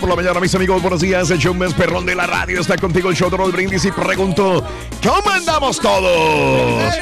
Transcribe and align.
Por 0.00 0.08
la 0.08 0.16
mañana, 0.16 0.40
mis 0.40 0.54
amigos, 0.54 0.82
buenos 0.82 1.00
días. 1.00 1.30
El 1.30 1.38
show 1.38 1.54
más 1.54 1.72
perrón 1.72 2.04
de 2.04 2.16
la 2.16 2.26
radio 2.26 2.60
está 2.60 2.76
contigo, 2.76 3.10
el 3.10 3.16
show 3.16 3.30
de 3.30 3.36
Roll 3.36 3.52
Brindis. 3.52 3.84
Y 3.84 3.92
pregunto, 3.92 4.64
¿cómo 5.02 5.30
andamos 5.30 5.78
todos? 5.78 6.94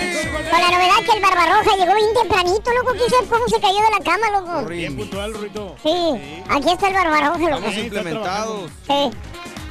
Con 0.50 0.60
la 0.60 0.70
novedad 0.70 0.96
que 1.04 1.16
el 1.16 1.22
Barbarroja 1.22 1.76
llegó 1.76 1.94
bien 1.94 2.12
tempranito, 2.14 2.70
loco. 2.74 2.92
¿Quién 2.96 3.08
sabe 3.08 3.26
cómo 3.28 3.48
se 3.48 3.60
cayó 3.60 3.78
de 3.78 3.90
la 3.90 4.04
cama, 4.04 4.30
loco? 4.30 4.68
Bien 4.68 4.96
puntual, 4.96 5.32
Rito. 5.34 5.74
Sí, 5.82 6.42
aquí 6.48 6.70
está 6.70 6.88
el 6.88 6.94
Barbarroja, 6.94 7.38
loco. 7.38 7.56
Estamos 7.56 7.76
implementados. 7.76 8.70
Sí, 8.86 9.10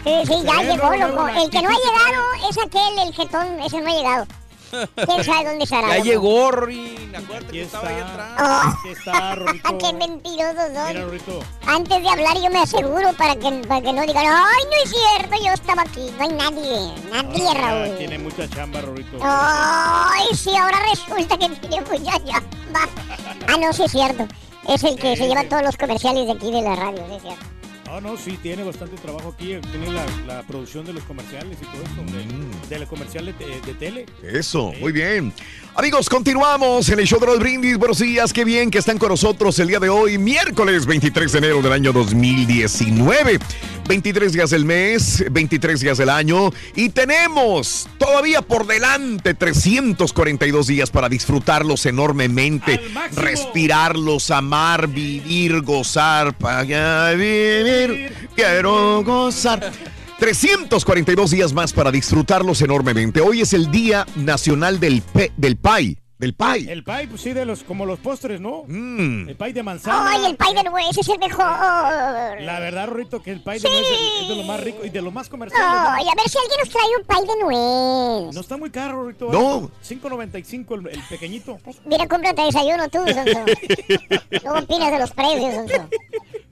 sí, 0.04 0.14
sí, 0.26 0.34
ya 0.44 0.64
llegó, 0.64 0.96
loco. 0.96 1.28
El 1.28 1.50
que 1.50 1.62
no 1.62 1.70
ha 1.70 1.74
llegado 1.74 2.50
es 2.50 2.58
aquel, 2.58 3.08
el 3.08 3.14
jetón, 3.14 3.62
ese 3.62 3.82
no 3.82 3.90
ha 3.90 3.94
llegado. 3.94 4.28
¿Quién 5.06 5.24
sabe 5.24 5.46
dónde 5.50 5.64
estará? 5.66 5.88
Ya 5.90 5.94
loco? 5.96 6.06
llegó, 6.06 6.52
Rorín. 6.52 7.16
Acuérdate 7.16 7.46
Aquí 7.46 7.52
que 7.58 7.62
estaba 7.64 7.88
ahí 7.90 7.96
está. 7.96 8.12
atrás. 8.14 8.32
Oh, 8.40 8.70
Aquí 8.80 8.90
está, 8.90 9.36
Rorrito. 9.36 9.78
¡Qué 9.78 9.94
mentirosos 9.94 10.70
Mira, 10.70 10.88
son! 10.94 11.02
Rorrito. 11.02 11.40
Antes 11.68 12.02
de 12.04 12.10
hablar 12.10 12.38
yo 12.42 12.50
me 12.50 12.60
aseguro 12.60 13.14
para 13.14 13.36
que, 13.36 13.52
para 13.68 13.82
que 13.82 13.94
no 13.94 14.02
digan 14.02 14.26
¡Ay, 14.28 14.64
no 14.66 14.84
es 14.84 14.90
cierto! 14.90 15.36
Yo 15.46 15.52
estaba 15.54 15.82
aquí. 15.84 16.10
No 16.18 16.24
hay 16.24 16.34
nadie. 16.34 16.94
Nadie, 17.12 17.48
Ah, 17.50 17.54
Raúl. 17.54 17.98
Tiene 17.98 18.18
mucha 18.20 18.50
chamba, 18.50 18.82
Rorrito. 18.82 19.18
¡Ay, 19.22 20.36
sí! 20.36 20.56
Ahora 20.56 20.78
resulta 20.90 21.38
que 21.38 21.50
tiene 21.50 21.82
mucha 21.82 22.18
chamba. 22.24 22.88
Ah, 23.48 23.58
no, 23.60 23.74
sí 23.74 23.84
es 23.84 23.92
cierto. 23.92 24.28
Es 24.68 24.84
el 24.84 24.96
que 24.96 25.18
se 25.18 25.28
lleva 25.28 25.44
todos 25.46 25.64
los 25.64 25.76
comerciales 25.76 26.26
de 26.28 26.32
aquí 26.34 26.52
de 26.52 26.62
la 26.62 26.76
radio, 26.76 27.04
sí 27.10 27.16
es 27.16 27.22
cierto. 27.24 27.46
Ah, 27.90 28.00
no, 28.00 28.16
sí, 28.16 28.38
tiene 28.42 28.64
bastante 28.64 28.96
trabajo 29.02 29.34
aquí. 29.34 29.58
Tiene 29.70 29.92
la, 29.92 30.06
la 30.26 30.44
producción 30.44 30.86
de 30.86 30.94
los 30.94 31.04
comerciales 31.04 31.58
y 31.62 31.66
todo 31.66 31.82
eso. 31.84 32.16
De, 32.16 32.24
de 32.72 32.80
los 32.80 32.90
comerciales 32.90 33.38
de, 33.38 33.62
de 33.62 33.74
tele. 33.74 34.06
Eso, 34.24 34.72
muy 34.80 34.92
bien. 34.92 35.34
Amigos, 35.76 36.10
continuamos 36.10 36.88
en 36.90 37.00
el 37.00 37.06
show 37.06 37.20
de 37.20 37.26
Roll 37.26 37.40
Brindis. 37.40 37.78
Buenos 37.78 38.00
días, 38.00 38.32
qué 38.32 38.46
bien 38.46 38.72
que 38.72 38.78
están 38.78 38.98
con 38.98 39.10
nosotros 39.10 39.60
el 39.60 39.68
día 39.68 39.80
de 39.80 39.90
hoy, 39.90 40.18
miércoles 40.18 40.86
23 40.86 41.32
de 41.32 41.38
enero 41.38 41.62
del 41.62 41.74
año 41.74 41.92
2019. 41.92 43.40
23 43.88 44.32
días 44.32 44.50
del 44.52 44.64
mes, 44.64 45.26
23 45.30 45.82
días 45.82 45.98
del 45.98 46.10
año 46.10 46.52
y 46.76 46.90
tenemos 46.90 47.90
todavía 47.98 48.42
por 48.42 48.66
delante 48.66 49.34
342 49.34 50.68
días 50.68 50.90
para 50.90 51.10
disfrutarlos 51.10 51.86
enormemente, 51.86 52.80
respirarlos, 53.16 54.32
amar, 54.32 54.88
vivir, 54.88 55.62
gozar, 55.62 56.38
para 56.38 57.12
vivir, 57.12 58.14
quiero 58.34 59.04
gozar. 59.04 59.72
342 60.22 61.32
días 61.32 61.52
más 61.52 61.74
para 61.74 61.90
disfrutarlos 61.92 62.62
enormemente. 62.62 63.22
Hoy 63.22 63.42
es 63.42 63.54
el 63.54 63.72
Día 63.72 64.06
Nacional 64.16 64.80
del, 64.80 65.02
pe- 65.02 65.32
del 65.36 65.58
Pie. 65.58 65.98
Del 66.20 66.36
pie. 66.36 66.72
El 66.72 66.84
pie, 66.84 67.08
pues 67.10 67.22
sí, 67.22 67.34
de 67.34 67.44
los, 67.46 67.64
como 67.64 67.84
los 67.88 67.98
postres, 67.98 68.40
¿no? 68.40 68.62
Mm. 68.68 69.30
El 69.30 69.36
pie 69.36 69.54
de 69.54 69.64
manzana. 69.64 70.12
¡Ay, 70.12 70.26
el 70.26 70.36
pay 70.38 70.54
de 70.54 70.64
nuez 70.66 70.96
es 70.96 71.10
el 71.10 71.18
mejor! 71.18 71.42
La 71.44 72.60
verdad, 72.60 72.86
Rorrito, 72.90 73.24
que 73.24 73.32
el 73.32 73.42
pie 73.42 73.54
de 73.56 73.62
nuez 73.68 73.82
es, 73.82 74.22
es 74.22 74.28
de 74.30 74.36
lo 74.36 74.44
más 74.44 74.60
rico 74.60 74.86
y 74.86 74.92
de 74.92 75.02
lo 75.02 75.10
más 75.10 75.28
comercial. 75.28 75.60
¡Ay, 75.66 76.06
a 76.08 76.14
ver 76.16 76.30
si 76.30 76.38
alguien 76.38 76.60
nos 76.60 76.70
trae 76.70 76.84
un 77.00 77.06
pay 77.08 77.22
de 77.26 77.44
nuez! 77.44 78.36
No 78.36 78.42
está 78.42 78.56
muy 78.58 78.70
caro, 78.70 79.02
Rorrito. 79.02 79.32
No. 79.32 79.72
5.95 79.84 80.80
el, 80.82 80.88
el 80.90 81.02
pequeñito. 81.10 81.58
Mira, 81.88 82.08
cómprate 82.08 82.44
desayuno 82.44 82.88
tú, 82.90 83.00
Sonso. 83.00 83.46
Luego 84.44 84.60
opinas 84.60 84.92
de 84.92 85.00
los 85.00 85.10
precios, 85.14 85.56
Sonso. 85.56 85.90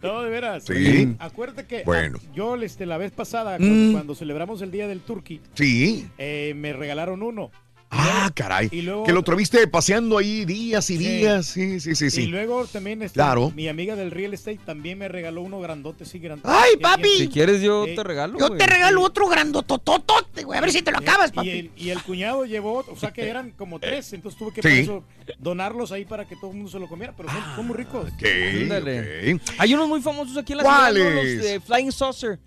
No, 0.01 0.21
de 0.21 0.29
veras. 0.29 0.63
Sí. 0.65 1.15
Acuérdate 1.19 1.65
que 1.65 1.83
Bueno. 1.83 2.17
ah, 2.21 2.31
yo 2.33 2.55
este, 2.55 2.85
la 2.85 2.97
vez 2.97 3.11
pasada, 3.11 3.57
Mm. 3.59 3.61
cuando, 3.67 3.91
cuando 3.93 4.15
celebramos 4.15 4.61
el 4.61 4.71
Día 4.71 4.87
del 4.87 5.01
Turkey, 5.01 5.41
Sí. 5.53 6.07
eh, 6.17 6.53
me 6.55 6.73
regalaron 6.73 7.21
uno. 7.23 7.51
Ah, 7.91 8.31
caray. 8.35 8.69
y 8.71 8.81
luego- 8.83 9.03
que 9.03 9.11
lo 9.13 9.23
tuviste 9.23 9.65
paseando 9.67 10.17
ahí 10.17 10.45
días 10.45 10.89
y 10.91 10.97
Sí. 10.97 11.03
días. 11.03 11.45
Sí, 11.47 11.79
sí, 11.79 11.95
sí, 11.95 12.05
Y 12.05 12.09
sí. 12.11 12.27
luego 12.27 12.65
también 12.67 13.01
este, 13.01 13.15
Claro. 13.15 13.51
mi 13.55 13.67
amiga 13.67 13.95
del 13.95 14.11
real 14.11 14.33
estate 14.33 14.59
también 14.65 14.97
me 14.99 15.07
regaló 15.07 15.41
uno 15.41 15.59
grandote, 15.59 16.05
sí, 16.05 16.19
grandote. 16.19 16.49
¡Ay, 16.53 16.77
papi! 16.77 17.09
Si 17.17 17.27
quieres, 17.29 17.61
yo 17.61 17.85
Eh, 17.85 17.95
te 17.95 18.03
regalo. 18.03 18.37
Yo 18.37 18.47
güey. 18.49 18.59
te 18.59 18.67
regalo 18.67 19.01
otro 19.01 19.27
grandotototote, 19.27 20.43
güey. 20.43 20.57
A 20.57 20.61
ver 20.61 20.71
si 20.71 20.81
te 20.81 20.91
lo 20.91 20.99
acabas, 20.99 21.31
y, 21.31 21.33
papi. 21.35 21.49
el, 21.49 21.71
y 21.75 21.89
el 21.89 22.01
cuñado 22.03 22.45
llevó, 22.45 22.85
o 22.87 22.95
sea 22.95 23.11
que 23.11 23.27
eran 23.27 23.51
como 23.51 23.79
tres, 23.79 24.13
entonces 24.13 24.37
tuve 24.37 24.53
que 24.53 24.61
Sí. 24.61 24.67
por 24.67 24.77
eso 24.77 25.03
donarlos 25.39 25.91
ahí 25.91 26.05
para 26.05 26.25
que 26.27 26.35
todo 26.35 26.51
el 26.51 26.57
mundo 26.57 26.71
se 26.71 26.79
lo 26.79 26.87
comiera, 26.87 27.13
pero 27.15 27.29
son, 27.29 27.43
son 27.55 27.67
muy 27.67 27.75
ricos. 27.77 28.05
Ok, 28.13 28.23
Ándale. 28.61 29.33
ok. 29.35 29.41
Hay 29.57 29.73
unos 29.73 29.87
muy 29.87 30.01
famosos 30.01 30.37
aquí 30.37 30.53
en 30.53 30.57
la 30.57 30.63
ciudad. 30.63 31.13
Los 31.15 31.43
de 31.43 31.59
Flying 31.59 31.91
Saucer. 31.91 32.39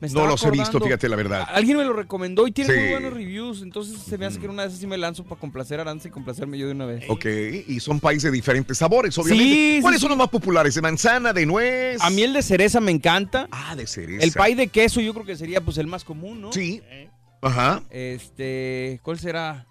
Me 0.00 0.08
No 0.10 0.26
los 0.26 0.44
he 0.44 0.50
visto, 0.52 0.78
fíjate 0.80 1.08
la 1.08 1.16
verdad. 1.16 1.44
Alguien 1.52 1.76
me 1.76 1.84
lo 1.84 1.92
recomendó 1.92 2.46
y 2.46 2.52
tiene 2.52 2.72
Sí. 2.72 2.78
muy 2.80 2.90
buenos 2.90 3.12
reviews, 3.14 3.62
entonces 3.62 3.98
se 4.00 4.16
me 4.16 4.26
hace 4.26 4.38
que 4.38 4.46
una 4.46 4.62
de 4.62 4.68
esas 4.68 4.80
sí 4.80 4.86
me 4.86 4.96
lanzo 4.96 5.24
para 5.24 5.40
complacer 5.40 5.80
a 5.80 5.82
Aranza 5.82 6.06
y 6.06 6.10
complacerme 6.12 6.56
yo 6.56 6.66
de 6.66 6.72
una 6.72 6.86
vez. 6.86 7.04
Ok, 7.08 7.24
y 7.66 7.80
son 7.80 7.98
países 7.98 8.24
de 8.24 8.30
diferentes 8.30 8.78
sabores, 8.78 9.16
obviamente. 9.18 9.44
Sí, 9.52 9.78
¿Cuáles 9.82 9.98
sí, 9.98 10.02
son 10.02 10.10
los 10.10 10.18
más 10.18 10.28
populares? 10.28 10.74
¿De 10.74 10.82
manzana, 10.82 11.32
de 11.32 11.46
nuez? 11.46 12.00
A 12.00 12.10
mí 12.10 12.22
el 12.22 12.32
de 12.32 12.42
cereza 12.42 12.80
me 12.80 12.92
encanta. 12.92 13.48
Ah, 13.50 13.74
de 13.74 13.86
cereza. 13.86 14.24
El 14.24 14.32
pie 14.32 14.54
de 14.56 14.68
queso 14.68 15.00
yo 15.00 15.12
creo 15.14 15.26
que 15.26 15.36
sería 15.36 15.60
pues 15.60 15.78
el 15.78 15.86
más 15.88 16.04
común, 16.04 16.40
¿no? 16.40 16.52
Sí. 16.52 16.80
Ajá. 17.42 17.82
Este, 17.90 19.00
¿cuál 19.02 19.18
será? 19.18 19.66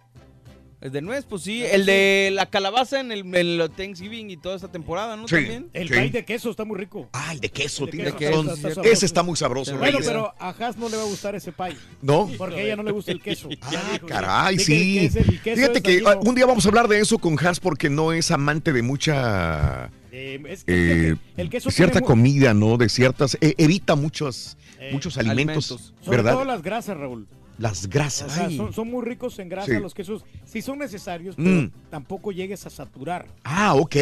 El 0.79 0.91
de 0.91 1.01
nuez, 1.01 1.25
pues 1.25 1.41
sí. 1.41 1.63
El 1.63 1.87
de 1.87 2.29
la 2.33 2.45
calabaza 2.45 2.99
en 2.99 3.11
el, 3.11 3.21
en 3.21 3.35
el 3.35 3.71
Thanksgiving 3.75 4.29
y 4.29 4.37
toda 4.37 4.55
esta 4.55 4.67
temporada, 4.71 5.15
¿no? 5.17 5.27
Sí. 5.27 5.33
También. 5.35 5.69
El 5.73 5.87
Sí. 5.87 5.93
pie 5.95 6.09
de 6.11 6.23
queso 6.23 6.51
está 6.51 6.65
muy 6.65 6.77
rico. 6.77 7.09
Ah, 7.13 7.33
el 7.33 7.39
de 7.39 7.49
queso, 7.49 7.85
El 7.85 7.89
de 7.91 7.97
tienes 7.97 8.13
queso, 8.13 8.29
razón. 8.31 8.45
está- 8.45 8.53
está 8.53 8.69
sabroso. 8.75 8.91
Ese 8.93 9.05
está 9.07 9.23
muy 9.23 9.35
sabroso. 9.35 9.71
Bueno, 9.77 9.97
Reyes. 9.97 10.07
pero 10.07 10.33
a 10.37 10.49
Haas 10.49 10.77
no 10.77 10.87
le 10.89 10.97
va 10.97 11.01
a 11.01 11.07
gustar 11.07 11.33
ese 11.33 11.51
pie, 11.51 11.75
¿No? 12.03 12.29
porque 12.37 12.57
a 12.57 12.61
ella 12.61 12.75
no 12.75 12.83
le 12.83 12.91
gusta 12.91 13.11
el 13.11 13.21
queso. 13.21 13.49
Ah, 13.63 13.99
caray, 14.07 14.59
sí. 14.59 14.99
que 14.99 15.05
ese- 15.05 15.19
el 15.21 15.41
queso 15.41 15.55
Fíjate 15.61 15.77
es 15.79 15.83
que 15.83 16.03
un 16.21 16.35
día 16.35 16.45
vamos 16.45 16.63
a 16.65 16.69
hablar 16.69 16.87
de 16.87 16.99
eso 16.99 17.17
con 17.17 17.37
Hans 17.43 17.59
porque 17.59 17.89
no 17.89 18.13
es 18.13 18.29
amante 18.29 18.71
de 18.71 18.83
mucha... 18.83 19.89
Eh, 20.11 20.41
es 20.47 20.63
que 20.63 21.09
eh, 21.11 21.15
el 21.37 21.49
queso 21.49 21.69
cierta 21.71 21.93
tiene 21.99 22.07
comida, 22.07 22.53
¿no? 22.53 22.77
De 22.77 22.87
ciertas, 22.89 23.35
eh, 23.41 23.55
evita 23.57 23.95
muchos, 23.95 24.57
Eh, 24.79 24.89
muchos 24.91 25.17
alimentos, 25.17 25.71
alimentos. 25.71 25.93
Sobre 26.05 26.17
¿verdad? 26.17 26.33
todo 26.33 26.45
las 26.45 26.61
grasas, 26.61 26.97
Raúl. 26.97 27.27
Las 27.57 27.85
O 27.85 27.89
grasas. 27.89 28.31
sea, 28.33 28.49
son, 28.51 28.71
son 28.73 28.89
muy 28.89 29.03
ricos 29.03 29.39
en 29.39 29.49
grasa 29.49 29.71
Sí. 29.73 29.79
los 29.79 29.93
quesos. 29.93 30.23
Sí 30.45 30.61
son 30.61 30.77
necesarios, 30.79 31.35
pero 31.35 31.49
Mm. 31.49 31.71
tampoco 31.89 32.31
llegues 32.31 32.65
a 32.65 32.69
saturar. 32.69 33.27
Ah, 33.43 33.73
ok. 33.75 33.95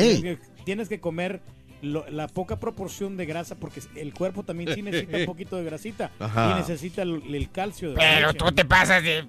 Tienes 0.66 0.90
que, 0.90 1.00
comer 1.00 1.42
lo- 1.82 2.10
la 2.10 2.28
poca 2.28 2.60
proporción 2.60 3.16
de 3.18 3.26
grasa 3.26 3.56
porque 3.56 3.82
el 3.96 4.14
cuerpo 4.14 4.44
también 4.44 4.74
sí 4.74 4.82
necesita 4.82 5.18
un 5.18 5.26
poquito 5.26 5.56
de 5.58 5.64
grasita 5.64 6.12
Ajá. 6.20 6.52
y 6.52 6.60
necesita 6.62 7.02
el, 7.04 7.22
el 7.34 7.50
calcio. 7.52 7.92
De 7.92 7.96
Pero 7.98 8.28
leche. 8.28 8.40
tú 8.40 8.52
te 8.52 8.66
pasas 8.66 9.04
de 9.04 9.26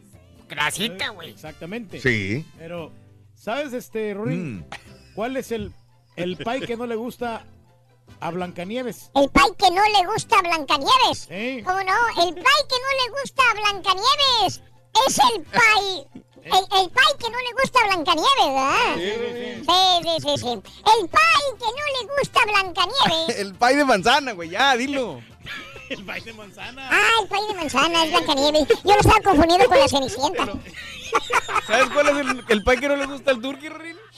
grasita, 0.48 1.10
güey. 1.10 1.30
Exactamente. 1.30 2.00
Sí. 2.00 2.44
Pero, 2.58 2.92
¿sabes, 3.34 3.72
este, 3.72 4.14
Rorín? 4.14 4.58
Mm. 4.58 4.64
¿Cuál 5.14 5.36
es 5.36 5.52
el, 5.52 5.72
el 6.16 6.36
pie 6.36 6.60
que 6.66 6.76
no 6.76 6.86
le 6.86 6.94
gusta 6.96 7.44
a 8.20 8.30
Blancanieves? 8.30 9.10
El 9.14 9.30
pay 9.30 9.50
que 9.58 9.70
no 9.70 9.82
le 9.82 10.06
gusta 10.06 10.38
a 10.38 10.42
Blancanieves. 10.42 11.26
¿Eh? 11.30 11.62
¿Cómo 11.64 11.78
no? 11.78 12.24
El 12.24 12.34
pay 12.34 12.62
que 12.68 12.76
no 12.78 13.04
le 13.04 13.20
gusta 13.20 13.42
a 13.50 13.54
Blancanieves 13.54 14.62
es 15.06 15.18
el 15.18 15.42
pay. 15.44 16.22
El, 16.46 16.52
el 16.52 16.90
pay 16.90 17.12
que 17.18 17.28
no 17.28 17.38
le 17.40 17.52
gusta 17.60 17.80
a 17.80 17.86
Blancanieves, 17.86 18.46
¿verdad? 18.46 18.94
Sí, 18.94 20.00
sí, 20.04 20.28
sí, 20.28 20.38
sí. 20.38 20.48
El 20.48 21.08
pay 21.08 21.44
que 21.58 21.64
no 21.64 22.06
le 22.06 22.18
gusta 22.20 22.40
a 22.40 22.44
Blancanieves. 22.44 23.38
El 23.40 23.54
pay 23.56 23.74
de 23.74 23.84
manzana, 23.84 24.30
güey, 24.32 24.50
ya, 24.50 24.76
dilo. 24.76 25.20
El 25.88 26.04
pie 26.04 26.20
de 26.20 26.32
manzana. 26.34 26.88
Ah, 26.88 27.10
el 27.22 27.28
pay 27.28 27.46
de 27.48 27.54
manzana 27.54 28.04
es 28.04 28.10
Blancanieves. 28.12 28.68
Yo 28.68 28.94
lo 28.94 29.00
estaba 29.00 29.20
confundiendo 29.24 29.66
con 29.66 29.78
la 29.78 29.88
Cenicienta. 29.88 30.46
¿Sabes 31.66 31.90
cuál 31.90 32.08
es 32.08 32.16
el, 32.16 32.44
el 32.48 32.64
pay 32.64 32.78
que 32.78 32.88
no 32.88 32.96
le 32.96 33.06
gusta 33.06 33.30
al 33.32 33.40
turkey? 33.40 33.70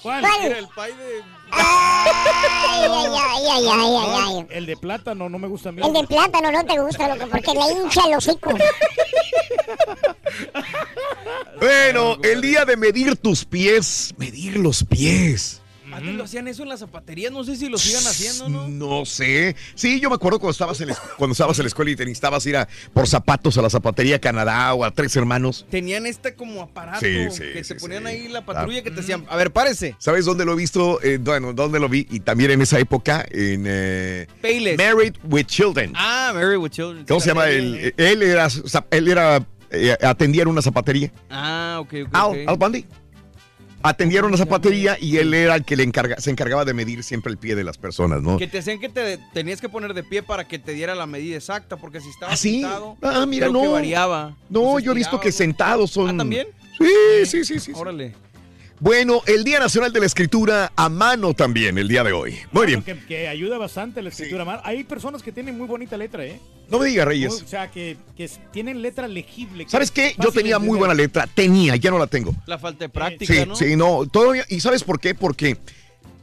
¿Cuál? 0.02 0.24
El 0.24 0.68
pay 0.68 0.92
de... 0.92 1.22
Ay, 1.50 2.10
ay, 2.60 2.86
ay, 2.90 3.46
ay, 3.50 3.68
ay, 3.68 3.68
ay, 3.68 4.36
ay. 4.38 4.46
El 4.50 4.66
de 4.66 4.76
plátano 4.76 5.28
no 5.28 5.38
me 5.38 5.48
gusta 5.48 5.70
a 5.70 5.72
mí. 5.72 5.82
El 5.84 5.92
de 5.92 6.06
plátano 6.06 6.52
no 6.52 6.64
te 6.64 6.78
gusta, 6.78 7.08
loco, 7.14 7.28
porque 7.30 7.52
le 7.52 7.72
hincha 7.72 8.02
el 8.06 8.14
hocico. 8.14 8.54
Bueno, 11.58 12.16
el 12.22 12.40
día 12.40 12.64
de 12.64 12.76
medir 12.76 13.16
tus 13.16 13.44
pies, 13.44 14.14
medir 14.18 14.56
los 14.58 14.84
pies. 14.84 15.60
Antes 15.98 16.14
lo 16.14 16.24
hacían 16.24 16.48
eso 16.48 16.62
en 16.62 16.68
las 16.68 16.80
zapaterías, 16.80 17.32
no 17.32 17.44
sé 17.44 17.56
si 17.56 17.68
lo 17.68 17.78
sigan 17.78 18.06
haciendo, 18.06 18.48
¿no? 18.48 18.68
No 18.68 19.04
sé. 19.04 19.56
Sí, 19.74 20.00
yo 20.00 20.08
me 20.08 20.16
acuerdo 20.16 20.38
cuando 20.38 20.52
estabas 20.52 20.80
en 20.80 20.88
la, 20.88 20.96
cuando 21.16 21.32
estabas 21.32 21.58
en 21.58 21.64
la 21.64 21.68
escuela 21.68 21.90
y 21.90 21.96
te 21.96 22.04
necesitabas 22.04 22.44
ir 22.46 22.56
a, 22.56 22.68
por 22.92 23.06
zapatos 23.06 23.58
a 23.58 23.62
la 23.62 23.70
zapatería 23.70 24.18
Canadá 24.20 24.72
o 24.74 24.84
a 24.84 24.90
Tres 24.90 25.14
Hermanos. 25.16 25.66
Tenían 25.70 26.06
este 26.06 26.34
como 26.34 26.62
aparato 26.62 27.00
Sí, 27.00 27.30
sí, 27.30 27.42
que 27.52 27.64
sí, 27.64 27.74
te 27.74 27.80
ponían 27.80 28.06
ahí 28.06 28.28
la 28.28 28.44
patrulla 28.44 28.82
que 28.82 28.90
te 28.90 28.96
decían, 28.96 29.24
a 29.28 29.36
ver, 29.36 29.52
párese. 29.52 29.96
¿Sabes 29.98 30.24
dónde 30.24 30.44
lo 30.44 30.52
he 30.52 30.56
visto? 30.56 31.00
Eh, 31.02 31.18
bueno, 31.18 31.52
¿dónde 31.52 31.80
lo 31.80 31.88
vi? 31.88 32.06
Y 32.10 32.20
también 32.20 32.50
en 32.50 32.62
esa 32.62 32.78
época, 32.78 33.26
en 33.30 33.64
eh, 33.66 34.26
Payless. 34.40 34.78
Married 34.78 35.14
with 35.24 35.46
Children. 35.46 35.92
Ah, 35.96 36.32
Mary 36.34 36.56
with 36.56 36.70
Children. 36.70 37.04
¿Cómo 37.06 37.20
se 37.20 37.28
llama? 37.28 37.48
Él, 37.48 37.94
él 37.96 38.22
era, 38.22 38.48
él 38.90 39.08
era 39.08 39.46
eh, 39.70 39.96
atendía 40.02 40.42
en 40.42 40.48
una 40.48 40.62
zapatería. 40.62 41.12
Ah, 41.30 41.78
ok, 41.80 41.94
ok. 42.06 42.08
Al, 42.12 42.26
ok. 42.26 42.36
Al 42.46 42.56
Bundy. 42.56 42.86
Atendía 43.82 44.19
en 44.20 44.25
una 44.26 44.36
zapatería 44.36 44.96
y 45.00 45.19
él 45.19 45.32
era 45.34 45.54
el 45.54 45.64
que 45.64 45.76
le 45.76 45.84
encarga, 45.84 46.20
se 46.20 46.30
encargaba 46.30 46.64
de 46.64 46.75
medir 46.75 47.04
siempre 47.04 47.30
el 47.30 47.38
pie 47.38 47.54
de 47.54 47.62
las 47.62 47.78
personas, 47.78 48.22
¿no? 48.22 48.36
Que 48.36 48.48
te 48.48 48.56
decían 48.58 48.80
que 48.80 48.88
te 48.88 49.19
tenías 49.32 49.60
que 49.60 49.69
poner 49.69 49.94
de 49.94 50.02
pie 50.02 50.22
para 50.22 50.48
que 50.48 50.58
te 50.58 50.72
diera 50.72 50.94
la 50.96 51.06
medida 51.06 51.36
exacta, 51.36 51.76
porque 51.76 52.00
si 52.00 52.08
estabas 52.08 52.34
¿Ah, 52.34 52.36
sí? 52.36 52.60
sentado, 52.60 52.96
Ah, 53.02 53.25
mira, 53.26 53.48
creo 53.48 53.60
que 53.60 53.66
no. 53.69 53.72
variaba. 53.72 54.36
No, 54.48 54.80
yo 54.80 54.92
he 54.92 54.94
visto 54.96 55.20
que 55.20 55.30
sentados 55.30 55.92
son. 55.92 56.08
¿Ah, 56.10 56.16
también? 56.16 56.48
Sí, 56.76 56.86
sí, 57.25 57.44
sí, 57.44 57.60
sí. 57.60 57.60
sí. 57.60 57.72
Bueno, 58.80 59.22
el 59.26 59.42
Día 59.42 59.58
Nacional 59.58 59.92
de 59.92 59.98
la 60.00 60.06
Escritura 60.06 60.72
a 60.76 60.88
mano 60.88 61.34
también, 61.34 61.78
el 61.78 61.88
día 61.88 62.04
de 62.04 62.12
hoy. 62.12 62.36
Muy 62.52 62.66
bien. 62.66 62.82
Que, 62.82 62.96
que 63.06 63.26
ayuda 63.26 63.58
bastante 63.58 64.02
la 64.02 64.10
escritura. 64.10 64.44
mano. 64.44 64.60
Hay 64.64 64.84
personas 64.84 65.22
que 65.22 65.32
tienen 65.32 65.58
muy 65.58 65.66
bonita 65.66 65.96
letra, 65.96 66.25
¿eh? 66.25 66.38
No 66.70 66.78
me 66.78 66.86
digas, 66.86 67.06
Muy- 67.06 67.14
Reyes. 67.14 67.42
o 67.42 67.48
sea, 67.48 67.70
que, 67.70 67.96
tienen 68.52 68.80
letra 68.82 69.08
legible. 69.08 69.64
que 69.64 69.70
¿Sabes 69.70 69.88
es 69.88 69.92
qué? 69.92 70.14
Yo 70.22 70.30
tenía 70.30 70.58
muy 70.60 70.78
buena 70.78 70.94
letra. 70.94 71.26
Tenía, 71.26 71.75
ya 71.76 71.90
no 71.90 71.98
la 71.98 72.06
tengo. 72.06 72.34
La 72.46 72.58
falta 72.58 72.84
de 72.84 72.88
práctica, 72.88 73.34
Sí, 73.34 73.40
¿no? 73.46 73.56
sí, 73.56 73.75
no. 73.76 74.06
Todavía, 74.06 74.44
¿Y 74.48 74.60
sabes 74.60 74.84
por 74.84 75.00
qué? 75.00 75.14
Porque 75.14 75.56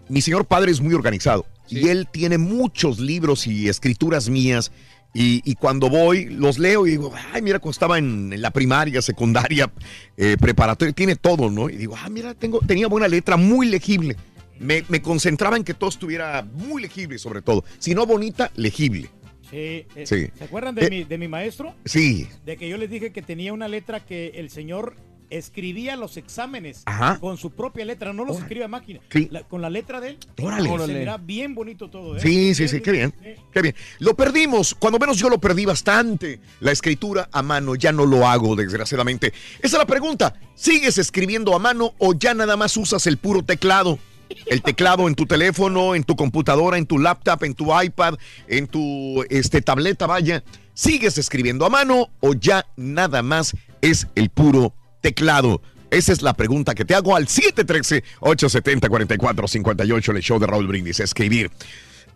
mi 0.07 0.21
señor 0.21 0.45
padre 0.45 0.71
es 0.71 0.79
muy 0.79 0.93
organizado. 0.93 1.45
Sí. 1.67 1.79
Y 1.79 1.89
él 1.89 2.07
tiene 2.09 2.37
muchos 2.37 2.99
libros 2.99 3.47
y 3.47 3.67
escrituras 3.67 4.29
mías. 4.29 4.71
Y, 5.17 5.41
y 5.49 5.55
cuando 5.55 5.89
voy, 5.89 6.25
los 6.25 6.59
leo 6.59 6.85
y 6.85 6.91
digo, 6.91 7.13
ay, 7.31 7.41
mira, 7.41 7.59
cuando 7.59 7.71
estaba 7.71 7.97
en, 7.97 8.33
en 8.33 8.41
la 8.41 8.51
primaria, 8.51 9.01
secundaria, 9.01 9.71
eh, 10.17 10.35
preparatoria, 10.37 10.93
tiene 10.93 11.15
todo, 11.15 11.49
¿no? 11.49 11.69
Y 11.69 11.77
digo, 11.77 11.95
ah, 11.97 12.09
mira, 12.09 12.33
tengo, 12.33 12.59
tenía 12.59 12.87
buena 12.87 13.07
letra, 13.07 13.37
muy 13.37 13.69
legible. 13.69 14.17
Me, 14.59 14.83
me 14.89 15.01
concentraba 15.01 15.55
en 15.55 15.63
que 15.63 15.73
todo 15.73 15.89
estuviera 15.89 16.45
muy 16.53 16.81
legible, 16.81 17.17
sobre 17.17 17.41
todo. 17.41 17.63
Si 17.79 17.95
no 17.95 18.05
bonita, 18.05 18.51
legible. 18.57 19.09
Sí, 19.49 19.85
eh, 19.95 20.03
Sí. 20.03 20.27
¿Se 20.37 20.43
acuerdan 20.43 20.75
de, 20.75 20.85
Eh, 20.85 20.89
mi, 20.89 21.03
de 21.05 21.17
mi 21.17 21.29
maestro? 21.29 21.73
Sí. 21.85 22.27
De 22.45 22.57
que 22.57 22.67
yo 22.67 22.75
les 22.75 22.89
dije 22.89 23.13
que 23.13 23.21
tenía 23.21 23.53
una 23.53 23.69
letra 23.69 24.01
que 24.01 24.33
el 24.35 24.49
señor 24.49 24.97
escribía 25.29 25.95
los 25.95 26.17
exámenes 26.17 26.83
Ajá. 26.85 27.19
con 27.19 27.37
su 27.37 27.51
propia 27.51 27.85
letra, 27.85 28.13
no 28.13 28.23
los 28.23 28.37
Órale. 28.37 28.45
escribe 28.45 28.65
a 28.65 28.67
máquina. 28.67 28.99
Sí. 29.09 29.27
La- 29.31 29.43
con 29.43 29.61
la 29.61 29.69
letra 29.69 29.99
de 30.01 30.09
él. 30.09 30.17
Órale. 30.41 30.69
Se 30.85 30.93
mira 30.99 31.17
bien 31.17 31.55
bonito 31.55 31.89
todo, 31.89 32.17
¿eh? 32.17 32.19
Sí, 32.19 32.53
sí, 32.55 32.67
sí, 32.67 32.81
qué 32.81 32.91
bien, 32.91 33.13
qué 33.51 33.61
bien. 33.61 33.75
Lo 33.99 34.15
perdimos, 34.15 34.75
cuando 34.75 34.99
menos 34.99 35.17
yo 35.17 35.29
lo 35.29 35.39
perdí 35.39 35.65
bastante. 35.65 36.39
La 36.59 36.71
escritura 36.71 37.29
a 37.31 37.41
mano 37.41 37.75
ya 37.75 37.91
no 37.91 38.05
lo 38.05 38.27
hago, 38.27 38.55
desgraciadamente. 38.55 39.27
Esa 39.59 39.67
es 39.67 39.73
la 39.73 39.85
pregunta. 39.85 40.35
¿Sigues 40.55 40.97
escribiendo 40.97 41.55
a 41.55 41.59
mano 41.59 41.93
o 41.97 42.13
ya 42.13 42.33
nada 42.33 42.55
más 42.57 42.75
usas 42.77 43.07
el 43.07 43.17
puro 43.17 43.43
teclado? 43.43 43.99
El 44.47 44.63
teclado 44.63 45.07
en 45.07 45.13
tu 45.13 45.25
teléfono, 45.27 45.93
en 45.93 46.03
tu 46.03 46.15
computadora, 46.15 46.77
en 46.79 46.87
tu 46.87 46.97
laptop, 46.97 47.43
en 47.43 47.53
tu 47.53 47.79
iPad, 47.79 48.15
en 48.47 48.67
tu 48.67 49.23
este, 49.29 49.61
tableta, 49.61 50.07
vaya. 50.07 50.43
¿Sigues 50.73 51.17
escribiendo 51.17 51.65
a 51.65 51.69
mano 51.69 52.09
o 52.19 52.33
ya 52.33 52.65
nada 52.75 53.21
más 53.21 53.55
es 53.81 54.07
el 54.15 54.29
puro 54.29 54.73
teclado? 55.05 55.61
Esa 55.91 56.13
es 56.13 56.23
la 56.23 56.33
pregunta 56.33 56.73
que 56.73 56.83
te 56.83 56.95
hago 56.95 57.15
al 57.15 57.27
713-870-4458, 57.27 60.15
el 60.15 60.23
show 60.23 60.39
de 60.39 60.47
Raúl 60.47 60.65
Brindis. 60.65 60.99
Escribir. 60.99 61.51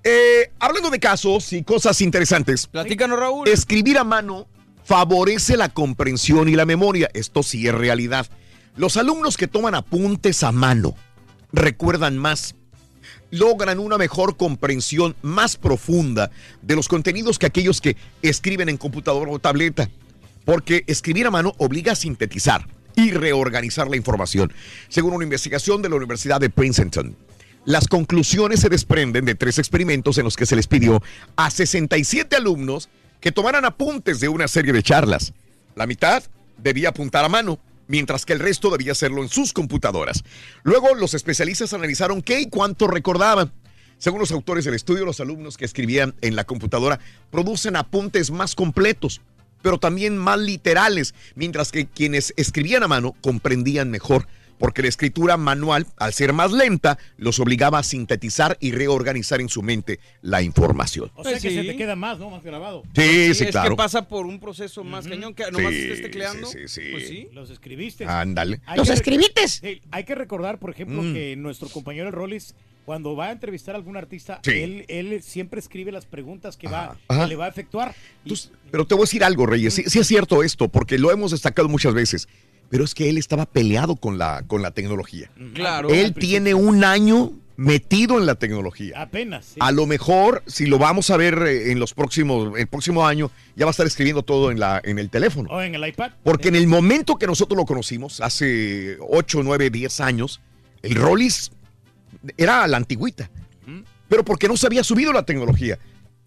Eh, 0.03 0.51
hablando 0.57 0.89
de 0.89 1.00
casos 1.00 1.53
y 1.53 1.62
cosas 1.62 2.01
interesantes, 2.01 2.65
Platícanos, 2.65 3.19
Raúl. 3.19 3.47
escribir 3.47 4.00
a 4.00 4.03
mano 4.03 4.47
favorece 4.86 5.56
la 5.56 5.69
comprensión 5.69 6.50
y 6.50 6.56
la 6.56 6.65
memoria. 6.65 7.12
Esto 7.13 7.44
sí 7.44 7.68
es 7.68 7.75
realidad. 7.75 8.25
Los 8.75 8.97
alumnos 8.97 9.38
que 9.38 9.47
toman 9.47 9.75
apuntes 9.75 10.41
a 10.41 10.51
mano 10.51 10.95
recuerdan 11.51 12.18
más, 12.18 12.56
logran 13.30 13.77
una 13.77 14.00
mejor 14.00 14.36
comprensión 14.36 15.15
más 15.21 15.57
profunda 15.57 16.31
de 16.63 16.75
los 16.75 16.88
contenidos 16.88 17.38
que 17.38 17.45
aquellos 17.45 17.81
que 17.81 17.97
escriben 18.24 18.68
en 18.68 18.77
computadora 18.77 19.30
o 19.30 19.38
tableta. 19.38 19.91
Porque 20.44 20.86
escribir 20.88 21.27
a 21.27 21.31
mano 21.31 21.53
obliga 21.60 21.91
a 21.91 21.96
sintetizar 21.96 22.65
y 22.96 23.12
reorganizar 23.12 23.89
la 23.89 23.98
información, 23.98 24.51
según 24.88 25.13
una 25.13 25.24
investigación 25.24 25.81
de 25.81 25.89
la 25.89 25.96
Universidad 25.96 26.39
de 26.39 26.50
Princeton. 26.50 27.15
Las 27.65 27.88
conclusiones 27.88 28.62
se 28.62 28.69
desprenden 28.69 29.25
de 29.25 29.36
tres 29.36 29.60
experimentos 29.60 30.17
en 30.17 30.24
los 30.24 30.36
que 30.36 30.46
se 30.46 30.55
les 30.55 30.67
pidió 30.67 31.03
a 31.36 31.51
67 31.51 32.36
alumnos 32.36 32.89
que 33.19 33.31
tomaran 33.31 33.65
apuntes 33.65 34.19
de 34.19 34.29
una 34.29 34.48
serie 34.48 34.74
de 34.74 34.81
charlas. 34.81 35.34
La 35.75 35.86
mitad 35.86 36.24
debía 36.58 36.89
apuntar 36.89 37.25
a 37.25 37.29
mano, 37.29 37.60
mientras 37.88 38.25
que 38.25 38.34
el 38.34 38.39
resto 38.39 38.69
debía 38.69 38.93
hacerlo 38.93 39.22
en 39.22 39.29
sus 39.29 39.53
computadoras. 39.53 40.24
Luego, 40.63 40.96
los 40.96 41.13
especialistas 41.13 41.74
analizaron 41.74 42.22
qué 42.22 42.39
y 42.39 42.50
cuánto 42.50 42.88
recordaban. 42.88 43.51
Según 43.98 44.19
los 44.22 44.31
autores 44.31 44.63
del 44.63 44.75
estudio, 44.75 45.03
los 45.03 45.19
alumnos 45.19 45.58
que 45.58 45.65
escribían 45.65 46.15
en 46.22 46.38
la 46.38 46.46
computadora 46.46 47.00
producen 47.29 47.75
apuntes 47.75 48.31
más 48.31 48.55
completos, 48.55 49.22
pero 49.62 49.78
también 49.80 50.18
más 50.18 50.39
literales, 50.39 51.13
mientras 51.36 51.72
que 51.72 51.86
quienes 51.88 52.34
escribían 52.38 52.84
a 52.84 52.88
mano 52.88 53.16
comprendían 53.22 53.89
mejor, 53.92 54.28
porque 54.58 54.82
la 54.82 54.89
escritura 54.89 55.38
manual, 55.38 55.88
al 55.96 56.12
ser 56.13 56.34
más 56.34 56.51
lenta, 56.51 56.98
los 57.16 57.39
obligaba 57.39 57.80
a 57.80 57.84
sintetizar 57.84 58.58
y 58.60 58.74
reorganizar 58.74 59.39
en 59.39 59.48
su 59.48 59.62
mente 59.62 60.01
la 60.22 60.42
información. 60.42 61.10
O 61.16 61.24
sea 61.24 61.34
que 61.39 61.50
Sí. 61.50 61.56
se 61.56 61.63
te 61.63 61.78
queda 61.78 61.96
más, 61.96 62.20
¿no? 62.20 62.30
Más 62.30 62.44
grabado. 62.44 62.84
Sí, 62.94 63.34
sí, 63.36 63.46
es 63.46 63.51
claro. 63.51 63.70
que 63.70 63.75
pasa 63.78 64.10
por 64.10 64.25
un 64.25 64.38
proceso 64.42 64.84
más 64.84 65.08
cañón 65.08 65.34
que 65.34 65.50
nomás 65.50 65.72
Sí, 65.74 65.80
estés 65.80 66.01
tecleando. 66.01 66.48
sí, 66.48 66.58
sí, 66.68 66.82
sí. 66.82 66.89
Pues 66.92 67.08
sí. 67.08 67.28
Los 67.32 67.50
escribiste. 67.51 68.04
Ándale. 68.06 68.60
¿Los 68.75 68.89
que- 68.89 68.94
escribites? 68.96 69.62
Sí, 69.63 69.82
hay 69.92 70.04
que 70.04 70.16
recordar, 70.16 70.60
por 70.60 70.72
ejemplo, 70.72 71.04
Mm. 71.04 71.13
que 71.13 71.36
nuestro 71.38 71.70
compañero 71.70 72.08
el 72.08 72.13
Rollis, 72.13 72.54
cuando 72.89 73.15
va 73.15 73.27
a 73.27 73.31
entrevistar 73.31 73.75
a 73.75 73.77
algún 73.77 73.98
artista, 73.98 74.39
Sí. 74.43 74.50
él, 74.50 74.86
él 74.88 75.22
siempre 75.22 75.60
escribe 75.60 75.91
las 75.91 76.08
preguntas 76.08 76.58
que, 76.58 76.67
va, 76.67 76.98
Ajá, 77.08 77.22
que 77.25 77.29
le 77.29 77.36
va 77.36 77.46
a 77.46 77.50
efectuar. 77.50 77.93
Y- 78.25 78.34
pero 78.72 78.88
te 78.88 78.96
voy 78.96 79.03
a 79.03 79.05
decir 79.05 79.24
algo, 79.24 79.46
Reyes. 79.46 79.75
Sí, 79.75 79.84
sí 79.86 80.00
es 80.00 80.08
cierto 80.08 80.41
esto, 80.41 80.69
porque 80.69 80.98
lo 80.98 81.12
hemos 81.12 81.29
destacado 81.29 81.69
muchas 81.69 81.93
veces. 81.93 82.27
Pero 82.72 82.84
es 82.84 82.96
que 82.96 83.08
él 83.08 83.19
estaba 83.19 83.46
peleado 83.46 83.96
con 83.96 84.17
la, 84.17 84.41
con 84.48 84.63
la 84.63 84.72
tecnología. 84.72 85.29
Claro. 85.53 85.89
Él 85.89 86.15
tiene 86.15 86.55
un 86.55 86.84
año 86.84 87.31
metido 87.58 88.17
en 88.17 88.25
la 88.25 88.34
tecnología. 88.34 89.00
apenas. 89.00 89.46
sí. 89.46 89.60
A 89.60 89.72
lo 89.72 89.86
mejor, 89.86 90.41
si 90.48 90.65
lo 90.65 90.79
vamos 90.79 91.12
a 91.12 91.17
ver 91.17 91.36
eh, 91.46 91.72
en 91.72 91.77
los 91.79 91.93
próximos, 91.93 92.58
el 92.58 92.65
próximo 92.65 93.05
año, 93.05 93.29
ya 93.55 93.65
va 93.65 93.69
a 93.69 93.74
estar 93.77 93.86
escribiendo 93.86 94.24
todo 94.24 94.50
en, 94.50 94.60
la, 94.60 94.81
en 94.84 94.98
el 94.98 95.12
teléfono. 95.12 95.48
O 95.51 95.62
en 95.62 95.75
el 95.75 95.88
iPad. 95.88 96.13
Porque 96.24 96.48
en 96.48 96.55
el 96.55 96.65
momento 96.65 97.17
que 97.17 97.27
nosotros 97.27 97.55
lo 97.55 97.65
conocimos, 97.67 98.19
hace 98.19 98.98
8, 99.00 99.41
9, 99.43 99.69
10 99.69 100.00
años, 100.00 100.41
el 100.81 100.96
Rollis 100.96 101.51
era 102.38 102.67
la 102.67 102.77
antigüita. 102.77 103.29
pero 104.07 104.25
porque 104.25 104.47
no 104.47 104.57
se 104.57 104.65
había 104.65 104.83
subido 104.83 105.13
la 105.13 105.23
tecnología. 105.23 105.77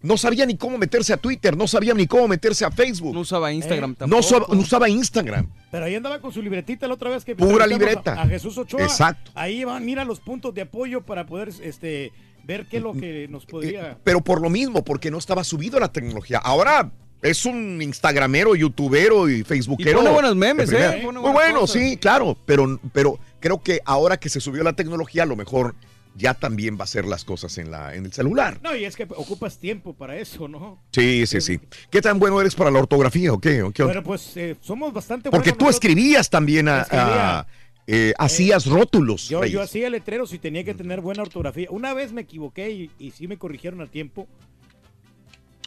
No 0.01 0.17
sabía 0.17 0.45
ni 0.45 0.57
cómo 0.57 0.77
meterse 0.77 1.13
a 1.13 1.17
Twitter, 1.17 1.55
no 1.55 1.65
sabía 1.67 1.93
ni 1.93 2.07
cómo 2.07 2.27
meterse 2.27 2.65
a 2.65 2.71
Facebook. 2.71 3.13
No 3.13 3.21
usaba 3.21 3.51
Instagram 3.53 3.91
Eh, 3.91 3.95
tampoco. 3.99 4.21
No, 4.21 4.25
usaba- 4.25 4.47
no 4.53 4.59
usaba 4.59 4.89
Instagram. 4.89 5.47
Pero 5.71 5.85
ahí 5.85 5.95
andaba 5.95 6.19
con 6.19 6.31
su 6.33 6.41
libretita 6.41 6.87
la 6.87 6.93
otra 6.95 7.09
vez 7.09 7.23
que 7.23 7.35
Pura 7.37 7.65
libreta. 7.67 8.13
A, 8.15 8.23
a 8.23 8.27
Jesús 8.27 8.57
Ochoa. 8.57 8.83
Exacto. 8.83 9.31
Ahí 9.33 9.63
van, 9.63 9.85
mira 9.85 10.03
los 10.03 10.19
puntos 10.19 10.53
de 10.53 10.61
apoyo 10.61 11.01
para 11.01 11.25
poder 11.25 11.49
este 11.61 12.11
ver 12.45 12.65
qué 12.67 12.77
es 12.77 12.83
lo 12.83 12.93
que 12.93 13.27
nos 13.29 13.45
podría. 13.45 13.97
Pero 14.03 14.19
por 14.21 14.41
lo 14.41 14.49
mismo, 14.49 14.83
porque 14.83 15.09
no 15.09 15.17
estaba 15.17 15.43
subido 15.45 15.79
la 15.79 15.89
tecnología. 15.91 16.37
Ahora 16.39 16.91
es 17.21 17.45
un 17.45 17.81
instagramero, 17.81 18.55
youtubero 18.55 19.29
y 19.29 19.43
facebookero. 19.45 19.91
Y 19.91 20.03
pone 20.03 20.09
buenos 20.13 20.35
memes. 20.35 20.69
¿eh? 20.73 20.99
Pone 21.01 21.21
Muy 21.21 21.31
bueno, 21.31 21.61
cosas. 21.61 21.81
sí, 21.81 21.95
claro. 21.95 22.37
Pero, 22.45 22.77
pero 22.91 23.17
creo 23.43 23.61
que 23.61 23.81
ahora 23.83 24.17
que 24.17 24.29
se 24.29 24.39
subió 24.39 24.63
la 24.63 24.71
tecnología, 24.73 25.23
a 25.23 25.25
lo 25.25 25.35
mejor 25.35 25.75
ya 26.15 26.33
también 26.33 26.75
va 26.77 26.81
a 26.81 26.83
hacer 26.83 27.03
las 27.05 27.25
cosas 27.25 27.57
en, 27.57 27.71
la, 27.71 27.93
en 27.93 28.05
el 28.05 28.13
celular. 28.13 28.59
No, 28.63 28.73
y 28.75 28.85
es 28.85 28.95
que 28.95 29.03
ocupas 29.03 29.57
tiempo 29.59 29.93
para 29.93 30.15
eso, 30.17 30.47
¿no? 30.47 30.81
Sí, 30.93 31.25
sí, 31.27 31.41
sí. 31.41 31.59
¿Qué 31.89 32.01
tan 32.01 32.19
bueno 32.19 32.39
eres 32.39 32.55
para 32.55 32.71
la 32.71 32.79
ortografía 32.79 33.33
o 33.33 33.39
qué? 33.41 33.61
¿O 33.63 33.71
qué? 33.71 33.83
Pero 33.83 34.01
pues 34.01 34.37
eh, 34.37 34.55
somos 34.61 34.93
bastante 34.93 35.29
Porque 35.29 35.49
buenos 35.49 35.57
tú 35.57 35.65
nosotros. 35.65 35.75
escribías 35.91 36.29
también, 36.29 36.69
a, 36.69 36.85
a- 36.89 37.47
eh, 37.85 38.13
hacías 38.17 38.65
rótulos. 38.65 39.27
Yo, 39.27 39.43
yo 39.45 39.61
hacía 39.61 39.89
letreros 39.89 40.31
y 40.33 40.39
tenía 40.39 40.63
que 40.63 40.73
tener 40.73 41.01
buena 41.01 41.21
ortografía. 41.23 41.67
Una 41.69 41.93
vez 41.93 42.13
me 42.13 42.21
equivoqué 42.21 42.71
y, 42.71 42.91
y 42.97 43.11
sí 43.11 43.27
me 43.27 43.37
corrigieron 43.37 43.81
a 43.81 43.87
tiempo. 43.87 44.25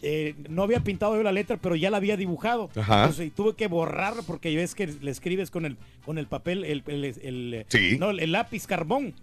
Eh, 0.02 0.34
no 0.50 0.62
había 0.62 0.80
pintado 0.80 1.16
yo 1.16 1.22
la 1.22 1.32
letra, 1.32 1.56
pero 1.56 1.74
ya 1.74 1.90
la 1.90 1.96
había 1.96 2.16
dibujado. 2.16 2.68
Ajá. 2.76 3.02
Entonces, 3.04 3.26
y 3.28 3.30
tuve 3.30 3.54
que 3.54 3.66
borrarla 3.66 4.22
porque 4.22 4.54
ves 4.54 4.74
que 4.74 4.86
le 4.86 5.10
escribes 5.10 5.50
con 5.50 5.64
el, 5.64 5.78
con 6.04 6.18
el 6.18 6.26
papel, 6.26 6.64
el, 6.64 6.82
el- 6.86 7.04
el- 7.04 7.66
Sí. 7.68 7.96
no, 7.98 8.10
el 8.10 8.32
lápiz 8.32 8.66
carbón. 8.66 9.14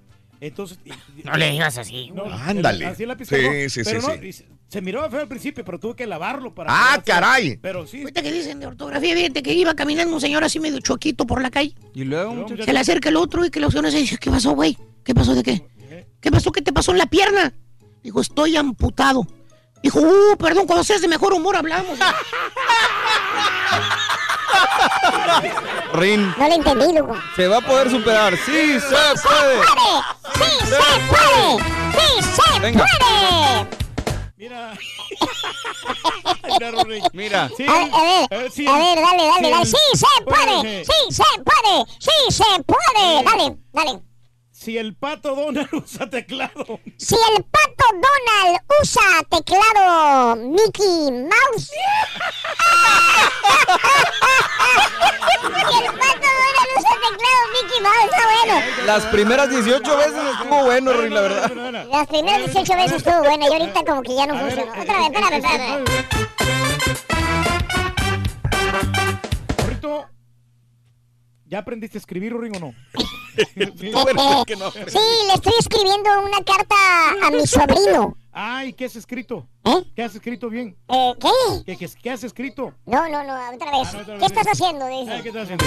Entonces. 0.42 0.78
No 1.24 1.38
le 1.38 1.52
digas 1.52 1.78
así. 1.78 2.12
no, 2.14 2.26
Ándale. 2.26 2.86
el- 2.86 2.92
así 2.92 3.04
el 3.04 3.10
lápiz 3.10 3.28
Sí, 3.30 3.36
carbón. 3.36 3.70
sí, 3.70 3.82
pero 3.84 4.02
sí, 4.02 4.08
no, 4.08 4.46
se- 4.68 4.82
miraba 4.82 5.10
feo 5.10 5.22
al 5.22 5.28
principio, 5.28 5.64
pero 5.64 5.80
tuve 5.80 5.96
que 5.96 6.08
lavarlo 6.08 6.54
para. 6.54 6.70
¡Ah, 6.74 7.02
caray! 7.06 7.58
Pero 7.62 7.86
sí. 7.88 8.00
Ahorita 8.02 8.22
que 8.24 8.32
dicen 8.32 8.60
de 8.60 8.66
ortografía, 8.66 9.14
fíjate 9.16 9.44
que 9.44 9.54
iba 9.54 9.76
caminando 9.76 10.14
un 10.16 10.20
señor 10.20 10.44
así 10.44 10.60
medio 10.60 10.80
choquito 10.80 11.26
por 11.28 11.42
la 11.42 11.52
calle. 11.52 11.76
Y 11.94 12.04
luego. 12.04 12.48
Se 12.48 12.74
le 12.74 12.80
acerca 12.80 13.10
el 13.10 13.16
otro 13.16 13.46
y 13.46 13.52
que 13.52 13.60
la 13.60 13.68
opción 13.68 13.90
se 13.92 13.98
dice, 14.00 14.18
¿qué 14.18 14.32
pasó, 14.32 14.52
güey? 14.54 14.76
¿Qué 15.04 15.14
pasó 15.14 15.36
de 15.36 15.44
qué? 15.44 15.62
¿Qué 16.20 16.32
pasó? 16.32 16.52
¿Qué 16.52 16.62
te 16.62 16.74
pasó 16.74 16.92
en 16.92 16.98
la 16.98 17.06
pierna? 17.06 17.54
Dijo, 18.02 18.20
estoy 18.20 18.56
amputado. 18.58 19.26
Dijo, 19.84 20.00
uh, 20.00 20.38
perdón, 20.38 20.66
cuando 20.66 20.84
seas 20.84 21.02
de 21.02 21.08
mejor 21.10 21.34
humor 21.34 21.56
hablamos. 21.58 22.00
Rin, 25.94 26.34
No 26.38 26.48
lo 26.48 26.54
entendí, 26.56 26.94
loco. 26.98 27.16
se 27.36 27.48
va 27.48 27.58
a 27.58 27.62
poder 27.62 27.90
superar. 27.92 28.36
Sí, 28.38 28.80
se 28.80 28.88
puede. 29.22 29.62
¡Sí 30.36 30.66
se 30.66 30.78
puede! 31.10 31.64
¡Sí 31.92 32.24
se 32.54 32.60
Venga. 32.60 32.86
puede! 32.86 33.68
Mira. 34.38 34.74
Mira. 37.14 37.50
Sí, 37.56 37.66
A 37.68 37.74
ver, 37.74 37.92
a 37.94 38.38
ver, 38.38 38.52
sí, 38.52 38.68
a 38.68 38.74
ver, 38.78 38.96
dale, 39.02 39.26
dale, 39.28 39.50
dale. 39.52 39.66
¡Sí 39.66 39.78
se 39.94 40.24
puede! 40.24 40.46
Puede. 40.62 40.86
¡Sí 40.86 40.92
se 41.12 41.24
puede! 41.44 41.86
¡Sí 42.00 42.12
se 42.30 42.64
puede! 42.64 43.24
Dale, 43.24 43.58
dale. 43.74 44.02
Si 44.64 44.78
el 44.78 44.96
pato 44.96 45.36
Donald 45.36 45.68
usa 45.74 46.10
teclado. 46.10 46.80
Si 46.98 47.16
el 47.16 47.44
pato 47.44 47.84
Donald 47.92 48.60
usa 48.82 49.04
teclado 49.30 50.38
Mickey 50.38 51.12
Mouse. 51.12 51.68
si 51.70 51.76
el 55.84 55.92
pato 55.92 56.28
Donald 56.40 56.70
usa 56.78 56.94
teclado 56.96 57.42
Mickey 57.52 57.80
Mouse, 57.82 58.06
está 58.06 58.24
bueno. 58.26 58.56
Las 58.86 59.04
primeras 59.08 59.50
18 59.50 59.98
veces 59.98 60.24
estuvo 60.40 60.64
bueno, 60.64 60.94
Rin, 60.94 61.14
la 61.14 61.22
verdad. 61.22 61.52
Las 61.92 62.08
primeras 62.08 62.46
18 62.54 62.76
veces 62.78 62.94
estuvo 62.94 63.20
bueno 63.20 63.46
y 63.46 63.52
ahorita 63.54 63.84
como 63.84 64.02
que 64.02 64.16
ya 64.16 64.28
no 64.28 64.40
funciona. 64.40 64.72
eh, 64.78 64.82
Otra 64.82 64.98
vez, 64.98 65.04
eh, 65.04 65.12
espérame, 65.12 65.34
eh, 65.34 65.38
espérame. 65.38 65.84
¿Ya 71.54 71.60
aprendiste 71.60 72.00
a 72.00 72.02
escribir, 72.02 72.36
Ring, 72.36 72.56
o 72.56 72.60
no? 72.60 72.74
Sí, 73.36 73.46
le 73.58 75.34
estoy 75.34 75.54
escribiendo 75.60 76.10
una 76.24 76.44
carta 76.44 76.76
a 77.24 77.32
mi 77.32 77.46
sobrino. 77.46 78.18
Ay, 78.32 78.74
¿qué 78.74 78.86
has 78.86 78.96
escrito? 78.96 79.48
¿Eh? 79.64 79.84
¿Qué 79.96 80.04
has 80.04 80.16
escrito 80.16 80.50
bien? 80.50 80.76
Eh, 80.88 81.14
¿Qué? 81.20 81.30
¿Qué, 81.66 81.78
qué, 81.78 81.90
qué 82.02 82.10
has 82.12 82.24
escrito? 82.24 82.74
No, 82.86 83.08
no, 83.08 83.24
no, 83.24 83.34
otra 83.54 83.72
vez. 83.72 83.88
Ah, 83.88 83.94
no, 83.94 84.00
otra 84.00 84.14
vez, 84.14 84.20
¿Qué 84.20 84.26
estás 84.26 84.48
haciendo? 84.48 84.86
Ay, 84.86 85.06
¿qué 85.06 85.14
Dice. 85.14 85.30
estás 85.30 85.44
haciendo? 85.44 85.66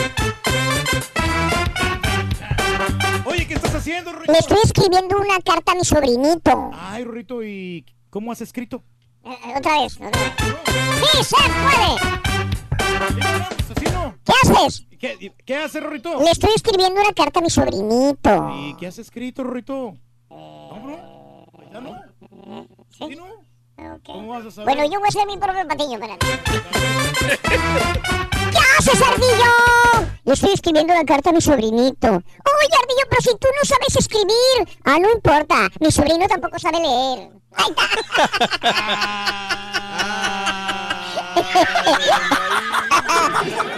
Oye, 3.26 3.46
¿qué 3.46 3.54
estás 3.54 3.74
haciendo, 3.74 4.12
Rorrito? 4.12 4.32
Le 4.32 4.38
estoy 4.38 4.58
escribiendo 4.64 5.18
una 5.18 5.40
carta 5.40 5.72
a 5.72 5.74
mi 5.76 5.84
sobrinito. 5.84 6.70
Ay, 6.74 7.04
Rorrito, 7.04 7.44
¿y 7.44 7.84
cómo 8.10 8.32
has 8.32 8.40
escrito? 8.40 8.82
Eh, 9.24 9.30
eh, 9.30 9.54
otra 9.56 9.82
vez, 9.82 9.96
otra 9.96 10.10
vez. 10.10 10.32
¡Sí 11.12 11.24
se 11.24 11.36
puede! 11.36 12.65
¿Qué 14.24 14.32
haces? 14.42 14.86
¿Qué, 14.98 15.32
qué 15.44 15.56
haces, 15.56 15.82
Rorrito? 15.82 16.20
Le 16.20 16.30
estoy 16.30 16.50
escribiendo 16.54 17.00
una 17.00 17.12
carta 17.12 17.40
a 17.40 17.42
mi 17.42 17.50
sobrinito. 17.50 18.50
¿Y 18.56 18.74
qué 18.76 18.86
has 18.86 18.98
escrito, 18.98 19.44
Rorrito? 19.44 19.94
No, 20.30 20.80
bro. 20.82 21.46
¿Ya 21.72 21.80
no? 21.80 22.02
¿Sí, 22.90 23.16
no? 23.16 23.46
¿Cómo 24.04 24.28
vas 24.28 24.46
a 24.46 24.50
saber? 24.50 24.74
Bueno, 24.74 24.90
yo 24.90 24.98
voy 24.98 25.06
a 25.06 25.08
hacer 25.08 25.26
mi 25.26 25.36
propio 25.36 25.68
patillo, 25.68 25.94
espérate. 25.94 26.26
¿Qué 28.50 28.58
haces, 28.78 29.02
Ardillo? 29.02 29.52
Le 30.24 30.32
estoy 30.32 30.52
escribiendo 30.52 30.92
una 30.92 31.04
carta 31.04 31.30
a 31.30 31.32
mi 31.32 31.40
sobrinito. 31.40 32.08
Oye, 32.08 32.22
Ardillo, 32.82 33.06
pero 33.08 33.20
si 33.20 33.30
tú 33.38 33.48
no 33.56 33.64
sabes 33.64 33.96
escribir. 33.96 34.80
Ah, 34.84 34.98
no 34.98 35.10
importa. 35.12 35.68
Mi 35.80 35.92
sobrino 35.92 36.26
tampoco 36.26 36.58
sabe 36.58 36.80
leer. 36.80 37.30
Ahí 37.54 37.70
está. 37.70 37.86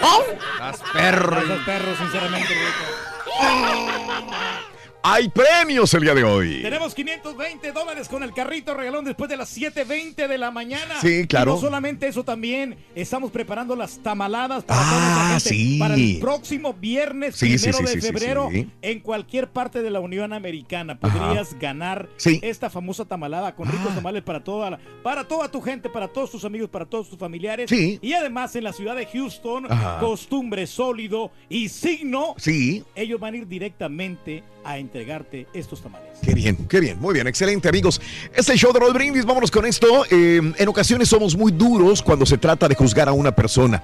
¿Ves? 0.08 0.38
Las 0.58 0.80
perro. 0.92 1.38
Esos 1.38 1.64
perros, 1.64 1.98
sinceramente. 1.98 2.54
Hay 5.10 5.30
premios 5.30 5.94
el 5.94 6.02
día 6.02 6.14
de 6.14 6.22
hoy. 6.22 6.60
Tenemos 6.60 6.94
520 6.94 7.72
dólares 7.72 8.08
con 8.10 8.22
el 8.22 8.34
carrito 8.34 8.74
regalón 8.74 9.06
después 9.06 9.30
de 9.30 9.38
las 9.38 9.56
7.20 9.56 10.28
de 10.28 10.36
la 10.36 10.50
mañana. 10.50 11.00
Sí, 11.00 11.26
claro. 11.26 11.52
Y 11.52 11.54
no 11.54 11.60
solamente 11.62 12.06
eso, 12.08 12.24
también 12.24 12.76
estamos 12.94 13.30
preparando 13.30 13.74
las 13.74 13.98
tamaladas 14.02 14.64
para 14.64 14.80
Ah, 14.82 14.90
toda 14.90 15.28
nuestra 15.30 15.30
gente. 15.30 15.48
sí. 15.48 15.78
Para 15.78 15.94
el 15.94 16.18
próximo 16.20 16.74
viernes, 16.74 17.36
Sí, 17.36 17.56
primero 17.56 17.78
sí, 17.78 17.84
de 17.94 18.00
febrero, 18.02 18.50
en 18.82 19.00
cualquier 19.00 19.48
parte 19.48 19.80
de 19.80 19.88
la 19.88 20.00
Unión 20.00 20.34
Americana. 20.34 21.00
Podrías 21.00 21.58
ganar 21.58 22.10
esta 22.42 22.68
famosa 22.68 23.06
tamalada 23.06 23.54
con 23.56 23.66
ricos 23.66 23.88
Ah. 23.92 23.94
tamales 23.94 24.22
para 24.22 24.44
toda, 24.44 24.68
la- 24.72 24.78
para 25.02 25.26
toda 25.26 25.50
tu 25.50 25.62
gente, 25.62 25.88
para 25.88 26.08
todos 26.08 26.30
tus 26.32 26.44
amigos, 26.44 26.68
para 26.68 26.84
todos 26.84 27.08
tus 27.08 27.18
familiares. 27.18 27.70
Sí. 27.70 27.98
Y 28.02 28.12
además 28.12 28.54
en 28.56 28.64
la 28.64 28.74
ciudad 28.74 28.94
de 28.94 29.06
Houston, 29.06 29.72
Ajá. 29.72 30.00
costumbre 30.00 30.66
sólido 30.66 31.30
y 31.48 31.70
signo 31.70 32.34
Sí, 32.36 32.84
ellos 32.94 33.18
van 33.18 33.32
a 33.32 33.36
ir 33.38 33.48
directamente 33.48 34.44
a 34.68 34.76
entregarte 34.76 35.46
estos 35.54 35.80
tamales. 35.80 36.10
Qué 36.22 36.34
bien, 36.34 36.54
qué 36.68 36.78
bien, 36.78 37.00
muy 37.00 37.14
bien, 37.14 37.26
excelente 37.26 37.70
amigos. 37.70 38.02
Este 38.26 38.40
es 38.40 38.48
el 38.50 38.58
show 38.58 38.70
de 38.70 38.80
Roll 38.80 38.92
Brindis, 38.92 39.24
vámonos 39.24 39.50
con 39.50 39.64
esto. 39.64 40.04
Eh, 40.10 40.42
en 40.56 40.68
ocasiones 40.68 41.08
somos 41.08 41.34
muy 41.34 41.52
duros 41.52 42.02
cuando 42.02 42.26
se 42.26 42.36
trata 42.36 42.68
de 42.68 42.74
juzgar 42.74 43.08
a 43.08 43.12
una 43.12 43.34
persona. 43.34 43.82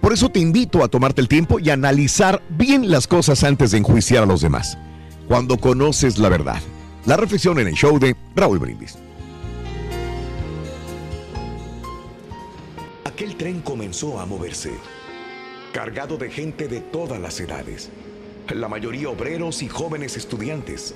Por 0.00 0.14
eso 0.14 0.30
te 0.30 0.40
invito 0.40 0.82
a 0.82 0.88
tomarte 0.88 1.20
el 1.20 1.28
tiempo 1.28 1.58
y 1.58 1.68
analizar 1.68 2.42
bien 2.48 2.90
las 2.90 3.06
cosas 3.06 3.44
antes 3.44 3.72
de 3.72 3.78
enjuiciar 3.78 4.22
a 4.22 4.26
los 4.26 4.40
demás. 4.40 4.78
Cuando 5.28 5.58
conoces 5.58 6.18
la 6.18 6.30
verdad. 6.30 6.60
La 7.04 7.18
reflexión 7.18 7.58
en 7.58 7.68
el 7.68 7.74
show 7.74 7.98
de 7.98 8.16
Raúl 8.34 8.58
Brindis. 8.58 8.96
Aquel 13.04 13.36
tren 13.36 13.60
comenzó 13.60 14.18
a 14.20 14.24
moverse, 14.24 14.72
cargado 15.72 16.16
de 16.16 16.30
gente 16.30 16.66
de 16.66 16.80
todas 16.80 17.20
las 17.20 17.38
edades, 17.40 17.90
la 18.52 18.68
mayoría 18.68 19.08
obreros 19.08 19.62
y 19.62 19.68
jóvenes 19.68 20.16
estudiantes, 20.16 20.94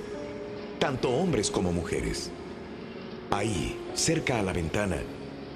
tanto 0.77 1.09
hombres 1.09 1.49
como 1.49 1.71
mujeres. 1.71 2.31
Ahí, 3.31 3.77
cerca 3.95 4.39
a 4.39 4.43
la 4.43 4.53
ventana, 4.53 4.97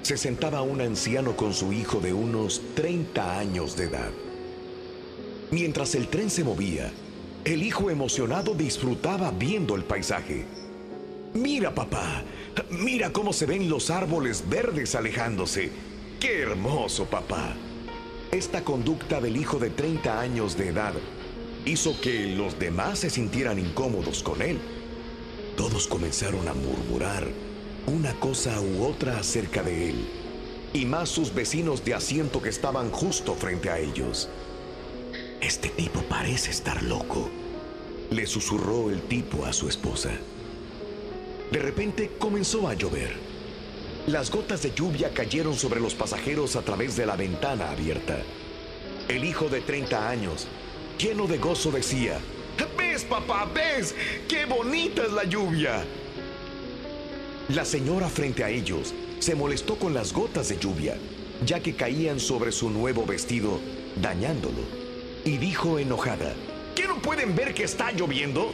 se 0.02 0.16
sentaba 0.16 0.62
un 0.62 0.80
anciano 0.80 1.36
con 1.36 1.54
su 1.54 1.72
hijo 1.72 2.00
de 2.00 2.12
unos 2.12 2.60
30 2.74 3.38
años 3.38 3.76
de 3.76 3.84
edad. 3.84 4.10
Mientras 5.50 5.94
el 5.94 6.08
tren 6.08 6.30
se 6.30 6.44
movía, 6.44 6.90
el 7.44 7.62
hijo 7.62 7.90
emocionado 7.90 8.54
disfrutaba 8.54 9.30
viendo 9.30 9.76
el 9.76 9.84
paisaje. 9.84 10.44
Mira, 11.32 11.74
papá, 11.74 12.22
mira 12.70 13.12
cómo 13.12 13.32
se 13.32 13.46
ven 13.46 13.68
los 13.68 13.90
árboles 13.90 14.44
verdes 14.48 14.94
alejándose. 14.94 15.70
¡Qué 16.20 16.40
hermoso, 16.40 17.04
papá! 17.04 17.54
Esta 18.30 18.64
conducta 18.64 19.20
del 19.20 19.36
hijo 19.36 19.58
de 19.58 19.70
30 19.70 20.20
años 20.20 20.56
de 20.56 20.68
edad 20.68 20.94
hizo 21.64 22.00
que 22.00 22.26
los 22.26 22.58
demás 22.58 23.00
se 23.00 23.10
sintieran 23.10 23.58
incómodos 23.58 24.22
con 24.22 24.42
él. 24.42 24.58
Todos 25.56 25.86
comenzaron 25.86 26.46
a 26.48 26.54
murmurar 26.54 27.28
una 27.86 28.14
cosa 28.14 28.60
u 28.60 28.84
otra 28.84 29.18
acerca 29.18 29.62
de 29.62 29.90
él, 29.90 30.08
y 30.72 30.84
más 30.86 31.08
sus 31.08 31.34
vecinos 31.34 31.84
de 31.84 31.94
asiento 31.94 32.40
que 32.40 32.48
estaban 32.48 32.90
justo 32.90 33.34
frente 33.34 33.70
a 33.70 33.78
ellos. 33.78 34.28
Este 35.40 35.68
tipo 35.68 36.02
parece 36.02 36.50
estar 36.50 36.82
loco, 36.82 37.28
le 38.10 38.26
susurró 38.26 38.90
el 38.90 39.02
tipo 39.02 39.44
a 39.44 39.52
su 39.52 39.68
esposa. 39.68 40.10
De 41.50 41.58
repente 41.58 42.12
comenzó 42.18 42.68
a 42.68 42.74
llover. 42.74 43.14
Las 44.06 44.30
gotas 44.30 44.62
de 44.62 44.72
lluvia 44.74 45.12
cayeron 45.12 45.54
sobre 45.54 45.80
los 45.80 45.94
pasajeros 45.94 46.56
a 46.56 46.62
través 46.62 46.96
de 46.96 47.06
la 47.06 47.16
ventana 47.16 47.70
abierta. 47.70 48.18
El 49.08 49.24
hijo 49.24 49.48
de 49.48 49.60
30 49.60 50.08
años, 50.08 50.46
lleno 50.98 51.26
de 51.26 51.38
gozo, 51.38 51.70
decía, 51.70 52.20
¿Ves, 52.94 53.04
papá? 53.04 53.50
¿Ves? 53.52 53.92
¡Qué 54.28 54.44
bonita 54.44 55.02
es 55.02 55.12
la 55.12 55.24
lluvia! 55.24 55.84
La 57.48 57.64
señora 57.64 58.08
frente 58.08 58.44
a 58.44 58.50
ellos 58.50 58.94
se 59.18 59.34
molestó 59.34 59.76
con 59.76 59.94
las 59.94 60.12
gotas 60.12 60.48
de 60.48 60.58
lluvia, 60.58 60.96
ya 61.44 61.58
que 61.58 61.74
caían 61.74 62.20
sobre 62.20 62.52
su 62.52 62.70
nuevo 62.70 63.04
vestido, 63.04 63.58
dañándolo. 63.96 64.60
Y 65.24 65.38
dijo 65.38 65.80
enojada, 65.80 66.34
¿qué 66.76 66.86
no 66.86 67.02
pueden 67.02 67.34
ver 67.34 67.52
que 67.52 67.64
está 67.64 67.90
lloviendo? 67.90 68.52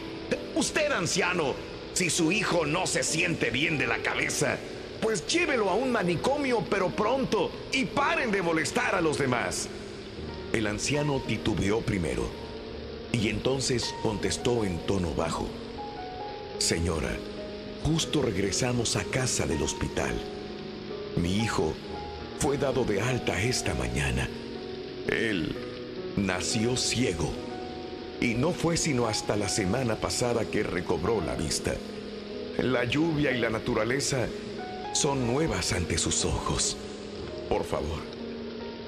Usted, 0.54 0.90
anciano, 0.90 1.54
si 1.92 2.08
su 2.08 2.32
hijo 2.32 2.64
no 2.64 2.86
se 2.86 3.02
siente 3.02 3.50
bien 3.50 3.76
de 3.76 3.86
la 3.86 3.98
cabeza, 3.98 4.56
pues 5.02 5.26
llévelo 5.26 5.68
a 5.68 5.74
un 5.74 5.92
manicomio, 5.92 6.64
pero 6.70 6.88
pronto, 6.88 7.50
y 7.72 7.84
paren 7.84 8.30
de 8.30 8.40
molestar 8.40 8.94
a 8.94 9.02
los 9.02 9.18
demás. 9.18 9.68
El 10.52 10.66
anciano 10.66 11.20
titubeó 11.26 11.80
primero, 11.80 12.28
y 13.12 13.28
entonces 13.28 13.94
contestó 14.02 14.64
en 14.64 14.78
tono 14.86 15.14
bajo, 15.14 15.46
Señora, 16.60 17.16
justo 17.82 18.20
regresamos 18.20 18.94
a 18.96 19.04
casa 19.04 19.46
del 19.46 19.62
hospital. 19.62 20.12
Mi 21.16 21.38
hijo 21.38 21.72
fue 22.38 22.58
dado 22.58 22.84
de 22.84 23.00
alta 23.00 23.40
esta 23.40 23.74
mañana. 23.74 24.28
Él 25.08 25.56
nació 26.16 26.76
ciego 26.76 27.30
y 28.20 28.34
no 28.34 28.52
fue 28.52 28.76
sino 28.76 29.06
hasta 29.06 29.36
la 29.36 29.48
semana 29.48 29.96
pasada 29.96 30.44
que 30.44 30.62
recobró 30.62 31.22
la 31.22 31.34
vista. 31.34 31.72
La 32.58 32.84
lluvia 32.84 33.32
y 33.32 33.38
la 33.38 33.48
naturaleza 33.48 34.28
son 34.92 35.26
nuevas 35.26 35.72
ante 35.72 35.96
sus 35.96 36.26
ojos. 36.26 36.76
Por 37.48 37.64
favor, 37.64 38.02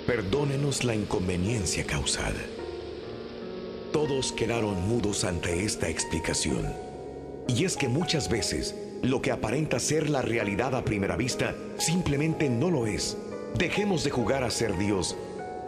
perdónenos 0.07 0.85
la 0.85 0.95
inconveniencia 0.95 1.85
causada. 1.85 2.41
Todos 3.93 4.33
quedaron 4.33 4.89
mudos 4.89 5.25
ante 5.25 5.65
esta 5.65 5.89
explicación. 5.89 6.73
Y 7.49 7.65
es 7.65 7.77
que 7.77 7.89
muchas 7.89 8.29
veces 8.29 8.75
lo 9.03 9.21
que 9.21 9.31
aparenta 9.31 9.79
ser 9.79 10.09
la 10.11 10.23
realidad 10.23 10.75
a 10.75 10.85
primera 10.85 11.17
vista 11.17 11.55
simplemente 11.77 12.49
no 12.49 12.71
lo 12.71 12.87
es. 12.87 13.17
Dejemos 13.57 14.03
de 14.05 14.11
jugar 14.11 14.45
a 14.45 14.51
ser 14.51 14.77
Dios 14.79 15.17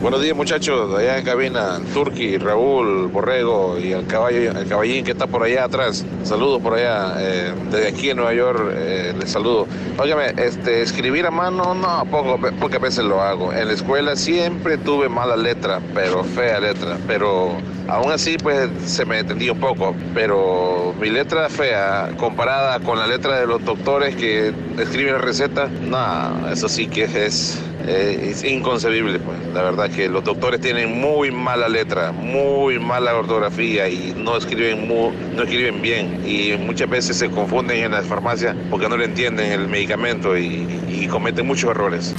Buenos 0.00 0.22
días 0.22 0.36
muchachos, 0.36 0.94
allá 0.94 1.18
en 1.18 1.24
cabina, 1.24 1.80
Turki, 1.92 2.38
Raúl, 2.38 3.08
Borrego 3.08 3.76
y 3.80 3.90
el 3.90 4.06
caballo, 4.06 4.56
el 4.56 4.68
caballín 4.68 5.04
que 5.04 5.10
está 5.10 5.26
por 5.26 5.42
allá 5.42 5.64
atrás. 5.64 6.06
Saludos 6.22 6.62
por 6.62 6.74
allá, 6.74 7.16
eh, 7.18 7.52
desde 7.68 7.88
aquí 7.88 8.10
en 8.10 8.18
Nueva 8.18 8.32
York 8.32 8.74
eh, 8.76 9.12
les 9.18 9.32
saludo. 9.32 9.66
Óigame, 9.98 10.34
este, 10.36 10.82
escribir 10.82 11.26
a 11.26 11.32
mano, 11.32 11.74
no, 11.74 12.04
poco, 12.12 12.38
pocas 12.60 12.80
veces 12.80 13.06
lo 13.06 13.20
hago. 13.20 13.52
En 13.52 13.66
la 13.66 13.74
escuela 13.74 14.14
siempre 14.14 14.78
tuve 14.78 15.08
mala 15.08 15.36
letra, 15.36 15.80
pero 15.92 16.22
fea 16.22 16.60
letra, 16.60 16.96
pero 17.08 17.56
aún 17.88 18.12
así 18.12 18.36
pues 18.38 18.70
se 18.86 19.04
me 19.04 19.18
entendía 19.18 19.50
un 19.50 19.58
poco. 19.58 19.96
Pero 20.14 20.94
mi 21.00 21.10
letra 21.10 21.48
fea 21.48 22.10
comparada 22.16 22.78
con 22.78 23.00
la 23.00 23.08
letra 23.08 23.40
de 23.40 23.48
los 23.48 23.64
doctores 23.64 24.14
que 24.14 24.54
escriben 24.78 25.14
la 25.14 25.18
receta, 25.18 25.66
no, 25.66 26.48
eso 26.52 26.68
sí 26.68 26.86
que 26.86 27.02
es, 27.02 27.60
eh, 27.84 28.28
es 28.30 28.44
inconcebible 28.44 29.18
pues. 29.18 29.38
La 29.52 29.62
verdad 29.62 29.87
que 29.94 30.08
los 30.08 30.24
doctores 30.24 30.60
tienen 30.60 31.00
muy 31.00 31.30
mala 31.30 31.68
letra, 31.68 32.12
muy 32.12 32.78
mala 32.78 33.14
ortografía 33.16 33.88
y 33.88 34.14
no 34.16 34.36
escriben, 34.36 34.86
mu- 34.88 35.12
no 35.34 35.42
escriben 35.42 35.80
bien. 35.82 36.22
Y 36.26 36.56
muchas 36.56 36.88
veces 36.88 37.16
se 37.16 37.30
confunden 37.30 37.84
en 37.84 37.92
las 37.92 38.06
farmacias 38.06 38.56
porque 38.70 38.88
no 38.88 38.96
le 38.96 39.06
entienden 39.06 39.52
el 39.52 39.68
medicamento 39.68 40.36
y, 40.36 41.06
cometen 41.10 41.46
muchos 41.46 41.70
errores. 41.70 42.14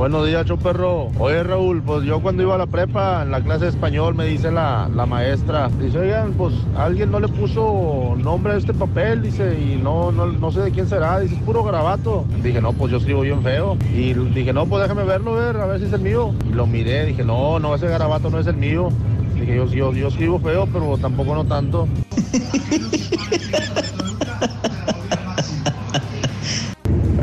Buenos 0.00 0.26
días, 0.26 0.46
perro. 0.62 1.10
Oye, 1.18 1.42
Raúl, 1.42 1.82
pues 1.82 2.04
yo 2.06 2.22
cuando 2.22 2.42
iba 2.42 2.54
a 2.54 2.58
la 2.58 2.66
prepa, 2.66 3.20
en 3.22 3.30
la 3.30 3.42
clase 3.42 3.64
de 3.64 3.70
español, 3.72 4.14
me 4.14 4.24
dice 4.24 4.50
la, 4.50 4.88
la 4.94 5.04
maestra, 5.04 5.68
dice, 5.78 5.98
oigan, 5.98 6.32
pues 6.32 6.54
alguien 6.74 7.10
no 7.10 7.20
le 7.20 7.28
puso 7.28 8.14
nombre 8.16 8.54
a 8.54 8.56
este 8.56 8.72
papel, 8.72 9.20
dice, 9.20 9.60
y 9.60 9.76
no, 9.76 10.10
no, 10.10 10.24
no 10.24 10.50
sé 10.52 10.62
de 10.62 10.70
quién 10.70 10.88
será, 10.88 11.20
dice, 11.20 11.34
es 11.34 11.42
puro 11.42 11.62
garabato. 11.64 12.24
Dije, 12.42 12.62
no, 12.62 12.72
pues 12.72 12.90
yo 12.90 12.96
escribo 12.96 13.20
bien 13.20 13.42
feo. 13.42 13.76
Y 13.94 14.14
dije, 14.14 14.54
no, 14.54 14.64
pues 14.64 14.84
déjame 14.84 15.04
verlo, 15.04 15.34
ver, 15.34 15.58
a 15.58 15.66
ver 15.66 15.80
si 15.80 15.84
es 15.84 15.92
el 15.92 16.00
mío. 16.00 16.32
Y 16.48 16.54
lo 16.54 16.66
miré, 16.66 17.04
dije, 17.04 17.22
no, 17.22 17.58
no, 17.58 17.74
ese 17.74 17.86
garabato 17.86 18.30
no 18.30 18.38
es 18.38 18.46
el 18.46 18.56
mío. 18.56 18.88
Dije, 19.34 19.54
yo, 19.54 19.66
yo, 19.66 19.92
yo 19.92 20.08
escribo 20.08 20.38
feo, 20.38 20.66
pero 20.72 20.96
tampoco 20.96 21.34
no 21.34 21.44
tanto. 21.44 21.86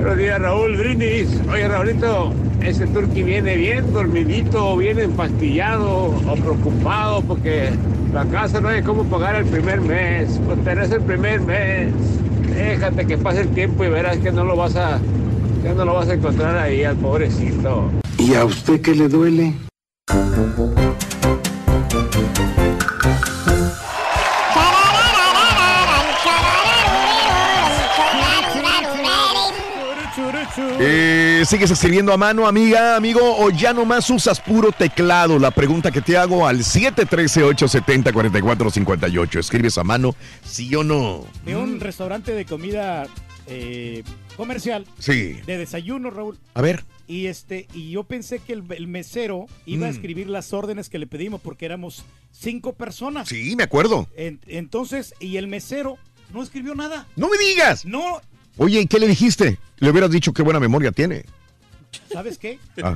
Buenos 0.08 0.24
días, 0.24 0.40
Raúl 0.40 0.78
Brindis. 0.78 1.28
Oye, 1.52 1.68
Raulito, 1.68 2.32
ese 2.62 2.88
turqui 2.88 3.24
viene 3.24 3.58
bien 3.58 3.92
dormidito, 3.92 4.78
bien 4.78 5.00
empastillado 5.00 6.16
o 6.26 6.36
preocupado 6.38 7.22
porque 7.24 7.72
la 8.14 8.24
casa 8.24 8.62
no 8.62 8.70
hay 8.70 8.82
cómo 8.84 9.04
pagar 9.04 9.36
el 9.36 9.44
primer 9.44 9.82
mes. 9.82 10.40
Pues 10.46 10.64
tenés 10.64 10.92
el 10.92 11.02
primer 11.02 11.42
mes. 11.42 11.92
Déjate 12.56 13.06
que 13.06 13.18
pase 13.18 13.42
el 13.42 13.50
tiempo 13.50 13.84
y 13.84 13.90
verás 13.90 14.16
que 14.20 14.32
no 14.32 14.46
lo 14.46 14.56
vas 14.56 14.78
a, 14.78 14.98
que 15.62 15.74
no 15.74 15.84
lo 15.84 15.96
vas 15.96 16.08
a 16.08 16.14
encontrar 16.14 16.58
ahí 16.58 16.86
al 16.86 16.96
pobrecito. 16.96 17.92
¿Y 18.18 18.34
a 18.36 18.46
usted 18.46 18.80
qué 18.80 18.96
le 18.96 19.10
duele? 19.10 19.56
Eh, 30.80 31.44
¿Sigues 31.46 31.72
escribiendo 31.72 32.14
a 32.14 32.18
mano, 32.18 32.48
amiga, 32.48 32.96
amigo, 32.96 33.20
o 33.38 33.50
ya 33.50 33.74
nomás 33.74 34.10
usas 34.10 34.40
puro 34.40 34.72
teclado? 34.72 35.38
La 35.40 35.52
pregunta 35.52 35.92
que 35.92 36.02
te 36.02 36.18
hago 36.18 36.48
al 36.48 36.60
713-870-4458. 36.64 39.40
¿Escribes 39.40 39.78
a 39.78 39.84
mano, 39.84 40.16
sí 40.44 40.74
o 40.76 40.84
no? 40.84 41.26
De 41.46 41.56
un 41.56 41.80
restaurante 41.80 42.32
de 42.34 42.46
comida 42.46 43.08
eh, 43.48 44.04
comercial. 44.36 44.86
Sí. 45.00 45.34
De 45.46 45.58
desayuno, 45.58 46.10
Raúl. 46.10 46.38
A 46.54 46.62
ver. 46.62 46.86
Y 47.08 47.28
este, 47.28 47.68
y 47.74 47.92
yo 47.92 48.04
pensé 48.04 48.40
que 48.40 48.54
el, 48.54 48.64
el 48.72 48.88
mesero 48.88 49.46
iba 49.66 49.88
a 49.88 49.90
Mm. 49.90 49.94
escribir 49.94 50.28
las 50.30 50.54
órdenes 50.54 50.90
que 50.90 51.00
le 51.00 51.08
pedimos 51.08 51.40
porque 51.42 51.66
éramos 51.66 52.04
cinco 52.32 52.74
personas. 52.74 53.30
Sí, 53.30 53.56
me 53.56 53.64
acuerdo. 53.64 54.08
En- 54.18 54.40
entonces, 54.48 55.14
y 55.20 55.38
el 55.38 55.48
mesero 55.48 55.98
no 56.34 56.44
escribió 56.44 56.76
nada. 56.76 57.08
¡No 57.16 57.30
me 57.30 57.38
digas! 57.38 57.86
No, 57.86 58.22
Oye, 58.58 58.82
¿y 58.82 58.88
qué 58.88 59.00
le 59.00 59.08
dijiste? 59.08 59.58
Le 59.78 59.90
hubieras 59.90 60.12
dicho 60.12 60.34
qué 60.34 60.42
buena 60.44 60.60
memoria 60.60 60.92
tiene. 60.92 61.26
¿sabes 62.12 62.38
qué? 62.38 62.60
Ah. 62.84 62.96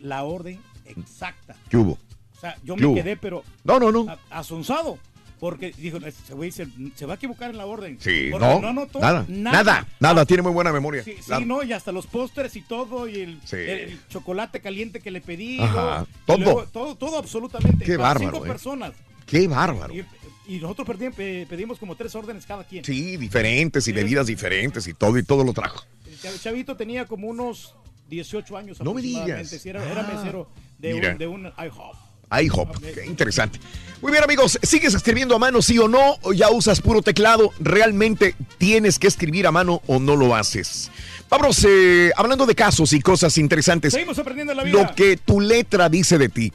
La 0.00 0.24
orden 0.24 0.58
exacta. 0.86 1.56
¿Qué 1.68 1.76
hubo? 1.76 1.92
O 2.36 2.40
sea, 2.40 2.56
yo 2.64 2.74
¿Qué 2.76 2.80
me 2.82 2.86
hubo? 2.88 2.94
quedé, 2.96 3.16
pero. 3.16 3.42
No, 3.64 3.78
no, 3.80 3.90
no. 3.92 4.06
a- 4.08 4.38
Asonzado. 4.38 4.98
Porque 5.40 5.72
dijo, 5.78 5.98
güey 6.32 6.50
se, 6.50 6.66
se 6.96 7.06
va 7.06 7.12
a 7.12 7.16
equivocar 7.16 7.50
en 7.50 7.58
la 7.58 7.66
orden. 7.66 7.96
Sí, 8.00 8.26
Porque 8.32 8.44
no, 8.60 8.68
anotó 8.70 8.98
nada, 8.98 9.24
nada, 9.28 9.86
nada, 10.00 10.24
tiene 10.26 10.42
muy 10.42 10.50
buena 10.50 10.72
memoria. 10.72 11.04
Sí, 11.04 11.14
sí, 11.20 11.44
no, 11.46 11.62
y 11.62 11.72
hasta 11.72 11.92
los 11.92 12.08
pósteres 12.08 12.56
y 12.56 12.62
todo, 12.62 13.06
y 13.08 13.20
el, 13.20 13.40
Sí. 13.44 13.54
el 13.56 14.00
chocolate 14.08 14.60
caliente 14.60 14.98
que 14.98 15.12
le 15.12 15.20
pedí. 15.20 15.60
Ajá, 15.60 16.06
todo. 16.26 16.38
luego 16.38 16.64
todo, 16.64 16.96
todo 16.96 17.18
absolutamente. 17.18 17.84
Qué 17.84 17.96
Para 17.96 18.08
bárbaro, 18.14 18.32
Cinco 18.32 18.46
eh. 18.46 18.48
personas. 18.48 18.92
Qué 19.26 19.46
bárbaro. 19.46 19.94
Y, 19.94 20.04
y 20.48 20.58
nosotros 20.58 20.88
pedimos 20.98 21.78
como 21.78 21.94
tres 21.94 22.14
órdenes 22.14 22.44
cada 22.46 22.64
quien. 22.64 22.84
Sí, 22.84 23.16
diferentes 23.16 23.86
y 23.86 23.92
bebidas 23.92 24.26
diferentes 24.26 24.86
y 24.88 24.94
todo 24.94 25.16
y 25.18 25.22
todo 25.22 25.44
lo 25.44 25.52
trajo. 25.52 25.84
El 26.06 26.18
chav- 26.18 26.40
chavito 26.40 26.76
tenía 26.76 27.04
como 27.06 27.28
unos 27.28 27.74
18 28.08 28.56
años 28.56 28.80
No 28.80 28.94
me 28.94 29.02
digas. 29.02 29.52
Era, 29.66 29.84
era 29.90 30.00
Ah. 30.08 30.14
mesero 30.16 30.48
de 30.78 30.94
Mira. 30.94 31.12
un, 31.12 31.18
de 31.18 31.26
un 31.26 31.46
IHOP. 31.46 31.94
IHOP, 32.30 32.76
qué 32.94 33.06
interesante. 33.06 33.58
Muy 34.02 34.12
bien, 34.12 34.22
amigos, 34.22 34.58
¿sigues 34.62 34.94
escribiendo 34.94 35.34
a 35.34 35.38
mano, 35.38 35.60
sí 35.62 35.78
o 35.78 35.88
no? 35.88 36.16
¿O 36.22 36.32
ya 36.32 36.50
usas 36.50 36.80
puro 36.80 37.00
teclado? 37.02 37.52
¿Realmente 37.58 38.34
tienes 38.58 38.98
que 38.98 39.06
escribir 39.06 39.46
a 39.46 39.50
mano 39.52 39.80
o 39.86 39.98
no 39.98 40.14
lo 40.14 40.34
haces? 40.36 40.90
Vamos, 41.30 41.64
eh, 41.68 42.10
hablando 42.16 42.44
de 42.46 42.54
casos 42.54 42.92
y 42.92 43.00
cosas 43.00 43.36
interesantes. 43.38 43.92
Seguimos 43.94 44.18
aprendiendo 44.18 44.52
en 44.52 44.56
la 44.58 44.64
vida. 44.64 44.78
Lo 44.82 44.94
que 44.94 45.16
tu 45.16 45.40
letra 45.40 45.88
dice 45.88 46.16
de 46.18 46.28
ti. 46.28 46.52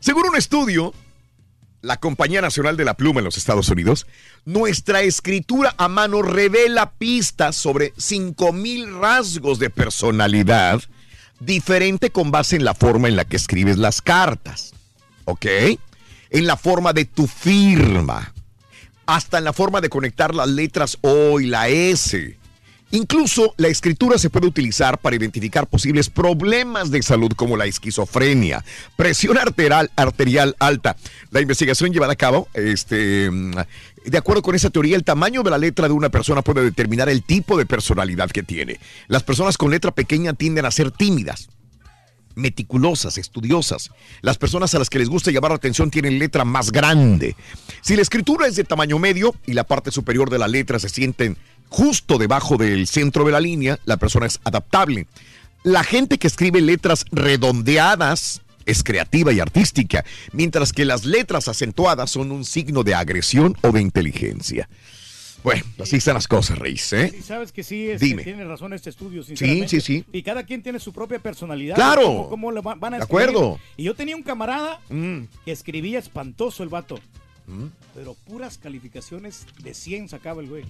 Según 0.00 0.28
un 0.28 0.36
estudio, 0.36 0.92
la 1.82 1.98
Compañía 1.98 2.40
Nacional 2.40 2.76
de 2.76 2.84
la 2.84 2.94
Pluma 2.94 3.20
en 3.20 3.24
los 3.24 3.36
Estados 3.36 3.68
Unidos, 3.68 4.06
nuestra 4.44 5.02
escritura 5.02 5.74
a 5.76 5.88
mano 5.88 6.22
revela 6.22 6.92
pistas 6.92 7.56
sobre 7.56 7.92
5000 7.96 8.94
rasgos 9.00 9.58
de 9.58 9.68
personalidad 9.68 10.80
diferente 11.40 12.10
con 12.10 12.30
base 12.30 12.56
en 12.56 12.64
la 12.64 12.74
forma 12.74 13.08
en 13.08 13.16
la 13.16 13.24
que 13.24 13.36
escribes 13.36 13.78
las 13.78 14.00
cartas. 14.00 14.72
¿Ok? 15.24 15.46
En 16.30 16.46
la 16.46 16.56
forma 16.56 16.92
de 16.92 17.04
tu 17.04 17.26
firma. 17.26 18.32
Hasta 19.04 19.38
en 19.38 19.44
la 19.44 19.52
forma 19.52 19.80
de 19.80 19.90
conectar 19.90 20.34
las 20.34 20.48
letras 20.48 20.98
O 21.02 21.40
y 21.40 21.46
la 21.46 21.68
S. 21.68 22.38
Incluso 22.94 23.54
la 23.56 23.68
escritura 23.68 24.18
se 24.18 24.28
puede 24.28 24.46
utilizar 24.46 24.98
para 24.98 25.16
identificar 25.16 25.66
posibles 25.66 26.10
problemas 26.10 26.90
de 26.90 27.02
salud 27.02 27.32
como 27.34 27.56
la 27.56 27.64
esquizofrenia, 27.64 28.62
presión 28.96 29.38
arterial, 29.38 29.90
arterial 29.96 30.54
alta. 30.58 30.96
La 31.30 31.40
investigación 31.40 31.90
llevada 31.90 32.12
a 32.12 32.16
cabo, 32.16 32.48
este, 32.52 33.30
de 33.30 34.18
acuerdo 34.18 34.42
con 34.42 34.54
esa 34.54 34.68
teoría, 34.68 34.96
el 34.96 35.04
tamaño 35.04 35.42
de 35.42 35.50
la 35.50 35.56
letra 35.56 35.88
de 35.88 35.94
una 35.94 36.10
persona 36.10 36.42
puede 36.42 36.62
determinar 36.62 37.08
el 37.08 37.22
tipo 37.22 37.56
de 37.56 37.64
personalidad 37.64 38.30
que 38.30 38.42
tiene. 38.42 38.78
Las 39.08 39.22
personas 39.22 39.56
con 39.56 39.70
letra 39.70 39.92
pequeña 39.92 40.34
tienden 40.34 40.66
a 40.66 40.70
ser 40.70 40.90
tímidas, 40.90 41.48
meticulosas, 42.34 43.16
estudiosas. 43.16 43.90
Las 44.20 44.36
personas 44.36 44.74
a 44.74 44.78
las 44.78 44.90
que 44.90 44.98
les 44.98 45.08
gusta 45.08 45.30
llamar 45.30 45.52
la 45.52 45.56
atención 45.56 45.90
tienen 45.90 46.18
letra 46.18 46.44
más 46.44 46.70
grande. 46.72 47.36
Si 47.80 47.96
la 47.96 48.02
escritura 48.02 48.46
es 48.46 48.56
de 48.56 48.64
tamaño 48.64 48.98
medio 48.98 49.34
y 49.46 49.54
la 49.54 49.64
parte 49.64 49.90
superior 49.90 50.28
de 50.28 50.38
la 50.38 50.48
letra 50.48 50.78
se 50.78 50.88
sienten 50.88 51.36
justo 51.72 52.18
debajo 52.18 52.58
del 52.58 52.86
centro 52.86 53.24
de 53.24 53.32
la 53.32 53.40
línea, 53.40 53.78
la 53.86 53.96
persona 53.96 54.26
es 54.26 54.38
adaptable. 54.44 55.06
La 55.64 55.82
gente 55.84 56.18
que 56.18 56.26
escribe 56.26 56.60
letras 56.60 57.04
redondeadas 57.10 58.42
es 58.66 58.82
creativa 58.84 59.32
y 59.32 59.40
artística, 59.40 60.04
mientras 60.32 60.72
que 60.72 60.84
las 60.84 61.04
letras 61.04 61.48
acentuadas 61.48 62.10
son 62.10 62.30
un 62.30 62.44
signo 62.44 62.84
de 62.84 62.94
agresión 62.94 63.56
o 63.62 63.72
de 63.72 63.80
inteligencia. 63.80 64.68
Bueno, 65.42 65.64
así 65.80 65.96
están 65.96 66.14
las 66.14 66.28
cosas, 66.28 66.56
Reis, 66.58 66.92
¿eh? 66.92 67.10
Sí, 67.12 67.22
sabes 67.22 67.50
que 67.50 67.64
sí, 67.64 67.88
es 67.88 68.00
Dime. 68.00 68.18
que 68.22 68.30
tiene 68.32 68.44
razón 68.44 68.72
este 68.74 68.90
estudio, 68.90 69.22
Sí, 69.22 69.28
sinceramente. 69.28 69.68
sí, 69.68 69.80
sí. 69.80 70.04
Y 70.12 70.22
cada 70.22 70.44
quien 70.44 70.62
tiene 70.62 70.78
su 70.78 70.92
propia 70.92 71.18
personalidad. 71.18 71.74
Claro. 71.74 72.28
Cómo, 72.28 72.52
va- 72.62 72.74
van 72.76 72.94
a 72.94 72.98
De 72.98 73.02
escribir. 73.02 73.28
acuerdo. 73.30 73.58
Y 73.76 73.82
yo 73.84 73.94
tenía 73.94 74.14
un 74.14 74.22
camarada 74.22 74.78
Mm. 74.90 75.22
que 75.44 75.50
escribía 75.50 75.98
espantoso 75.98 76.62
el 76.62 76.68
vato. 76.68 77.00
Mm. 77.48 77.66
Pero 77.94 78.14
puras 78.28 78.56
calificaciones 78.58 79.46
de 79.64 79.74
100 79.74 80.08
sacaba 80.08 80.42
el 80.42 80.48
güey. 80.48 80.64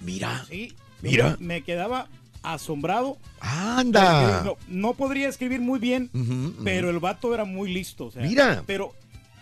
Mira. 0.00 0.44
Sí. 0.48 0.74
Mira. 1.02 1.36
Me, 1.40 1.62
quedaba 1.62 2.08
asombrado. 2.42 3.18
Anda. 3.40 4.42
No, 4.44 4.56
no 4.68 4.94
podría 4.94 5.28
escribir 5.28 5.60
muy 5.60 5.78
bien, 5.78 6.10
pero 6.64 6.90
el 6.90 6.98
vato 6.98 7.34
era 7.34 7.44
muy 7.44 7.72
listo. 7.72 8.06
o 8.06 8.10
sea, 8.10 8.22
Mira. 8.22 8.62
Pero 8.66 8.94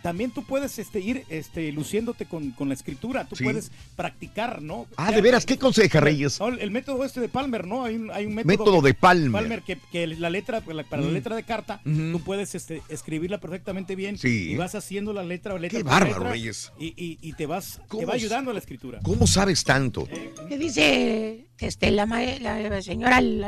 también 0.06 0.30
tú 0.30 0.44
puedes 0.44 0.78
este, 0.78 1.00
ir 1.00 1.24
este, 1.30 1.72
luciéndote 1.72 2.26
con, 2.26 2.52
con 2.52 2.68
la 2.68 2.74
escritura. 2.74 3.24
Tú 3.26 3.34
Sí. 3.34 3.42
puedes 3.42 3.72
practicar, 3.96 4.62
¿no? 4.62 4.86
Ah, 4.96 5.10
de 5.10 5.20
veras, 5.20 5.44
¿qué 5.44 5.54
aconseja, 5.54 5.98
Reyes? 5.98 6.38
No, 6.38 6.46
el, 6.46 6.60
el 6.60 6.70
método 6.70 7.04
este 7.04 7.20
de 7.20 7.28
Palmer, 7.28 7.66
¿no? 7.66 7.84
Hay 7.84 7.96
un, 7.96 8.12
hay 8.12 8.24
un 8.24 8.36
método, 8.36 8.56
Método 8.56 8.82
de 8.82 8.94
Palmer. 8.94 9.62
que, 9.62 9.76
que 9.90 10.06
la 10.06 10.30
letra, 10.30 10.60
para 10.60 10.74
la, 10.74 10.84
para 10.84 11.02
la 11.02 11.08
Mm. 11.08 11.12
letra 11.14 11.34
de 11.34 11.42
carta, 11.42 11.80
Ujú. 11.84 12.12
tú 12.12 12.20
puedes 12.20 12.54
este, 12.54 12.82
escribirla 12.88 13.38
perfectamente 13.40 13.96
bien 13.96 14.16
Sí. 14.16 14.52
y 14.52 14.56
vas 14.56 14.76
haciendo 14.76 15.12
la 15.12 15.24
letra, 15.24 15.58
letra 15.58 15.78
Qué 15.78 15.82
bárbaro, 15.82 16.18
letra, 16.20 16.30
Reyes. 16.30 16.70
Y, 16.78 16.94
y- 16.96 17.18
y 17.20 17.32
te 17.32 17.46
vas, 17.46 17.80
te 17.82 17.88
¿Cómo 17.88 18.06
va 18.06 18.14
ayudando 18.14 18.52
a 18.52 18.54
la 18.54 18.60
escritura. 18.60 19.00
¿Cómo 19.02 19.26
sabes 19.26 19.64
tanto? 19.64 20.06
¿Qué 20.48 20.56
dice 20.56 21.48
este, 21.58 21.90
la, 21.90 22.06
ma- 22.06 22.22
la 22.22 22.80
señora 22.80 23.16
al, 23.16 23.44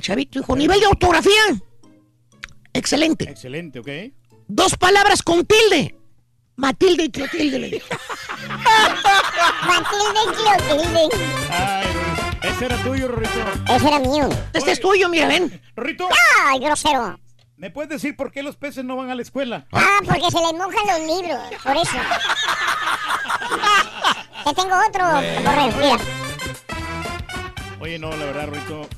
chavito? 0.00 0.38
Dijo, 0.38 0.56
nivel 0.56 0.78
de 0.78 0.86
ortografía. 0.86 1.32
Excelente. 2.72 3.24
Excelente, 3.28 3.80
¿ok? 3.80 3.88
Dos 4.48 4.76
palabras 4.76 5.22
con 5.22 5.44
tilde. 5.46 5.94
Matilde 6.56 7.04
y 7.04 7.10
Clotilde 7.10 7.58
le 7.58 7.70
dijo. 7.70 7.86
Matilde 9.66 10.20
y 10.26 10.34
Clotilde. 10.34 11.08
Ay, 11.50 11.86
ese 12.42 12.64
era 12.66 12.76
tuyo, 12.82 13.08
Rorrito. 13.08 13.30
Ese 13.74 13.86
era 13.88 13.98
mío. 14.00 14.28
Este 14.52 14.72
es 14.72 14.80
tuyo, 14.80 15.08
mira, 15.08 15.28
ven. 15.28 15.60
Rorrito. 15.76 16.08
Ay, 16.46 16.58
grosero. 16.60 17.18
¿Me 17.56 17.70
puedes 17.70 17.90
decir 17.90 18.16
por 18.16 18.30
qué 18.32 18.42
los 18.42 18.56
peces 18.56 18.84
no 18.84 18.96
van 18.96 19.10
a 19.10 19.14
la 19.14 19.22
escuela? 19.22 19.66
Ah, 19.72 19.98
porque 20.04 20.30
se 20.30 20.38
les 20.40 20.52
mojan 20.52 20.86
los 20.86 21.00
libros. 21.22 21.38
Por 21.62 21.76
eso. 21.76 21.96
Te 24.44 24.54
tengo 24.54 24.74
otro, 24.88 25.04
mira. 25.20 25.98
Oye, 27.80 27.98
no, 27.98 28.10
la 28.10 28.24
verdad, 28.24 28.46
Rorrito, 28.48 28.88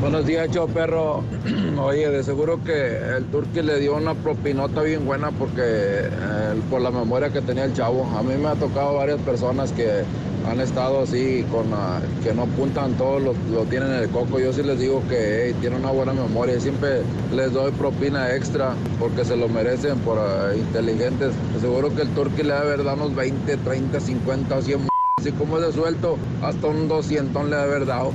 Buenos 0.00 0.26
días, 0.26 0.50
show 0.50 0.68
perro. 0.68 1.22
Oye, 1.80 2.10
de 2.10 2.22
seguro 2.22 2.62
que 2.62 2.98
el 3.16 3.24
Turqui 3.26 3.62
le 3.62 3.78
dio 3.78 3.96
una 3.96 4.14
propinota 4.14 4.82
bien 4.82 5.06
buena 5.06 5.30
porque 5.30 5.62
eh, 5.62 6.60
por 6.68 6.80
la 6.80 6.90
memoria 6.90 7.30
que 7.30 7.40
tenía 7.40 7.64
el 7.64 7.74
chavo. 7.74 8.04
A 8.16 8.22
mí 8.22 8.34
me 8.36 8.48
ha 8.48 8.54
tocado 8.54 8.94
varias 8.94 9.20
personas 9.20 9.72
que 9.72 10.02
han 10.46 10.60
estado 10.60 11.02
así 11.02 11.44
con 11.50 11.72
ah, 11.72 12.00
que 12.22 12.34
no 12.34 12.42
apuntan 12.42 12.92
todo 12.94 13.18
lo, 13.18 13.32
tienen 13.66 13.92
en 13.92 14.02
el 14.02 14.10
coco. 14.10 14.38
Yo 14.38 14.52
sí 14.52 14.62
les 14.62 14.78
digo 14.78 15.02
que 15.08 15.46
hey, 15.46 15.56
tiene 15.60 15.76
una 15.76 15.90
buena 15.90 16.12
memoria. 16.12 16.60
Siempre 16.60 17.02
les 17.32 17.52
doy 17.52 17.72
propina 17.72 18.34
extra 18.34 18.74
porque 18.98 19.24
se 19.24 19.36
lo 19.36 19.48
merecen 19.48 19.98
por 20.00 20.18
ah, 20.18 20.54
inteligentes. 20.54 21.32
De 21.54 21.60
seguro 21.60 21.94
que 21.94 22.02
el 22.02 22.08
Turqui 22.10 22.42
le 22.42 22.52
debe 22.52 22.58
haber 22.58 22.84
dado 22.84 22.96
unos 22.96 23.14
20, 23.14 23.56
30, 23.56 24.00
50 24.00 24.56
o 24.56 24.62
100 24.62 24.93
Así 25.24 25.32
como 25.32 25.58
de 25.58 25.72
suelto, 25.72 26.18
hasta 26.42 26.66
un 26.66 26.86
200 26.86 27.48
le 27.48 27.56
ha 27.56 27.66
dado. 27.86 28.12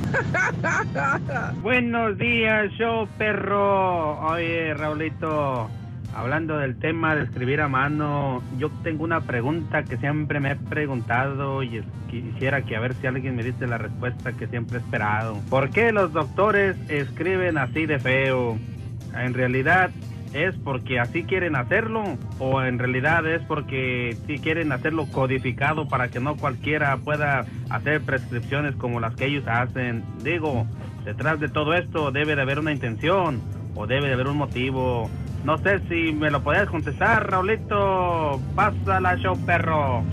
Buenos 1.64 2.16
días, 2.20 2.72
show 2.78 3.08
perro. 3.18 4.20
Oye, 4.30 4.76
Raulito, 4.76 5.68
hablando 6.14 6.60
del 6.60 6.78
tema 6.78 7.16
de 7.16 7.24
escribir 7.24 7.62
a 7.62 7.68
mano, 7.68 8.44
yo 8.60 8.70
tengo 8.84 9.06
una 9.06 9.22
pregunta 9.22 9.86
que 9.86 9.98
siempre 9.98 10.40
me 10.40 10.52
he 10.52 10.56
preguntado 10.56 11.64
y 11.64 11.84
quisiera 12.12 12.62
que 12.62 12.76
a 12.76 12.80
ver 12.80 12.94
si 12.94 13.08
alguien 13.08 13.36
me 13.36 13.44
dice 13.44 13.66
la 13.66 13.80
respuesta 13.80 14.34
que 14.34 14.46
siempre 14.46 14.78
he 14.78 14.82
esperado. 14.82 15.40
¿Por 15.50 15.72
qué 15.72 15.92
los 15.92 16.14
doctores 16.14 16.78
escriben 16.90 17.58
así 17.58 17.88
de 17.88 17.98
feo? 17.98 18.60
En 19.16 19.34
realidad, 19.34 19.90
¿es 20.34 20.56
porque 20.64 21.00
así 21.00 21.24
quieren 21.24 21.56
hacerlo 21.56 22.04
o 22.40 22.62
en 22.62 22.80
realidad 22.80 23.26
es 23.28 23.42
porque 23.44 24.18
sí 24.28 24.38
quieren 24.40 24.72
hacerlo 24.72 25.08
codificado 25.12 25.88
para 25.88 26.10
que 26.10 26.20
no 26.20 26.36
cualquiera 26.38 26.98
pueda 26.98 27.46
hacer 27.70 28.02
prescripciones 28.02 28.76
como 28.76 29.00
las 29.00 29.16
que 29.16 29.26
ellos 29.26 29.46
hacen? 29.48 30.04
Digo, 30.24 30.66
detrás 31.06 31.40
de 31.40 31.50
todo 31.50 31.74
esto 31.74 32.12
debe 32.12 32.36
de 32.36 32.42
haber 32.42 32.60
una 32.60 32.72
intención 32.72 33.42
o 33.76 33.88
debe 33.88 34.08
de 34.08 34.14
haber 34.14 34.28
un 34.28 34.38
motivo. 34.38 35.10
No 35.44 35.58
sé 35.58 35.80
si 35.88 36.12
me 36.14 36.30
lo 36.30 36.44
podías 36.44 36.68
contestar, 36.70 37.30
Raulito. 37.32 38.40
Pásala, 38.56 39.16
show 39.18 39.38
perro. 39.46 40.04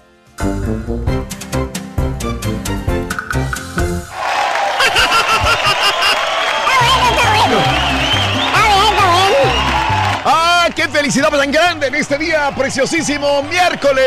¡Ah, 11.06 11.08
qué 11.08 11.12
felicidad 11.12 11.38
tan 11.38 11.52
grande 11.52 11.86
en 11.86 11.94
este 11.94 12.18
día 12.18 12.52
preciosísimo 12.56 13.40
miércoles! 13.44 14.02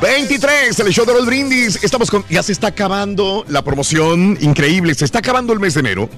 23, 0.00 0.80
el 0.80 0.88
show 0.88 1.04
de 1.04 1.12
los 1.12 1.26
brindis. 1.26 1.78
Estamos 1.84 2.10
con. 2.10 2.24
Ya 2.30 2.42
se 2.42 2.52
está 2.52 2.68
acabando 2.68 3.44
la 3.48 3.60
promoción. 3.60 4.38
Increíble. 4.40 4.94
Se 4.94 5.04
está 5.04 5.18
acabando 5.18 5.52
el 5.52 5.60
mes 5.60 5.74
de 5.74 5.80
enero. 5.80 6.08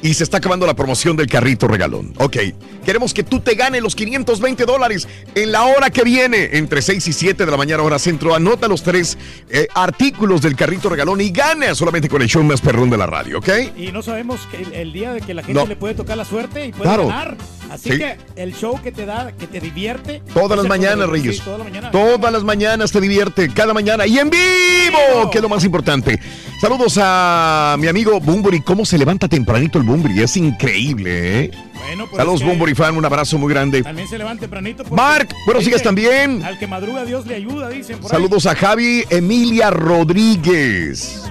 Y 0.00 0.14
se 0.14 0.22
está 0.22 0.36
acabando 0.38 0.64
la 0.66 0.74
promoción 0.74 1.16
del 1.16 1.26
carrito 1.26 1.66
regalón. 1.66 2.12
Ok. 2.18 2.36
Queremos 2.84 3.12
que 3.12 3.24
tú 3.24 3.40
te 3.40 3.54
ganes 3.54 3.82
los 3.82 3.96
520 3.96 4.64
dólares 4.64 5.08
en 5.34 5.50
la 5.52 5.64
hora 5.64 5.90
que 5.90 6.04
viene, 6.04 6.50
entre 6.52 6.80
6 6.82 7.06
y 7.08 7.12
7 7.12 7.44
de 7.44 7.50
la 7.50 7.56
mañana, 7.56 7.82
hora 7.82 7.98
centro. 7.98 8.34
Anota 8.34 8.68
los 8.68 8.82
tres 8.84 9.18
eh, 9.50 9.66
artículos 9.74 10.40
del 10.40 10.54
carrito 10.56 10.88
regalón 10.88 11.20
y 11.20 11.30
gana 11.30 11.74
solamente 11.74 12.08
con 12.08 12.22
el 12.22 12.28
show 12.28 12.42
más 12.44 12.60
perrón 12.60 12.90
de 12.90 12.96
la 12.96 13.06
radio, 13.06 13.38
¿ok? 13.38 13.48
Y 13.76 13.90
no 13.92 14.02
sabemos 14.02 14.40
que 14.50 14.62
el, 14.62 14.72
el 14.72 14.92
día 14.92 15.12
de 15.12 15.20
que 15.20 15.34
la 15.34 15.42
gente 15.42 15.60
No. 15.60 15.66
le 15.66 15.76
puede 15.76 15.94
tocar 15.94 16.16
la 16.16 16.24
suerte 16.24 16.66
y 16.66 16.70
puede 16.72 16.84
Claro. 16.84 17.08
ganar. 17.08 17.36
Así 17.70 17.90
Sí. 17.90 17.98
que 17.98 18.16
el 18.36 18.54
show 18.54 18.80
que 18.82 18.92
te 18.92 19.04
da, 19.04 19.32
que 19.32 19.46
te 19.46 19.60
divierte. 19.60 20.22
Todas 20.32 20.56
las 20.56 20.66
mañanas. 20.68 21.08
Reyes. 21.08 21.36
Sí, 21.36 21.42
todas 21.44 21.58
las 21.58 21.68
mañanas. 21.68 21.90
Todas 21.92 22.32
las 22.32 22.44
mañanas 22.44 22.92
te 22.92 23.00
divierte, 23.00 23.52
cada 23.52 23.74
mañana 23.74 24.06
y 24.06 24.18
en 24.18 24.30
vivo, 24.30 25.30
que 25.30 25.38
es 25.38 25.42
lo 25.42 25.48
más 25.50 25.64
importante. 25.64 26.18
Saludos 26.60 26.98
a 27.00 27.76
mi 27.78 27.86
amigo 27.88 28.18
Bumburi. 28.20 28.60
¿Cómo 28.62 28.84
se 28.86 28.96
levanta 28.96 29.28
tempranito 29.28 29.76
el 29.78 29.84
Bumburi? 29.88 30.20
Es 30.20 30.36
increíble, 30.36 31.44
¿eh? 31.44 31.50
Bueno, 31.74 32.04
pues 32.06 32.18
Saludos, 32.18 32.42
es 32.42 32.58
que 32.66 32.74
fan. 32.74 32.96
Un 32.96 33.04
abrazo 33.04 33.38
muy 33.38 33.52
grande. 33.52 33.82
También 33.82 34.06
se 34.06 34.18
levanta 34.18 34.42
tempranito. 34.42 34.84
Mark, 34.90 35.28
buenos 35.46 35.64
días 35.64 35.82
también. 35.82 36.42
Al 36.44 36.58
que 36.58 36.66
madruga 36.66 37.04
Dios 37.04 37.26
le 37.26 37.34
ayuda, 37.34 37.70
dicen 37.70 37.98
por 37.98 38.10
ahí. 38.10 38.10
Saludos 38.10 38.46
a 38.46 38.54
Javi 38.54 39.04
Emilia 39.08 39.70
Rodríguez. 39.70 41.24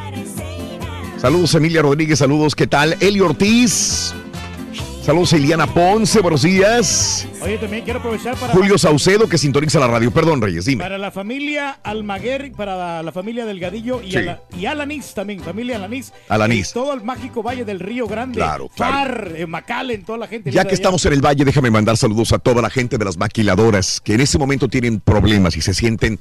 Saludos, 1.18 1.56
Emilia 1.56 1.82
Rodríguez. 1.82 2.20
Saludos, 2.20 2.56
¿qué 2.56 2.68
tal? 2.68 2.98
Eli 3.00 3.20
Ortiz. 3.22 4.14
Saludos, 5.08 5.32
Eliana 5.32 5.68
Ponce. 5.68 6.20
Buenos 6.20 6.42
días. 6.42 7.26
Oye, 7.42 7.58
también 7.58 7.86
quiero 7.86 8.00
aprovechar 8.00 8.36
para... 8.36 8.52
Julio 8.52 8.78
Saucedo, 8.78 9.30
que 9.30 9.38
sintoniza 9.38 9.80
la 9.80 9.88
radio. 9.88 10.12
Perdón, 10.12 10.42
Reyes, 10.42 10.66
dime. 10.66 10.84
Para 10.84 10.98
la 10.98 11.12
familia 11.12 11.80
Almaguer, 11.82 12.52
para 12.52 13.02
la, 13.02 13.12
familia 13.14 13.46
Delgadillo 13.46 14.02
y, 14.04 14.12
Sí. 14.12 14.18
Ala- 14.18 14.42
y 14.60 14.66
Alanís 14.66 15.14
también, 15.14 15.40
familia. 15.40 15.78
Alanís. 15.78 16.12
Eh, 16.68 16.72
todo 16.74 16.94
el 16.94 17.04
mágico 17.06 17.42
Valle 17.42 17.64
del 17.64 17.80
Río 17.80 18.06
Grande. 18.06 18.36
Claro, 18.36 18.70
Far, 18.76 19.32
eh, 19.34 19.48
McAllen, 19.48 20.04
toda 20.04 20.18
la 20.18 20.28
gente. 20.28 20.52
Ya 20.52 20.66
que 20.66 20.76
estamos 20.76 21.06
en 21.06 21.14
el 21.14 21.26
valle, 21.26 21.46
déjame 21.46 21.72
mandar 21.72 21.96
saludos 21.96 22.34
a 22.34 22.40
toda 22.40 22.62
la 22.62 22.70
gente 22.70 22.98
de 22.98 23.06
las 23.06 23.16
maquiladoras 23.16 24.02
que 24.02 24.16
en 24.16 24.20
ese 24.20 24.38
momento 24.38 24.68
tienen 24.68 25.00
problemas 25.00 25.56
y 25.56 25.62
se 25.62 25.74
sienten 25.74 26.20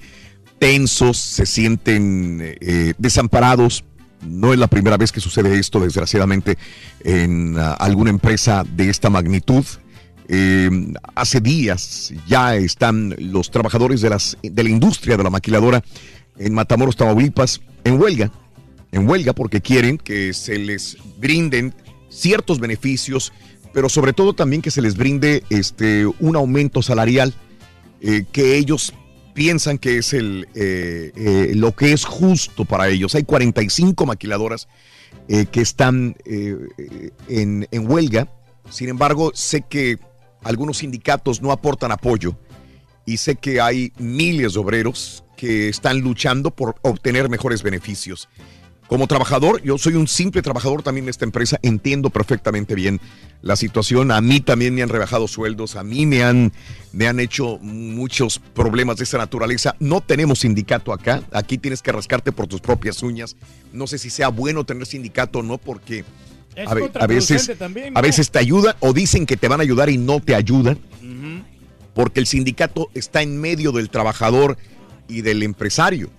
tensos, 0.60 1.16
se 1.18 1.44
sienten 1.44 2.56
eh, 2.60 2.94
desamparados. 2.98 3.82
No 4.22 4.52
es 4.52 4.58
la 4.58 4.66
primera 4.66 4.96
vez 4.96 5.12
que 5.12 5.20
sucede 5.20 5.58
esto, 5.58 5.80
desgraciadamente, 5.80 6.58
en 7.04 7.58
ah, 7.58 7.74
alguna 7.74 8.10
empresa 8.10 8.64
de 8.64 8.88
esta 8.90 9.10
magnitud. 9.10 9.64
Eh, 10.28 10.70
hace 11.14 11.40
días 11.40 12.12
ya 12.26 12.56
están 12.56 13.14
los 13.18 13.50
trabajadores 13.50 14.00
de, 14.00 14.10
las, 14.10 14.36
de 14.42 14.64
la 14.64 14.70
industria 14.70 15.16
de 15.16 15.22
la 15.22 15.30
maquiladora 15.30 15.84
en 16.36 16.52
Matamoros, 16.52 16.96
Tamaulipas, 16.96 17.60
en 17.84 18.00
huelga 18.00 18.32
en 18.92 19.08
huelga 19.08 19.32
porque 19.32 19.60
quieren 19.60 19.98
que 19.98 20.32
se 20.32 20.58
les 20.58 20.96
brinden 21.18 21.74
ciertos 22.08 22.60
beneficios, 22.60 23.32
pero 23.72 23.88
sobre 23.88 24.12
todo 24.12 24.32
también 24.32 24.62
que 24.62 24.70
se 24.70 24.82
les 24.82 24.96
brinde 24.96 25.44
este, 25.50 26.06
un 26.06 26.36
aumento 26.36 26.82
salarial 26.82 27.34
eh, 28.00 28.24
que 28.32 28.56
ellos 28.56 28.94
piensan 29.36 29.76
que 29.76 29.98
es 29.98 30.14
el, 30.14 30.48
eh, 30.54 31.12
eh, 31.14 31.52
lo 31.54 31.76
que 31.76 31.92
es 31.92 32.06
justo 32.06 32.64
para 32.64 32.88
ellos. 32.88 33.14
Hay 33.14 33.24
45 33.24 34.06
maquiladoras 34.06 34.66
eh, 35.28 35.44
que 35.44 35.60
están 35.60 36.16
en, 36.24 37.68
en 37.70 37.90
huelga, 37.90 38.28
sin 38.70 38.88
embargo 38.88 39.32
sé 39.34 39.60
que 39.60 39.98
algunos 40.42 40.78
sindicatos 40.78 41.42
no 41.42 41.52
aportan 41.52 41.92
apoyo 41.92 42.34
y 43.04 43.18
sé 43.18 43.36
que 43.36 43.60
hay 43.60 43.92
miles 43.98 44.54
de 44.54 44.58
obreros 44.58 45.22
que 45.36 45.68
están 45.68 46.00
luchando 46.00 46.50
por 46.50 46.76
obtener 46.80 47.28
mejores 47.28 47.62
beneficios. 47.62 48.30
Como 48.88 49.08
trabajador, 49.08 49.60
yo 49.64 49.78
soy 49.78 49.94
un 49.94 50.06
simple 50.06 50.42
trabajador 50.42 50.82
también 50.82 51.06
de 51.06 51.10
esta 51.10 51.24
empresa, 51.24 51.58
entiendo 51.62 52.08
perfectamente 52.10 52.76
bien 52.76 53.00
la 53.42 53.56
situación. 53.56 54.12
A 54.12 54.20
mí 54.20 54.40
también 54.40 54.74
me 54.76 54.82
han 54.82 54.88
rebajado 54.88 55.26
sueldos, 55.26 55.74
a 55.74 55.82
mí 55.82 56.06
me 56.06 56.22
han, 56.22 56.52
me 56.92 57.08
han 57.08 57.18
hecho 57.18 57.58
muchos 57.60 58.38
problemas 58.38 58.98
de 58.98 59.04
esa 59.04 59.18
naturaleza. 59.18 59.74
No 59.80 60.00
tenemos 60.00 60.38
sindicato 60.40 60.92
acá, 60.92 61.22
aquí 61.32 61.58
tienes 61.58 61.82
que 61.82 61.90
rascarte 61.90 62.30
por 62.30 62.46
tus 62.46 62.60
propias 62.60 63.02
uñas. 63.02 63.34
No 63.72 63.88
sé 63.88 63.98
si 63.98 64.08
sea 64.08 64.28
bueno 64.28 64.62
tener 64.64 64.86
sindicato 64.86 65.40
o 65.40 65.42
no, 65.42 65.58
porque 65.58 66.04
a, 66.56 66.72
ve- 66.74 66.80
a 66.80 66.84
contraproducente 66.84 67.34
veces, 67.42 67.58
también, 67.58 67.98
a 67.98 68.00
veces 68.00 68.30
te 68.30 68.38
ayudan 68.38 68.76
o 68.78 68.92
dicen 68.92 69.26
que 69.26 69.36
te 69.36 69.48
van 69.48 69.58
a 69.58 69.64
ayudar 69.64 69.90
y 69.90 69.98
no 69.98 70.20
te 70.20 70.34
ayudan 70.36 70.78
porque 71.92 72.20
el 72.20 72.26
sindicato 72.26 72.88
está 72.94 73.22
en 73.22 73.40
medio 73.40 73.72
del 73.72 73.90
trabajador 73.90 74.58
y 75.08 75.22
del 75.22 75.42
empresario. 75.42 76.10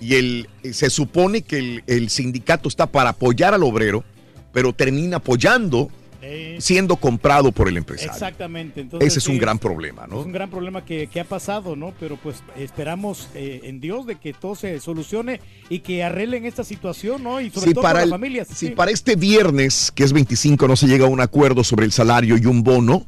Y 0.00 0.14
el, 0.14 0.48
se 0.72 0.90
supone 0.90 1.42
que 1.42 1.58
el, 1.58 1.84
el 1.86 2.08
sindicato 2.10 2.68
está 2.68 2.86
para 2.86 3.10
apoyar 3.10 3.54
al 3.54 3.62
obrero, 3.62 4.04
pero 4.52 4.72
termina 4.72 5.16
apoyando 5.18 5.88
Eh, 6.26 6.56
siendo 6.58 6.96
comprado 6.96 7.52
por 7.52 7.68
el 7.68 7.76
empresario. 7.76 8.10
Exactamente. 8.12 8.80
Entonces, 8.80 9.08
Ese 9.08 9.18
es 9.18 9.28
un 9.28 9.36
gran 9.36 9.58
problema, 9.58 10.04
Es 10.04 10.08
¿no? 10.10 10.20
un 10.22 10.32
gran 10.32 10.48
problema 10.48 10.82
que, 10.82 11.06
que 11.06 11.20
ha 11.20 11.24
pasado, 11.24 11.76
¿no? 11.76 11.92
Pero 12.00 12.16
pues 12.16 12.36
esperamos 12.56 13.28
eh, 13.34 13.60
en 13.64 13.78
Dios 13.78 14.06
de 14.06 14.16
que 14.16 14.32
todo 14.32 14.54
se 14.54 14.80
solucione 14.80 15.40
y 15.68 15.80
que 15.80 16.02
arreglen 16.02 16.46
esta 16.46 16.64
situación, 16.64 17.22
¿no? 17.22 17.42
Y 17.42 17.50
sobre 17.50 17.68
Si 17.68 17.74
todo 17.74 17.82
para, 17.82 17.92
para 17.94 18.04
el- 18.04 18.10
las 18.10 18.14
familias. 18.18 18.48
si 18.48 18.68
sí. 18.68 18.70
para 18.70 18.90
este 18.90 19.16
viernes, 19.16 19.92
que 19.94 20.02
es 20.02 20.14
25, 20.14 20.66
no 20.66 20.76
se 20.76 20.86
llega 20.86 21.04
a 21.04 21.08
un 21.10 21.20
acuerdo 21.20 21.62
sobre 21.62 21.84
el 21.84 21.92
salario 21.92 22.38
y 22.38 22.46
un 22.46 22.62
bono, 22.62 23.04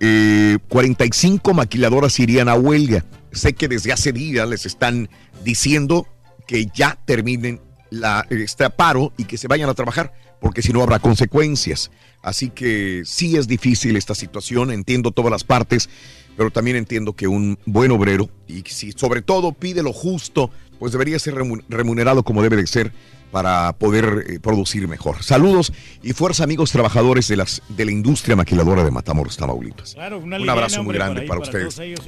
eh, 0.00 0.58
45 0.68 1.54
maquiladoras 1.54 2.18
irían 2.20 2.48
a 2.48 2.54
huelga. 2.54 3.04
Sé 3.32 3.52
que 3.52 3.68
desde 3.68 3.92
hace 3.92 4.12
días 4.12 4.48
les 4.48 4.66
están 4.66 5.08
diciendo 5.44 6.06
que 6.46 6.66
ya 6.74 6.98
terminen 7.04 7.60
la, 7.90 8.26
este 8.30 8.68
paro 8.70 9.12
y 9.16 9.24
que 9.24 9.36
se 9.38 9.48
vayan 9.48 9.68
a 9.68 9.74
trabajar, 9.74 10.12
porque 10.40 10.62
si 10.62 10.72
no 10.72 10.82
habrá 10.82 10.98
consecuencias. 10.98 11.90
Así 12.22 12.50
que 12.50 13.02
sí 13.04 13.36
es 13.36 13.46
difícil 13.46 13.96
esta 13.96 14.14
situación, 14.14 14.70
entiendo 14.70 15.10
todas 15.10 15.30
las 15.30 15.44
partes, 15.44 15.88
pero 16.36 16.50
también 16.50 16.76
entiendo 16.76 17.14
que 17.14 17.28
un 17.28 17.58
buen 17.66 17.90
obrero, 17.90 18.28
y 18.46 18.62
si 18.66 18.92
sobre 18.92 19.22
todo 19.22 19.52
pide 19.52 19.82
lo 19.82 19.92
justo, 19.92 20.50
pues 20.78 20.92
debería 20.92 21.18
ser 21.18 21.34
remu- 21.34 21.64
remunerado 21.68 22.22
como 22.22 22.42
debe 22.42 22.56
de 22.56 22.66
ser 22.66 22.92
para 23.30 23.72
poder 23.74 24.24
eh, 24.28 24.40
producir 24.40 24.88
mejor. 24.88 25.22
Saludos 25.22 25.72
y 26.02 26.12
fuerza 26.12 26.44
amigos 26.44 26.72
trabajadores 26.72 27.28
de, 27.28 27.36
las, 27.36 27.62
de 27.68 27.84
la 27.84 27.92
industria 27.92 28.36
maquiladora 28.36 28.84
de 28.84 28.90
Matamoros, 28.90 29.36
Tamaulipas. 29.36 29.94
Claro, 29.94 30.18
una 30.18 30.38
un 30.38 30.48
abrazo 30.48 30.82
muy 30.82 30.94
grande 30.94 31.22
ahí, 31.22 31.28
para, 31.28 31.40
ustedes. 31.40 31.78
ellos. 31.78 32.00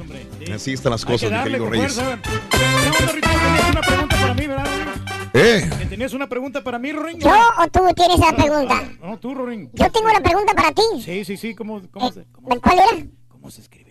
Sí. 0.45 0.53
Así 0.53 0.73
están 0.73 0.93
las 0.93 1.03
Hay 1.03 1.07
que 1.07 1.13
cosas, 1.13 1.31
mi 1.45 1.51
querido 1.51 1.71
Reyes. 1.71 1.95
fuerza. 1.95 2.19
¿Qué 2.23 2.99
onda, 2.99 3.13
Rito? 3.13 3.29
¿Tenías 3.29 3.71
una 3.71 3.81
pregunta 3.81 4.17
para 4.21 4.35
mí, 4.35 4.47
verdad? 4.47 4.67
¿Eh? 5.33 5.71
¿Que 5.79 5.87
¿Tenías 5.87 6.13
una 6.13 6.29
pregunta 6.29 6.65
para 6.65 6.79
mí, 6.79 6.93
Rorín? 6.93 7.19
¿Yo 7.21 7.31
o 7.31 7.69
tú 7.69 7.81
tienes 7.95 8.19
la 8.19 8.35
pregunta? 8.35 8.83
No, 9.01 9.19
tú, 9.19 9.35
Rorín. 9.35 9.71
Yo 9.75 9.91
tengo 9.91 10.09
una 10.09 10.21
pregunta 10.21 10.53
para 10.55 10.73
ti. 10.73 10.83
Sí, 11.05 11.25
sí, 11.25 11.37
sí. 11.37 11.55
¿Cómo, 11.55 11.81
cómo 11.91 12.11
se, 12.11 12.25
¿Cuál 12.33 12.79
era? 12.79 13.07
¿Cómo 13.29 13.51
se 13.51 13.61
escribe? 13.61 13.90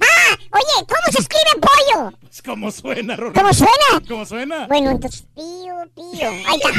¡Ah! 0.00 0.36
Oye, 0.52 0.86
¿cómo 0.86 1.12
se 1.12 1.18
escribe 1.18 1.60
pollo? 1.60 2.12
Pues, 2.20 2.42
¿Cómo 2.42 2.70
suena, 2.70 3.16
Rorín? 3.16 3.34
¿Cómo 3.34 3.52
suena? 3.52 4.02
¿Cómo 4.08 4.26
suena? 4.26 4.66
Bueno, 4.66 4.90
entonces, 4.90 5.24
pío, 5.34 5.74
pío. 5.94 6.28
Ahí 6.28 6.60
está. 6.64 6.70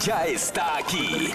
Ya 0.00 0.24
está 0.26 0.76
aquí. 0.76 1.34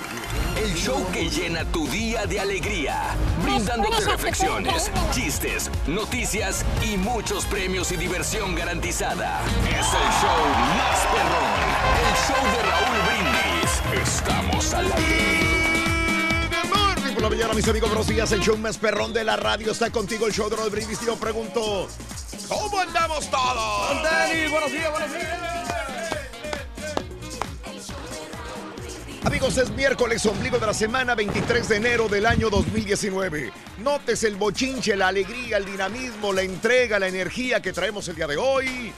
El 0.56 0.74
show 0.76 1.06
que 1.12 1.30
llena 1.30 1.66
tu 1.66 1.88
día 1.88 2.26
de 2.26 2.40
alegría, 2.40 3.16
brindándote 3.44 4.06
reflexiones, 4.06 4.92
chistes, 5.12 5.70
noticias 5.88 6.64
y 6.82 6.96
muchos 6.98 7.46
premios 7.46 7.92
y 7.92 7.98
diversión 7.98 8.56
garantizada. 8.56 9.42
Es 9.68 9.88
el 9.88 10.10
show 10.22 10.46
más 10.78 11.00
perrón, 11.12 11.60
el 12.08 12.16
show 12.28 12.44
de 12.54 12.62
Raúl 12.70 12.98
Brindis. 13.08 14.08
Estamos 14.08 14.74
al 14.74 14.92
aire. 14.94 15.41
Por 17.22 17.30
la 17.30 17.38
mañana, 17.38 17.54
mis 17.54 17.68
amigos, 17.68 17.88
buenos 17.88 18.08
días. 18.08 18.32
El 18.32 18.40
show 18.40 18.58
más 18.58 18.80
perrón 18.80 19.14
de 19.14 19.24
la 19.24 19.36
radio 19.36 19.74
está 19.74 19.92
contigo, 19.92 20.26
el 20.26 20.34
show 20.34 20.50
de 20.50 20.56
los 20.56 20.72
brindis. 20.72 21.04
Y 21.04 21.06
yo 21.06 21.16
pregunto, 21.18 21.88
¿cómo 22.50 22.80
andamos 22.80 23.30
todos? 23.30 24.04
Dani, 24.04 24.50
buenos 24.50 24.72
días, 24.72 24.90
buenos 24.90 25.12
días. 25.12 25.40
Amigos, 29.24 29.56
es 29.56 29.70
miércoles, 29.70 30.26
ombligo 30.26 30.58
de 30.58 30.66
la 30.66 30.74
semana, 30.74 31.14
23 31.14 31.70
de 31.70 31.76
enero 31.76 32.10
del 32.10 32.26
año 32.26 32.50
2019. 32.50 33.54
Notes 33.84 34.24
el 34.24 34.36
bochinche, 34.36 34.96
la 34.96 35.10
alegría, 35.10 35.58
el 35.58 35.66
dinamismo, 35.66 36.34
la 36.34 36.42
entrega, 36.42 36.98
la 36.98 37.08
energía 37.08 37.62
que 37.62 37.72
traemos 37.72 38.08
el 38.08 38.16
día 38.16 38.26
de 38.26 38.38
hoy. 38.38 38.92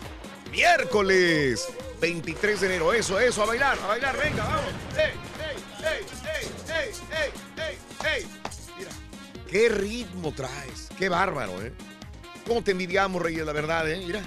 Miércoles, 0.49 1.67
23 1.99 2.61
de 2.61 2.67
enero. 2.67 2.93
Eso, 2.93 3.19
eso, 3.19 3.43
a 3.43 3.47
bailar, 3.47 3.77
a 3.83 3.87
bailar, 3.87 4.17
venga, 4.17 4.45
vamos. 4.45 4.71
¡Ey, 4.95 5.11
ey, 5.41 5.57
ey, 5.83 6.05
ey, 6.29 6.87
ey, 6.87 7.12
qué 9.53 9.69
ritmo 9.69 10.33
traes, 10.33 10.89
qué 10.97 11.09
bárbaro, 11.09 11.61
¿eh? 11.61 11.71
¿Cómo 12.47 12.63
te 12.63 12.71
envidiamos, 12.71 13.21
Reyes, 13.21 13.45
la 13.45 13.53
verdad, 13.53 13.87
eh? 13.87 14.01
Mira, 14.03 14.23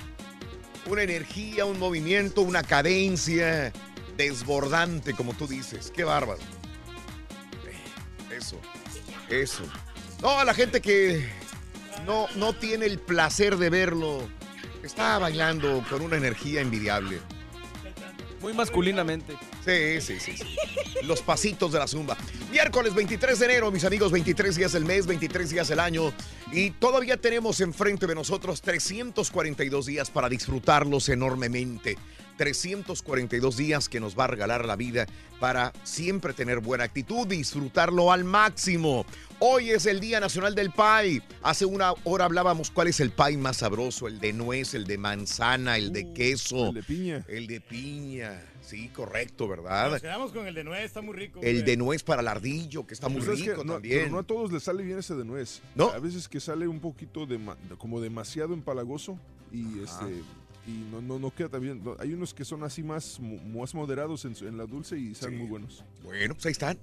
una 0.86 1.02
energía, 1.02 1.64
un 1.64 1.80
movimiento, 1.80 2.42
una 2.42 2.62
cadencia 2.62 3.72
desbordante, 4.16 5.14
como 5.14 5.34
tú 5.34 5.48
dices. 5.48 5.92
Qué 5.92 6.04
bárbaro. 6.04 6.38
Eso, 8.30 8.60
eso. 9.28 9.64
No, 10.22 10.38
a 10.38 10.44
la 10.44 10.54
gente 10.54 10.80
que 10.80 11.28
no, 12.06 12.28
no 12.36 12.52
tiene 12.52 12.86
el 12.86 13.00
placer 13.00 13.56
de 13.56 13.68
verlo, 13.68 14.28
está 14.84 15.18
bailando 15.18 15.84
con 15.90 16.02
una 16.02 16.16
energía 16.16 16.60
envidiable. 16.60 17.18
Muy 18.40 18.52
masculinamente. 18.52 19.36
Sí, 19.64 20.00
sí, 20.00 20.20
sí, 20.20 20.36
sí. 20.36 20.56
Los 21.02 21.20
pasitos 21.20 21.72
de 21.72 21.80
la 21.80 21.88
zumba. 21.88 22.16
Miércoles 22.56 22.94
23 22.94 23.38
de 23.38 23.44
enero, 23.44 23.70
mis 23.70 23.84
amigos, 23.84 24.10
23 24.10 24.56
días 24.56 24.72
del 24.72 24.86
mes, 24.86 25.06
23 25.06 25.50
días 25.50 25.68
del 25.68 25.78
año. 25.78 26.10
Y 26.50 26.70
todavía 26.70 27.18
tenemos 27.18 27.60
enfrente 27.60 28.06
de 28.06 28.14
nosotros 28.14 28.62
342 28.62 29.84
días 29.84 30.10
para 30.10 30.30
disfrutarlos 30.30 31.10
enormemente. 31.10 31.98
342 32.38 33.58
días 33.58 33.90
que 33.90 34.00
nos 34.00 34.18
va 34.18 34.24
a 34.24 34.28
regalar 34.28 34.64
la 34.64 34.74
vida 34.74 35.04
para 35.38 35.74
siempre 35.84 36.32
tener 36.32 36.60
buena 36.60 36.84
actitud, 36.84 37.26
disfrutarlo 37.26 38.10
al 38.10 38.24
máximo. 38.24 39.04
Hoy 39.38 39.72
es 39.72 39.84
el 39.84 40.00
Día 40.00 40.18
Nacional 40.18 40.54
del 40.54 40.70
Pie. 40.70 41.20
Hace 41.42 41.66
una 41.66 41.92
hora 42.04 42.24
hablábamos 42.24 42.70
cuál 42.70 42.88
es 42.88 43.00
el 43.00 43.10
pie 43.10 43.36
más 43.36 43.58
sabroso, 43.58 44.08
el 44.08 44.18
de 44.18 44.32
nuez, 44.32 44.72
el 44.72 44.86
de 44.86 44.96
manzana, 44.96 45.76
el 45.76 45.92
de 45.92 46.10
queso. 46.14 46.68
el 46.68 46.74
de 46.74 46.82
piña. 46.82 47.24
El 47.28 47.46
de 47.48 47.60
piña. 47.60 48.42
Sí, 48.66 48.88
correcto, 48.88 49.46
¿verdad? 49.46 49.92
Nos 49.92 50.02
quedamos 50.02 50.32
con 50.32 50.46
el 50.46 50.54
de 50.54 50.64
nuez, 50.64 50.84
está 50.84 51.00
muy 51.00 51.14
rico. 51.14 51.38
El 51.42 51.52
güey. 51.54 51.62
de 51.62 51.76
nuez 51.76 52.02
para 52.02 52.20
el 52.20 52.26
ardillo, 52.28 52.84
que 52.86 52.94
está 52.94 53.08
muy 53.08 53.20
Pues 53.22 53.38
es 53.38 53.44
que 53.44 53.50
rico 53.52 53.64
no, 53.64 53.74
también. 53.74 53.98
pero 54.00 54.10
no 54.10 54.18
a 54.18 54.22
todos 54.24 54.52
les 54.52 54.64
sale 54.64 54.82
bien 54.82 54.98
ese 54.98 55.14
de 55.14 55.24
nuez. 55.24 55.60
¿No? 55.76 55.90
A 55.90 55.98
veces 56.00 56.28
que 56.28 56.40
sale 56.40 56.66
un 56.66 56.80
poquito 56.80 57.26
de 57.26 57.38
como 57.78 58.00
demasiado 58.00 58.54
empalagoso 58.54 59.18
y 59.52 59.78
este 59.84 60.22
y 60.66 60.84
no, 60.90 61.00
no, 61.00 61.20
no 61.20 61.32
queda 61.32 61.48
tan 61.48 61.60
bien. 61.60 61.80
No, 61.84 61.94
Hay 62.00 62.12
unos 62.12 62.34
que 62.34 62.44
son 62.44 62.64
así 62.64 62.82
más, 62.82 63.20
más 63.20 63.72
moderados 63.72 64.24
en, 64.24 64.34
su- 64.34 64.48
en 64.48 64.58
la 64.58 64.66
dulce 64.66 64.98
y 64.98 65.12
están 65.12 65.36
muy 65.38 65.46
buenos. 65.46 65.84
Bueno, 66.02 66.34
pues 66.34 66.46
ahí 66.46 66.52
están. 66.52 66.76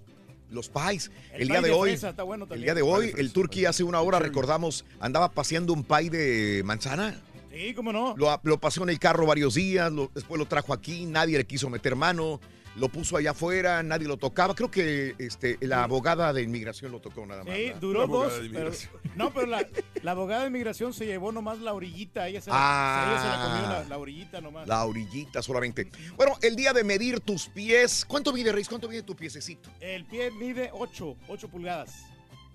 Los 0.51 0.69
pies. 0.69 1.11
El 1.33 1.41
El, 1.41 1.47
día 1.49 1.61
de 1.61 1.67
de 1.67 1.73
hoy. 1.73 1.89
fresa 1.89 2.11
está 2.11 2.23
bueno 2.23 2.45
el 2.45 2.49
también. 2.49 2.65
día 2.67 2.75
de 2.75 2.81
hoy, 2.81 3.11
el 3.17 3.33
turqui 3.33 3.65
hace 3.65 3.83
una 3.83 3.99
hora 3.99 4.19
recordamos, 4.19 4.85
andaba 5.01 5.31
paseando 5.31 5.73
un 5.73 5.83
pie 5.83 6.09
de 6.09 6.61
manzana. 6.63 7.19
Sí, 7.53 7.73
cómo 7.73 7.93
no. 7.93 8.15
Lo, 8.17 8.39
lo 8.43 8.59
pasó 8.59 8.83
en 8.83 8.89
el 8.89 8.99
carro 8.99 9.25
varios 9.27 9.53
días, 9.53 9.91
lo- 9.91 10.11
después 10.13 10.39
lo 10.39 10.45
trajo 10.47 10.73
aquí, 10.73 11.05
nadie 11.05 11.37
le 11.37 11.45
quiso 11.45 11.69
meter 11.69 11.95
mano, 11.95 12.39
lo 12.75 12.89
puso 12.89 13.15
allá 13.17 13.31
afuera, 13.31 13.83
nadie 13.83 14.07
lo 14.07 14.17
tocaba. 14.17 14.55
Creo 14.55 14.71
que 14.71 15.13
este, 15.19 15.57
la 15.61 15.83
abogada 15.83 16.33
de 16.33 16.41
inmigración 16.41 16.91
lo 16.91 16.99
tocó 16.99 17.23
nada 17.27 17.43
más. 17.43 17.53
Sí, 17.55 17.65
¿verdad? 17.65 17.79
duró 17.79 17.99
La 18.01 18.07
dos. 18.07 18.15
abogada 18.15 18.33
de 18.41 18.49
pero- 18.49 18.59
inmigración. 18.69 18.91
no, 19.15 19.31
pero 19.31 19.45
la, 19.45 19.67
la 20.01 20.11
abogada 20.11 20.41
de 20.41 20.47
inmigración 20.47 20.91
se 20.93 21.05
llevó 21.05 21.31
nomás 21.31 21.59
la 21.59 21.73
orillita. 21.73 22.27
Ella 22.27 22.41
se 22.41 22.49
la, 22.49 22.55
Ah. 22.57 23.05
ella 23.11 23.21
se 23.21 23.27
la 23.27 23.45
comió 23.45 23.69
la, 23.83 23.89
la 23.89 23.97
orillita 23.99 24.41
nomás. 24.41 24.67
La 24.67 24.83
orillita 24.85 25.43
solamente. 25.43 25.91
Bueno, 26.17 26.33
el 26.41 26.55
día 26.55 26.73
de 26.73 26.83
medir 26.83 27.19
tus 27.19 27.47
pies. 27.49 28.03
¿Cuánto 28.07 28.33
mide, 28.33 28.51
Reis? 28.51 28.67
¿Cuánto 28.67 28.89
mide 28.89 29.03
tu 29.03 29.15
piececito? 29.15 29.69
El 29.79 30.05
pie 30.05 30.31
mide 30.31 30.71
8, 30.73 31.15
8 31.27 31.47
pulgadas. 31.49 31.93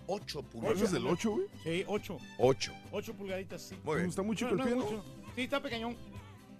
8 0.09 0.45
¿Cuál 0.53 0.83
es 0.83 0.91
del 0.91 1.07
8, 1.07 1.31
güey? 1.31 1.47
Sí, 1.63 1.85
8. 1.87 2.19
8. 2.39 2.73
8 2.91 3.15
pulgaditas, 3.15 3.63
sí. 3.63 3.77
Muy 3.85 3.97
bien. 3.97 4.09
Está 4.09 4.23
muy 4.23 4.35
chico 4.35 4.53
No, 4.53 4.55
el 4.55 4.59
no, 4.59 4.65
pie, 4.65 4.75
¿no? 4.75 4.85
mucho. 4.85 5.05
Sí, 5.35 5.43
está 5.43 5.63
pequeñón. 5.63 5.97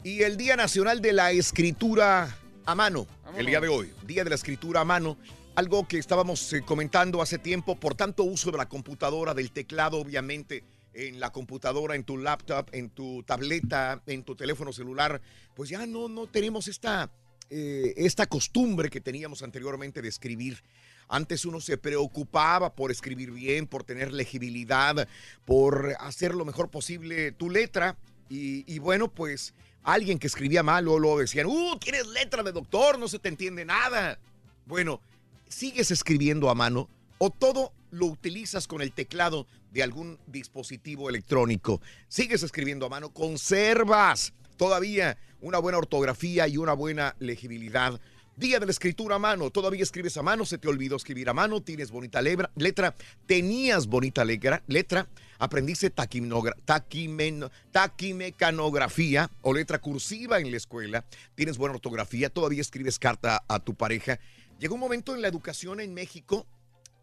Y 0.05 0.23
el 0.23 0.37
Día 0.37 0.55
Nacional 0.55 1.01
de 1.01 1.13
la 1.13 1.33
Escritura 1.33 2.39
a 2.67 2.75
mano, 2.75 3.07
el 3.37 3.47
día 3.47 3.61
de 3.61 3.69
hoy, 3.69 3.91
Día 4.07 4.23
de 4.23 4.31
la 4.31 4.37
Escritura 4.37 4.83
a 4.83 4.85
mano, 4.85 5.17
algo 5.57 5.89
que 5.89 5.99
estábamos 5.99 6.53
eh, 6.53 6.63
comentando 6.63 7.23
hace 7.23 7.39
tiempo, 7.39 7.75
por 7.81 7.95
tanto 7.95 8.23
uso 8.23 8.51
de 8.53 8.59
la 8.59 8.69
computadora, 8.69 9.33
del 9.35 9.51
teclado, 9.51 9.99
obviamente, 9.99 10.63
en 10.93 11.19
la 11.19 11.31
computadora, 11.31 11.95
en 11.97 12.05
tu 12.05 12.19
laptop, 12.19 12.69
en 12.73 12.91
tu 12.91 13.23
tableta, 13.23 14.03
en 14.07 14.23
tu 14.23 14.37
teléfono 14.37 14.73
celular, 14.73 15.21
pues 15.55 15.71
ya 15.71 15.87
no, 15.87 16.09
no 16.09 16.27
tenemos 16.27 16.69
esta, 16.69 17.11
eh, 17.51 17.95
esta 17.97 18.27
costumbre 18.27 18.91
que 18.91 19.01
teníamos 19.01 19.43
anteriormente 19.43 20.03
de 20.03 20.09
escribir. 20.09 20.63
Antes 21.09 21.45
uno 21.47 21.61
se 21.61 21.79
preocupaba 21.79 22.75
por 22.75 22.91
escribir 22.91 23.31
bien, 23.31 23.67
por 23.67 23.83
tener 23.83 24.13
legibilidad, 24.13 25.09
por 25.45 25.97
hacer 26.01 26.35
lo 26.35 26.45
mejor 26.45 26.71
posible 26.71 27.33
tu 27.33 27.51
letra. 27.51 27.97
Y, 28.31 28.79
bueno, 28.79 29.09
pues 29.09 29.55
alguien 29.83 30.19
que 30.19 30.27
escribía 30.27 30.63
mal 30.63 30.87
o 30.89 30.99
lo 30.99 31.17
decían, 31.17 31.47
¡uh, 31.47 31.79
tienes 31.79 32.07
letra 32.09 32.43
de 32.43 32.53
doctor, 32.53 32.99
no 32.99 33.09
se 33.09 33.19
te 33.19 33.31
entiende 33.31 33.65
nada! 33.65 34.19
Bueno, 34.67 35.01
¿sigues 35.49 35.91
escribiendo 35.91 36.51
a 36.51 36.55
mano 36.55 36.91
o 37.17 37.31
todo 37.31 37.73
lo 37.91 38.05
utilizas 38.05 38.67
con 38.67 38.83
el 38.83 38.93
teclado 38.93 39.47
de 39.71 39.83
algún 39.83 40.19
dispositivo 40.27 41.09
electrónico? 41.09 41.81
¿Sigues 42.09 42.43
escribiendo 42.43 42.85
a 42.85 42.91
mano? 42.91 43.15
¿Conservas 43.15 44.35
todavía 44.59 45.17
una 45.41 45.59
buena 45.59 45.79
ortografía 45.79 46.47
y 46.49 46.59
una 46.59 46.75
buena 46.75 47.17
legibilidad? 47.19 47.99
Día 48.39 48.61
de 48.61 48.67
la 48.67 48.71
escritura 48.73 49.17
a 49.17 49.19
mano. 49.19 49.51
Todavía 49.51 49.83
escribes 49.83 50.17
a 50.17 50.23
mano, 50.23 50.45
se 50.47 50.59
te 50.59 50.69
olvidó 50.69 50.95
escribir 50.95 51.29
a 51.29 51.35
mano, 51.35 51.61
tienes 51.61 51.91
bonita 51.91 52.23
lebra- 52.23 52.51
letra, 52.55 52.95
tenías 53.27 53.89
bonita 53.89 54.25
letra, 54.25 54.63
letra 54.69 55.09
aprendiste 55.41 55.93
taquimen- 55.93 57.51
taquimecanografía 57.73 59.31
o 59.43 59.53
letra 59.53 59.81
cursiva 59.81 60.39
en 60.39 60.51
la 60.51 60.57
escuela, 60.57 61.05
tienes 61.35 61.59
buena 61.59 61.75
ortografía, 61.75 62.29
todavía 62.31 62.61
escribes 62.61 62.99
carta 62.99 63.43
a 63.49 63.59
tu 63.59 63.75
pareja. 63.75 64.21
Llegó 64.61 64.75
un 64.75 64.81
momento 64.81 65.15
en 65.15 65.23
la 65.23 65.29
educación 65.29 65.81
en 65.81 65.93
México 65.95 66.47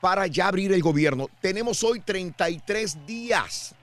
para 0.00 0.26
ya 0.26 0.48
abrir 0.48 0.72
el 0.72 0.82
gobierno? 0.82 1.28
Tenemos 1.40 1.82
hoy 1.82 2.00
33 2.00 3.06
días 3.06 3.74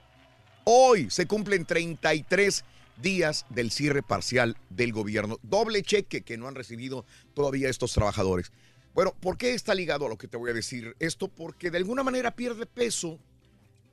Hoy 0.64 1.10
se 1.10 1.26
cumplen 1.26 1.64
33 1.64 2.64
días 2.96 3.46
del 3.50 3.70
cierre 3.70 4.02
parcial 4.02 4.56
del 4.70 4.92
gobierno. 4.92 5.38
Doble 5.42 5.82
cheque 5.82 6.22
que 6.22 6.36
no 6.36 6.48
han 6.48 6.54
recibido 6.54 7.04
todavía 7.34 7.68
estos 7.68 7.92
trabajadores. 7.92 8.52
Bueno, 8.94 9.14
¿por 9.18 9.38
qué 9.38 9.54
está 9.54 9.74
ligado 9.74 10.06
a 10.06 10.08
lo 10.08 10.18
que 10.18 10.28
te 10.28 10.36
voy 10.36 10.50
a 10.50 10.54
decir 10.54 10.94
esto? 10.98 11.28
Porque 11.28 11.70
de 11.70 11.78
alguna 11.78 12.02
manera 12.02 12.34
pierde 12.36 12.66
peso 12.66 13.18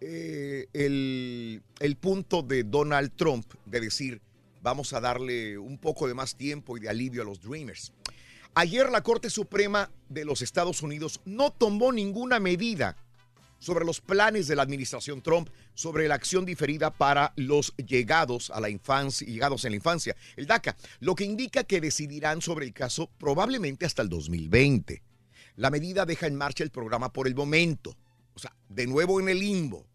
eh, 0.01 0.67
el, 0.73 1.61
el 1.79 1.95
punto 1.95 2.41
de 2.41 2.63
Donald 2.63 3.11
Trump 3.15 3.45
de 3.65 3.79
decir, 3.79 4.21
vamos 4.61 4.93
a 4.93 4.99
darle 4.99 5.57
un 5.57 5.77
poco 5.77 6.07
de 6.07 6.13
más 6.13 6.35
tiempo 6.35 6.77
y 6.77 6.81
de 6.81 6.89
alivio 6.89 7.21
a 7.21 7.25
los 7.25 7.41
Dreamers. 7.41 7.93
Ayer 8.55 8.89
la 8.89 9.03
Corte 9.03 9.29
Suprema 9.29 9.89
de 10.09 10.25
los 10.25 10.41
Estados 10.41 10.81
Unidos 10.81 11.21
no 11.23 11.51
tomó 11.51 11.91
ninguna 11.91 12.39
medida 12.39 12.97
sobre 13.59 13.85
los 13.85 14.01
planes 14.01 14.47
de 14.47 14.55
la 14.55 14.63
administración 14.63 15.21
Trump 15.21 15.49
sobre 15.75 16.07
la 16.07 16.15
acción 16.15 16.45
diferida 16.45 16.91
para 16.91 17.33
los 17.35 17.73
llegados 17.77 18.49
a 18.49 18.59
la 18.59 18.69
infancia, 18.69 19.27
llegados 19.27 19.65
en 19.65 19.71
la 19.71 19.77
infancia, 19.77 20.15
el 20.35 20.47
DACA, 20.47 20.75
lo 20.99 21.15
que 21.15 21.25
indica 21.25 21.63
que 21.63 21.81
decidirán 21.81 22.41
sobre 22.41 22.65
el 22.65 22.73
caso 22.73 23.09
probablemente 23.17 23.85
hasta 23.85 24.01
el 24.01 24.09
2020. 24.09 25.01
La 25.55 25.69
medida 25.69 26.05
deja 26.05 26.27
en 26.27 26.35
marcha 26.35 26.63
el 26.63 26.71
programa 26.71 27.11
por 27.11 27.27
el 27.27 27.35
momento, 27.35 27.95
o 28.33 28.39
sea, 28.39 28.55
de 28.69 28.87
nuevo 28.87 29.19
en 29.19 29.29
el 29.29 29.39
limbo 29.39 29.85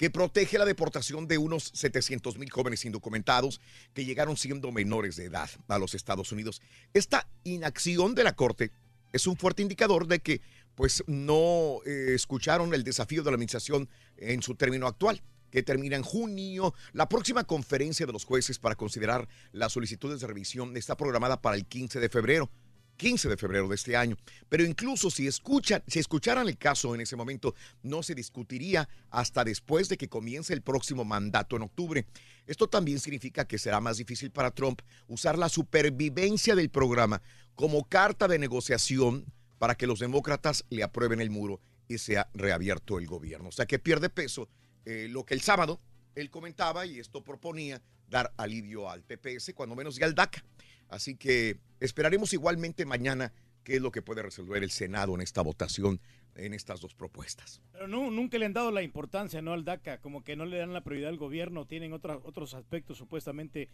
que 0.00 0.08
protege 0.08 0.56
la 0.56 0.64
deportación 0.64 1.28
de 1.28 1.36
unos 1.36 1.70
700 1.74 2.38
mil 2.38 2.50
jóvenes 2.50 2.86
indocumentados 2.86 3.60
que 3.92 4.06
llegaron 4.06 4.38
siendo 4.38 4.72
menores 4.72 5.16
de 5.16 5.26
edad 5.26 5.50
a 5.68 5.78
los 5.78 5.94
Estados 5.94 6.32
Unidos. 6.32 6.62
Esta 6.94 7.28
inacción 7.44 8.14
de 8.14 8.24
la 8.24 8.34
Corte 8.34 8.70
es 9.12 9.26
un 9.26 9.36
fuerte 9.36 9.60
indicador 9.60 10.06
de 10.06 10.20
que 10.20 10.40
pues 10.80 11.04
no 11.06 11.80
eh, 11.84 12.14
escucharon 12.14 12.72
el 12.72 12.84
desafío 12.84 13.22
de 13.22 13.30
la 13.30 13.34
administración 13.34 13.86
en 14.16 14.40
su 14.40 14.54
término 14.54 14.86
actual 14.86 15.20
que 15.50 15.62
termina 15.62 15.94
en 15.94 16.02
junio. 16.02 16.72
La 16.94 17.06
próxima 17.06 17.44
conferencia 17.44 18.06
de 18.06 18.14
los 18.14 18.24
jueces 18.24 18.58
para 18.58 18.76
considerar 18.76 19.28
las 19.52 19.74
solicitudes 19.74 20.20
de 20.20 20.26
revisión 20.26 20.74
está 20.78 20.96
programada 20.96 21.42
para 21.42 21.56
el 21.56 21.66
15 21.66 22.00
de 22.00 22.08
febrero. 22.08 22.50
15 22.96 23.28
de 23.28 23.36
febrero 23.36 23.68
de 23.68 23.74
este 23.74 23.94
año. 23.94 24.16
Pero 24.48 24.64
incluso 24.64 25.10
si, 25.10 25.26
escuchan, 25.26 25.82
si 25.86 25.98
escucharan 25.98 26.48
el 26.48 26.56
caso 26.56 26.94
en 26.94 27.02
ese 27.02 27.14
momento, 27.14 27.54
no 27.82 28.02
se 28.02 28.14
discutiría 28.14 28.88
hasta 29.10 29.44
después 29.44 29.90
de 29.90 29.98
que 29.98 30.08
comience 30.08 30.54
el 30.54 30.62
próximo 30.62 31.04
mandato 31.04 31.56
en 31.56 31.62
octubre. 31.62 32.06
Esto 32.46 32.68
también 32.68 33.00
significa 33.00 33.46
que 33.46 33.58
será 33.58 33.80
más 33.80 33.98
difícil 33.98 34.30
para 34.30 34.50
Trump 34.50 34.80
usar 35.08 35.36
la 35.36 35.50
supervivencia 35.50 36.54
del 36.54 36.70
programa 36.70 37.20
como 37.54 37.86
carta 37.86 38.26
de 38.28 38.38
negociación 38.38 39.26
para 39.60 39.74
que 39.74 39.86
los 39.86 39.98
demócratas 39.98 40.64
le 40.70 40.82
aprueben 40.82 41.20
el 41.20 41.28
muro 41.28 41.60
y 41.86 41.98
sea 41.98 42.30
reabierto 42.32 42.98
el 42.98 43.06
gobierno. 43.06 43.50
O 43.50 43.52
sea 43.52 43.66
que 43.66 43.78
pierde 43.78 44.08
peso 44.08 44.48
eh, 44.86 45.06
lo 45.10 45.26
que 45.26 45.34
el 45.34 45.42
sábado 45.42 45.82
él 46.14 46.30
comentaba 46.30 46.86
y 46.86 46.98
esto 46.98 47.22
proponía 47.22 47.82
dar 48.08 48.32
alivio 48.38 48.88
al 48.88 49.04
TPS, 49.04 49.52
cuando 49.54 49.76
menos 49.76 49.96
ya 49.96 50.06
al 50.06 50.14
DACA. 50.14 50.42
Así 50.88 51.14
que 51.14 51.58
esperaremos 51.78 52.32
igualmente 52.32 52.86
mañana 52.86 53.34
qué 53.64 53.76
es 53.76 53.82
lo 53.82 53.90
que 53.90 54.02
puede 54.02 54.22
resolver 54.22 54.62
el 54.62 54.70
Senado 54.70 55.14
en 55.14 55.20
esta 55.20 55.42
votación, 55.42 56.00
en 56.36 56.54
estas 56.54 56.80
dos 56.80 56.94
propuestas. 56.94 57.60
Pero 57.72 57.88
no, 57.88 58.10
nunca 58.10 58.38
le 58.38 58.46
han 58.46 58.52
dado 58.52 58.70
la 58.70 58.82
importancia 58.82 59.42
no 59.42 59.52
al 59.52 59.64
DACA, 59.64 59.98
como 60.00 60.22
que 60.22 60.36
no 60.36 60.46
le 60.46 60.58
dan 60.58 60.72
la 60.72 60.82
prioridad 60.82 61.10
al 61.10 61.16
gobierno, 61.18 61.66
tienen 61.66 61.92
otros 61.92 62.22
otros 62.24 62.54
aspectos 62.54 62.96
supuestamente 62.98 63.68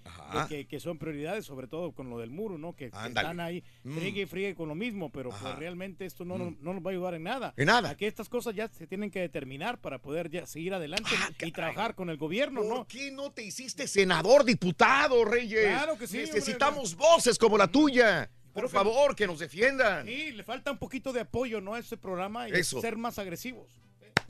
que, 0.49 0.66
que 0.66 0.80
son 0.80 0.99
prioridades, 0.99 1.45
sobre 1.45 1.68
todo 1.68 1.93
con 1.93 2.09
lo 2.11 2.18
del 2.18 2.30
muro, 2.30 2.57
¿no? 2.59 2.74
Que, 2.74 2.87
están 2.87 3.41
ahí, 3.41 3.62
Mm. 3.84 3.95
friegue 3.97 4.22
y 4.22 4.26
friegue 4.26 4.55
con 4.55 4.68
lo 4.68 4.74
mismo, 4.74 5.12
pero 5.12 5.30
pues 5.30 5.55
realmente 5.57 6.07
esto 6.07 6.24
no, 6.24 6.39
nos- 6.39 6.59
no 6.59 6.72
nos 6.74 6.82
va 6.84 6.91
a 6.91 6.93
ayudar 6.93 7.14
en 7.14 7.22
nada. 7.24 7.53
En 7.57 7.66
nada. 7.66 7.91
Aquí 7.91 8.07
estas 8.07 8.28
cosas 8.28 8.55
ya 8.55 8.68
se 8.68 8.87
tienen 8.87 9.11
que 9.11 9.20
determinar 9.20 9.78
para 9.80 9.99
poder 10.01 10.30
ya 10.30 10.47
seguir 10.47 10.72
adelante 10.74 11.11
y 11.45 11.53
trabajar 11.53 11.95
con 11.95 12.11
el 12.11 12.16
gobierno, 12.16 12.62
¿Por 12.62 12.68
¿no? 12.78 12.87
qué 12.89 13.11
no 13.12 13.30
te 13.32 13.45
hiciste 13.45 13.87
senador, 13.87 14.45
diputado, 14.45 15.24
Reyes? 15.24 15.66
Claro 15.68 15.97
que 15.99 16.07
sí, 16.07 16.18
Necesitamos 16.18 16.97
voces 16.97 17.39
como 17.39 17.59
la 17.59 17.68
tuya. 17.68 18.30
Por 18.57 18.70
favor, 18.70 19.14
que 19.14 19.26
nos 19.26 19.38
defiendan. 19.38 20.07
Sí, 20.07 20.32
le 20.32 20.42
falta 20.42 20.70
un 20.70 20.78
poquito 20.78 21.12
de 21.12 21.20
apoyo, 21.20 21.61
¿no? 21.61 21.74
A 21.74 21.78
este 21.78 21.98
programa 21.98 22.48
y 22.48 22.52
Eso. 22.52 22.80
ser 22.80 22.96
más 22.96 23.18
agresivos. 23.18 23.68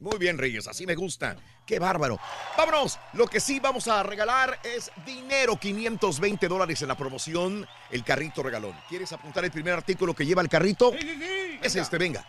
Muy 0.01 0.19
bien, 0.19 0.37
Reyes, 0.37 0.67
así 0.67 0.85
me 0.85 0.97
gusta. 0.97 1.37
Qué 1.65 1.79
bárbaro. 1.79 2.19
Vámonos. 2.59 2.99
Lo 3.13 3.29
que 3.29 3.39
sí 3.39 3.61
vamos 3.61 3.87
a 3.87 4.03
regalar 4.03 4.59
es 4.65 4.91
dinero, 5.07 5.57
520 5.57 6.49
dólares 6.49 6.83
en 6.83 6.89
la 6.89 6.97
promoción, 6.97 7.67
el 7.91 8.03
carrito 8.05 8.43
regalón. 8.43 8.75
¿Quieres 8.89 9.13
apuntar 9.13 9.45
el 9.45 9.53
primer 9.53 9.75
artículo 9.75 10.13
que 10.13 10.27
lleva 10.27 10.43
el 10.43 10.49
carrito? 10.49 10.91
Sí, 10.91 10.99
sí, 11.01 11.17
sí. 11.19 11.61
Es 11.63 11.77
este, 11.77 11.97
venga. 11.97 12.27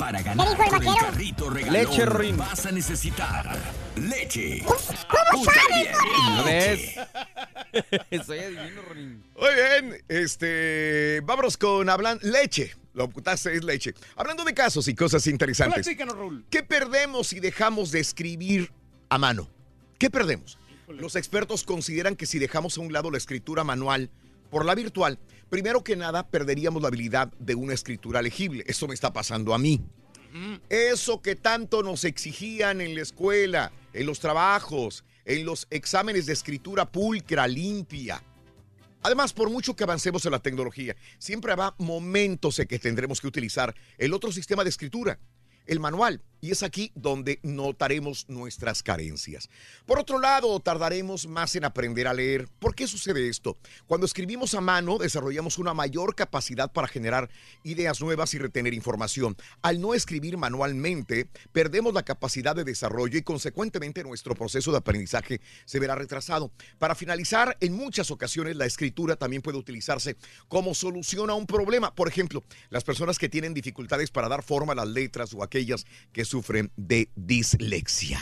Para 0.00 0.22
ganar 0.22 0.48
dijo 0.48 0.76
el 0.76 0.98
carrito 0.98 1.50
regalón 1.50 1.74
Leche, 1.74 2.06
Rin. 2.06 2.36
Vas 2.38 2.64
a 2.64 2.72
necesitar 2.72 3.58
leche. 3.96 4.64
¿Cómo 4.64 5.44
sabes, 5.44 5.88
¿No 6.36 6.44
ves? 6.44 6.94
Soy 8.26 8.38
adivino, 8.38 8.80
Ronin. 8.88 9.22
Muy 9.38 9.54
bien, 9.54 10.02
este, 10.08 11.20
vámonos 11.22 11.58
con 11.58 11.90
hablan 11.90 12.18
leche. 12.22 12.74
Lo 12.94 13.04
ocultaste 13.04 13.54
es 13.54 13.62
leche. 13.62 13.92
Hablando 14.16 14.42
de 14.42 14.54
casos 14.54 14.88
y 14.88 14.94
cosas 14.94 15.26
interesantes. 15.26 15.86
¿Qué 16.48 16.62
perdemos 16.62 17.26
si 17.26 17.38
dejamos 17.38 17.90
de 17.90 18.00
escribir 18.00 18.72
a 19.10 19.18
mano? 19.18 19.48
¿Qué 19.98 20.08
perdemos? 20.08 20.56
Los 20.88 21.14
expertos 21.14 21.62
consideran 21.62 22.16
que 22.16 22.24
si 22.24 22.38
dejamos 22.38 22.78
a 22.78 22.80
un 22.80 22.90
lado 22.90 23.10
la 23.10 23.18
escritura 23.18 23.64
manual 23.64 24.08
por 24.50 24.64
la 24.64 24.74
virtual, 24.74 25.18
primero 25.48 25.82
que 25.84 25.96
nada 25.96 26.28
perderíamos 26.28 26.82
la 26.82 26.88
habilidad 26.88 27.32
de 27.38 27.54
una 27.54 27.74
escritura 27.74 28.20
legible. 28.20 28.64
Eso 28.66 28.88
me 28.88 28.94
está 28.94 29.12
pasando 29.12 29.54
a 29.54 29.58
mí. 29.58 29.80
Eso 30.68 31.22
que 31.22 31.34
tanto 31.34 31.82
nos 31.82 32.04
exigían 32.04 32.80
en 32.80 32.94
la 32.94 33.02
escuela, 33.02 33.72
en 33.92 34.06
los 34.06 34.20
trabajos, 34.20 35.04
en 35.24 35.44
los 35.44 35.66
exámenes 35.70 36.26
de 36.26 36.32
escritura 36.32 36.90
pulcra, 36.90 37.48
limpia. 37.48 38.22
Además, 39.02 39.32
por 39.32 39.50
mucho 39.50 39.74
que 39.74 39.84
avancemos 39.84 40.24
en 40.26 40.32
la 40.32 40.40
tecnología, 40.40 40.94
siempre 41.18 41.52
habrá 41.52 41.74
momentos 41.78 42.58
en 42.58 42.68
que 42.68 42.78
tendremos 42.78 43.20
que 43.20 43.26
utilizar 43.26 43.74
el 43.96 44.12
otro 44.12 44.30
sistema 44.30 44.62
de 44.62 44.70
escritura, 44.70 45.18
el 45.66 45.80
manual. 45.80 46.22
Y 46.40 46.50
es 46.50 46.62
aquí 46.62 46.90
donde 46.94 47.38
notaremos 47.42 48.28
nuestras 48.28 48.82
carencias. 48.82 49.48
Por 49.86 49.98
otro 49.98 50.18
lado, 50.18 50.58
tardaremos 50.60 51.26
más 51.26 51.54
en 51.56 51.64
aprender 51.64 52.08
a 52.08 52.14
leer. 52.14 52.48
¿Por 52.58 52.74
qué 52.74 52.86
sucede 52.86 53.28
esto? 53.28 53.58
Cuando 53.86 54.06
escribimos 54.06 54.54
a 54.54 54.60
mano, 54.60 54.98
desarrollamos 54.98 55.58
una 55.58 55.74
mayor 55.74 56.14
capacidad 56.14 56.72
para 56.72 56.88
generar 56.88 57.28
ideas 57.62 58.00
nuevas 58.00 58.32
y 58.34 58.38
retener 58.38 58.74
información. 58.74 59.36
Al 59.62 59.80
no 59.80 59.94
escribir 59.94 60.36
manualmente, 60.36 61.28
perdemos 61.52 61.92
la 61.94 62.02
capacidad 62.02 62.56
de 62.56 62.64
desarrollo 62.64 63.18
y 63.18 63.22
consecuentemente 63.22 64.02
nuestro 64.02 64.34
proceso 64.34 64.70
de 64.72 64.78
aprendizaje 64.78 65.40
se 65.64 65.78
verá 65.78 65.94
retrasado. 65.94 66.50
Para 66.78 66.94
finalizar, 66.94 67.56
en 67.60 67.74
muchas 67.74 68.10
ocasiones 68.10 68.56
la 68.56 68.66
escritura 68.66 69.16
también 69.16 69.42
puede 69.42 69.58
utilizarse 69.58 70.16
como 70.48 70.74
solución 70.74 71.30
a 71.30 71.34
un 71.34 71.46
problema. 71.46 71.94
Por 71.94 72.08
ejemplo, 72.08 72.44
las 72.70 72.84
personas 72.84 73.18
que 73.18 73.28
tienen 73.28 73.54
dificultades 73.54 74.10
para 74.10 74.28
dar 74.28 74.42
forma 74.42 74.72
a 74.72 74.76
las 74.76 74.88
letras 74.88 75.34
o 75.34 75.42
aquellas 75.42 75.84
que 76.12 76.24
sufren 76.30 76.70
de 76.76 77.08
dislexia. 77.16 78.20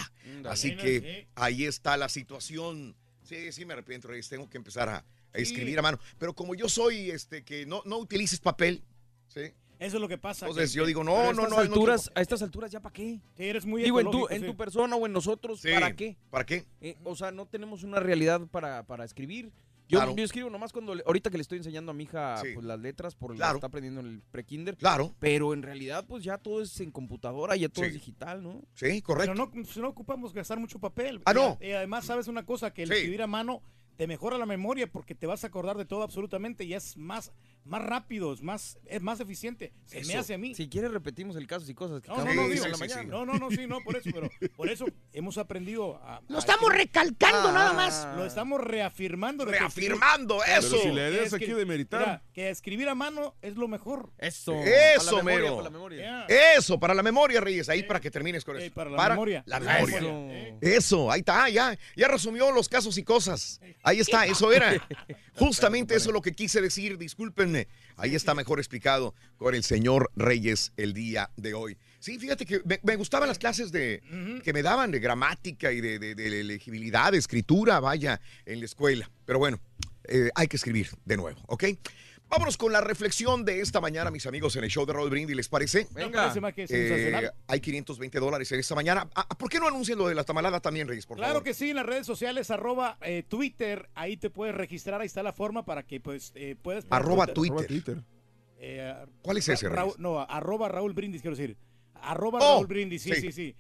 Así 0.48 0.76
que 0.76 1.28
ahí 1.34 1.64
está 1.64 1.96
la 1.96 2.08
situación. 2.08 2.96
Sí, 3.22 3.52
sí, 3.52 3.64
me 3.66 3.74
arrepiento, 3.74 4.08
Reyes. 4.08 4.28
Tengo 4.28 4.48
que 4.48 4.56
empezar 4.56 4.88
a, 4.88 5.04
a 5.34 5.38
escribir 5.38 5.78
a 5.78 5.82
mano. 5.82 5.98
Pero 6.18 6.32
como 6.34 6.54
yo 6.54 6.68
soy, 6.68 7.10
este, 7.10 7.44
que 7.44 7.66
no, 7.66 7.82
no 7.84 7.98
utilices 7.98 8.40
papel, 8.40 8.82
¿sí? 9.28 9.40
Eso 9.78 9.96
es 9.96 10.00
lo 10.00 10.08
que 10.08 10.16
pasa. 10.18 10.46
Entonces 10.46 10.72
que- 10.72 10.76
yo 10.78 10.86
digo, 10.86 11.04
no, 11.04 11.32
no, 11.32 11.42
no. 11.42 11.48
no 11.48 11.58
alturas, 11.58 12.04
quiero- 12.06 12.18
a 12.18 12.22
estas 12.22 12.42
alturas 12.42 12.70
ya 12.72 12.80
para 12.80 12.92
qué. 12.94 13.20
Sí, 13.36 13.44
eres 13.44 13.64
muy 13.66 13.82
Digo, 13.82 14.00
en 14.00 14.10
tu, 14.10 14.26
en 14.28 14.44
tu 14.46 14.56
persona 14.56 14.96
o 14.96 15.06
en 15.06 15.12
nosotros, 15.12 15.60
Sí, 15.60 15.68
¿para 15.72 15.94
qué? 15.94 16.16
¿Para 16.30 16.46
qué? 16.46 16.64
Eh, 16.80 16.96
o 17.04 17.14
sea, 17.14 17.30
no 17.30 17.46
tenemos 17.46 17.84
una 17.84 18.00
realidad 18.00 18.40
para, 18.50 18.82
para 18.84 19.04
escribir. 19.04 19.52
Yo, 19.88 19.98
Claro. 19.98 20.14
yo 20.14 20.22
escribo 20.24 20.50
nomás 20.50 20.72
cuando, 20.72 20.94
le- 20.94 21.02
ahorita 21.06 21.30
que 21.30 21.38
le 21.38 21.42
estoy 21.42 21.58
enseñando 21.58 21.90
a 21.90 21.94
mi 21.94 22.04
hija 22.04 22.36
Sí. 22.38 22.48
pues, 22.54 22.66
las 22.66 22.78
letras, 22.78 23.14
por 23.14 23.34
Claro. 23.34 23.54
la 23.54 23.56
está 23.58 23.66
aprendiendo 23.68 24.00
en 24.00 24.06
el 24.06 24.20
prekinder. 24.30 24.76
Claro. 24.76 25.14
Pero 25.18 25.54
en 25.54 25.62
realidad, 25.62 26.04
pues 26.06 26.22
ya 26.24 26.36
todo 26.38 26.60
es 26.62 26.78
en 26.80 26.90
computadora, 26.90 27.56
ya 27.56 27.68
todo 27.68 27.84
Sí. 27.84 27.88
es 27.88 27.94
digital, 27.94 28.42
¿no? 28.42 28.62
Sí, 28.74 29.00
correcto. 29.02 29.32
Pero 29.34 29.80
no, 29.82 29.88
ocupamos 29.88 30.32
gastar 30.34 30.58
mucho 30.60 30.78
papel. 30.78 31.22
Ah, 31.24 31.32
no. 31.32 31.56
Y, 31.60 31.70
además, 31.72 32.04
sabes 32.04 32.28
una 32.28 32.44
cosa, 32.44 32.72
que 32.72 32.82
el 32.82 32.88
Sí. 32.90 32.94
escribir 32.96 33.22
a 33.22 33.26
mano 33.26 33.62
te 33.96 34.06
mejora 34.06 34.38
la 34.38 34.46
memoria 34.46 34.86
porque 34.92 35.14
te 35.14 35.26
vas 35.26 35.42
a 35.42 35.48
acordar 35.48 35.76
de 35.76 35.84
todo 35.84 36.02
absolutamente 36.02 36.64
y 36.64 36.74
es 36.74 36.96
más, 36.96 37.32
más 37.68 37.82
rápido, 37.82 38.32
es 38.32 38.42
más, 38.42 38.78
es 38.86 39.00
más 39.02 39.20
eficiente. 39.20 39.72
Se 39.84 39.96
me 39.96 40.00
Eso. 40.02 40.18
hace 40.18 40.34
a 40.34 40.38
mí. 40.38 40.54
Si 40.54 40.68
quieres 40.68 40.90
repetimos 40.90 41.36
el 41.36 41.46
caso 41.46 41.70
y 41.70 41.74
cosas 41.74 42.00
que 42.02 42.08
No, 42.08 42.24
no, 42.24 42.34
no, 42.34 42.48
digo, 42.48 42.66
la 42.66 42.76
mañana. 42.76 43.02
no, 43.04 43.24
no, 43.26 43.34
no, 43.34 43.50
sí, 43.50 43.66
no, 43.66 43.80
por 43.80 43.96
eso, 43.96 44.10
pero 44.12 44.28
por 44.56 44.68
eso 44.70 44.86
hemos 45.12 45.38
aprendido 45.38 45.96
a... 46.02 46.20
Lo 46.28 46.36
a 46.36 46.40
estamos 46.40 46.72
recalcando 46.72 47.48
Ah. 47.50 47.52
nada 47.52 47.72
más. 47.74 48.08
Lo 48.16 48.24
estamos 48.26 48.60
reafirmando. 48.60 49.44
que 49.44 49.52
Reafirmando 49.52 50.42
eso. 50.44 50.70
Pero 50.70 50.82
si 50.82 50.88
la 50.88 50.94
que 50.94 51.10
idea 51.10 51.22
es 51.24 51.32
escri- 51.32 51.36
aquí 51.36 51.52
de 51.52 51.66
meditar. 51.66 52.00
mira, 52.00 52.22
que 52.32 52.50
escribir 52.50 52.88
a 52.88 52.94
mano 52.94 53.34
es 53.42 53.56
lo 53.56 53.68
mejor. 53.68 54.12
Eso. 54.18 54.54
Eso, 54.54 55.04
para 55.04 55.16
la 55.18 55.22
memoria, 55.22 55.40
mero. 55.42 55.54
para 55.56 55.64
la 55.64 55.70
memoria. 55.70 56.26
Eso, 56.56 56.80
para 56.80 56.94
la 56.94 57.02
memoria, 57.02 57.40
Reyes. 57.40 57.68
Ahí 57.68 57.82
para 57.82 58.00
que 58.00 58.10
termines 58.10 58.44
con 58.44 58.56
Eh, 58.58 58.66
eso. 58.66 58.74
para 58.74 58.90
la 58.90 59.08
memoria. 59.10 59.42
La 59.46 59.60
memoria. 59.60 60.00
memoria. 60.00 60.56
Eso, 60.60 61.10
ahí 61.10 61.20
está, 61.20 61.48
ya. 61.48 61.78
Ya 61.96 62.08
resumió 62.08 62.50
los 62.52 62.68
casos 62.68 62.96
y 62.98 63.04
cosas. 63.04 63.60
Ahí 63.82 64.00
está, 64.00 64.24
eso 64.26 64.52
era. 64.52 64.72
Justamente 65.34 65.94
eso 65.94 66.10
es 66.10 66.12
lo 66.14 66.22
que 66.22 66.32
quise 66.32 66.60
decir, 66.60 66.98
discúlpenme. 66.98 67.57
Ahí 67.96 68.14
está 68.14 68.34
mejor 68.34 68.60
explicado 68.60 69.14
con 69.38 69.54
el 69.54 69.64
señor 69.64 70.10
Reyes 70.14 70.72
el 70.76 70.92
día 70.94 71.30
de 71.36 71.54
hoy. 71.54 71.76
Sí, 71.98 72.18
fíjate 72.18 72.46
que 72.46 72.60
me, 72.64 72.78
me 72.84 72.94
gustaban 72.94 73.26
las 73.28 73.38
clases 73.38 73.72
de 73.72 74.02
que 74.44 74.52
me 74.52 74.62
daban 74.62 74.92
de 74.92 75.00
gramática 75.00 75.72
y 75.72 75.80
de, 75.80 75.98
de- 75.98 76.14
de 76.14 76.44
legibilidad, 76.44 77.10
de 77.10 77.18
escritura, 77.18 77.80
vaya, 77.80 78.20
en 78.46 78.60
la 78.60 78.66
escuela. 78.66 79.10
Pero 79.26 79.40
bueno, 79.40 79.58
eh, 80.04 80.30
hay 80.36 80.46
que 80.46 80.56
escribir 80.56 80.88
de 81.04 81.16
nuevo, 81.16 81.40
¿ok? 81.48 81.64
Vámonos 82.30 82.58
con 82.58 82.72
la 82.72 82.82
reflexión 82.82 83.44
de 83.44 83.60
esta 83.60 83.80
mañana, 83.80 84.10
mis 84.10 84.26
amigos, 84.26 84.54
en 84.56 84.64
el 84.64 84.70
show 84.70 84.84
de 84.84 84.92
Roll 84.92 85.08
Brindis, 85.08 85.34
¿les 85.34 85.48
parece? 85.48 85.86
Sensacional. 85.86 87.24
Eh, 87.24 87.30
hay 87.46 87.60
520 87.60 88.20
dólares 88.20 88.52
en 88.52 88.60
esta 88.60 88.74
mañana. 88.74 89.08
Ah, 89.14 89.26
¿Por 89.28 89.48
qué 89.48 89.58
no 89.58 89.66
anuncian 89.68 89.96
lo 89.98 90.08
de 90.08 90.14
la 90.14 90.24
tamalada 90.24 90.60
también, 90.60 90.86
Reyes, 90.88 91.06
por 91.06 91.16
Claro 91.16 91.32
favor? 91.34 91.44
que 91.44 91.54
sí, 91.54 91.70
en 91.70 91.76
las 91.76 91.86
redes 91.86 92.06
sociales, 92.06 92.50
arroba 92.50 92.98
eh, 93.00 93.22
Twitter, 93.26 93.88
ahí 93.94 94.18
te 94.18 94.28
puedes 94.28 94.54
registrar, 94.54 95.00
ahí 95.00 95.06
está 95.06 95.22
la 95.22 95.32
forma 95.32 95.64
para 95.64 95.84
que 95.84 96.00
pues 96.00 96.32
eh, 96.34 96.54
puedas... 96.60 96.84
Arroba 96.90 97.26
Twitter. 97.28 97.52
Arroba 97.54 97.66
Twitter. 97.66 98.02
Eh, 98.60 98.94
¿Cuál 99.22 99.36
es 99.38 99.48
ese, 99.48 99.68
Raúl- 99.70 99.82
Reyes? 99.84 99.98
no, 99.98 100.20
arroba 100.20 100.68
Raúl 100.68 100.92
Brindis, 100.92 101.22
quiero 101.22 101.36
decir. 101.36 101.56
Arroba 101.94 102.40
Oh, 102.42 102.54
Raúl 102.56 102.66
Brindis, 102.66 103.02
sí, 103.02 103.12
sí. 103.14 103.20
sí, 103.22 103.32
sí. 103.32 103.56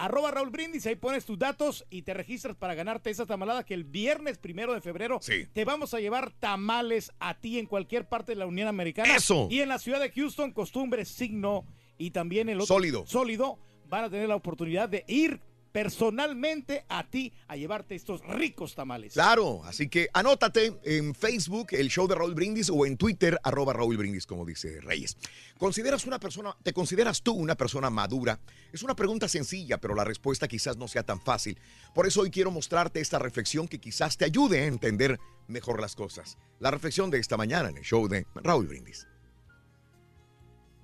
Arroba 0.00 0.30
Raúl 0.30 0.48
Brindis, 0.48 0.86
ahí 0.86 0.96
pones 0.96 1.26
tus 1.26 1.38
datos 1.38 1.84
y 1.90 2.02
te 2.02 2.14
registras 2.14 2.56
para 2.56 2.74
ganarte 2.74 3.10
esa 3.10 3.26
tamalada 3.26 3.64
que 3.64 3.74
el 3.74 3.84
viernes 3.84 4.38
primero 4.38 4.72
de 4.72 4.80
febrero 4.80 5.20
te 5.52 5.64
vamos 5.66 5.92
a 5.92 6.00
llevar 6.00 6.32
tamales 6.32 7.12
a 7.20 7.38
ti 7.38 7.58
en 7.58 7.66
cualquier 7.66 8.08
parte 8.08 8.32
de 8.32 8.36
la 8.36 8.46
Unión 8.46 8.66
Americana. 8.66 9.14
¡Eso! 9.14 9.46
Y 9.50 9.60
en 9.60 9.68
la 9.68 9.78
ciudad 9.78 10.00
de 10.00 10.10
Houston, 10.10 10.52
costumbre, 10.52 11.04
signo 11.04 11.66
y 11.98 12.12
también 12.12 12.48
el 12.48 12.62
otro 12.62 12.76
Sólido. 12.76 13.06
sólido 13.06 13.58
van 13.90 14.04
a 14.04 14.10
tener 14.10 14.26
la 14.26 14.36
oportunidad 14.36 14.88
de 14.88 15.04
ir 15.06 15.38
personalmente 15.72 16.84
a 16.88 17.08
ti 17.08 17.32
a 17.48 17.56
llevarte 17.56 17.94
estos 17.94 18.22
ricos 18.26 18.74
tamales. 18.74 19.12
Claro, 19.12 19.64
así 19.64 19.88
que 19.88 20.08
anótate 20.12 20.78
en 20.84 21.14
Facebook, 21.14 21.68
el 21.72 21.88
show 21.88 22.06
de 22.06 22.14
Raúl 22.14 22.34
Brindis, 22.34 22.70
o 22.70 22.86
en 22.86 22.96
Twitter, 22.96 23.38
arroba 23.42 23.72
Raúl 23.72 23.96
Brindis, 23.96 24.26
como 24.26 24.44
dice 24.44 24.80
Reyes. 24.80 25.16
¿Consideras 25.58 26.06
una 26.06 26.18
persona, 26.18 26.56
te 26.62 26.72
consideras 26.72 27.22
tú 27.22 27.32
una 27.32 27.56
persona 27.56 27.90
madura? 27.90 28.40
Es 28.72 28.82
una 28.82 28.96
pregunta 28.96 29.28
sencilla, 29.28 29.78
pero 29.78 29.94
la 29.94 30.04
respuesta 30.04 30.48
quizás 30.48 30.76
no 30.76 30.88
sea 30.88 31.02
tan 31.02 31.20
fácil. 31.20 31.58
Por 31.94 32.06
eso 32.06 32.22
hoy 32.22 32.30
quiero 32.30 32.50
mostrarte 32.50 33.00
esta 33.00 33.18
reflexión 33.18 33.68
que 33.68 33.78
quizás 33.78 34.16
te 34.16 34.24
ayude 34.24 34.60
a 34.60 34.66
entender 34.66 35.18
mejor 35.48 35.80
las 35.80 35.94
cosas. 35.94 36.38
La 36.58 36.70
reflexión 36.70 37.10
de 37.10 37.18
esta 37.18 37.36
mañana 37.36 37.68
en 37.68 37.76
el 37.76 37.84
show 37.84 38.08
de 38.08 38.26
Raúl 38.34 38.66
Brindis. 38.66 39.06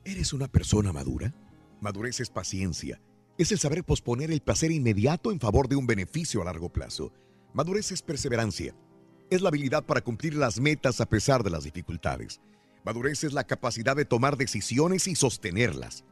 ¿Eres 0.05 0.33
una 0.33 0.47
persona 0.47 0.93
madura? 0.93 1.35
Madurez 1.81 2.21
es 2.21 2.31
paciencia. 2.31 3.01
Es 3.39 3.53
el 3.53 3.59
saber 3.59 3.85
posponer 3.85 4.31
el 4.31 4.41
placer 4.41 4.71
inmediato 4.71 5.31
en 5.31 5.41
favor 5.41 5.69
de 5.69 5.77
un 5.77 5.87
beneficio 5.87 6.41
a 6.41 6.47
largo 6.47 6.73
plazo. 6.73 7.13
Madurez 7.53 7.93
es 7.93 8.01
perseverancia. 8.01 8.75
Es 9.29 9.43
la 9.43 9.51
habilidad 9.51 9.85
para 9.85 10.01
cumplir 10.01 10.35
las 10.35 10.59
metas 10.59 11.03
a 11.03 11.07
pesar 11.07 11.43
de 11.43 11.51
las 11.51 11.65
dificultades. 11.65 12.41
Madurez 12.83 13.25
es 13.25 13.35
la 13.35 13.45
capacidad 13.45 13.95
de 13.95 14.07
tomar 14.07 14.39
decisiones 14.39 15.07
y 15.07 15.17
sostenerlas. 15.17 16.05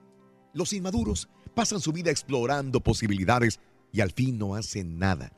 Los 0.53 0.75
inmaduros 0.75 1.31
pasan 1.55 1.81
su 1.81 1.93
vida 1.93 2.11
explorando 2.11 2.81
posibilidades 2.81 3.59
y 3.91 4.03
al 4.03 4.11
fin 4.11 4.37
no 4.37 4.55
hacen 4.55 4.99
nada. 4.99 5.33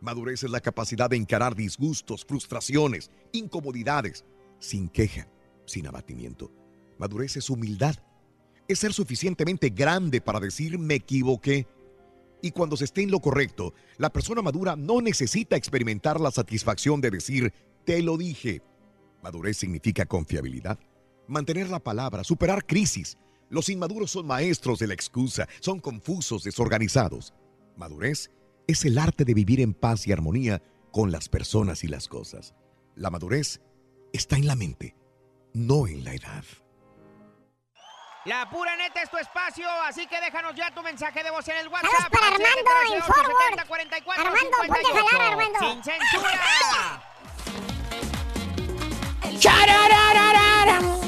Madurez 0.00 0.44
es 0.44 0.50
la 0.50 0.60
capacidad 0.60 1.10
de 1.10 1.16
encarar 1.16 1.56
disgustos, 1.56 2.24
frustraciones, 2.24 3.10
incomodidades, 3.32 4.24
sin 4.60 4.88
queja, 4.88 5.26
sin 5.64 5.88
abatimiento. 5.88 6.52
Madurez 6.98 7.36
es 7.36 7.50
humildad. 7.50 7.96
Es 8.68 8.80
ser 8.80 8.92
suficientemente 8.92 9.70
grande 9.70 10.20
para 10.20 10.40
decir 10.40 10.78
me 10.78 10.94
equivoqué. 10.94 11.66
Y 12.42 12.50
cuando 12.50 12.76
se 12.76 12.84
esté 12.84 13.02
en 13.02 13.10
lo 13.10 13.20
correcto, 13.20 13.74
la 13.96 14.10
persona 14.10 14.42
madura 14.42 14.76
no 14.76 15.00
necesita 15.00 15.56
experimentar 15.56 16.20
la 16.20 16.30
satisfacción 16.30 17.00
de 17.00 17.10
decir 17.10 17.52
te 17.84 18.02
lo 18.02 18.16
dije. 18.16 18.62
Madurez 19.22 19.56
significa 19.56 20.06
confiabilidad, 20.06 20.78
mantener 21.26 21.70
la 21.70 21.80
palabra, 21.80 22.24
superar 22.24 22.66
crisis. 22.66 23.16
Los 23.48 23.68
inmaduros 23.68 24.10
son 24.10 24.26
maestros 24.26 24.80
de 24.80 24.88
la 24.88 24.94
excusa, 24.94 25.48
son 25.60 25.80
confusos, 25.80 26.42
desorganizados. 26.42 27.32
Madurez 27.76 28.30
es 28.66 28.84
el 28.84 28.98
arte 28.98 29.24
de 29.24 29.34
vivir 29.34 29.60
en 29.60 29.72
paz 29.72 30.06
y 30.06 30.12
armonía 30.12 30.62
con 30.92 31.12
las 31.12 31.28
personas 31.28 31.84
y 31.84 31.88
las 31.88 32.08
cosas. 32.08 32.54
La 32.96 33.10
madurez 33.10 33.60
está 34.12 34.36
en 34.36 34.46
la 34.46 34.56
mente, 34.56 34.96
no 35.52 35.86
en 35.86 36.04
la 36.04 36.14
edad. 36.14 36.44
La 38.26 38.44
pura 38.50 38.74
neta 38.74 39.02
es 39.02 39.08
tu 39.08 39.16
espacio, 39.18 39.70
así 39.86 40.04
que 40.08 40.20
déjanos 40.20 40.52
ya 40.56 40.72
tu 40.72 40.82
mensaje 40.82 41.22
de 41.22 41.30
voz 41.30 41.46
en 41.46 41.58
el 41.58 41.68
WhatsApp. 41.68 42.10
para 42.10 42.26
al 42.26 42.32
Armando 42.34 42.70
en 42.92 43.00
713-870-4458. 43.00 44.18
Armando, 44.18 44.56
ponte 44.66 44.80
a 44.80 44.94
jalar, 44.96 45.32
Armando. 45.32 45.58
Sin 45.60 45.84
censura. 45.84 47.02
Charararararam. 49.38 51.00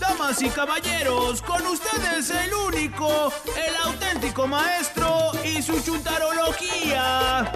Damas 0.00 0.42
y 0.42 0.50
caballeros, 0.50 1.42
con 1.42 1.64
ustedes 1.68 2.30
el 2.30 2.52
único, 2.52 3.32
el 3.56 3.76
auténtico 3.76 4.48
maestro 4.48 5.30
y 5.44 5.62
su 5.62 5.80
chuntarología. 5.84 7.52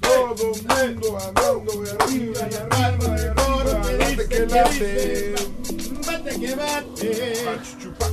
Todo 0.00 0.34
mundo 0.36 1.18
andando 1.18 1.72
de 1.82 1.90
arriba 1.90 2.40
y 2.50 2.54
arriba 2.54 3.08
y 3.08 3.26
arriba. 3.26 3.92
Late 3.98 4.28
que 4.28 4.40
late. 4.46 5.34
Bate 6.06 6.40
que 6.40 6.54
bate 6.54 7.10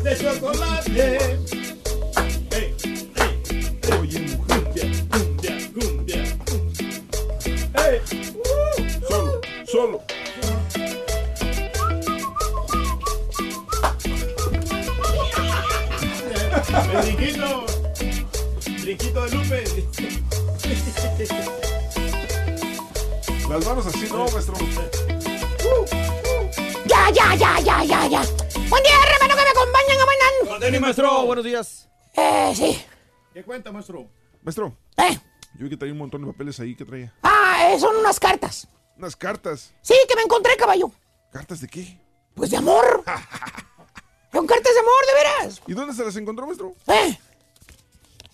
de 0.03 0.17
chocolate. 0.17 1.17
Ey, 2.51 2.75
ey, 3.15 3.29
Oye, 3.99 4.19
mujer, 4.19 4.89
cumbia, 5.09 5.55
cumbia, 5.73 6.23
cumbia. 6.45 6.99
Ey, 7.85 7.97
Solo, 9.07 9.41
solo. 9.65 10.01
El 16.91 17.01
brinquito, 17.01 17.65
brinquito 18.81 19.25
de 19.25 19.29
Lupe. 19.35 20.18
Las 23.49 23.65
manos 23.65 23.85
así, 23.87 24.07
no, 24.11 24.27
maestro. 24.29 24.53
Ya, 26.85 27.09
ya, 27.11 27.35
ya, 27.35 27.59
ya, 27.59 27.83
ya, 27.83 28.07
ya. 28.07 28.21
Buen 28.69 28.83
día, 28.83 28.93
hermano, 29.11 29.35
que 29.35 29.43
me 29.43 29.49
acompañan 29.49 29.99
a 29.99 30.05
bailar. 30.05 30.59
Denny, 30.59 30.79
maestro, 30.79 31.25
buenos 31.25 31.43
días. 31.43 31.89
Eh, 32.15 32.53
sí. 32.55 32.85
¿Qué 33.33 33.43
cuenta, 33.43 33.71
maestro? 33.71 34.07
Maestro. 34.43 34.77
¿Eh? 34.97 35.17
Yo 35.55 35.63
vi 35.63 35.69
que 35.69 35.77
traía 35.77 35.93
un 35.93 35.99
montón 35.99 36.21
de 36.21 36.31
papeles 36.31 36.59
ahí. 36.59 36.75
¿Qué 36.75 36.85
traía? 36.85 37.13
Ah, 37.23 37.71
eh, 37.71 37.79
son 37.79 37.95
unas 37.95 38.19
cartas. 38.19 38.67
Unas 38.97 39.15
cartas. 39.15 39.73
Sí, 39.81 39.95
que 40.07 40.15
me 40.15 40.21
encontré, 40.21 40.55
caballo. 40.57 40.91
¿Cartas 41.31 41.61
de 41.61 41.67
qué? 41.67 41.99
Pues 42.35 42.51
de 42.51 42.57
amor. 42.57 43.03
Son 44.31 44.45
cartas 44.45 44.73
de 44.73 44.79
amor, 44.79 45.05
de 45.07 45.13
veras. 45.13 45.61
¿Y 45.65 45.73
dónde 45.73 45.93
se 45.95 46.05
las 46.05 46.15
encontró, 46.15 46.45
maestro? 46.45 46.75
Eh. 46.87 47.17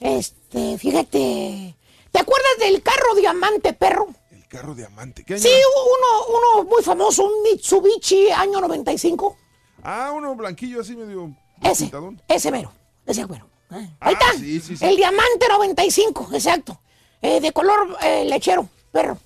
Este, 0.01 0.77
fíjate. 0.77 1.73
¿Te 2.15 2.21
acuerdas 2.21 2.51
del 2.59 2.81
carro 2.81 3.13
diamante, 3.13 3.73
perro? 3.73 4.07
El 4.31 4.47
carro 4.47 4.73
diamante. 4.73 5.25
¿Qué 5.25 5.33
año 5.33 5.43
Sí, 5.43 5.49
uno, 5.49 6.37
uno 6.37 6.63
muy 6.69 6.81
famoso, 6.81 7.25
un 7.25 7.43
Mitsubishi 7.43 8.31
año 8.31 8.61
95. 8.61 9.35
Ah, 9.83 10.13
uno 10.15 10.33
blanquillo 10.33 10.79
así 10.79 10.95
medio 10.95 11.35
Ese, 11.61 11.83
pintadón. 11.83 12.21
ese 12.29 12.51
mero, 12.51 12.71
ese 13.05 13.25
mero. 13.27 13.49
Eh, 13.71 13.89
Ah, 13.99 14.07
Ahí 14.07 14.13
está. 14.13 14.31
sí, 14.39 14.61
sí, 14.61 14.77
sí. 14.77 14.85
El 14.85 14.95
diamante 14.95 15.45
95, 15.49 16.29
exacto. 16.31 16.79
Eh, 17.21 17.41
de 17.41 17.51
color 17.51 17.97
eh, 18.01 18.23
lechero, 18.23 18.69
perro. 18.93 19.17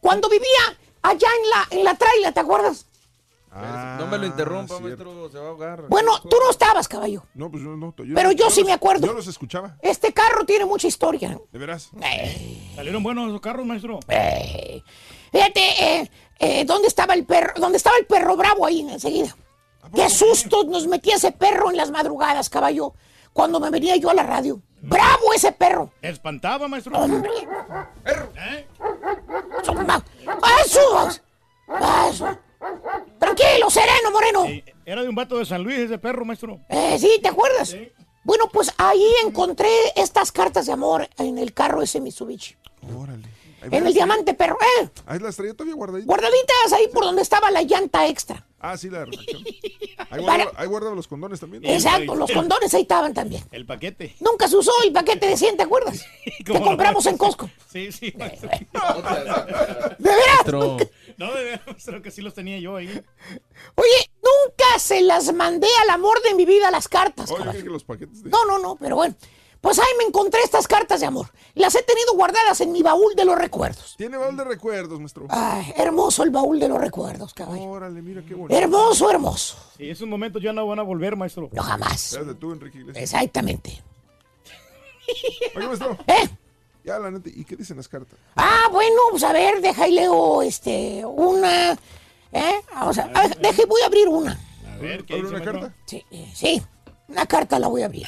Cuando 0.00 0.28
vivía 0.28 0.76
allá 1.02 1.28
en 1.40 1.50
la, 1.50 1.68
en 1.78 1.84
la 1.84 1.94
traila, 1.94 2.32
¿te 2.32 2.40
acuerdas? 2.40 2.85
Ah, 3.58 3.96
no 3.98 4.06
me 4.06 4.18
lo 4.18 4.26
interrumpa, 4.26 4.78
maestro, 4.80 5.30
se 5.30 5.38
va 5.38 5.46
a 5.46 5.48
ahogar. 5.48 5.82
Bueno, 5.88 6.20
tú 6.22 6.36
no 6.42 6.50
estabas, 6.50 6.86
caballo. 6.88 7.22
No, 7.34 7.50
pues 7.50 7.62
yo 7.62 7.70
no. 7.76 7.94
Pero 7.96 8.32
yo 8.32 8.50
sí 8.50 8.60
los- 8.60 8.66
me 8.68 8.72
acuerdo. 8.74 9.06
Yo 9.06 9.12
los 9.14 9.26
escuchaba. 9.26 9.76
Este 9.80 10.12
carro 10.12 10.44
tiene 10.44 10.64
mucha 10.66 10.86
historia. 10.88 11.38
¿De 11.52 11.58
veras? 11.58 11.90
¿Salieron 12.74 13.02
buenos 13.02 13.30
los 13.30 13.40
carros, 13.40 13.64
maestro? 13.64 14.00
Eh, 14.08 14.82
fíjate, 15.32 15.60
eh, 16.00 16.10
eh, 16.38 16.64
¿dónde 16.64 16.88
estaba 16.88 17.14
el 17.14 17.24
perro? 17.24 17.54
¿Dónde 17.56 17.78
estaba 17.78 17.96
el 17.98 18.06
perro 18.06 18.36
bravo 18.36 18.66
ahí 18.66 18.80
enseguida? 18.80 19.34
Qué 19.94 20.10
sustos 20.10 20.66
nos 20.66 20.86
metía 20.86 21.14
ese 21.14 21.32
perro 21.32 21.70
en 21.70 21.76
las 21.76 21.90
madrugadas, 21.90 22.50
caballo, 22.50 22.92
cuando 23.32 23.60
me 23.60 23.70
venía 23.70 23.96
yo 23.96 24.10
a 24.10 24.14
la 24.14 24.24
radio. 24.24 24.60
¡Bravo 24.82 25.32
ese 25.34 25.52
perro! 25.52 25.90
¿Espantaba, 26.02 26.68
maestro? 26.68 26.96
¡Hombre! 26.98 27.30
¿Eh? 28.04 28.66
¡Eso! 30.64 31.08
¡Eso! 32.10 32.38
Tranquilo, 33.18 33.70
sereno, 33.70 34.10
moreno. 34.12 34.46
Era 34.84 35.02
de 35.02 35.08
un 35.08 35.14
vato 35.14 35.38
de 35.38 35.44
San 35.44 35.62
Luis 35.62 35.78
ese 35.78 35.98
perro, 35.98 36.24
maestro. 36.24 36.60
Eh, 36.68 36.96
sí, 36.98 37.18
¿te 37.22 37.28
acuerdas? 37.28 37.76
Bueno, 38.24 38.48
pues 38.52 38.72
ahí 38.78 39.06
encontré 39.24 39.68
estas 39.94 40.32
cartas 40.32 40.66
de 40.66 40.72
amor 40.72 41.08
en 41.18 41.38
el 41.38 41.52
carro 41.52 41.82
ese 41.82 42.00
Mitsubishi. 42.00 42.56
Órale. 42.96 43.24
Ahí 43.72 43.78
En 43.78 43.86
el 43.86 43.94
diamante 43.94 44.34
perro, 44.34 44.58
¿eh? 44.80 44.88
Ahí 45.06 45.18
las 45.18 45.36
traía 45.36 45.54
todavía 45.54 45.74
guardaditas. 45.74 46.06
Guardaditas 46.06 46.72
ahí 46.74 46.88
por 46.92 47.04
donde 47.04 47.22
estaba 47.22 47.50
la 47.50 47.62
llanta 47.62 48.06
extra. 48.06 48.46
Ah, 48.58 48.76
sí, 48.76 48.88
la 48.90 49.04
refacción. 49.04 49.44
Ahí 50.10 50.20
guardaba, 50.20 50.52
ahí 50.56 50.66
guardaba 50.68 50.94
los 50.94 51.08
condones 51.08 51.40
también. 51.40 51.62
¿no? 51.62 51.68
Exacto, 51.68 52.14
los 52.14 52.30
condones 52.30 52.72
ahí 52.74 52.82
estaban 52.82 53.12
también. 53.12 53.42
El 53.50 53.66
paquete. 53.66 54.14
Nunca 54.20 54.46
se 54.46 54.56
usó 54.56 54.70
el 54.84 54.92
paquete 54.92 55.26
de 55.26 55.36
100, 55.36 55.56
¿te 55.56 55.62
acuerdas? 55.64 56.04
Que 56.24 56.44
¿Cómo 56.52 56.60
no, 56.60 56.66
compramos 56.66 57.04
en? 57.06 57.16
Costco. 57.18 57.50
Sí, 57.72 57.90
sí, 57.92 58.14
maestro. 58.16 58.48
¿De 58.48 60.10
veras? 60.10 60.46
No, 61.16 61.34
de 61.34 61.44
veras, 61.44 61.66
maestro, 61.66 62.02
que 62.02 62.10
sí 62.10 62.22
los 62.22 62.34
tenía 62.34 62.58
yo 62.58 62.76
ahí. 62.76 62.86
Oye, 62.86 64.10
nunca 64.22 64.78
se 64.78 65.00
las 65.02 65.32
mandé 65.34 65.68
al 65.82 65.90
amor 65.90 66.22
de 66.22 66.34
mi 66.34 66.44
vida 66.44 66.70
las 66.70 66.88
cartas, 66.88 67.30
Oye, 67.30 67.40
caballo. 67.40 67.62
que 67.62 67.70
los 67.70 67.84
paquetes 67.84 68.22
de... 68.22 68.30
No, 68.30 68.44
no, 68.46 68.58
no, 68.58 68.76
pero 68.76 68.96
bueno. 68.96 69.14
Pues 69.66 69.80
ahí 69.80 69.88
me 69.98 70.04
encontré 70.04 70.40
estas 70.44 70.68
cartas 70.68 71.00
de 71.00 71.06
amor. 71.06 71.26
Las 71.56 71.74
he 71.74 71.82
tenido 71.82 72.14
guardadas 72.14 72.60
en 72.60 72.70
mi 72.70 72.84
baúl 72.84 73.16
de 73.16 73.24
los 73.24 73.36
recuerdos. 73.36 73.96
Tiene 73.98 74.16
baúl 74.16 74.36
de 74.36 74.44
recuerdos, 74.44 75.00
maestro. 75.00 75.26
Ay, 75.28 75.74
hermoso 75.76 76.22
el 76.22 76.30
baúl 76.30 76.60
de 76.60 76.68
los 76.68 76.80
recuerdos, 76.80 77.34
caballo. 77.34 77.64
Órale, 77.64 78.00
mira 78.00 78.22
qué 78.24 78.34
bonito. 78.34 78.56
Hermoso, 78.56 79.10
hermoso. 79.10 79.56
Y 79.76 79.90
esos 79.90 80.06
momentos 80.06 80.40
ya 80.40 80.52
no 80.52 80.64
van 80.68 80.78
a 80.78 80.82
volver, 80.82 81.16
maestro. 81.16 81.50
No, 81.50 81.64
jamás. 81.64 82.12
Espérate 82.12 82.38
tú, 82.38 82.52
Enrique 82.52 82.78
Iglesias. 82.78 83.02
Exactamente. 83.02 83.82
Oye, 85.56 85.66
maestro. 85.66 85.98
¿Eh? 86.06 86.28
Ya, 86.84 87.00
la 87.00 87.10
neta, 87.10 87.28
¿y 87.28 87.44
qué 87.44 87.56
dicen 87.56 87.76
las 87.76 87.88
cartas? 87.88 88.16
Ah, 88.36 88.68
bueno, 88.70 89.00
pues 89.10 89.24
a 89.24 89.32
ver, 89.32 89.60
deja 89.60 89.88
y 89.88 89.94
leo 89.94 90.42
este, 90.42 91.04
una. 91.04 91.72
¿Eh? 92.30 92.60
Vamos 92.72 92.98
a, 92.98 93.06
a 93.06 93.26
ver, 93.26 93.36
deja 93.38 93.62
y 93.62 93.66
voy 93.66 93.82
a 93.82 93.86
abrir 93.86 94.06
una. 94.06 94.38
A 94.72 94.76
ver, 94.76 95.04
¿qué 95.04 95.16
dice, 95.16 95.26
una 95.26 95.38
maestro? 95.38 95.60
carta? 95.60 95.76
Sí, 95.86 96.04
eh, 96.12 96.30
sí, 96.32 96.62
una 97.08 97.26
carta 97.26 97.58
la 97.58 97.66
voy 97.66 97.82
a 97.82 97.86
abrir. 97.86 98.06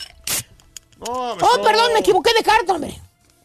No, 1.06 1.32
Oh, 1.32 1.62
perdón, 1.62 1.92
me 1.92 2.00
equivoqué 2.00 2.32
de 2.34 2.42
carta, 2.42 2.72
hombre. 2.74 3.00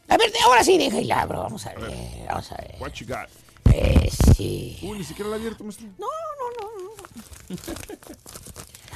A 0.08 0.16
ver, 0.16 0.32
ahora 0.44 0.62
sí, 0.64 0.76
deja 0.76 1.00
y 1.00 1.04
la 1.04 1.22
abro. 1.22 1.42
Vamos 1.42 1.64
a 1.66 1.72
ver, 1.74 1.90
vamos 2.28 2.52
a 2.52 2.56
ver. 2.56 2.76
What 2.78 2.92
you 2.94 3.06
got? 3.06 3.28
Eh, 3.72 4.10
sí. 4.36 4.78
Uy, 4.82 4.98
ni 4.98 5.04
siquiera 5.04 5.30
la 5.30 5.36
abierto, 5.36 5.64
maestro. 5.64 5.86
No, 5.98 6.06
no, 6.38 6.66
no. 6.66 7.56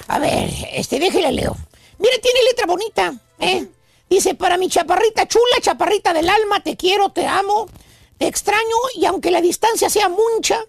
A 0.08 0.18
ver, 0.18 0.50
este, 0.72 0.98
déjela 0.98 1.30
leo. 1.30 1.56
Mira, 1.98 2.14
tiene 2.22 2.40
letra 2.44 2.66
bonita, 2.66 3.14
¿eh? 3.38 3.66
Dice, 4.08 4.34
para 4.34 4.56
mi 4.56 4.68
chaparrita 4.68 5.26
chula, 5.26 5.60
chaparrita 5.60 6.12
del 6.12 6.28
alma, 6.28 6.62
te 6.62 6.76
quiero, 6.76 7.10
te 7.10 7.26
amo, 7.26 7.68
te 8.16 8.26
extraño 8.26 8.76
y 8.94 9.04
aunque 9.04 9.30
la 9.30 9.40
distancia 9.42 9.90
sea 9.90 10.08
mucha, 10.08 10.60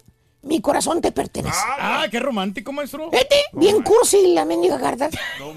mi 0.42 0.60
corazón 0.60 1.00
te 1.00 1.12
pertenece. 1.12 1.58
Ah, 1.78 2.06
qué 2.10 2.18
romántico, 2.18 2.72
maestro. 2.72 3.10
Vete, 3.10 3.36
bien 3.52 3.82
cursi 3.82 4.32
la 4.34 4.44
mendiga 4.44 4.80
carta. 4.80 5.10
No. 5.38 5.52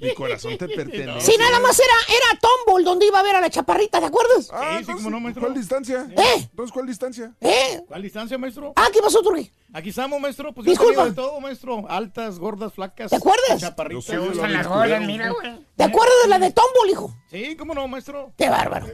Mi 0.00 0.14
corazón 0.14 0.58
te 0.58 0.68
pertenece. 0.68 1.20
Sí, 1.32 1.36
nada 1.38 1.60
más 1.60 1.78
era, 1.78 2.16
era 2.16 2.40
Tombol 2.40 2.84
donde 2.84 3.06
iba 3.06 3.20
a 3.20 3.22
ver 3.22 3.36
a 3.36 3.40
la 3.40 3.50
chaparrita, 3.50 4.00
¿te 4.00 4.06
acuerdas? 4.06 4.50
Ah, 4.52 4.78
Sí, 4.78 4.84
sí, 4.86 4.92
cómo 4.94 5.10
no, 5.10 5.20
maestro. 5.20 5.42
¿Cuál 5.42 5.54
distancia? 5.54 6.06
¿Eh? 6.16 6.48
Entonces, 6.50 6.72
¿cuál 6.72 6.86
distancia? 6.86 7.32
¿Eh? 7.40 7.82
¿Cuál 7.86 8.02
distancia, 8.02 8.36
maestro? 8.38 8.72
Ah, 8.76 8.88
¿qué 8.92 9.00
pasó, 9.00 9.22
Turgi? 9.22 9.50
Aquí 9.72 9.90
estamos, 9.90 10.20
maestro. 10.20 10.52
Pues 10.52 10.66
Disculpa. 10.66 11.04
de 11.04 11.12
todo, 11.12 11.40
maestro. 11.40 11.84
Altas, 11.88 12.38
gordas, 12.38 12.72
flacas. 12.72 13.10
¿Te 13.10 13.16
acuerdas? 13.16 13.60
Chaparritas. 13.60 14.06
Yo 14.06 14.32
soy 14.32 14.38
de 14.42 14.48
las 14.48 14.66
gordas, 14.66 15.02
mira, 15.02 15.30
güey. 15.30 15.64
¿Te 15.76 15.84
acuerdas 15.84 16.14
de 16.24 16.28
la 16.28 16.38
de 16.40 16.50
Tombol, 16.50 16.90
hijo? 16.90 17.14
Sí, 17.30 17.54
cómo 17.56 17.74
no, 17.74 17.86
maestro. 17.86 18.32
Qué 18.36 18.48
bárbaro. 18.48 18.86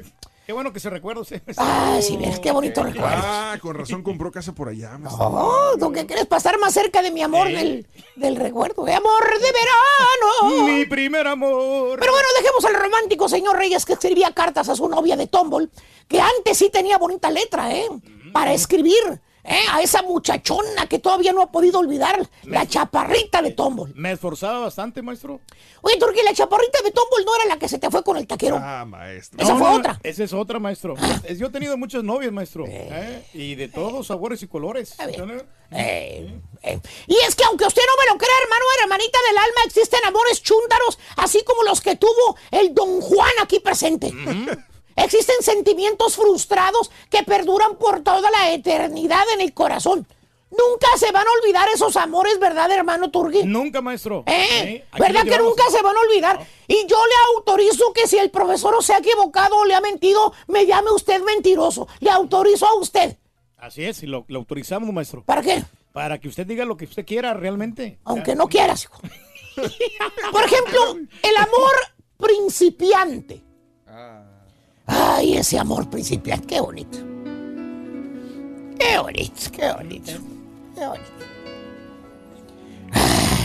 Qué 0.47 0.53
bueno 0.53 0.72
que 0.72 0.78
se 0.78 0.88
recuerda 0.88 1.22
usted. 1.22 1.42
Ah, 1.59 1.99
sí, 2.01 2.16
ves, 2.16 2.38
qué 2.38 2.53
bonito 2.53 2.82
recuerdo. 2.82 3.09
Ah, 3.20 3.59
con 3.61 3.74
razón 3.74 4.03
compró 4.03 4.30
casa 4.30 4.55
por 4.55 4.68
allá. 4.68 4.99
Oh, 5.18 5.72
¿tú 5.78 5.90
qué 5.90 6.07
quieres 6.07 6.26
pasar 6.26 6.59
más 6.61 6.72
cerca 6.72 7.03
de 7.03 7.11
mi 7.11 7.22
amor 7.22 7.49
del, 7.49 7.86
del 8.14 8.36
recuerdo? 8.36 8.84
De 8.84 8.94
amor 8.94 9.24
de 9.24 9.53
verano. 9.53 10.66
Mi 10.66 10.84
primer 10.84 11.26
amor. 11.26 11.99
Pero 11.99 12.12
bueno, 12.12 12.28
dejemos 12.40 12.64
al 12.64 12.74
romántico 12.74 13.28
señor 13.28 13.57
Reyes 13.57 13.84
que 13.84 13.94
escribía 13.94 14.32
cartas 14.32 14.68
a 14.68 14.76
su 14.76 14.88
novia 14.88 15.16
de 15.16 15.26
Tombol, 15.26 15.70
que 16.07 16.20
antes 16.20 16.59
sí 16.59 16.70
tenía 16.70 16.99
bonita 16.99 17.30
letra, 17.30 17.74
¿eh? 17.74 17.88
Para 18.32 18.53
escribir, 18.53 19.20
¿eh? 19.47 19.61
A 19.72 19.80
esa 19.82 20.03
muchachona 20.03 20.86
que 20.88 20.99
todavía 20.99 21.32
no 21.32 21.42
ha 21.42 21.51
podido 21.51 21.78
olvidar, 21.78 22.28
la 22.44 22.66
chaparrita 22.66 23.42
de 23.42 23.53
Tombol. 23.53 23.92
Me 23.94 24.12
esforzaba 24.12 24.61
bastante, 24.61 25.03
maestro. 25.03 25.40
Oye, 25.82 25.97
Turquía, 25.99 26.22
la 26.24 26.34
chaparrita 26.34 26.80
de 26.82 26.90
Tombol 26.90 27.24
no 27.24 27.34
era 27.36 27.44
la 27.47 27.59
que 27.59 27.68
se 27.68 27.78
te 27.78 27.90
fue 27.90 28.03
con 28.03 28.16
el 28.16 28.26
taquero. 28.26 28.59
Ah, 28.61 28.84
maestro. 28.84 29.40
Esa 29.42 29.53
No, 29.53 29.59
fue 29.59 29.68
no, 29.70 29.76
otra. 29.76 30.01
Esa 30.03 30.24
es 30.24 30.32
otra, 30.32 30.59
maestro. 30.59 30.94
Es- 31.24 31.38
Yo 31.38 31.47
he 31.47 31.51
tenido 31.51 31.76
muchas 31.76 32.03
novias, 32.03 32.32
maestro. 32.32 32.64
¿eh? 32.66 33.24
Y 33.34 33.55
de 33.55 33.68
todos 33.68 34.07
sabores 34.07 34.42
y 34.42 34.49
colores. 34.49 34.94
Eh, 35.70 36.40
eh. 36.62 36.80
Y 37.07 37.16
es 37.26 37.34
que 37.34 37.44
aunque 37.44 37.64
usted 37.66 37.82
no 37.86 38.03
me 38.05 38.12
lo 38.12 38.18
crea, 38.18 38.34
hermano, 38.42 38.64
hermanita 38.82 39.18
del 39.28 39.38
alma, 39.38 39.61
existen 39.66 40.01
amores 40.07 40.42
chúntaros, 40.42 40.99
así 41.16 41.42
como 41.44 41.62
los 41.64 41.80
que 41.80 41.97
tuvo 41.97 42.36
el 42.51 42.74
don 42.74 43.01
Juan 43.01 43.32
aquí 43.42 43.61
presente. 43.61 44.12
Existen 44.97 45.36
sentimientos 45.40 46.16
frustrados 46.16 46.90
que 47.11 47.22
perduran 47.22 47.76
por 47.76 48.03
toda 48.03 48.30
la 48.30 48.53
eternidad 48.53 49.22
en 49.34 49.42
el 49.42 49.53
corazón. 49.53 50.07
Nunca 50.51 50.86
se 50.97 51.11
van 51.12 51.26
a 51.26 51.30
olvidar 51.42 51.68
esos 51.74 51.97
amores, 51.97 52.38
¿verdad, 52.38 52.70
hermano 52.70 53.11
Turgi? 53.11 53.42
Nunca, 53.44 53.82
maestro. 53.82 54.24
¿Eh? 54.26 54.84
¿Verdad 54.99 55.24
que 55.24 55.38
nunca 55.38 55.64
se 55.70 55.82
van 55.82 55.97
a 55.97 56.01
olvidar? 56.01 56.47
Y 56.68 56.86
yo 56.86 56.97
le 56.97 57.36
autorizo 57.36 57.92
que 57.92 58.07
si 58.07 58.16
el 58.16 58.30
profesor 58.30 58.82
se 58.82 58.94
ha 58.94 58.99
equivocado 58.99 59.57
o 59.57 59.64
le 59.64 59.74
ha 59.74 59.80
mentido, 59.80 60.32
me 60.47 60.64
llame 60.64 60.92
usted 60.92 61.20
mentiroso. 61.22 61.88
Le 62.01 62.11
autorizo 62.11 62.66
a 62.66 62.74
usted. 62.76 63.16
Así 63.59 63.84
es, 63.84 64.03
y 64.03 64.07
lo, 64.07 64.24
lo 64.28 64.38
autorizamos, 64.38 64.92
maestro. 64.92 65.24
¿Para 65.24 65.42
qué? 65.42 65.64
Para 65.92 66.18
que 66.18 66.28
usted 66.28 66.47
diga 66.47 66.64
lo 66.64 66.76
que 66.76 66.84
usted 66.84 67.05
quiera 67.05 67.34
realmente. 67.34 67.99
Aunque 68.05 68.34
no 68.34 68.47
quieras, 68.47 68.84
hijo. 68.84 69.01
Por 70.30 70.44
ejemplo, 70.44 70.97
el 71.22 71.36
amor 71.36 71.74
principiante. 72.18 73.42
Ay, 74.87 75.37
ese 75.37 75.59
amor 75.59 75.89
principiante, 75.91 76.47
qué 76.47 76.61
bonito. 76.61 76.99
Qué 78.78 78.99
bonito, 78.99 79.41
qué 79.53 79.72
bonito. 79.72 80.12
Qué 80.74 80.87
bonito. 80.87 81.11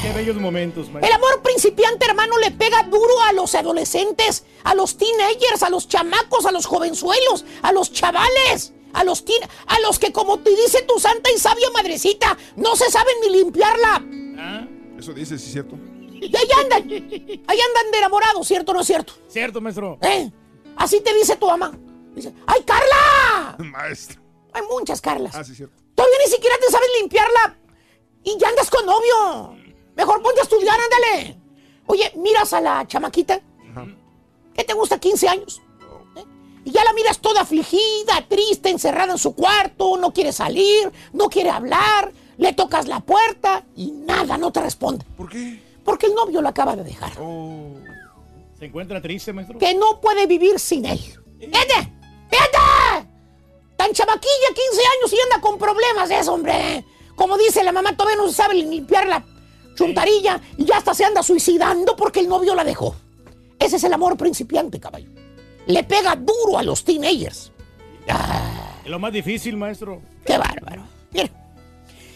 Qué 0.01 0.11
bellos 0.13 0.35
momentos, 0.37 0.87
El 0.87 0.93
maestro. 0.93 1.15
amor 1.15 1.41
principiante, 1.43 2.05
hermano, 2.07 2.37
le 2.39 2.51
pega 2.51 2.83
duro 2.83 3.21
a 3.27 3.33
los 3.33 3.53
adolescentes, 3.55 4.45
a 4.63 4.73
los 4.73 4.97
teenagers, 4.97 5.61
a 5.63 5.69
los 5.69 5.87
chamacos, 5.87 6.45
a 6.45 6.51
los 6.51 6.65
jovenzuelos, 6.65 7.45
a 7.61 7.71
los 7.71 7.91
chavales, 7.93 8.73
a 8.93 9.03
los 9.03 9.23
teen- 9.25 9.47
a 9.67 9.79
los 9.81 9.99
que, 9.99 10.11
como 10.11 10.39
te 10.39 10.49
dice 10.49 10.81
tu 10.87 10.99
santa 10.99 11.29
y 11.35 11.39
sabia 11.39 11.69
madrecita, 11.71 12.35
no 12.55 12.75
se 12.75 12.89
saben 12.89 13.13
ni 13.21 13.37
limpiarla. 13.37 14.03
Eso 14.97 15.13
dice, 15.13 15.37
sí, 15.37 15.45
es 15.45 15.51
cierto. 15.53 15.75
Y 16.13 16.35
ahí 16.35 16.47
andan, 16.63 16.89
ahí 17.47 17.59
andan 17.59 17.91
de 17.91 17.97
enamorados, 17.97 18.47
¿cierto 18.47 18.71
o 18.71 18.75
no 18.75 18.81
es 18.81 18.87
cierto? 18.87 19.13
Cierto, 19.27 19.61
maestro. 19.61 19.97
¿Eh? 20.01 20.31
Así 20.81 20.99
te 20.99 21.13
dice 21.13 21.35
tu 21.35 21.45
mamá. 21.45 21.71
Dice, 22.15 22.33
¡ay, 22.47 22.63
Carla! 22.63 23.55
Maestro. 23.59 24.19
Hay 24.51 24.63
muchas 24.63 24.99
Carlas. 24.99 25.35
Ah, 25.35 25.43
sí, 25.43 25.53
cierto. 25.53 25.75
Todavía 25.93 26.17
ni 26.25 26.31
siquiera 26.31 26.55
te 26.59 26.71
sabes 26.71 26.89
limpiarla. 26.99 27.55
Y 28.23 28.35
ya 28.39 28.49
andas 28.49 28.67
con 28.71 28.83
novio. 28.87 29.55
Mejor 29.95 30.23
ponte 30.23 30.39
a 30.39 30.43
estudiar, 30.43 30.79
ándale. 30.79 31.39
Oye, 31.85 32.11
miras 32.15 32.51
a 32.53 32.61
la 32.61 32.87
chamaquita. 32.87 33.39
¿Qué 34.55 34.63
te 34.63 34.73
gusta? 34.73 34.99
15 34.99 35.27
años. 35.29 35.61
¿Eh? 36.15 36.25
Y 36.65 36.71
ya 36.71 36.83
la 36.83 36.93
miras 36.93 37.19
toda 37.19 37.41
afligida, 37.41 38.25
triste, 38.27 38.69
encerrada 38.69 39.13
en 39.13 39.19
su 39.19 39.35
cuarto, 39.35 39.97
no 39.97 40.11
quiere 40.11 40.33
salir, 40.33 40.91
no 41.13 41.29
quiere 41.29 41.51
hablar, 41.51 42.11
le 42.37 42.53
tocas 42.53 42.87
la 42.87 43.01
puerta 43.01 43.65
y 43.75 43.91
nada, 43.91 44.35
no 44.39 44.51
te 44.51 44.61
responde. 44.61 45.05
¿Por 45.15 45.29
qué? 45.29 45.61
Porque 45.85 46.07
el 46.07 46.15
novio 46.15 46.41
lo 46.41 46.49
acaba 46.49 46.75
de 46.75 46.83
dejar. 46.83 47.11
¿Se 48.61 48.67
encuentra 48.67 49.01
triste, 49.01 49.33
maestro? 49.33 49.57
Que 49.57 49.73
no 49.73 49.99
puede 49.99 50.27
vivir 50.27 50.59
sin 50.59 50.85
él. 50.85 50.99
¡Fíjate! 51.39 51.91
¡Fíjate! 52.29 53.09
Tan 53.75 53.91
chamaquilla, 53.91 54.49
15 54.49 54.81
años 54.99 55.13
y 55.13 55.19
anda 55.19 55.41
con 55.41 55.57
problemas 55.57 56.09
de 56.09 56.19
eso, 56.19 56.31
hombre. 56.31 56.85
Como 57.15 57.39
dice 57.39 57.63
la 57.63 57.71
mamá, 57.71 57.97
todavía 57.97 58.17
no 58.17 58.27
se 58.27 58.35
sabe 58.35 58.53
limpiar 58.53 59.07
la 59.07 59.25
chuntarilla 59.73 60.39
y 60.57 60.65
ya 60.65 60.77
hasta 60.77 60.93
se 60.93 61.03
anda 61.03 61.23
suicidando 61.23 61.95
porque 61.95 62.19
el 62.19 62.29
novio 62.29 62.53
la 62.53 62.63
dejó. 62.63 62.95
Ese 63.57 63.77
es 63.77 63.83
el 63.83 63.93
amor 63.93 64.15
principiante, 64.15 64.79
caballo. 64.79 65.09
Le 65.65 65.83
pega 65.83 66.15
duro 66.15 66.59
a 66.59 66.61
los 66.61 66.83
teenagers. 66.83 67.51
Es 68.85 68.91
lo 68.91 68.99
más 68.99 69.11
difícil, 69.11 69.57
maestro. 69.57 70.03
¡Qué 70.23 70.37
bárbaro! 70.37 70.83
Mira. 71.09 71.31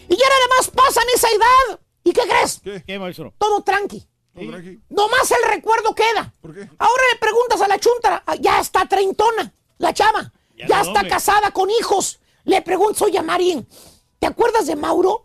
Y 0.08 0.14
ya 0.14 0.28
nada 0.28 0.46
más 0.56 0.70
pasan 0.70 1.06
esa 1.12 1.26
edad. 1.26 1.80
¿Y 2.04 2.12
qué 2.12 2.20
crees? 2.20 2.62
¿Qué, 2.86 2.98
maestro? 3.00 3.34
Todo 3.36 3.64
tranqui. 3.64 4.06
Tranqui. 4.36 4.80
Nomás 4.90 5.30
el 5.30 5.50
recuerdo 5.50 5.94
queda. 5.94 6.32
¿Por 6.40 6.54
qué? 6.54 6.68
Ahora 6.78 7.02
le 7.12 7.18
preguntas 7.18 7.60
a 7.60 7.68
la 7.68 7.78
chuntara, 7.78 8.22
ah, 8.26 8.34
ya 8.36 8.60
está 8.60 8.86
treintona, 8.86 9.52
la 9.78 9.92
chama, 9.94 10.32
Ya 10.56 10.66
ya, 10.66 10.76
no, 10.76 10.82
está 10.82 11.00
hombre. 11.00 11.08
casada 11.10 11.50
con 11.52 11.70
hijos. 11.70 12.20
Le 12.44 12.62
pregunto, 12.62 13.04
oye, 13.06 13.20
Marín, 13.22 13.66
¿te 14.18 14.26
acuerdas 14.26 14.66
de 14.66 14.76
Mauro? 14.76 15.24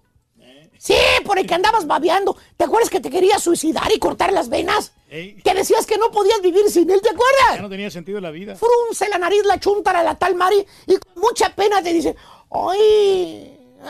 Sí, 0.78 0.96
por 1.26 1.38
el 1.38 1.46
que 1.46 1.54
andabas 1.54 1.86
babeando. 1.86 2.36
¿Te 2.58 2.64
acuerdas 2.64 2.90
que 2.90 3.00
te 3.00 3.12
quería 3.12 3.38
suicidar 3.38 3.92
y 3.94 4.00
cortar 4.00 4.34
las 4.34 4.50
venas? 4.50 4.94
Ey, 5.12 5.36
Que 5.44 5.54
decías 5.54 5.86
que 5.86 5.98
no 6.00 6.10
podías 6.10 6.42
vivir 6.42 6.68
sin 6.72 6.90
él, 6.90 7.00
¿te 7.02 7.10
ya 7.10 7.14
acuerdas? 7.14 7.62
no 7.62 7.70
tenía 7.70 7.92
sentido 7.92 8.20
la 8.20 8.32
vida. 8.32 8.56
Frunce 8.56 9.08
la 9.10 9.20
nariz 9.20 9.44
la 9.46 9.60
chuntara, 9.60 10.02
la 10.02 10.16
tal 10.18 10.34
Mari, 10.34 10.66
y 10.88 10.98
con 10.98 11.22
mucha 11.22 11.54
pena 11.54 11.84
te 11.84 11.94
dice, 11.94 12.16
ay, 12.50 12.80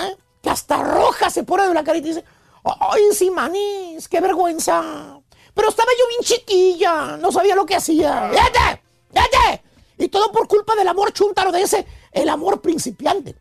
¿eh? 0.01 0.17
que 0.41 0.49
hasta 0.49 0.83
roja 0.83 1.29
se 1.29 1.43
pone 1.43 1.65
de 1.67 1.73
la 1.73 1.83
cara 1.83 1.97
y 1.99 2.01
te 2.01 2.07
dice, 2.09 2.25
ay, 2.63 3.01
sí, 3.13 3.29
manís, 3.29 4.07
qué 4.07 4.19
vergüenza. 4.21 5.19
Pero 5.53 5.69
estaba 5.69 5.89
yo 5.99 6.07
bien 6.07 6.21
chiquilla, 6.21 7.17
no 7.17 7.31
sabía 7.31 7.55
lo 7.55 7.65
que 7.65 7.75
hacía. 7.75 8.27
¡Vete! 8.27 8.81
¡Vete! 9.11 9.63
Y 9.97 10.07
todo 10.07 10.31
por 10.31 10.47
culpa 10.47 10.75
del 10.75 10.87
amor 10.87 11.11
chúntaro 11.11 11.51
de 11.51 11.61
ese, 11.61 11.85
el 12.11 12.29
amor 12.29 12.61
principiante. 12.61 13.35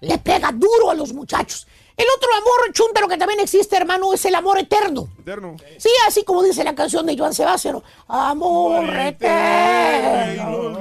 Le 0.00 0.18
pega 0.18 0.52
duro 0.52 0.90
a 0.90 0.94
los 0.94 1.12
muchachos. 1.12 1.66
El 1.96 2.06
otro 2.16 2.28
amor 2.32 2.72
chúntaro 2.72 3.08
que 3.08 3.16
también 3.16 3.40
existe, 3.40 3.76
hermano, 3.76 4.14
es 4.14 4.24
el 4.24 4.36
amor 4.36 4.56
eterno. 4.58 5.08
Eterno. 5.18 5.56
Sí, 5.78 5.90
así 6.06 6.22
como 6.22 6.44
dice 6.44 6.62
la 6.62 6.76
canción 6.76 7.04
de 7.04 7.18
Joan 7.18 7.34
Sebastián. 7.34 7.82
Amor 8.06 8.84
eterno. 8.96 10.78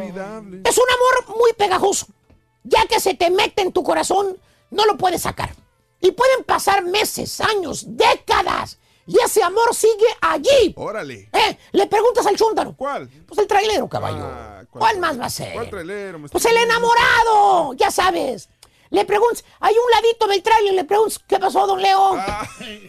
Es 0.64 0.78
un 0.78 0.86
amor 0.88 1.38
muy 1.40 1.54
pegajoso. 1.58 2.06
Ya 2.64 2.86
que 2.86 3.00
se 3.00 3.16
te 3.16 3.32
mete 3.32 3.64
en 3.64 3.72
tu 3.72 3.82
corazón, 3.82 4.38
no 4.70 4.86
lo 4.86 4.96
puedes 4.98 5.24
sacar. 5.24 5.56
Y 6.02 6.12
pueden 6.12 6.44
pasar 6.44 6.84
meses, 6.84 7.42
años, 7.42 7.86
décadas. 7.88 8.80
Y 9.08 9.18
ese 9.24 9.42
amor 9.42 9.74
sigue 9.74 10.06
allí. 10.22 10.74
Órale. 10.76 11.30
¿Eh? 11.32 11.58
Le 11.72 11.88
preguntas 11.88 12.26
al 12.26 12.36
chúntaro. 12.36 12.76
¿Cuál? 12.76 13.10
Pues 13.26 13.40
el 13.40 13.48
trailero, 13.48 13.88
caballo. 13.88 14.22
Ah, 14.22 14.64
¿Cuál, 14.70 15.00
más 15.00 15.20
va 15.20 15.26
a 15.26 15.30
ser? 15.30 15.54
¿Cuál 15.54 15.70
trailero? 15.70 16.20
Pues 16.30 16.46
el 16.46 16.58
enamorado, 16.58 17.74
ya 17.74 17.90
sabes. 17.90 18.50
Le 18.90 19.06
preguntas, 19.06 19.44
hay 19.60 19.74
un 19.74 19.92
ladito 19.92 20.28
del 20.28 20.42
trailer, 20.42 20.74
le 20.74 20.84
preguntas, 20.86 21.20
¿qué 21.28 21.40
pasó, 21.40 21.68
don 21.68 21.82
Leo? 21.82 22.14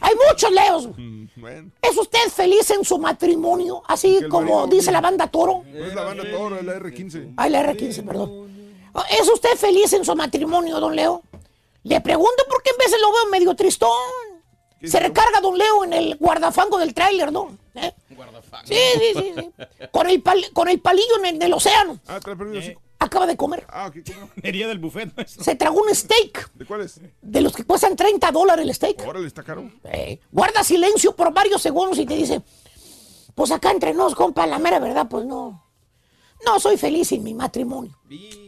Hay 0.01 0.15
muchos 0.29 0.51
Leos. 0.51 0.89
Bueno. 1.37 1.71
¿Es 1.83 1.97
usted 1.97 2.19
feliz 2.35 2.71
en 2.71 2.85
su 2.85 2.99
matrimonio? 2.99 3.83
Así 3.87 4.21
como 4.29 4.67
dice 4.67 4.91
la 4.93 5.01
banda 5.01 5.29
Toro. 5.29 5.65
Es 5.73 5.95
la 5.95 6.05
banda 6.05 6.25
Toro, 6.31 6.57
es 6.57 6.65
la 6.65 6.79
R15. 6.79 7.35
Ay, 7.37 7.51
la 7.51 7.63
R15, 7.63 8.05
perdón. 8.05 8.49
¿Es 9.11 9.29
usted 9.29 9.51
feliz 9.57 9.93
en 9.93 10.05
su 10.05 10.15
matrimonio, 10.17 10.81
don 10.81 10.95
Leo? 10.95 11.23
Le 11.85 12.01
pregunto 12.01 12.45
porque 12.51 12.71
en 12.71 12.77
veces 12.79 13.01
lo 13.01 13.13
veo 13.13 13.27
medio 13.31 13.55
tristón. 13.55 13.91
Se 14.85 15.01
recarga 15.01 15.41
don 15.41 15.59
Leo 15.59 15.83
en 15.85 15.93
el 15.93 16.17
guardafango 16.19 16.79
del 16.79 16.95
tráiler, 16.95 17.33
¿no? 17.33 17.57
¿Eh? 17.75 17.93
Sí, 18.65 18.75
sí, 18.95 19.13
sí, 19.15 19.35
sí. 19.37 19.87
Con 19.91 20.09
el, 20.09 20.23
pal- 20.23 20.53
con 20.53 20.69
el 20.69 20.81
palillo 20.81 21.19
en 21.19 21.27
el, 21.27 21.35
en 21.37 21.43
el 21.43 21.53
océano. 21.53 21.99
Ah, 22.07 22.21
trae 22.21 22.37
perdido. 22.37 22.63
sí. 22.63 22.77
Acaba 23.01 23.27
de 23.27 23.37
comer. 23.37 23.65
Ah, 23.69 23.91
¿qué 23.93 24.03
comió? 24.03 24.29
Sería 24.43 24.67
del 24.69 24.79
buffet, 24.81 25.17
maestro. 25.17 25.43
Se 25.45 25.55
tragó 25.55 25.81
un 25.83 25.95
steak. 25.95 26.53
¿De 26.55 26.65
cuáles? 26.67 27.01
De 27.23 27.41
los 27.41 27.55
que 27.55 27.63
cuestan 27.65 27.95
30 27.97 28.31
dólares 28.33 28.65
el 28.67 28.75
steak. 28.75 29.05
Órale, 29.07 29.27
está 29.27 29.43
caro. 29.45 29.71
Eh, 29.85 30.21
guarda 30.33 30.63
silencio 30.65 31.15
por 31.15 31.33
varios 31.33 31.63
segundos 31.63 31.97
y 31.99 32.07
te 32.07 32.15
dice, 32.17 32.43
pues 33.37 33.51
acá 33.53 33.71
entre 33.71 33.95
nos, 33.95 34.15
compa, 34.17 34.47
la 34.49 34.59
mera 34.59 34.79
verdad, 34.81 35.07
pues 35.09 35.25
no. 35.25 35.65
No 36.45 36.59
soy 36.61 36.77
feliz 36.77 37.11
en 37.13 37.23
mi 37.23 37.35
matrimonio. 37.35 37.97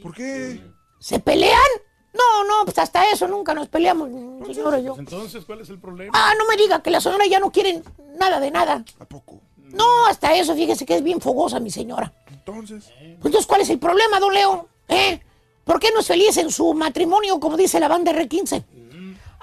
¿Por 0.02 0.14
qué? 0.14 0.60
¿Se 0.98 1.18
pelean? 1.20 1.58
No, 2.12 2.44
no, 2.44 2.64
pues 2.64 2.78
hasta 2.78 3.08
eso 3.10 3.28
nunca 3.28 3.54
nos 3.54 3.68
peleamos, 3.68 4.08
mi 4.08 4.54
señora 4.54 4.78
y 4.78 4.84
yo. 4.84 4.94
Pues 4.94 5.00
entonces, 5.00 5.44
¿cuál 5.44 5.60
es 5.60 5.68
el 5.68 5.78
problema? 5.78 6.12
Ah, 6.14 6.32
no 6.38 6.46
me 6.46 6.56
diga 6.56 6.82
que 6.82 6.90
la 6.90 7.00
señora 7.00 7.26
ya 7.26 7.38
no 7.38 7.52
quiere 7.52 7.82
nada 8.18 8.40
de 8.40 8.50
nada. 8.50 8.84
¿A 8.98 9.04
poco? 9.04 9.40
No, 9.56 10.06
hasta 10.06 10.34
eso, 10.34 10.54
fíjese 10.54 10.84
que 10.84 10.96
es 10.96 11.02
bien 11.02 11.20
fogosa 11.20 11.60
mi 11.60 11.70
señora. 11.70 12.12
Entonces. 12.28 12.86
Pues 12.86 13.26
entonces, 13.26 13.46
¿cuál 13.46 13.60
es 13.60 13.70
el 13.70 13.78
problema, 13.78 14.18
don 14.18 14.34
Leo? 14.34 14.68
¿Eh? 14.88 15.20
¿Por 15.64 15.78
qué 15.78 15.90
no 15.92 16.00
es 16.00 16.06
feliz 16.06 16.36
en 16.38 16.50
su 16.50 16.74
matrimonio, 16.74 17.38
como 17.38 17.56
dice 17.56 17.78
la 17.78 17.86
banda 17.88 18.12
R15? 18.12 18.64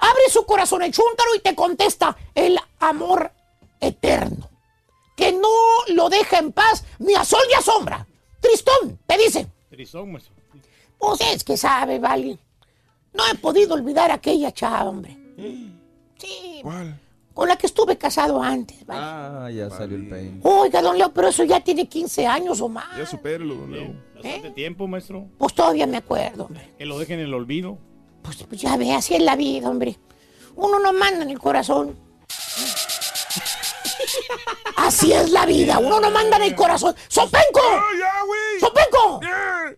Abre 0.00 0.22
su 0.30 0.44
corazón 0.44 0.82
el 0.82 0.92
chúntaro 0.92 1.34
y 1.34 1.40
te 1.40 1.54
contesta 1.54 2.16
el 2.34 2.58
amor 2.78 3.32
eterno. 3.80 4.48
Que 5.16 5.32
no 5.32 5.48
lo 5.88 6.08
deja 6.08 6.38
en 6.38 6.52
paz 6.52 6.84
ni 6.98 7.14
a 7.14 7.24
sol 7.24 7.40
ni 7.48 7.54
a 7.54 7.62
sombra. 7.62 8.06
Tristón, 8.40 8.98
te 9.06 9.18
dice. 9.18 9.48
Trizón, 9.70 10.12
maestro. 10.12 10.34
Pues 10.98 11.20
es 11.20 11.42
que 11.42 11.56
sabe, 11.56 11.98
vale. 11.98 12.38
No 13.12 13.22
he 13.30 13.34
podido 13.36 13.74
olvidar 13.74 14.10
a 14.10 14.14
aquella 14.14 14.52
chava, 14.52 14.84
hombre. 14.84 15.16
Sí. 16.18 16.60
¿Cuál? 16.62 17.00
Con 17.32 17.48
la 17.48 17.56
que 17.56 17.68
estuve 17.68 17.96
casado 17.96 18.42
antes, 18.42 18.84
vale. 18.84 19.00
Ah, 19.00 19.50
ya 19.52 19.70
salió 19.70 19.96
el 19.96 20.08
peine. 20.08 20.40
Oiga, 20.42 20.82
don 20.82 20.98
Leo, 20.98 21.12
pero 21.12 21.28
eso 21.28 21.44
ya 21.44 21.60
tiene 21.60 21.88
15 21.88 22.26
años 22.26 22.60
o 22.60 22.68
más. 22.68 22.98
Ya 22.98 23.06
supérelo, 23.06 23.54
don 23.54 23.70
Leo. 23.70 23.94
Bastante 24.14 24.50
tiempo, 24.50 24.88
maestro. 24.88 25.28
Pues 25.38 25.54
todavía 25.54 25.86
me 25.86 25.98
acuerdo, 25.98 26.46
hombre. 26.46 26.74
Que 26.76 26.84
lo 26.84 26.98
dejen 26.98 27.20
en 27.20 27.26
el 27.26 27.34
olvido. 27.34 27.78
Pues, 28.22 28.42
pues 28.42 28.60
ya 28.60 28.76
ve, 28.76 28.92
así 28.92 29.14
es 29.14 29.22
la 29.22 29.36
vida, 29.36 29.70
hombre. 29.70 29.96
Uno 30.56 30.80
no 30.80 30.92
manda 30.92 31.22
en 31.22 31.30
el 31.30 31.38
corazón. 31.38 31.96
Así 34.76 35.12
es 35.12 35.30
la 35.30 35.46
vida, 35.46 35.78
uno 35.78 36.00
no 36.00 36.10
manda 36.10 36.36
en 36.36 36.44
el 36.44 36.54
corazón. 36.54 36.94
¡Sopenco! 37.08 37.60
¡Sopenco! 38.60 39.20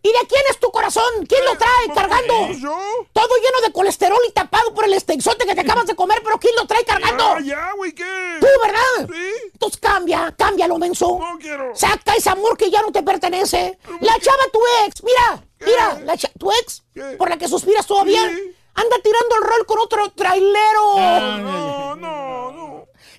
¿Y 0.02 0.08
de 0.08 0.26
quién 0.28 0.42
es 0.50 0.58
tu 0.58 0.70
corazón? 0.70 1.26
¿Quién 1.28 1.44
lo 1.44 1.56
trae 1.56 1.94
cargando? 1.94 2.34
Todo 3.12 3.36
lleno 3.36 3.60
de 3.64 3.72
colesterol 3.72 4.20
y 4.28 4.32
tapado 4.32 4.72
por 4.74 4.84
el 4.84 4.94
estexote 4.94 5.46
que 5.46 5.54
te 5.54 5.60
acabas 5.60 5.86
de 5.86 5.94
comer, 5.94 6.20
pero 6.22 6.38
¿quién 6.38 6.54
lo 6.56 6.66
trae 6.66 6.84
cargando? 6.84 7.36
Tú, 8.40 8.46
¿verdad? 8.62 9.14
Entonces 9.52 9.80
cambia, 9.80 10.34
cámbialo, 10.36 10.78
menso. 10.78 11.18
No 11.18 11.38
quiero. 11.38 11.74
Saca 11.74 12.14
ese 12.14 12.30
amor 12.30 12.56
que 12.56 12.70
ya 12.70 12.82
no 12.82 12.92
te 12.92 13.02
pertenece. 13.02 13.78
La 14.00 14.18
chava, 14.18 14.44
tu 14.52 14.60
ex, 14.86 15.02
mira, 15.02 15.42
mira, 15.60 16.00
la 16.04 16.16
tu 16.16 16.50
ex, 16.52 16.82
por 17.18 17.28
la 17.28 17.36
que 17.36 17.48
suspiras 17.48 17.86
todavía, 17.86 18.22
anda 18.22 18.96
tirando 19.02 19.36
el 19.36 19.42
rol 19.42 19.66
con 19.66 19.78
otro 19.80 20.10
trailero. 20.12 20.96
No, 20.96 21.96
no, 21.96 22.52
no. 22.52 22.69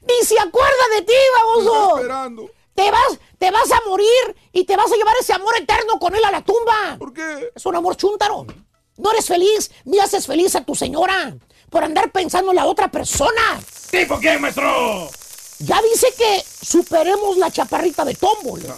Ni 0.02 0.26
se 0.26 0.40
acuerda 0.40 0.84
de 0.96 1.02
ti, 1.04 1.14
baboso. 1.38 1.98
esperando. 1.98 2.50
Te 2.74 2.90
vas, 2.90 3.20
te 3.38 3.52
vas 3.52 3.72
a 3.72 3.82
morir 3.88 4.36
y 4.52 4.64
te 4.64 4.76
vas 4.76 4.92
a 4.92 4.96
llevar 4.96 5.16
ese 5.20 5.34
amor 5.34 5.56
eterno 5.58 6.00
con 6.00 6.16
él 6.16 6.24
a 6.24 6.32
la 6.32 6.42
tumba. 6.44 6.96
¿Por 6.98 7.14
qué? 7.14 7.52
Es 7.54 7.66
un 7.66 7.76
amor 7.76 7.96
chúntaro. 7.98 8.46
No 8.98 9.12
eres 9.12 9.26
feliz 9.28 9.72
ni 9.86 10.00
haces 10.00 10.26
feliz 10.26 10.56
a 10.56 10.64
tu 10.64 10.74
señora 10.76 11.36
por 11.70 11.84
andar 11.84 12.12
pensando 12.12 12.52
en 12.52 12.56
la 12.58 12.66
otra 12.66 12.90
persona. 12.90 13.60
¿Tipo 13.90 14.20
qué, 14.20 14.38
maestro? 14.38 15.10
Ya 15.60 15.82
dice 15.82 16.08
que 16.18 16.44
superemos 16.66 17.38
la 17.38 17.52
chaparrita 17.52 18.04
de 18.06 18.16
tómbola. 18.16 18.76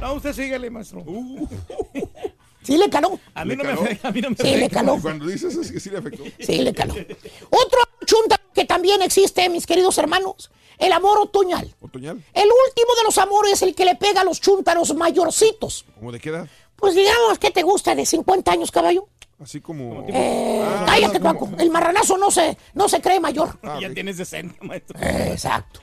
No, 0.00 0.14
usted 0.14 0.32
síguele, 0.32 0.70
maestro. 0.70 1.04
Sí 2.62 2.76
le 2.76 2.90
caló. 2.90 3.18
a 3.34 3.44
mí 3.44 3.50
¿Le 3.50 3.56
no 3.56 3.64
me 3.64 3.68
caló? 3.70 3.82
afecta, 3.82 4.08
a 4.08 4.10
mí 4.12 4.20
no 4.20 4.30
me 4.30 4.36
Sí, 4.36 4.56
le 4.56 4.68
caló. 4.68 4.98
Cuando 5.00 5.26
dices 5.26 5.56
así, 5.56 5.80
sí 5.80 5.90
le 5.90 5.98
afectó. 5.98 6.24
Sí, 6.38 6.58
le 6.58 6.72
caló. 6.74 6.94
Otro 6.94 7.78
chunta 8.06 8.40
que 8.54 8.64
también 8.64 9.00
existe, 9.02 9.48
mis 9.48 9.66
queridos 9.66 9.96
hermanos, 9.98 10.50
el 10.78 10.92
amor 10.92 11.18
otoñal. 11.18 11.74
¿Otoñal? 11.80 12.22
El 12.32 12.48
último 12.68 12.94
de 12.96 13.04
los 13.04 13.16
amores, 13.18 13.62
el 13.62 13.74
que 13.74 13.84
le 13.84 13.96
pega 13.96 14.20
a 14.20 14.24
los 14.24 14.40
chúntaros 14.40 14.94
mayorcitos. 14.94 15.84
¿Cómo 15.98 16.12
de 16.12 16.20
qué 16.20 16.28
edad? 16.30 16.48
Pues 16.76 16.94
digamos, 16.94 17.38
¿qué 17.38 17.50
te 17.50 17.62
gusta 17.62 17.94
de 17.94 18.04
50 18.06 18.52
años, 18.52 18.70
caballo? 18.70 19.06
Así 19.38 19.60
como... 19.60 20.06
Eh, 20.08 20.62
Ah, 20.62 20.84
cállate, 20.86 21.18
como- 21.20 21.32
Paco. 21.32 21.50
El 21.58 21.70
marranazo 21.70 22.18
no 22.18 22.30
se, 22.30 22.56
no 22.74 22.88
se 22.90 23.00
cree 23.00 23.20
mayor. 23.20 23.58
ya 23.80 23.90
tienes 23.92 24.16
60, 24.18 24.56
maestro. 24.64 24.98
Exacto. 25.00 25.80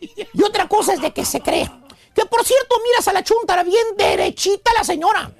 Y 0.00 0.42
otra 0.42 0.68
cosa 0.68 0.94
es 0.94 1.00
de 1.00 1.12
que 1.12 1.24
se 1.24 1.40
cree. 1.40 1.68
Que 2.14 2.24
por 2.26 2.44
cierto, 2.44 2.76
miras 2.84 3.08
a 3.08 3.12
la 3.12 3.24
chuntara 3.24 3.64
bien 3.64 3.84
derechita 3.96 4.72
la 4.76 4.84
señora. 4.84 5.32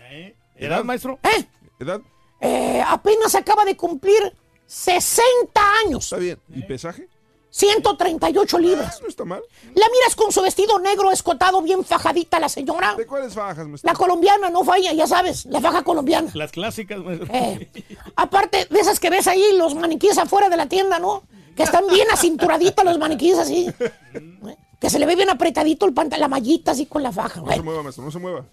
¿Edad, 0.56 0.84
maestro? 0.84 1.18
¿Eh? 1.22 1.44
¿Edad? 1.80 2.00
Eh, 2.40 2.82
apenas 2.86 3.34
acaba 3.34 3.64
de 3.64 3.76
cumplir 3.76 4.34
60 4.66 5.60
años. 5.86 6.04
Está 6.04 6.16
bien. 6.16 6.38
¿Y 6.48 6.62
pesaje? 6.62 7.08
138 7.50 8.58
libras. 8.58 9.00
No 9.00 9.06
está 9.08 9.24
mal. 9.24 9.40
La 9.74 9.86
miras 9.88 10.16
con 10.16 10.32
su 10.32 10.42
vestido 10.42 10.78
negro 10.80 11.12
escotado 11.12 11.62
bien 11.62 11.84
fajadita 11.84 12.40
la 12.40 12.48
señora. 12.48 12.94
¿De 12.96 13.06
cuáles 13.06 13.32
fajas, 13.32 13.66
maestro? 13.68 13.88
La 13.90 13.96
colombiana, 13.96 14.50
no 14.50 14.64
falla, 14.64 14.92
ya 14.92 15.06
sabes, 15.06 15.46
la 15.46 15.60
faja 15.60 15.84
colombiana. 15.84 16.30
Las 16.34 16.50
clásicas, 16.50 16.98
maestro. 16.98 17.28
Eh, 17.32 17.70
aparte 18.16 18.66
de 18.68 18.80
esas 18.80 18.98
que 18.98 19.08
ves 19.08 19.28
ahí, 19.28 19.56
los 19.56 19.76
maniquíes 19.76 20.18
afuera 20.18 20.48
de 20.48 20.56
la 20.56 20.66
tienda, 20.66 20.98
¿no? 20.98 21.22
Que 21.54 21.62
están 21.62 21.86
bien 21.86 22.08
acinturaditos 22.12 22.84
los 22.84 22.98
maniquíes 22.98 23.38
así. 23.38 23.68
Eh, 24.14 24.56
Que 24.80 24.90
se 24.90 24.98
le 24.98 25.06
ve 25.06 25.16
bien 25.16 25.30
apretadito 25.30 25.86
el 25.86 25.94
pantalón, 25.94 26.20
la 26.22 26.28
mallita 26.28 26.72
así 26.72 26.86
con 26.86 27.02
la 27.02 27.10
faja. 27.12 27.40
No 27.40 27.46
se 27.46 27.46
Bueno, 27.46 27.62
mueva, 27.64 27.82
maestro, 27.84 28.04
no 28.04 28.10
se 28.10 28.18
mueva. 28.18 28.44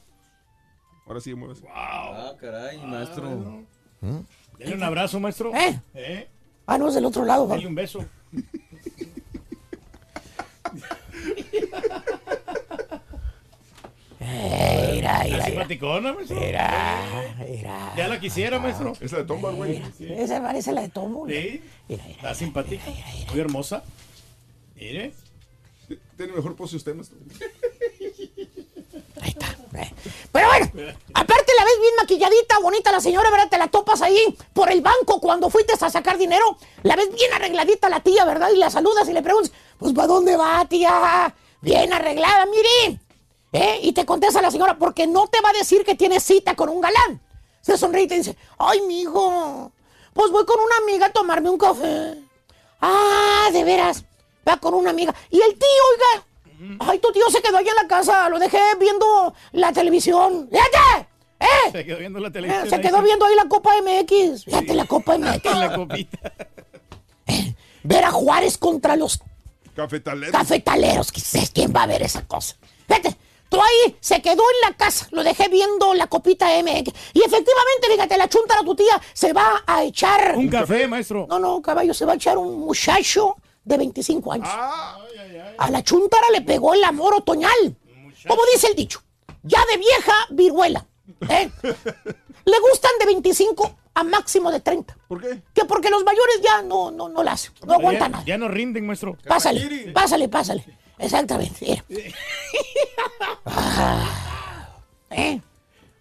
Ahora 1.06 1.20
sí, 1.20 1.34
muévese. 1.36 1.64
Ah, 1.74 2.34
caray, 2.40 2.78
maestro. 2.86 3.64
Dale 4.60 4.76
un 4.76 4.84
abrazo, 4.84 5.20
maestro. 5.20 5.52
¿Eh? 5.56 5.80
¿Eh? 5.94 6.28
Ah, 6.66 6.78
no, 6.78 6.88
es 6.90 6.96
del 6.96 7.06
otro 7.06 7.26
lado. 7.26 7.48
va. 7.48 7.56
Dale 7.56 7.68
un 7.68 7.76
beso. 7.76 8.06
Eh, 14.24 14.92
Mira, 14.94 15.14
mira, 15.14 15.24
¿Está 15.24 15.34
mira. 15.34 15.46
simpaticona, 15.46 16.14
maestro? 16.14 16.40
Mira, 16.40 17.36
mira. 17.40 17.94
Ya 17.98 18.08
la 18.08 18.20
quisiera, 18.20 18.60
maestro. 18.60 18.94
Es 19.02 19.12
la 19.12 19.20
de 19.20 19.24
Tombar, 19.26 19.56
güey. 19.56 19.82
Esa 20.00 20.42
parece 20.42 20.72
la 20.72 20.82
de 20.82 20.90
Tomo. 20.90 21.28
Sí. 21.28 21.62
Está 21.90 22.36
simpática. 22.36 22.84
Muy 23.32 23.40
hermosa. 23.40 23.84
Mire. 24.76 25.14
Tiene 26.18 26.34
mejor 26.34 26.56
pose 26.56 26.76
usted, 26.76 26.94
maestro. 26.96 27.18
Pero 30.32 30.48
bueno, 30.48 30.66
aparte 31.14 31.52
la 31.58 31.64
ves 31.64 31.80
bien 31.80 31.94
maquilladita, 31.98 32.60
bonita 32.60 32.92
la 32.92 33.00
señora, 33.00 33.30
¿verdad? 33.30 33.50
Te 33.50 33.58
la 33.58 33.68
topas 33.68 34.02
ahí 34.02 34.38
por 34.54 34.72
el 34.72 34.82
banco 34.82 35.20
cuando 35.22 35.50
fuiste 35.50 35.74
a 35.80 35.90
sacar 35.90 36.18
dinero. 36.18 36.58
La 36.84 36.96
ves 36.96 37.14
bien 37.14 37.32
arregladita 37.34 37.90
la 37.90 38.02
tía, 38.02 38.26
¿verdad? 38.26 38.50
Y 38.54 38.58
la 38.58 38.70
saludas 38.70 39.08
y 39.08 39.14
le 39.14 39.22
preguntas, 39.22 39.52
pues 39.78 39.94
¿para 39.94 40.08
dónde 40.08 40.36
va, 40.36 40.66
tía? 40.66 41.34
Bien 41.62 41.94
arreglada, 41.94 42.46
mire. 42.46 43.00
¿Eh? 43.54 43.80
Y 43.84 43.94
te 43.94 44.06
contesta 44.06 44.42
la 44.42 44.52
señora, 44.52 44.78
porque 44.78 45.08
no 45.08 45.28
te 45.28 45.42
va 45.42 45.50
a 45.50 45.54
decir 45.54 45.84
que 45.84 45.96
tienes 45.96 46.24
cita 46.24 46.56
con 46.56 46.70
un 46.70 46.82
galán. 46.82 47.22
Se 47.62 47.78
sonríe 47.78 48.04
y 48.04 48.08
dice, 48.08 48.36
ay, 48.58 48.82
mijo, 48.88 49.72
pues 50.14 50.32
voy 50.32 50.46
con 50.46 50.60
una 50.60 50.78
amiga 50.78 51.08
a 51.08 51.12
tomarme 51.12 51.50
un 51.50 51.58
café. 51.58 52.18
Ah, 52.80 53.50
de 53.52 53.64
veras, 53.64 54.04
va 54.48 54.58
con 54.58 54.74
una 54.74 54.90
amiga. 54.90 55.14
Y 55.30 55.40
el 55.40 55.54
tío, 55.54 55.68
oiga, 55.94 56.26
ay, 56.80 57.00
tu 57.00 57.12
tío 57.12 57.30
se 57.30 57.42
quedó 57.42 57.58
allá 57.58 57.70
en 57.72 57.76
la 57.84 57.88
casa, 57.88 58.30
lo 58.30 58.40
dejé 58.40 58.60
viendo 58.80 59.34
la 59.54 59.72
televisión. 59.74 60.50
¡Fíjate! 60.52 61.08
¡Eh! 61.40 61.72
Se 61.72 61.86
quedó 61.86 61.98
viendo 61.98 62.20
la 62.20 62.28
Eh, 62.28 62.32
televisión. 62.32 62.70
Se 62.70 62.76
ahí. 62.76 62.82
quedó 62.82 63.02
viendo 63.02 63.26
ahí 63.26 63.36
la 63.36 63.46
Copa 63.46 63.72
MX. 63.82 64.46
Fíjate, 64.46 64.74
la 64.76 64.86
Copa 64.86 65.18
MX. 65.18 65.44
la 65.56 65.76
copita. 65.76 66.34
Ver 67.84 68.04
a 68.04 68.12
Juárez 68.12 68.58
contra 68.58 68.96
los 68.96 69.20
Cafetalero. 69.76 70.32
cafetaleros. 70.32 71.12
¿Qué- 71.12 71.22
¿Quién 71.54 71.74
va 71.76 71.84
a 71.84 71.88
ver 71.88 72.04
esa 72.04 72.28
cosa? 72.28 72.56
Fíjate, 72.88 73.16
tú 73.50 73.60
ahí 73.60 73.96
se 74.00 74.22
quedó 74.22 74.44
en 74.44 74.70
la 74.70 74.78
casa. 74.78 75.08
Lo 75.12 75.24
dejé 75.24 75.48
viendo 75.50 75.94
la 75.96 76.08
Copita 76.08 76.48
MX. 76.62 76.94
Y 77.14 77.20
efectivamente, 77.24 77.88
fíjate, 77.90 78.18
la 78.18 78.28
chuntara 78.30 78.62
tu 78.64 78.76
tía 78.76 79.02
se 79.14 79.34
va 79.34 79.64
a 79.66 79.84
echar. 79.84 80.36
Un 80.38 80.48
café, 80.50 80.88
maestro. 80.88 81.26
No, 81.28 81.40
no, 81.40 81.62
caballo, 81.62 81.94
se 81.94 82.06
va 82.06 82.14
a 82.14 82.16
echar 82.16 82.38
un 82.38 82.60
muchacho 82.60 83.38
de 83.64 83.78
25 83.78 84.34
años. 84.34 84.48
Ah. 84.52 84.98
A 85.58 85.70
la 85.72 85.84
chuntara 85.84 86.30
le 86.32 86.42
pegó 86.42 86.74
el 86.74 86.84
amor 86.84 87.16
otoñal. 87.16 87.76
Como 88.28 88.42
dice 88.54 88.68
el 88.68 88.76
dicho, 88.76 89.02
ya 89.44 89.60
de 89.72 89.78
vieja 89.78 90.14
viruela. 90.30 90.86
¿eh? 91.30 91.50
le 92.46 92.60
gustan 92.60 92.92
de 93.00 93.06
25 93.08 93.76
a 93.94 94.04
máximo 94.04 94.52
de 94.52 94.60
30. 94.60 94.98
¿Por 95.08 95.22
qué? 95.22 95.42
Que 95.54 95.66
porque 95.66 95.90
los 95.90 96.04
mayores 96.04 96.42
ya 96.44 96.62
no, 96.62 96.92
no, 96.92 97.10
no 97.10 97.24
la 97.24 97.34
hacen, 97.34 97.54
no 97.66 97.74
aguantan 97.74 98.08
ya, 98.08 98.10
nada. 98.10 98.24
ya 98.26 98.38
no 98.38 98.48
rinden, 98.48 98.86
maestro. 98.86 99.18
Pásale, 99.28 99.92
pásale, 99.94 100.30
pásale. 100.30 100.66
Exactamente. 100.98 101.58
mira. 101.62 101.84
Ah, 103.46 104.70
¿Eh? 105.10 105.42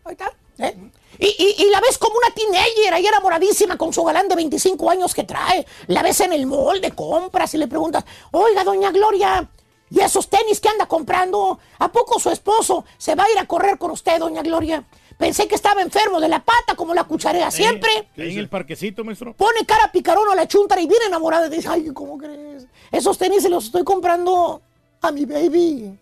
Ahí 0.04 0.12
está. 0.12 0.32
¿eh? 0.58 0.76
Y, 1.20 1.26
y- 1.38 1.62
y 1.64 1.70
la 1.70 1.80
ves 1.80 1.98
como 1.98 2.16
una 2.16 2.34
teenager 2.34 2.94
ahí 2.94 3.06
enamoradísima 3.06 3.76
con 3.76 3.92
su 3.92 4.02
galán 4.02 4.26
de 4.28 4.34
25 4.36 4.90
años 4.90 5.14
que 5.14 5.24
trae. 5.24 5.66
La 5.86 6.02
ves 6.02 6.20
en 6.20 6.32
el 6.32 6.46
mall 6.46 6.80
de 6.80 6.92
compras 6.92 7.52
y 7.54 7.58
le 7.58 7.68
preguntas, 7.68 8.04
oiga, 8.32 8.64
doña 8.64 8.90
Gloria, 8.90 9.48
¿y 9.90 10.00
esos 10.00 10.28
tenis 10.30 10.60
que 10.60 10.68
anda 10.70 10.86
comprando? 10.86 11.58
¿A 11.78 11.92
poco 11.92 12.18
su 12.18 12.30
esposo 12.30 12.84
se 12.96 13.14
va 13.14 13.24
a 13.24 13.30
ir 13.30 13.38
a 13.38 13.46
correr 13.46 13.76
con 13.78 13.90
usted, 13.90 14.18
doña 14.18 14.42
Gloria? 14.42 14.82
Pensé 15.18 15.46
que 15.46 15.54
estaba 15.54 15.82
enfermo 15.82 16.18
de 16.18 16.28
la 16.28 16.42
pata 16.42 16.74
como 16.74 16.94
la 16.94 17.04
cucharea 17.04 17.50
siempre. 17.50 17.90
Ahí 18.16 18.32
en 18.32 18.38
el 18.38 18.48
parquecito, 18.48 19.04
maestro. 19.04 19.34
Pone 19.34 19.66
cara 19.66 19.92
picarón 19.92 20.30
a 20.30 20.34
la 20.34 20.48
chuntara 20.48 20.80
y 20.80 20.86
viene 20.86 21.04
enamorada 21.04 21.46
y 21.46 21.50
dice, 21.50 21.68
ay, 21.68 21.90
¿cómo 21.92 22.16
crees? 22.16 22.66
Esos 22.90 23.18
tenis 23.18 23.42
se 23.42 23.50
los 23.50 23.66
estoy 23.66 23.84
comprando 23.84 24.62
a 25.02 25.12
mi 25.12 25.26
baby, 25.26 25.98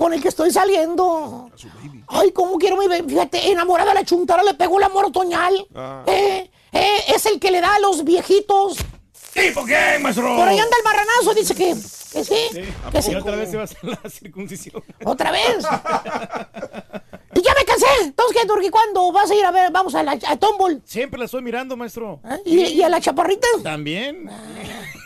con 0.00 0.14
el 0.14 0.22
que 0.22 0.28
estoy 0.28 0.50
saliendo. 0.50 1.50
Ay, 2.08 2.32
¿cómo 2.32 2.56
quiero 2.56 2.78
mi 2.78 2.88
baby? 2.88 3.06
Fíjate, 3.06 3.50
enamorada 3.50 3.92
la 3.92 4.02
chuntara 4.02 4.42
le 4.42 4.54
pegó 4.54 4.78
el 4.78 4.84
amor 4.84 5.04
otoñal. 5.04 5.52
Ah. 5.74 6.02
Eh, 6.06 6.50
eh, 6.72 7.04
es 7.14 7.26
el 7.26 7.38
que 7.38 7.50
le 7.50 7.60
da 7.60 7.74
a 7.74 7.80
los 7.80 8.02
viejitos. 8.02 8.78
¿Tipo 9.34 9.62
qué, 9.66 9.98
maestro? 10.00 10.34
Por 10.36 10.48
ahí 10.48 10.58
anda 10.58 10.74
el 10.74 10.84
marranazo, 10.84 11.34
dice 11.34 11.54
que, 11.54 11.74
que 11.74 12.24
sí. 12.24 12.34
sí. 12.50 13.10
Y 13.10 13.14
otra 13.14 13.36
vez 13.36 13.50
se 13.50 13.56
va 13.58 13.62
a 13.62 13.64
hacer 13.64 13.84
la 13.84 14.08
circuncisión. 14.08 14.82
¿Otra 15.04 15.32
vez? 15.32 15.66
y 17.40 17.42
ya 17.42 17.54
me 17.58 17.64
cansé. 17.64 17.86
Entonces, 18.02 18.36
¿qué, 18.40 18.46
Turki? 18.46 18.68
¿Cuándo 18.70 19.10
vas 19.12 19.30
a 19.30 19.34
ir 19.34 19.44
a 19.44 19.50
ver? 19.50 19.70
Vamos 19.72 19.94
a 19.94 20.02
la 20.02 20.12
a 20.26 20.36
Tombol. 20.36 20.82
Siempre 20.84 21.18
la 21.18 21.24
estoy 21.24 21.42
mirando, 21.42 21.76
maestro. 21.76 22.20
¿Y, 22.44 22.60
y 22.60 22.82
a 22.82 22.88
la 22.88 23.00
chaparrita? 23.00 23.46
También. 23.62 24.28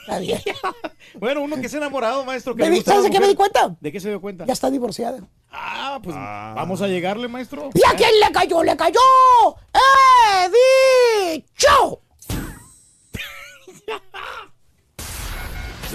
Está 0.02 0.18
bien. 0.18 0.40
bueno, 1.14 1.42
uno 1.42 1.56
que 1.60 1.68
se 1.68 1.76
ha 1.76 1.78
enamorado, 1.78 2.24
maestro. 2.24 2.54
Que 2.54 2.62
¿Me 2.64 2.68
le 2.68 2.72
di- 2.72 2.76
gusta 2.78 2.90
la 2.90 2.96
¿Sabes 2.96 3.10
de 3.10 3.16
qué 3.16 3.20
me 3.20 3.28
di 3.28 3.34
cuenta? 3.34 3.76
¿De 3.80 3.92
qué 3.92 4.00
se 4.00 4.08
dio 4.10 4.20
cuenta? 4.20 4.44
Ya 4.46 4.52
está 4.52 4.70
divorciada. 4.70 5.20
Ah, 5.50 6.00
pues 6.02 6.14
vamos 6.16 6.82
a 6.82 6.88
llegarle, 6.88 7.28
maestro. 7.28 7.70
¿Y 7.74 7.80
a 7.86 7.96
quién 7.96 8.10
le 8.20 8.32
cayó? 8.32 8.62
¡Le 8.64 8.76
cayó! 8.76 9.00
¡He 9.72 11.32
dicho! 11.36 12.00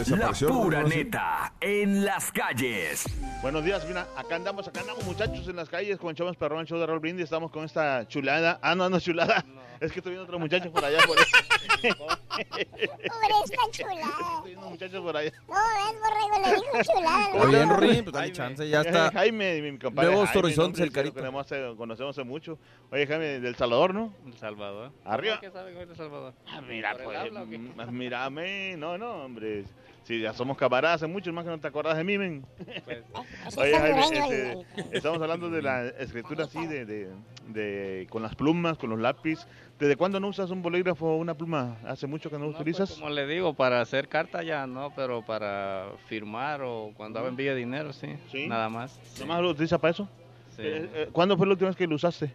La 0.07 0.31
pura 0.31 0.83
neta 0.83 1.51
en 1.59 2.05
las 2.05 2.31
calles. 2.31 3.03
Buenos 3.41 3.65
días, 3.65 3.85
mira, 3.85 4.07
acá 4.15 4.37
andamos, 4.37 4.65
acá 4.65 4.79
andamos 4.79 5.03
muchachos 5.03 5.45
en 5.49 5.57
las 5.57 5.67
calles 5.67 5.97
con 5.97 6.15
Chavos 6.15 6.37
Perrón, 6.37 6.65
show 6.65 6.79
de 6.79 6.85
Raúl 6.85 6.99
Brindis, 6.99 7.25
estamos 7.25 7.51
con 7.51 7.65
esta 7.65 8.07
chulada. 8.07 8.59
Ah, 8.61 8.75
no, 8.75 8.89
no 8.89 9.01
chulada, 9.01 9.43
es 9.79 9.91
que 9.91 9.99
estoy 9.99 10.11
viendo 10.11 10.23
otros 10.23 10.39
muchachos 10.39 10.71
por 10.71 10.83
allá, 10.83 10.99
por 11.05 11.17
eso. 11.17 11.37
Pobre, 11.79 13.33
está 13.45 13.71
chulada. 13.71 14.35
Estoy 14.35 14.51
viendo 14.51 14.69
muchachos 14.69 15.01
por 15.01 15.17
allá. 15.17 15.31
No, 15.47 15.55
es 15.55 15.99
borrego, 15.99 16.47
le 16.47 16.55
dijo 16.55 16.93
chulada. 16.93 17.29
Está 17.31 17.45
bien, 17.45 17.69
Rorín, 17.69 18.03
pues 18.03 18.13
dale 18.13 18.31
chance, 18.31 18.69
ya 18.69 18.81
está. 18.81 19.11
Jaime, 19.13 19.61
mi 19.61 19.77
compadre. 19.77 20.09
Nuevos 20.09 20.29
Jaime, 20.29 20.45
horizontes, 20.45 20.81
hombre, 20.81 20.83
el 20.85 20.91
carito. 20.91 21.15
Conocemos 21.15 21.45
hace, 21.45 21.75
conocemos 21.77 22.17
hace 22.17 22.23
mucho. 22.27 22.57
Oye, 22.91 23.07
Jaime, 23.07 23.39
del 23.39 23.55
Salvador, 23.55 23.93
¿no? 23.93 24.13
El 24.25 24.37
Salvador. 24.37 24.91
Arriba. 25.05 25.39
¿Qué 25.39 25.51
saben 25.51 25.77
hoy 25.77 25.85
de 25.85 25.95
Salvador? 25.95 26.33
Ah, 26.47 26.61
mira, 26.61 26.97
¿Por 26.97 27.15
el 27.15 27.31
pues, 27.31 27.87
mm, 27.89 27.91
mírame, 27.91 28.75
no, 28.77 28.97
no, 28.97 29.25
hombre. 29.25 29.65
Si 30.09 30.19
ya 30.19 30.33
somos 30.33 30.57
camaradas 30.57 30.95
hace 31.03 31.05
mucho, 31.05 31.31
más 31.31 31.43
que 31.45 31.51
no 31.51 31.59
te 31.59 31.67
acuerdas 31.67 31.95
de 31.95 32.03
mí, 32.03 32.17
men. 32.17 32.43
Pues, 32.83 33.03
Oye, 33.57 33.77
Jaime, 33.77 34.01
este, 34.01 34.65
estamos 34.97 35.21
hablando 35.21 35.51
de 35.51 35.61
la 35.61 35.85
escritura 35.87 36.45
así, 36.45 36.65
de, 36.65 36.83
de, 36.83 37.09
de- 37.49 38.07
con 38.09 38.23
las 38.23 38.33
plumas, 38.33 38.79
con 38.79 38.89
los 38.89 38.97
lápiz. 38.97 39.45
¿Desde 39.77 39.95
cuándo 39.97 40.19
no 40.19 40.29
usas 40.29 40.49
un 40.49 40.63
bolígrafo 40.63 41.05
o 41.05 41.17
una 41.17 41.35
pluma? 41.35 41.77
¿Hace 41.85 42.07
mucho 42.07 42.31
que 42.31 42.39
no, 42.39 42.45
no, 42.45 42.51
pues, 42.53 42.61
utilizas? 42.61 42.93
como 42.93 43.11
le 43.11 43.27
digo, 43.27 43.53
para 43.53 43.81
hacer 43.81 44.07
carta 44.07 44.41
ya 44.41 44.65
no, 44.65 44.91
pero 44.95 45.23
para 45.23 45.91
firmar 46.07 46.63
o 46.63 46.91
cuando 46.97 47.19
hago 47.19 47.27
envío 47.27 47.51
de 47.51 47.59
dinero, 47.59 47.93
sí. 47.93 48.17
Sí. 48.31 48.47
Nada 48.47 48.67
más. 48.67 48.99
¿Nomás 49.19 49.43
lo 49.43 49.51
utilizas 49.51 49.79
para 49.79 49.91
eso? 49.91 50.09
Sí. 50.55 50.63
Eh, 50.63 50.89
eh, 50.91 51.09
¿Cuándo 51.11 51.37
fue 51.37 51.45
la 51.45 51.51
última 51.51 51.69
vez 51.69 51.77
que 51.77 51.85
lo 51.85 51.93
usaste? 51.93 52.31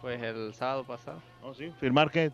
Pues 0.00 0.22
el 0.22 0.54
sábado 0.54 0.84
pasado. 0.84 1.20
Oh, 1.42 1.52
sí. 1.54 1.72
¿Firmar 1.80 2.08
qué? 2.08 2.30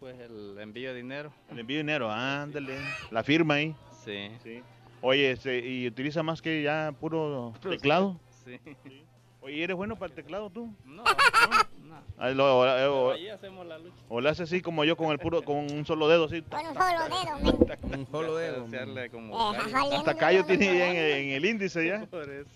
Pues 0.00 0.18
el 0.18 0.58
envío 0.58 0.90
de 0.90 0.96
dinero. 0.96 1.32
El 1.48 1.60
envío 1.60 1.76
de 1.76 1.82
dinero, 1.84 2.10
ándale. 2.10 2.76
La 3.12 3.22
firma 3.22 3.54
ahí. 3.54 3.72
Sí. 4.06 4.30
Sí. 4.42 4.62
Oye, 5.02 5.32
este, 5.32 5.58
¿y 5.58 5.86
utiliza 5.86 6.22
más 6.22 6.40
que 6.40 6.62
ya 6.62 6.94
puro 6.98 7.52
teclado? 7.62 8.18
Sí. 8.44 8.58
Oye, 9.42 9.62
¿eres 9.64 9.76
bueno 9.76 9.96
para 9.96 10.10
el 10.10 10.14
teclado 10.16 10.48
tú? 10.50 10.72
No, 10.84 11.02
no. 11.04 11.96
Ah, 12.18 12.30
lo- 12.30 12.58
o, 12.60 13.08
o- 13.08 13.10
Ahí 13.12 13.28
hacemos 13.28 13.66
la 13.66 13.78
lucha. 13.78 13.94
o 14.08 14.20
le 14.20 14.28
haces 14.30 14.48
así 14.50 14.60
como 14.62 14.84
yo 14.84 14.96
con 14.96 15.10
el 15.12 15.18
puro, 15.18 15.42
con 15.42 15.56
un 15.70 15.84
solo 15.86 16.08
dedo 16.08 16.24
así. 16.24 16.42
Con 16.42 16.66
un 16.66 16.74
solo 16.74 18.36
dedo. 18.36 18.64
Un 18.64 18.70
solo 18.72 18.94
dedo. 18.94 19.10
Como 19.12 19.54
Eh, 19.54 19.58
callo. 19.70 19.92
Hasta 19.98 20.12
no, 20.14 20.18
callo 20.18 20.40
no, 20.40 20.46
tiene 20.46 20.66
no, 20.66 20.74
ya 20.78 20.86
en, 20.88 20.94
no. 20.94 21.00
en 21.00 21.30
el 21.30 21.44
índice 21.44 21.86
ya. 21.86 22.06
Por 22.10 22.28
eso. 22.28 22.48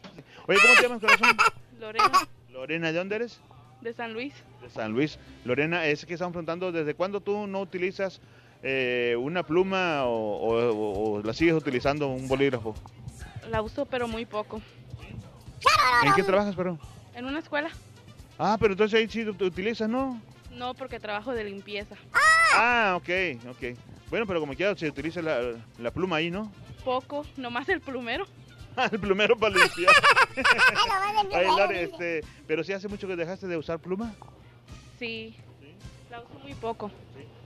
Oye, 0.49 0.59
¿cómo 0.61 0.75
te 0.77 0.83
llamas, 0.83 1.01
corazón? 1.01 1.37
Lorena, 1.79 2.13
Lorena, 2.51 2.93
¿de 2.93 2.99
dónde 2.99 3.17
eres? 3.17 3.41
de 3.83 3.93
San 3.95 4.13
Luis. 4.13 4.35
De 4.61 4.69
San 4.69 4.93
Luis. 4.93 5.19
Lorena, 5.45 5.87
es 5.87 6.05
que 6.05 6.13
estamos 6.15 6.33
preguntando, 6.33 6.71
¿desde 6.73 6.95
cuándo 6.95 7.21
tú 7.23 7.47
no 7.47 7.61
utilizas 7.63 8.21
eh, 8.63 9.17
una 9.19 9.43
pluma 9.43 10.05
o, 10.05 11.15
o- 11.17 11.23
la 11.23 11.33
sigues 11.33 11.55
utilizando 11.55 12.09
un 12.09 12.29
bolígrafo? 12.29 12.75
La 13.51 13.63
uso, 13.63 13.87
pero 13.87 14.07
muy 14.09 14.27
poco. 14.27 14.61
¿En 16.05 16.13
qué 16.15 16.23
trabajas, 16.23 16.55
pero? 16.57 16.79
En 17.15 17.25
una 17.27 17.39
escuela, 17.41 17.71
Ah, 18.39 18.57
pero 18.59 18.73
entonces 18.73 18.99
ahí 18.99 19.07
sí 19.09 19.25
tú 19.37 19.45
utilizas, 19.45 19.89
¿no? 19.89 20.21
no 20.53 20.73
porque 20.75 20.99
trabajo 20.99 21.33
de 21.33 21.45
limpieza. 21.45 21.95
Ah, 22.55 22.95
ok, 22.97 23.09
ok. 23.51 23.77
Bueno, 24.09 24.27
pero 24.27 24.41
como 24.41 24.55
quiera 24.55 24.75
se 24.77 24.89
utiliza 24.89 25.21
la, 25.23 25.41
la 25.79 25.91
pluma 25.91 26.17
ahí, 26.17 26.31
¿no? 26.31 26.51
Poco, 26.85 27.25
nomás 27.37 27.69
el 27.69 27.81
plumero. 27.81 28.27
Ah, 28.77 28.89
el 28.93 28.99
plumero 28.99 29.37
para 29.37 29.57
limpiar. 29.57 29.93
Ay, 31.35 31.77
este, 31.77 32.23
pero 32.47 32.65
si 32.65 32.73
hace 32.73 32.89
mucho 32.89 33.07
que 33.07 33.17
dejaste 33.17 33.47
de 33.47 33.57
usar 33.57 33.79
pluma. 33.79 34.15
Sí, 34.99 35.35
la 36.11 36.21
uso 36.21 36.39
muy 36.43 36.55
poco. 36.55 36.91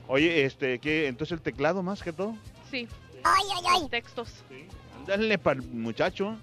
Oye, 0.09 0.44
este, 0.44 0.78
¿qué? 0.78 1.07
Entonces 1.09 1.32
el 1.32 1.40
teclado 1.42 1.82
más 1.82 2.02
que 2.02 2.12
todo. 2.12 2.36
Sí, 2.70 2.88
Ay, 3.22 3.44
ay, 3.57 3.64
ay. 3.68 3.80
los 3.82 3.90
textos. 3.90 4.28
Dale 5.07 5.38
para 5.38 5.61
el 5.61 5.66
muchacho. 5.66 6.36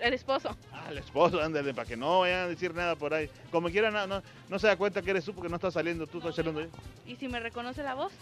El 0.00 0.14
esposo. 0.14 0.56
Ah, 0.72 0.86
el 0.90 0.98
esposo, 0.98 1.40
ándale, 1.42 1.74
para 1.74 1.88
que 1.88 1.96
no 1.96 2.20
vayan 2.20 2.44
a 2.44 2.46
decir 2.48 2.72
nada 2.74 2.94
por 2.94 3.12
ahí. 3.12 3.28
Como 3.50 3.68
quiera, 3.68 3.90
no, 3.90 4.06
no, 4.06 4.22
no 4.48 4.58
se 4.60 4.68
da 4.68 4.76
cuenta 4.76 5.02
que 5.02 5.10
eres 5.10 5.24
tú 5.24 5.34
porque 5.34 5.48
no 5.48 5.56
estás 5.56 5.74
saliendo, 5.74 6.06
tú 6.06 6.18
estás 6.18 6.36
saliendo. 6.36 6.64
¿Y 7.04 7.16
si 7.16 7.26
me 7.28 7.40
reconoce 7.40 7.82
la 7.82 7.94
voz? 7.94 8.12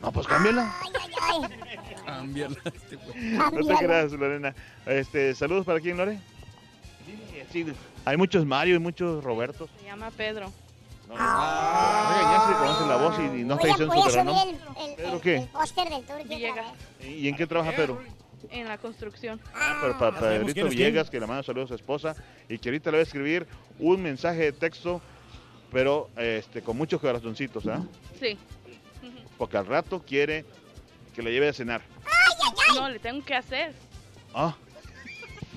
No, 0.00 0.12
pues 0.12 0.26
cámbiala. 0.26 0.72
Ay, 0.82 0.90
ay, 1.00 1.12
ay. 1.20 1.94
Cámbiala, 2.06 2.56
este 2.64 2.96
güey. 2.96 3.14
No 3.32 3.50
te 3.50 3.56
Cámbiala. 3.56 3.78
creas, 3.78 4.12
Lorena. 4.12 4.54
Este, 4.86 5.34
saludos 5.34 5.66
para 5.66 5.80
quién, 5.80 5.96
Lore. 5.96 6.18
Sí, 7.52 7.66
hay 8.04 8.16
muchos 8.16 8.44
Mario 8.46 8.76
y 8.76 8.78
muchos 8.80 9.22
Robertos. 9.22 9.70
Se 9.80 9.84
llama 9.86 10.10
Pedro. 10.10 10.52
No, 11.08 11.14
no, 11.14 11.20
ya 11.20 12.46
se 12.48 12.52
conoce 12.58 12.86
la 12.86 12.96
voz 12.96 13.14
y, 13.18 13.40
y 13.40 13.44
no 13.44 13.54
está 13.54 13.66
diciendo 13.68 13.94
su 13.94 14.00
subir 14.00 14.14
verdadero 14.16 14.50
el, 14.50 14.64
nombre. 14.64 14.84
el, 14.84 14.94
¿Pedro 14.96 15.14
el- 15.14 15.20
qué? 15.20 15.48
póster 15.52 15.88
del 15.88 16.04
vez. 16.26 17.08
¿Y 17.08 17.28
en 17.28 17.36
qué 17.36 17.46
trabaja 17.46 17.72
Pedro? 17.72 18.02
En 18.50 18.68
la 18.68 18.78
construcción. 18.78 19.40
Ah, 19.54 19.78
pero 19.80 19.98
para 19.98 20.18
sabemos 20.20 20.46
Pedrito 20.52 20.68
Villegas, 20.68 21.10
que 21.10 21.18
le 21.20 21.26
manda 21.26 21.42
saludos 21.42 21.66
a 21.66 21.68
su 21.68 21.74
esposa 21.76 22.14
y 22.48 22.58
que 22.58 22.68
ahorita 22.68 22.90
le 22.90 22.98
va 22.98 23.00
a 23.00 23.02
escribir 23.04 23.46
un 23.78 24.02
mensaje 24.02 24.38
de 24.38 24.52
texto, 24.52 25.00
pero 25.72 26.10
este 26.16 26.62
con 26.62 26.76
muchos 26.76 27.00
corazoncitos, 27.00 27.66
¿ah? 27.66 27.82
Sí. 28.20 28.38
Porque 29.38 29.56
al 29.56 29.66
rato 29.66 30.02
quiere 30.06 30.44
que 31.14 31.22
le 31.22 31.32
lleve 31.32 31.48
a 31.48 31.52
cenar. 31.52 31.82
No, 32.76 32.88
le 32.88 32.98
tengo 32.98 33.24
que 33.24 33.34
hacer. 33.34 33.72
Ah. 34.34 34.54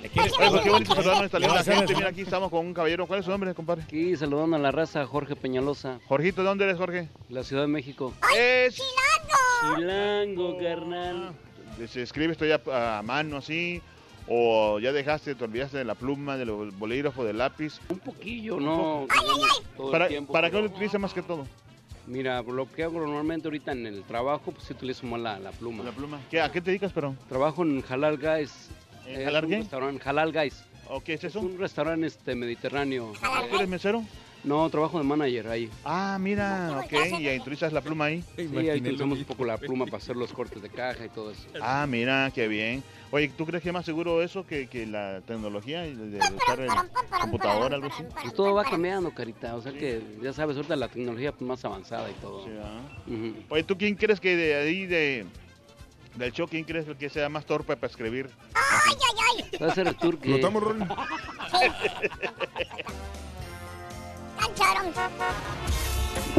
¿Le 0.02 0.10
quieres- 0.10 0.34
Oye, 0.38 0.50
pues 0.50 0.62
qué 0.64 0.70
bonito 0.70 0.96
saludar 0.96 1.22
a 1.24 1.26
esta 1.26 1.40
Le 1.40 1.48
va 1.48 1.54
a 1.54 1.56
linda 1.56 1.62
hacer 1.62 1.76
gente. 1.76 1.92
eso. 1.94 2.00
Mira, 2.00 2.10
aquí 2.10 2.22
estamos 2.22 2.50
con 2.50 2.66
un 2.66 2.74
caballero. 2.74 3.08
¿Cuál 3.08 3.20
es 3.20 3.26
su 3.26 3.32
nombre, 3.32 3.54
compadre? 3.54 3.84
Aquí 3.84 4.16
saludando 4.16 4.56
a 4.56 4.60
la 4.60 4.72
raza, 4.72 5.06
Jorge 5.06 5.36
Peñalosa, 5.36 6.00
Jorgito, 6.08 6.42
¿de 6.42 6.48
dónde 6.48 6.66
eres, 6.66 6.78
Jorge? 6.78 7.10
la 7.30 7.44
Ciudad 7.44 7.64
de 7.64 7.68
México. 7.68 8.14
Es... 8.38 8.80
Chilango, 9.76 10.58
carnal. 10.60 11.34
Se 11.88 12.02
escribe 12.04 12.32
esto 12.34 12.46
ya 12.46 12.62
a 12.72 13.02
mano 13.04 13.38
así, 13.38 13.82
o 14.28 14.80
ya 14.80 14.92
dejaste, 14.92 15.36
te 15.36 15.44
olvidaste 15.44 15.78
de 15.78 15.84
la 15.86 15.96
pluma, 15.96 16.38
del 16.38 16.52
bolígrafo, 16.52 17.24
del 17.24 17.38
lápiz. 17.40 17.80
Un 17.90 18.00
poquillo, 18.00 18.60
¿no? 18.60 19.08
Todo 19.76 19.88
el 19.88 19.92
¿Para, 19.92 20.08
tiempo, 20.08 20.34
¿para 20.34 20.50
qué 20.52 20.60
lo 20.60 20.66
utiliza 20.68 20.98
más 21.00 21.14
que 21.14 21.22
todo? 21.24 21.48
Mira, 22.06 22.42
lo 22.42 22.72
que 22.72 22.84
hago 22.84 23.00
normalmente 23.00 23.48
ahorita 23.48 23.74
en 23.74 23.86
el 23.86 24.04
trabajo, 24.04 24.52
pues 24.52 24.64
sí 24.66 24.74
utilizo 24.74 25.06
más 25.08 25.20
la, 25.20 25.40
la 25.40 25.52
pluma. 25.52 25.84
La 25.84 25.92
pluma. 25.92 26.20
¿Qué, 26.32 26.40
¿A 26.40 26.52
qué 26.52 26.62
te 26.62 26.70
dedicas, 26.72 26.92
pero? 26.94 27.16
Trabajo 27.28 27.64
en 27.64 27.84
Halal 27.90 28.18
Guys. 28.18 28.70
¿En 29.08 29.22
Es 29.22 29.28
Halal 29.28 29.46
un 29.46 29.52
restaurante, 29.52 30.10
Halal 30.10 30.32
Guys. 30.34 30.64
¿O 30.90 31.02
qué 31.02 31.14
es 31.14 31.24
Es 31.24 31.32
eso? 31.32 31.40
un 31.40 31.58
restaurante 31.58 32.08
este, 32.08 32.36
mediterráneo. 32.36 33.14
¿Tú 33.50 33.56
eres 33.56 33.68
mesero? 33.68 34.04
No, 34.44 34.70
trabajo 34.70 34.98
de 34.98 35.04
manager 35.04 35.48
ahí. 35.48 35.70
Ah, 35.84 36.18
mira, 36.22 36.82
ok, 36.86 37.20
y 37.20 37.38
utilizas 37.40 37.74
la 37.74 37.82
pluma 37.82 38.06
ahí. 38.06 38.24
Sí, 38.36 38.48
ahí 38.56 38.80
utilizamos 38.80 39.20
un 39.20 39.26
poco 39.26 39.44
la 39.44 39.58
pluma 39.58 39.86
para 39.86 39.98
hacer 39.98 40.16
los 40.16 40.32
cortes 40.32 40.62
de 40.62 40.70
caja 40.70 41.06
y 41.06 41.10
todo 41.10 41.32
eso. 41.32 41.48
Ah, 41.62 41.86
mira, 41.90 42.32
qué 42.34 42.48
bien. 42.48 42.84
Oye, 43.12 43.30
¿tú 43.30 43.46
crees 43.46 43.64
que 43.64 43.70
es 43.70 43.74
más 43.74 43.86
seguro 43.86 44.22
eso 44.22 44.46
que, 44.46 44.68
que 44.68 44.86
la 44.86 45.22
tecnología 45.26 45.86
y 45.86 45.96
de, 45.96 46.20
usar 46.20 46.62
el 46.62 46.70
computador, 47.20 47.74
algo 47.74 47.88
así? 47.88 48.04
Pues 48.22 48.34
todo 48.34 48.54
va 48.54 48.64
cambiando, 48.64 49.12
carita. 49.12 49.56
O 49.56 49.62
sea 49.62 49.74
que 49.74 50.02
ya 50.22 50.32
sabes, 50.32 50.56
ahorita 50.56 50.76
la 50.76 50.88
tecnología 50.88 51.32
pues, 51.32 51.48
más 51.48 51.66
avanzada 51.66 52.10
y 52.10 52.14
todo. 52.14 52.46
Ujú. 53.08 53.36
Oye, 53.50 53.64
¿tú 53.64 53.78
quién 53.78 53.96
crees 53.96 54.20
que 54.20 54.36
de 54.36 54.56
ahí 54.56 54.86
de 54.86 55.26
del 56.18 56.32
show 56.32 56.48
quién 56.48 56.64
crees 56.64 56.86
que 56.98 57.10
sea 57.10 57.30
más 57.30 57.46
torpe 57.46 57.76
para 57.76 57.90
escribir? 57.90 58.30
¡Ay, 58.54 58.96
ay, 58.96 59.16
ay! 59.28 59.60
Va 59.62 59.68
a 59.68 59.76
ser 59.76 59.88
el 59.88 59.96
turque. 59.96 60.30
¿Notamos, 60.30 60.64
Ron? 60.64 60.80
Cancharon. 64.40 64.94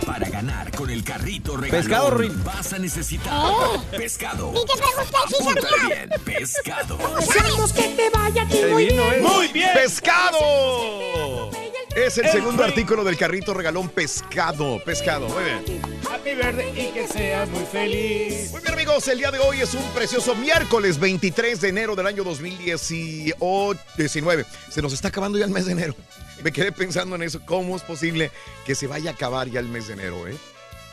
Para 0.08 0.24
ganar 0.30 0.72
con 0.74 0.88
el 0.88 1.04
carrito 1.04 1.54
regalón 1.58 1.82
Pescado, 1.84 2.10
Rin. 2.12 2.42
vas 2.42 2.72
a 2.72 2.78
necesitar 2.78 3.30
Oh. 3.30 3.84
pescado. 3.90 4.54
¿Y 4.54 4.64
qué 4.64 4.72
Apúntale 5.18 5.76
bien, 5.86 6.08
pescado. 6.24 6.96
Sabemos 7.20 7.74
que 7.74 7.82
te 7.82 8.08
vaya 8.08 8.46
muy 8.46 8.86
bien. 8.86 9.22
Muy 9.22 9.48
bien. 9.48 9.68
¡Pescado! 9.74 11.50
Es 11.94 12.16
el 12.16 12.26
segundo 12.30 12.64
artículo 12.64 13.04
del 13.04 13.18
carrito 13.18 13.52
regalón 13.52 13.90
pescado. 13.90 14.82
Pescado, 14.82 15.28
muy 15.28 15.44
bien. 15.44 15.82
Happy 16.10 16.34
birthday 16.34 16.88
y 16.88 16.92
que 16.92 17.06
seas 17.06 17.46
muy 17.50 17.66
feliz. 17.66 18.50
Muy 18.50 18.62
bien, 18.62 18.72
amigos, 18.72 19.06
el 19.08 19.18
día 19.18 19.30
de 19.30 19.40
hoy 19.40 19.60
es 19.60 19.74
un 19.74 19.84
precioso 19.90 20.34
miércoles 20.34 20.98
23 20.98 21.60
de 21.60 21.68
enero 21.68 21.94
del 21.94 22.06
año 22.06 22.24
2019. 22.24 24.46
Se 24.70 24.80
nos 24.80 24.94
está 24.94 25.08
acabando 25.08 25.36
ya 25.38 25.44
el 25.44 25.50
mes 25.50 25.66
de 25.66 25.72
enero. 25.72 25.94
Me 26.44 26.52
quedé 26.52 26.72
pensando 26.72 27.16
en 27.16 27.22
eso. 27.22 27.40
¿Cómo 27.44 27.76
es 27.76 27.82
posible 27.82 28.30
que 28.66 28.74
se 28.74 28.86
vaya 28.86 29.10
a 29.10 29.14
acabar 29.14 29.48
ya 29.48 29.60
el 29.60 29.68
mes 29.68 29.88
de 29.88 29.94
enero, 29.94 30.26
eh? 30.26 30.36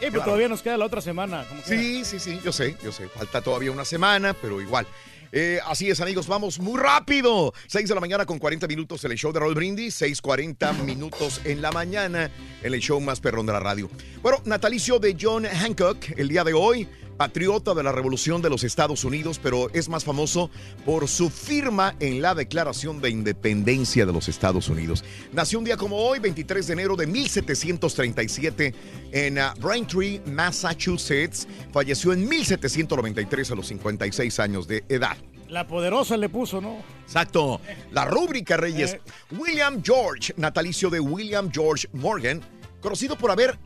Eh, 0.02 0.10
pero 0.12 0.24
todavía 0.24 0.50
nos 0.50 0.62
queda 0.62 0.78
la 0.78 0.86
otra 0.86 1.02
semana. 1.02 1.46
como. 1.48 1.62
Sí, 1.64 2.04
sí, 2.04 2.20
sí, 2.20 2.40
yo 2.44 2.52
sé, 2.52 2.76
yo 2.84 2.92
sé. 2.92 3.08
Falta 3.08 3.42
todavía 3.42 3.72
una 3.72 3.86
semana, 3.86 4.34
pero 4.34 4.62
igual. 4.62 4.86
Eh, 5.32 5.60
así 5.66 5.90
es, 5.90 6.00
amigos, 6.00 6.28
vamos 6.28 6.60
muy 6.60 6.80
rápido. 6.80 7.54
6 7.68 7.90
de 7.90 7.96
la 7.96 8.02
mañana 8.02 8.26
con 8.26 8.40
40 8.40 8.68
minutos 8.68 9.04
en 9.04 9.12
el 9.12 9.18
show 9.18 9.32
de 9.34 9.40
Roll 9.40 9.56
Brindis. 9.56 10.02
6:40 10.02 10.74
minutos 10.84 11.42
en 11.44 11.62
la 11.62 11.72
mañana 11.72 12.30
en 12.62 12.74
el 12.74 12.80
show 12.80 13.00
más 13.02 13.20
perrón 13.20 13.46
de 13.46 13.54
la 13.54 13.60
radio. 13.60 13.90
Bueno, 14.22 14.42
natalicio 14.46 15.00
de 15.00 15.18
John 15.20 15.46
Hancock 15.46 16.18
el 16.18 16.28
día 16.28 16.44
de 16.44 16.54
hoy. 16.54 16.88
Patriota 17.18 17.74
de 17.74 17.84
la 17.84 17.92
Revolución 17.92 18.42
de 18.42 18.50
los 18.50 18.64
Estados 18.64 19.04
Unidos, 19.04 19.40
pero 19.42 19.70
es 19.74 19.90
más 19.90 20.04
famoso 20.04 20.50
por 20.86 21.08
su 21.08 21.30
firma 21.30 21.96
en 22.00 22.22
la 22.22 22.36
Declaración 22.36 23.02
de 23.02 23.10
Independencia 23.10 24.06
de 24.06 24.14
los 24.14 24.28
Estados 24.28 24.70
Unidos. 24.70 25.04
Nació 25.32 25.60
un 25.60 25.66
día 25.66 25.78
como 25.78 25.98
hoy, 25.98 26.20
23 26.20 26.68
de 26.68 26.74
enero 26.74 26.96
de 26.96 27.08
1737, 27.08 28.76
en 29.12 29.38
uh, 29.38 29.42
Braintree, 29.60 30.22
Massachusetts. 30.26 31.48
Falleció 31.72 32.14
en 32.14 32.28
1793 32.28 33.52
a 33.52 33.56
los 33.56 33.68
56 33.68 34.40
años 34.40 34.68
de 34.68 34.84
edad. 34.90 35.18
La 35.48 35.68
poderosa 35.68 36.18
le 36.18 36.28
puso, 36.28 36.60
¿no? 36.60 36.78
Exacto. 37.04 37.62
La 37.92 38.06
rúbrica 38.06 38.58
Reyes. 38.58 38.98
William 39.32 39.82
George, 39.84 40.34
natalicio 40.38 40.90
de 40.90 41.00
William 41.00 41.52
George 41.52 41.88
Morgan, 41.94 42.42
conocido 42.82 43.16
por 43.16 43.32
haber 43.32 43.58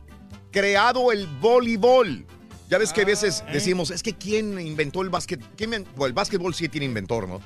creado 0.50 1.10
el 1.10 1.26
voleibol. 1.40 2.26
Ya 2.70 2.78
ves 2.78 2.92
que 2.92 3.02
a 3.02 3.04
veces 3.04 3.42
decimos, 3.52 3.90
es 3.90 4.00
que 4.00 4.14
¿quién 4.14 4.60
inventó 4.60 5.02
el 5.02 5.10
básquet? 5.10 5.40
¿Quién 5.56 5.70
bueno, 5.96 6.06
el 6.06 6.12
básquetbol 6.12 6.54
sí 6.54 6.68
tiene 6.68 6.86
inventor, 6.86 7.28
¿no? 7.28 7.40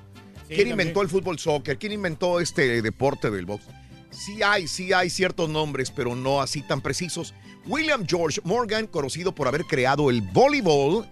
¿Quién 0.49 0.59
también. 0.59 0.69
inventó 0.73 1.01
el 1.01 1.09
fútbol 1.09 1.39
soccer? 1.39 1.79
¿Quién 1.79 1.93
inventó 1.93 2.41
este 2.41 2.83
deporte 2.83 3.31
del 3.31 3.47
box? 3.47 3.65
Sí 4.11 4.43
hay, 4.43 4.69
sí 4.69 4.93
hay 4.93 5.09
ciertos 5.09 5.49
nombres, 5.49 5.91
pero 5.91 6.15
no 6.15 6.43
así 6.43 6.61
tan 6.61 6.83
precisos. 6.83 7.33
William 7.67 8.05
George 8.07 8.39
Morgan, 8.45 8.87
conocido 8.87 9.35
por 9.35 9.49
haber 9.49 9.65
creado 9.65 10.11
el 10.11 10.21
voleibol, 10.21 11.09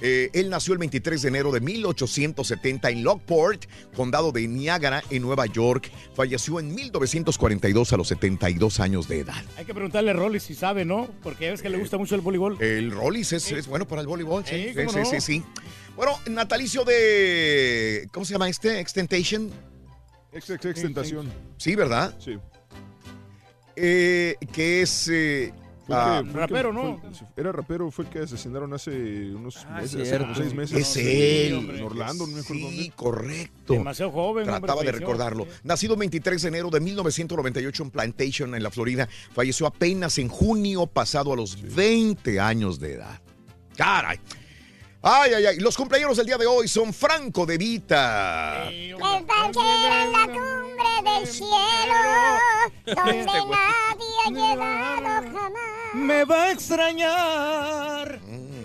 eh, 0.00 0.30
él 0.32 0.50
nació 0.50 0.72
el 0.72 0.78
23 0.78 1.22
de 1.22 1.28
enero 1.28 1.52
de 1.52 1.60
1870 1.60 2.90
en 2.90 3.04
Lockport, 3.04 3.64
condado 3.94 4.32
de 4.32 4.46
Niágara, 4.48 5.02
en 5.10 5.22
Nueva 5.22 5.46
York. 5.46 5.90
Falleció 6.14 6.60
en 6.60 6.74
1942 6.74 7.92
a 7.92 7.96
los 7.96 8.08
72 8.08 8.80
años 8.80 9.08
de 9.08 9.20
edad. 9.20 9.42
Hay 9.56 9.64
que 9.64 9.74
preguntarle 9.74 10.10
a 10.10 10.14
Rolly 10.14 10.40
si 10.40 10.54
sabe, 10.54 10.84
¿no? 10.84 11.08
Porque 11.22 11.44
ya 11.46 11.50
ves 11.52 11.62
que 11.62 11.68
le 11.70 11.78
gusta 11.78 11.98
mucho 11.98 12.14
el 12.14 12.20
voleibol. 12.20 12.60
El 12.62 12.90
Rollis 12.90 13.32
es, 13.32 13.50
es 13.52 13.66
bueno 13.66 13.86
para 13.86 14.00
el 14.02 14.06
voleibol, 14.06 14.44
sí, 14.46 14.54
Sí, 14.54 14.68
sí, 14.68 14.74
¿cómo 14.74 14.90
sí, 14.90 14.98
no? 14.98 15.04
sí, 15.04 15.20
sí. 15.20 15.42
Bueno, 15.96 16.18
natalicio 16.26 16.84
de... 16.84 18.08
¿Cómo 18.12 18.24
se 18.24 18.32
llama 18.32 18.48
este? 18.48 18.80
Extentation. 18.80 19.50
Ex, 20.32 20.48
ex, 20.50 20.64
extentación. 20.64 21.30
Sí, 21.58 21.74
¿verdad? 21.74 22.14
Sí. 22.18 22.38
Eh, 23.76 24.36
que 24.52 24.82
es... 24.82 25.08
eh, 25.08 25.52
ah, 25.92 26.22
que- 26.24 26.30
fue 26.30 26.60
el- 26.60 27.06
era 27.36 27.52
rapero, 27.52 27.90
fue 27.90 28.04
el 28.04 28.10
que 28.10 28.18
asesinaron 28.20 28.72
hace 28.72 28.90
unos 29.34 29.56
meses, 29.74 29.94
hace 29.94 29.96
como 29.96 30.04
cierto. 30.04 30.34
seis 30.34 30.54
meses. 30.54 30.78
Es 30.78 30.96
¿no? 30.96 31.10
él. 31.10 31.76
En 31.76 31.82
Orlando, 31.84 32.26
no 32.26 32.32
me 32.34 32.40
acuerdo 32.40 32.68
Sí, 32.68 32.76
dónde. 32.76 32.92
correcto. 32.96 33.72
Demasiado 33.74 34.10
joven. 34.12 34.44
hombre, 34.48 34.60
Trataba 34.60 34.82
de 34.82 34.92
recordarlo. 34.92 35.46
Nacido 35.64 35.94
el 35.94 36.00
23 36.00 36.42
de 36.42 36.48
enero 36.48 36.70
de 36.70 36.80
1998 36.80 37.82
en 37.82 37.90
Plantation, 37.90 38.54
en 38.54 38.62
la 38.62 38.70
Florida, 38.70 39.08
falleció 39.32 39.66
apenas 39.66 40.18
en 40.18 40.28
junio 40.28 40.86
pasado 40.86 41.32
a 41.32 41.36
los 41.36 41.60
20 41.74 42.40
años 42.40 42.78
de 42.80 42.94
edad. 42.94 43.20
Caray. 43.76 44.18
Ay, 45.02 45.32
ay, 45.34 45.46
ay. 45.46 45.56
Los 45.60 45.76
cumpleaños 45.76 46.16
del 46.18 46.26
día 46.26 46.36
de 46.36 46.46
hoy 46.46 46.68
son 46.68 46.92
Franco 46.92 47.46
de 47.46 47.56
Vita. 47.56 48.66
Que 48.68 48.94
cualquiera 48.98 50.04
en 50.04 50.12
la 50.12 50.26
cumbre 50.26 51.10
del 51.18 51.26
cielo, 51.26 51.54
donde 52.86 53.20
Este 53.20 53.32
nadie 53.32 54.06
ha 54.26 54.30
llegado 54.30 55.04
jamás. 55.32 55.94
Me 55.94 56.24
va 56.24 56.44
a 56.44 56.52
extrañar. 56.52 58.20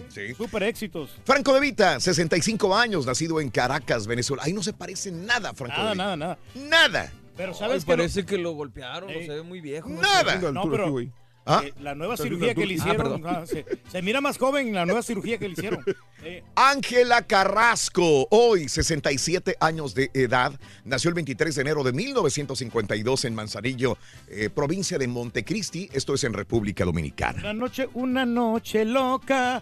Sí. 0.09 0.33
Super 0.35 0.63
éxitos. 0.63 1.11
Franco 1.25 1.53
de 1.53 1.59
Vita, 1.61 1.99
65 1.99 2.75
años, 2.75 3.05
nacido 3.05 3.39
en 3.39 3.49
Caracas, 3.49 4.05
Venezuela. 4.05 4.43
Ahí 4.45 4.53
no 4.53 4.61
se 4.63 4.73
parece 4.73 5.11
nada, 5.11 5.53
Franco 5.53 5.77
Nada, 5.77 5.89
de 5.89 5.93
Vita. 5.93 6.03
nada, 6.03 6.15
nada. 6.17 6.37
Nada. 6.55 7.13
Pero 7.37 7.51
Ay, 7.53 7.59
sabes 7.59 7.85
que 7.85 7.91
parece 7.91 8.25
que 8.25 8.37
lo 8.37 8.51
golpearon, 8.51 9.09
se 9.09 9.27
ve 9.27 9.41
muy 9.41 9.61
viejo. 9.61 9.87
Nada. 9.89 10.35
No, 10.51 10.69
pero 10.69 10.89
¿Ah? 11.45 11.61
eh, 11.65 11.73
la 11.79 11.93
nueva 11.93 12.17
cirugía 12.17 12.55
que 12.55 12.65
le. 12.65 12.73
Ah, 12.73 12.77
hicieron, 12.77 13.23
ah, 13.25 13.43
se, 13.45 13.65
se 13.91 14.01
mira 14.01 14.19
más 14.19 14.37
joven 14.37 14.73
la 14.73 14.85
nueva 14.85 15.03
cirugía 15.03 15.37
que 15.37 15.47
le 15.47 15.53
hicieron. 15.53 15.83
Eh, 16.27 16.43
Ángela 16.55 17.21
Carrasco, 17.21 18.27
hoy 18.31 18.67
67 18.67 19.57
años 19.59 19.93
de 19.93 20.09
edad, 20.15 20.59
nació 20.83 21.09
el 21.09 21.13
23 21.13 21.53
de 21.53 21.61
enero 21.61 21.83
de 21.83 21.93
1952 21.93 23.25
en 23.25 23.35
Manzanillo, 23.35 23.99
eh, 24.27 24.49
provincia 24.49 24.97
de 24.97 25.07
Montecristi, 25.07 25.87
esto 25.93 26.15
es 26.15 26.23
en 26.23 26.33
República 26.33 26.83
Dominicana. 26.83 27.41
una 27.41 27.53
noche, 27.53 27.87
una 27.93 28.25
noche 28.25 28.85
loca. 28.85 29.61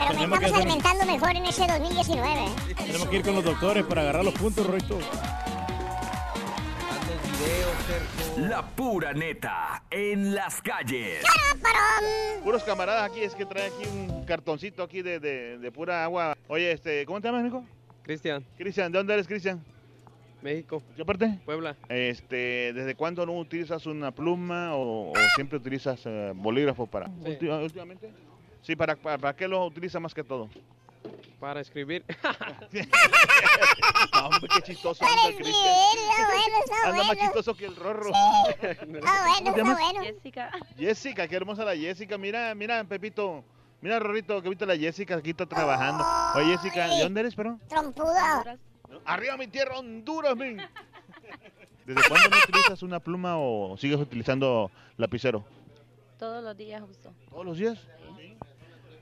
Pero 0.07 0.19
me 0.27 0.39
que 0.39 0.45
estamos 0.45 0.61
alimentando 0.61 1.05
mejor 1.05 1.35
en 1.35 1.45
ese 1.45 1.67
2019. 1.67 2.45
¿eh? 2.45 2.49
Tenemos 2.77 3.07
que 3.09 3.15
ir 3.17 3.23
con 3.23 3.35
los 3.35 3.43
doctores 3.43 3.85
para 3.85 4.01
agarrar 4.01 4.25
los 4.25 4.33
puntos, 4.33 4.65
Roito. 4.65 4.97
La 8.37 8.61
pura 8.75 9.13
neta 9.13 9.83
en 9.89 10.35
las 10.35 10.61
calles. 10.61 11.23
Puros 12.43 12.63
camaradas 12.63 13.09
aquí, 13.09 13.21
es 13.21 13.33
que 13.33 13.45
trae 13.45 13.67
aquí 13.67 13.87
un 13.87 14.25
cartoncito 14.25 14.83
aquí 14.83 15.01
de, 15.01 15.19
de- 15.19 15.57
de 15.57 15.71
pura 15.71 16.03
agua. 16.03 16.35
Oye, 16.47 16.71
este, 16.71 17.05
¿cómo 17.05 17.21
te 17.21 17.27
llamas, 17.27 17.43
mijo? 17.43 17.63
Cristian, 18.03 18.45
Cristian, 18.57 18.91
¿de 18.91 18.97
dónde 18.99 19.13
eres, 19.13 19.27
Cristian? 19.27 19.63
México. 20.41 20.83
¿Qué 20.95 21.03
parte? 21.05 21.39
Puebla. 21.45 21.75
Este, 21.89 22.71
¿desde 22.73 22.93
cuándo 22.95 23.25
no 23.25 23.33
utilizas 23.37 23.85
una 23.87 24.11
pluma 24.11 24.75
o, 24.75 25.11
o 25.11 25.13
siempre 25.35 25.57
utilizas 25.57 26.01
eh, 26.05 26.33
bolígrafo 26.35 26.85
para? 26.85 27.07
Ulti- 27.07 27.63
últimamente. 27.63 28.11
Sí, 28.61 28.75
¿para, 28.75 28.95
para, 28.95 29.17
para 29.17 29.35
qué 29.35 29.47
lo 29.47 29.65
utilizas 29.65 30.01
más 30.01 30.13
que 30.13 30.23
todo? 30.23 30.49
Para 31.39 31.61
escribir. 31.61 32.03
No, 34.13 34.27
hombre, 34.27 34.49
qué 34.55 34.61
chistoso 34.61 35.05
anda 35.05 35.27
el 35.27 35.35
Cristian. 35.35 35.67
Anda 36.85 37.03
más 37.03 37.17
chistoso 37.17 37.55
que 37.55 37.65
el 37.65 37.75
rorro. 37.75 38.11
¿Cómo 38.11 38.43
bueno, 38.91 39.49
está 39.49 39.63
bueno. 39.63 40.01
Jessica. 40.01 40.51
Jessica, 40.77 41.27
qué 41.27 41.35
hermosa 41.35 41.65
la 41.65 41.75
Jessica. 41.75 42.17
Mira, 42.17 42.55
mira, 42.55 42.83
Pepito. 42.85 43.43
Mira, 43.81 43.99
Rorrito, 43.99 44.41
que 44.41 44.49
viste 44.49 44.65
la 44.65 44.77
Jessica 44.77 45.17
aquí 45.17 45.31
está 45.31 45.45
trabajando. 45.45 46.03
Oye, 46.35 46.57
Jessica, 46.57 46.87
¿de 46.87 47.03
dónde 47.03 47.19
eres, 47.19 47.35
pero? 47.35 47.59
Trompudo. 47.67 48.13
Arriba 49.05 49.37
mi 49.37 49.47
tierra, 49.47 49.77
Honduras, 49.77 50.35
men. 50.35 50.61
¿Desde 51.85 52.01
cuándo 52.07 52.29
no 52.29 52.37
utilizas 52.37 52.81
una 52.81 52.99
pluma 52.99 53.37
o 53.37 53.77
sigues 53.77 53.99
utilizando 53.99 54.71
lapicero? 54.97 55.45
Todos 56.17 56.43
los 56.43 56.57
días 56.57 56.81
uso. 56.81 57.13
¿Todos 57.29 57.45
los 57.45 57.57
días? 57.57 57.79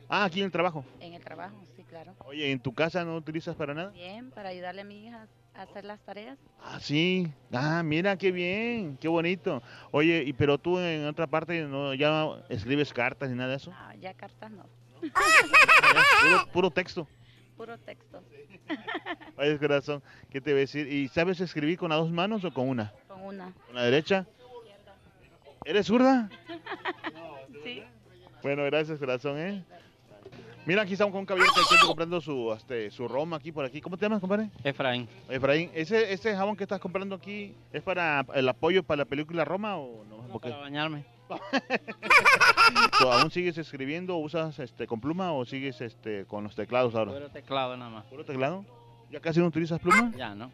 Ah, 0.10 0.26
aquí 0.26 0.40
en 0.40 0.46
el 0.46 0.52
trabajo. 0.52 0.84
En 1.00 1.14
el 1.14 1.24
trabajo, 1.24 1.56
sí, 1.73 1.73
claro. 1.94 2.16
Oye, 2.26 2.52
¿en 2.52 2.60
tu 2.60 2.74
casa 2.74 3.06
no 3.06 3.16
utilizas 3.16 3.56
para 3.56 3.74
nada? 3.76 3.92
Bien, 3.92 4.32
para 4.32 4.50
ayudarle 4.50 4.82
a 4.82 4.84
mi 4.84 5.06
hija 5.06 5.28
a 5.54 5.62
hacer 5.62 5.86
las 5.86 6.00
tareas. 6.02 6.40
Ah, 6.60 6.80
sí. 6.80 7.32
Ah, 7.52 7.84
mira, 7.84 8.18
qué 8.18 8.32
bien, 8.32 8.98
qué 8.98 9.08
bonito. 9.08 9.62
Oye, 9.92 10.24
y 10.26 10.34
pero 10.34 10.58
tú 10.58 10.80
en 10.80 11.06
otra 11.06 11.28
parte 11.28 11.62
no 11.62 11.94
ya 11.94 12.26
escribes 12.50 12.92
cartas 12.92 13.30
ni 13.30 13.36
nada 13.36 13.52
de 13.52 13.58
eso. 13.58 13.72
Ah, 13.76 13.94
ya 14.00 14.14
cartas 14.16 14.50
no. 14.50 14.66
Puro, 16.22 16.48
puro 16.52 16.72
texto. 16.72 17.08
Puro 17.56 17.78
texto. 17.78 18.24
Oye, 19.38 19.60
corazón, 19.60 20.02
¿qué 20.32 20.42
te 20.42 20.52
voy 20.52 20.60
a 20.60 20.62
decir? 20.62 20.88
¿Y 20.92 21.10
sabes 21.10 21.40
escribir 21.42 21.78
con 21.78 21.90
las 21.90 22.00
dos 22.00 22.10
manos 22.10 22.44
o 22.44 22.52
con 22.52 22.70
una? 22.70 22.92
Con 23.08 23.22
una. 23.22 23.54
¿Con 23.68 23.76
la 23.76 23.84
derecha? 23.84 24.26
¿Eres 25.64 25.86
zurda? 25.88 26.30
Sí. 27.64 27.82
Bueno, 28.42 28.66
gracias, 28.66 29.00
corazón, 29.00 29.38
¿eh? 29.38 29.64
Mira, 30.66 30.84
aquí 30.84 30.94
estamos 30.94 31.12
con 31.12 31.20
un 31.22 31.26
caballero 31.26 31.52
que 31.54 31.60
está 31.76 31.86
comprando 31.86 32.22
su, 32.22 32.54
este, 32.54 32.90
su 32.90 33.08
Roma 33.08 33.36
aquí 33.36 33.52
por 33.52 33.66
aquí. 33.66 33.82
¿Cómo 33.82 33.98
te 33.98 34.06
llamas, 34.06 34.22
compadre? 34.22 34.50
Efraín. 34.64 35.10
Efraín, 35.30 35.70
¿ese, 35.74 36.14
¿ese 36.14 36.36
jabón 36.36 36.56
que 36.56 36.64
estás 36.64 36.80
comprando 36.80 37.16
aquí 37.16 37.54
es 37.74 37.82
para 37.82 38.26
el 38.34 38.48
apoyo 38.48 38.82
para 38.84 39.00
la 39.00 39.06
película 39.06 39.44
Roma 39.44 39.76
o 39.78 40.06
no? 40.06 40.18
Porque- 40.32 40.50
Para 40.50 40.62
bañarme. 40.62 41.06
¿Tú 43.00 43.10
¿Aún 43.10 43.32
sigues 43.32 43.58
escribiendo, 43.58 44.18
usas 44.18 44.60
este, 44.60 44.88
con 44.88 45.02
pluma 45.02 45.34
o 45.34 45.46
sigues 45.46 45.82
este, 45.82 46.26
con 46.26 46.44
los 46.44 46.56
teclados 46.56 46.96
ahora? 46.96 47.12
Puro 47.12 47.30
teclado 47.30 47.76
nada 47.76 47.90
más. 47.90 48.06
¿Puro 48.06 48.24
teclado? 48.24 48.64
¿Ya 49.10 49.20
casi 49.20 49.40
no 49.40 49.48
utilizas 49.48 49.80
pluma? 49.80 50.12
Ya, 50.16 50.34
¿no? 50.36 50.52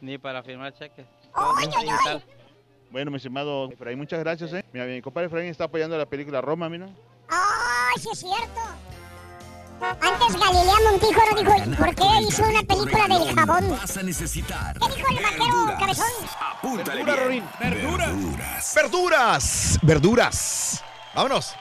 Ni 0.00 0.18
para 0.18 0.42
firmar 0.42 0.72
cheques. 0.74 1.06
Ay, 1.34 1.68
Todo. 2.04 2.22
Bueno, 2.90 3.10
mi 3.10 3.16
estimado 3.18 3.70
Efraín, 3.70 3.98
muchas 3.98 4.18
gracias, 4.20 4.52
¿eh? 4.52 4.64
Mira, 4.72 4.86
mi 4.86 5.00
compadre 5.00 5.26
Efraín 5.28 5.48
está 5.48 5.64
apoyando 5.64 5.96
la 5.96 6.06
película 6.06 6.40
Roma, 6.40 6.68
mira. 6.68 6.86
¡Ay, 7.28 8.00
sí 8.00 8.08
es 8.12 8.18
cierto! 8.18 8.87
Antes 9.80 10.40
Galilea 10.40 10.74
Montijo 10.90 11.20
no 11.30 11.38
dijo, 11.38 11.76
¿por 11.76 11.94
qué 11.94 12.04
hizo 12.26 12.42
una 12.42 12.62
película 12.62 13.18
del 13.18 13.34
jabón? 13.34 13.70
Vas 13.70 13.96
a 13.96 14.02
necesitar 14.02 14.78
¿Qué 14.78 14.96
dijo 14.96 15.08
el 15.10 15.22
vaquero 15.22 15.78
cabezón? 15.78 16.06
Apúntale 16.40 17.04
Verdura, 17.04 17.28
bien. 17.28 17.44
Rorín, 17.60 17.80
verdura. 17.82 18.06
Verduras. 18.06 18.72
Verduras, 18.74 19.78
verduras. 19.82 20.84
Vámonos. 21.14 21.54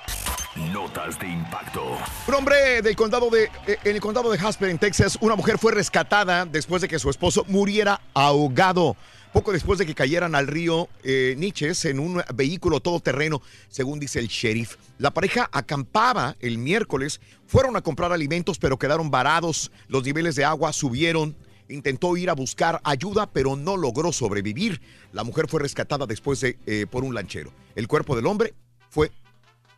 Notas 0.55 1.20
de 1.20 1.28
impacto. 1.28 1.97
Un 2.28 2.34
hombre 2.34 2.82
del 2.82 2.95
condado 2.95 3.30
de, 3.30 3.51
eh, 3.68 3.78
en 3.84 3.95
el 3.95 4.01
condado 4.01 4.32
de 4.32 4.39
Jasper, 4.39 4.70
en 4.70 4.80
Texas, 4.80 5.18
una 5.22 5.36
mujer 5.36 5.59
fue 5.59 5.72
rescatada 5.72 6.45
después 6.45 6.82
de 6.82 6.88
que 6.88 6.97
su 6.97 7.11
esposo 7.11 7.45
muriera 7.47 8.01
ahogado. 8.15 8.95
Poco 9.34 9.51
después 9.51 9.78
de 9.78 9.86
que 9.86 9.93
cayeran 9.93 10.36
al 10.36 10.47
río 10.47 10.88
eh, 11.03 11.36
Niches 11.38 11.86
en 11.86 11.99
un 11.99 12.23
vehículo 12.34 12.80
todoterreno, 12.80 13.41
según 13.69 13.99
dice 13.99 14.19
el 14.19 14.28
sheriff. 14.28 14.78
La 14.97 15.11
pareja 15.11 15.49
acampaba 15.51 16.36
el 16.39 16.57
miércoles, 16.57 17.21
fueron 17.45 17.75
a 17.75 17.82
comprar 17.82 18.11
alimentos, 18.11 18.57
pero 18.57 18.80
quedaron 18.80 19.11
varados. 19.11 19.71
Los 19.88 20.03
niveles 20.03 20.36
de 20.36 20.45
agua 20.45 20.73
subieron. 20.73 21.36
Intentó 21.69 22.15
ir 22.15 22.30
a 22.30 22.34
buscar 22.34 22.80
ayuda, 22.86 23.30
pero 23.30 23.57
no 23.57 23.75
logró 23.75 24.13
sobrevivir. 24.13 24.82
La 25.11 25.25
mujer 25.25 25.49
fue 25.49 25.61
rescatada 25.61 26.05
después 26.05 26.39
de, 26.39 26.57
eh, 26.65 26.86
por 26.89 27.03
un 27.03 27.13
lanchero. 27.13 27.51
El 27.75 27.89
cuerpo 27.89 28.15
del 28.15 28.25
hombre 28.25 28.53
fue 28.89 29.11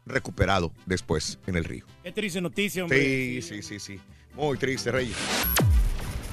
recuperado 0.06 0.72
después 0.86 1.39
en 1.47 1.56
el 1.56 1.66
río. 1.66 1.86
Qué 2.04 2.12
triste 2.12 2.41
noticia, 2.41 2.84
hombre. 2.84 3.41
Sí, 3.41 3.41
sí, 3.41 3.62
sí, 3.64 3.80
sí. 3.80 4.00
Muy 4.36 4.58
triste, 4.58 4.91
Reyes. 4.91 5.16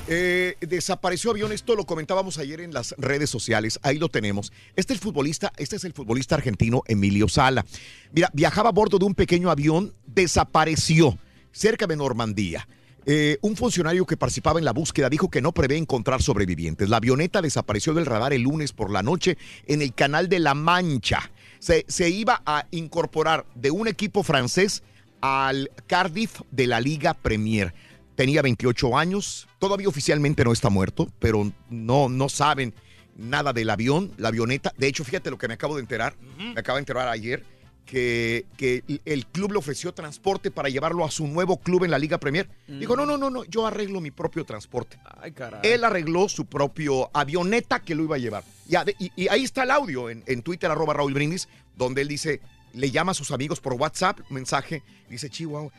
Eh, 0.08 0.54
desapareció 0.60 1.32
avión, 1.32 1.50
esto 1.50 1.74
lo 1.74 1.84
comentábamos 1.84 2.38
ayer 2.38 2.60
en 2.60 2.72
las 2.72 2.94
redes 2.96 3.28
sociales, 3.28 3.80
ahí 3.82 3.98
lo 3.98 4.08
tenemos. 4.08 4.52
Este 4.76 4.92
es 4.92 4.98
el 4.98 5.02
futbolista, 5.02 5.52
este 5.56 5.76
es 5.76 5.84
el 5.84 5.92
futbolista 5.92 6.36
argentino 6.36 6.82
Emilio 6.86 7.28
Sala. 7.28 7.66
Mira, 8.12 8.30
viajaba 8.32 8.68
a 8.68 8.72
bordo 8.72 8.98
de 8.98 9.04
un 9.04 9.16
pequeño 9.16 9.50
avión, 9.50 9.92
desapareció 10.06 11.18
cerca 11.50 11.88
de 11.88 11.96
Normandía. 11.96 12.68
Eh, 13.04 13.38
un 13.40 13.56
funcionario 13.56 14.06
que 14.06 14.16
participaba 14.16 14.58
en 14.60 14.64
la 14.64 14.72
búsqueda 14.72 15.08
dijo 15.08 15.28
que 15.28 15.42
no 15.42 15.52
prevé 15.52 15.76
encontrar 15.76 16.22
sobrevivientes. 16.22 16.88
La 16.88 16.98
avioneta 16.98 17.42
desapareció 17.42 17.92
del 17.92 18.06
radar 18.06 18.32
el 18.32 18.42
lunes 18.42 18.72
por 18.72 18.92
la 18.92 19.02
noche 19.02 19.38
en 19.66 19.82
el 19.82 19.92
canal 19.92 20.28
de 20.28 20.38
La 20.38 20.54
Mancha. 20.54 21.30
Se, 21.58 21.84
se 21.88 22.10
iba 22.10 22.42
a 22.46 22.66
incorporar 22.70 23.44
de 23.56 23.72
un 23.72 23.88
equipo 23.88 24.22
francés 24.22 24.84
al 25.20 25.70
Cardiff 25.86 26.42
de 26.52 26.66
la 26.68 26.80
Liga 26.80 27.14
Premier. 27.14 27.74
Tenía 28.16 28.42
28 28.42 28.96
años, 28.98 29.46
todavía 29.58 29.88
oficialmente 29.88 30.42
no 30.44 30.52
está 30.52 30.70
muerto, 30.70 31.08
pero 31.18 31.52
no, 31.70 32.08
no 32.08 32.28
saben 32.28 32.74
nada 33.16 33.52
del 33.52 33.70
avión, 33.70 34.10
la 34.16 34.28
avioneta. 34.28 34.72
De 34.78 34.86
hecho, 34.88 35.04
fíjate 35.04 35.30
lo 35.30 35.38
que 35.38 35.48
me 35.48 35.54
acabo 35.54 35.76
de 35.76 35.82
enterar, 35.82 36.16
me 36.38 36.58
acabo 36.60 36.76
de 36.76 36.80
enterar 36.80 37.08
ayer, 37.08 37.44
que, 37.84 38.46
que 38.56 38.82
el 39.04 39.26
club 39.26 39.52
le 39.52 39.58
ofreció 39.58 39.94
transporte 39.94 40.50
para 40.50 40.68
llevarlo 40.68 41.04
a 41.04 41.10
su 41.10 41.26
nuevo 41.28 41.58
club 41.58 41.84
en 41.84 41.92
la 41.92 41.98
Liga 42.00 42.18
Premier. 42.18 42.48
Dijo, 42.66 42.96
no, 42.96 43.06
no, 43.06 43.16
no, 43.16 43.30
no, 43.30 43.44
yo 43.44 43.64
arreglo 43.66 44.00
mi 44.00 44.10
propio 44.10 44.44
transporte. 44.44 44.98
Ay, 45.20 45.30
caray. 45.32 45.60
Él 45.62 45.84
arregló 45.84 46.28
su 46.28 46.46
propio 46.46 47.10
avioneta 47.14 47.78
que 47.80 47.94
lo 47.94 48.02
iba 48.02 48.16
a 48.16 48.18
llevar. 48.18 48.42
Y, 48.68 48.74
y- 49.04 49.12
y 49.14 49.28
ahí 49.28 49.44
está 49.44 49.62
el 49.62 49.70
audio 49.70 50.10
en, 50.10 50.24
en 50.26 50.42
Twitter, 50.42 50.68
arroba 50.70 50.94
Raúl 50.94 51.14
Brindis, 51.14 51.48
donde 51.76 52.02
él 52.02 52.08
dice, 52.08 52.40
le 52.72 52.90
llama 52.90 53.12
a 53.12 53.14
sus 53.14 53.30
amigos 53.30 53.60
por 53.60 53.74
WhatsApp, 53.74 54.18
mensaje, 54.30 54.82
dice, 55.08 55.30
Chihuahua, 55.30 55.70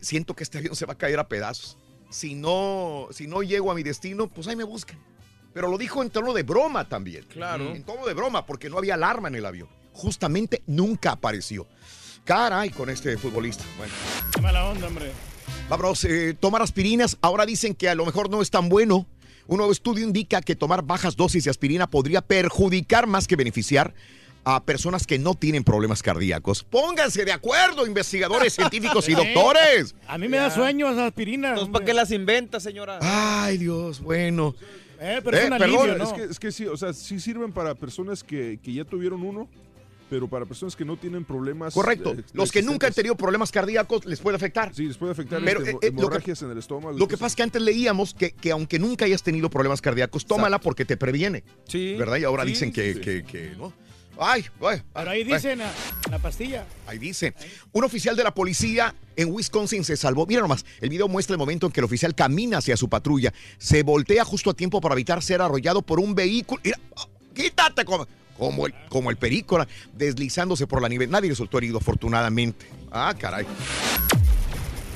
siento 0.00 0.34
que 0.36 0.44
este 0.44 0.58
avión 0.58 0.76
se 0.76 0.86
va 0.86 0.92
a 0.92 0.98
caer 0.98 1.18
a 1.18 1.26
pedazos. 1.26 1.76
Si 2.10 2.34
no, 2.34 3.08
si 3.10 3.26
no 3.26 3.42
llego 3.42 3.70
a 3.70 3.74
mi 3.74 3.82
destino, 3.82 4.28
pues 4.28 4.48
ahí 4.48 4.56
me 4.56 4.64
buscan. 4.64 4.98
Pero 5.52 5.68
lo 5.68 5.78
dijo 5.78 6.02
en 6.02 6.10
tono 6.10 6.32
de 6.32 6.42
broma 6.42 6.88
también. 6.88 7.24
Claro. 7.24 7.74
En 7.74 7.82
tono 7.82 8.06
de 8.06 8.14
broma, 8.14 8.46
porque 8.46 8.70
no 8.70 8.78
había 8.78 8.94
alarma 8.94 9.28
en 9.28 9.34
el 9.34 9.46
avión. 9.46 9.68
Justamente 9.92 10.62
nunca 10.66 11.12
apareció. 11.12 11.66
Caray, 12.24 12.70
con 12.70 12.90
este 12.90 13.16
futbolista. 13.16 13.64
Bueno. 13.76 13.92
Qué 14.32 14.40
mala 14.40 14.68
onda, 14.68 14.86
hombre. 14.86 15.12
Vámonos, 15.68 16.04
eh, 16.04 16.36
tomar 16.38 16.62
aspirinas. 16.62 17.16
Ahora 17.20 17.46
dicen 17.46 17.74
que 17.74 17.88
a 17.88 17.94
lo 17.94 18.06
mejor 18.06 18.30
no 18.30 18.40
es 18.42 18.50
tan 18.50 18.68
bueno. 18.68 19.06
Un 19.46 19.56
nuevo 19.56 19.72
estudio 19.72 20.04
indica 20.04 20.42
que 20.42 20.54
tomar 20.54 20.82
bajas 20.82 21.16
dosis 21.16 21.44
de 21.44 21.50
aspirina 21.50 21.88
podría 21.88 22.20
perjudicar 22.20 23.06
más 23.06 23.26
que 23.26 23.34
beneficiar 23.34 23.94
a 24.56 24.64
personas 24.64 25.06
que 25.06 25.18
no 25.18 25.34
tienen 25.34 25.62
problemas 25.62 26.02
cardíacos. 26.02 26.64
Pónganse 26.64 27.24
de 27.24 27.32
acuerdo, 27.32 27.86
investigadores 27.86 28.52
científicos 28.54 29.06
y 29.08 29.14
doctores. 29.14 29.94
A 30.06 30.16
mí 30.16 30.26
me 30.28 30.38
da 30.38 30.50
sueño 30.50 30.88
esa 30.90 31.06
aspirina. 31.06 31.50
Entonces, 31.50 31.72
¿para 31.72 31.84
qué 31.84 31.92
las 31.92 32.10
inventa, 32.10 32.58
señora? 32.58 32.98
Ay, 33.02 33.58
Dios, 33.58 34.00
bueno. 34.00 34.54
Eh, 35.00 35.20
pero 35.22 35.36
es 35.36 35.44
Eh, 35.44 35.48
un 35.52 35.58
perdón, 35.58 36.00
es, 36.02 36.12
que, 36.12 36.24
es 36.24 36.38
que 36.40 36.50
sí, 36.52 36.66
o 36.66 36.76
sea, 36.76 36.92
sí 36.92 37.20
sirven 37.20 37.52
para 37.52 37.74
personas 37.74 38.24
que, 38.24 38.58
que 38.62 38.72
ya 38.72 38.84
tuvieron 38.84 39.22
uno 39.22 39.48
pero 40.10 40.26
para 40.26 40.46
personas 40.46 40.74
que 40.74 40.86
no 40.86 40.96
tienen 40.96 41.22
problemas. 41.26 41.74
Correcto. 41.74 42.14
eh, 42.18 42.24
Los 42.32 42.50
que 42.50 42.62
nunca 42.62 42.86
han 42.86 42.94
tenido 42.94 43.14
problemas 43.14 43.52
cardíacos 43.52 44.06
les 44.06 44.18
puede 44.20 44.36
afectar. 44.36 44.74
Sí, 44.74 44.86
les 44.86 44.96
puede 44.96 45.12
afectar 45.12 45.42
Pero, 45.44 45.60
este, 45.60 45.72
eh, 45.72 45.74
lo 45.74 45.80
que- 45.80 45.86
hemorragias 45.88 46.40
en 46.40 46.50
el 46.50 46.56
estómago. 46.56 46.92
Lo 46.92 47.06
que 47.06 47.16
cosas 47.16 47.20
pasa 47.20 47.26
es 47.32 47.36
que 47.36 47.42
antes 47.42 47.60
leíamos 47.60 48.14
que, 48.14 48.30
que 48.32 48.50
aunque 48.50 48.78
nunca 48.78 49.04
hayas 49.04 49.22
tenido 49.22 49.50
problemas 49.50 49.82
cardíacos, 49.82 50.24
tómala 50.24 50.58
porque 50.60 50.86
te 50.86 50.96
previene. 50.96 51.44
Sí. 51.68 51.94
¿Verdad? 51.98 52.16
Y 52.16 52.24
ahora 52.24 52.44
Sí, 52.44 52.48
dicen 52.48 52.72
que, 52.72 52.94
sí. 52.94 53.00
que, 53.02 53.22
que, 53.22 53.50
¿no? 53.58 53.74
Ay, 54.18 54.44
ay, 54.62 54.82
Pero 54.92 55.10
ahí 55.10 55.22
ay. 55.22 55.24
dice 55.24 55.52
en 55.52 55.60
la, 55.60 56.18
pastilla. 56.20 56.66
Ahí 56.86 56.98
dice. 56.98 57.34
Un 57.72 57.84
oficial 57.84 58.16
de 58.16 58.24
la 58.24 58.34
policía 58.34 58.94
en 59.16 59.32
Wisconsin 59.32 59.84
se 59.84 59.96
salvó. 59.96 60.26
Mira 60.26 60.40
nomás, 60.40 60.64
el 60.80 60.88
video 60.90 61.06
muestra 61.08 61.34
el 61.34 61.38
momento 61.38 61.66
en 61.66 61.72
que 61.72 61.80
el 61.80 61.84
oficial 61.84 62.14
camina 62.14 62.58
hacia 62.58 62.76
su 62.76 62.88
patrulla. 62.88 63.32
Se 63.58 63.82
voltea 63.82 64.24
justo 64.24 64.50
a 64.50 64.54
tiempo 64.54 64.80
para 64.80 64.94
evitar 64.94 65.22
ser 65.22 65.40
arrollado 65.40 65.82
por 65.82 66.00
un 66.00 66.14
vehículo. 66.14 66.60
Mira, 66.64 66.78
quítate 67.32 67.84
como, 67.84 68.06
como 68.36 68.66
el, 68.66 68.74
como 68.88 69.10
el 69.10 69.16
perícola, 69.16 69.68
deslizándose 69.94 70.66
por 70.66 70.82
la 70.82 70.88
nieve. 70.88 71.06
Nadie 71.06 71.30
resultó 71.30 71.58
herido, 71.58 71.78
afortunadamente. 71.78 72.66
Ah, 72.90 73.14
caray. 73.16 73.46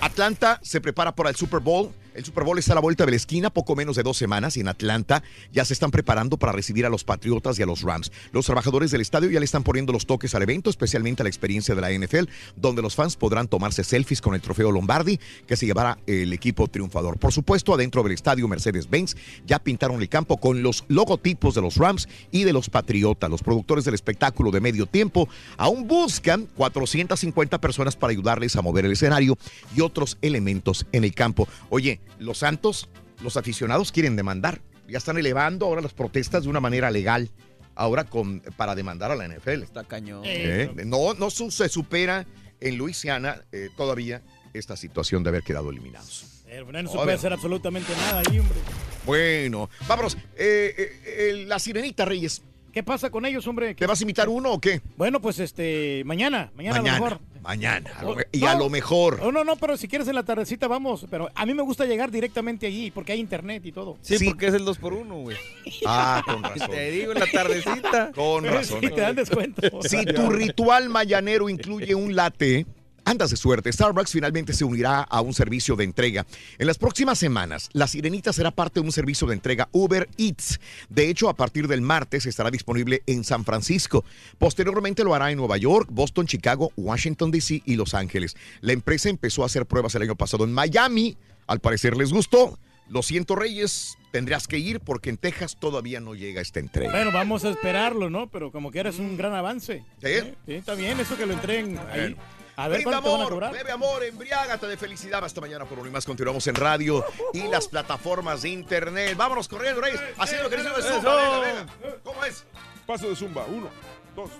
Atlanta 0.00 0.58
se 0.62 0.80
prepara 0.80 1.14
para 1.14 1.30
el 1.30 1.36
Super 1.36 1.60
Bowl. 1.60 1.92
El 2.14 2.26
Super 2.26 2.44
Bowl 2.44 2.58
está 2.58 2.72
a 2.72 2.74
la 2.74 2.82
vuelta 2.82 3.06
de 3.06 3.10
la 3.10 3.16
esquina, 3.16 3.48
poco 3.48 3.74
menos 3.74 3.96
de 3.96 4.02
dos 4.02 4.18
semanas, 4.18 4.58
y 4.58 4.60
en 4.60 4.68
Atlanta 4.68 5.22
ya 5.50 5.64
se 5.64 5.72
están 5.72 5.90
preparando 5.90 6.36
para 6.36 6.52
recibir 6.52 6.84
a 6.84 6.90
los 6.90 7.04
Patriotas 7.04 7.58
y 7.58 7.62
a 7.62 7.66
los 7.66 7.80
Rams. 7.80 8.12
Los 8.32 8.44
trabajadores 8.44 8.90
del 8.90 9.00
estadio 9.00 9.30
ya 9.30 9.40
le 9.40 9.46
están 9.46 9.62
poniendo 9.62 9.94
los 9.94 10.04
toques 10.04 10.34
al 10.34 10.42
evento, 10.42 10.68
especialmente 10.68 11.22
a 11.22 11.24
la 11.24 11.30
experiencia 11.30 11.74
de 11.74 11.80
la 11.80 11.90
NFL, 11.90 12.24
donde 12.56 12.82
los 12.82 12.94
fans 12.94 13.16
podrán 13.16 13.48
tomarse 13.48 13.82
selfies 13.82 14.20
con 14.20 14.34
el 14.34 14.42
trofeo 14.42 14.70
Lombardi 14.70 15.18
que 15.46 15.56
se 15.56 15.64
llevará 15.64 15.98
el 16.06 16.34
equipo 16.34 16.68
triunfador. 16.68 17.18
Por 17.18 17.32
supuesto, 17.32 17.72
adentro 17.72 18.02
del 18.02 18.12
estadio 18.12 18.46
Mercedes-Benz 18.46 19.16
ya 19.46 19.58
pintaron 19.58 20.02
el 20.02 20.10
campo 20.10 20.36
con 20.36 20.62
los 20.62 20.84
logotipos 20.88 21.54
de 21.54 21.62
los 21.62 21.76
Rams 21.76 22.08
y 22.30 22.44
de 22.44 22.52
los 22.52 22.68
Patriotas. 22.68 23.30
Los 23.30 23.42
productores 23.42 23.86
del 23.86 23.94
espectáculo 23.94 24.50
de 24.50 24.60
medio 24.60 24.84
tiempo 24.84 25.30
aún 25.56 25.88
buscan 25.88 26.46
450 26.56 27.58
personas 27.58 27.96
para 27.96 28.10
ayudarles 28.10 28.54
a 28.56 28.62
mover 28.62 28.84
el 28.84 28.92
escenario 28.92 29.38
y 29.74 29.80
otros 29.80 30.18
elementos 30.20 30.86
en 30.92 31.04
el 31.04 31.14
campo. 31.14 31.48
Oye, 31.70 32.00
los 32.18 32.38
Santos, 32.38 32.88
los 33.22 33.36
aficionados 33.36 33.92
quieren 33.92 34.16
demandar. 34.16 34.60
Ya 34.88 34.98
están 34.98 35.16
elevando 35.18 35.66
ahora 35.66 35.80
las 35.80 35.94
protestas 35.94 36.42
de 36.44 36.48
una 36.50 36.60
manera 36.60 36.90
legal. 36.90 37.30
Ahora 37.74 38.04
con, 38.04 38.40
para 38.56 38.74
demandar 38.74 39.10
a 39.12 39.16
la 39.16 39.26
NFL. 39.26 39.62
Está 39.62 39.84
cañón. 39.84 40.22
Eh, 40.26 40.70
No, 40.84 41.14
no 41.14 41.30
su- 41.30 41.50
se 41.50 41.68
supera 41.70 42.26
en 42.60 42.76
Luisiana 42.76 43.42
eh, 43.50 43.70
todavía 43.76 44.22
esta 44.52 44.76
situación 44.76 45.22
de 45.22 45.30
haber 45.30 45.42
quedado 45.42 45.70
eliminados. 45.70 46.42
Eh, 46.46 46.62
no 46.70 46.90
se 46.90 46.96
puede 46.98 47.14
hacer 47.14 47.32
absolutamente 47.32 47.92
nada 47.96 48.22
ahí, 48.28 48.38
hombre. 48.38 48.58
Bueno, 49.06 49.70
vámonos. 49.88 50.16
Eh, 50.36 50.74
eh, 50.76 51.00
eh, 51.06 51.44
la 51.46 51.58
sirenita, 51.58 52.04
Reyes. 52.04 52.42
¿Qué 52.72 52.82
pasa 52.82 53.10
con 53.10 53.26
ellos, 53.26 53.46
hombre? 53.46 53.74
¿Te 53.74 53.86
vas 53.86 54.00
a 54.00 54.02
imitar 54.04 54.28
uno 54.28 54.52
o 54.52 54.60
qué? 54.60 54.80
Bueno, 54.96 55.20
pues 55.20 55.38
este, 55.40 56.02
mañana, 56.06 56.50
mañana, 56.56 56.78
Mañana, 56.78 56.96
a 56.96 57.00
lo 57.00 57.04
mejor. 57.04 57.20
Mañana. 57.42 57.90
a 57.98 58.02
lo 58.04 58.14
me- 58.14 58.26
y 58.32 58.38
no. 58.40 58.48
a 58.48 58.54
lo 58.54 58.70
mejor. 58.70 59.18
No, 59.20 59.32
no, 59.32 59.44
no, 59.44 59.56
pero 59.56 59.76
si 59.76 59.88
quieres 59.88 60.06
en 60.08 60.14
la 60.14 60.22
tardecita 60.22 60.68
vamos. 60.68 61.06
Pero 61.10 61.28
a 61.34 61.44
mí 61.44 61.52
me 61.54 61.62
gusta 61.62 61.84
llegar 61.84 62.10
directamente 62.10 62.66
allí 62.66 62.90
porque 62.90 63.12
hay 63.12 63.20
internet 63.20 63.66
y 63.66 63.72
todo. 63.72 63.98
Sí, 64.00 64.16
porque 64.24 64.46
es 64.46 64.54
el 64.54 64.64
2 64.64 64.78
por 64.78 64.94
1 64.94 65.14
güey. 65.16 65.36
Ah, 65.86 66.22
con 66.24 66.42
razón. 66.42 66.70
Te 66.70 66.90
digo 66.92 67.12
en 67.12 67.18
la 67.20 67.26
tardecita. 67.26 68.12
Con 68.14 68.44
razón. 68.46 68.80
Sí, 68.80 68.88
te 68.88 69.00
dan 69.00 69.16
descuento. 69.16 69.82
Si 69.82 70.04
tu 70.06 70.30
ritual 70.30 70.88
mañanero 70.88 71.48
incluye 71.50 71.94
un 71.94 72.14
latte, 72.16 72.64
andas 73.04 73.30
de 73.30 73.36
suerte. 73.36 73.72
Starbucks 73.72 74.12
finalmente 74.12 74.52
se 74.52 74.64
unirá 74.64 75.02
a 75.02 75.20
un 75.20 75.34
servicio 75.34 75.76
de 75.76 75.84
entrega. 75.84 76.26
En 76.58 76.66
las 76.66 76.78
próximas 76.78 77.18
semanas, 77.18 77.68
la 77.72 77.86
Sirenita 77.86 78.32
será 78.32 78.50
parte 78.50 78.80
de 78.80 78.86
un 78.86 78.92
servicio 78.92 79.26
de 79.26 79.34
entrega 79.34 79.68
Uber 79.72 80.08
Eats. 80.16 80.60
De 80.88 81.08
hecho, 81.08 81.28
a 81.28 81.34
partir 81.34 81.68
del 81.68 81.80
martes 81.80 82.26
estará 82.26 82.50
disponible 82.50 83.02
en 83.06 83.24
San 83.24 83.44
Francisco. 83.44 84.04
Posteriormente 84.38 85.04
lo 85.04 85.14
hará 85.14 85.30
en 85.30 85.38
Nueva 85.38 85.56
York, 85.56 85.88
Boston, 85.90 86.26
Chicago, 86.26 86.72
Washington, 86.76 87.30
D.C. 87.30 87.62
y 87.64 87.76
Los 87.76 87.94
Ángeles. 87.94 88.36
La 88.60 88.72
empresa 88.72 89.08
empezó 89.08 89.42
a 89.42 89.46
hacer 89.46 89.66
pruebas 89.66 89.94
el 89.94 90.02
año 90.02 90.16
pasado 90.16 90.44
en 90.44 90.52
Miami. 90.52 91.16
Al 91.46 91.60
parecer 91.60 91.96
les 91.96 92.12
gustó. 92.12 92.58
Lo 92.88 93.02
siento, 93.02 93.36
Reyes, 93.36 93.96
tendrás 94.10 94.46
que 94.46 94.58
ir 94.58 94.80
porque 94.80 95.08
en 95.08 95.16
Texas 95.16 95.56
todavía 95.58 96.00
no 96.00 96.14
llega 96.14 96.40
esta 96.40 96.60
entrega. 96.60 96.92
Bueno, 96.92 97.10
vamos 97.10 97.44
a 97.44 97.50
esperarlo, 97.50 98.10
¿no? 98.10 98.28
Pero 98.28 98.52
como 98.52 98.70
que 98.70 98.80
eres 98.80 98.98
un 98.98 99.16
gran 99.16 99.34
avance. 99.34 99.84
¿Sí? 100.02 100.10
Sí, 100.46 100.52
está 100.54 100.74
bien 100.74 101.00
eso 101.00 101.16
que 101.16 101.24
lo 101.24 101.32
entreguen 101.32 101.78
ahí. 101.78 102.00
Bueno. 102.00 102.41
A 102.56 102.68
ver 102.68 102.78
Brinda 102.82 103.00
cuánto 103.00 103.02
te 103.02 103.10
van 103.10 103.20
a 103.20 103.22
amor, 103.22 103.32
cobrar. 103.32 103.52
bebe 103.52 103.72
amor, 103.72 104.04
embriágate 104.04 104.66
de 104.66 104.76
felicidad. 104.76 105.24
Hasta 105.24 105.40
mañana 105.40 105.64
por 105.64 105.86
y 105.86 105.90
más. 105.90 106.04
Continuamos 106.04 106.46
en 106.46 106.54
radio 106.54 107.04
y 107.32 107.48
las 107.48 107.66
plataformas 107.68 108.42
de 108.42 108.50
internet. 108.50 109.16
Vámonos 109.16 109.48
corriendo, 109.48 109.80
Reyes. 109.80 110.00
Haciendo 110.18 110.50
que 110.50 110.56
de 110.58 110.62
Zumba. 110.64 110.78
Eso. 110.78 111.40
Venga, 111.40 111.40
venga. 111.40 111.66
¿Cómo 112.04 112.24
es? 112.24 112.44
Paso 112.86 113.08
de 113.08 113.16
zumba. 113.16 113.44
Uno, 113.46 113.70
dos, 114.14 114.30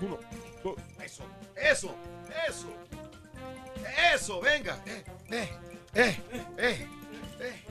uno, 0.00 0.18
dos. 0.62 0.74
Eso, 1.02 1.22
eso, 1.56 1.94
eso. 2.48 2.66
Eso, 4.14 4.40
venga. 4.40 4.78
Eh, 4.86 5.04
eh, 5.30 5.48
eh, 5.94 6.20
eh, 6.58 6.88
eh. 7.40 7.64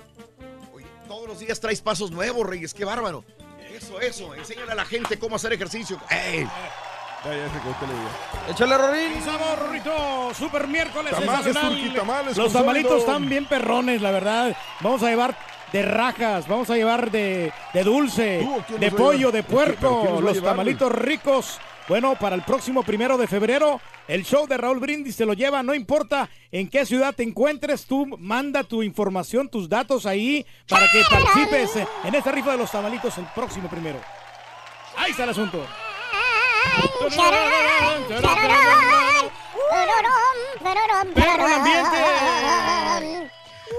Oye, 0.73 0.85
todos 1.07 1.27
los 1.27 1.39
días 1.39 1.59
traes 1.59 1.81
pasos 1.81 2.09
nuevos, 2.11 2.45
Reyes. 2.47 2.73
Qué 2.73 2.85
bárbaro. 2.85 3.23
Eso, 3.71 3.99
eso. 4.01 4.33
Enséñale 4.35 4.71
a 4.71 4.75
la 4.75 4.85
gente 4.85 5.19
cómo 5.19 5.35
hacer 5.35 5.53
ejercicio. 5.53 5.99
¡Ey! 6.09 6.47
Ya, 7.23 7.35
ya 7.35 7.49
se 7.49 7.57
idea. 7.57 8.49
Échale, 8.49 8.77
Rorín. 8.77 9.21
¡Sabor, 9.23 9.59
Rorrito! 9.59 10.33
¡Super 10.33 10.67
miércoles 10.67 11.11
Tamales, 11.11 11.43
sensacional! 11.43 11.79
Turqui, 11.79 11.95
tamales 11.95 12.37
Los 12.37 12.53
tamalitos 12.53 12.99
están 12.99 13.29
bien 13.29 13.45
perrones, 13.45 14.01
la 14.01 14.09
verdad. 14.09 14.57
Vamos 14.79 15.03
a 15.03 15.09
llevar 15.09 15.37
de 15.71 15.83
rajas, 15.83 16.47
vamos 16.47 16.69
a 16.69 16.75
llevar 16.75 17.11
de, 17.11 17.53
de 17.73 17.83
dulce, 17.83 18.39
¿Tú 18.41 18.55
o 18.55 18.63
quién 18.65 18.79
de 18.79 18.91
pollo, 18.91 19.31
de 19.31 19.43
¿Pero 19.43 19.61
quién 19.61 19.77
puerco, 19.77 20.21
los 20.21 20.41
tamalitos 20.41 20.91
ricos. 20.91 21.59
Bueno, 21.87 22.15
para 22.15 22.35
el 22.35 22.41
próximo 22.41 22.83
primero 22.83 23.17
de 23.17 23.27
febrero, 23.27 23.79
el 24.07 24.23
show 24.25 24.47
de 24.47 24.57
Raúl 24.57 24.79
Brindis 24.79 25.15
se 25.15 25.25
lo 25.25 25.33
lleva, 25.33 25.63
no 25.63 25.73
importa 25.73 26.29
en 26.51 26.69
qué 26.69 26.85
ciudad 26.85 27.13
te 27.13 27.23
encuentres, 27.23 27.85
tú 27.85 28.05
manda 28.17 28.63
tu 28.63 28.81
información, 28.83 29.47
tus 29.49 29.69
datos 29.69 30.05
ahí 30.05 30.45
para 30.67 30.87
que 30.91 31.03
participes 31.09 31.87
en 32.03 32.15
esta 32.15 32.31
rifa 32.31 32.51
de 32.51 32.57
los 32.57 32.71
tamalitos 32.71 33.17
el 33.17 33.25
próximo 33.35 33.69
primero. 33.69 33.99
Ahí 34.97 35.11
está 35.11 35.23
el 35.23 35.29
asunto. 35.29 35.65
El 41.15 41.23
ambiente. 41.43 43.31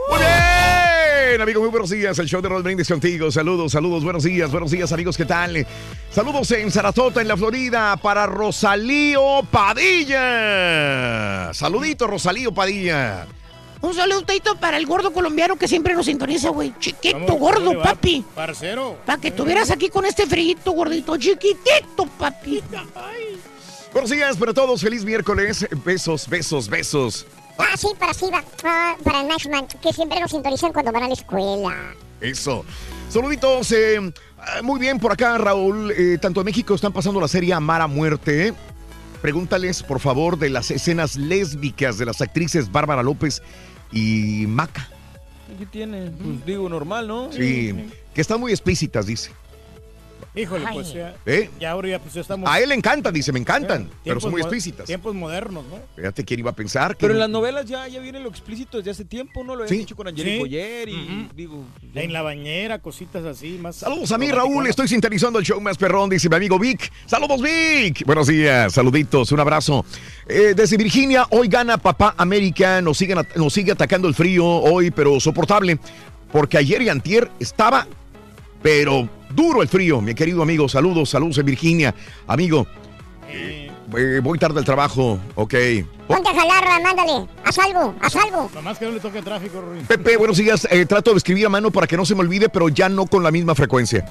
Muy 0.09 1.43
amigos, 1.43 1.63
muy 1.63 1.71
buenos 1.71 1.91
días. 1.91 2.19
El 2.19 2.29
show 2.29 2.41
de 2.41 2.49
Roll 2.49 2.63
Brindis 2.63 2.89
contigo. 2.89 3.31
Saludos, 3.31 3.73
saludos, 3.73 4.05
buenos 4.05 4.23
días, 4.23 4.51
buenos 4.51 4.71
días, 4.71 4.93
amigos, 4.93 5.17
¿qué 5.17 5.25
tal? 5.25 5.67
Saludos 6.11 6.51
en 6.53 6.71
Sarasota, 6.71 7.21
en 7.21 7.29
la 7.29 7.37
Florida, 7.37 7.97
para 7.97 8.27
Rosalío 8.27 9.43
Padilla. 9.51 11.53
Saludito, 11.53 12.07
Rosalío 12.07 12.53
Padilla. 12.53 13.27
Un 13.83 13.95
saludito 13.95 14.57
para 14.57 14.77
el 14.77 14.87
gordo 14.87 15.13
colombiano 15.13 15.57
que 15.57 15.67
siempre 15.69 15.93
nos 15.95 16.07
sintoniza, 16.07 16.51
güey. 16.51 16.73
Chiquito, 16.79 17.15
¿Cómo- 17.19 17.27
cómo 17.27 17.39
gordo, 17.41 17.77
va, 17.79 17.83
papi. 17.83 18.25
Parcero. 18.35 18.97
Para 19.05 19.21
que 19.21 19.29
estuvieras 19.29 19.71
aquí 19.71 19.89
con 19.89 20.05
este 20.05 20.25
frito, 20.27 20.71
gordito. 20.73 21.17
Chiquitito, 21.17 22.07
papi. 22.19 22.63
Buenos 23.93 24.11
días 24.11 24.37
para 24.37 24.55
todos, 24.55 24.81
feliz 24.81 25.05
miércoles. 25.05 25.67
Besos, 25.85 26.29
besos, 26.29 26.69
besos. 26.69 27.27
Ah, 27.59 27.77
sí, 27.77 27.89
para 27.99 28.15
Siva, 28.15 28.43
ah, 28.65 28.97
para 29.05 29.23
Nashman, 29.25 29.67
que 29.67 29.93
siempre 29.93 30.19
nos 30.21 30.31
sintonizan 30.31 30.73
cuando 30.73 30.91
van 30.93 31.03
a 31.03 31.09
la 31.09 31.15
escuela. 31.15 31.77
Eso. 32.21 32.65
Saluditos. 33.11 33.71
eh, 33.73 33.99
ah, 34.39 34.63
muy 34.63 34.79
bien 34.81 34.99
por 34.99 35.13
acá, 35.13 35.37
Raúl. 35.39 35.91
Eh, 35.93 36.19
tanto 36.23 36.41
en 36.41 36.47
México 36.47 36.75
están 36.75 36.93
pasando 36.93 37.21
la 37.21 37.29
serie 37.29 37.53
Amar 37.53 37.83
a 37.83 37.87
Muerte. 37.89 38.55
Pregúntales, 39.21 39.83
por 39.83 40.01
favor, 40.01 40.39
de 40.39 40.51
las 40.51 40.71
escenas 40.71 41.17
lésbicas 41.17 41.99
de 41.99 42.07
las 42.07 42.21
actrices 42.23 42.73
Bárbara 42.73 43.03
López 43.03 43.43
y 43.93 44.47
Maca. 44.47 44.89
¿Qué 45.59 45.67
tiene? 45.67 46.11
Pues 46.11 46.47
digo, 46.47 46.69
normal, 46.69 47.07
¿no? 47.07 47.31
Sí, 47.33 47.75
que 48.15 48.21
están 48.21 48.41
muy 48.41 48.53
explícitas, 48.53 49.07
dice. 49.07 49.31
Híjole, 50.35 50.65
pues 50.73 50.95
ya, 50.95 51.15
¿Eh? 51.27 51.51
ya 51.61 51.73
ahora 51.73 51.89
ya 51.91 51.99
pues 51.99 52.15
ya 52.15 52.23
estamos. 52.23 52.49
A 52.49 52.59
él 52.59 52.71
le 52.71 52.75
encantan, 52.75 53.13
dice, 53.13 53.33
me 53.33 53.39
encantan, 53.39 53.83
Eh, 53.83 53.97
pero 54.05 54.19
son 54.19 54.31
muy 54.31 54.41
explícitas. 54.41 54.87
Tiempos 54.87 55.15
modernos, 55.15 55.63
¿no? 55.67 55.77
Fíjate 55.95 56.25
quién 56.25 56.41
iba 56.41 56.51
a 56.51 56.55
pensar 56.55 56.97
que. 56.97 57.01
Pero 57.03 57.13
en 57.13 57.21
las 57.21 57.29
novelas 57.29 57.67
ya, 57.67 57.87
ya 57.89 58.01
viene 58.01 58.19
lo 58.19 58.31
explícito 58.31 58.79
desde 58.79 58.93
hace 58.93 59.05
tiempo, 59.05 59.45
¿no? 59.45 59.55
Lo 59.55 59.65
habían 59.65 59.69
Sí. 59.69 59.77
dicho 59.81 59.95
con 59.95 60.09
Angelique 60.09 60.37
Sí. 60.37 60.41
Boyer 60.41 60.89
y 60.89 61.29
digo... 61.37 61.65
En 61.95 62.15
la 62.15 62.23
bañera, 62.23 62.79
cositas 62.79 63.25
así, 63.27 63.59
más. 63.61 63.77
Saludos 63.77 64.11
a 64.13 64.17
mí, 64.17 64.31
Raúl. 64.31 64.67
Estoy 64.67 64.89
sintonizando 64.89 65.39
el 65.39 65.45
show 65.45 65.61
más 65.61 65.77
perrón, 65.77 66.09
dice 66.09 66.31
mi 66.31 66.37
amigo 66.37 66.59
Vic. 66.59 66.91
Saludos, 67.05 67.43
Vic. 67.43 68.07
Buenos 68.07 68.27
días, 68.29 68.73
saluditos, 68.73 69.31
un 69.33 69.41
abrazo. 69.41 69.85
Eh, 70.27 70.55
desde 70.57 70.79
Virginia, 70.79 71.27
hoy 71.29 71.49
gana 71.49 71.77
Papá 71.77 72.15
América. 72.17 72.81
Nos, 72.81 72.97
siguen 72.97 73.19
at- 73.19 73.37
nos 73.37 73.53
sigue 73.53 73.73
atacando 73.73 74.09
el 74.09 74.15
frío 74.15 74.47
hoy, 74.47 74.91
pero 74.91 75.21
soportable. 75.21 75.79
Porque 76.33 76.57
ayer 76.57 76.81
y 76.81 76.89
antier 76.89 77.31
estaba, 77.39 77.87
pero 78.63 79.07
duro 79.35 79.63
el 79.63 79.69
frío, 79.69 80.01
mi 80.01 80.15
querido 80.15 80.43
amigo. 80.43 80.69
Saludos, 80.69 81.11
saludos 81.11 81.39
en 81.39 81.47
Virginia. 81.47 81.95
Amigo, 82.27 82.67
eh, 83.97 84.21
voy 84.23 84.39
tarde 84.39 84.59
al 84.59 84.65
trabajo, 84.65 85.19
ok. 85.35 85.55
Ponte 86.07 86.29
a 86.29 86.35
jalar, 86.35 86.83
mándale. 86.83 87.27
Haz 87.45 87.59
algo, 87.59 87.95
haz 88.01 88.17
algo. 88.17 88.51
Nomás 88.55 88.79
que 88.79 88.87
no 88.87 88.93
le 88.93 89.01
toque 89.01 89.19
el 89.19 89.25
tráfico, 89.25 89.61
Rory. 89.61 89.81
Pepe, 89.81 90.17
buenos 90.17 90.37
días. 90.37 90.67
Eh, 90.71 90.87
trato 90.87 91.11
de 91.11 91.19
escribir 91.19 91.47
a 91.47 91.49
mano 91.49 91.71
para 91.71 91.87
que 91.87 91.97
no 91.97 92.05
se 92.05 92.15
me 92.15 92.21
olvide, 92.21 92.49
pero 92.49 92.69
ya 92.69 92.89
no 92.89 93.07
con 93.07 93.23
la 93.23 93.31
misma 93.31 93.55
frecuencia. 93.55 94.07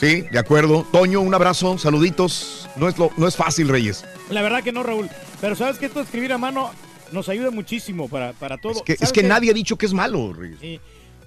Sí, 0.00 0.22
de 0.22 0.38
acuerdo. 0.38 0.86
Toño, 0.90 1.20
un 1.20 1.34
abrazo, 1.34 1.78
saluditos. 1.78 2.68
No 2.76 2.88
es, 2.88 2.98
lo, 2.98 3.10
no 3.16 3.28
es 3.28 3.36
fácil, 3.36 3.68
Reyes. 3.68 4.04
La 4.30 4.42
verdad 4.42 4.62
que 4.62 4.72
no, 4.72 4.82
Raúl. 4.82 5.08
Pero 5.40 5.54
sabes 5.54 5.78
que 5.78 5.86
esto 5.86 6.00
de 6.00 6.04
escribir 6.04 6.32
a 6.32 6.38
mano 6.38 6.70
nos 7.12 7.28
ayuda 7.28 7.50
muchísimo 7.50 8.08
para, 8.08 8.32
para 8.32 8.58
todo. 8.58 8.72
Es 8.72 8.82
que, 8.82 8.92
es 8.94 8.98
¿Sabes 8.98 9.12
que 9.12 9.22
nadie 9.22 9.50
ha 9.50 9.54
dicho 9.54 9.76
que 9.76 9.86
es 9.86 9.92
malo, 9.92 10.32
Reyes. 10.32 10.58
Sí, 10.60 10.80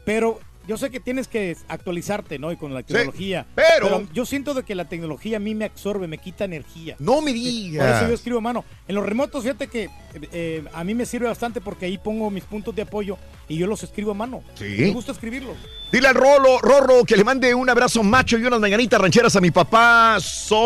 pero 0.05 0.39
yo 0.67 0.77
sé 0.77 0.89
que 0.89 0.99
tienes 0.99 1.27
que 1.27 1.55
actualizarte, 1.67 2.37
¿no? 2.39 2.51
Y 2.51 2.57
con 2.57 2.73
la 2.73 2.83
tecnología. 2.83 3.45
pero- 3.55 4.03
yo 4.13 4.25
siento 4.25 4.53
de 4.53 4.63
que 4.63 4.75
la 4.75 4.85
tecnología 4.85 5.37
a 5.37 5.39
mí 5.39 5.55
me 5.55 5.65
absorbe, 5.65 6.07
me 6.07 6.17
quita 6.17 6.43
energía. 6.45 6.95
No 6.99 7.21
me 7.21 7.31
Por 7.31 7.39
digas. 7.39 7.97
eso 8.01 8.09
yo 8.09 8.13
escribo 8.15 8.37
a 8.39 8.41
mano. 8.41 8.65
En 8.87 8.95
los 8.95 9.05
remotos, 9.05 9.43
fíjate 9.43 9.67
que 9.67 9.89
eh, 10.31 10.63
a 10.73 10.83
mí 10.83 10.93
me 10.93 11.05
sirve 11.05 11.27
bastante 11.27 11.61
porque 11.61 11.85
ahí 11.85 11.97
pongo 11.97 12.29
mis 12.29 12.43
puntos 12.43 12.75
de 12.75 12.81
apoyo 12.81 13.17
y 13.47 13.57
yo 13.57 13.67
los 13.67 13.81
escribo 13.83 14.11
a 14.11 14.13
mano. 14.13 14.43
Sí. 14.55 14.75
Me 14.79 14.89
gusta 14.91 15.11
escribirlos. 15.13 15.55
Dile 15.91 16.09
al 16.09 16.15
Rolo, 16.15 16.59
Rorro, 16.59 17.03
que 17.05 17.15
le 17.15 17.23
mande 17.23 17.53
un 17.55 17.69
abrazo 17.69 18.03
macho 18.03 18.37
y 18.37 18.43
unas 18.43 18.59
mañanitas 18.59 18.99
rancheras 18.99 19.35
a 19.37 19.41
mi 19.41 19.51
papá. 19.51 20.17
Son 20.19 20.57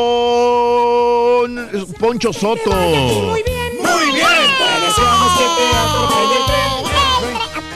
Poncho 2.00 2.34
Soto. 2.34 2.72
Muy 2.72 3.44
bien. 3.44 3.78
Muy 3.82 4.12
bien. 4.16 4.26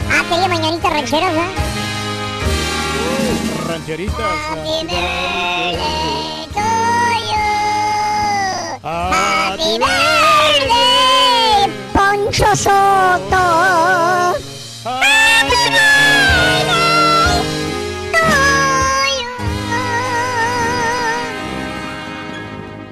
Ah, 0.10 0.24
quería 0.30 0.48
mañanitas 0.48 0.92
rancheras, 0.92 1.34
¿eh? 1.36 1.85
Rancheritas. 3.76 4.16
Happy 4.16 4.88
birthday 4.88 6.48
to 6.56 6.68
you. 7.28 7.44
Happy 8.88 9.76
birthday, 9.84 11.68
Poncho 11.92 12.56
Soto. 12.56 13.46
Happy 14.88 15.60
birthday 15.76 16.64
to 18.14 18.24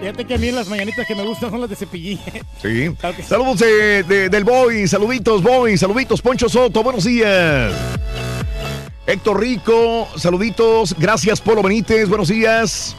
Fíjate 0.02 0.26
que 0.26 0.34
a 0.34 0.38
mí 0.38 0.52
las 0.52 0.68
mañanitas 0.68 1.08
que 1.08 1.16
me 1.16 1.24
gustan 1.24 1.50
son 1.50 1.62
las 1.62 1.70
de 1.70 1.78
cepillín. 1.78 2.20
Sí. 2.62 2.94
Saludos 3.26 3.60
de- 3.60 4.04
de- 4.04 4.28
del 4.30 4.44
Boy, 4.44 4.86
saluditos 4.86 5.42
Boy, 5.42 5.78
saluditos 5.78 6.22
Poncho 6.22 6.50
Soto, 6.50 6.84
buenos 6.84 7.06
días. 7.06 7.72
Héctor 9.06 9.42
Rico, 9.42 10.08
saluditos, 10.16 10.96
gracias 10.98 11.42
Polo 11.42 11.62
Benítez, 11.62 12.08
buenos 12.08 12.30
días. 12.30 12.96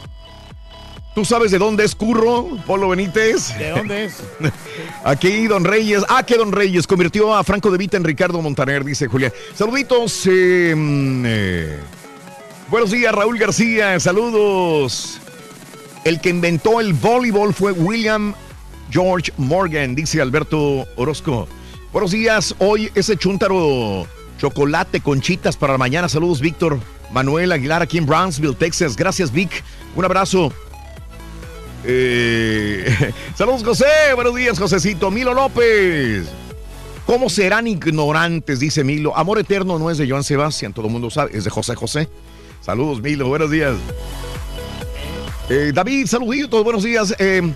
¿Tú 1.15 1.25
sabes 1.25 1.49
de 1.49 1.57
dónde 1.57 1.83
es 1.83 1.95
Curro, 1.95 2.57
Polo 2.67 2.89
Benítez? 2.89 3.57
¿De 3.57 3.71
dónde 3.71 4.05
es? 4.05 4.21
Aquí 5.03 5.47
Don 5.47 5.63
Reyes, 5.63 6.03
ah, 6.07 6.23
que 6.23 6.37
Don 6.37 6.51
Reyes 6.51 6.85
convirtió 6.85 7.33
a 7.35 7.43
Franco 7.43 7.71
de 7.71 7.79
Vita 7.79 7.97
en 7.97 8.03
Ricardo 8.03 8.39
Montaner, 8.39 8.83
dice 8.83 9.07
Julián. 9.07 9.33
Saluditos, 9.55 10.27
eh, 10.27 10.75
mm, 10.75 11.23
eh, 11.25 11.79
buenos 12.69 12.91
días 12.91 13.13
Raúl 13.13 13.39
García, 13.39 13.99
saludos. 13.99 15.19
El 16.03 16.21
que 16.21 16.29
inventó 16.29 16.79
el 16.81 16.93
voleibol 16.93 17.51
fue 17.51 17.71
William 17.71 18.35
George 18.91 19.31
Morgan, 19.37 19.95
dice 19.95 20.21
Alberto 20.21 20.85
Orozco. 20.97 21.47
Buenos 21.91 22.11
días, 22.11 22.53
hoy 22.59 22.91
ese 22.93 23.17
chúntaro 23.17 24.05
chocolate 24.37 25.01
con 25.01 25.21
chitas 25.21 25.57
para 25.57 25.77
mañana. 25.77 26.09
Saludos, 26.09 26.39
Víctor 26.39 26.79
Manuel 27.11 27.51
Aguilar, 27.51 27.81
aquí 27.81 27.97
en 27.97 28.05
Brownsville, 28.05 28.55
Texas. 28.55 28.95
Gracias, 28.95 29.31
Vic. 29.31 29.63
Un 29.95 30.05
abrazo. 30.05 30.51
Eh, 31.83 33.13
saludos, 33.35 33.63
José. 33.63 33.85
Buenos 34.15 34.35
días, 34.35 34.57
Josecito. 34.59 35.11
Milo 35.11 35.33
López. 35.33 36.27
¿Cómo 37.05 37.29
serán 37.29 37.67
ignorantes? 37.67 38.59
Dice 38.59 38.83
Milo. 38.83 39.15
Amor 39.15 39.39
eterno 39.39 39.77
no 39.77 39.91
es 39.91 39.97
de 39.97 40.09
Joan 40.09 40.23
Sebastián, 40.23 40.73
todo 40.73 40.87
el 40.87 40.91
mundo 40.91 41.09
sabe, 41.11 41.37
es 41.37 41.43
de 41.43 41.49
José 41.51 41.75
José. 41.75 42.09
Saludos, 42.61 43.01
Milo. 43.01 43.27
Buenos 43.27 43.51
días. 43.51 43.75
Eh, 45.49 45.71
David, 45.73 46.07
saluditos, 46.07 46.63
buenos 46.63 46.83
días. 46.83 47.13
Eh, 47.19 47.53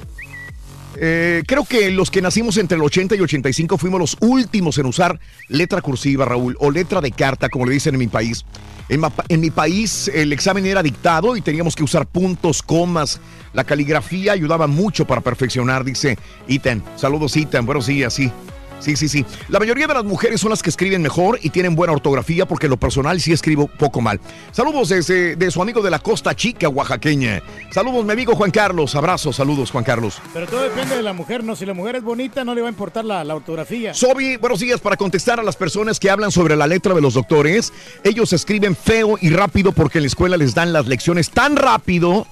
eh, 1.01 1.43
creo 1.47 1.63
que 1.63 1.91
los 1.91 2.11
que 2.11 2.21
nacimos 2.21 2.57
entre 2.57 2.75
el 2.75 2.83
80 2.83 3.15
y 3.15 3.21
85 3.21 3.77
fuimos 3.77 3.99
los 3.99 4.17
últimos 4.19 4.77
en 4.77 4.85
usar 4.85 5.19
letra 5.47 5.81
cursiva, 5.81 6.25
Raúl, 6.25 6.57
o 6.59 6.71
letra 6.71 6.99
de 6.99 7.11
carta, 7.11 7.49
como 7.49 7.65
le 7.65 7.73
dicen 7.73 7.95
en 7.95 7.99
mi 7.99 8.07
país. 8.07 8.45
En, 8.89 9.39
mi 9.39 9.51
país 9.51 10.09
el 10.13 10.33
examen 10.33 10.65
era 10.65 10.81
dictado 10.81 11.37
y 11.37 11.41
teníamos 11.41 11.75
que 11.75 11.83
usar 11.83 12.07
puntos, 12.07 12.63
comas. 12.63 13.21
La 13.53 13.63
caligrafía 13.63 14.33
ayudaba 14.33 14.67
mucho 14.67 15.05
para 15.05 15.21
perfeccionar, 15.21 15.85
dice 15.85 16.17
Ethan. 16.47 16.83
Saludos, 16.95 17.37
Ethan. 17.37 17.65
Buenos 17.65 17.85
días, 17.85 18.13
sí. 18.13 18.31
Sí, 18.79 18.95
sí, 18.95 19.09
sí. 19.09 19.25
La 19.49 19.59
mayoría 19.59 19.87
de 19.87 19.93
las 19.93 20.03
mujeres 20.05 20.39
son 20.41 20.51
las 20.51 20.63
que 20.63 20.69
escriben 20.69 21.01
mejor 21.01 21.37
y 21.41 21.49
tienen 21.49 21.75
buena 21.75 21.93
ortografía 21.93 22.45
porque 22.47 22.67
lo 22.67 22.77
personal 22.77 23.19
sí 23.19 23.31
escribo 23.33 23.67
poco 23.67 23.99
mal. 24.01 24.19
Saludos 24.51 24.89
desde 24.89 25.35
de 25.35 25.51
su 25.51 25.61
amigo 25.61 25.81
de 25.81 25.89
la 25.91 25.99
Costa 25.99 26.35
Chica, 26.35 26.69
oaxaqueña. 26.69 27.41
Saludos, 27.71 28.05
mi 28.05 28.13
amigo 28.13 28.35
Juan 28.35 28.51
Carlos. 28.51 28.95
Abrazos, 28.95 29.35
saludos, 29.35 29.71
Juan 29.71 29.83
Carlos. 29.83 30.21
Pero 30.33 30.47
todo 30.47 30.61
depende 30.61 30.95
de 30.95 31.03
la 31.03 31.13
mujer, 31.13 31.43
¿no? 31.43 31.55
Si 31.55 31.65
la 31.65 31.73
mujer 31.73 31.97
es 31.97 32.03
bonita, 32.03 32.43
no 32.45 32.55
le 32.55 32.61
va 32.61 32.67
a 32.67 32.71
importar 32.71 33.03
la, 33.05 33.23
la 33.23 33.35
ortografía. 33.35 33.93
Sobi, 33.93 34.37
buenos 34.37 34.59
días. 34.61 34.79
Para 34.79 34.95
contestar 34.95 35.39
a 35.39 35.43
las 35.43 35.55
personas 35.55 35.99
que 35.99 36.09
hablan 36.09 36.31
sobre 36.31 36.55
la 36.55 36.65
letra 36.67 36.93
de 36.93 37.01
los 37.01 37.15
doctores, 37.15 37.73
ellos 38.03 38.31
escriben 38.33 38.75
feo 38.75 39.17
y 39.21 39.29
rápido 39.29 39.71
porque 39.73 39.97
en 39.97 40.03
la 40.03 40.07
escuela 40.07 40.37
les 40.37 40.55
dan 40.55 40.71
las 40.73 40.87
lecciones 40.87 41.29
tan 41.29 41.55
rápido 41.57 42.25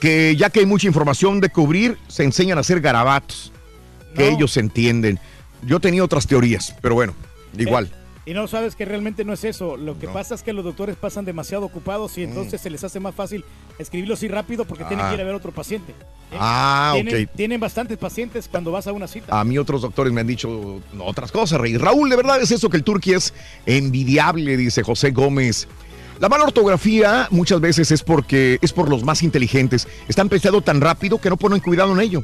que 0.00 0.34
ya 0.36 0.50
que 0.50 0.60
hay 0.60 0.66
mucha 0.66 0.86
información 0.86 1.40
de 1.40 1.50
cubrir, 1.50 1.98
se 2.08 2.24
enseñan 2.24 2.58
a 2.58 2.62
hacer 2.62 2.80
garabatos 2.80 3.52
que 4.16 4.28
No. 4.30 4.36
ellos 4.36 4.56
entienden. 4.56 5.20
Yo 5.62 5.80
tenía 5.80 6.02
otras 6.04 6.26
teorías, 6.26 6.74
pero 6.80 6.94
bueno, 6.94 7.14
igual. 7.56 7.86
Eh, 7.86 7.96
Y 8.26 8.34
no 8.34 8.46
sabes 8.46 8.76
que 8.76 8.84
realmente 8.84 9.24
no 9.24 9.32
es 9.32 9.42
eso. 9.44 9.76
Lo 9.78 9.98
que 9.98 10.06
pasa 10.06 10.34
es 10.34 10.42
que 10.42 10.52
los 10.52 10.62
doctores 10.62 10.94
pasan 10.96 11.24
demasiado 11.24 11.64
ocupados 11.64 12.16
y 12.18 12.22
entonces 12.22 12.60
se 12.60 12.70
les 12.70 12.84
hace 12.84 13.00
más 13.00 13.14
fácil 13.14 13.44
escribirlo 13.78 14.14
así 14.14 14.28
rápido 14.28 14.64
porque 14.66 14.84
tienen 14.84 15.04
Mm. 15.04 15.08
Ah. 15.08 15.10
que 15.10 15.14
ir 15.16 15.20
a 15.22 15.24
ver 15.24 15.34
otro 15.34 15.52
paciente. 15.52 15.92
¿eh? 16.30 16.36
Ah, 16.38 16.92
tienen, 16.94 17.24
ok. 17.24 17.30
tienen 17.34 17.58
bastantes 17.60 17.96
pacientes 17.98 18.46
cuando 18.48 18.70
vas 18.70 18.86
a 18.86 18.92
una 18.92 19.08
cita. 19.08 19.38
A 19.40 19.42
mí 19.42 19.58
otros 19.58 19.82
doctores 19.82 20.12
me 20.12 20.20
han 20.20 20.26
dicho 20.28 20.80
otras 21.00 21.32
cosas, 21.32 21.60
Rey. 21.60 21.76
Raúl, 21.76 22.08
de 22.10 22.16
verdad 22.16 22.40
es 22.40 22.50
eso 22.52 22.68
que 22.68 22.76
el 22.76 22.84
turqui 22.84 23.14
es 23.14 23.32
envidiable, 23.66 24.56
dice 24.56 24.82
José 24.82 25.10
Gómez. 25.10 25.66
La 26.20 26.28
mala 26.28 26.44
ortografía 26.44 27.26
muchas 27.30 27.60
veces 27.60 27.90
es 27.90 28.02
porque 28.02 28.58
es 28.60 28.72
por 28.72 28.90
los 28.90 29.02
más 29.02 29.22
inteligentes. 29.22 29.88
Están 30.06 30.28
pensando 30.28 30.60
tan 30.60 30.80
rápido 30.82 31.18
que 31.18 31.30
no 31.30 31.36
ponen 31.38 31.60
cuidado 31.60 31.92
en 31.94 32.00
ello. 32.00 32.22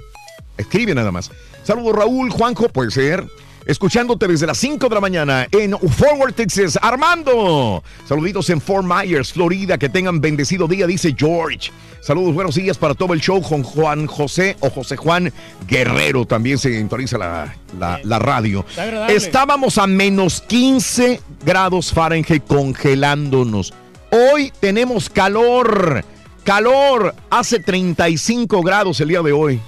Escribe 0.58 0.94
nada 0.94 1.10
más. 1.10 1.30
Saludos, 1.66 1.96
Raúl, 1.96 2.30
Juanjo, 2.30 2.68
puede 2.68 2.90
ser. 2.90 3.26
Escuchándote 3.66 4.28
desde 4.28 4.46
las 4.46 4.58
5 4.58 4.88
de 4.88 4.94
la 4.94 5.00
mañana 5.00 5.48
en 5.50 5.76
Forward, 5.90 6.34
Texas. 6.34 6.78
Armando. 6.80 7.82
Saluditos 8.08 8.48
en 8.50 8.60
Fort 8.60 8.86
Myers, 8.86 9.32
Florida. 9.32 9.76
Que 9.76 9.88
tengan 9.88 10.20
bendecido 10.20 10.68
día, 10.68 10.86
dice 10.86 11.12
George. 11.18 11.72
Saludos, 12.00 12.32
buenos 12.34 12.54
días 12.54 12.78
para 12.78 12.94
todo 12.94 13.12
el 13.12 13.20
show 13.20 13.42
con 13.42 13.64
Juan 13.64 14.06
José 14.06 14.56
o 14.60 14.70
José 14.70 14.96
Juan 14.96 15.32
Guerrero. 15.66 16.24
También 16.24 16.58
se 16.58 16.72
sintoniza 16.78 17.18
la, 17.18 17.52
la- 17.76 17.98
la 18.04 18.18
radio. 18.20 18.64
Estábamos 19.08 19.78
a 19.78 19.88
menos 19.88 20.42
15 20.42 21.20
grados 21.44 21.92
Fahrenheit 21.92 22.44
congelándonos. 22.46 23.74
Hoy 24.12 24.52
tenemos 24.60 25.10
calor. 25.10 26.04
Calor. 26.44 27.16
Hace 27.30 27.58
35 27.58 28.62
grados 28.62 29.00
el 29.00 29.08
día 29.08 29.22
de 29.22 29.32
hoy. 29.32 29.60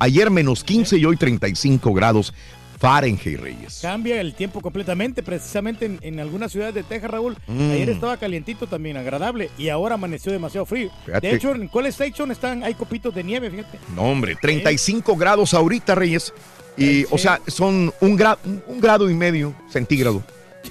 Ayer 0.00 0.30
menos 0.30 0.64
15 0.64 0.96
y 0.98 1.04
hoy 1.04 1.16
35 1.16 1.92
grados 1.94 2.34
Fahrenheit, 2.78 3.38
Reyes. 3.38 3.80
Cambia 3.82 4.20
el 4.22 4.32
tiempo 4.34 4.62
completamente, 4.62 5.22
precisamente 5.22 5.84
en, 5.84 5.98
en 6.00 6.18
algunas 6.18 6.50
ciudades 6.50 6.74
de 6.74 6.82
Texas, 6.82 7.10
Raúl. 7.10 7.36
Mm. 7.46 7.70
Ayer 7.72 7.90
estaba 7.90 8.16
calientito 8.16 8.66
también, 8.66 8.96
agradable, 8.96 9.50
y 9.58 9.68
ahora 9.68 9.96
amaneció 9.96 10.32
demasiado 10.32 10.64
frío. 10.64 10.90
Fíjate. 11.04 11.26
De 11.28 11.34
hecho, 11.36 11.54
en 11.54 11.68
Cole 11.68 11.90
Station 11.90 12.30
están, 12.30 12.64
hay 12.64 12.72
copitos 12.72 13.14
de 13.14 13.22
nieve, 13.22 13.50
fíjate. 13.50 13.78
No, 13.94 14.02
hombre, 14.04 14.34
35 14.40 15.14
grados 15.16 15.52
ahorita, 15.52 15.94
Reyes. 15.94 16.32
Y, 16.78 17.04
o 17.10 17.18
sea, 17.18 17.38
son 17.48 17.92
un, 18.00 18.18
gra- 18.18 18.38
un 18.66 18.80
grado 18.80 19.10
y 19.10 19.14
medio 19.14 19.54
centígrado. 19.68 20.22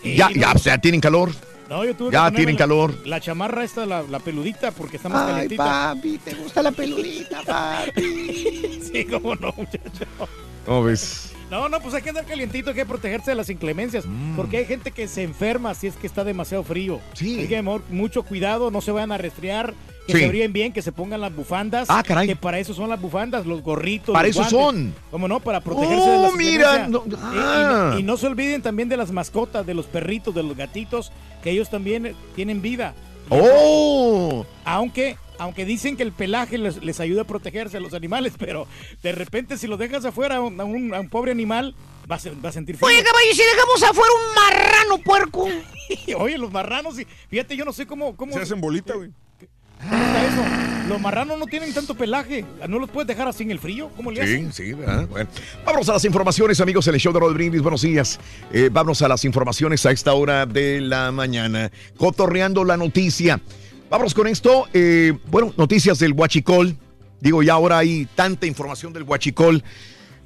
ya, 0.03 0.29
ya, 0.35 0.53
o 0.53 0.57
sea, 0.57 0.79
tienen 0.79 1.01
calor. 1.01 1.29
No, 1.69 1.85
yo 1.85 1.95
tuve 1.95 2.11
Ya 2.11 2.31
tienen 2.31 2.55
la- 2.55 2.59
calor. 2.59 3.07
La 3.07 3.19
chamarra 3.21 3.63
esta, 3.63 3.85
la, 3.85 4.01
la 4.03 4.19
peludita, 4.19 4.71
porque 4.71 4.97
está 4.97 5.07
más 5.09 5.23
Ay, 5.27 5.33
calientita. 5.33 5.63
papi, 5.63 6.17
¿te 6.17 6.33
gusta 6.33 6.63
la 6.63 6.71
peludita, 6.71 7.41
papi? 7.45 8.81
sí, 8.91 9.05
cómo 9.05 9.35
no, 9.35 9.53
muchacho. 9.55 10.05
¿Cómo 10.65 10.83
ves? 10.83 11.33
No, 11.51 11.67
no, 11.69 11.79
pues 11.79 11.93
hay 11.95 12.01
que 12.03 12.09
andar 12.09 12.25
calientito, 12.25 12.69
hay 12.71 12.75
que 12.75 12.85
protegerse 12.85 13.31
de 13.31 13.35
las 13.35 13.49
inclemencias, 13.49 14.05
Mm. 14.05 14.35
porque 14.35 14.57
hay 14.57 14.65
gente 14.65 14.91
que 14.91 15.07
se 15.07 15.23
enferma 15.23 15.73
si 15.73 15.87
es 15.87 15.95
que 15.95 16.05
está 16.07 16.23
demasiado 16.23 16.63
frío. 16.63 16.99
Sí. 17.13 17.39
Hay 17.39 17.47
que 17.47 17.61
mucho 17.89 18.23
cuidado, 18.23 18.69
no 18.71 18.81
se 18.81 18.91
vayan 18.91 19.11
a 19.11 19.17
resfriar, 19.17 19.73
que 20.11 20.17
Sí. 20.17 20.23
se 20.23 20.25
abríen 20.25 20.51
bien, 20.53 20.73
que 20.73 20.81
se 20.81 20.91
pongan 20.91 21.21
las 21.21 21.35
bufandas. 21.35 21.87
Ah, 21.89 22.03
caray. 22.05 22.27
Que 22.27 22.35
para 22.35 22.59
eso 22.59 22.73
son 22.73 22.89
las 22.89 22.99
bufandas, 23.01 23.45
los 23.45 23.61
gorritos. 23.61 24.13
Para 24.13 24.27
los 24.27 24.37
eso 24.37 24.57
guantes. 24.57 24.93
son. 24.93 24.95
¿Cómo 25.11 25.27
no? 25.27 25.39
Para 25.39 25.61
protegerse 25.61 26.09
de 26.09 26.17
Oh, 26.17 26.21
las 26.23 26.33
mira, 26.35 26.85
inclemencias. 26.87 26.89
no- 26.89 27.03
Y- 27.05 27.35
y, 27.35 27.39
ah. 27.41 27.89
no, 27.93 27.99
y 27.99 28.03
no 28.03 28.17
se 28.17 28.27
olviden 28.27 28.61
también 28.61 28.89
de 28.89 28.97
las 28.97 29.11
mascotas, 29.11 29.65
de 29.65 29.73
los 29.73 29.85
perritos, 29.85 30.33
de 30.35 30.43
los 30.43 30.55
gatitos, 30.57 31.11
que 31.43 31.51
ellos 31.51 31.69
también 31.69 32.05
eh, 32.07 32.15
tienen 32.35 32.61
vida. 32.61 32.93
¡Oh! 33.29 34.45
Aunque, 34.65 35.17
aunque 35.37 35.65
dicen 35.65 35.95
que 35.97 36.03
el 36.03 36.11
pelaje 36.11 36.57
les, 36.57 36.83
les 36.83 36.99
ayuda 36.99 37.21
a 37.21 37.25
protegerse 37.25 37.77
a 37.77 37.79
los 37.79 37.93
animales, 37.93 38.33
pero 38.37 38.67
de 39.03 39.11
repente 39.11 39.57
si 39.57 39.67
los 39.67 39.79
dejas 39.79 40.05
afuera 40.05 40.37
a 40.37 40.41
un, 40.41 40.59
a 40.59 40.63
un- 40.63 40.93
a 40.93 40.99
un 40.99 41.09
pobre 41.09 41.31
animal, 41.31 41.75
va 42.11 42.15
a, 42.15 42.19
se- 42.19 42.31
va 42.31 42.49
a 42.49 42.51
sentir 42.51 42.75
frío. 42.77 42.87
Oye, 42.87 43.03
caballo, 43.03 43.25
¿y 43.31 43.35
si 43.35 43.43
dejamos 43.43 43.83
afuera 43.83 44.11
un 44.13 44.35
marrano 44.35 44.97
puerco. 45.03 45.47
Oye, 46.17 46.37
los 46.37 46.51
marranos, 46.51 46.99
y- 46.99 47.05
fíjate, 47.29 47.55
yo 47.55 47.65
no 47.65 47.73
sé 47.73 47.85
cómo... 47.85 48.15
cómo 48.17 48.33
Se 48.33 48.39
hacen 48.41 48.59
bolita, 48.61 48.95
güey. 48.95 49.11
¿Cómo 49.81 50.03
está 50.03 50.25
eso? 50.27 50.89
Los 50.89 50.99
marranos 51.01 51.37
no 51.37 51.45
tienen 51.45 51.73
tanto 51.73 51.93
pelaje. 51.95 52.43
¿No 52.67 52.79
los 52.79 52.89
puedes 52.89 53.07
dejar 53.07 53.27
así 53.27 53.43
en 53.43 53.51
el 53.51 53.59
frío? 53.59 53.89
¿Cómo 53.95 54.11
le 54.11 54.25
Sí, 54.25 54.33
hacen? 54.33 54.53
sí, 54.53 54.73
¿verdad? 54.73 55.07
Bueno, 55.07 55.29
vámonos 55.65 55.87
a 55.89 55.93
las 55.93 56.05
informaciones, 56.05 56.59
amigos, 56.61 56.87
el 56.87 56.97
show 56.97 57.13
de 57.13 57.19
Rod 57.19 57.33
Brindis. 57.33 57.61
Buenos 57.61 57.81
días. 57.83 58.19
Eh, 58.51 58.69
vámonos 58.71 59.01
a 59.03 59.07
las 59.07 59.23
informaciones 59.23 59.85
a 59.85 59.91
esta 59.91 60.13
hora 60.13 60.45
de 60.45 60.81
la 60.81 61.11
mañana. 61.11 61.71
Cotorreando 61.97 62.63
la 62.63 62.75
noticia. 62.75 63.39
Vámonos 63.89 64.13
con 64.13 64.27
esto. 64.27 64.67
eh, 64.73 65.13
bueno, 65.27 65.53
noticias 65.57 65.99
del 65.99 66.13
Huachicol. 66.13 66.75
Digo, 67.21 67.43
ya 67.43 67.53
ahora 67.53 67.77
hay 67.77 68.07
tanta 68.15 68.47
información 68.47 68.91
del 68.93 69.03
Huachicol. 69.03 69.63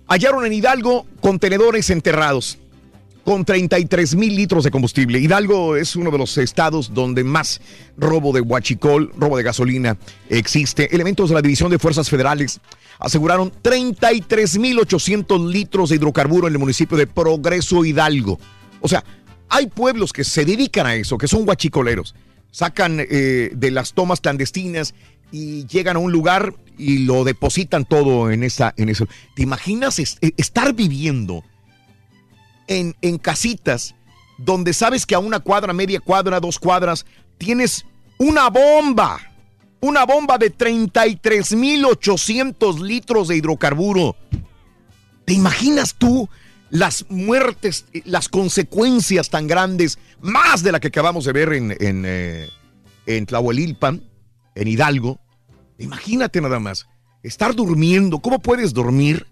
Hallaron 0.07 0.45
en 0.45 0.53
Hidalgo 0.53 1.05
contenedores 1.21 1.89
enterrados 1.89 2.57
con 3.23 3.45
33 3.45 4.15
mil 4.15 4.35
litros 4.35 4.63
de 4.63 4.71
combustible. 4.71 5.19
Hidalgo 5.19 5.75
es 5.75 5.95
uno 5.95 6.11
de 6.11 6.17
los 6.17 6.37
estados 6.37 6.93
donde 6.93 7.23
más 7.23 7.61
robo 7.97 8.33
de 8.33 8.41
huachicol, 8.41 9.11
robo 9.17 9.37
de 9.37 9.43
gasolina 9.43 9.97
existe. 10.29 10.93
Elementos 10.93 11.29
de 11.29 11.35
la 11.35 11.41
División 11.41 11.71
de 11.71 11.79
Fuerzas 11.79 12.09
Federales 12.09 12.59
aseguraron 12.99 13.51
33 13.61 14.59
mil 14.59 14.79
800 14.79 15.41
litros 15.41 15.89
de 15.89 15.95
hidrocarburo 15.95 16.47
en 16.47 16.53
el 16.53 16.59
municipio 16.59 16.97
de 16.97 17.07
Progreso 17.07 17.85
Hidalgo. 17.85 18.39
O 18.81 18.87
sea, 18.87 19.03
hay 19.49 19.67
pueblos 19.67 20.11
que 20.11 20.23
se 20.23 20.45
dedican 20.45 20.85
a 20.85 20.95
eso, 20.95 21.17
que 21.17 21.27
son 21.27 21.47
huachicoleros. 21.47 22.15
Sacan 22.51 22.99
eh, 22.99 23.51
de 23.53 23.71
las 23.71 23.93
tomas 23.93 24.19
clandestinas 24.19 24.93
y 25.31 25.65
llegan 25.65 25.95
a 25.95 25.99
un 25.99 26.11
lugar 26.11 26.53
y 26.77 26.99
lo 26.99 27.23
depositan 27.23 27.85
todo 27.85 28.31
en 28.31 28.43
esa, 28.43 28.73
en 28.77 28.89
eso. 28.89 29.07
¿Te 29.35 29.43
imaginas 29.43 29.99
eh, 29.99 30.33
estar 30.37 30.73
viviendo 30.73 31.43
en, 32.67 32.95
en 33.01 33.17
casitas 33.17 33.95
donde 34.37 34.73
sabes 34.73 35.05
que 35.05 35.15
a 35.15 35.19
una 35.19 35.39
cuadra, 35.39 35.71
media 35.73 35.99
cuadra, 35.99 36.39
dos 36.39 36.57
cuadras, 36.59 37.05
tienes 37.37 37.85
una 38.17 38.49
bomba, 38.49 39.19
una 39.79 40.05
bomba 40.05 40.37
de 40.37 40.55
33.800 40.55 42.79
litros 42.79 43.27
de 43.27 43.35
hidrocarburo. 43.37 44.15
¿Te 45.25 45.33
imaginas 45.33 45.95
tú 45.95 46.29
las 46.69 47.05
muertes, 47.09 47.85
las 48.05 48.29
consecuencias 48.29 49.29
tan 49.29 49.47
grandes, 49.47 49.99
más 50.21 50.63
de 50.63 50.71
la 50.71 50.79
que 50.79 50.87
acabamos 50.87 51.25
de 51.25 51.33
ver 51.33 51.53
en, 51.53 51.75
en, 51.79 52.03
eh, 52.05 52.49
en 53.05 53.25
Tlahuelilpan, 53.25 54.03
en 54.55 54.67
Hidalgo? 54.67 55.19
Imagínate 55.77 56.41
nada 56.41 56.59
más, 56.59 56.87
estar 57.23 57.55
durmiendo, 57.55 58.19
¿cómo 58.19 58.39
puedes 58.39 58.73
dormir 58.73 59.25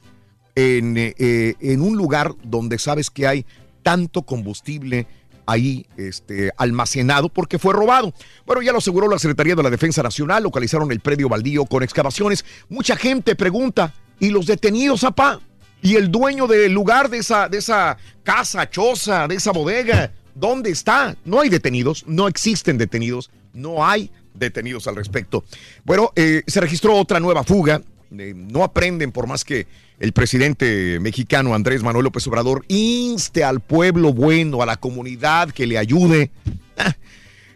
en, 0.56 0.98
eh, 0.98 1.14
eh, 1.18 1.56
en 1.60 1.82
un 1.82 1.98
lugar 1.98 2.34
donde 2.44 2.78
sabes 2.80 3.10
que 3.10 3.28
hay 3.28 3.46
tanto 3.84 4.24
combustible 4.24 5.08
ahí 5.46 5.86
este, 5.98 6.52
almacenado 6.58 7.30
porque 7.30 7.60
fue 7.60 7.74
robado. 7.74 8.14
Bueno, 8.46 8.62
ya 8.62 8.72
lo 8.72 8.78
aseguró 8.78 9.08
la 9.08 9.20
Secretaría 9.20 9.56
de 9.56 9.64
la 9.64 9.70
Defensa 9.70 10.04
Nacional, 10.04 10.44
localizaron 10.44 10.92
el 10.92 11.00
predio 11.00 11.30
baldío 11.30 11.66
con 11.66 11.84
excavaciones. 11.84 12.46
Mucha 12.70 12.96
gente 12.96 13.36
pregunta, 13.36 13.94
¿y 14.20 14.30
los 14.30 14.46
detenidos, 14.46 15.04
apá? 15.04 15.40
¿Y 15.82 15.96
el 15.96 16.12
dueño 16.12 16.48
del 16.48 16.72
lugar 16.72 17.10
de 17.10 17.18
esa, 17.18 17.50
de 17.50 17.58
esa 17.58 17.98
casa, 18.24 18.70
choza, 18.70 19.28
de 19.28 19.36
esa 19.36 19.52
bodega? 19.52 20.12
¿Dónde 20.36 20.70
está? 20.70 21.16
No 21.26 21.42
hay 21.42 21.50
detenidos, 21.50 22.06
no 22.08 22.28
existen 22.28 22.78
detenidos, 22.78 23.32
no 23.54 23.86
hay 23.86 24.12
detenidos 24.34 24.88
al 24.88 24.96
respecto. 24.96 25.44
Bueno, 25.84 26.12
eh, 26.16 26.44
se 26.48 26.62
registró 26.62 26.96
otra 26.96 27.20
nueva 27.20 27.44
fuga. 27.44 27.82
Eh, 28.18 28.34
no 28.36 28.64
aprenden 28.64 29.12
por 29.12 29.28
más 29.28 29.46
que 29.46 29.68
el 30.00 30.12
presidente 30.12 31.00
mexicano 31.00 31.56
Andrés 31.56 31.84
Manuel 31.84 32.06
López 32.06 32.28
Obrador 32.28 32.66
inste 32.68 33.44
al 33.44 33.62
pueblo 33.62 34.14
bueno, 34.14 34.62
a 34.62 34.66
la 34.66 34.78
comunidad 34.78 35.52
que 35.52 35.68
le 35.68 35.78
ayude. 35.78 36.32
Ah, 36.78 36.96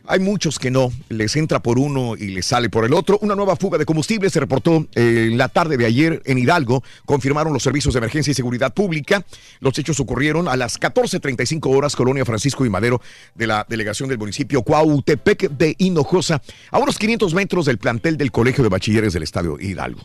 hay 0.07 0.19
muchos 0.19 0.59
que 0.59 0.69
no, 0.69 0.91
les 1.09 1.35
entra 1.35 1.61
por 1.61 1.79
uno 1.79 2.15
y 2.15 2.27
les 2.27 2.45
sale 2.45 2.69
por 2.69 2.85
el 2.85 2.93
otro. 2.93 3.17
Una 3.21 3.35
nueva 3.35 3.55
fuga 3.55 3.77
de 3.77 3.85
combustible 3.85 4.29
se 4.29 4.39
reportó 4.39 4.87
eh, 4.93 5.29
en 5.31 5.37
la 5.37 5.49
tarde 5.49 5.77
de 5.77 5.85
ayer 5.85 6.21
en 6.25 6.37
Hidalgo, 6.37 6.83
confirmaron 7.05 7.53
los 7.53 7.63
servicios 7.63 7.93
de 7.93 7.97
emergencia 7.97 8.31
y 8.31 8.35
seguridad 8.35 8.73
pública. 8.73 9.25
Los 9.59 9.77
hechos 9.79 9.99
ocurrieron 9.99 10.47
a 10.47 10.55
las 10.55 10.79
14.35 10.79 11.75
horas, 11.75 11.95
Colonia 11.95 12.23
Francisco 12.23 12.65
y 12.65 12.69
Madero 12.69 13.01
de 13.33 13.47
la 13.47 13.65
delegación 13.67 14.07
del 14.09 14.19
municipio 14.19 14.61
Cuautepec 14.61 15.49
de 15.49 15.75
Hinojosa, 15.79 16.41
a 16.71 16.77
unos 16.77 16.99
500 16.99 17.33
metros 17.33 17.65
del 17.65 17.77
plantel 17.77 18.17
del 18.17 18.31
Colegio 18.31 18.63
de 18.63 18.69
Bachilleres 18.69 19.13
del 19.13 19.23
Estadio 19.23 19.59
Hidalgo. 19.59 20.01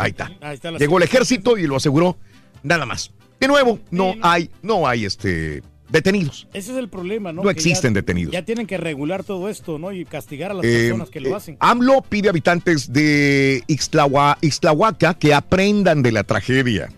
Ahí 0.00 0.10
está. 0.10 0.30
Ahí 0.40 0.54
está 0.54 0.70
la 0.70 0.78
Llegó 0.78 0.96
el 0.98 1.04
ejército 1.04 1.58
y 1.58 1.66
lo 1.66 1.76
aseguró, 1.76 2.16
nada 2.62 2.86
más. 2.86 3.12
De 3.38 3.48
nuevo, 3.48 3.78
no 3.90 4.14
hay, 4.22 4.50
no 4.62 4.86
hay 4.86 5.04
este 5.04 5.62
detenidos. 5.88 6.46
Ese 6.52 6.70
es 6.72 6.78
el 6.78 6.88
problema, 6.88 7.32
¿no? 7.32 7.42
No 7.42 7.48
Que 7.48 7.52
existen 7.54 7.92
ya- 7.92 8.00
detenidos. 8.00 8.32
Ya 8.32 8.44
tienen 8.44 8.66
que 8.66 8.76
regular 8.76 9.24
todo 9.24 9.48
esto, 9.48 9.78
¿no? 9.78 9.90
Y 9.92 10.04
castigar 10.04 10.52
a 10.52 10.54
las 10.54 10.64
Eh, 10.64 10.86
personas 10.88 11.10
que 11.10 11.20
lo 11.20 11.30
eh, 11.30 11.34
hacen. 11.34 11.56
AMLO 11.58 12.02
pide 12.02 12.28
a 12.28 12.30
habitantes 12.30 12.92
de 12.92 13.62
Ixtlahua- 13.66 14.36
Ixtlahuaca 14.40 15.14
que 15.14 15.34
aprendan 15.34 16.02
de 16.02 16.12
la 16.12 16.22
tragedia. 16.24 16.90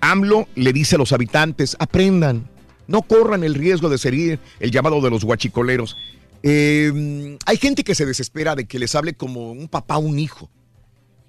AMLO 0.00 0.48
le 0.54 0.72
dice 0.74 0.96
a 0.96 0.98
los 0.98 1.12
habitantes, 1.12 1.76
aprendan, 1.78 2.46
no 2.86 3.02
corran 3.02 3.42
el 3.42 3.54
riesgo 3.54 3.88
de 3.88 3.96
ser 3.96 4.12
el 4.14 4.70
llamado 4.70 5.00
de 5.00 5.08
los 5.10 5.24
guachicoleros. 5.24 5.96
Eh, 6.42 7.38
hay 7.46 7.56
gente 7.56 7.84
que 7.84 7.94
se 7.94 8.04
desespera 8.04 8.54
de 8.54 8.66
que 8.66 8.78
les 8.78 8.94
hable 8.94 9.14
como 9.14 9.52
un 9.52 9.66
papá 9.68 9.94
a 9.94 9.98
un 9.98 10.18
hijo. 10.18 10.50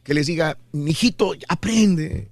Que 0.05 0.13
les 0.13 0.27
diga, 0.27 0.57
mijito, 0.71 1.33
aprende, 1.49 2.29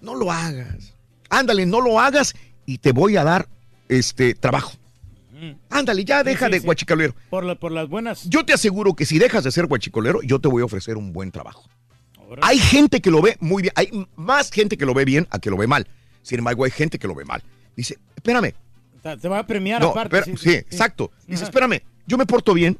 no 0.00 0.16
lo 0.16 0.32
hagas. 0.32 0.94
Ándale, 1.30 1.66
no 1.66 1.80
lo 1.80 2.00
hagas 2.00 2.34
y 2.66 2.78
te 2.78 2.90
voy 2.92 3.16
a 3.16 3.22
dar 3.24 3.48
este 3.88 4.34
trabajo. 4.34 4.72
Ándale, 5.68 6.04
ya 6.06 6.20
Sí, 6.20 6.24
deja 6.26 6.46
sí, 6.46 6.52
de 6.52 6.60
sí. 6.60 6.64
guachicolero. 6.64 7.14
Por, 7.28 7.44
la- 7.44 7.54
por 7.56 7.70
las 7.70 7.88
buenas. 7.88 8.24
Yo 8.30 8.44
te 8.46 8.54
aseguro 8.54 8.94
que 8.94 9.04
si 9.04 9.18
dejas 9.18 9.44
de 9.44 9.52
ser 9.52 9.66
guachicolero, 9.66 10.22
yo 10.22 10.38
te 10.40 10.48
voy 10.48 10.62
a 10.62 10.64
ofrecer 10.64 10.96
un 10.96 11.12
buen 11.12 11.30
trabajo. 11.30 11.68
Hay 12.40 12.58
gente 12.58 13.00
que 13.02 13.10
lo 13.10 13.20
ve 13.20 13.36
muy 13.40 13.62
bien, 13.62 13.72
hay 13.76 13.90
más 14.16 14.50
gente 14.50 14.78
que 14.78 14.86
lo 14.86 14.94
ve 14.94 15.04
bien 15.04 15.26
a 15.30 15.38
que 15.38 15.50
lo 15.50 15.56
ve 15.58 15.66
mal. 15.66 15.86
Sin 16.22 16.38
embargo, 16.38 16.64
hay 16.64 16.70
gente 16.70 16.98
que 16.98 17.06
lo 17.06 17.14
ve 17.14 17.24
mal. 17.26 17.42
Dice, 17.76 17.98
espérame. 18.16 18.54
Te- 19.02 19.28
va 19.28 19.40
a 19.40 19.46
premiar 19.46 19.82
No, 19.82 19.90
aparte. 19.90 20.16
espera- 20.20 20.38
sí, 20.38 20.50
exacto. 20.54 21.10
Dice, 21.26 21.42
Ajá. 21.42 21.50
espérame, 21.50 21.82
yo 22.06 22.16
me 22.16 22.24
porto 22.24 22.54
bien, 22.54 22.78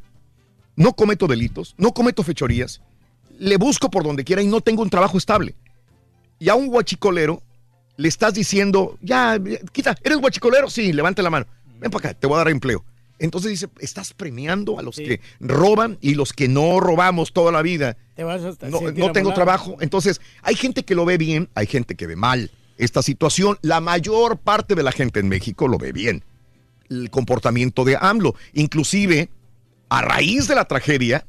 no 0.74 0.94
cometo 0.94 1.26
delitos, 1.26 1.74
no 1.76 1.92
cometo 1.92 2.22
fechorías, 2.22 2.80
le 3.38 3.56
busco 3.56 3.90
por 3.90 4.04
donde 4.04 4.24
quiera 4.24 4.42
y 4.42 4.46
no 4.46 4.60
tengo 4.60 4.82
un 4.82 4.90
trabajo 4.90 5.18
estable. 5.18 5.54
Y 6.38 6.48
a 6.48 6.54
un 6.54 6.66
guachicolero 6.68 7.42
le 7.96 8.08
estás 8.08 8.34
diciendo, 8.34 8.98
ya, 9.00 9.38
quita, 9.72 9.96
¿eres 10.02 10.18
guachicolero? 10.18 10.68
Sí, 10.68 10.92
levanta 10.92 11.22
la 11.22 11.30
mano. 11.30 11.46
Ven 11.78 11.90
para 11.90 12.10
acá, 12.10 12.18
te 12.18 12.26
voy 12.26 12.36
a 12.36 12.38
dar 12.38 12.48
empleo. 12.48 12.84
Entonces 13.18 13.52
dice, 13.52 13.68
estás 13.78 14.12
premiando 14.12 14.78
a 14.78 14.82
los 14.82 14.96
que 14.96 15.20
roban 15.38 15.98
y 16.00 16.14
los 16.14 16.32
que 16.32 16.48
no 16.48 16.80
robamos 16.80 17.32
toda 17.32 17.52
la 17.52 17.62
vida. 17.62 17.96
Te 18.16 18.24
vas 18.24 18.42
a 18.42 18.68
No, 18.68 18.80
no 18.80 19.12
tengo 19.12 19.32
trabajo. 19.32 19.76
Entonces, 19.80 20.20
hay 20.42 20.56
gente 20.56 20.82
que 20.82 20.94
lo 20.94 21.04
ve 21.04 21.16
bien, 21.16 21.48
hay 21.54 21.66
gente 21.66 21.94
que 21.94 22.06
ve 22.06 22.16
mal 22.16 22.50
esta 22.76 23.02
situación. 23.02 23.56
La 23.62 23.80
mayor 23.80 24.38
parte 24.38 24.74
de 24.74 24.82
la 24.82 24.92
gente 24.92 25.20
en 25.20 25.28
México 25.28 25.68
lo 25.68 25.78
ve 25.78 25.92
bien. 25.92 26.24
El 26.90 27.10
comportamiento 27.10 27.84
de 27.84 27.96
AMLO. 28.00 28.34
Inclusive, 28.52 29.30
a 29.88 30.02
raíz 30.02 30.48
de 30.48 30.56
la 30.56 30.64
tragedia, 30.64 31.24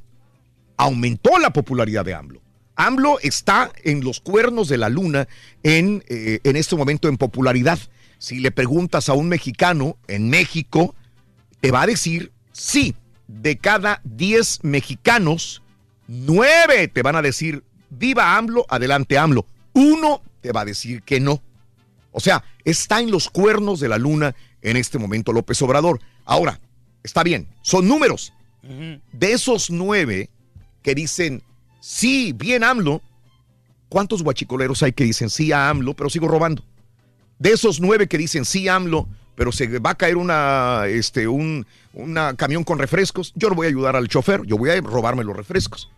aumentó 0.77 1.37
la 1.39 1.51
popularidad 1.51 2.05
de 2.05 2.13
AMLO. 2.13 2.41
AMLO 2.75 3.19
está 3.21 3.71
en 3.83 4.03
los 4.03 4.19
cuernos 4.19 4.67
de 4.67 4.77
la 4.77 4.89
luna 4.89 5.27
en, 5.63 6.03
eh, 6.07 6.39
en 6.43 6.55
este 6.55 6.75
momento 6.75 7.07
en 7.07 7.17
popularidad. 7.17 7.79
Si 8.17 8.39
le 8.39 8.51
preguntas 8.51 9.09
a 9.09 9.13
un 9.13 9.29
mexicano 9.29 9.97
en 10.07 10.29
México, 10.29 10.95
te 11.61 11.71
va 11.71 11.83
a 11.83 11.87
decir 11.87 12.31
sí. 12.51 12.95
De 13.27 13.57
cada 13.57 14.01
10 14.03 14.63
mexicanos, 14.63 15.63
9 16.07 16.89
te 16.89 17.01
van 17.01 17.15
a 17.15 17.21
decir 17.21 17.63
viva 17.89 18.37
AMLO, 18.37 18.65
adelante 18.69 19.17
AMLO. 19.17 19.47
Uno 19.73 20.21
te 20.41 20.51
va 20.51 20.61
a 20.61 20.65
decir 20.65 21.01
que 21.01 21.19
no. 21.19 21.41
O 22.11 22.19
sea, 22.19 22.43
está 22.63 22.99
en 22.99 23.11
los 23.11 23.29
cuernos 23.29 23.79
de 23.79 23.89
la 23.89 23.97
luna 23.97 24.35
en 24.61 24.77
este 24.77 24.99
momento 24.99 25.33
López 25.33 25.61
Obrador. 25.61 25.99
Ahora, 26.23 26.59
está 27.03 27.23
bien, 27.23 27.47
son 27.61 27.87
números. 27.87 28.33
De 29.11 29.31
esos 29.31 29.69
nueve 29.69 30.29
que 30.85 30.93
dicen 30.93 31.41
sí, 31.79 32.31
bien 32.31 32.63
AMLO, 32.63 33.01
¿cuántos 33.89 34.21
guachicoleros 34.21 34.83
hay 34.83 34.93
que 34.93 35.03
dicen 35.03 35.31
sí 35.31 35.51
a 35.51 35.67
AMLO, 35.67 35.95
pero 35.95 36.11
sigo 36.11 36.27
robando? 36.27 36.63
De 37.39 37.49
esos 37.49 37.81
nueve 37.81 38.07
que 38.07 38.19
dicen 38.19 38.45
sí 38.45 38.67
AMLO, 38.67 39.09
pero 39.33 39.51
se 39.51 39.79
va 39.79 39.89
a 39.89 39.95
caer 39.95 40.15
una, 40.15 40.83
este, 40.87 41.27
un 41.27 41.65
una 41.93 42.35
camión 42.35 42.63
con 42.63 42.77
refrescos, 42.77 43.33
yo 43.35 43.49
no 43.49 43.55
voy 43.55 43.65
a 43.65 43.69
ayudar 43.69 43.95
al 43.95 44.07
chofer, 44.07 44.43
yo 44.45 44.59
voy 44.59 44.69
a 44.69 44.79
robarme 44.79 45.23
los 45.23 45.35
refrescos. 45.35 45.89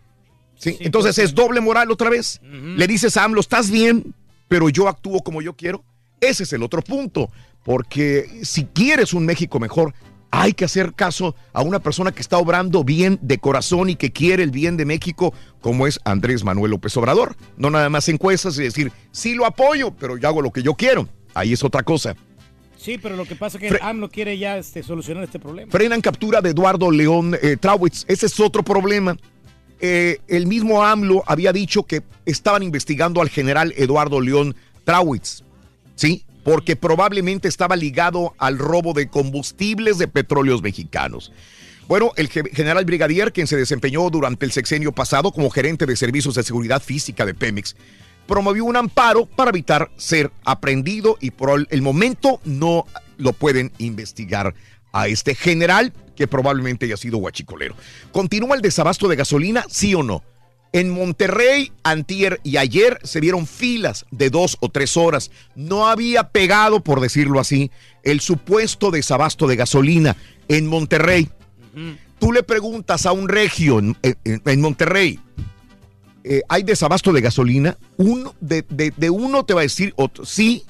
¿Sí? 0.56 0.78
Entonces 0.80 1.16
pues, 1.16 1.28
es 1.28 1.34
doble 1.34 1.60
moral 1.60 1.90
otra 1.90 2.08
vez. 2.08 2.40
Le 2.42 2.86
dices 2.86 3.18
a 3.18 3.24
AMLO, 3.24 3.42
estás 3.42 3.70
bien, 3.70 4.14
pero 4.48 4.70
yo 4.70 4.88
actúo 4.88 5.20
como 5.20 5.42
yo 5.42 5.52
quiero. 5.52 5.84
Ese 6.18 6.44
es 6.44 6.52
el 6.54 6.62
otro 6.62 6.80
punto, 6.80 7.30
porque 7.62 8.40
si 8.42 8.64
quieres 8.64 9.12
un 9.12 9.26
México 9.26 9.60
mejor, 9.60 9.92
hay 10.30 10.52
que 10.52 10.64
hacer 10.66 10.92
caso 10.94 11.34
a 11.52 11.62
una 11.62 11.78
persona 11.80 12.12
que 12.12 12.20
está 12.20 12.38
obrando 12.38 12.84
bien 12.84 13.18
de 13.22 13.38
corazón 13.38 13.88
y 13.90 13.96
que 13.96 14.12
quiere 14.12 14.42
el 14.42 14.50
bien 14.50 14.76
de 14.76 14.84
México, 14.84 15.32
como 15.60 15.86
es 15.86 15.98
Andrés 16.04 16.44
Manuel 16.44 16.72
López 16.72 16.96
Obrador. 16.96 17.36
No 17.56 17.70
nada 17.70 17.88
más 17.88 18.08
encuestas 18.08 18.58
y 18.58 18.62
decir, 18.62 18.92
sí 19.10 19.34
lo 19.34 19.46
apoyo, 19.46 19.90
pero 19.94 20.16
yo 20.16 20.28
hago 20.28 20.42
lo 20.42 20.50
que 20.52 20.62
yo 20.62 20.74
quiero. 20.74 21.08
Ahí 21.34 21.52
es 21.52 21.64
otra 21.64 21.82
cosa. 21.82 22.14
Sí, 22.76 22.96
pero 22.96 23.16
lo 23.16 23.24
que 23.24 23.34
pasa 23.36 23.58
es 23.58 23.62
que 23.62 23.70
Fre- 23.76 23.82
AMLO 23.82 24.08
quiere 24.08 24.38
ya 24.38 24.56
este, 24.58 24.82
solucionar 24.82 25.24
este 25.24 25.38
problema. 25.40 25.70
Frenan 25.72 26.00
captura 26.00 26.40
de 26.40 26.50
Eduardo 26.50 26.90
León 26.90 27.36
eh, 27.42 27.56
Trauwitz. 27.56 28.04
Ese 28.06 28.26
es 28.26 28.38
otro 28.38 28.62
problema. 28.62 29.16
eh, 29.80 30.18
el 30.28 30.46
mismo 30.46 30.84
AMLO 30.84 31.22
había 31.26 31.52
dicho 31.52 31.82
que 31.84 32.02
estaban 32.26 32.62
investigando 32.62 33.20
al 33.22 33.28
general 33.30 33.72
Eduardo 33.76 34.20
León 34.20 34.54
Trawitz, 34.84 35.42
¿sí? 35.96 36.24
Porque 36.48 36.76
probablemente 36.76 37.46
estaba 37.46 37.76
ligado 37.76 38.34
al 38.38 38.58
robo 38.58 38.94
de 38.94 39.08
combustibles 39.08 39.98
de 39.98 40.08
petróleos 40.08 40.62
mexicanos. 40.62 41.30
Bueno, 41.88 42.12
el 42.16 42.28
ge- 42.28 42.50
general 42.52 42.84
brigadier, 42.86 43.32
quien 43.32 43.46
se 43.46 43.56
desempeñó 43.56 44.08
durante 44.08 44.46
el 44.46 44.52
sexenio 44.52 44.92
pasado 44.92 45.30
como 45.32 45.50
gerente 45.50 45.84
de 45.84 45.96
servicios 45.96 46.34
de 46.34 46.42
seguridad 46.42 46.82
física 46.82 47.26
de 47.26 47.34
Pemex, 47.34 47.76
promovió 48.26 48.64
un 48.64 48.76
amparo 48.76 49.26
para 49.26 49.50
evitar 49.50 49.90
ser 49.96 50.30
aprendido 50.44 51.18
y 51.20 51.30
por 51.32 51.66
el 51.68 51.82
momento 51.82 52.40
no 52.44 52.86
lo 53.16 53.32
pueden 53.32 53.72
investigar 53.78 54.54
a 54.92 55.08
este 55.08 55.34
general 55.34 55.92
que 56.16 56.26
probablemente 56.26 56.86
haya 56.86 56.96
sido 56.96 57.18
guachicolero. 57.18 57.74
¿Continúa 58.12 58.56
el 58.56 58.62
desabasto 58.62 59.06
de 59.08 59.16
gasolina? 59.16 59.64
¿Sí 59.68 59.94
o 59.94 60.02
no? 60.02 60.22
En 60.72 60.90
Monterrey, 60.90 61.72
antier 61.82 62.40
y 62.44 62.58
ayer 62.58 62.98
se 63.02 63.20
vieron 63.20 63.46
filas 63.46 64.04
de 64.10 64.28
dos 64.30 64.58
o 64.60 64.68
tres 64.68 64.96
horas. 64.98 65.30
No 65.54 65.88
había 65.88 66.28
pegado, 66.28 66.80
por 66.84 67.00
decirlo 67.00 67.40
así, 67.40 67.70
el 68.02 68.20
supuesto 68.20 68.90
desabasto 68.90 69.46
de 69.46 69.56
gasolina 69.56 70.16
en 70.48 70.66
Monterrey. 70.66 71.28
Tú 72.18 72.32
le 72.32 72.42
preguntas 72.42 73.06
a 73.06 73.12
un 73.12 73.28
regio 73.28 73.78
en, 73.78 73.96
en- 74.02 74.42
en 74.44 74.60
Monterrey, 74.60 75.18
eh, 76.24 76.42
¿hay 76.48 76.62
desabasto 76.64 77.12
de 77.12 77.20
gasolina? 77.22 77.78
Uno, 77.96 78.34
de, 78.40 78.64
de- 78.68 78.92
de 78.96 79.08
uno 79.10 79.44
te 79.44 79.54
va 79.54 79.60
a 79.60 79.62
decir 79.62 79.94
otro, 79.96 80.26
sí 80.26 80.64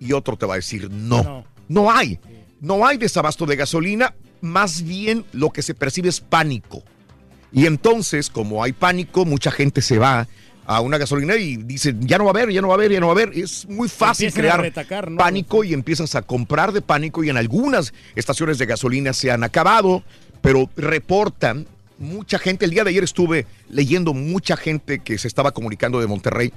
y 0.00 0.12
otro 0.12 0.36
te 0.36 0.46
va 0.46 0.54
a 0.54 0.56
decir 0.56 0.90
no. 0.90 1.44
No, 1.68 1.90
hay. 1.92 2.18
No 2.60 2.86
hay 2.86 2.96
desabasto 2.98 3.46
de 3.46 3.56
gasolina. 3.56 4.14
Más 4.40 4.82
bien 4.82 5.24
lo 5.32 5.50
que 5.50 5.62
se 5.62 5.74
percibe 5.74 6.08
es 6.08 6.20
pánico. 6.20 6.82
Y 7.54 7.66
entonces, 7.66 8.28
como 8.28 8.62
hay 8.62 8.72
pánico, 8.72 9.24
mucha 9.24 9.50
gente 9.52 9.80
se 9.80 9.98
va 9.98 10.26
a 10.66 10.80
una 10.80 10.98
gasolina 10.98 11.36
y 11.36 11.56
dice, 11.56 11.94
ya 12.00 12.18
no 12.18 12.24
va 12.24 12.30
a 12.30 12.32
haber, 12.32 12.50
ya 12.50 12.60
no 12.60 12.68
va 12.68 12.74
a 12.74 12.76
haber, 12.76 12.90
ya 12.90 13.00
no 13.00 13.06
va 13.06 13.12
a 13.12 13.16
haber. 13.16 13.38
Es 13.38 13.66
muy 13.68 13.88
fácil 13.88 14.26
Empiezan 14.26 14.42
crear 14.42 14.60
retacar, 14.60 15.10
¿no? 15.10 15.18
pánico 15.18 15.62
y 15.62 15.72
empiezas 15.72 16.14
a 16.16 16.22
comprar 16.22 16.72
de 16.72 16.82
pánico 16.82 17.22
y 17.22 17.30
en 17.30 17.36
algunas 17.36 17.94
estaciones 18.16 18.58
de 18.58 18.66
gasolina 18.66 19.12
se 19.12 19.30
han 19.30 19.44
acabado, 19.44 20.02
pero 20.42 20.68
reportan 20.76 21.66
mucha 21.98 22.38
gente. 22.38 22.64
El 22.64 22.72
día 22.72 22.82
de 22.82 22.90
ayer 22.90 23.04
estuve 23.04 23.46
leyendo 23.68 24.14
mucha 24.14 24.56
gente 24.56 24.98
que 24.98 25.16
se 25.18 25.28
estaba 25.28 25.52
comunicando 25.52 26.00
de 26.00 26.08
Monterrey 26.08 26.52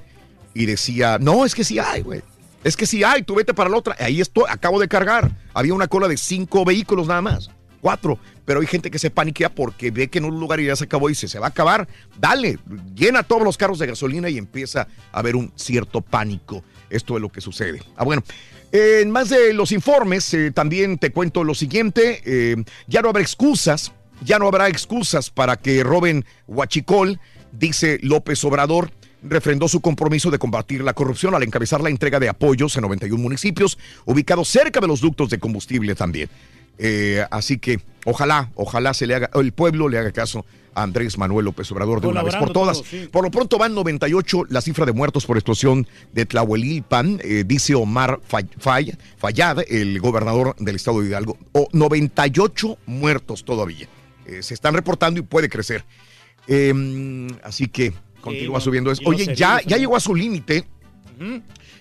y 0.52 0.66
decía, 0.66 1.18
no, 1.20 1.44
es 1.44 1.54
que 1.54 1.62
sí 1.62 1.78
hay, 1.78 2.02
güey. 2.02 2.22
Es 2.64 2.76
que 2.76 2.86
sí 2.86 3.04
hay, 3.04 3.22
tú 3.22 3.36
vete 3.36 3.54
para 3.54 3.70
la 3.70 3.76
otra. 3.76 3.94
Ahí 4.00 4.20
estoy, 4.20 4.44
acabo 4.48 4.80
de 4.80 4.88
cargar. 4.88 5.30
Había 5.54 5.74
una 5.74 5.86
cola 5.86 6.08
de 6.08 6.16
cinco 6.16 6.64
vehículos 6.64 7.06
nada 7.06 7.22
más, 7.22 7.50
cuatro. 7.80 8.18
Pero 8.48 8.60
hay 8.60 8.66
gente 8.66 8.90
que 8.90 8.98
se 8.98 9.10
paniquea 9.10 9.50
porque 9.50 9.90
ve 9.90 10.08
que 10.08 10.16
en 10.16 10.24
un 10.24 10.40
lugar 10.40 10.58
ya 10.58 10.74
se 10.74 10.84
acabó 10.84 11.10
y 11.10 11.12
dice, 11.12 11.28
se 11.28 11.38
va 11.38 11.48
a 11.48 11.50
acabar. 11.50 11.86
Dale, 12.18 12.58
llena 12.94 13.22
todos 13.22 13.42
los 13.42 13.58
carros 13.58 13.78
de 13.78 13.86
gasolina 13.86 14.30
y 14.30 14.38
empieza 14.38 14.88
a 15.12 15.18
haber 15.18 15.36
un 15.36 15.52
cierto 15.54 16.00
pánico. 16.00 16.64
Esto 16.88 17.16
es 17.16 17.20
lo 17.20 17.28
que 17.28 17.42
sucede. 17.42 17.82
Ah, 17.94 18.04
bueno. 18.04 18.24
En 18.72 19.10
más 19.10 19.28
de 19.28 19.52
los 19.52 19.70
informes, 19.70 20.32
eh, 20.32 20.50
también 20.50 20.96
te 20.96 21.12
cuento 21.12 21.44
lo 21.44 21.54
siguiente. 21.54 22.22
eh, 22.24 22.56
ya 22.86 23.02
no 23.02 23.10
habrá 23.10 23.20
excusas, 23.20 23.92
ya 24.24 24.38
no 24.38 24.46
habrá 24.46 24.68
excusas 24.68 25.28
para 25.28 25.58
que 25.58 25.84
roben 25.84 26.24
Huachicol, 26.46 27.20
dice 27.52 27.98
López 28.00 28.42
Obrador 28.44 28.90
refrendó 29.22 29.68
su 29.68 29.82
compromiso 29.82 30.30
de 30.30 30.38
combatir 30.38 30.82
la 30.82 30.94
corrupción 30.94 31.34
al 31.34 31.42
encabezar 31.42 31.82
la 31.82 31.90
entrega 31.90 32.18
de 32.18 32.30
apoyos 32.30 32.76
en 32.76 32.82
91 32.82 33.22
municipios 33.22 33.76
ubicados 34.06 34.48
cerca 34.48 34.80
de 34.80 34.86
los 34.86 35.02
ductos 35.02 35.28
de 35.28 35.38
combustible 35.38 35.94
también. 35.94 36.30
Eh, 36.78 37.24
así 37.30 37.58
que 37.58 37.80
ojalá, 38.08 38.50
ojalá 38.54 38.94
se 38.94 39.06
le 39.06 39.14
haga, 39.14 39.30
el 39.34 39.52
pueblo 39.52 39.88
le 39.88 39.98
haga 39.98 40.12
caso 40.12 40.44
a 40.74 40.82
Andrés 40.82 41.18
Manuel 41.18 41.44
López 41.44 41.70
Obrador 41.72 42.00
de 42.00 42.06
una 42.06 42.22
vez 42.22 42.36
por 42.36 42.52
todas. 42.52 42.78
sí. 42.78 43.08
Por 43.10 43.24
lo 43.24 43.30
pronto 43.30 43.58
van 43.58 43.74
98 43.74 44.44
la 44.48 44.60
cifra 44.60 44.86
de 44.86 44.92
muertos 44.92 45.26
por 45.26 45.36
explosión 45.36 45.86
de 46.12 46.24
Tlahuelilpan, 46.24 47.20
eh, 47.22 47.44
dice 47.46 47.74
Omar 47.74 48.20
el 49.68 50.00
gobernador 50.00 50.56
del 50.58 50.76
estado 50.76 51.00
de 51.00 51.08
Hidalgo. 51.08 51.36
O 51.52 51.68
98 51.72 52.78
muertos 52.86 53.44
todavía. 53.44 53.88
Eh, 54.26 54.42
se 54.42 54.54
están 54.54 54.74
reportando 54.74 55.20
y 55.20 55.22
puede 55.22 55.48
crecer. 55.48 55.84
Eh, 56.46 57.28
así 57.42 57.68
que 57.68 57.92
continúa 58.20 58.60
subiendo 58.60 58.90
eso. 58.90 59.02
Oye, 59.04 59.34
ya, 59.34 59.60
ya 59.66 59.76
llegó 59.76 59.96
a 59.96 60.00
su 60.00 60.14
límite. 60.14 60.66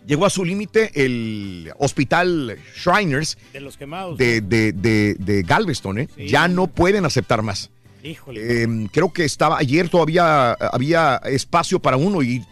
Llegó 0.08 0.26
a 0.26 0.30
su 0.30 0.44
límite 0.46 0.90
el 0.96 1.72
hospital 1.78 2.58
Shriners 2.76 3.38
De 3.54 3.60
los 3.60 3.78
quemados. 3.78 4.18
de, 4.18 4.42
de, 4.42 4.72
de, 4.72 5.16
de 5.20 5.44
Galveston, 5.44 6.00
¿eh? 6.00 6.10
Ya 6.18 6.48
no 6.48 6.68
pueden 6.68 7.06
aceptar 7.06 7.42
más. 7.44 7.70
Híjole. 8.04 8.64
Eh, 8.64 8.88
creo 8.92 9.12
que 9.12 9.26
estaba 9.26 9.58
ayer 9.58 9.90
todavía 9.90 10.54
había 10.54 11.18
espacio 11.26 11.80
para 11.80 11.98
uno 11.98 12.24
y, 12.24 12.44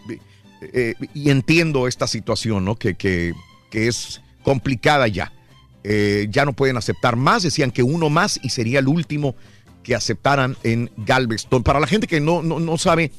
eh, 0.60 0.94
y 1.14 1.30
entiendo 1.30 1.88
esta 1.88 2.06
situación, 2.06 2.64
¿no? 2.64 2.76
Que, 2.76 2.94
que, 2.94 3.32
que 3.70 3.88
es 3.88 4.20
complicada 4.42 5.08
ya. 5.08 5.32
Eh, 5.82 6.26
ya 6.30 6.44
no 6.44 6.52
pueden 6.52 6.76
aceptar 6.76 7.16
más, 7.16 7.42
decían 7.42 7.70
que 7.70 7.82
uno 7.82 8.10
más 8.10 8.38
y 8.42 8.50
sería 8.50 8.80
el 8.80 8.88
último 8.88 9.34
que 9.82 9.94
aceptaran 9.94 10.56
en 10.64 10.90
Galveston. 10.96 11.62
Para 11.62 11.80
la 11.80 11.86
gente 11.86 12.06
que 12.06 12.20
no, 12.20 12.42
no, 12.42 12.58
no 12.58 12.76
sabe, 12.76 13.12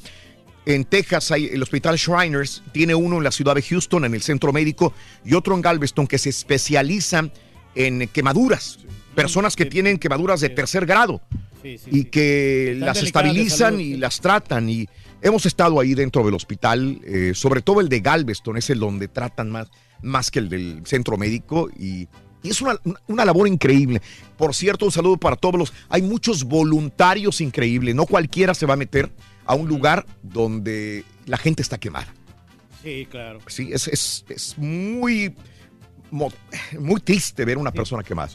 en 0.74 0.84
Texas 0.84 1.30
hay 1.30 1.46
el 1.46 1.62
hospital 1.62 1.96
Shriners, 1.96 2.62
tiene 2.72 2.94
uno 2.94 3.16
en 3.16 3.24
la 3.24 3.32
ciudad 3.32 3.54
de 3.54 3.62
Houston, 3.62 4.04
en 4.04 4.14
el 4.14 4.20
centro 4.20 4.52
médico, 4.52 4.92
y 5.24 5.32
otro 5.32 5.54
en 5.54 5.62
Galveston 5.62 6.06
que 6.06 6.18
se 6.18 6.28
especializan 6.28 7.32
en 7.74 8.06
quemaduras. 8.08 8.78
Personas 9.14 9.56
que 9.56 9.64
tienen 9.64 9.98
quemaduras 9.98 10.42
de 10.42 10.50
tercer 10.50 10.84
grado 10.84 11.22
y 11.64 12.04
que 12.04 12.76
las 12.78 13.02
estabilizan 13.02 13.80
y 13.80 13.96
las 13.96 14.20
tratan. 14.20 14.68
Y 14.68 14.86
hemos 15.22 15.46
estado 15.46 15.80
ahí 15.80 15.94
dentro 15.94 16.22
del 16.22 16.34
hospital, 16.34 17.00
eh, 17.02 17.32
sobre 17.34 17.62
todo 17.62 17.80
el 17.80 17.88
de 17.88 18.00
Galveston, 18.00 18.58
es 18.58 18.68
el 18.68 18.78
donde 18.78 19.08
tratan 19.08 19.50
más, 19.50 19.68
más 20.02 20.30
que 20.30 20.38
el 20.38 20.50
del 20.50 20.82
centro 20.84 21.16
médico. 21.16 21.70
Y, 21.78 22.08
y 22.42 22.50
es 22.50 22.60
una, 22.60 22.78
una 23.06 23.24
labor 23.24 23.48
increíble. 23.48 24.02
Por 24.36 24.54
cierto, 24.54 24.84
un 24.84 24.92
saludo 24.92 25.16
para 25.16 25.36
todos 25.36 25.58
los. 25.58 25.72
Hay 25.88 26.02
muchos 26.02 26.44
voluntarios 26.44 27.40
increíbles. 27.40 27.94
No 27.94 28.04
cualquiera 28.04 28.52
se 28.52 28.66
va 28.66 28.74
a 28.74 28.76
meter 28.76 29.10
a 29.48 29.54
un 29.54 29.66
lugar 29.66 30.06
donde 30.22 31.04
la 31.26 31.36
gente 31.38 31.62
está 31.62 31.78
quemada. 31.78 32.06
Sí, 32.82 33.06
claro. 33.10 33.40
Sí, 33.48 33.70
es, 33.72 33.88
es, 33.88 34.24
es 34.28 34.56
muy, 34.58 35.34
muy 36.78 37.00
triste 37.00 37.44
ver 37.44 37.58
una 37.58 37.72
persona 37.72 38.02
quemada. 38.02 38.30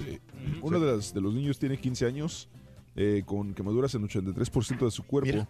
Uno 0.61 0.80
de, 0.80 0.91
las- 0.98 1.14
de 1.14 1.22
los 1.22 1.34
niños 1.34 1.57
tiene 1.60 1.77
15 1.77 2.06
años 2.06 2.49
eh, 2.95 3.23
con 3.26 3.53
quemaduras 3.53 3.95
en 3.95 4.07
83% 4.07 4.85
de 4.85 4.91
su 4.91 5.03
cuerpo 5.03 5.48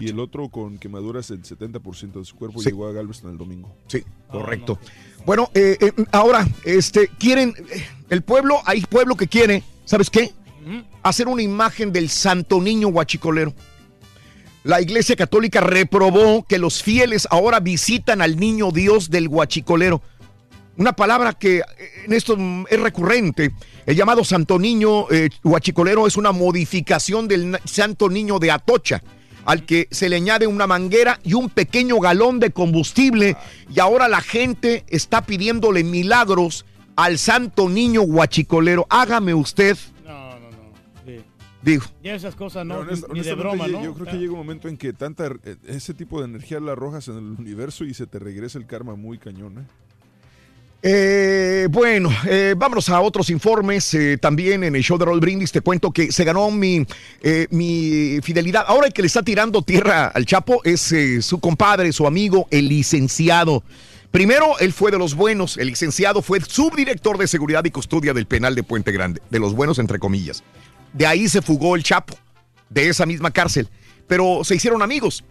y 0.00 0.08
el 0.08 0.18
otro 0.18 0.48
con 0.48 0.78
quemaduras 0.78 1.30
en 1.30 1.42
70% 1.42 2.12
de 2.20 2.24
su 2.24 2.36
cuerpo 2.36 2.60
y 2.60 2.64
Sí. 2.64 2.70
llegó 2.70 2.86
a 2.86 2.92
Galveston 2.92 3.30
el 3.32 3.36
domingo. 3.38 3.74
Sí, 3.88 4.02
correcto. 4.30 4.78
Bueno, 5.26 5.50
eh, 5.54 5.76
eh, 5.80 5.92
ahora, 6.12 6.46
este, 6.64 7.08
quieren, 7.18 7.52
eh, 7.70 7.84
el 8.08 8.22
pueblo, 8.22 8.60
hay 8.64 8.80
pueblo 8.82 9.14
que 9.16 9.26
quiere, 9.26 9.62
¿sabes 9.84 10.08
qué? 10.08 10.32
Hacer 11.02 11.28
una 11.28 11.42
imagen 11.42 11.92
del 11.92 12.08
Santo 12.08 12.60
Niño 12.62 12.88
Huachicolero. 12.88 13.52
La 14.66 14.80
Iglesia 14.80 15.14
Católica 15.14 15.60
reprobó 15.60 16.44
que 16.44 16.58
los 16.58 16.82
fieles 16.82 17.28
ahora 17.30 17.60
visitan 17.60 18.20
al 18.20 18.36
Niño 18.36 18.72
Dios 18.72 19.10
del 19.10 19.28
Huachicolero. 19.28 20.02
Una 20.76 20.92
palabra 20.94 21.34
que 21.34 21.58
eh, 21.58 21.62
en 22.04 22.12
esto 22.12 22.36
es 22.68 22.80
recurrente. 22.80 23.52
El 23.86 23.94
llamado 23.94 24.24
Santo 24.24 24.58
Niño 24.58 25.08
eh, 25.12 25.30
Huachicolero 25.44 26.08
es 26.08 26.16
una 26.16 26.32
modificación 26.32 27.28
del 27.28 27.60
Santo 27.64 28.08
Niño 28.08 28.40
de 28.40 28.50
Atocha, 28.50 29.04
al 29.44 29.64
que 29.64 29.86
se 29.92 30.08
le 30.08 30.16
añade 30.16 30.48
una 30.48 30.66
manguera 30.66 31.20
y 31.22 31.34
un 31.34 31.48
pequeño 31.48 32.00
galón 32.00 32.40
de 32.40 32.50
combustible. 32.50 33.36
Y 33.72 33.78
ahora 33.78 34.08
la 34.08 34.20
gente 34.20 34.82
está 34.88 35.22
pidiéndole 35.22 35.84
milagros 35.84 36.66
al 36.96 37.18
Santo 37.18 37.68
Niño 37.68 38.02
Huachicolero. 38.02 38.88
Hágame 38.90 39.32
usted. 39.32 39.78
Digo. 41.66 41.84
Ya 42.02 42.14
esas 42.14 42.34
cosas 42.34 42.64
no, 42.64 42.80
honest- 42.82 43.12
ni 43.12 43.20
de 43.20 43.34
broma, 43.34 43.66
yo- 43.66 43.72
¿no? 43.74 43.84
Yo 43.84 43.94
creo 43.94 44.06
que 44.06 44.16
llega 44.16 44.32
un 44.32 44.38
momento 44.38 44.68
en 44.68 44.76
que 44.78 44.92
tanta 44.94 45.26
eh, 45.44 45.56
ese 45.66 45.92
tipo 45.92 46.20
de 46.20 46.26
energía 46.26 46.60
la 46.60 46.72
arrojas 46.72 47.08
en 47.08 47.16
el 47.18 47.24
universo 47.38 47.84
y 47.84 47.92
se 47.92 48.06
te 48.06 48.18
regresa 48.18 48.58
el 48.58 48.66
karma 48.66 48.94
muy 48.94 49.18
cañón. 49.18 49.58
¿eh? 49.58 49.62
Eh, 50.88 51.68
bueno, 51.70 52.10
eh, 52.28 52.54
vámonos 52.56 52.88
a 52.90 53.00
otros 53.00 53.30
informes. 53.30 53.92
eh, 53.94 54.18
también 54.18 54.62
en 54.62 54.76
el 54.76 54.82
show 54.82 54.96
de 54.98 55.04
Roll 55.04 55.18
Brindis 55.20 55.50
te 55.50 55.60
cuento 55.60 55.90
que 55.90 56.12
se 56.12 56.22
ganó 56.22 56.50
mi, 56.50 56.86
eh, 57.22 57.46
mi 57.50 58.20
fidelidad. 58.22 58.64
Ahora 58.68 58.86
el 58.86 58.92
que 58.92 59.02
le 59.02 59.06
está 59.08 59.22
tirando 59.22 59.62
tierra 59.62 60.06
al 60.08 60.26
Chapo 60.26 60.60
es 60.64 60.92
eh, 60.92 61.22
su 61.22 61.40
compadre, 61.40 61.92
su 61.92 62.06
amigo, 62.06 62.46
el 62.50 62.68
licenciado. 62.68 63.64
Primero, 64.12 64.58
él 64.60 64.72
fue 64.72 64.92
de 64.92 64.98
los 64.98 65.14
buenos. 65.14 65.56
El 65.58 65.68
licenciado 65.68 66.22
fue 66.22 66.40
subdirector 66.40 67.18
de 67.18 67.26
seguridad 67.26 67.64
y 67.64 67.70
custodia 67.70 68.14
del 68.14 68.26
penal 68.26 68.54
de 68.54 68.62
Puente 68.62 68.92
Grande. 68.92 69.20
De 69.30 69.40
los 69.40 69.54
buenos, 69.54 69.78
entre 69.80 69.98
comillas. 69.98 70.44
De 70.96 71.06
ahí 71.06 71.28
se 71.28 71.42
fugó 71.42 71.76
el 71.76 71.82
Chapo, 71.82 72.16
de 72.70 72.88
esa 72.88 73.04
misma 73.06 73.30
cárcel. 73.30 73.68
Pero 74.06 74.44
se 74.44 74.54
hicieron 74.54 74.82
amigos. 74.82 75.24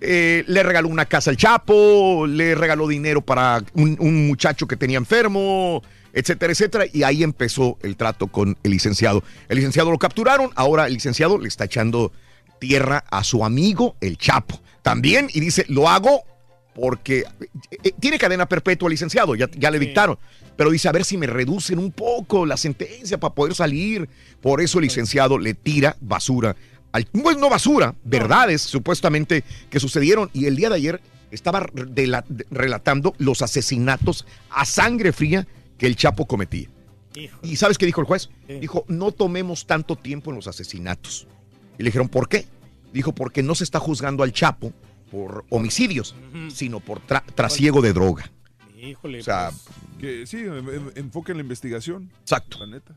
Eh, 0.00 0.44
le 0.46 0.62
regaló 0.62 0.88
una 0.88 1.04
casa 1.04 1.30
al 1.30 1.36
Chapo, 1.36 2.26
le 2.26 2.54
regaló 2.54 2.88
dinero 2.88 3.20
para 3.20 3.62
un, 3.74 3.96
un 4.00 4.26
muchacho 4.26 4.66
que 4.66 4.76
tenía 4.76 4.96
enfermo, 4.96 5.82
etcétera, 6.14 6.52
etcétera. 6.52 6.84
Y 6.90 7.02
ahí 7.02 7.22
empezó 7.22 7.76
el 7.82 7.96
trato 7.96 8.28
con 8.28 8.56
el 8.62 8.70
licenciado. 8.70 9.22
El 9.48 9.56
licenciado 9.56 9.90
lo 9.90 9.98
capturaron, 9.98 10.50
ahora 10.54 10.86
el 10.86 10.94
licenciado 10.94 11.38
le 11.38 11.48
está 11.48 11.64
echando 11.64 12.12
tierra 12.58 13.04
a 13.10 13.22
su 13.24 13.44
amigo 13.44 13.96
el 14.00 14.16
Chapo. 14.16 14.60
También, 14.82 15.28
y 15.32 15.40
dice, 15.40 15.66
lo 15.68 15.88
hago 15.88 16.24
porque 16.74 17.24
eh, 17.40 17.76
eh, 17.82 17.92
tiene 18.00 18.18
cadena 18.18 18.46
perpetua, 18.46 18.88
licenciado, 18.88 19.34
ya, 19.34 19.50
ya 19.54 19.70
le 19.70 19.78
dictaron. 19.78 20.18
Pero 20.56 20.70
dice, 20.70 20.88
a 20.88 20.92
ver 20.92 21.04
si 21.04 21.16
me 21.16 21.26
reducen 21.26 21.78
un 21.78 21.90
poco 21.90 22.46
la 22.46 22.56
sentencia 22.56 23.18
para 23.18 23.34
poder 23.34 23.54
salir. 23.54 24.08
Por 24.40 24.60
eso 24.60 24.78
el 24.78 24.84
licenciado 24.84 25.38
le 25.38 25.54
tira 25.54 25.96
basura. 26.00 26.56
Al, 26.92 27.04
pues 27.06 27.36
no 27.38 27.48
basura, 27.50 27.94
verdades 28.04 28.62
supuestamente 28.62 29.44
que 29.70 29.78
sucedieron. 29.80 30.30
Y 30.32 30.46
el 30.46 30.56
día 30.56 30.68
de 30.70 30.76
ayer 30.76 31.00
estaba 31.30 31.66
de 31.72 32.06
la- 32.06 32.24
de- 32.28 32.46
relatando 32.50 33.14
los 33.18 33.42
asesinatos 33.42 34.26
a 34.50 34.64
sangre 34.64 35.12
fría 35.12 35.46
que 35.78 35.86
el 35.86 35.94
Chapo 35.96 36.26
cometía. 36.26 36.68
¿Y 37.42 37.56
sabes 37.56 37.76
qué 37.78 37.86
dijo 37.86 38.00
el 38.00 38.06
juez? 38.06 38.30
Dijo, 38.48 38.84
no 38.88 39.12
tomemos 39.12 39.66
tanto 39.66 39.96
tiempo 39.96 40.30
en 40.30 40.36
los 40.36 40.46
asesinatos. 40.48 41.26
Y 41.78 41.82
le 41.82 41.88
dijeron, 41.88 42.08
¿por 42.08 42.28
qué? 42.28 42.46
Dijo, 42.92 43.12
porque 43.14 43.42
no 43.42 43.54
se 43.54 43.64
está 43.64 43.78
juzgando 43.78 44.22
al 44.22 44.32
Chapo 44.32 44.72
por 45.10 45.44
homicidios, 45.50 46.14
sino 46.52 46.80
por 46.80 47.00
tra- 47.06 47.24
trasiego 47.34 47.82
de 47.82 47.92
droga. 47.92 48.30
Híjole. 48.80 49.20
O 49.20 49.22
sea, 49.24 49.50
Que 50.00 50.26
sí, 50.26 50.38
en- 50.38 50.68
en- 50.68 50.92
enfoque 50.96 51.32
en 51.32 51.38
la 51.38 51.42
investigación. 51.42 52.10
Exacto. 52.22 52.58
La 52.60 52.66
neta. 52.66 52.94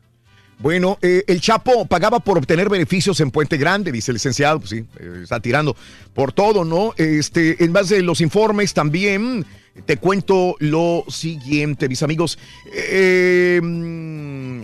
Bueno, 0.58 0.98
eh, 1.02 1.24
el 1.26 1.40
Chapo 1.40 1.84
pagaba 1.86 2.20
por 2.20 2.38
obtener 2.38 2.68
beneficios 2.68 3.20
en 3.20 3.30
Puente 3.30 3.56
Grande, 3.56 3.92
dice 3.92 4.12
el 4.12 4.14
licenciado, 4.14 4.60
pues 4.60 4.70
sí, 4.70 4.84
eh, 4.98 5.20
está 5.22 5.40
tirando 5.40 5.76
por 6.14 6.32
todo, 6.32 6.64
¿no? 6.64 6.94
Este, 6.96 7.62
en 7.64 7.72
base 7.72 7.96
a 7.98 8.02
los 8.02 8.20
informes 8.20 8.72
también 8.72 9.44
te 9.86 9.96
cuento 9.96 10.54
lo 10.60 11.04
siguiente, 11.08 11.88
mis 11.88 12.02
amigos. 12.02 12.38
Mm, 12.66 14.62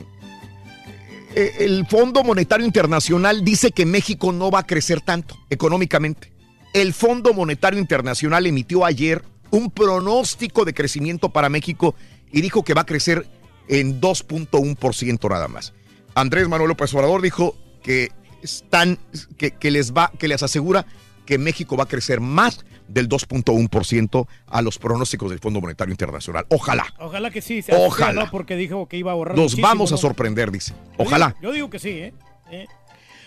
eh, 1.34 1.56
el 1.60 1.86
Fondo 1.86 2.24
Monetario 2.24 2.66
Internacional 2.66 3.44
dice 3.44 3.70
que 3.70 3.86
México 3.86 4.32
no 4.32 4.50
va 4.50 4.60
a 4.60 4.66
crecer 4.66 5.00
tanto 5.00 5.38
económicamente. 5.48 6.32
El 6.72 6.92
Fondo 6.92 7.32
Monetario 7.32 7.78
Internacional 7.78 8.46
emitió 8.46 8.84
ayer 8.84 9.22
un 9.50 9.70
pronóstico 9.70 10.64
de 10.64 10.74
crecimiento 10.74 11.30
para 11.30 11.48
México 11.48 11.94
y 12.32 12.40
dijo 12.40 12.64
que 12.64 12.74
va 12.74 12.82
a 12.82 12.86
crecer 12.86 13.28
en 13.68 14.00
2.1% 14.00 15.28
nada 15.28 15.48
más. 15.48 15.72
Andrés 16.14 16.48
Manuel 16.48 16.68
López 16.68 16.92
Obrador 16.94 17.22
dijo 17.22 17.56
que 17.82 18.10
están 18.42 18.98
que, 19.36 19.52
que 19.52 19.70
les 19.70 19.92
va 19.92 20.10
que 20.18 20.28
les 20.28 20.42
asegura 20.42 20.86
que 21.26 21.38
México 21.38 21.76
va 21.76 21.84
a 21.84 21.88
crecer 21.88 22.20
más 22.20 22.64
del 22.88 23.08
2.1% 23.08 24.26
a 24.48 24.62
los 24.62 24.78
pronósticos 24.78 25.30
del 25.30 25.38
Fondo 25.38 25.60
Monetario 25.60 25.92
Internacional. 25.92 26.44
Ojalá. 26.48 26.86
Ojalá 26.98 27.30
que 27.30 27.40
sí. 27.40 27.62
sea 27.62 27.76
así, 27.76 27.84
Ojalá. 27.86 28.28
Porque 28.30 28.56
dijo 28.56 28.88
que 28.88 28.96
iba 28.96 29.12
a 29.12 29.14
ahorrar. 29.14 29.36
Nos 29.36 29.56
vamos 29.60 29.92
a 29.92 29.96
sorprender, 29.96 30.50
dice. 30.50 30.72
Yo 30.72 30.80
digo- 30.88 31.02
Ojalá. 31.04 31.36
Yo 31.40 31.52
digo 31.52 31.70
que 31.70 31.78
sí, 31.78 31.90
¿eh? 31.90 32.14
¿Eh? 32.50 32.66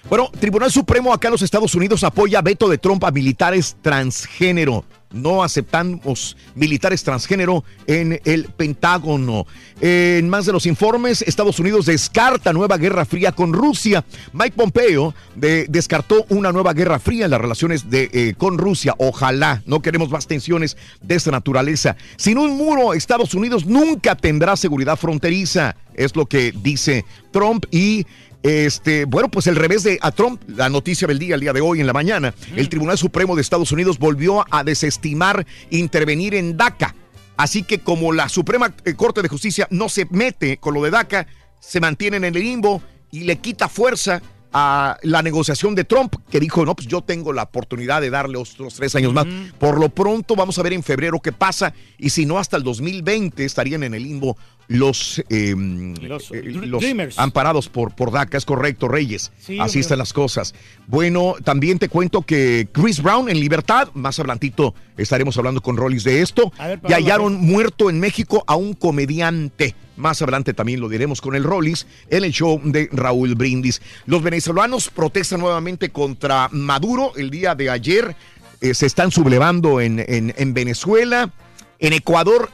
Bueno, 0.09 0.29
Tribunal 0.39 0.69
Supremo 0.71 1.13
acá 1.13 1.29
en 1.29 1.31
los 1.33 1.41
Estados 1.41 1.73
Unidos 1.75 2.03
apoya 2.03 2.41
veto 2.41 2.67
de 2.69 2.77
Trump 2.77 3.03
a 3.05 3.11
militares 3.11 3.77
transgénero. 3.81 4.83
No 5.11 5.43
aceptamos 5.43 6.35
militares 6.55 7.03
transgénero 7.03 7.63
en 7.85 8.19
el 8.25 8.45
Pentágono. 8.45 9.45
En 9.79 10.27
más 10.27 10.47
de 10.47 10.51
los 10.53 10.65
informes, 10.65 11.21
Estados 11.21 11.59
Unidos 11.59 11.85
descarta 11.85 12.51
nueva 12.51 12.77
guerra 12.77 13.05
fría 13.05 13.31
con 13.31 13.53
Rusia. 13.53 14.03
Mike 14.33 14.55
Pompeo 14.57 15.13
de- 15.35 15.67
descartó 15.69 16.25
una 16.29 16.51
nueva 16.51 16.73
guerra 16.73 16.97
fría 16.99 17.25
en 17.25 17.31
las 17.31 17.41
relaciones 17.41 17.85
eh, 17.91 18.33
con 18.37 18.57
Rusia. 18.57 18.95
Ojalá, 18.97 19.61
no 19.67 19.83
queremos 19.83 20.09
más 20.09 20.25
tensiones 20.25 20.77
de 21.01 21.13
esta 21.15 21.29
naturaleza. 21.29 21.95
Sin 22.17 22.39
un 22.39 22.57
muro, 22.57 22.93
Estados 22.95 23.35
Unidos 23.35 23.67
nunca 23.67 24.15
tendrá 24.15 24.57
seguridad 24.57 24.97
fronteriza. 24.97 25.75
Es 25.93 26.15
lo 26.15 26.25
que 26.25 26.51
dice 26.59 27.05
Trump 27.31 27.65
y 27.69 28.07
este, 28.43 29.05
bueno, 29.05 29.29
pues 29.29 29.47
el 29.47 29.55
revés 29.55 29.83
de 29.83 29.97
a 30.01 30.11
Trump, 30.11 30.41
la 30.47 30.67
noticia 30.67 31.07
del 31.07 31.17
día, 31.17 31.35
el 31.35 31.41
día 31.41 31.53
de 31.53 31.61
hoy 31.61 31.79
en 31.79 31.87
la 31.87 31.93
mañana, 31.93 32.33
el 32.55 32.67
Tribunal 32.67 32.97
Supremo 32.97 33.35
de 33.35 33.41
Estados 33.41 33.71
Unidos 33.71 33.97
volvió 33.97 34.45
a 34.51 34.65
desestimar 34.65 35.47
intervenir 35.69 36.35
en 36.35 36.57
DACA. 36.57 36.93
Así 37.37 37.63
que 37.63 37.79
como 37.79 38.11
la 38.11 38.27
Suprema 38.29 38.75
eh, 38.83 38.93
Corte 38.95 39.21
de 39.21 39.29
Justicia 39.29 39.67
no 39.71 39.87
se 39.87 40.05
mete 40.11 40.57
con 40.57 40.73
lo 40.73 40.83
de 40.83 40.91
DACA, 40.91 41.25
se 41.59 41.79
mantiene 41.79 42.17
en 42.17 42.25
el 42.25 42.33
limbo 42.33 42.83
y 43.11 43.21
le 43.21 43.37
quita 43.37 43.69
fuerza 43.69 44.21
a 44.53 44.97
la 45.01 45.21
negociación 45.21 45.75
de 45.75 45.83
Trump, 45.83 46.15
que 46.29 46.39
dijo, 46.39 46.63
no, 46.65 46.75
pues 46.75 46.87
yo 46.87 47.01
tengo 47.01 47.33
la 47.33 47.43
oportunidad 47.43 48.01
de 48.01 48.09
darle 48.09 48.37
otros 48.37 48.75
tres 48.75 48.95
años 48.95 49.13
más. 49.13 49.25
Por 49.57 49.79
lo 49.79 49.89
pronto 49.89 50.35
vamos 50.35 50.59
a 50.59 50.63
ver 50.63 50.73
en 50.73 50.83
febrero 50.83 51.19
qué 51.19 51.31
pasa 51.31 51.73
y 51.97 52.11
si 52.11 52.25
no, 52.25 52.37
hasta 52.37 52.57
el 52.57 52.63
2020 52.63 53.43
estarían 53.43 53.83
en 53.83 53.93
el 53.95 54.03
limbo 54.03 54.37
los, 54.67 55.21
eh, 55.29 55.53
Los 56.01 56.31
eh, 56.31 56.41
los 56.43 56.81
Dreamers. 56.81 57.19
amparados 57.19 57.67
por, 57.67 57.93
por 57.95 58.11
DACA, 58.11 58.37
es 58.37 58.45
correcto, 58.45 58.87
Reyes. 58.87 59.31
Sí, 59.39 59.57
Así 59.59 59.79
están 59.79 59.97
las 59.97 60.13
cosas. 60.13 60.53
Bueno, 60.87 61.35
también 61.43 61.79
te 61.79 61.89
cuento 61.89 62.21
que 62.21 62.67
Chris 62.71 63.01
Brown 63.01 63.29
en 63.29 63.39
libertad, 63.39 63.89
más 63.93 64.19
adelantito 64.19 64.73
estaremos 64.97 65.37
hablando 65.37 65.61
con 65.61 65.75
Rollis 65.75 66.03
de 66.03 66.21
esto, 66.21 66.51
ver, 66.59 66.79
y 66.87 66.93
hallaron 66.93 67.35
muerto 67.35 67.89
en 67.89 67.99
México 67.99 68.43
a 68.47 68.55
un 68.55 68.73
comediante. 68.73 69.75
Más 69.95 70.21
adelante 70.21 70.53
también 70.53 70.79
lo 70.79 70.89
diremos 70.89 71.21
con 71.21 71.35
el 71.35 71.43
Rollis 71.43 71.85
en 72.09 72.23
el 72.23 72.31
show 72.31 72.59
de 72.63 72.89
Raúl 72.91 73.35
Brindis. 73.35 73.81
Los 74.05 74.23
venezolanos 74.23 74.89
protestan 74.89 75.39
nuevamente 75.39 75.89
contra 75.91 76.49
Maduro 76.51 77.11
el 77.15 77.29
día 77.29 77.53
de 77.55 77.69
ayer. 77.69 78.15
eh, 78.61 78.73
se 78.73 78.85
están 78.85 79.11
sublevando 79.11 79.81
en, 79.81 79.99
en- 79.99 80.33
en 80.37 80.53
Venezuela. 80.53 81.31
En 81.79 81.91
Ecuador 81.93 82.49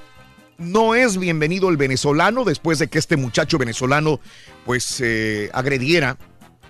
no 0.57 0.95
es 0.95 1.17
bienvenido 1.17 1.69
el 1.69 1.77
venezolano 1.77 2.43
después 2.43 2.79
de 2.79 2.87
que 2.87 2.97
este 2.99 3.15
muchacho 3.15 3.57
venezolano 3.57 4.19
pues 4.65 4.99
eh, 5.01 5.49
agrediera 5.53 6.17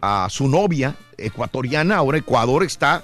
a 0.01 0.27
su 0.29 0.47
novia 0.49 0.95
ecuatoriana. 1.17 1.95
Ahora 1.95 2.17
Ecuador 2.17 2.63
está 2.63 3.03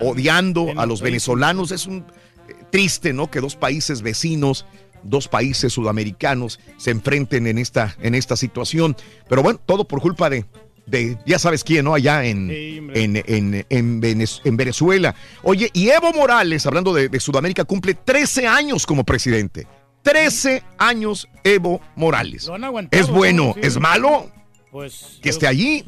odiando 0.00 0.72
a 0.76 0.84
los 0.84 1.00
venezolanos. 1.00 1.70
Es 1.72 1.86
un 1.86 2.04
eh, 2.48 2.54
triste, 2.70 3.12
¿no? 3.12 3.30
Que 3.30 3.40
dos 3.40 3.56
países 3.56 4.02
vecinos, 4.02 4.66
dos 5.02 5.28
países 5.28 5.72
sudamericanos 5.72 6.60
se 6.76 6.90
enfrenten 6.90 7.46
en 7.46 7.58
esta, 7.58 7.96
en 8.00 8.14
esta 8.14 8.36
situación. 8.36 8.96
Pero 9.28 9.42
bueno, 9.42 9.60
todo 9.64 9.86
por 9.86 10.00
culpa 10.00 10.28
de, 10.30 10.44
de 10.86 11.18
ya 11.26 11.38
sabes 11.38 11.64
quién, 11.64 11.84
¿no? 11.84 11.94
Allá 11.94 12.24
en, 12.24 12.50
en, 12.50 13.16
en, 13.26 13.66
en 13.68 14.00
Venez- 14.02 14.40
en 14.44 14.56
Venezuela. 14.56 15.14
Oye, 15.42 15.70
y 15.72 15.88
Evo 15.90 16.12
Morales, 16.12 16.66
hablando 16.66 16.92
de, 16.94 17.08
de 17.08 17.20
Sudamérica, 17.20 17.64
cumple 17.64 17.94
13 17.94 18.46
años 18.46 18.86
como 18.86 19.04
presidente. 19.04 19.66
13 20.02 20.62
años 20.78 21.28
Evo 21.44 21.80
Morales. 21.96 22.46
Lo 22.46 22.54
han 22.54 22.64
aguantado, 22.64 23.02
¿Es 23.02 23.10
bueno? 23.10 23.48
¿no? 23.48 23.54
Sí. 23.54 23.60
¿Es 23.62 23.78
malo? 23.78 24.30
Pues. 24.70 25.18
Que 25.22 25.30
esté 25.30 25.46
allí. 25.46 25.84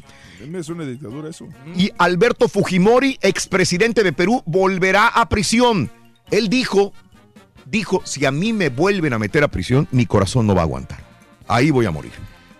Es 0.55 0.69
una 0.69 0.85
dictadura 0.85 1.29
eso. 1.29 1.47
Y 1.75 1.91
Alberto 1.99 2.47
Fujimori, 2.49 3.17
expresidente 3.21 4.03
de 4.03 4.11
Perú, 4.11 4.41
volverá 4.47 5.07
a 5.07 5.29
prisión. 5.29 5.91
Él 6.31 6.49
dijo, 6.49 6.93
dijo, 7.71 8.01
si 8.05 8.25
a 8.25 8.31
mí 8.31 8.51
me 8.53 8.69
vuelven 8.69 9.13
a 9.13 9.19
meter 9.19 9.43
a 9.43 9.47
prisión, 9.47 9.87
mi 9.91 10.05
corazón 10.05 10.45
no 10.45 10.53
va 10.53 10.61
a 10.61 10.63
aguantar. 10.65 10.99
Ahí 11.47 11.71
voy 11.71 11.85
a 11.85 11.91
morir. 11.91 12.11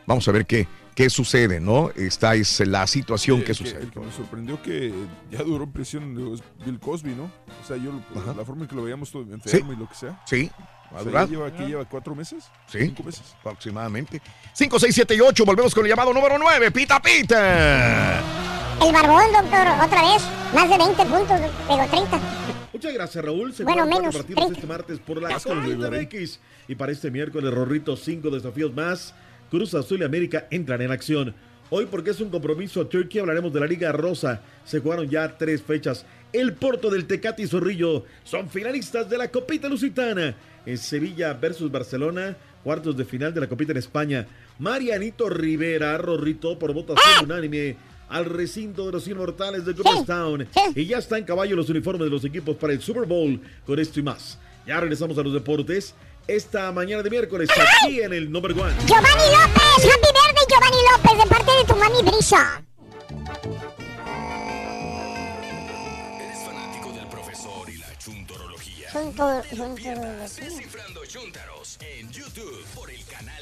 Vamos 0.08 0.28
a 0.28 0.32
ver 0.32 0.46
qué, 0.46 0.68
qué 0.96 1.10
sucede, 1.10 1.60
¿no? 1.60 1.92
Esta 1.96 2.34
es 2.36 2.60
la 2.62 2.88
situación 2.88 3.40
que 3.40 3.46
que- 3.48 3.54
sucede. 3.54 3.82
El 3.84 3.92
que 3.92 4.00
me 4.00 4.12
sorprendió 4.12 4.62
que 4.62 4.94
ya 5.30 5.44
duró 5.44 5.66
en 5.66 5.72
prisión 5.72 6.34
es 6.34 6.42
Bill 6.66 6.80
Cosby, 6.80 7.14
¿no? 7.14 7.26
O 7.26 7.68
sea, 7.68 7.78
yo 7.78 7.92
la 8.36 8.46
forma 8.46 8.64
en 8.64 8.68
que 8.70 8.76
lo 8.76 8.84
veíamos 8.84 9.12
todo 9.12 9.24
enfermo 9.24 9.74
y 9.74 9.76
lo 9.76 9.88
que 9.88 9.96
sea. 9.96 10.22
Sí. 10.26 10.50
Ya 11.14 11.26
lleva, 11.26 11.50
¿qué 11.56 11.66
lleva? 11.68 11.86
¿Cuatro 11.86 12.14
meses? 12.16 12.44
Sí, 12.68 12.80
¿Cinco 12.80 13.04
meses? 13.04 13.22
aproximadamente. 13.40 14.22
5, 14.54 14.78
6, 14.78 14.94
7 14.94 15.16
y 15.16 15.22
8, 15.22 15.46
volvemos 15.46 15.74
con 15.74 15.86
el 15.86 15.90
llamado 15.90 16.14
número 16.14 16.38
9, 16.38 16.70
Pita 16.72 17.02
Pita. 17.02 18.20
El 18.82 18.92
barbón, 18.92 19.24
doctor, 19.32 19.68
otra 19.86 20.02
vez. 20.02 20.22
Más 20.54 20.70
de 20.70 20.78
20 20.78 21.06
puntos, 21.06 21.40
digo 21.40 21.86
30. 21.90 22.20
Muchas 22.82 22.96
gracias, 22.96 23.24
Raúl. 23.24 23.54
Se 23.54 23.64
Bueno, 23.64 23.86
menos, 23.86 24.16
partidos 24.16 24.46
30. 24.46 24.54
este 24.54 24.66
martes 24.66 25.00
por 25.00 25.22
la. 25.22 25.38
MX. 25.38 26.40
Y 26.68 26.74
para 26.74 26.92
este 26.92 27.12
miércoles, 27.12 27.54
Rorrito, 27.54 27.96
cinco 27.96 28.32
desafíos 28.32 28.74
más. 28.74 29.14
Cruz 29.52 29.76
Azul 29.76 30.00
y 30.02 30.04
América 30.04 30.48
entran 30.50 30.82
en 30.82 30.90
acción. 30.90 31.36
Hoy, 31.70 31.86
porque 31.86 32.10
es 32.10 32.20
un 32.22 32.32
compromiso 32.32 32.88
Turquía, 32.88 33.22
hablaremos 33.22 33.54
de 33.54 33.60
la 33.60 33.68
Liga 33.68 33.92
Rosa. 33.92 34.42
Se 34.66 34.80
jugaron 34.80 35.08
ya 35.08 35.38
tres 35.38 35.62
fechas. 35.62 36.08
El 36.34 36.54
Porto 36.54 36.90
del 36.90 37.06
Tecate 37.06 37.44
y 37.44 37.48
Zorrillo 37.48 38.04
son 38.24 38.50
finalistas 38.50 39.08
de 39.08 39.20
la 39.20 39.30
Copita 39.30 39.70
Lusitana. 39.70 40.34
En 40.66 40.78
Sevilla 40.80 41.34
versus 41.34 41.72
Barcelona, 41.72 42.36
cuartos 42.64 42.98
de 42.98 43.06
final 43.06 43.32
de 43.32 43.42
la 43.42 43.48
Copita 43.48 43.74
en 43.74 43.78
España. 43.78 44.26
Marianito 44.58 45.30
Rivera, 45.30 46.00
Rorrito, 46.00 46.58
por 46.58 46.74
votación 46.74 47.26
unánime 47.26 47.76
al 48.12 48.26
recinto 48.26 48.86
de 48.86 48.92
los 48.92 49.08
inmortales 49.08 49.66
de 49.66 49.74
Cooperstown. 49.74 50.48
Y 50.76 50.86
ya 50.86 50.98
está 50.98 51.18
en 51.18 51.24
caballo 51.24 51.56
los 51.56 51.70
uniformes 51.70 52.04
de 52.04 52.10
los 52.10 52.26
equipos 52.26 52.56
para 52.58 52.74
el 52.74 52.82
Super 52.82 53.06
Bowl 53.06 53.42
con 53.66 53.80
esto 53.80 54.00
y 54.00 54.04
más. 54.04 54.38
Ya 54.68 54.80
regresamos 54.80 55.18
a 55.18 55.24
los 55.24 55.34
deportes 55.34 55.96
esta 56.28 56.72
mañana 56.72 57.02
de 57.02 57.10
miércoles 57.10 57.50
aquí 57.50 58.02
en 58.02 58.14
el 58.14 58.32
Number 58.32 58.52
One. 58.52 58.74
Giovanni 58.86 59.26
López, 59.32 59.86
Happy 59.86 60.12
Verde 60.14 60.42
Giovanni 60.50 60.78
López, 60.92 61.18
de 61.18 61.30
parte 61.30 61.52
de 61.52 61.64
tu 61.66 61.76
mami 61.76 62.02
Brisa. 62.12 62.64
¿Eres 66.20 66.40
fanático 66.46 66.92
del 66.92 67.08
profesor 67.08 67.70
y 67.70 67.78
la 67.78 67.98
chuntorología? 67.98 68.90
Todos. 69.16 69.46
Descifrando 70.36 71.06
Chuntaros 71.06 71.78
en 71.80 72.12
YouTube 72.12 72.64
por 72.76 72.92
el 72.92 73.04
canal 73.06 73.41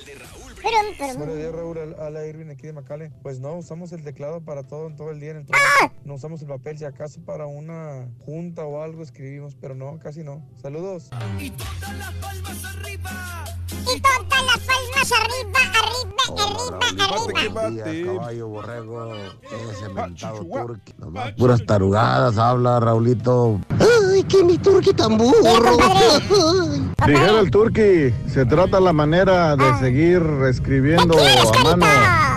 Buenos 0.61 1.17
pero, 1.17 1.35
días, 1.35 1.51
Raúl. 1.53 1.77
Al- 1.77 1.95
Ala 1.99 2.25
Irving 2.25 2.49
aquí 2.49 2.67
de 2.67 2.73
Macale. 2.73 3.11
Pues 3.21 3.39
no, 3.39 3.55
usamos 3.55 3.91
el 3.93 4.03
teclado 4.03 4.41
para 4.41 4.63
todo, 4.63 4.87
en 4.87 4.95
todo 4.95 5.11
el 5.11 5.19
día 5.19 5.31
en 5.31 5.37
el 5.37 5.43
¡Ah! 5.43 5.57
trabajo. 5.79 5.95
No 6.03 6.15
usamos 6.15 6.41
el 6.41 6.47
papel. 6.47 6.77
Si 6.77 6.85
acaso 6.85 7.21
para 7.21 7.45
una 7.45 8.07
junta 8.25 8.63
o 8.65 8.81
algo 8.81 9.01
escribimos, 9.03 9.55
pero 9.55 9.75
no, 9.75 9.99
casi 9.99 10.23
no. 10.23 10.45
Saludos. 10.61 11.09
y 11.39 11.51
todas 11.51 11.97
las 11.97 12.13
palmas 12.15 12.65
arriba, 12.65 13.09
arriba, 13.09 14.09
arriba, 17.37 17.83
arriba. 17.85 18.13
caballo, 18.13 18.47
borrego, 18.47 19.13
ese 19.71 19.89
mentado 19.89 20.45
turqui. 20.45 20.93
Nomás 20.97 21.31
puras 21.33 21.65
tarugadas 21.65 22.37
habla, 22.37 22.79
Raulito. 22.79 23.59
Ay, 23.79 24.23
que 24.23 24.43
mi 24.43 24.57
turqui 24.57 24.93
tan 24.93 25.17
burro. 25.17 25.77
Dijera 27.07 27.39
el 27.39 27.49
turqui, 27.49 28.13
se 28.31 28.45
trata 28.45 28.79
la 28.79 28.93
manera 28.93 29.55
de 29.55 29.79
seguir 29.79 29.98
escribiendo 29.99 31.17
a 31.17 31.63
mano 31.63 31.85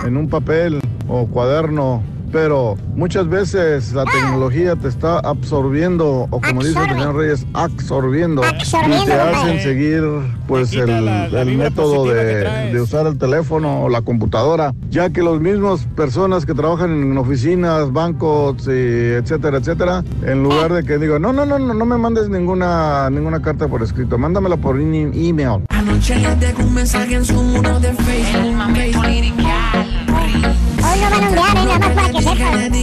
en 0.05 0.17
un 0.17 0.27
papel 0.27 0.81
o 1.07 1.27
cuaderno, 1.27 2.03
pero 2.33 2.75
muchas 2.95 3.29
veces 3.29 3.93
la 3.93 4.05
tecnología 4.05 4.75
te 4.75 4.87
está 4.87 5.19
absorbiendo, 5.19 6.27
o 6.31 6.41
como 6.41 6.63
dice 6.63 6.79
el 6.79 6.89
señor 6.89 7.15
Reyes, 7.15 7.45
absorbiendo, 7.53 8.41
y 8.41 8.45
Absorbiendo, 8.45 9.05
te 9.05 9.13
hacen 9.13 9.59
seguir 9.59 10.03
pues 10.47 10.73
el, 10.73 10.89
el 10.89 11.57
método 11.57 12.05
de, 12.05 12.71
de 12.73 12.81
usar 12.81 13.05
el 13.05 13.19
teléfono 13.19 13.83
o 13.83 13.89
la 13.89 14.01
computadora, 14.01 14.73
ya 14.89 15.11
que 15.11 15.21
los 15.21 15.39
mismos 15.39 15.87
personas 15.95 16.47
que 16.47 16.55
trabajan 16.55 16.89
en 16.89 17.17
oficinas, 17.17 17.93
bancos, 17.93 18.67
y 18.67 19.13
etcétera, 19.13 19.59
etcétera, 19.59 20.03
en 20.25 20.41
lugar 20.41 20.73
de 20.73 20.83
que 20.83 20.97
digan, 20.97 21.21
no, 21.21 21.31
no, 21.31 21.45
no, 21.45 21.59
no, 21.59 21.73
no 21.75 21.85
me 21.85 21.97
mandes 21.97 22.29
ninguna, 22.29 23.11
ninguna 23.11 23.43
carta 23.43 23.67
por 23.67 23.83
escrito, 23.83 24.17
mándamela 24.17 24.57
por 24.57 24.79
email. 24.79 25.63
Anoche 25.69 26.15
le 26.15 26.63
un 26.63 26.73
mensaje 26.73 27.13
en 27.13 27.25
su 27.25 27.35
muro 27.35 27.79
de 27.79 27.93
Facebook. 27.93 29.42
El. 30.83 31.03
Hoy 31.03 31.33
no 31.33 31.41
van 31.41 31.57
a 31.57 31.61
eh, 31.61 31.65
nada 31.65 31.79
más 31.79 31.91
para 31.91 32.09
que 32.11 32.21
sepan. 32.21 32.73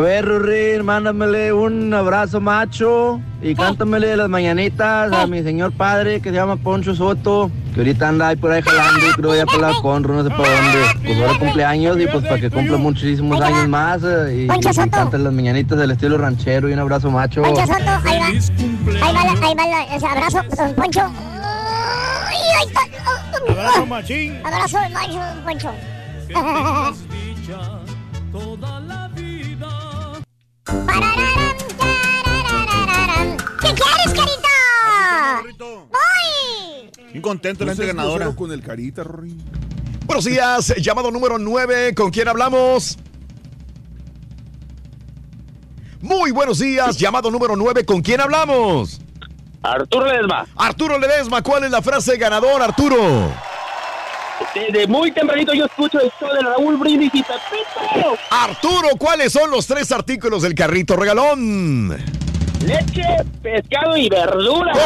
Ver, 0.00 0.24
Rurín, 0.24 0.84
mándamele 0.84 1.52
un 1.52 1.92
abrazo 1.92 2.40
macho 2.40 3.20
y 3.42 3.54
cántamele 3.54 4.16
las 4.16 4.28
mañanitas 4.28 5.12
a 5.12 5.26
mi 5.26 5.42
señor 5.42 5.72
padre 5.72 6.20
que 6.20 6.30
se 6.30 6.36
llama 6.36 6.56
Poncho 6.56 6.94
Soto, 6.94 7.50
que 7.74 7.80
ahorita 7.80 8.08
anda 8.08 8.28
ahí 8.28 8.36
por 8.36 8.50
ahí 8.50 8.62
jalando 8.62 9.06
y 9.06 9.12
creo 9.12 9.34
ya 9.36 9.44
por 9.46 9.60
la 9.60 9.72
conro, 9.82 10.14
no 10.14 10.24
sé 10.24 10.30
para 10.30 10.48
dónde. 10.48 10.78
Pues 11.04 11.20
ahora 11.20 11.38
cumpleaños 11.38 11.98
y 12.00 12.06
pues 12.06 12.24
para 12.24 12.40
que 12.40 12.50
cumpla 12.50 12.78
muchísimos 12.78 13.40
años 13.40 13.68
más 13.68 14.02
eh, 14.04 14.46
y, 14.46 14.90
canten 14.90 15.24
las 15.24 15.32
mañanitas 15.32 15.78
del 15.78 15.90
estilo 15.90 16.16
ranchero 16.16 16.68
y 16.68 16.72
un 16.72 16.78
abrazo 16.78 17.10
macho. 17.10 17.42
Poncho 17.42 17.66
Soto, 17.66 17.90
ahí 18.04 18.18
va. 18.18 18.26
Ahí 19.06 19.14
va, 19.14 19.46
ahí 19.46 19.54
va 19.54 19.94
ese 19.94 20.06
abrazo, 20.06 20.42
don 20.56 20.74
Poncho. 20.74 21.00
Ay, 21.02 22.38
ay, 22.58 22.68
ay, 22.74 23.19
Abrazo, 23.48 23.86
machín. 23.86 24.40
Abrazo, 24.44 24.78
macho, 24.90 25.20
Poncho. 25.44 25.74
Parararán, 30.86 31.56
tararararán. 31.78 33.36
¿Qué 33.60 33.74
quieres, 33.74 34.12
carita? 34.14 34.48
¡Voy! 35.58 36.90
Bien 37.10 37.22
contento 37.22 37.64
la 37.64 37.72
gente 37.72 37.86
ganadora. 37.86 38.26
grosero 38.26 38.36
con 38.36 38.52
el 38.52 38.62
carita, 38.62 39.02
Rory. 39.04 39.36
Buenos 40.06 40.24
días, 40.24 40.74
llamado 40.78 41.10
número 41.10 41.38
9, 41.38 41.94
¿con 41.94 42.10
quién 42.10 42.28
hablamos? 42.28 42.98
Muy 46.00 46.30
buenos 46.30 46.58
días, 46.58 46.96
llamado 46.98 47.30
número 47.30 47.56
9, 47.56 47.84
¿con 47.84 48.00
quién 48.02 48.20
hablamos? 48.20 49.00
Arturo 49.62 50.06
Ledesma. 50.06 50.46
Arturo 50.56 50.98
Ledesma, 50.98 51.42
¿cuál 51.42 51.64
es 51.64 51.70
la 51.70 51.82
frase 51.82 52.16
ganador, 52.16 52.62
Arturo? 52.62 53.30
Desde 54.54 54.86
muy 54.86 55.12
tempranito 55.12 55.52
yo 55.52 55.66
escucho 55.66 56.00
el 56.00 56.10
show 56.18 56.32
de 56.32 56.40
Raúl 56.40 56.78
Brindis 56.78 57.14
y 57.14 57.22
Pepito. 57.22 58.16
Arturo, 58.30 58.88
¿cuáles 58.98 59.32
son 59.32 59.50
los 59.50 59.66
tres 59.66 59.92
artículos 59.92 60.40
del 60.42 60.54
carrito 60.54 60.96
regalón? 60.96 61.90
Leche, 62.64 63.04
pescado 63.42 63.96
y 63.96 64.08
verdura. 64.08 64.72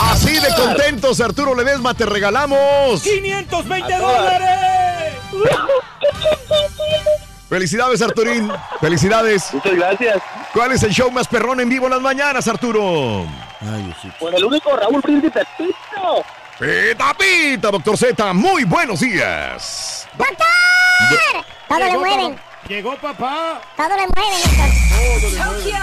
Así 0.00 0.34
de 0.34 0.48
contentos, 0.56 1.20
Arturo 1.20 1.54
Ledesma, 1.54 1.94
te 1.94 2.04
regalamos. 2.04 3.02
520 3.02 3.96
dólares. 3.96 5.12
Felicidades, 7.48 8.02
Arturín. 8.02 8.50
Felicidades. 8.80 9.52
Muchas 9.52 9.74
gracias. 9.74 10.22
¿Cuál 10.52 10.72
es 10.72 10.82
el 10.82 10.90
show 10.92 11.10
más 11.10 11.28
perrón 11.28 11.60
en 11.60 11.68
vivo 11.68 11.86
en 11.86 11.92
las 11.92 12.00
mañanas, 12.00 12.46
Arturo? 12.48 13.24
Con 14.18 14.34
el 14.34 14.44
único 14.44 14.76
Raúl 14.76 15.00
Brindis 15.00 15.30
y 15.30 15.30
Pepito. 15.30 16.24
Pita, 16.58 17.14
pita, 17.14 17.70
doctor 17.70 17.96
Z. 17.96 18.32
Muy 18.32 18.64
buenos 18.64 19.00
días. 19.00 20.08
¡Doctor! 20.16 20.46
Todo 21.68 21.78
le 21.78 21.84
Llegó, 21.86 22.00
mueven. 22.00 22.40
Llegó 22.68 22.96
papá. 22.96 23.60
Todo 23.76 23.88
le 23.88 24.06
mueven, 24.16 24.40
doctor. 24.42 25.46
Tokyo, 25.46 25.76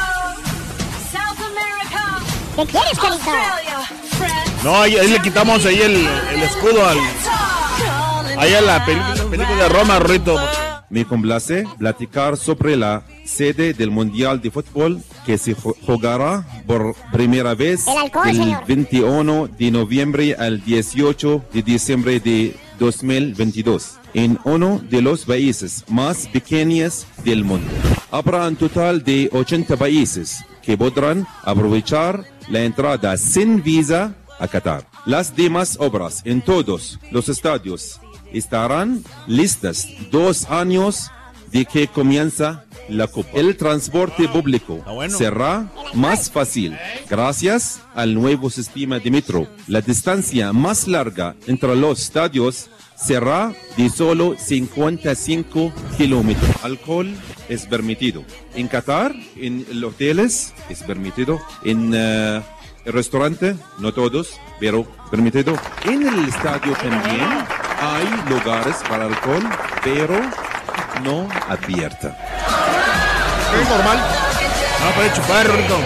South 1.12 1.46
America, 1.46 2.20
¿Qué 2.56 2.66
quieres? 2.66 2.98
Australia, 3.00 3.80
No, 4.64 4.82
ahí, 4.82 4.98
ahí 4.98 5.08
le 5.08 5.22
quitamos 5.22 5.66
ahí 5.66 5.82
el, 5.82 6.08
el 6.34 6.44
escudo 6.44 6.86
al. 6.88 6.98
Ahí 8.40 8.54
a 8.56 8.62
la 8.62 8.84
película, 8.86 9.30
película 9.30 9.64
de 9.64 9.70
Roma, 9.70 10.00
Rito. 10.00 10.36
Me 10.94 11.06
complace 11.06 11.66
platicar 11.80 12.38
sobre 12.38 12.78
la 12.78 13.04
sede 13.26 13.74
del 13.74 13.90
Mundial 13.90 14.40
de 14.40 14.52
Fútbol 14.52 15.02
que 15.26 15.40
se 15.40 15.56
ju- 15.56 15.76
jugará 15.88 16.46
por 16.68 16.94
primera 17.12 17.56
vez 17.56 17.88
El 17.88 17.98
alcohol, 17.98 18.26
del 18.28 18.36
señor. 18.36 18.64
21 18.68 19.48
de 19.58 19.72
noviembre 19.72 20.36
al 20.38 20.64
18 20.64 21.46
de 21.52 21.62
diciembre 21.64 22.20
de 22.20 22.56
2022 22.78 23.98
en 24.14 24.38
uno 24.44 24.80
de 24.88 25.02
los 25.02 25.26
países 25.26 25.84
más 25.88 26.28
pequeños 26.28 27.08
del 27.26 27.44
mundo. 27.44 27.72
Habrá 28.12 28.48
un 28.48 28.56
total 28.56 29.04
de 29.04 29.30
80 29.34 29.76
países 29.78 30.46
que 30.62 30.78
podrán 30.78 31.26
aprovechar 31.44 32.24
la 32.50 32.62
entrada 32.62 33.18
sin 33.18 33.64
visa 33.64 34.14
a 34.40 34.48
Qatar. 34.48 34.88
Las 35.08 35.36
demás 35.36 35.76
obras 35.80 36.22
en 36.26 36.42
todos 36.42 37.00
los 37.12 37.30
estadios 37.30 38.00
estarán 38.34 39.04
listas 39.28 39.88
dos 40.12 40.50
años 40.50 41.10
de 41.52 41.66
que 41.66 41.88
comienza 41.88 42.66
la 42.90 43.08
Copa. 43.08 43.30
El 43.34 43.56
transporte 43.56 44.28
público 44.28 44.84
bueno. 44.86 45.16
será 45.16 45.72
más 45.94 46.30
fácil 46.30 46.78
gracias 47.10 47.82
al 47.94 48.14
nuevo 48.14 48.50
sistema 48.50 49.00
de 49.00 49.12
metro. 49.12 49.48
La 49.68 49.82
distancia 49.82 50.52
más 50.52 50.88
larga 50.88 51.36
entre 51.48 51.76
los 51.76 52.02
estadios 52.02 52.70
será 52.96 53.54
de 53.78 53.90
solo 53.90 54.36
55 54.38 55.72
kilómetros. 55.98 56.52
Alcohol 56.64 57.14
es 57.50 57.66
permitido. 57.66 58.24
En 58.56 58.68
Qatar, 58.68 59.16
en 59.36 59.66
los 59.74 59.94
hoteles 59.94 60.54
es 60.70 60.84
permitido. 60.84 61.40
En 61.64 61.92
eh, 61.94 62.42
el 62.86 62.94
restaurante, 62.94 63.56
no 63.80 63.94
todos, 63.94 64.40
pero 64.60 64.86
permitido. 65.10 65.56
En 65.86 66.08
el 66.08 66.28
estadio 66.28 66.74
también 66.74 67.28
hay 67.80 68.30
lugares 68.30 68.76
para 68.90 69.06
alcohol, 69.06 69.44
pero 69.84 70.20
no 71.04 71.28
abierta. 71.48 72.18
Es 73.62 73.70
normal. 73.70 73.98
No, 74.84 74.96
puede 74.96 75.14
chupar, 75.14 75.48
Rito. 75.48 75.78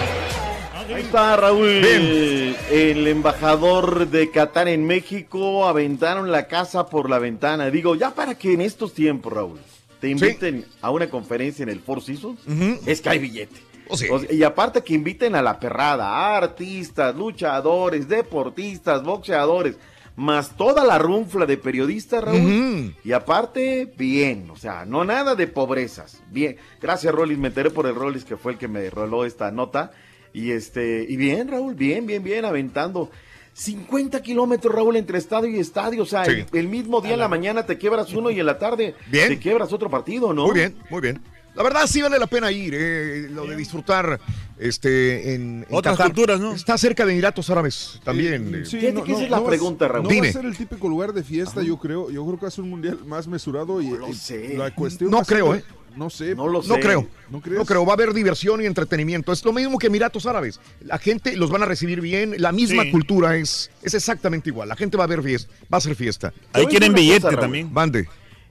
Ahí 0.94 1.02
está 1.02 1.36
Raúl, 1.36 1.68
el 1.68 3.06
embajador 3.06 4.08
de 4.08 4.30
Qatar 4.30 4.68
en 4.68 4.86
México, 4.86 5.68
aventaron 5.68 6.32
la 6.32 6.46
casa 6.46 6.86
por 6.86 7.10
la 7.10 7.18
ventana. 7.18 7.70
Digo, 7.70 7.94
ya 7.94 8.14
para 8.14 8.36
que 8.36 8.54
en 8.54 8.62
estos 8.62 8.94
tiempos, 8.94 9.32
Raúl, 9.32 9.60
te 10.00 10.08
inviten 10.08 10.64
a 10.80 10.90
una 10.90 11.10
conferencia 11.10 11.62
en 11.62 11.68
el 11.68 11.80
Four 11.80 12.02
Seasons, 12.02 12.40
es 12.86 13.00
que 13.02 13.10
hay 13.10 13.18
billete. 13.18 13.67
Oh, 13.88 13.96
sí. 13.96 14.06
O 14.10 14.18
sea, 14.18 14.32
y 14.32 14.42
aparte 14.42 14.82
que 14.82 14.94
inviten 14.94 15.34
a 15.34 15.42
la 15.42 15.58
perrada, 15.58 16.06
a 16.08 16.36
artistas, 16.36 17.14
luchadores, 17.16 18.08
deportistas, 18.08 19.02
boxeadores, 19.02 19.76
más 20.16 20.56
toda 20.56 20.84
la 20.84 20.98
runfla 20.98 21.46
de 21.46 21.56
periodistas, 21.56 22.24
Raúl. 22.24 22.94
Y 23.04 23.12
aparte, 23.12 23.92
bien, 23.96 24.50
o 24.50 24.56
sea, 24.56 24.84
no 24.84 25.04
nada 25.04 25.34
de 25.36 25.46
pobrezas. 25.46 26.20
Bien, 26.30 26.56
gracias 26.82 27.14
Rolis, 27.14 27.38
me 27.38 27.48
enteré 27.48 27.70
por 27.70 27.86
el 27.86 27.94
Rolis 27.94 28.24
que 28.24 28.36
fue 28.36 28.52
el 28.52 28.58
que 28.58 28.66
me 28.68 28.90
roló 28.90 29.24
esta 29.24 29.50
nota. 29.52 29.92
Y 30.32 30.50
este, 30.50 31.06
y 31.08 31.16
bien, 31.16 31.48
Raúl, 31.48 31.74
bien, 31.74 32.04
bien, 32.06 32.22
bien, 32.24 32.44
aventando. 32.44 33.10
50 33.54 34.20
kilómetros, 34.22 34.72
Raúl, 34.74 34.96
entre 34.96 35.18
estadio 35.18 35.50
y 35.50 35.58
estadio. 35.58 36.02
O 36.02 36.06
sea, 36.06 36.24
Sí. 36.24 36.30
el, 36.32 36.46
el 36.52 36.68
mismo 36.68 37.00
día 37.00 37.14
en 37.14 37.20
la 37.20 37.28
mañana 37.28 37.64
te 37.66 37.76
quiebras 37.78 38.12
uno 38.12 38.30
y 38.30 38.38
en 38.38 38.46
la 38.46 38.58
tarde 38.58 38.94
Bien. 39.06 39.28
te 39.28 39.38
quiebras 39.38 39.72
otro 39.72 39.88
partido, 39.90 40.32
¿no? 40.32 40.46
Muy 40.46 40.54
bien, 40.54 40.76
muy 40.90 41.00
bien. 41.00 41.20
La 41.58 41.64
verdad 41.64 41.86
sí 41.88 42.00
vale 42.00 42.18
la 42.20 42.28
pena 42.28 42.52
ir, 42.52 42.72
eh, 42.76 43.28
lo 43.30 43.44
de 43.44 43.56
disfrutar 43.56 44.20
este, 44.58 45.34
en, 45.34 45.66
en 45.68 45.74
Otras 45.76 45.96
Qatar. 45.96 46.12
culturas, 46.12 46.40
¿no? 46.40 46.52
Está 46.54 46.78
cerca 46.78 47.04
de 47.04 47.12
Emiratos 47.12 47.50
Árabes 47.50 48.00
también. 48.04 48.54
eh. 48.54 48.64
Sí, 48.64 48.76
no, 48.94 49.02
que 49.02 49.10
esa 49.12 49.20
no, 49.20 49.24
es 49.26 49.30
la 49.30 49.36
no 49.38 49.44
pregunta, 49.46 49.88
Raúl. 49.88 50.04
No 50.08 50.22
va 50.22 50.28
a 50.28 50.32
ser 50.32 50.44
el 50.44 50.56
típico 50.56 50.88
lugar 50.88 51.12
de 51.12 51.24
fiesta, 51.24 51.60
yo 51.62 51.76
creo. 51.76 52.10
Yo 52.10 52.24
creo 52.24 52.36
que 52.38 52.42
va 52.42 52.48
a 52.48 52.52
ser 52.52 52.62
un 52.64 52.70
mundial 52.70 53.00
más 53.06 53.26
mesurado 53.26 53.82
y, 53.82 53.90
lo 53.90 54.08
y 54.08 54.14
sé. 54.14 54.56
la 54.56 54.72
cuestión 54.74 55.10
No 55.10 55.18
ser- 55.24 55.26
creo, 55.36 55.54
¿eh? 55.56 55.64
No 55.96 56.10
sé. 56.10 56.36
No 56.36 56.46
lo 56.46 56.62
No 56.62 56.74
sé. 56.76 56.80
creo. 56.80 57.08
¿No 57.28 57.40
crees? 57.40 57.58
No 57.58 57.64
creo, 57.64 57.84
va 57.84 57.92
a 57.92 57.94
haber 57.94 58.12
diversión 58.14 58.62
y 58.62 58.66
entretenimiento. 58.66 59.32
Es 59.32 59.44
lo 59.44 59.52
mismo 59.52 59.78
que 59.78 59.88
Emiratos 59.88 60.26
Árabes. 60.26 60.60
La 60.80 60.98
gente 60.98 61.36
los 61.36 61.50
van 61.50 61.62
a 61.62 61.66
recibir 61.66 62.00
bien, 62.00 62.34
la 62.38 62.52
misma 62.52 62.84
Sí. 62.84 62.92
cultura 62.92 63.36
es, 63.36 63.68
es 63.82 63.94
exactamente 63.94 64.48
igual. 64.50 64.68
La 64.68 64.76
gente 64.76 64.96
va 64.96 65.04
a 65.04 65.08
ver 65.08 65.24
fiesta, 65.24 65.52
va 65.72 65.78
a 65.78 65.80
ser 65.80 65.96
fiesta. 65.96 66.32
Ahí 66.52 66.66
quieren 66.66 66.92
billete 66.94 67.22
cosa, 67.22 67.40
también. 67.40 67.74
Bande. 67.74 68.08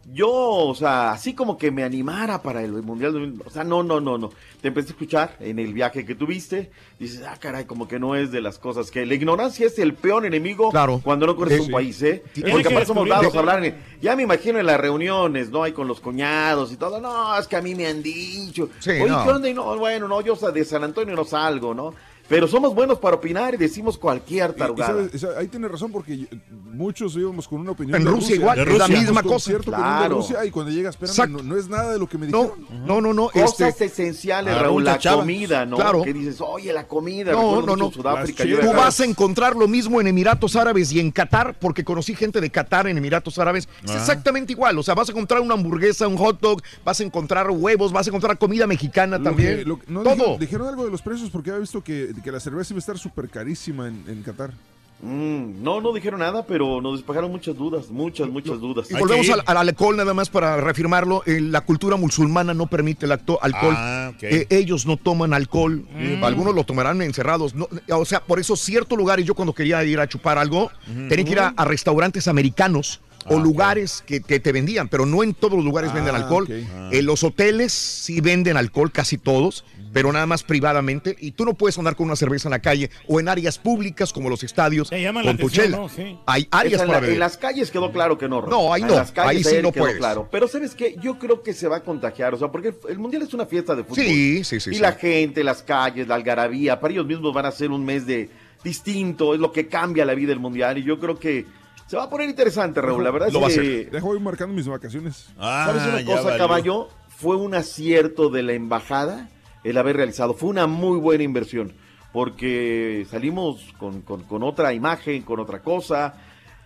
Yo, 0.10 0.30
o 0.32 0.74
sea, 0.74 1.12
así 1.12 1.34
como 1.34 1.58
que 1.58 1.70
me 1.70 1.84
animara 1.84 2.42
para 2.42 2.64
el 2.64 2.72
Mundial, 2.72 3.12
2000, 3.12 3.42
o 3.46 3.50
sea, 3.50 3.66
no, 3.66 3.84
no, 3.84 4.00
no, 4.00 4.18
no. 4.18 4.30
Te 4.62 4.70
empecé 4.70 4.88
a 4.88 4.92
escuchar 4.92 5.36
en 5.42 5.60
el 5.60 5.74
viaje 5.74 6.06
que 6.06 6.16
tuviste, 6.16 6.72
dices, 6.98 7.24
ah, 7.28 7.36
caray, 7.38 7.66
como 7.66 7.90
que 7.90 8.00
no 8.00 8.16
es 8.16 8.32
de 8.32 8.40
las 8.40 8.58
cosas 8.58 8.90
que... 8.90 9.06
La 9.06 9.16
ignorancia 9.16 9.68
es 9.68 9.78
el 9.80 9.96
peor 9.96 10.26
enemigo 10.26 10.72
Claro. 10.72 11.02
cuando 11.04 11.28
no 11.28 11.36
conoces 11.36 11.60
un 11.60 11.66
sí. 11.66 11.72
país, 11.74 12.02
¿eh? 12.04 12.24
Porque 12.34 12.62
que 12.64 12.68
aparte 12.70 12.86
somos 12.86 13.10
dados 13.10 13.36
a 13.36 13.40
hablar 13.40 13.66
en... 13.66 13.76
Ya 14.02 14.16
me 14.16 14.24
imagino 14.24 14.60
en 14.60 14.66
las 14.66 14.80
reuniones, 14.80 15.50
¿no? 15.50 15.64
Hay 15.64 15.74
con 15.74 15.90
los 15.90 16.00
cuñados 16.00 16.72
y 16.72 16.78
todo, 16.78 17.02
no, 17.02 17.38
es 17.38 17.46
que 17.48 17.58
a 17.58 17.62
mí 17.62 17.76
me 17.76 17.88
han 17.88 18.02
dicho. 18.02 18.70
Sí, 18.80 18.92
Oye, 18.92 19.08
no. 19.10 19.24
¿qué 19.26 19.30
onda? 19.30 19.50
Y 19.50 19.54
no, 19.54 19.78
bueno, 19.78 20.08
no, 20.08 20.22
yo 20.22 20.36
de 20.36 20.64
San 20.64 20.86
Antonio 20.86 21.16
no 21.16 21.26
salgo, 21.26 21.74
¿no? 21.74 21.94
Pero 22.30 22.48
somos 22.48 22.76
buenos 22.76 23.00
para 23.00 23.16
opinar 23.16 23.54
y 23.54 23.58
decimos 23.58 23.98
cualquier 23.98 24.54
y 24.56 24.60
tarugada. 24.60 25.04
y 25.14 25.26
ahí 25.40 25.48
tiene 25.48 25.68
razón 25.68 25.92
porque 25.92 26.28
muchos 26.52 27.16
íbamos 27.16 27.48
con 27.48 27.62
una 27.62 27.72
opinión 27.72 27.98
En 27.98 28.04
de 28.06 28.12
Rusia 28.12 28.36
igual, 28.36 28.58
de 28.66 28.72
es 28.72 28.78
la 28.78 28.88
misma 28.88 29.22
Con 29.24 29.32
cosa. 29.34 29.58
Claro. 29.60 30.16
Rusia 30.18 30.46
y 30.46 30.52
cuando 30.52 30.72
llega, 30.72 30.90
espérame, 30.90 31.32
no, 31.32 31.42
no 31.44 31.58
es 31.58 31.68
nada 31.70 31.94
de 31.94 32.00
lo 32.00 32.08
que 32.08 32.18
me 32.18 32.28
No, 32.28 32.44
dijeron. 32.44 32.86
no, 32.86 33.02
no, 33.02 33.14
no. 33.14 33.30
Cosas 33.30 33.70
Este, 33.70 33.86
esenciales, 33.86 34.54
Ah, 34.56 34.60
Raúl, 34.64 34.84
la 34.84 35.00
Chava. 35.00 35.22
comida, 35.22 35.66
¿no? 35.66 35.78
Claro. 35.78 36.04
Que 36.04 36.14
dices, 36.14 36.42
oye, 36.42 36.74
la 36.74 36.86
comida. 36.88 37.32
No, 37.32 37.62
no, 37.62 37.76
no. 37.76 37.86
en 37.88 37.94
Sudáfrica. 37.94 38.44
Tú 38.44 38.74
vas 38.74 39.00
a 39.00 39.06
encontrar 39.06 39.56
lo 39.56 39.68
mismo 39.68 40.02
en 40.02 40.08
Emiratos 40.08 40.56
Árabes 40.56 40.92
y 40.92 41.00
en 41.00 41.12
Qatar, 41.12 41.56
porque 41.60 41.84
conocí 41.84 42.14
gente 42.14 42.42
de 42.42 42.50
Qatar 42.50 42.88
en 42.88 42.98
Emiratos 42.98 43.40
Árabes. 43.40 43.68
Es 43.86 43.92
exactamente 43.96 44.52
igual. 44.54 44.78
O 44.78 44.84
sea, 44.84 44.94
vas 44.96 45.08
a 45.10 45.12
encontrar 45.14 45.42
una 45.42 45.54
hamburguesa, 45.54 46.08
un 46.08 46.18
hot 46.18 46.40
dog, 46.42 46.62
vas 46.84 47.00
a 47.00 47.04
encontrar 47.04 47.50
huevos, 47.50 47.92
vas 47.92 48.06
a 48.08 48.10
encontrar 48.10 48.38
comida 48.38 48.68
mexicana 48.68 49.18
Lo 49.18 49.24
también. 49.24 49.58
que- 49.60 49.66
lo 49.66 49.80
que- 49.80 49.86
no, 49.92 50.04
Todo. 50.04 50.14
Dijeron, 50.16 50.40
dijeron 50.40 50.68
algo 50.68 50.86
de 50.86 50.92
los 50.92 51.02
precios 51.02 51.30
porque 51.30 51.50
había 51.52 51.62
visto 51.62 51.84
que, 51.84 52.12
que 52.22 52.32
la 52.32 52.40
cerveza 52.40 52.74
iba 52.74 52.78
a 52.78 52.80
estar 52.80 52.98
súper 52.98 53.30
carísima 53.30 53.88
en, 53.88 54.04
en 54.08 54.24
Qatar. 54.24 54.52
Mm, 55.00 55.62
no, 55.62 55.80
no 55.80 55.94
dijeron 55.94 56.22
nada, 56.22 56.44
pero 56.48 56.82
nos 56.82 56.98
despejaron 56.98 57.30
muchas 57.30 57.56
dudas, 57.56 57.90
muchas, 57.92 58.28
muchas 58.30 58.60
dudas. 58.60 58.90
Y 58.90 58.96
volvemos 58.96 59.30
al, 59.46 59.58
alcohol 59.58 59.96
nada 59.96 60.14
más 60.16 60.28
para 60.30 60.58
reafirmarlo. 60.60 61.22
eh, 61.28 61.40
la 61.40 61.62
cultura 61.62 61.98
musulmana 61.98 62.56
no 62.56 62.66
permite 62.66 63.06
el 63.06 63.12
acto, 63.12 63.38
alcohol. 63.44 63.76
Ah. 63.78 64.12
Eh, 64.22 64.48
ellos 64.50 64.88
no 64.88 64.98
toman 64.98 65.34
alcohol. 65.36 65.86
Algunos 66.24 66.56
lo 66.56 66.64
tomarán 66.64 67.02
encerrados. 67.04 67.54
No, 67.54 67.68
o 67.92 68.06
sea, 68.06 68.22
por 68.22 68.40
eso 68.40 68.56
ciertos 68.56 68.98
lugares, 68.98 69.24
yo 69.26 69.36
cuando 69.36 69.54
quería 69.54 69.84
ir 69.84 70.00
a 70.00 70.08
chupar 70.08 70.40
algo, 70.40 70.72
tenía 71.10 71.26
que 71.26 71.32
ir 71.32 71.40
a, 71.40 71.50
a 71.56 71.66
restaurantes 71.66 72.28
americanos. 72.28 73.00
O 73.30 73.36
Ah, 73.38 73.42
lugares 73.42 74.06
que, 74.08 74.22
que 74.22 74.40
te 74.40 74.54
vendían, 74.54 74.88
pero 74.88 75.06
no 75.06 75.22
en 75.22 75.34
todos 75.34 75.56
los 75.58 75.66
lugares 75.66 75.92
venden 75.94 76.16
Ah, 76.16 76.20
alcohol. 76.20 76.48
Ah. 76.50 76.90
En 76.94 77.06
los 77.06 77.26
hoteles 77.26 77.74
sí 77.74 78.22
venden 78.22 78.56
alcohol, 78.56 78.90
casi 78.90 79.18
todos, 79.18 79.66
pero 79.98 80.14
nada 80.14 80.26
más 80.28 80.44
privadamente. 80.44 81.16
Y 81.20 81.32
tú 81.32 81.44
no 81.44 81.56
puedes 81.56 81.78
andar 81.78 81.96
con 81.96 82.06
una 82.06 82.16
cerveza 82.16 82.48
en 82.48 82.52
la 82.52 82.60
calle 82.60 82.90
o 83.08 83.20
en 83.20 83.28
áreas 83.30 83.58
públicas 83.58 84.14
como 84.14 84.30
los 84.30 84.44
estadios 84.44 84.90
con 84.90 85.00
tu 85.02 85.20
atención, 85.20 85.50
chela. 85.50 85.78
¿no? 85.78 85.90
Sí. 85.90 86.18
Hay 86.28 86.48
áreas 86.52 86.74
Esa 86.76 86.84
en, 86.84 86.88
para 86.88 86.98
la- 86.98 87.02
beber. 87.02 87.14
en 87.16 87.20
las 87.20 87.38
calles 87.38 87.72
quedó 87.72 87.92
claro 87.92 88.18
que 88.18 88.30
no. 88.30 88.42
Raúl. 88.42 88.52
No, 88.52 88.74
ahí 88.74 88.82
En 88.84 88.88
no, 88.90 88.96
las 88.96 89.12
calles 89.12 89.48
ahí 89.48 89.56
sí 89.56 89.62
no 89.64 89.72
quedó 89.72 89.84
puedes. 89.86 89.98
claro. 89.98 90.28
Pero 90.32 90.48
¿sabes 90.48 90.76
qué? 90.76 90.96
Yo 91.02 91.18
creo 91.18 91.42
que 91.42 91.54
se 91.54 91.68
va 91.68 91.78
a 91.78 91.84
contagiar, 91.84 92.34
o 92.34 92.38
sea, 92.38 92.50
porque 92.50 92.74
el, 92.90 93.00
Mundial 93.00 93.24
es 93.24 93.34
una 93.34 93.46
fiesta 93.46 93.76
de 93.76 93.84
fútbol. 93.84 94.04
Sí, 94.04 94.44
sí, 94.44 94.60
sí, 94.60 94.70
Y 94.70 94.74
sí. 94.76 94.80
la 94.80 94.92
gente, 94.94 95.44
las 95.44 95.64
calles, 95.64 96.08
la 96.08 96.16
algarabía, 96.16 96.80
para 96.80 96.94
ellos 96.94 97.06
mismos 97.08 97.34
van 97.34 97.46
a 97.48 97.52
ser 97.52 97.72
un 97.72 97.84
mes 97.84 98.06
de 98.06 98.30
distinto, 98.64 99.34
es 99.34 99.40
lo 99.40 99.52
que 99.52 99.68
cambia 99.68 100.06
la 100.06 100.14
vida 100.14 100.30
del 100.30 100.40
Mundial. 100.40 100.78
Y 100.78 100.84
yo 100.84 101.00
creo 101.00 101.18
que 101.18 101.46
se 101.88 101.96
va 101.98 102.04
a 102.04 102.10
poner 102.10 102.28
interesante, 102.30 102.82
Raúl. 102.82 103.04
La 103.04 103.12
verdad 103.12 103.30
Lo 103.32 103.48
es 103.48 103.56
que... 103.58 103.86
Dejo 103.92 104.14
ir 104.16 104.22
marcando 104.22 104.54
mis 104.54 104.68
vacaciones. 104.68 105.28
Ah, 105.40 105.66
¿Sabes 105.68 105.84
una 105.94 106.06
cosa, 106.06 106.24
valió. 106.24 106.38
caballo? 106.38 106.90
Fue 107.18 107.36
un 107.36 107.56
acierto 107.56 108.30
de 108.30 108.44
la 108.44 108.54
embajada 108.54 109.30
el 109.64 109.78
haber 109.78 109.98
realizado. 109.98 110.34
Fue 110.34 110.50
una 110.50 110.68
muy 110.68 110.98
buena 111.00 111.24
inversión. 111.24 111.74
Porque 112.14 113.06
salimos 113.12 113.62
con, 113.78 114.02
con- 114.02 114.24
con 114.24 114.42
otra 114.44 114.74
imagen, 114.74 115.22
con 115.24 115.40
otra 115.40 115.60
cosa, 115.62 116.16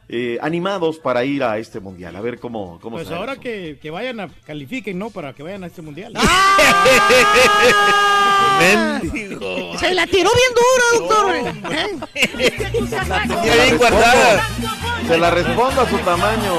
eh, 0.08 0.38
animados 0.42 0.98
para 1.00 1.26
ir 1.26 1.44
a 1.44 1.58
este 1.58 1.80
mundial. 1.80 2.16
A 2.16 2.22
ver 2.22 2.40
cómo, 2.40 2.80
cómo 2.80 2.96
Pues 2.98 3.10
ahora 3.12 3.36
que, 3.38 3.78
que 3.82 3.90
vayan 3.90 4.20
a 4.20 4.30
califiquen, 4.46 4.98
¿no? 5.00 5.10
Para 5.10 5.34
que 5.34 5.44
vayan 5.44 5.64
a 5.64 5.68
este 5.68 5.82
mundial. 5.82 6.14
Mendigo. 8.60 9.78
Se 9.80 9.94
la 9.94 10.06
tiró 10.08 10.30
bien 10.36 10.54
dura, 10.56 10.86
doctor. 11.00 11.36
¿Eh? 11.74 12.00
Bien 13.44 13.78
guardada. 13.78 14.48
Se 15.08 15.18
la 15.18 15.32
respondo 15.32 15.82
a 15.82 15.90
su 15.90 15.98
tamaño. 16.00 16.54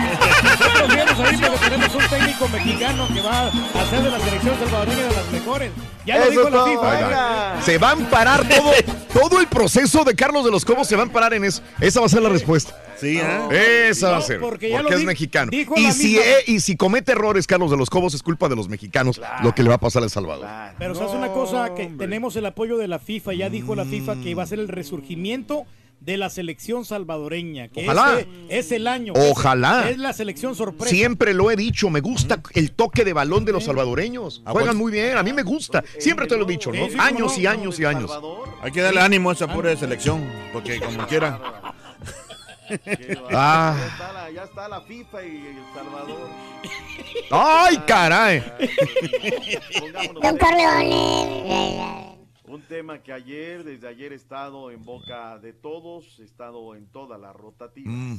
Nosotros 0.88 0.94
viemos 0.94 1.20
ahí 1.20 1.50
porque 1.50 1.70
tenemos 1.70 1.94
un 1.94 2.08
técnico 2.08 2.48
mexicano 2.48 3.08
que 3.12 3.20
va 3.20 3.40
a 3.40 3.48
hacer 3.82 4.02
de 4.02 4.10
la 4.10 4.20
selección 4.20 4.58
salvadoreña 4.58 5.02
de 5.08 5.12
las 5.14 5.32
mejores. 5.32 5.70
Ya 6.06 6.16
lo 6.18 6.22
Eso 6.24 6.30
dijo 6.30 6.50
la 6.50 6.64
FIFA. 6.64 7.58
¿eh? 7.58 7.62
Se 7.62 7.78
va 7.78 7.88
a 7.88 7.92
amparar 7.92 8.48
todo, 8.48 8.72
todo 9.12 9.40
el 9.40 9.46
proceso 9.46 10.04
de 10.04 10.14
Carlos 10.14 10.44
de 10.44 10.50
los 10.50 10.64
Cobos 10.64 10.88
se 10.88 10.96
va 10.96 11.02
a 11.02 11.04
amparar 11.04 11.34
en 11.34 11.44
eso. 11.44 11.62
Esa 11.80 12.00
va 12.00 12.06
a 12.06 12.08
ser 12.08 12.22
la 12.22 12.28
respuesta. 12.30 12.74
Sí, 12.96 13.18
¿ah? 13.18 13.48
Esa 13.50 14.08
va 14.10 14.16
a 14.16 14.20
No, 14.20 14.24
ser. 14.26 14.40
porque 14.40 14.74
es 14.74 15.04
mexicano. 15.04 15.50
Y 15.52 15.92
si, 15.92 16.18
eh, 16.18 16.22
y 16.46 16.60
si 16.60 16.76
comete 16.76 17.12
errores 17.12 17.46
Carlos 17.46 17.70
de 17.70 17.76
los 17.76 17.88
Cobos 17.88 18.14
es 18.14 18.22
culpa 18.22 18.48
de 18.48 18.56
los 18.56 18.68
mexicanos 18.68 19.20
lo 19.42 19.54
que 19.54 19.62
le 19.62 19.68
va 19.70 19.76
a 19.76 19.80
pasar 19.80 20.02
a 20.02 20.04
El 20.04 20.10
Salvador. 20.10 20.44
Claro. 20.46 20.76
Pero 20.78 20.94
sabes 20.94 21.12
una 21.12 21.28
cosa, 21.28 21.74
que 21.74 21.86
tenemos 21.86 22.36
el 22.36 22.46
apoyo 22.46 22.76
de 22.76 22.88
la 22.88 22.98
FIFA. 22.98 23.34
Ya 23.34 23.48
dijo 23.50 23.74
la 23.74 23.84
FIFA 23.84 24.16
que 24.22 24.34
va 24.34 24.42
a 24.42 24.46
ser 24.46 24.58
el 24.58 24.68
resurgimiento 24.68 25.64
de 26.00 26.16
la 26.16 26.30
selección 26.30 26.84
salvadoreña. 26.84 27.68
Que 27.68 27.84
Ojalá. 27.84 28.24
es 28.48 28.72
el 28.72 28.86
año. 28.86 29.12
Ojalá. 29.14 29.88
Es 29.90 29.98
la 29.98 30.12
selección 30.12 30.54
sorpresa. 30.54 30.90
Siempre 30.94 31.34
lo 31.34 31.50
he 31.50 31.56
dicho, 31.56 31.90
me 31.90 32.00
gusta 32.00 32.40
el 32.54 32.72
toque 32.72 33.04
de 33.04 33.12
balón 33.12 33.44
de 33.44 33.52
los 33.52 33.64
salvadoreños. 33.64 34.42
Ah, 34.44 34.52
Juegan 34.52 34.70
pues- 34.70 34.78
muy 34.78 34.92
bien, 34.92 35.16
a 35.18 35.22
mí 35.22 35.32
me 35.32 35.42
gusta. 35.42 35.84
Siempre 35.98 36.26
te 36.26 36.36
lo 36.36 36.44
he 36.44 36.46
dicho, 36.48 36.72
¿no? 36.72 36.88
Años 37.02 37.36
y 37.38 37.46
años 37.46 37.78
y 37.78 37.84
años. 37.84 38.10
Hay 38.62 38.72
que 38.72 38.80
darle 38.80 39.00
ánimo 39.00 39.30
a 39.30 39.34
esa 39.34 39.46
pura 39.52 39.76
selección, 39.76 40.26
porque 40.52 40.80
como 40.80 41.06
quiera. 41.06 41.40
Ah. 43.32 43.74
Ya, 43.76 43.86
está 43.88 44.12
la, 44.12 44.30
ya 44.30 44.44
está 44.44 44.68
la 44.68 44.80
FIFA 44.82 45.24
y 45.24 45.36
El 45.48 45.56
Salvador. 45.74 46.28
¡Ay, 47.32 47.78
caray! 47.84 48.44
Don 50.22 50.38
Corleone. 50.38 52.09
Un 52.50 52.62
tema 52.62 52.98
que 52.98 53.12
ayer, 53.12 53.62
desde 53.62 53.86
ayer, 53.86 54.12
he 54.12 54.16
estado 54.16 54.72
en 54.72 54.84
boca 54.84 55.38
de 55.38 55.52
todos, 55.52 56.18
he 56.18 56.24
estado 56.24 56.74
en 56.74 56.84
todas 56.86 57.20
las 57.20 57.36
rotativas. 57.36 57.94
Mm. 57.94 58.16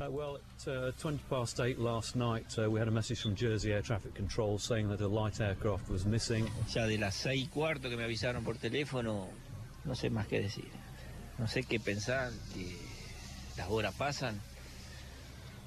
Uh, 0.00 0.10
well, 0.10 0.36
at 0.36 0.66
uh, 0.66 0.90
20 0.98 1.20
past 1.30 1.60
8 1.60 1.78
last 1.78 2.16
night, 2.16 2.58
uh, 2.58 2.68
we 2.68 2.80
had 2.80 2.88
a 2.88 2.90
message 2.90 3.22
from 3.22 3.36
Jersey 3.36 3.72
Air 3.72 3.82
Traffic 3.82 4.14
Control 4.14 4.58
saying 4.58 4.88
that 4.88 5.00
a 5.00 5.06
light 5.06 5.40
aircraft 5.40 5.88
was 5.88 6.04
missing. 6.04 6.50
Ya 6.74 6.88
de 6.88 6.98
las 6.98 7.14
seis 7.14 7.44
y 7.44 7.46
cuarto 7.46 7.88
que 7.88 7.96
me 7.96 8.02
avisaron 8.02 8.42
por 8.42 8.56
teléfono, 8.56 9.28
no 9.84 9.94
sé 9.94 10.10
más 10.10 10.26
qué 10.26 10.40
decir. 10.40 10.72
No 11.38 11.46
sé 11.46 11.62
qué 11.62 11.78
pensar, 11.78 12.32
que 12.52 12.76
las 13.56 13.70
horas 13.70 13.94
pasan 13.94 14.40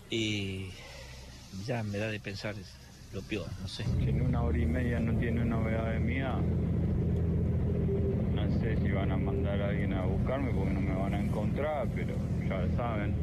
y 0.10 0.70
ya 1.66 1.82
me 1.84 1.98
da 1.98 2.10
de 2.10 2.20
pensar 2.20 2.56
lo 3.14 3.22
peor, 3.22 3.48
no 3.62 3.68
sé. 3.68 3.84
Si 4.00 4.10
en 4.10 4.22
una 4.22 4.42
hora 4.44 4.58
y 4.58 4.66
media 4.66 5.00
no 5.00 5.18
tiene 5.18 5.46
novedades 5.46 6.02
mías, 6.02 6.36
no 8.34 8.60
sé 8.60 8.78
si 8.78 8.92
van 8.92 9.12
a 9.12 9.18
mandar 9.18 9.62
a 9.62 9.70
alguien 9.70 9.94
a 9.94 10.06
buscarme 10.06 10.52
porque 10.52 10.74
no 10.74 10.82
me 10.82 10.96
van 10.96 11.14
a 11.14 11.20
encontrar, 11.22 11.88
pero 11.96 12.16
ya 12.48 12.68
saben. 12.76 13.16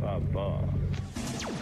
Papá. 0.00 0.60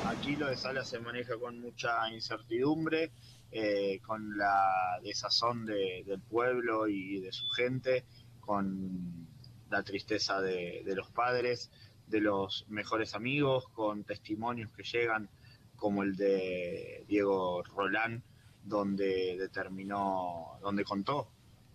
Aquí 0.06 0.36
lo 0.36 0.48
de 0.48 0.56
Sala 0.56 0.84
se 0.84 0.98
maneja 1.00 1.36
con 1.38 1.58
mucha 1.60 2.08
incertidumbre, 2.12 3.10
eh, 3.50 4.00
con 4.06 4.36
la 4.36 5.00
desazón 5.02 5.66
de- 5.66 6.04
del 6.06 6.20
pueblo 6.20 6.86
y 6.86 7.20
de 7.20 7.32
su 7.32 7.48
gente, 7.48 8.04
con 8.40 9.26
la 9.70 9.82
tristeza 9.82 10.40
de, 10.40 10.82
de 10.84 10.94
los 10.94 11.10
padres, 11.10 11.70
de 12.06 12.20
los 12.20 12.66
mejores 12.68 13.14
amigos, 13.14 13.68
con 13.70 14.04
testimonios 14.04 14.70
que 14.70 14.84
llegan 14.84 15.28
como 15.76 16.02
el 16.02 16.16
de 16.16 17.04
Diego 17.08 17.62
Rolán, 17.62 18.22
donde 18.64 19.36
determinó, 19.38 20.58
donde 20.60 20.84
contó 20.84 21.30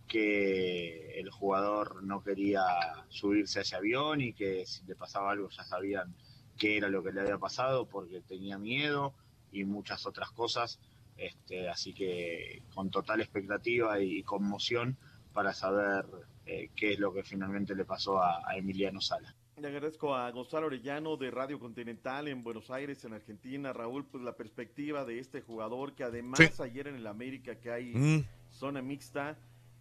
que 0.07 1.19
el 1.19 1.29
jugador 1.29 2.03
no 2.03 2.21
quería 2.21 2.63
subirse 3.07 3.59
a 3.59 3.61
ese 3.61 3.77
avión 3.77 4.19
y 4.19 4.33
que 4.33 4.65
si 4.65 4.83
le 4.85 4.95
pasaba 4.95 5.31
algo 5.31 5.49
ya 5.49 5.63
sabían 5.63 6.13
qué 6.57 6.77
era 6.77 6.89
lo 6.89 7.01
que 7.01 7.13
le 7.13 7.21
había 7.21 7.37
pasado 7.37 7.87
porque 7.87 8.19
tenía 8.19 8.57
miedo 8.57 9.13
y 9.53 9.63
muchas 9.63 10.05
otras 10.05 10.31
cosas. 10.31 10.79
Este, 11.15 11.69
así 11.69 11.93
que 11.93 12.63
con 12.73 12.89
total 12.89 13.21
expectativa 13.21 14.01
y 14.01 14.23
conmoción 14.23 14.97
para 15.33 15.53
saber 15.53 16.05
eh, 16.45 16.69
qué 16.75 16.93
es 16.93 16.99
lo 16.99 17.13
que 17.13 17.23
finalmente 17.23 17.73
le 17.75 17.85
pasó 17.85 18.21
a, 18.21 18.41
a 18.45 18.57
Emiliano 18.57 18.99
Sala. 18.99 19.33
Le 19.61 19.67
agradezco 19.67 20.15
a 20.15 20.31
Gonzalo 20.31 20.65
Orellano 20.65 21.17
de 21.17 21.29
Radio 21.29 21.59
Continental 21.59 22.27
en 22.27 22.43
Buenos 22.43 22.71
Aires, 22.71 23.05
en 23.05 23.13
Argentina. 23.13 23.71
Raúl, 23.71 24.03
pues 24.05 24.23
la 24.23 24.35
perspectiva 24.35 25.05
de 25.05 25.19
este 25.19 25.41
jugador 25.41 25.93
que 25.93 26.03
además 26.03 26.39
Sí. 26.39 26.63
ayer 26.63 26.87
en 26.87 26.95
el 26.95 27.05
América 27.05 27.53
que 27.59 27.69
hay 27.69 27.93
Mm. 27.93 28.25
zona 28.49 28.81
mixta, 28.81 29.37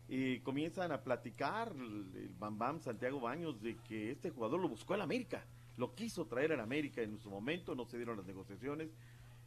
y 0.06 0.40
comienzan 0.40 0.92
a 0.92 1.02
platicar 1.02 1.72
el, 1.74 2.28
Bam 2.38 2.58
Bam 2.58 2.80
Santiago 2.82 3.20
Baños 3.20 3.62
de 3.62 3.76
que 3.88 4.10
este 4.10 4.28
jugador 4.28 4.60
lo 4.60 4.68
buscó 4.68 4.94
el 4.96 5.00
América, 5.00 5.46
lo 5.78 5.94
quiso 5.94 6.26
traer 6.26 6.52
al 6.52 6.60
América 6.60 7.00
en 7.00 7.18
su 7.18 7.30
momento, 7.30 7.74
no 7.74 7.86
se 7.86 7.96
dieron 7.96 8.18
las 8.18 8.26
negociaciones. 8.26 8.90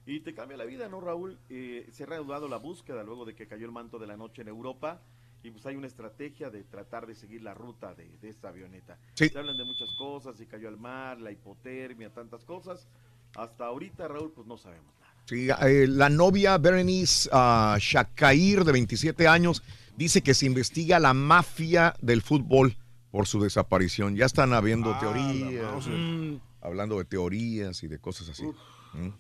Y 0.08 0.22
te 0.22 0.34
cambia 0.34 0.58
la 0.58 0.66
vida, 0.66 0.90
¿no, 0.90 1.00
Raúl? 1.00 1.38
Eh, 1.50 1.88
se 1.92 2.04
ha 2.04 2.08
reanudado 2.08 2.48
la 2.48 2.58
búsqueda 2.58 3.04
luego 3.04 3.24
de 3.26 3.36
que 3.36 3.46
cayó 3.46 3.66
el 3.68 3.72
manto 3.72 4.00
de 4.00 4.08
la 4.08 4.18
noche 4.18 4.42
en 4.42 4.48
Europa. 4.48 5.00
Y 5.44 5.52
pues 5.52 5.66
hay 5.66 5.76
una 5.76 5.88
estrategia 5.88 6.50
de 6.50 6.64
tratar 6.64 7.06
de 7.06 7.16
seguir 7.16 7.42
la 7.42 7.54
ruta 7.54 7.94
de, 7.94 8.18
de 8.22 8.30
esta 8.30 8.48
avioneta. 8.50 8.98
Sí. 9.14 9.28
Se 9.30 9.38
hablan 9.38 9.58
de 9.58 9.66
muchas 9.66 9.92
cosas, 9.92 10.38
si 10.38 10.46
cayó 10.46 10.70
al 10.70 10.78
mar, 10.78 11.20
la 11.20 11.32
hipotermia, 11.32 12.10
tantas 12.12 12.46
cosas. 12.46 12.88
Hasta 13.36 13.66
ahorita, 13.66 14.08
Raúl, 14.08 14.32
pues 14.34 14.48
no 14.48 14.58
sabemos 14.58 14.94
nada. 15.02 15.14
Sí, 15.26 15.50
eh, 15.50 15.86
la 15.88 16.10
novia 16.10 16.58
Berenice 16.58 17.30
ah, 17.34 17.78
Shakair, 17.80 18.64
de 18.64 18.72
27 18.72 19.28
años, 19.28 19.64
dice 19.98 20.22
que 20.22 20.34
se 20.34 20.46
investiga 20.46 21.00
la 21.00 21.14
mafia 21.14 21.94
del 22.02 22.22
fútbol 22.22 22.78
por 23.12 23.28
su 23.28 23.42
desaparición. 23.42 24.16
Ya 24.16 24.26
están 24.26 24.54
habiendo 24.54 24.94
Ah, 24.94 25.00
teorías, 25.00 25.88
mm, 25.88 26.36
hablando 26.62 26.98
de 26.98 27.06
teorías 27.06 27.84
y 27.84 27.88
de 27.88 28.00
cosas 28.00 28.30
así. 28.30 28.46
Uf. 28.46 28.56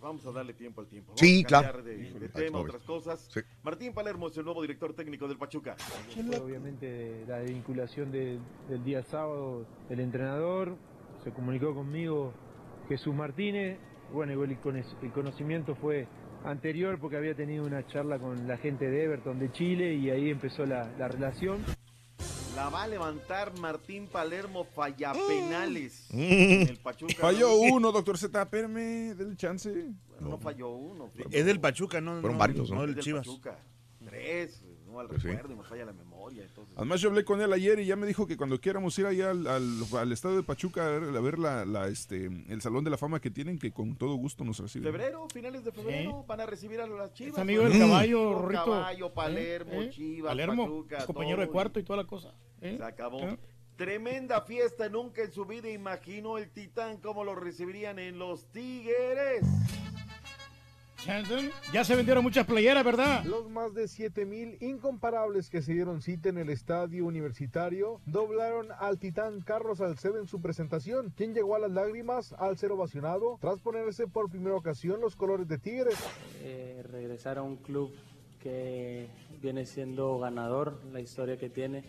Vamos 0.01 0.25
a 0.25 0.31
darle 0.31 0.53
tiempo 0.53 0.81
al 0.81 0.87
tiempo. 0.87 1.09
Vamos 1.13 1.19
Sí, 1.19 1.43
a 1.45 1.47
cambiar 1.47 1.71
claro. 1.73 1.83
De, 1.83 2.19
de 2.19 2.29
tema, 2.29 2.59
otras 2.59 2.83
cosas. 2.83 3.27
Sí. 3.33 3.39
Martín 3.63 3.93
Palermo 3.93 4.27
es 4.27 4.37
el 4.37 4.45
nuevo 4.45 4.61
director 4.61 4.93
técnico 4.93 5.27
del 5.27 5.37
Pachuca. 5.37 5.75
Fue 6.13 6.37
obviamente 6.39 7.23
la 7.27 7.39
vinculación 7.39 8.11
de- 8.11 8.39
del 8.69 8.83
día 8.83 9.03
sábado 9.03 9.65
del 9.89 9.99
entrenador, 9.99 10.75
se 11.23 11.31
comunicó 11.31 11.73
conmigo 11.73 12.33
Jesús 12.89 13.15
Martínez, 13.15 13.77
bueno, 14.11 14.33
igual 14.33 14.51
el 14.51 14.83
el 15.01 15.11
conocimiento 15.11 15.75
fue 15.75 16.07
anterior 16.45 16.99
porque 16.99 17.15
había 17.17 17.33
tenido 17.35 17.65
una 17.65 17.87
charla 17.87 18.19
con 18.19 18.47
la 18.47 18.57
gente 18.57 18.89
de 18.89 19.03
Everton 19.05 19.39
de 19.39 19.51
Chile 19.53 19.93
y 19.95 20.09
ahí 20.09 20.29
empezó 20.29 20.65
la, 20.65 20.91
la 20.99 21.07
relación. 21.07 21.59
La 22.55 22.69
va 22.69 22.83
a 22.83 22.87
levantar 22.87 23.57
Martín 23.59 24.07
Palermo 24.07 24.63
falla 24.63 25.13
Mm. 25.13 25.27
penales. 25.27 26.05
Mm. 26.11 26.21
El 26.69 26.77
Pachuca. 26.77 27.13
Falló 27.19 27.47
¿no? 27.49 27.75
uno, 27.75 27.91
doctor 27.91 28.17
Z, 28.17 28.41
espérame, 28.41 29.15
del 29.15 29.35
chance. 29.37 29.91
No 30.19 30.37
falló 30.37 30.69
uno. 30.69 31.09
Es 31.31 31.45
del 31.45 31.59
Pachuca, 31.59 31.99
no, 31.99 32.11
Fueron 32.21 32.33
no, 32.33 32.37
varios, 32.37 32.69
no 32.69 32.75
¿no? 32.77 32.81
del 32.83 32.95
del 32.95 33.03
Chivas. 33.03 33.25
Pachuca. 33.25 33.57
Tres, 34.05 34.61
no 34.85 34.99
al 34.99 35.07
Pues 35.07 35.21
sí. 35.23 35.29
recuerdo, 35.29 35.53
y 35.53 35.57
me 35.57 35.63
falla 35.63 35.85
la 35.85 35.93
memoria. 35.93 36.12
Entonces, 36.29 36.73
Además, 36.77 37.01
yo 37.01 37.09
hablé 37.09 37.23
con 37.25 37.41
él 37.41 37.51
ayer 37.53 37.79
y 37.79 37.85
ya 37.85 37.95
me 37.95 38.07
dijo 38.07 38.25
que 38.27 38.37
cuando 38.37 38.59
quieramos 38.59 38.97
ir 38.99 39.05
allá 39.05 39.31
al, 39.31 39.45
al, 39.47 39.83
al 39.97 40.11
estadio 40.11 40.37
de 40.37 40.43
Pachuca 40.43 40.85
a 40.85 40.89
ver, 40.99 41.15
a 41.17 41.21
ver 41.21 41.39
la, 41.39 41.65
la, 41.65 41.87
este, 41.87 42.25
el 42.25 42.61
salón 42.61 42.83
de 42.83 42.89
la 42.89 42.97
fama 42.97 43.19
que 43.19 43.29
tienen, 43.31 43.57
que 43.59 43.71
con 43.71 43.95
todo 43.95 44.15
gusto 44.15 44.43
nos 44.43 44.59
reciben. 44.59 44.91
febrero, 44.91 45.27
finales 45.33 45.63
de 45.63 45.71
febrero, 45.71 46.23
van 46.27 46.41
a 46.41 46.45
recibir 46.45 46.79
a 46.81 46.87
las 46.87 47.13
Chivas. 47.13 47.33
Es 47.33 47.39
amigo 47.39 47.63
del 47.63 47.79
¿no? 47.79 47.87
caballo, 47.87 48.29
Mm. 48.29 48.33
Rorrito. 48.41 48.65
Caballo, 48.65 49.13
Palermo, 49.13 49.71
¿Eh? 49.73 49.85
¿Eh? 49.85 49.89
Chivas, 49.89 50.29
Palermo, 50.31 50.63
Pachuca, 50.63 51.05
compañero 51.05 51.41
de 51.41 51.47
cuarto 51.49 51.79
y 51.79 51.83
toda 51.83 51.97
la 51.97 52.07
cosa. 52.07 52.33
¿Eh? 52.61 52.75
Se 52.77 52.83
acabó. 52.83 53.19
¿Eh? 53.19 53.37
Tremenda 53.75 54.41
fiesta, 54.41 54.87
nunca 54.87 55.23
en 55.23 55.31
su 55.31 55.45
vida 55.45 55.67
imaginó 55.69 56.37
el 56.37 56.49
Titán 56.51 56.97
cómo 56.97 57.23
lo 57.23 57.33
recibirían 57.35 57.97
en 57.97 58.19
los 58.19 58.45
Tigres. 58.51 59.41
Ya 61.73 61.83
se 61.83 61.95
vendieron 61.95 62.23
muchas 62.23 62.45
playeras, 62.45 62.83
¿verdad? 62.83 63.23
Los 63.25 63.49
más 63.49 63.73
de 63.73 63.87
7000 63.87 64.57
incomparables 64.61 65.49
que 65.49 65.61
se 65.61 65.73
dieron 65.73 66.01
cita 66.01 66.29
en 66.29 66.37
el 66.37 66.49
estadio 66.49 67.05
universitario 67.05 67.99
doblaron 68.05 68.67
al 68.79 68.99
titán 68.99 69.41
Carlos 69.41 69.79
Salcedo 69.79 70.17
en 70.19 70.27
su 70.27 70.41
presentación, 70.41 71.13
quien 71.15 71.33
llegó 71.33 71.55
a 71.55 71.59
las 71.59 71.71
lágrimas 71.71 72.33
al 72.33 72.57
ser 72.57 72.71
ovacionado 72.71 73.37
tras 73.41 73.59
ponerse 73.59 74.07
por 74.07 74.29
primera 74.29 74.55
ocasión 74.55 75.01
los 75.01 75.15
colores 75.15 75.47
de 75.47 75.57
Tigres. 75.57 75.97
Eh, 76.41 76.83
regresar 76.89 77.37
a 77.37 77.43
un 77.43 77.57
club 77.57 77.91
que 78.41 79.07
viene 79.41 79.65
siendo 79.65 80.19
ganador, 80.19 80.79
la 80.91 81.01
historia 81.01 81.37
que 81.37 81.49
tiene, 81.49 81.83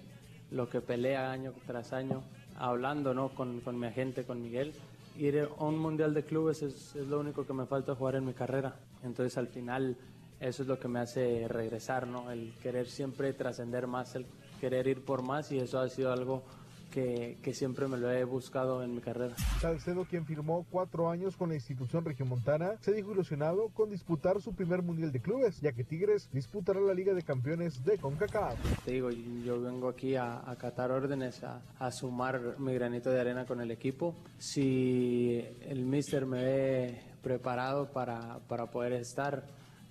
lo 0.51 0.69
que 0.69 0.81
pelea 0.81 1.31
año 1.31 1.53
tras 1.67 1.93
año, 1.93 2.23
hablando 2.57 3.15
¿no? 3.15 3.29
con, 3.29 3.61
con 3.61 3.79
mi 3.79 3.87
agente, 3.87 4.25
con 4.25 4.43
Miguel. 4.43 4.73
Ir 5.17 5.49
a 5.59 5.65
un 5.65 5.79
mundial 5.79 6.15
de 6.15 6.25
clubes 6.25 6.63
es, 6.63 6.97
es 6.97 7.07
lo 7.07 7.21
único 7.21 7.47
que 7.47 7.53
me 7.53 7.67
falta 7.67 7.95
jugar 7.95 8.17
en 8.17 8.27
mi 8.27 8.33
carrera. 8.35 8.75
Entonces 9.05 9.37
al 9.39 9.49
final 9.49 9.97
eso 10.41 10.63
es 10.63 10.69
lo 10.69 10.79
que 10.79 10.89
me 10.89 11.01
hace 11.01 11.47
regresar, 11.49 12.07
¿no? 12.07 12.31
el 12.31 12.53
querer 12.63 12.87
siempre 12.87 13.33
trascender 13.33 13.87
más, 13.87 14.15
el 14.15 14.27
querer 14.61 14.87
ir 14.87 15.05
por 15.05 15.23
más 15.23 15.51
y 15.53 15.59
eso 15.59 15.79
ha 15.79 15.89
sido 15.89 16.13
algo 16.13 16.43
que, 16.91 17.39
que 17.43 17.53
siempre 17.53 17.89
me 17.89 17.97
lo 17.97 18.11
he 18.13 18.23
buscado 18.23 18.83
en 18.85 18.95
mi 18.95 19.01
carrera. 19.01 19.35
Salcedo, 19.61 20.05
quien 20.05 20.25
firmó 20.27 20.65
cuatro 20.71 21.11
años 21.11 21.37
con 21.37 21.49
la 21.49 21.57
institución 21.57 22.05
regiomontana, 22.05 22.77
se 22.81 22.93
dijo 22.93 23.13
ilusionado 23.13 23.69
con 23.71 23.91
disputar 23.91 24.41
su 24.41 24.55
primer 24.55 24.83
mundial 24.83 25.11
de 25.11 25.21
clubes, 25.21 25.61
ya 25.61 25.73
que 25.73 25.83
Tigres 25.83 26.29
disputará 26.33 26.81
la 26.81 26.95
Liga 26.95 27.13
de 27.13 27.23
Campeones 27.23 27.83
de 27.85 27.99
CONCACAF. 27.99 28.85
Te 28.85 28.93
digo, 28.93 29.11
yo 29.11 29.61
vengo 29.61 29.89
aquí 29.89 30.15
a, 30.15 30.49
a 30.49 30.57
catar 30.57 30.93
órdenes, 30.93 31.43
a, 31.43 31.63
a 31.81 31.91
sumar 31.91 32.61
mi 32.61 32.75
granito 32.75 33.11
de 33.11 33.21
arena 33.21 33.45
con 33.45 33.61
el 33.61 33.73
equipo. 33.73 34.15
Si 34.39 35.45
el 35.63 35.85
mister 35.87 36.27
me 36.27 36.45
ve 36.45 37.14
preparado 37.25 37.87
para, 37.91 38.39
para 38.49 38.67
poder 38.71 38.93
estar 38.93 39.43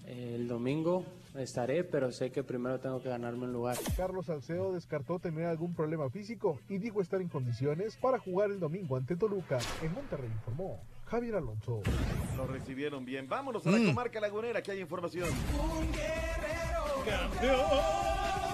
eh, 0.05 0.33
el 0.35 0.47
domingo, 0.47 1.03
estaré, 1.35 1.83
pero 1.83 2.11
sé 2.11 2.31
que 2.31 2.43
primero 2.43 2.79
tengo 2.79 3.01
que 3.01 3.09
ganarme 3.09 3.45
un 3.45 3.53
lugar. 3.53 3.75
Carlos 3.97 4.27
Salcedo 4.27 4.71
descartó 4.73 5.19
tener 5.19 5.45
algún 5.47 5.73
problema 5.73 6.09
físico 6.09 6.59
y 6.69 6.77
dijo 6.77 7.01
estar 7.01 7.19
en 7.21 7.27
condiciones 7.29 7.97
para 7.97 8.19
jugar 8.19 8.51
el 8.51 8.59
domingo 8.59 8.95
ante 8.95 9.15
Toluca. 9.17 9.57
En 9.81 9.93
Monterrey 9.93 10.29
informó 10.31 10.79
Javier 11.07 11.35
Alonso. 11.35 11.81
Lo 12.37 12.47
recibieron 12.47 13.03
bien. 13.05 13.27
Vámonos 13.27 13.65
a 13.67 13.71
la 13.71 13.77
Mm. 13.79 13.87
comarca 13.87 14.19
lagunera, 14.21 14.61
que 14.61 14.71
hay 14.71 14.79
información. 14.81 15.29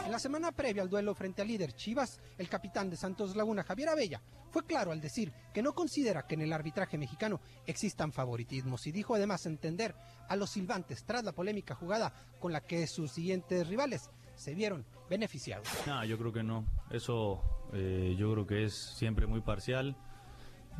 En 0.09 0.13
la 0.13 0.17
semana 0.17 0.51
previa 0.51 0.81
al 0.81 0.89
duelo 0.89 1.13
frente 1.13 1.43
al 1.43 1.47
líder 1.47 1.73
Chivas, 1.73 2.19
el 2.39 2.49
capitán 2.49 2.89
de 2.89 2.97
Santos 2.97 3.35
Laguna, 3.35 3.61
Javier 3.61 3.89
Abella, 3.89 4.19
fue 4.49 4.65
claro 4.65 4.91
al 4.91 4.99
decir 4.99 5.31
que 5.53 5.61
no 5.61 5.73
considera 5.73 6.25
que 6.25 6.33
en 6.33 6.41
el 6.41 6.51
arbitraje 6.51 6.97
mexicano 6.97 7.39
existan 7.67 8.11
favoritismos 8.11 8.87
y 8.87 8.91
dijo 8.91 9.13
además 9.13 9.45
entender 9.45 9.93
a 10.27 10.35
los 10.35 10.49
silbantes 10.49 11.03
tras 11.03 11.23
la 11.23 11.33
polémica 11.33 11.75
jugada 11.75 12.11
con 12.39 12.51
la 12.51 12.61
que 12.61 12.87
sus 12.87 13.11
siguientes 13.11 13.67
rivales 13.67 14.09
se 14.33 14.55
vieron 14.55 14.83
beneficiados. 15.11 15.67
No, 15.85 16.03
yo 16.03 16.17
creo 16.17 16.33
que 16.33 16.41
no. 16.41 16.65
Eso 16.89 17.43
eh, 17.73 18.15
yo 18.17 18.33
creo 18.33 18.47
que 18.47 18.63
es 18.63 18.73
siempre 18.73 19.27
muy 19.27 19.41
parcial. 19.41 19.95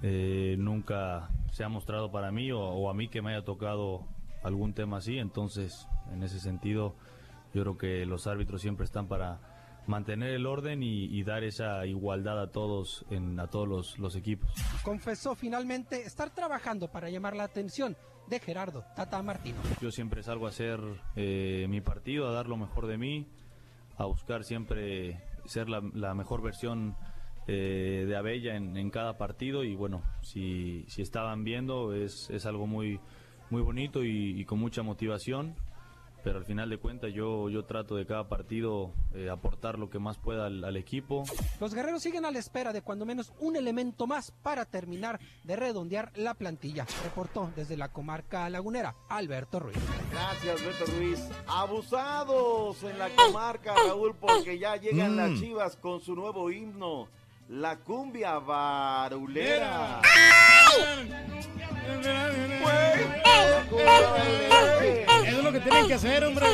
Eh, 0.02 0.56
nunca 0.58 1.30
se 1.52 1.64
ha 1.64 1.70
mostrado 1.70 2.12
para 2.12 2.32
mí 2.32 2.52
o, 2.52 2.62
o 2.62 2.90
a 2.90 2.96
mí 2.96 3.10
que 3.10 3.22
me 3.22 3.36
haya 3.36 3.46
tocado 3.46 4.08
algún 4.42 4.74
tema 4.74 4.98
así. 4.98 5.20
Entonces, 5.20 5.88
en 6.12 6.24
ese 6.24 6.40
sentido, 6.40 6.96
yo 7.54 7.62
creo 7.64 7.78
que 7.78 8.06
los 8.06 8.28
árbitros 8.28 8.62
siempre 8.62 8.86
están 8.86 9.08
para 9.08 9.40
mantener 9.88 10.34
el 10.34 10.46
orden 10.46 10.84
y, 10.84 11.06
y 11.06 11.24
dar 11.24 11.44
esa 11.44 11.86
igualdad 11.86 12.40
a 12.40 12.52
todos, 12.52 13.06
en, 13.10 13.40
a 13.40 13.48
todos 13.48 13.68
los, 13.68 13.98
los 13.98 14.16
equipos. 14.16 14.50
Confesó 14.84 15.34
finalmente 15.34 16.04
estar 16.04 16.30
trabajando 16.34 16.92
para 16.92 17.10
llamar 17.10 17.36
la 17.36 17.44
atención 17.44 17.98
de 18.28 18.40
Gerardo 18.40 18.86
Tata 18.96 19.24
Martino. 19.24 19.58
Yo 19.82 19.90
siempre 19.90 20.22
salgo 20.22 20.46
a 20.46 20.50
hacer 20.50 20.80
eh, 21.16 21.66
mi 21.70 21.82
partido, 21.82 22.28
a 22.28 22.34
dar 22.34 22.48
lo 22.48 22.58
mejor 22.58 22.86
de 22.86 22.98
mí, 23.00 23.28
a 23.98 24.06
buscar 24.06 24.44
siempre 24.44 25.24
ser 25.46 25.68
la, 25.70 25.82
la 25.96 26.14
mejor 26.14 26.44
versión 26.44 26.96
eh, 27.48 28.06
de 28.08 28.16
Abella 28.16 28.56
en, 28.56 28.78
en 28.78 28.92
cada 28.92 29.18
partido 29.18 29.64
y 29.64 29.76
bueno, 29.76 30.04
si, 30.22 30.86
si 30.88 31.02
estaban 31.02 31.44
viendo 31.44 31.96
es, 31.96 32.30
es 32.30 32.46
algo 32.46 32.68
muy, 32.68 33.00
muy 33.50 33.64
bonito 33.64 34.04
y, 34.04 34.40
y 34.40 34.46
con 34.46 34.60
mucha 34.60 34.84
motivación, 34.84 35.56
pero 36.24 36.38
al 36.40 36.46
final 36.46 36.70
de 36.70 36.78
cuentas 36.78 37.14
yo, 37.14 37.50
yo 37.50 37.64
trato 37.66 37.96
de 37.96 38.06
cada 38.06 38.28
partido 38.28 38.92
eh, 39.14 39.30
aportar 39.30 39.80
lo 39.80 39.90
que 39.90 40.00
más 40.00 40.18
pueda 40.18 40.46
al, 40.48 40.64
al 40.64 40.78
equipo. 40.78 41.24
Los 41.60 41.74
guerreros 41.74 42.02
siguen 42.04 42.26
a 42.26 42.32
la 42.32 42.40
espera 42.40 42.74
de 42.74 42.82
cuando 42.82 43.06
menos 43.06 43.32
un 43.40 43.56
elemento 43.56 44.08
más 44.08 44.32
para 44.44 44.66
terminar 44.66 45.20
de 45.44 45.56
redondear 45.56 46.12
la 46.16 46.34
plantilla. 46.34 46.86
Reportó 47.04 47.52
desde 47.56 47.78
la 47.78 47.92
comarca 47.92 48.50
lagunera 48.50 48.96
Alberto 49.10 49.60
Ruiz. 49.60 49.78
Gracias, 50.12 50.64
Beto 50.66 50.92
Ruiz. 50.98 51.20
Abusados 51.48 52.84
en 52.84 53.00
la 53.00 53.10
comarca, 53.10 53.74
Raúl, 53.88 54.16
porque 54.16 54.60
ya 54.60 54.76
llegan 54.76 55.14
Mm. 55.14 55.18
las 55.18 55.40
chivas 55.40 55.76
con 55.78 56.00
su 56.02 56.16
nuevo 56.16 56.52
himno, 56.52 57.08
la 57.50 57.80
cumbia 57.80 58.38
barulera. 58.38 60.02
Eso 65.26 65.38
es 65.38 65.44
lo 65.44 65.52
que 65.52 65.60
tienen 65.60 65.88
que 65.88 65.94
hacer, 65.96 66.24
hombre. 66.24 66.46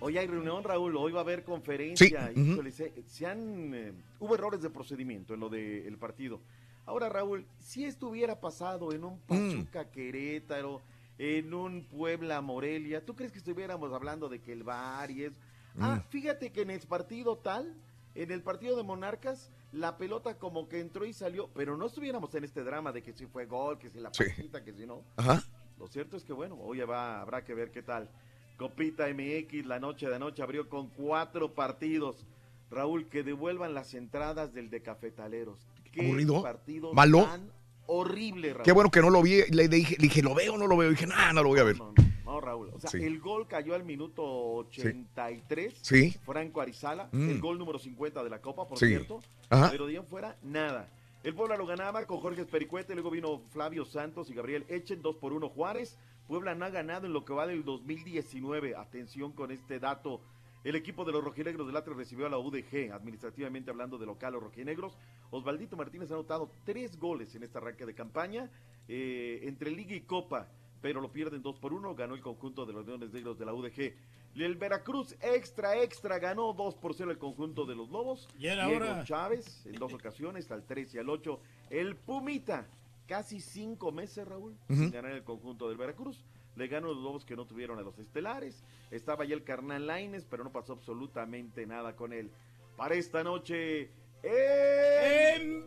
Hoy 0.00 0.18
hay 0.18 0.26
reunión, 0.26 0.62
Raúl, 0.62 0.96
hoy 0.96 1.12
va 1.12 1.20
a 1.20 1.22
haber 1.22 1.42
conferencia. 1.42 2.30
Sí, 2.32 2.70
se, 2.70 3.02
se 3.06 3.26
han, 3.26 3.74
eh, 3.74 3.92
hubo 4.20 4.34
errores 4.34 4.60
de 4.62 4.70
procedimiento 4.70 5.34
en 5.34 5.40
lo 5.40 5.48
del 5.48 5.96
partido. 5.98 6.40
Ahora, 6.86 7.08
Raúl, 7.08 7.46
si 7.58 7.86
estuviera 7.86 8.38
pasado 8.38 8.92
en 8.92 9.02
un 9.04 9.18
Pachuca 9.20 9.90
Querétaro, 9.90 10.82
en 11.16 11.54
un 11.54 11.84
Puebla 11.84 12.40
Morelia, 12.42 13.04
¿tú 13.04 13.16
crees 13.16 13.32
que 13.32 13.38
estuviéramos 13.38 13.92
hablando 13.92 14.28
de 14.28 14.40
que 14.40 14.52
el 14.52 14.62
VAR 14.62 15.10
y 15.10 15.24
es... 15.24 15.32
Ah, 15.80 16.04
fíjate 16.10 16.52
que 16.52 16.62
en 16.62 16.70
el 16.70 16.80
partido 16.80 17.36
tal 17.38 17.74
en 18.14 18.30
el 18.30 18.42
partido 18.42 18.76
de 18.76 18.82
Monarcas, 18.82 19.50
la 19.72 19.96
pelota 19.98 20.38
como 20.38 20.68
que 20.68 20.80
entró 20.80 21.04
y 21.04 21.12
salió, 21.12 21.48
pero 21.54 21.76
no 21.76 21.86
estuviéramos 21.86 22.34
en 22.34 22.44
este 22.44 22.62
drama 22.62 22.92
de 22.92 23.02
que 23.02 23.12
si 23.12 23.26
fue 23.26 23.46
gol, 23.46 23.78
que 23.78 23.90
si 23.90 23.98
la 24.00 24.10
Sí. 24.12 24.24
pasita, 24.24 24.62
que 24.64 24.72
si 24.72 24.86
no. 24.86 25.02
Ajá. 25.16 25.42
Lo 25.78 25.88
cierto 25.88 26.16
es 26.16 26.24
que, 26.24 26.32
bueno, 26.32 26.56
hoy 26.60 26.78
va, 26.80 27.20
habrá 27.20 27.44
que 27.44 27.54
ver 27.54 27.70
qué 27.72 27.82
tal. 27.82 28.08
Copita 28.56 29.08
MX, 29.08 29.66
la 29.66 29.80
noche 29.80 30.08
de 30.08 30.14
anoche 30.14 30.42
abrió 30.42 30.68
con 30.68 30.88
cuatro 30.90 31.54
partidos. 31.54 32.24
Raúl, 32.70 33.08
que 33.08 33.22
devuelvan 33.24 33.74
las 33.74 33.94
entradas 33.94 34.54
del 34.54 34.70
de 34.70 34.80
Cafetaleros. 34.82 35.66
Qué 35.92 36.04
Aburrido. 36.06 36.42
partido 36.42 36.92
Malo. 36.94 37.24
tan 37.24 37.50
horrible, 37.86 38.52
Raúl. 38.52 38.64
Qué 38.64 38.72
bueno 38.72 38.90
que 38.90 39.00
no 39.00 39.10
lo 39.10 39.22
vi. 39.22 39.42
Le 39.50 39.68
dije, 39.68 39.96
le 39.98 40.04
dije, 40.04 40.22
¿lo 40.22 40.34
veo 40.34 40.54
o 40.54 40.58
no 40.58 40.66
lo 40.68 40.76
veo? 40.76 40.88
Y 40.90 40.94
dije, 40.94 41.06
nah, 41.06 41.32
no 41.32 41.42
lo 41.42 41.48
voy 41.50 41.58
a 41.60 41.64
ver. 41.64 41.76
No, 41.78 41.92
Raúl. 42.26 42.70
O 42.74 42.80
sea, 42.80 42.90
Sí. 42.90 43.02
el 43.02 43.20
gol 43.20 43.46
cayó 43.46 43.74
al 43.74 43.84
minuto 43.84 44.22
83. 44.24 45.74
Sí. 45.82 46.12
Franco 46.24 46.60
Arizala, 46.60 47.08
Mm. 47.12 47.30
el 47.30 47.40
gol 47.40 47.58
número 47.58 47.78
50 47.78 48.22
de 48.24 48.30
la 48.30 48.40
Copa, 48.40 48.66
por 48.66 48.78
Sí. 48.78 48.86
cierto. 48.88 49.20
Ajá. 49.50 49.70
Pero 49.70 49.86
de 49.86 50.02
fuera, 50.02 50.36
nada. 50.42 50.88
El 51.22 51.34
Puebla 51.34 51.56
lo 51.56 51.66
ganaba 51.66 52.04
con 52.06 52.20
Jorge 52.20 52.42
Espericuete, 52.42 52.94
luego 52.94 53.10
vino 53.10 53.40
Flavio 53.50 53.84
Santos 53.84 54.28
y 54.30 54.34
Gabriel 54.34 54.64
Echen, 54.68 55.00
2 55.00 55.16
por 55.16 55.32
1 55.32 55.48
Juárez. 55.48 55.96
Puebla 56.28 56.54
no 56.54 56.64
ha 56.64 56.70
ganado 56.70 57.06
en 57.06 57.12
lo 57.12 57.24
que 57.24 57.32
va 57.32 57.46
del 57.46 57.64
2019. 57.64 58.74
Atención 58.76 59.32
con 59.32 59.50
este 59.50 59.78
dato. 59.78 60.20
El 60.64 60.76
equipo 60.76 61.04
de 61.04 61.12
los 61.12 61.22
rojinegros 61.22 61.66
del 61.66 61.76
Atlas 61.76 61.96
recibió 61.96 62.24
a 62.26 62.30
la 62.30 62.38
UDG, 62.38 62.90
administrativamente 62.92 63.70
hablando 63.70 63.98
de 63.98 64.06
local 64.06 64.32
los 64.32 64.42
rojinegros. 64.42 64.96
Osvaldito 65.30 65.76
Martínez 65.76 66.10
ha 66.10 66.14
anotado 66.14 66.50
tres 66.64 66.98
goles 66.98 67.34
en 67.34 67.42
este 67.42 67.58
arranque 67.58 67.84
de 67.84 67.94
campaña 67.94 68.50
eh, 68.88 69.40
entre 69.44 69.70
Liga 69.70 69.94
y 69.94 70.00
Copa, 70.02 70.48
pero 70.84 71.00
lo 71.00 71.10
pierden 71.10 71.40
2 71.40 71.58
por 71.60 71.72
1. 71.72 71.94
Ganó 71.94 72.14
el 72.14 72.20
conjunto 72.20 72.66
de 72.66 72.74
los 72.74 72.86
Leones 72.86 73.10
Negros 73.10 73.38
de 73.38 73.46
la 73.46 73.54
UDG. 73.54 73.94
El 74.36 74.56
Veracruz 74.56 75.16
extra, 75.22 75.78
extra, 75.82 76.18
ganó 76.18 76.52
2 76.52 76.74
por 76.74 76.92
0 76.92 77.10
el 77.10 77.16
conjunto 77.16 77.64
de 77.64 77.74
los 77.74 77.88
Lobos. 77.88 78.28
Y 78.38 78.48
era 78.48 78.66
Diego 78.66 78.84
hora. 78.84 79.02
Chávez 79.02 79.64
en 79.64 79.76
dos 79.76 79.94
ocasiones, 79.94 80.50
al 80.50 80.62
3 80.66 80.94
y 80.94 80.98
al 80.98 81.08
8. 81.08 81.40
El 81.70 81.96
Pumita, 81.96 82.66
casi 83.08 83.40
cinco 83.40 83.92
meses, 83.92 84.28
Raúl, 84.28 84.52
Ujú. 84.68 84.74
sin 84.78 84.90
ganar 84.90 85.12
el 85.12 85.24
conjunto 85.24 85.68
del 85.70 85.78
Veracruz. 85.78 86.22
Le 86.54 86.68
ganó 86.68 86.88
los 86.88 86.98
Lobos 87.02 87.24
que 87.24 87.34
no 87.34 87.46
tuvieron 87.46 87.78
a 87.78 87.82
los 87.82 87.98
estelares. 87.98 88.62
Estaba 88.90 89.24
ya 89.24 89.34
el 89.34 89.42
carnal 89.42 89.86
Laines, 89.86 90.26
pero 90.28 90.44
no 90.44 90.52
pasó 90.52 90.74
absolutamente 90.74 91.64
nada 91.64 91.96
con 91.96 92.12
él. 92.12 92.30
Para 92.76 92.94
esta 92.94 93.24
noche, 93.24 93.88
¡En 94.22 95.60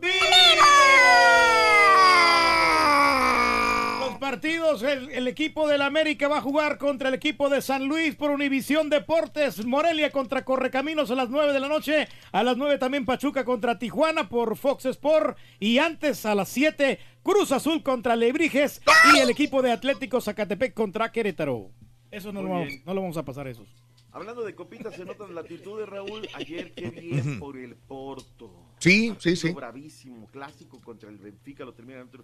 partidos, 4.18 4.82
el, 4.82 5.10
el 5.10 5.28
equipo 5.28 5.68
del 5.68 5.82
América 5.82 6.28
va 6.28 6.38
a 6.38 6.42
jugar 6.42 6.78
contra 6.78 7.08
el 7.08 7.14
equipo 7.14 7.48
de 7.48 7.62
San 7.62 7.86
Luis 7.86 8.14
por 8.14 8.30
Univisión 8.30 8.90
Deportes. 8.90 9.64
Morelia 9.64 10.10
contra 10.10 10.44
Correcaminos 10.44 11.10
a 11.10 11.14
las 11.14 11.30
9 11.30 11.52
de 11.52 11.60
la 11.60 11.68
noche. 11.68 12.08
A 12.32 12.42
las 12.42 12.56
9 12.56 12.78
también 12.78 13.04
Pachuca 13.04 13.44
contra 13.44 13.78
Tijuana 13.78 14.28
por 14.28 14.56
Fox 14.56 14.86
Sport. 14.86 15.38
Y 15.58 15.78
antes 15.78 16.26
a 16.26 16.34
las 16.34 16.48
7 16.48 16.98
Cruz 17.22 17.52
Azul 17.52 17.82
contra 17.82 18.16
Lebrijes 18.16 18.80
y 19.14 19.18
el 19.18 19.30
equipo 19.30 19.60
de 19.62 19.72
Atlético 19.72 20.20
Zacatepec 20.20 20.72
contra 20.74 21.12
Querétaro. 21.12 21.70
Eso 22.10 22.32
no, 22.32 22.42
lo 22.42 22.48
vamos, 22.48 22.72
no 22.86 22.94
lo 22.94 23.00
vamos 23.02 23.16
a 23.18 23.24
pasar 23.24 23.46
esos. 23.48 23.68
Hablando 24.12 24.42
de 24.44 24.54
copitas, 24.54 24.94
se 24.94 25.04
notan 25.04 25.34
latitudes, 25.34 25.88
Raúl. 25.88 26.28
Ayer, 26.34 26.72
qué 26.74 26.90
bien 26.90 27.38
por 27.38 27.56
el 27.56 27.74
Porto. 27.76 28.50
Sí, 28.78 29.08
sí, 29.18 29.30
Partido 29.30 29.36
sí. 29.36 29.52
Bravísimo, 29.52 30.26
clásico 30.28 30.80
contra 30.80 31.08
el 31.10 31.18
Benfica, 31.18 31.64
lo 31.64 31.74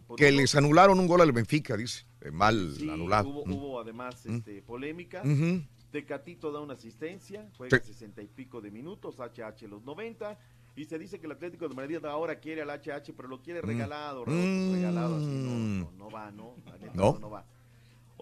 por 0.01 0.16
Que 0.19 0.31
les 0.31 0.55
anularon 0.55 0.98
un 1.01 1.06
gol 1.06 1.20
al 1.20 1.32
Benfica, 1.32 1.77
dice. 1.77 2.06
Eh, 2.20 2.31
mal 2.31 2.74
Sí, 2.77 2.89
anulado. 2.89 3.28
Hubo, 3.28 3.44
Mm. 3.47 3.52
hubo 3.52 3.81
además 3.81 4.24
Mm. 4.27 4.36
este, 4.36 4.62
polémica. 4.62 5.23
Ujú. 5.24 5.62
Tecatito 5.90 6.51
da 6.52 6.61
una 6.61 6.74
asistencia, 6.74 7.48
juega 7.56 7.78
Sí. 7.78 7.93
sesenta 7.93 8.20
y 8.23 8.27
pico 8.28 8.61
de 8.61 8.70
minutos, 8.70 9.19
HH 9.20 9.66
los 9.69 9.82
90. 9.85 10.39
Y 10.77 10.86
se 10.86 10.98
dice 10.98 11.20
que 11.20 11.27
el 11.27 11.32
Atlético 11.32 11.69
de 11.69 11.74
Madrid 11.77 12.05
ahora 12.05 12.40
quiere 12.40 12.62
al 12.62 12.70
HH, 12.70 13.12
pero 13.15 13.28
lo 13.28 13.40
quiere 13.43 13.62
Mm. 13.62 13.66
regalado, 13.66 14.24
Raúl, 14.24 14.39
pues, 14.40 14.73
regalado 14.73 15.16
así. 15.16 15.27
No, 15.27 15.51
no, 15.85 15.90
no 15.93 16.11
va, 16.11 16.32
¿no? 16.32 16.56
La 16.66 16.73
neta, 16.78 16.93
No. 16.94 17.12
no, 17.12 17.19
no 17.20 17.31
va. 17.31 17.47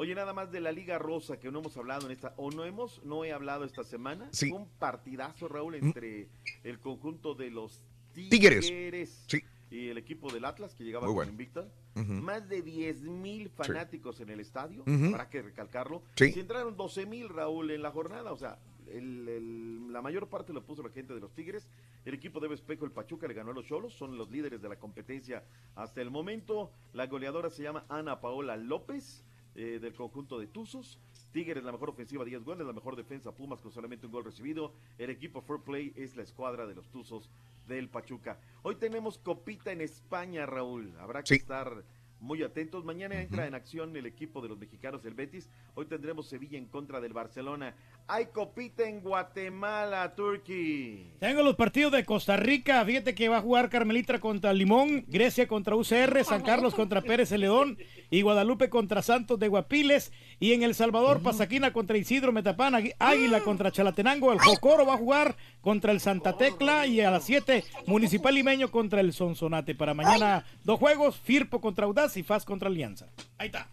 Oye, 0.03 0.17
nada 0.17 0.33
más 0.33 0.51
de 0.51 0.61
la 0.61 0.73
Liga 0.73 0.99
Rosa, 0.99 1.39
que 1.39 1.49
no 1.53 1.61
hemos 1.61 1.77
hablado 1.77 2.07
en 2.07 2.11
esta, 2.11 2.35
o 2.37 2.51
no 2.51 2.65
hemos, 2.65 3.01
no 3.05 3.25
he 3.25 3.33
hablado 3.33 3.65
esta 3.65 3.85
semana. 3.85 4.29
Sí. 4.33 4.49
Fue 4.51 4.59
un 4.59 4.67
partidazo, 4.81 5.47
Raúl, 5.47 5.75
Mm. 5.81 5.85
entre 5.87 6.29
el 6.65 6.81
conjunto 6.81 7.37
de 7.37 7.51
los 7.53 7.81
Tigres. 8.13 8.67
Tigres, 8.67 9.25
Sí. 9.29 9.45
y 9.71 9.91
el 9.91 9.99
equipo 9.99 10.29
del 10.33 10.45
Atlas, 10.45 10.75
que 10.75 10.83
llegaba 10.83 11.07
Muy 11.07 11.11
con 11.11 11.15
bueno. 11.19 11.31
invicta. 11.31 11.69
Más 11.95 12.49
de 12.49 12.63
10 12.63 13.03
mil 13.03 13.49
fanáticos 13.49 14.19
en 14.19 14.31
el 14.31 14.41
estadio, 14.41 14.83
Ujú. 14.83 15.05
habrá 15.11 15.31
que 15.31 15.41
recalcarlo. 15.41 16.03
Sí. 16.17 16.33
Si 16.33 16.41
entraron 16.41 16.77
12 16.77 17.07
mil, 17.07 17.29
Raúl, 17.29 17.71
en 17.71 17.81
la 17.83 17.93
jornada, 17.93 18.33
o 18.33 18.37
sea, 18.37 18.59
el- 18.89 19.29
el- 19.29 19.93
la 19.93 20.03
mayor 20.03 20.27
parte 20.29 20.53
lo 20.53 20.65
puso 20.65 20.83
la 20.83 20.91
gente 20.91 21.15
de 21.15 21.21
los 21.21 21.33
Tigres. 21.33 21.69
El 22.05 22.15
equipo 22.15 22.41
de 22.41 22.53
Espejo, 22.53 22.85
el 22.87 22.91
Pachuca, 22.91 23.29
le 23.29 23.35
ganó 23.35 23.53
a 23.53 23.55
los 23.55 23.67
Cholos, 23.67 23.93
son 23.95 24.19
los 24.19 24.29
líderes 24.33 24.61
de 24.61 24.69
la 24.69 24.81
competencia 24.81 25.45
hasta 25.77 26.03
el 26.03 26.11
momento. 26.11 26.73
La 26.93 27.07
goleadora 27.07 27.51
se 27.51 27.63
llama 27.63 27.85
Ana 27.89 28.21
Paola 28.21 28.57
López. 28.57 29.23
Eh, 29.55 29.79
del 29.81 29.95
conjunto 29.95 30.39
de 30.39 30.47
Tuzos. 30.47 30.99
Tigres 31.33 31.65
la 31.65 31.73
mejor 31.73 31.91
ofensiva, 31.91 32.25
10 32.25 32.45
goles, 32.45 32.67
la 32.67 32.73
mejor 32.73 32.95
defensa, 32.97 33.33
Pumas 33.33 33.61
con 33.61 33.73
solamente 33.73 34.07
un 34.07 34.13
gol 34.13 34.25
recibido. 34.25 34.73
El 34.99 35.11
equipo 35.11 35.41
Fair 35.41 35.61
Play 35.61 35.93
es 35.97 36.15
la 36.17 36.23
escuadra 36.23 36.67
de 36.67 36.75
los 36.75 36.89
Tuzos 36.91 37.31
del 37.67 37.89
Pachuca. 37.89 38.39
Hoy 38.63 38.77
tenemos 38.77 39.19
copita 39.19 39.73
en 39.73 39.81
España, 39.81 40.45
Raúl. 40.47 40.93
Habrá 40.99 41.23
que 41.23 41.29
Sí. 41.29 41.35
estar 41.37 41.85
muy 42.21 42.43
atentos. 42.43 42.85
Mañana 42.85 43.21
entra 43.21 43.47
en 43.47 43.55
acción 43.55 43.97
el 43.97 44.07
equipo 44.07 44.41
de 44.43 44.49
los 44.49 44.59
mexicanos 44.59 45.03
del 45.03 45.15
Betis. 45.15 45.49
Hoy 45.75 45.87
tendremos 45.87 46.29
Sevilla 46.29 46.57
en 46.59 46.67
contra 46.67 47.01
del 47.01 47.13
Barcelona. 47.13 47.75
Hay 48.09 48.27
copita 48.27 48.87
en 48.87 49.01
Guatemala, 49.01 50.15
Turkey. 50.15 51.13
Tengo 51.19 51.43
los 51.43 51.57
partidos 51.57 51.93
de 51.93 52.05
Costa 52.05 52.37
Rica. 52.37 52.85
Fíjate 52.85 53.15
que 53.15 53.29
va 53.31 53.39
a 53.39 53.41
jugar 53.41 53.71
Carmelita 53.71 54.19
contra 54.21 54.53
Limón, 54.53 55.05
Grecia 55.09 55.49
contra 55.49 55.77
UCR, 55.77 56.23
San 56.25 56.43
Carlos 56.43 56.75
contra 56.75 57.01
Pérez 57.01 57.31
Celedón 57.31 57.79
y 58.11 58.21
Guadalupe 58.21 58.69
contra 58.69 59.01
Santos 59.01 59.39
de 59.39 59.49
Guapiles. 59.49 60.13
Y 60.41 60.53
en 60.53 60.63
El 60.63 60.75
Salvador, 60.75 61.23
Pasaquina 61.23 61.73
contra 61.73 61.97
Isidro 61.97 62.33
Metapán, 62.33 62.75
Águi- 62.75 62.95
Águila 62.99 63.41
contra 63.41 63.71
Chalatenango. 63.73 64.33
El 64.33 64.41
Jocoro 64.41 64.85
va 64.85 64.95
a 64.95 64.99
jugar 64.99 65.37
contra 65.63 65.93
el 65.93 66.01
Santa 66.01 66.37
Tecla 66.37 66.87
y 66.87 67.01
a 67.01 67.11
las 67.11 67.25
7 67.25 67.65
Municipal 67.87 68.35
Limeño 68.35 68.71
contra 68.71 69.01
el 69.01 69.13
Sonsonate. 69.15 69.75
Para 69.75 69.95
mañana, 69.95 70.45
dos 70.65 70.79
juegos: 70.79 71.19
Firpo 71.19 71.61
contra 71.63 71.87
Audaz 71.87 72.17
y 72.19 72.23
Faz 72.23 72.45
contra 72.45 72.69
Alianza. 72.69 73.07
Ahí 73.39 73.47
está. 73.47 73.69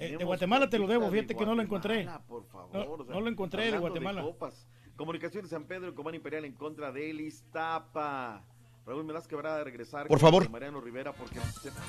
Eh, 0.00 0.16
de 0.18 0.24
Guatemala 0.24 0.68
te 0.70 0.78
lo 0.78 0.86
debo, 0.86 1.04
de 1.06 1.10
fíjate 1.12 1.36
que 1.36 1.44
no 1.46 1.54
lo 1.54 1.62
encontré. 1.62 2.08
Por 2.26 2.46
favor, 2.46 2.70
No, 2.72 2.92
o 2.92 3.04
sea, 3.04 3.14
no 3.14 3.20
lo 3.20 3.28
encontré 3.28 3.70
de 3.70 3.78
Guatemala. 3.78 4.22
copas. 4.22 4.66
Comunicaciones 4.96 5.50
San 5.50 5.64
Pedro, 5.64 5.94
Comán 5.94 6.14
Imperial 6.14 6.44
en 6.44 6.52
contra 6.54 6.90
de 6.92 7.10
el 7.10 7.20
Iztapa. 7.20 8.42
Raúl, 8.86 9.04
me 9.04 9.12
das 9.12 9.28
que 9.28 9.34
habrá 9.34 9.56
de 9.58 9.64
regresar 9.64 10.06
Por 10.08 10.18
favor. 10.18 10.48
Mariano 10.50 10.80
Rivera 10.80 11.12
porque 11.12 11.38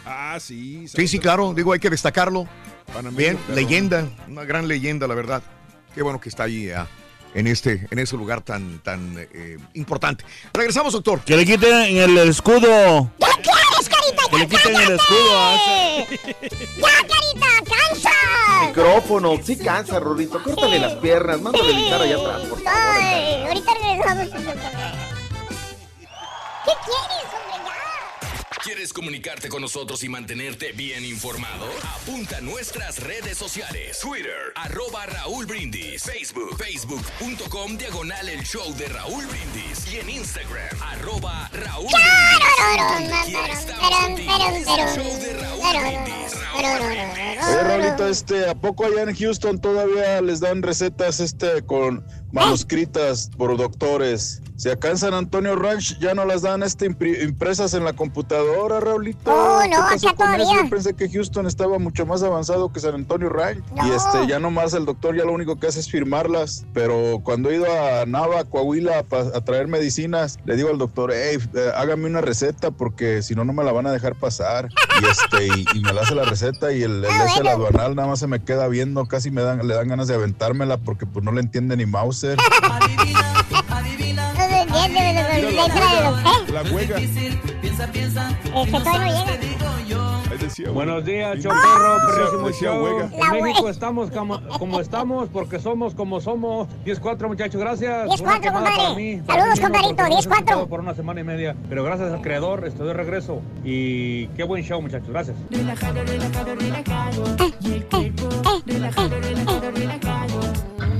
Ah, 0.05 0.38
sí. 0.39 0.88
Sí, 0.88 1.07
sí, 1.07 1.19
claro. 1.19 1.53
Digo, 1.53 1.71
hay 1.73 1.79
que 1.79 1.89
destacarlo. 1.89 2.47
Bien, 3.13 3.38
leyenda. 3.55 4.07
Una 4.27 4.43
gran 4.43 4.67
leyenda, 4.67 5.07
la 5.07 5.15
verdad. 5.15 5.41
Qué 5.95 6.01
bueno 6.03 6.19
que 6.19 6.29
está 6.29 6.43
ahí 6.43 6.69
ah, 6.69 6.88
en 7.33 7.47
este, 7.47 7.88
en 7.89 7.99
ese 7.99 8.15
lugar 8.17 8.41
tan, 8.41 8.79
tan 8.79 9.15
eh, 9.17 9.57
importante. 9.73 10.25
Regresamos, 10.53 10.93
doctor. 10.93 11.21
Que 11.21 11.35
le 11.38 11.45
quiten 11.45 11.97
el 11.97 12.17
escudo. 12.19 13.09
Que 14.31 14.37
le 14.37 14.47
quiten 14.47 14.75
el 14.75 14.91
escudo 14.93 15.37
a 15.37 15.57
¡Ya, 15.57 16.95
carita! 17.05 17.47
¡Cansa! 17.65 18.11
Micrófono, 18.67 19.35
sí 19.43 19.57
cansa, 19.57 19.99
Rorrito. 19.99 20.41
Córtale 20.41 20.79
las 20.79 20.93
piernas, 20.93 21.41
mándale 21.41 21.73
editar 21.73 22.01
allá 22.01 22.15
atrás, 22.15 22.41
por 22.47 22.61
favor. 22.61 22.73
Ay, 22.73 23.43
ahorita 23.43 23.71
regresamos. 23.73 24.27
¿Qué 26.63 26.71
quieres, 26.85 27.27
hombre? 27.35 27.50
¿Quieres 28.63 28.93
comunicarte 28.93 29.49
con 29.49 29.63
nosotros 29.63 30.03
y 30.03 30.09
mantenerte 30.09 30.71
bien 30.71 31.03
informado? 31.03 31.65
Apunta 31.95 32.38
a 32.38 32.41
nuestras 32.41 32.99
redes 33.01 33.35
sociales. 33.35 33.97
Twitter, 33.99 34.53
arroba 34.53 35.07
Raúl 35.07 35.47
Brindis. 35.47 36.03
Facebook, 36.03 36.55
facebook.com, 36.57 37.75
diagonal 37.75 38.29
el 38.29 38.43
show 38.43 38.71
de 38.75 38.88
Raúl 38.88 39.25
Brindis. 39.25 39.91
Y 39.91 39.97
en 39.97 40.11
Instagram, 40.11 40.79
arroba 40.79 41.49
Raúl. 41.53 41.88
Oye, 47.47 47.63
Raulito, 47.63 48.07
este, 48.07 48.47
¿a 48.47 48.53
poco 48.53 48.85
allá 48.85 49.01
en 49.01 49.15
Houston 49.15 49.59
todavía 49.59 50.21
les 50.21 50.39
dan 50.39 50.61
recetas 50.61 51.19
este 51.19 51.63
con 51.65 52.05
manuscritas 52.31 53.31
por 53.35 53.57
doctores? 53.57 54.39
Si 54.61 54.69
acá 54.69 54.89
en 54.91 54.97
San 54.99 55.15
Antonio 55.15 55.55
Ranch 55.55 55.97
ya 55.97 56.13
no 56.13 56.23
las 56.23 56.43
dan 56.43 56.61
este 56.61 56.88
impri- 56.88 57.19
impresas 57.23 57.73
en 57.73 57.83
la 57.83 57.93
computadora, 57.93 58.79
Raulito. 58.79 59.31
Oh, 59.33 59.59
¿Qué 59.63 59.69
no, 59.69 59.77
pasó 59.77 60.09
acá 60.09 60.17
con 60.17 60.35
todavía. 60.38 60.63
Yo 60.65 60.69
pensé 60.69 60.93
que 60.93 61.09
Houston 61.09 61.47
estaba 61.47 61.79
mucho 61.79 62.05
más 62.05 62.21
avanzado 62.21 62.71
que 62.71 62.79
San 62.79 62.93
Antonio 62.93 63.27
Ranch. 63.29 63.63
No. 63.75 63.88
Y 63.88 63.89
este, 63.89 64.27
ya 64.27 64.38
nomás 64.39 64.75
el 64.75 64.85
doctor 64.85 65.15
ya 65.17 65.23
lo 65.25 65.33
único 65.33 65.59
que 65.59 65.65
hace 65.65 65.79
es 65.79 65.89
firmarlas. 65.89 66.63
Pero 66.75 67.21
cuando 67.23 67.49
he 67.49 67.55
ido 67.55 67.65
a 67.65 68.05
Nava, 68.05 68.43
Coahuila, 68.43 69.01
pa- 69.01 69.31
a 69.33 69.41
traer 69.43 69.67
medicinas, 69.67 70.38
le 70.45 70.55
digo 70.55 70.69
al 70.69 70.77
doctor, 70.77 71.11
hey, 71.11 71.39
eh, 71.55 71.71
hágame 71.75 72.05
una 72.05 72.21
receta 72.21 72.69
porque 72.69 73.23
si 73.23 73.33
no, 73.33 73.43
no 73.43 73.53
me 73.53 73.63
la 73.63 73.71
van 73.71 73.88
a 73.88 73.91
dejar 73.91 74.13
pasar. 74.13 74.69
Y 75.01 75.05
este, 75.05 75.47
y, 75.47 75.65
y 75.73 75.79
me 75.81 75.91
la 75.93 76.01
hace 76.01 76.13
la 76.13 76.25
receta 76.25 76.71
y 76.71 76.83
el, 76.83 77.03
el 77.03 77.09
Ah, 77.09 77.25
ese, 77.25 77.38
el 77.39 77.43
bueno. 77.45 77.49
aduanal 77.65 77.95
nada 77.95 78.07
más 78.09 78.19
se 78.19 78.27
me 78.27 78.43
queda 78.43 78.67
viendo, 78.67 79.07
casi 79.07 79.31
me 79.31 79.41
dan, 79.41 79.65
le 79.67 79.73
dan 79.73 79.88
ganas 79.88 80.07
de 80.07 80.13
aventármela 80.13 80.77
porque 80.77 81.07
pues 81.07 81.25
no 81.25 81.31
le 81.31 81.41
entiende 81.41 81.75
ni 81.75 81.88
Mauser. 81.88 82.38
De, 84.87 85.41
de- 85.41 85.51
letra 85.51 85.85
de 85.95 86.01
los... 86.03 86.19
¿Eh? 86.19 86.51
La 86.53 86.69
juega. 86.69 86.97
Es 86.97 87.11
que 88.65 88.71
todavía 88.71 89.25
no 89.25 89.79
llega. 89.85 90.21
Ahí 90.31 90.37
decía, 90.37 90.69
Buenos 90.71 91.03
días. 91.05 91.37
Choperro, 91.41 91.97
perrísimo 92.07 92.51
show. 92.51 92.87
En 93.11 93.19
La 93.19 93.31
México 93.41 93.69
estamos 93.69 94.09
como, 94.11 94.41
como 94.57 94.79
estamos 94.79 95.29
porque 95.29 95.59
somos 95.59 95.93
como 95.93 96.21
somos. 96.21 96.67
10-4, 96.85 97.27
muchachos, 97.27 97.59
gracias. 97.61 98.07
10-4, 98.07 98.21
Una 98.21 98.39
quemada 98.39 98.69
compadre. 98.75 99.21
Saludos, 99.27 99.59
compadrito, 99.59 99.95
porque 99.95 100.09
no 100.09 100.15
los 100.15 100.25
he 100.25 100.29
10-4. 100.29 100.33
escuchado 100.33 100.67
Por 100.67 100.79
una 100.79 100.95
semana 100.95 101.21
y 101.21 101.23
media. 101.23 101.55
Pero 101.69 101.83
gracias 101.83 102.11
al 102.13 102.21
creador, 102.21 102.65
estoy 102.65 102.87
de 102.87 102.93
regreso. 102.93 103.41
Y 103.63 104.27
qué 104.27 104.43
buen 104.43 104.63
show, 104.63 104.81
muchachos. 104.81 105.09
Gracias. 105.09 105.35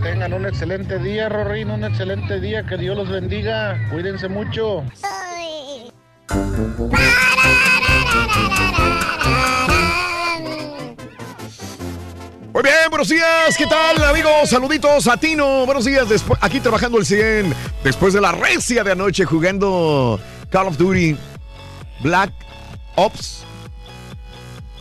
Tengan 0.02 0.34
un 0.34 0.46
excelente 0.48 0.98
día, 0.98 1.30
Rorín, 1.30 1.70
un 1.70 1.84
excelente 1.84 2.40
día. 2.40 2.66
Que 2.66 2.76
Dios 2.76 2.98
los 2.98 3.10
bendiga. 3.10 3.80
Cuídense 3.92 4.28
mucho. 4.28 4.84
Muy 12.54 12.64
bien, 12.64 12.90
buenos 12.90 13.10
días. 13.10 13.56
¿Qué 13.56 13.68
tal, 13.68 14.04
amigos? 14.04 14.50
Saluditos 14.50 15.08
a 15.08 15.18
Tino. 15.18 15.66
Buenos 15.66 15.86
días. 15.86 16.08
Aquí 16.42 16.60
trabajando 16.60 16.98
el 16.98 17.06
100. 17.06 17.54
Después 17.84 18.14
de 18.14 18.22
la 18.22 18.32
recia 18.32 18.84
de 18.84 18.94
anoche 18.94 19.26
jugando 19.26 20.20
Call 20.50 20.68
of 20.68 20.78
Duty 20.78 21.16
Black 22.02 22.34
Ops. 22.96 23.46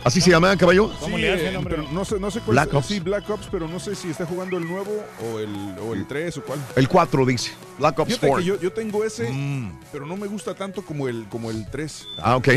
¿Así 0.03 0.19
se 0.19 0.31
llama, 0.31 0.57
caballo? 0.57 0.91
Sí, 1.05 1.11
eh, 1.17 1.59
pero 1.63 1.83
no 1.91 2.03
sé, 2.05 2.19
no 2.19 2.31
sé 2.31 2.39
cuál 2.39 2.55
Black 2.55 2.69
es- 2.69 2.73
Ops. 2.73 2.87
Sí, 2.87 2.99
Black 2.99 3.29
Ops, 3.29 3.47
pero 3.51 3.67
no 3.67 3.79
sé 3.79 3.95
si 3.95 4.09
está 4.09 4.25
jugando 4.25 4.57
el 4.57 4.67
nuevo 4.67 4.91
o 5.23 5.39
el, 5.39 5.75
o 5.79 5.93
el 5.93 6.07
3 6.07 6.37
o 6.37 6.43
cuál. 6.43 6.59
El 6.75 6.87
4 6.87 7.25
dice. 7.25 7.51
Black 7.77 7.99
Ops 7.99 8.07
Fíjate 8.09 8.27
4. 8.27 8.41
que 8.43 8.47
yo, 8.47 8.59
yo 8.59 8.73
tengo 8.73 9.03
ese, 9.03 9.29
Mm. 9.31 9.79
pero 9.91 10.07
no 10.07 10.17
me 10.17 10.25
gusta 10.27 10.55
tanto 10.55 10.81
como 10.83 11.07
el, 11.07 11.27
como 11.29 11.51
el 11.51 11.69
3. 11.69 12.03
Ah, 12.17 12.35
ok. 12.35 12.47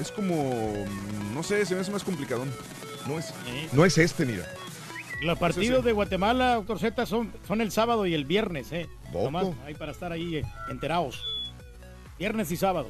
Es 0.00 0.10
como, 0.14 0.84
no 1.32 1.42
sé, 1.42 1.64
se 1.64 1.74
me 1.74 1.80
hace 1.80 1.90
más 1.90 2.04
complicadón. 2.04 2.50
No 3.06 3.18
es. 3.18 3.32
No 3.72 3.84
es 3.86 3.96
este, 3.96 4.26
mira. 4.26 4.44
Los 5.22 5.38
partidos 5.38 5.82
de 5.84 5.92
Guatemala, 5.92 6.56
doctor 6.56 6.78
Z, 6.78 7.06
son, 7.06 7.32
son 7.48 7.62
el 7.62 7.70
sábado 7.72 8.04
y 8.04 8.12
el 8.12 8.26
viernes, 8.26 8.70
¿eh? 8.72 8.86
Nomás 9.14 9.46
ahí 9.64 9.74
para 9.74 9.92
estar 9.92 10.12
ahí 10.12 10.36
eh, 10.36 10.44
enterados. 10.68 11.22
Viernes 12.18 12.50
y 12.50 12.56
sábado. 12.58 12.88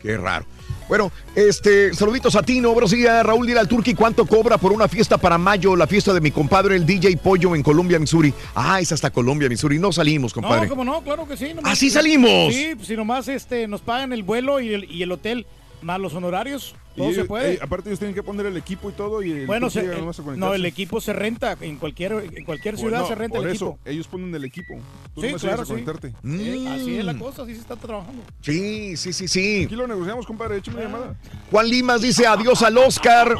Qué 0.00 0.16
raro. 0.16 0.44
Bueno, 0.88 1.10
este, 1.34 1.94
saluditos 1.94 2.36
a 2.36 2.42
Tino. 2.42 2.72
Buenos 2.72 2.90
días, 2.90 3.24
Raúl. 3.24 3.46
Dile 3.46 3.60
al 3.60 3.68
Turqui 3.68 3.94
cuánto 3.94 4.26
cobra 4.26 4.58
por 4.58 4.72
una 4.72 4.88
fiesta 4.88 5.18
para 5.18 5.38
mayo, 5.38 5.76
la 5.76 5.86
fiesta 5.86 6.12
de 6.12 6.20
mi 6.20 6.30
compadre, 6.30 6.76
el 6.76 6.84
DJ 6.84 7.16
Pollo 7.16 7.54
en 7.54 7.62
Colombia, 7.62 7.98
Missouri. 7.98 8.34
Ah, 8.54 8.80
es 8.80 8.92
hasta 8.92 9.10
Colombia, 9.10 9.48
Missouri. 9.48 9.78
No 9.78 9.92
salimos, 9.92 10.32
compadre. 10.32 10.62
No, 10.62 10.68
como 10.68 10.84
no, 10.84 11.02
claro 11.02 11.26
que 11.26 11.36
sí. 11.36 11.52
¿Ah, 11.62 11.74
sí 11.74 11.90
salimos? 11.90 12.52
Sí, 12.52 12.72
pues, 12.74 12.88
si 12.88 12.96
nomás 12.96 13.28
este, 13.28 13.66
nos 13.68 13.80
pagan 13.80 14.12
el 14.12 14.22
vuelo 14.22 14.60
y 14.60 14.74
el, 14.74 14.84
y 14.90 15.02
el 15.02 15.12
hotel, 15.12 15.46
más 15.82 16.00
los 16.00 16.14
honorarios, 16.14 16.74
Y 16.94 16.98
todo 17.00 17.12
se 17.12 17.24
puede. 17.24 17.54
eh, 17.54 17.58
aparte 17.60 17.88
ellos 17.88 17.98
tienen 17.98 18.14
que 18.14 18.22
poner 18.22 18.46
el 18.46 18.56
equipo 18.56 18.90
y 18.90 18.92
todo 18.92 19.22
y 19.22 19.32
el 19.32 19.46
bueno, 19.46 19.68
se- 19.70 19.80
el- 19.80 19.92
a 19.92 20.36
no, 20.36 20.54
el 20.54 20.64
equipo 20.66 21.00
se 21.00 21.12
renta 21.12 21.56
en 21.60 21.76
cualquier, 21.76 22.12
en 22.32 22.44
cualquier 22.44 22.76
ciudad 22.76 23.00
Bueno, 23.00 23.08
se 23.08 23.14
renta 23.14 23.38
por 23.38 23.46
el 23.48 23.54
eso, 23.54 23.66
equipo. 23.70 23.90
ellos 23.90 24.06
ponen 24.08 24.34
el 24.34 24.44
equipo. 24.44 24.74
Tú 25.14 25.20
Sí, 25.22 25.32
claro, 25.34 25.62
a 25.62 25.64
sí. 25.64 25.70
conectarte. 25.72 26.08
Eh, 26.24 26.66
así 26.68 26.96
es 26.98 27.04
la 27.04 27.12
Mm. 27.14 27.18
cosa, 27.18 27.42
así 27.42 27.54
se 27.54 27.60
está 27.60 27.76
trabajando. 27.76 28.22
Sí, 28.40 28.96
sí, 28.96 29.12
sí, 29.12 29.28
sí. 29.28 29.64
Aquí 29.66 29.74
lo 29.76 29.86
negociamos, 29.86 30.26
compadre. 30.26 30.58
Échame 30.58 30.78
una 30.78 30.84
llamada. 30.86 31.14
Juan 31.50 31.68
Limas 31.68 32.00
dice 32.02 32.26
adiós 32.26 32.62
al 32.62 32.78
Oscar 32.78 33.34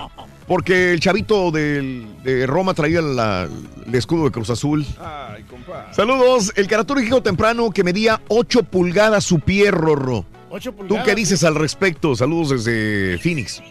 porque 0.46 0.92
el 0.92 1.00
chavito 1.00 1.50
del- 1.50 2.06
de 2.24 2.46
Roma 2.46 2.74
traía 2.74 3.00
la- 3.00 3.48
el 3.86 3.94
escudo 3.94 4.24
de 4.24 4.30
Cruz 4.32 4.50
Azul. 4.50 4.84
Ay, 5.00 5.44
compadre. 5.44 5.94
Saludos. 5.94 6.52
El 6.56 6.66
caratórico 6.66 7.22
temprano 7.22 7.70
que 7.70 7.84
medía 7.84 8.20
8 8.28 8.62
pulgadas 8.62 9.24
su 9.24 9.38
pie, 9.40 9.70
Rorro. 9.70 10.24
8 10.54 10.74
¿Tú 10.86 10.98
qué 11.02 11.14
dices 11.14 11.44
al 11.44 11.54
respecto? 11.54 12.14
Saludos 12.14 12.50
desde 12.50 13.16
Phoenix. 13.18 13.62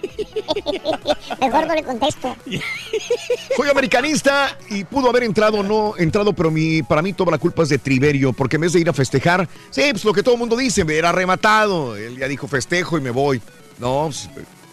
Mejor 1.40 1.68
no 1.68 1.76
le 1.76 1.84
contesto. 1.84 2.36
Soy 3.56 3.70
americanista 3.70 4.58
y 4.68 4.84
pudo 4.84 5.10
haber 5.10 5.24
entrado 5.24 5.60
o 5.60 5.64
no 5.64 5.94
entrado, 5.98 6.34
pero 6.34 6.50
mi, 6.50 6.82
para 6.82 7.04
mí 7.04 7.14
toda 7.14 7.30
la 7.30 7.38
culpa 7.38 7.62
es 7.62 7.70
de 7.70 7.78
Triverio, 7.78 8.34
porque 8.34 8.56
en 8.56 8.64
vez 8.64 8.74
de 8.74 8.80
ir 8.80 8.90
a 8.90 8.94
festejar, 8.94 9.48
sí, 9.70 9.84
pues 9.92 10.04
lo 10.04 10.12
que 10.12 10.24
todo 10.24 10.34
el 10.34 10.40
mundo 10.40 10.58
dice, 10.58 10.84
me 10.84 10.96
era 10.96 11.12
rematado. 11.12 11.96
Él 11.96 12.18
ya 12.18 12.28
dijo 12.28 12.48
festejo 12.48 12.98
y 12.98 13.02
me 13.02 13.12
voy. 13.12 13.40
No, 13.78 14.06
pues, 14.06 14.28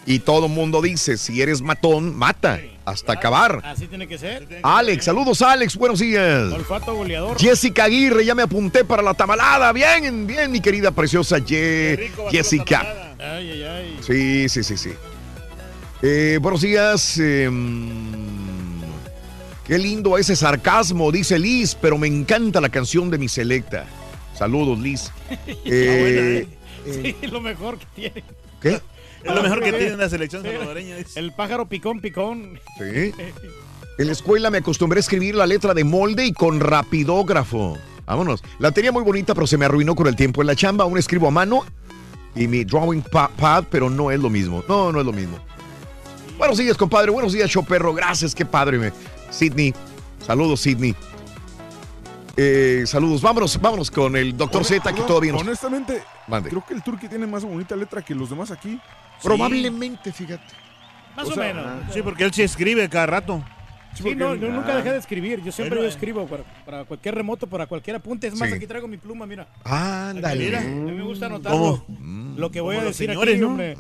y 0.07 0.21
todo 0.21 0.47
el 0.47 0.53
mundo 0.53 0.81
dice, 0.81 1.19
si 1.19 1.43
eres 1.43 1.61
matón, 1.61 2.17
mata, 2.17 2.59
hasta 2.89 3.13
acabar. 3.13 3.61
Así 3.65 3.87
tiene 3.87 4.07
que 4.09 4.19
ser. 4.19 4.61
Alex, 4.63 5.05
saludos 5.05 5.43
Alex, 5.43 5.77
buenos 5.77 5.99
días. 6.01 6.53
Olfato 6.53 6.95
goleador. 6.95 7.39
Jessica 7.39 7.85
Aguirre, 7.85 8.25
ya 8.25 8.35
me 8.35 8.43
apunté 8.43 8.85
para 8.85 9.03
la 9.03 9.15
tamalada. 9.15 9.73
Bien, 9.73 10.27
bien, 10.27 10.51
mi 10.51 10.61
querida 10.61 10.91
preciosa 10.91 11.39
Ye- 11.39 12.11
Jessica. 12.31 13.15
Ay, 13.19 13.51
ay, 13.51 13.63
ay. 13.63 13.99
Sí, 14.01 14.49
sí, 14.49 14.63
sí, 14.65 14.77
sí. 14.77 14.91
Eh, 16.03 16.39
buenos 16.41 16.61
días. 16.63 17.19
em, 17.19 17.99
qué 19.67 19.79
lindo 19.79 20.17
ese 20.17 20.37
sarcasmo, 20.37 21.11
dice 21.13 21.39
Liz, 21.39 21.75
pero 21.75 21.99
me 21.99 22.07
encanta 22.07 22.61
la 22.61 22.69
canción 22.69 23.11
de 23.11 23.19
mi 23.19 23.29
selecta. 23.29 23.85
Saludos, 24.37 24.79
Liz. 24.79 25.11
Eh, 25.65 26.47
Sí, 26.91 27.15
lo 27.27 27.41
mejor 27.43 27.77
que 27.79 27.87
tiene. 27.95 28.25
¿Qué? 28.63 28.81
Es 29.23 29.35
lo 29.35 29.43
mejor 29.43 29.63
que 29.63 29.73
tiene 29.73 29.97
la 29.97 30.09
selección 30.09 30.43
salvadoreña. 30.43 30.97
El 31.15 31.33
pájaro 31.33 31.69
picón, 31.69 32.01
picón. 32.01 32.59
Sí. 32.79 33.13
En 33.99 34.07
la 34.07 34.13
escuela 34.13 34.51
me 34.51 34.59
acostumbré 34.59 34.99
a 34.99 35.01
escribir 35.01 35.35
la 35.35 35.47
letra 35.47 35.75
de 35.75 35.83
molde 35.85 36.25
y 36.27 36.33
con 36.33 36.61
rapidógrafo. 36.61 37.77
Vámonos. 38.07 38.43
La 38.59 38.71
tenía 38.71 38.93
muy 38.93 39.03
bonita, 39.03 39.35
pero 39.35 39.47
se 39.47 39.59
me 39.59 39.65
arruinó 39.65 39.95
con 39.95 40.07
el 40.07 40.17
tiempo. 40.17 40.41
En 40.41 40.47
la 40.47 40.55
chamba 40.57 40.85
aún 40.85 40.97
escribo 40.99 41.27
a 41.29 41.31
mano 41.31 41.65
y 42.35 42.47
mi 42.47 42.65
drawing 42.65 43.03
pa- 43.03 43.29
pad, 43.29 43.65
pero 43.71 43.91
no 43.91 44.11
es 44.11 44.21
lo 44.21 44.31
mismo. 44.31 44.63
No, 44.69 44.93
no 44.93 45.01
es 45.01 45.07
lo 45.07 45.13
mismo. 45.13 45.39
Buenos 46.39 46.57
días, 46.59 46.77
compadre. 46.77 47.11
Buenos 47.11 47.33
días, 47.33 47.51
show 47.51 47.65
perro. 47.65 47.93
Gracias, 47.93 48.35
qué 48.35 48.47
padre. 48.47 48.79
me- 48.79 48.93
Sidney. 49.31 49.75
Saludos, 50.25 50.61
Sidney. 50.61 50.95
Eh, 52.37 52.85
saludos. 52.87 53.21
Vámonos, 53.21 53.61
vámonos 53.61 53.91
con 53.91 54.15
el 54.17 54.37
doctor 54.37 54.65
Z, 54.65 54.93
que 54.95 55.03
todavía 55.03 55.33
nos... 55.33 55.43
Honestamente, 55.43 56.03
Mande. 56.29 56.51
creo 56.51 56.65
que 56.65 56.75
el 56.75 56.83
Turqui 56.85 57.09
tiene 57.09 57.27
más 57.27 57.45
bonita 57.45 57.75
letra 57.75 58.01
que 58.01 58.15
los 58.15 58.31
demás 58.31 58.53
aquí. 58.53 58.79
Probablemente, 59.23 60.13
fíjate. 60.13 60.55
Más 61.17 61.27
O 61.27 61.31
o, 61.31 61.35
sea, 61.35 61.43
menos. 61.43 61.67
Sí, 61.93 62.03
porque 62.03 62.25
él 62.25 62.33
sí 62.33 62.43
escribe 62.43 62.89
cada 62.89 63.07
rato. 63.07 63.45
Sí, 63.95 64.15
no, 64.15 64.35
yo 64.37 64.49
nunca 64.51 64.75
Ah. 64.75 64.77
dejé 64.77 64.93
de 64.93 64.99
escribir. 64.99 65.43
Yo 65.43 65.51
siempre 65.51 65.77
Bueno, 65.79 65.83
yo 65.83 65.87
eh. 65.87 65.95
escribo 65.95 66.27
para, 66.27 66.45
para 66.65 66.85
cualquier 66.85 67.15
remoto, 67.17 67.47
para 67.49 67.67
cualquier 67.67 67.97
apunte. 67.97 68.29
Es 68.29 68.35
más, 68.39 68.49
Sí. 68.49 68.55
aquí 68.55 68.67
traigo 68.67 68.87
mi 68.87 68.97
pluma, 68.97 69.27
mira. 69.27 69.49
Ándale. 69.65 70.45
Mira. 70.45 70.61
A 70.61 70.65
mí 70.65 70.93
me 70.93 71.03
gusta 71.03 71.27
anotarlo. 71.27 71.85
Lo 72.37 72.51
que 72.53 72.61
voy 72.61 72.77
Como 72.77 72.87
a 72.87 72.89
decir 72.91 73.09
señores, 73.09 73.35
aquí, 73.35 73.41
¿no? 73.41 73.49
hombre. 73.49 73.77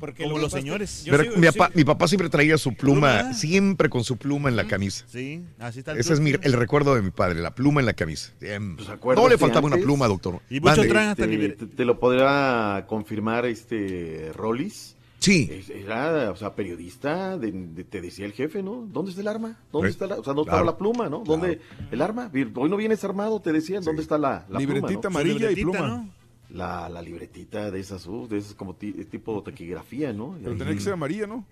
Porque 0.00 0.24
Como 0.24 0.30
lo 0.30 0.36
que 0.38 0.42
los 0.42 0.52
señores. 0.52 1.02
Pero 1.08 1.22
sigo- 1.24 1.36
mi, 1.36 1.46
papá, 1.46 1.66
sigo- 1.68 1.76
mi 1.76 1.84
papá 1.84 2.08
siempre 2.08 2.28
traía 2.28 2.58
su 2.58 2.74
pluma, 2.74 3.18
Pluma. 3.18 3.34
siempre 3.34 3.88
con 3.88 4.02
su 4.02 4.16
pluma 4.16 4.48
en 4.48 4.56
la 4.56 4.66
camisa. 4.66 5.04
Sí, 5.08 5.44
así 5.60 5.78
está 5.80 5.92
el 5.92 5.98
Ese 5.98 6.12
es 6.14 6.20
mi- 6.20 6.32
el 6.42 6.52
recuerdo 6.54 6.94
de 6.96 7.02
mi 7.02 7.10
padre, 7.10 7.40
la 7.40 7.54
pluma 7.54 7.80
en 7.80 7.86
la 7.86 7.92
camisa. 7.92 8.32
Pues, 8.40 8.88
¿acuerdas 8.88 9.22
no 9.22 9.28
le 9.30 9.38
faltaba 9.38 9.66
una 9.66 9.76
pluma, 9.76 10.08
doctor. 10.08 10.40
Y 10.50 10.58
hasta 10.66 10.82
Este, 10.82 11.48
te, 11.50 11.66
te 11.66 11.84
lo 11.84 12.00
podrá 12.00 12.84
confirmar 12.88 13.46
este 13.46 14.32
Rollis. 14.34 14.96
Sí. 15.22 15.48
Era, 15.72 16.30
o 16.32 16.36
sea, 16.36 16.54
periodista, 16.54 17.38
de- 17.38 17.52
de- 17.52 17.84
te 17.84 18.00
decía 18.00 18.26
el 18.26 18.32
jefe, 18.32 18.62
¿no? 18.62 18.86
¿Dónde 18.92 19.10
está 19.10 19.20
el 19.22 19.28
arma? 19.28 19.56
¿Dónde 19.72 19.88
Sí. 19.88 19.92
está 19.92 20.06
la, 20.08 20.16
o 20.18 20.24
sea, 20.24 20.32
¿dónde 20.32 20.50
Claro. 20.50 20.58
estaba 20.58 20.64
la 20.72 20.76
pluma, 20.76 21.08
no? 21.08 21.22
¿Dónde 21.24 21.60
el 21.90 22.02
arma? 22.02 22.30
Hoy 22.56 22.68
no 22.68 22.76
vienes 22.76 23.04
armado, 23.04 23.40
te 23.40 23.52
decían, 23.52 23.84
¿dónde 23.84 24.02
está 24.02 24.18
la, 24.18 24.44
la 24.48 24.58
Libretita 24.58 24.86
pluma, 24.88 25.02
no? 25.02 25.08
amarilla 25.08 25.50
y 25.50 25.54
libretita, 25.54 25.78
pluma. 25.78 25.88
¿no? 25.88 26.08
La, 26.50 26.88
la 26.88 27.00
libretita 27.00 27.70
de 27.70 27.80
esas, 27.80 28.06
uh, 28.06 28.26
de 28.28 28.38
esas 28.38 28.54
como 28.54 28.74
ti- 28.74 28.92
tipo 29.06 29.42
taquigrafía, 29.42 30.12
¿no? 30.12 30.36
Pero 30.42 30.56
tenía 30.56 30.74
que 30.74 30.80
ser 30.80 30.92
amarilla, 30.92 31.26
¿no? 31.26 31.46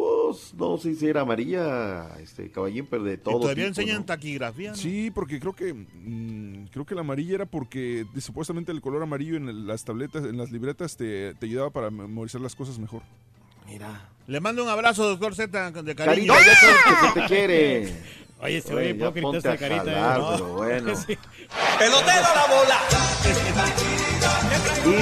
Pues 0.00 0.54
no 0.54 0.78
sé 0.78 0.94
si 0.94 1.06
era 1.08 1.20
amarilla, 1.22 2.16
este 2.20 2.50
caballín, 2.50 2.86
pero 2.88 3.04
de 3.04 3.14
Y 3.14 3.16
todo. 3.18 3.40
todavía 3.40 3.66
tipo, 3.66 3.80
enseñan 3.80 3.98
¿no? 3.98 4.04
taquigrafía. 4.06 4.70
¿no? 4.70 4.76
Sí, 4.76 5.10
porque 5.10 5.38
creo 5.38 5.52
que 5.52 5.74
mm, 5.74 6.68
creo 6.72 6.86
que 6.86 6.94
la 6.94 7.02
amarilla 7.02 7.34
era 7.34 7.46
porque 7.46 8.06
supuestamente 8.18 8.72
el 8.72 8.80
color 8.80 9.02
amarillo 9.02 9.36
en 9.36 9.48
el- 9.48 9.66
las 9.66 9.84
tabletas, 9.84 10.24
en 10.24 10.38
las 10.38 10.50
libretas 10.52 10.96
te, 10.96 11.34
te 11.34 11.46
ayudaba 11.46 11.70
para 11.70 11.90
memorizar 11.90 12.40
las 12.40 12.54
cosas 12.54 12.78
mejor. 12.78 13.02
Mira. 13.66 14.08
Le 14.26 14.40
mando 14.40 14.62
un 14.62 14.68
abrazo, 14.70 15.06
doctor 15.08 15.34
Z, 15.34 15.70
de 15.82 15.94
cariño. 15.94 16.32
Carita, 16.32 16.46
ya 16.46 16.56
sabes 16.56 16.76
que 16.84 17.06
se 17.08 17.20
te 17.20 17.26
quiere. 17.34 17.78
Oye, 18.42 18.62
Oye, 18.70 18.74
oye, 18.74 18.96
ya 18.96 19.08
hipócrita 19.08 19.36
esta 19.36 19.56
carita. 19.58 19.84
jalar, 19.84 20.20
eh. 20.20 20.24
pero 20.36 20.52
bueno. 20.54 20.96
Sí. 20.96 21.18
¡Pelotero 21.78 22.22
la 22.34 22.46
bola! 22.54 22.78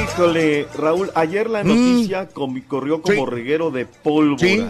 Híjole, 0.02 0.66
Raúl, 0.74 1.10
ayer 1.14 1.48
la 1.48 1.62
noticia 1.62 2.28
comi- 2.30 2.66
corrió 2.66 3.00
como 3.00 3.24
Sí. 3.26 3.30
reguero 3.30 3.70
de 3.70 3.86
pólvora. 3.86 4.38
Sí. 4.40 4.64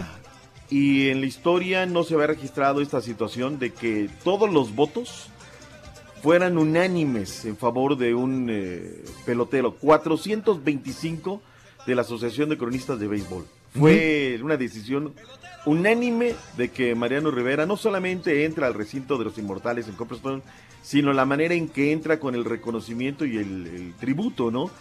Y 0.69 1.09
en 1.09 1.21
la 1.21 1.27
historia 1.27 1.85
no 1.85 2.03
se 2.03 2.13
había 2.13 2.27
registrado 2.27 2.81
esta 2.81 3.01
situación 3.01 3.57
de 3.57 3.71
que 3.71 4.09
todos 4.23 4.51
los 4.51 4.75
votos 4.75 5.29
fueran 6.21 6.57
unánimes 6.57 7.45
en 7.45 7.57
favor 7.57 7.97
de 7.97 8.13
un 8.13 8.47
eh, 8.49 9.03
pelotero. 9.25 9.75
425 9.75 11.41
de 11.87 11.95
la 11.95 12.01
Asociación 12.01 12.49
de 12.49 12.57
Cronistas 12.57 12.99
de 12.99 13.07
Béisbol. 13.07 13.45
Fue 13.73 14.39
una 14.43 14.57
decisión 14.57 15.13
unánime 15.65 16.35
de 16.57 16.69
que 16.69 16.95
Mariano 16.95 17.31
Rivera 17.31 17.65
no 17.65 17.77
solamente 17.77 18.45
entra 18.45 18.67
al 18.67 18.73
recinto 18.73 19.17
de 19.17 19.25
los 19.25 19.37
inmortales 19.37 19.87
en 19.87 19.95
Copperstone, 19.95 20.41
sino 20.81 21.13
la 21.13 21.25
manera 21.25 21.53
en 21.53 21.69
que 21.69 21.91
entra 21.91 22.19
con 22.19 22.35
el 22.35 22.45
reconocimiento 22.45 23.25
y 23.25 23.37
el, 23.37 23.67
el 23.67 23.93
tributo, 23.99 24.49
¿no? 24.49 24.71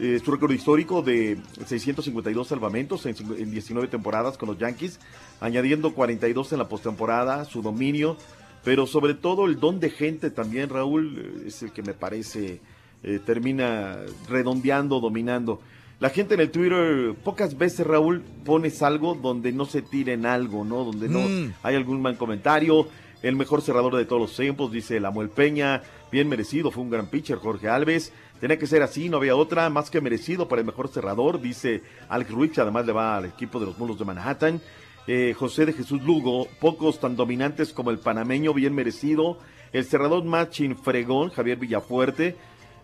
Eh, 0.00 0.20
su 0.24 0.30
récord 0.32 0.50
histórico 0.50 1.02
de 1.02 1.36
652 1.66 2.48
salvamentos 2.48 3.06
en, 3.06 3.14
en 3.38 3.50
19 3.52 3.86
temporadas 3.88 4.36
con 4.36 4.48
los 4.48 4.58
Yankees, 4.58 4.98
añadiendo 5.40 5.94
42 5.94 6.52
en 6.52 6.58
la 6.58 6.68
postemporada, 6.68 7.44
su 7.44 7.62
dominio, 7.62 8.16
pero 8.64 8.86
sobre 8.86 9.14
todo 9.14 9.46
el 9.46 9.60
don 9.60 9.78
de 9.78 9.90
gente 9.90 10.30
también, 10.30 10.68
Raúl, 10.68 11.18
eh, 11.44 11.48
es 11.48 11.62
el 11.62 11.70
que 11.72 11.82
me 11.82 11.94
parece 11.94 12.60
eh, 13.04 13.20
termina 13.24 13.98
redondeando, 14.28 14.98
dominando. 14.98 15.60
La 16.00 16.10
gente 16.10 16.34
en 16.34 16.40
el 16.40 16.50
Twitter, 16.50 17.14
pocas 17.22 17.56
veces, 17.56 17.86
Raúl, 17.86 18.22
pones 18.44 18.82
algo 18.82 19.14
donde 19.14 19.52
no 19.52 19.64
se 19.64 19.80
tiren 19.82 20.26
algo, 20.26 20.64
¿no? 20.64 20.84
Donde 20.84 21.08
no 21.08 21.20
Mm. 21.20 21.52
hay 21.62 21.76
algún 21.76 22.02
mal 22.02 22.16
comentario. 22.18 22.88
El 23.22 23.36
mejor 23.36 23.62
cerrador 23.62 23.94
de 23.96 24.04
todos 24.04 24.20
los 24.22 24.36
tiempos, 24.36 24.72
dice 24.72 24.98
Lamuel 25.00 25.30
Peña. 25.30 25.82
Bien 26.10 26.28
merecido, 26.28 26.70
fue 26.70 26.82
un 26.82 26.90
gran 26.90 27.06
pitcher, 27.06 27.38
Jorge 27.38 27.68
Alves. 27.68 28.12
Tenía 28.40 28.58
que 28.58 28.66
ser 28.66 28.82
así, 28.82 29.08
no 29.08 29.18
había 29.18 29.36
otra. 29.36 29.70
Más 29.70 29.90
que 29.90 30.00
merecido 30.00 30.48
para 30.48 30.60
el 30.60 30.66
mejor 30.66 30.88
cerrador, 30.88 31.40
dice 31.40 31.82
Alex 32.08 32.30
Ruiz, 32.30 32.58
además 32.58 32.84
le 32.86 32.92
va 32.92 33.16
al 33.16 33.26
equipo 33.26 33.58
de 33.58 33.66
los 33.66 33.78
Mulos 33.78 33.98
de 33.98 34.04
Manhattan. 34.04 34.60
Eh, 35.06 35.34
José 35.36 35.66
de 35.66 35.72
Jesús 35.72 36.02
Lugo, 36.02 36.48
pocos 36.60 36.98
tan 36.98 37.14
dominantes 37.16 37.72
como 37.72 37.90
el 37.90 37.98
panameño, 37.98 38.54
bien 38.54 38.74
merecido. 38.74 39.38
El 39.72 39.84
cerrador 39.84 40.24
más 40.24 40.50
chinfregón, 40.50 41.30
Javier 41.30 41.58
Villafuerte. 41.58 42.36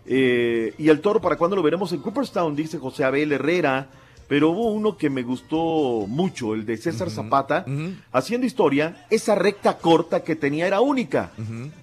Eh, 0.05 0.73
y 0.77 0.89
el 0.89 0.99
toro, 1.01 1.21
¿para 1.21 1.37
cuándo 1.37 1.55
lo 1.55 1.63
veremos 1.63 1.91
en 1.93 2.01
Cooperstown? 2.01 2.55
Dice 2.55 2.77
José 2.77 3.03
Abel 3.03 3.31
Herrera. 3.31 3.87
Pero 4.27 4.51
hubo 4.51 4.71
uno 4.71 4.95
que 4.95 5.09
me 5.09 5.23
gustó 5.23 6.05
mucho, 6.07 6.53
el 6.53 6.65
de 6.65 6.77
César 6.77 7.09
Zapata, 7.09 7.65
haciendo 8.13 8.47
historia. 8.47 9.05
Esa 9.09 9.35
recta 9.35 9.77
corta 9.77 10.23
que 10.23 10.37
tenía 10.37 10.67
era 10.67 10.79
única. 10.79 11.31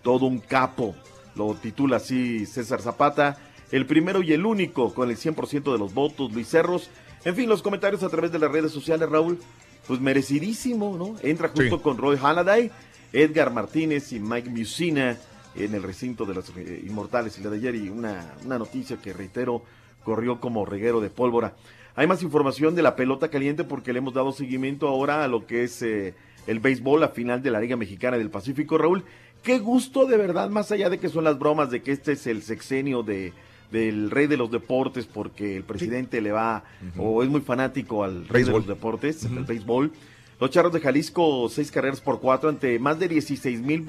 Todo 0.02 0.24
un 0.24 0.38
capo. 0.38 0.94
Lo 1.36 1.54
titula 1.56 1.98
así 1.98 2.46
César 2.46 2.80
Zapata. 2.80 3.36
El 3.70 3.86
primero 3.86 4.22
y 4.22 4.32
el 4.32 4.46
único, 4.46 4.94
con 4.94 5.10
el 5.10 5.16
100% 5.16 5.72
de 5.72 5.78
los 5.78 5.92
votos, 5.94 6.32
Luis 6.32 6.48
Cerros. 6.48 6.90
En 7.24 7.34
fin, 7.36 7.48
los 7.48 7.62
comentarios 7.62 8.02
a 8.02 8.08
través 8.08 8.32
de 8.32 8.38
las 8.38 8.50
redes 8.50 8.72
sociales, 8.72 9.08
Raúl. 9.08 9.38
Pues 9.86 10.00
merecidísimo, 10.00 10.96
¿no? 10.98 11.16
Entra 11.22 11.48
justo 11.48 11.76
Sí. 11.76 11.82
con 11.82 11.96
Roy 11.96 12.16
Halladay, 12.16 12.70
Edgar 13.12 13.52
Martínez 13.52 14.12
y 14.12 14.20
Mike 14.20 14.50
Musina 14.50 15.16
en 15.56 15.74
el 15.74 15.82
recinto 15.82 16.24
de 16.26 16.34
los 16.34 16.50
eh, 16.56 16.82
Inmortales 16.86 17.36
el 17.36 17.42
día 17.42 17.50
de 17.50 17.56
ayer 17.56 17.74
y 17.74 17.88
una, 17.88 18.34
una 18.44 18.58
noticia 18.58 18.98
que 18.98 19.12
reitero 19.14 19.62
corrió 20.04 20.40
como 20.40 20.64
reguero 20.66 21.00
de 21.00 21.08
pólvora. 21.10 21.54
Hay 21.96 22.06
más 22.06 22.22
información 22.22 22.74
de 22.74 22.82
la 22.82 22.96
pelota 22.96 23.28
caliente 23.28 23.64
porque 23.64 23.92
le 23.92 23.98
hemos 24.00 24.12
dado 24.14 24.30
seguimiento 24.32 24.88
ahora 24.88 25.24
a 25.24 25.28
lo 25.28 25.46
que 25.46 25.64
es 25.64 25.80
eh, 25.82 26.14
el 26.46 26.60
béisbol, 26.60 27.00
la 27.00 27.08
final 27.08 27.42
de 27.42 27.50
la 27.50 27.60
Liga 27.60 27.76
Mexicana 27.76 28.18
del 28.18 28.30
Pacífico, 28.30 28.76
Raúl. 28.78 29.04
Qué 29.42 29.58
gusto 29.58 30.04
de 30.06 30.16
verdad, 30.18 30.50
más 30.50 30.70
allá 30.70 30.90
de 30.90 30.98
que 30.98 31.08
son 31.08 31.24
las 31.24 31.38
bromas 31.38 31.70
de 31.70 31.82
que 31.82 31.92
este 31.92 32.12
es 32.12 32.26
el 32.26 32.42
sexenio 32.42 33.02
de 33.02 33.32
del 33.70 34.10
rey 34.10 34.26
de 34.26 34.36
los 34.36 34.50
deportes 34.50 35.06
porque 35.06 35.56
el 35.56 35.64
presidente 35.64 36.20
le 36.20 36.32
va 36.32 36.64
o 36.96 37.22
es 37.22 37.28
muy 37.28 37.40
fanático 37.40 38.04
al 38.04 38.26
rey 38.28 38.44
de 38.44 38.52
los 38.52 38.66
deportes, 38.66 39.24
el 39.24 39.44
béisbol. 39.44 39.92
Los 40.40 40.50
Charros 40.50 40.72
de 40.72 40.80
Jalisco, 40.80 41.48
seis 41.48 41.70
carreras 41.70 42.00
por 42.00 42.20
cuatro 42.20 42.48
ante 42.48 42.78
más 42.78 42.98
de 42.98 43.08
16 43.08 43.60
mil 43.60 43.84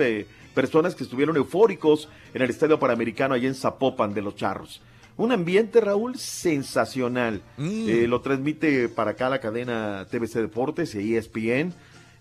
personas 0.56 0.96
que 0.96 1.04
estuvieron 1.04 1.38
eufóricos 1.38 2.10
en 2.34 2.42
el 2.42 2.50
Estadio 2.50 2.80
Panamericano 2.80 3.36
allá 3.36 3.48
en 3.48 3.56
Zapopan 3.56 4.14
de 4.14 4.22
los 4.22 4.36
Charros. 4.36 4.82
Un 5.20 5.34
ambiente, 5.34 5.82
Raúl, 5.82 6.18
sensacional. 6.18 7.42
Eh, 7.58 8.06
lo 8.08 8.22
transmite 8.22 8.88
para 8.88 9.12
acá 9.12 9.30
la 9.30 9.40
cadena 9.40 10.08
TVC 10.10 10.40
Deportes 10.40 10.96
y 10.96 11.18
ESPN, 11.18 11.74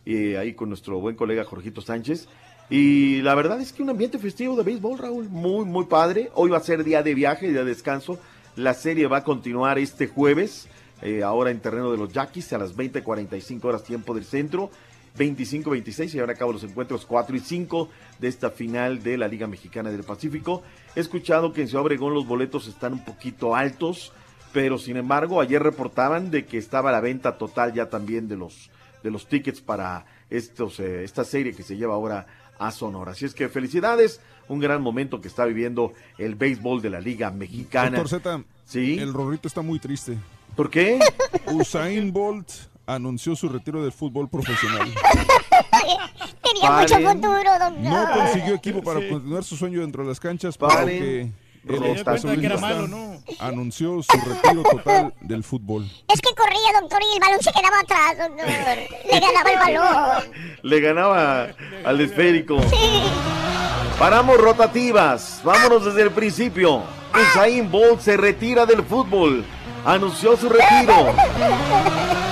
eh, 0.05 0.37
ahí 0.37 0.55
con 0.55 0.69
nuestro 0.69 0.99
buen 0.99 1.15
colega 1.15 1.45
Jorgito 1.45 1.81
Sánchez. 1.81 2.29
Y 2.71 3.23
la 3.23 3.35
verdad 3.35 3.61
es 3.61 3.73
que 3.73 3.83
un 3.83 3.91
ambiente 3.91 4.19
festivo 4.19 4.55
de 4.57 4.63
béisbol, 4.63 4.99
Raúl, 4.99 5.29
muy, 5.29 5.65
muy 5.65 5.87
padre. 5.87 6.31
Hoy 6.35 6.51
va 6.51 6.59
a 6.59 6.63
ser 6.63 6.85
día 6.85 7.03
de 7.03 7.15
viaje, 7.15 7.49
día 7.49 7.61
de 7.61 7.71
descanso. 7.71 8.19
La 8.57 8.75
serie 8.75 9.07
va 9.07 9.19
a 9.19 9.25
continuar 9.25 9.79
este 9.79 10.07
jueves, 10.07 10.69
eh, 11.01 11.23
ahora 11.23 11.51
en 11.51 11.61
terreno 11.61 11.91
de 11.91 11.97
los 11.97 12.13
Yaquis, 12.13 12.53
a 12.53 12.59
las 12.59 12.77
20:45 12.77 13.65
horas 13.65 13.85
tiempo 13.85 14.15
del 14.15 14.25
centro. 14.25 14.71
25-26 15.17 15.93
se 15.93 16.17
llevan 16.17 16.31
a 16.31 16.35
cabo 16.35 16.53
los 16.53 16.63
encuentros 16.63 17.07
4 17.07 17.37
y 17.37 17.41
5 17.41 17.89
de 18.19 18.29
esta 18.29 18.51
final 18.51 19.03
de 19.03 19.17
la 19.17 19.29
Liga 19.29 19.47
Mexicana 19.47 19.91
del 19.91 20.05
Pacífico. 20.05 20.63
He 20.95 21.01
escuchado 21.01 21.53
que 21.53 21.63
en 21.63 21.69
Ciudad 21.69 21.85
Obregón 21.85 22.15
los 22.15 22.27
boletos 22.27 22.69
están 22.69 22.93
un 22.93 23.05
poquito 23.05 23.57
altos, 23.57 24.13
pero 24.53 24.79
sin 24.79 24.97
embargo 24.97 25.41
ayer 25.41 25.63
reportaban 25.63 26.31
de 26.31 26.45
que 26.45 26.59
estaba 26.59 26.93
la 26.93 27.01
venta 27.01 27.37
total 27.39 27.73
ya 27.73 27.89
también 27.89 28.29
de 28.29 28.37
los 28.37 28.71
de 29.03 29.11
los 29.11 29.29
tickets 29.29 29.61
para 29.61 30.07
estos 30.29 30.81
eh, 30.81 31.05
esta 31.05 31.25
serie 31.25 31.55
que 31.55 31.63
se 31.63 31.77
lleva 31.77 31.95
ahora 31.95 32.27
a 32.59 32.71
Sonora. 32.71 33.13
Así 33.13 33.25
es 33.25 33.35
que 33.35 33.49
felicidades, 33.49 34.21
un 34.49 34.59
gran 34.61 34.83
momento 34.83 35.21
que 35.21 35.29
está 35.29 35.45
viviendo 35.45 35.93
el 36.19 36.35
béisbol 36.35 36.83
de 36.83 36.91
la 36.91 37.01
Liga 37.01 37.31
Mexicana. 37.31 37.91
Doctor 37.99 38.09
Z, 38.09 38.43
¿Sí? 38.65 38.99
el 38.99 39.13
Rorrito 39.13 39.49
está 39.49 39.63
muy 39.63 39.79
triste. 39.79 40.17
¿Por 40.57 40.71
qué? 40.71 40.99
Usain 41.47 42.13
Bolt 42.13 42.49
anunció 42.87 43.37
su 43.37 43.49
retiro 43.49 43.83
del 43.83 43.93
fútbol 43.93 44.29
profesional. 44.29 44.89
Tenía 46.43 46.71
mucho 46.71 46.95
futuro, 46.97 47.51
doctor. 47.59 47.73
No 47.79 48.07
consiguió 48.13 48.55
equipo 48.55 48.83
para 48.83 49.07
continuar 49.09 49.45
su 49.45 49.57
sueño 49.57 49.81
dentro 49.83 50.03
de 50.03 50.09
las 50.09 50.19
canchas 50.19 50.57
Paren. 50.57 50.79
porque 50.79 51.31
Malo, 52.61 52.89
¿no? 52.89 53.19
anunció 53.39 54.03
su 54.03 54.19
retiro 54.27 54.63
total 54.63 55.15
del 55.21 55.45
fútbol. 55.45 55.89
Es 56.13 56.21
que 56.21 56.35
corría, 56.35 56.81
doctor, 56.81 57.01
y 57.03 57.15
el 57.15 57.21
balón 57.21 57.43
se 57.43 57.53
quedaba 57.53 57.81
atrás, 57.81 58.19
doctor. 58.19 58.47
Le 59.11 59.21
ganaba 59.21 59.51
el 59.51 59.59
balón. 59.59 60.33
Le 60.63 60.81
ganaba 60.81 61.49
al 61.85 62.01
esférico. 62.01 62.59
Paramos 63.99 64.39
rotativas. 64.39 65.41
Vámonos 65.45 65.85
desde 65.85 66.03
el 66.03 66.11
principio. 66.11 66.83
Usain 67.15 67.71
Bolt 67.71 68.01
se 68.01 68.17
retira 68.17 68.65
del 68.65 68.83
fútbol. 68.85 69.45
Anunció 69.85 70.37
su 70.37 70.49
retiro. 70.49 71.15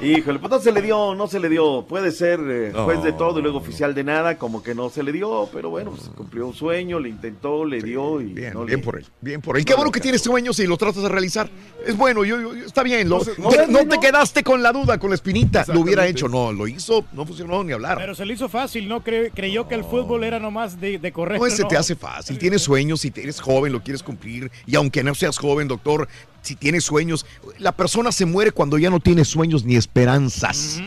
Híjole, 0.00 0.38
pues 0.38 0.50
no 0.52 0.60
se 0.60 0.70
le 0.70 0.80
dio, 0.80 1.14
no 1.16 1.26
se 1.26 1.40
le 1.40 1.48
dio. 1.48 1.84
Puede 1.88 2.12
ser 2.12 2.38
eh, 2.46 2.72
juez 2.72 3.02
de 3.02 3.12
todo 3.12 3.40
y 3.40 3.42
luego 3.42 3.58
oficial 3.58 3.94
de 3.96 4.04
nada, 4.04 4.38
como 4.38 4.62
que 4.62 4.72
no 4.72 4.90
se 4.90 5.02
le 5.02 5.10
dio, 5.10 5.48
pero 5.52 5.70
bueno, 5.70 5.90
pues 5.90 6.08
cumplió 6.14 6.46
un 6.46 6.54
sueño, 6.54 7.00
le 7.00 7.08
intentó, 7.08 7.64
le 7.64 7.82
dio 7.82 8.20
y 8.20 8.26
Bien, 8.26 8.54
no 8.54 8.64
bien 8.64 8.78
le- 8.78 8.84
por 8.84 8.96
él, 8.96 9.06
bien 9.20 9.40
por 9.40 9.56
él. 9.58 9.64
Qué 9.64 9.74
bueno 9.74 9.90
que 9.90 9.98
tienes 9.98 10.22
sueños 10.22 10.56
y 10.60 10.68
los 10.68 10.78
tratas 10.78 11.02
de 11.02 11.08
realizar. 11.08 11.50
Es 11.84 11.96
bueno, 11.96 12.24
yo, 12.24 12.40
yo- 12.40 12.64
está 12.64 12.84
bien. 12.84 13.08
lo- 13.08 13.18
No 13.18 13.24
no, 13.38 13.44
no, 13.44 13.50
te, 13.50 13.66
no 13.66 13.82
no. 13.82 13.88
te 13.88 13.98
quedaste 13.98 14.44
con 14.44 14.62
la 14.62 14.70
duda, 14.72 14.98
con 14.98 15.10
la 15.10 15.16
espinita. 15.16 15.64
Lo 15.66 15.80
hubiera 15.80 16.06
hecho, 16.06 16.28
no, 16.28 16.52
lo 16.52 16.68
hizo, 16.68 17.04
no 17.12 17.26
funcionó 17.26 17.64
ni 17.64 17.72
hablar. 17.72 17.98
Pero 17.98 18.14
se 18.14 18.24
le 18.24 18.34
hizo 18.34 18.48
fácil, 18.48 18.88
¿no? 18.88 19.02
Cre- 19.02 19.32
creyó 19.34 19.66
que 19.66 19.74
el 19.74 19.82
fútbol 19.82 20.22
era 20.22 20.38
nomás 20.38 20.80
de, 20.80 20.98
de 20.98 21.10
correr. 21.12 21.40
No, 21.40 21.50
se 21.50 21.62
¿no? 21.62 21.68
te 21.68 21.76
hace 21.76 21.96
fácil. 21.96 22.38
Tienes 22.38 22.62
sueños, 22.62 23.00
si 23.00 23.12
eres 23.16 23.40
joven, 23.40 23.72
lo 23.72 23.82
quieres 23.82 24.04
cumplir. 24.04 24.52
Y 24.64 24.76
aunque 24.76 25.02
no 25.02 25.12
seas 25.16 25.38
joven, 25.38 25.66
doctor, 25.66 26.06
si 26.48 26.56
tienes 26.56 26.84
sueños, 26.84 27.26
la 27.58 27.72
persona 27.72 28.10
se 28.12 28.24
muere 28.26 28.50
cuando 28.52 28.78
ya 28.78 28.88
no 28.90 29.00
tiene 29.00 29.24
sueños 29.24 29.64
ni 29.64 29.76
esperanzas. 29.76 30.80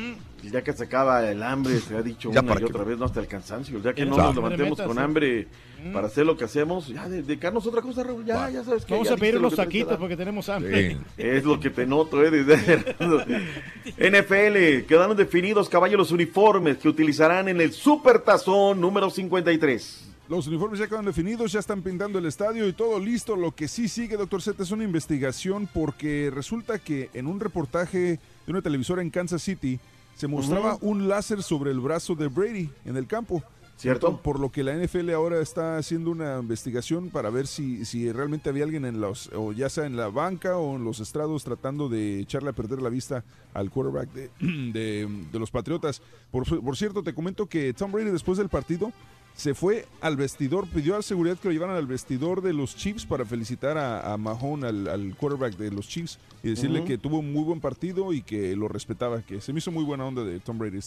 Ya 0.52 0.64
que 0.64 0.74
se 0.74 0.84
acaba 0.84 1.30
el 1.30 1.44
hambre, 1.44 1.80
se 1.80 1.96
ha 1.96 2.02
dicho 2.02 2.32
Ya 2.34 2.42
una 2.42 2.54
y 2.56 2.58
que- 2.58 2.66
otra 2.66 2.84
vez, 2.84 2.98
no 2.98 3.06
hasta 3.06 3.20
el 3.20 3.28
cansancio. 3.28 3.80
Ya 3.82 3.94
que 3.94 4.06
no 4.06 4.16
Claro. 4.16 4.30
nos 4.30 4.36
levantemos 4.38 4.72
Metas, 4.72 4.88
con 4.88 4.98
sí. 4.98 5.02
hambre 5.04 5.48
para 5.94 6.08
hacer 6.08 6.26
lo 6.26 6.36
que 6.36 6.44
hacemos, 6.46 6.88
ya 6.88 7.08
dedicarnos 7.08 7.64
a 7.66 7.70
otra 7.70 7.82
cosa, 7.82 8.04
Raúl. 8.04 8.26
Ya, 8.26 8.50
ya 8.50 8.64
sabes 8.64 8.84
que 8.84 8.92
Vamos 8.94 9.08
ya 9.08 9.14
a 9.14 9.18
pedir 9.18 9.36
dijiste 9.36 9.40
lo 9.42 9.48
unos 9.48 9.52
que 9.52 9.56
tenés 9.56 9.56
que 9.56 9.64
saquitos 9.80 9.90
dar. 9.92 10.00
porque 10.00 10.18
tenemos 10.18 10.50
hambre. 10.50 10.98
Es 11.18 11.44
lo 11.46 11.60
que 11.60 11.70
te 11.70 11.86
noto, 11.86 12.24
¿eh? 12.26 12.32
NFL, 13.98 14.86
quedaron 14.88 15.16
definidos, 15.16 15.70
caballos, 15.70 15.98
los 15.98 16.12
uniformes 16.12 16.78
que 16.78 16.90
utilizarán 16.90 17.48
en 17.48 17.62
el 17.62 17.72
Super 17.72 18.20
Tazón 18.20 18.82
número 18.82 19.10
53. 19.10 20.11
Los 20.32 20.48
uniformes 20.48 20.80
ya 20.80 20.88
quedan 20.88 21.04
definidos, 21.04 21.52
ya 21.52 21.60
están 21.60 21.82
pintando 21.82 22.18
el 22.18 22.26
estadio 22.26 22.66
y 22.66 22.72
todo 22.72 22.98
listo. 23.02 23.36
Lo 23.36 23.52
que 23.54 23.68
sí 23.68 23.90
sigue, 23.90 24.16
doctor 24.16 24.42
Z, 24.42 24.64
es 24.64 24.72
una 24.72 24.86
investigación 24.86 25.68
porque 25.74 26.32
resulta 26.34 26.80
que 26.80 27.10
en 27.14 27.28
un 27.28 27.42
reportaje 27.42 28.18
de 28.46 28.52
una 28.52 28.62
televisora 28.62 29.02
en 29.02 29.10
Kansas 29.10 29.42
City 29.44 29.78
se 30.16 30.28
mostraba 30.28 30.78
un 30.80 31.10
láser 31.10 31.44
sobre 31.44 31.72
el 31.72 31.82
brazo 31.82 32.16
de 32.16 32.30
Brady 32.30 32.70
en 32.86 32.96
el 32.96 33.08
campo. 33.08 33.44
¿Cierto? 33.76 34.22
Por 34.22 34.40
lo 34.40 34.52
que 34.52 34.64
la 34.64 34.74
NFL 34.76 35.10
ahora 35.10 35.42
está 35.42 35.76
haciendo 35.78 36.12
una 36.12 36.38
investigación 36.40 37.10
para 37.10 37.30
ver 37.32 37.46
si, 37.48 37.84
si 37.84 38.10
realmente 38.12 38.48
había 38.50 38.64
alguien 38.64 38.86
en 38.86 39.02
los, 39.02 39.30
o 39.36 39.52
ya 39.54 39.70
sea 39.70 39.86
en 39.86 39.98
la 39.98 40.08
banca 40.08 40.56
o 40.58 40.78
en 40.78 40.86
los 40.86 41.00
estrados 41.02 41.44
tratando 41.44 41.90
de 41.90 42.20
echarle 42.22 42.52
a 42.52 42.54
perder 42.54 42.82
la 42.82 42.90
vista 42.90 43.24
al 43.56 43.70
quarterback 43.70 44.10
de, 44.14 44.30
de- 44.72 45.26
de 45.32 45.40
los 45.40 45.52
Patriotas. 45.52 46.02
Por, 46.32 46.46
por 46.64 46.78
cierto, 46.78 47.04
te 47.04 47.14
comento 47.14 47.48
que 47.48 47.74
Tom 47.74 47.92
Brady 47.92 48.12
después 48.12 48.38
del 48.38 48.48
partido 48.50 48.94
se 49.42 49.56
fue 49.56 49.86
al 50.02 50.18
vestidor, 50.18 50.68
pidió 50.68 50.94
a 50.94 50.98
la 50.98 51.02
seguridad 51.02 51.38
que 51.38 51.48
lo 51.48 51.52
llevaran 51.54 51.76
al 51.76 51.88
vestidor 51.88 52.42
de 52.42 52.54
los 52.54 52.76
Chiefs 52.76 53.06
para 53.08 53.26
felicitar 53.26 53.76
a, 53.78 54.14
a 54.14 54.18
Mahone, 54.18 54.68
al, 54.68 54.88
al 54.88 55.16
quarterback 55.16 55.58
de 55.58 55.72
los 55.72 55.88
Chiefs, 55.88 56.20
y 56.44 56.50
decirle 56.50 56.84
que 56.84 56.98
tuvo 57.00 57.18
un 57.20 57.34
muy 57.34 57.44
buen 57.44 57.60
partido 57.60 58.14
y 58.14 58.22
que 58.22 58.56
lo 58.56 58.68
respetaba, 58.68 59.22
que 59.24 59.42
se 59.42 59.52
me 59.52 59.58
hizo 59.58 59.72
muy 59.72 59.84
buena 59.84 60.06
onda 60.06 60.24
de 60.24 60.40
Tom 60.40 60.60
Brady. 60.60 60.80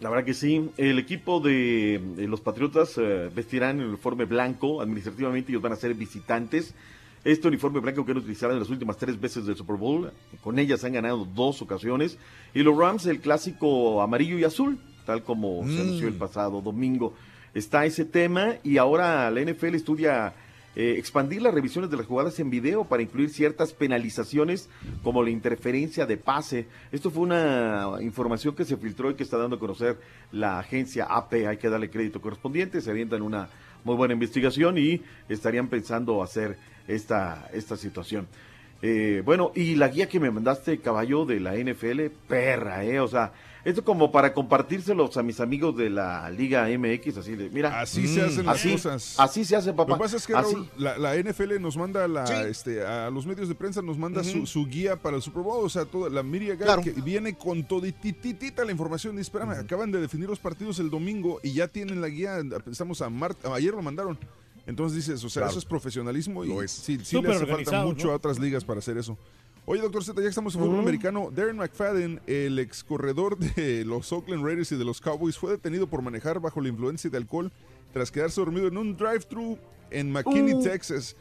La 0.00 0.10
verdad 0.10 0.26
que 0.26 0.34
sí. 0.34 0.68
El 0.76 0.98
equipo 0.98 1.40
de, 1.40 2.00
de 2.16 2.28
los 2.28 2.42
Patriotas 2.42 2.98
eh, 2.98 3.30
vestirán 3.34 3.80
el 3.80 3.86
uniforme 3.86 4.26
blanco. 4.26 4.82
Administrativamente 4.82 5.50
ellos 5.52 5.62
van 5.62 5.72
a 5.72 5.76
ser 5.76 5.94
visitantes. 5.94 6.74
este 7.24 7.48
uniforme 7.48 7.80
blanco 7.80 8.04
que 8.04 8.12
han 8.12 8.18
utilizado 8.18 8.52
en 8.52 8.58
las 8.58 8.68
últimas 8.68 8.98
tres 8.98 9.18
veces 9.18 9.46
del 9.46 9.56
Super 9.56 9.76
Bowl. 9.76 10.12
Con 10.42 10.58
ellas 10.58 10.84
han 10.84 10.92
ganado 10.92 11.24
dos 11.34 11.62
ocasiones. 11.62 12.18
Y 12.52 12.62
los 12.62 12.76
Rams, 12.76 13.06
el 13.06 13.20
clásico 13.20 14.02
amarillo 14.02 14.38
y 14.38 14.44
azul, 14.44 14.78
tal 15.06 15.22
como 15.24 15.62
se 15.64 15.70
Mm. 15.72 15.80
anunció 15.80 16.08
el 16.08 16.14
pasado 16.14 16.60
domingo. 16.60 17.14
Está 17.56 17.86
ese 17.86 18.04
tema 18.04 18.56
y 18.62 18.76
ahora 18.76 19.30
la 19.30 19.40
NFL 19.40 19.76
estudia 19.76 20.34
eh, 20.76 20.96
expandir 20.98 21.40
las 21.40 21.54
revisiones 21.54 21.90
de 21.90 21.96
las 21.96 22.04
jugadas 22.04 22.38
en 22.38 22.50
video 22.50 22.84
para 22.84 23.02
incluir 23.02 23.30
ciertas 23.30 23.72
penalizaciones 23.72 24.68
como 25.02 25.22
la 25.22 25.30
interferencia 25.30 26.04
de 26.04 26.18
pase. 26.18 26.66
Esto 26.92 27.10
fue 27.10 27.22
una 27.22 27.92
información 28.02 28.54
que 28.54 28.66
se 28.66 28.76
filtró 28.76 29.10
y 29.10 29.14
que 29.14 29.22
está 29.22 29.38
dando 29.38 29.56
a 29.56 29.58
conocer 29.58 29.98
la 30.32 30.58
agencia 30.58 31.06
AP. 31.06 31.46
Hay 31.48 31.56
que 31.56 31.70
darle 31.70 31.88
crédito 31.88 32.20
correspondiente. 32.20 32.82
Se 32.82 32.90
avientan 32.90 33.22
una 33.22 33.48
muy 33.84 33.96
buena 33.96 34.12
investigación 34.12 34.76
y 34.76 35.00
estarían 35.26 35.68
pensando 35.68 36.22
hacer 36.22 36.58
esta, 36.86 37.48
esta 37.54 37.78
situación. 37.78 38.26
Eh, 38.82 39.22
bueno, 39.24 39.52
y 39.54 39.76
la 39.76 39.88
guía 39.88 40.10
que 40.10 40.20
me 40.20 40.30
mandaste, 40.30 40.76
caballo, 40.80 41.24
de 41.24 41.40
la 41.40 41.54
NFL, 41.54 42.08
perra, 42.28 42.84
¿eh? 42.84 43.00
O 43.00 43.08
sea, 43.08 43.32
esto 43.66 43.84
como 43.84 44.12
para 44.12 44.32
compartírselos 44.32 45.16
a 45.16 45.22
mis 45.22 45.40
amigos 45.40 45.76
de 45.76 45.90
la 45.90 46.30
Liga 46.30 46.66
MX, 46.68 47.16
así 47.18 47.34
de, 47.34 47.50
mira. 47.50 47.80
Así 47.80 48.06
se 48.06 48.22
hacen 48.22 48.46
las 48.46 48.56
así, 48.56 48.72
cosas. 48.72 49.14
Así 49.18 49.44
se 49.44 49.56
hace, 49.56 49.72
papá. 49.72 49.90
Lo 49.90 49.96
que 49.96 50.02
pasa 50.04 50.16
es 50.16 50.26
que. 50.26 50.32
Raúl, 50.34 50.68
la, 50.78 50.96
la 50.96 51.16
NFL 51.16 51.60
nos 51.60 51.76
manda 51.76 52.06
la, 52.06 52.26
Sí. 52.26 52.34
este, 52.48 52.86
a 52.86 53.10
los 53.10 53.26
medios 53.26 53.48
de 53.48 53.54
prensa 53.54 53.82
nos 53.82 53.98
manda 53.98 54.22
su, 54.24 54.66
guía 54.66 54.96
para 54.96 55.16
el 55.16 55.22
Super 55.22 55.42
Bowl, 55.42 55.64
o 55.64 55.68
sea, 55.68 55.84
toda 55.84 56.08
la 56.08 56.22
Claro. 56.56 56.82
que 56.82 56.92
viene 56.92 57.36
con 57.36 57.66
todititita 57.66 58.64
la 58.64 58.70
información. 58.70 59.18
Y 59.18 59.20
espérame, 59.20 59.50
acaban 59.58 59.90
de 59.90 60.00
definir 60.00 60.28
los 60.28 60.38
partidos 60.38 60.78
el 60.78 60.88
domingo 60.90 61.40
y 61.42 61.52
ya 61.52 61.68
tienen 61.68 62.00
la 62.00 62.08
guía, 62.08 62.38
pensamos 62.64 63.02
a 63.02 63.10
Mart, 63.10 63.44
ayer 63.46 63.72
lo 63.74 63.82
mandaron. 63.82 64.18
Entonces 64.66 64.96
dices, 64.96 65.22
o 65.24 65.28
sea, 65.28 65.40
Claro. 65.42 65.50
eso 65.50 65.58
es 65.60 65.64
profesionalismo 65.64 66.44
y 66.44 66.52
es. 66.64 66.72
sí, 66.72 66.98
sí 67.02 67.20
le 67.20 67.32
hace 67.34 67.46
falta 67.46 67.84
mucho 67.84 68.08
¿no? 68.08 68.12
a 68.12 68.16
otras 68.16 68.38
ligas 68.38 68.64
para 68.64 68.80
hacer 68.80 68.98
eso. 68.98 69.16
Oye, 69.68 69.82
doctor 69.82 70.04
Z, 70.04 70.22
ya 70.22 70.28
estamos 70.28 70.54
en 70.54 70.60
fútbol 70.60 70.78
americano, 70.78 71.28
Darren 71.34 71.56
McFadden, 71.56 72.20
el 72.28 72.56
ex 72.60 72.84
corredor 72.84 73.36
de 73.36 73.84
los 73.84 74.12
Oakland 74.12 74.44
Raiders 74.44 74.70
y 74.70 74.76
de 74.76 74.84
los 74.84 75.00
Cowboys, 75.00 75.36
fue 75.36 75.50
detenido 75.50 75.88
por 75.88 76.02
manejar 76.02 76.38
bajo 76.38 76.60
la 76.60 76.68
influencia 76.68 77.10
de 77.10 77.16
alcohol 77.16 77.50
tras 77.92 78.12
quedarse 78.12 78.40
dormido 78.40 78.68
en 78.68 78.76
un 78.76 78.96
drive-thru 78.96 79.58
en 79.90 80.12
McKinney, 80.12 80.54
Uh. 80.54 80.62
Texas. 80.62 81.16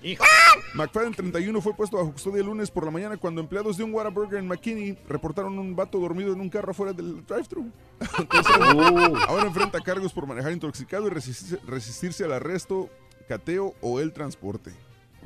McFadden 0.75 1.13
31 1.15 1.59
fue 1.59 1.73
puesto 1.73 1.97
bajo 1.97 2.11
custodia 2.11 2.41
el 2.41 2.45
lunes 2.45 2.69
por 2.69 2.85
la 2.85 2.91
mañana 2.91 3.17
cuando 3.17 3.41
empleados 3.41 3.77
de 3.77 3.83
un 3.83 3.91
Whataburger 3.91 4.37
en 4.37 4.47
McKinney 4.47 4.95
reportaron 5.09 5.57
un 5.57 5.75
vato 5.75 5.99
dormido 5.99 6.31
en 6.31 6.39
un 6.39 6.49
carro 6.49 6.69
afuera 6.69 6.93
del 6.93 7.25
drive-thru. 7.25 7.71
Uh. 8.75 9.17
ahora 9.27 9.47
enfrenta 9.47 9.81
cargos 9.81 10.13
por 10.13 10.27
manejar 10.27 10.51
intoxicado 10.51 11.07
y 11.07 11.09
resistirse, 11.09 11.65
resistirse 11.65 12.23
al 12.23 12.33
arresto, 12.33 12.89
cateo 13.27 13.73
o 13.81 13.99
el 13.99 14.13
transporte. 14.13 14.71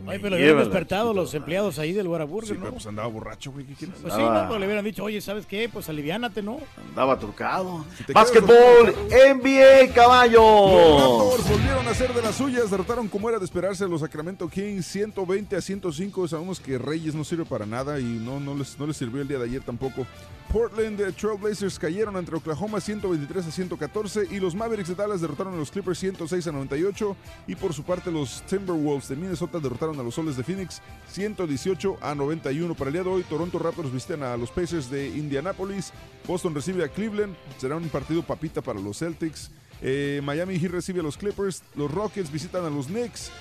Oye, 0.08 0.20
pero 0.20 0.36
le 0.36 0.44
hubieran 0.44 0.60
despertado 0.64 1.14
los 1.14 1.34
empleados 1.34 1.78
ahí 1.80 1.94
del 1.94 2.08
Whataburger, 2.08 2.48
Sí, 2.50 2.54
¿no? 2.56 2.60
pero 2.62 2.74
pues 2.74 2.88
andaba 2.88 3.08
borracho, 3.08 3.52
güey. 3.52 3.66
¿Qué 3.66 3.74
quieres? 3.74 3.98
Pues 4.02 4.14
sí, 4.14 4.22
no, 4.22 4.46
pero 4.48 4.60
le 4.60 4.66
hubieran 4.66 4.86
dicho, 4.86 5.04
oye, 5.04 5.22
¿sabes 5.22 5.46
qué? 5.46 5.70
Pues 5.70 5.88
aliviánate, 5.90 6.42
¿no? 6.42 6.60
Andaba 6.90 7.18
trucado. 7.20 7.86
te 8.06 8.14
Básquetbol, 8.14 8.96
NBA, 9.10 9.94
caballo. 9.94 10.42
Los 10.42 11.02
Raptors 11.02 11.50
volvieron 11.50 11.88
a 11.88 11.92
hacer 11.92 12.14
de 12.14 12.22
las 12.22 12.36
suyas, 12.36 12.72
derrotaron 12.72 13.08
como 13.08 13.30
era 13.30 13.40
de 13.40 13.46
esperarse 13.46 13.84
a 13.84 13.88
los 13.88 14.02
Sacramento 14.02 14.48
Kings 14.50 14.86
120 14.86 15.56
a 15.56 15.62
105. 15.62 16.28
Sabemos 16.28 16.60
que 16.60 16.78
Reyes 16.78 17.16
no 17.16 17.24
sirve 17.24 17.46
para 17.46 17.66
nada 17.66 18.00
y 18.00 18.04
no, 18.04 18.40
no, 18.40 18.56
les, 18.56 18.80
no 18.80 18.88
les 18.88 18.98
sirvió 18.98 19.22
el 19.22 19.28
día 19.28 19.38
de 19.38 19.46
ayer 19.46 19.62
tampoco. 19.62 20.06
Portland 20.52 21.00
eh, 21.02 21.12
Trailblazers 21.12 21.78
cayeron 21.78 22.18
entre 22.18 22.36
Oklahoma 22.36 22.82
123 22.82 23.46
a 23.46 23.52
114 23.52 24.28
y 24.32 24.40
los 24.40 24.56
Mavericks 24.56 24.90
de 24.90 24.96
Dallas 24.96 25.22
derrotaron 25.22 25.54
a 25.54 25.58
los 25.58 25.70
Clippers 25.70 26.00
106 26.00 26.48
a 26.48 26.52
98 26.52 27.16
y 27.46 27.56
por 27.56 27.72
su 27.72 27.84
parte 27.84 28.12
los 28.12 28.42
Timberwolves 28.50 29.10
de 29.10 29.16
Minnesota 29.16 29.60
derrotaron 29.60 29.89
a 29.98 30.04
los 30.04 30.16
Soles 30.16 30.36
de 30.36 30.44
Phoenix 30.44 30.82
118 31.12 31.98
a 32.02 32.14
91. 32.14 32.76
Para 32.76 32.90
el 32.90 32.94
día 32.94 33.04
de 33.04 33.10
hoy 33.10 33.24
Toronto 33.24 33.58
Raptors 33.58 33.94
visitan 33.94 34.24
a 34.24 34.36
los 34.36 34.52
Pacers 34.52 34.92
de 34.92 35.08
Indianapolis, 35.08 35.94
Boston 36.28 36.54
recibe 36.54 36.84
a 36.84 36.90
Cleveland, 36.90 37.36
será 37.58 37.78
un 37.78 37.88
partido 37.88 38.22
papita 38.22 38.62
para 38.62 38.80
los 38.80 39.00
Celtics. 39.00 39.50
Eh, 39.82 40.20
Miami 40.24 40.60
Heat 40.60 40.72
recibe 40.72 41.00
a 41.00 41.04
los 41.04 41.18
Clippers, 41.18 41.64
los 41.76 41.90
Rockets 41.90 42.32
visitan 42.32 42.66
a 42.66 42.70
los 42.70 42.88
Knicks. 42.88 43.32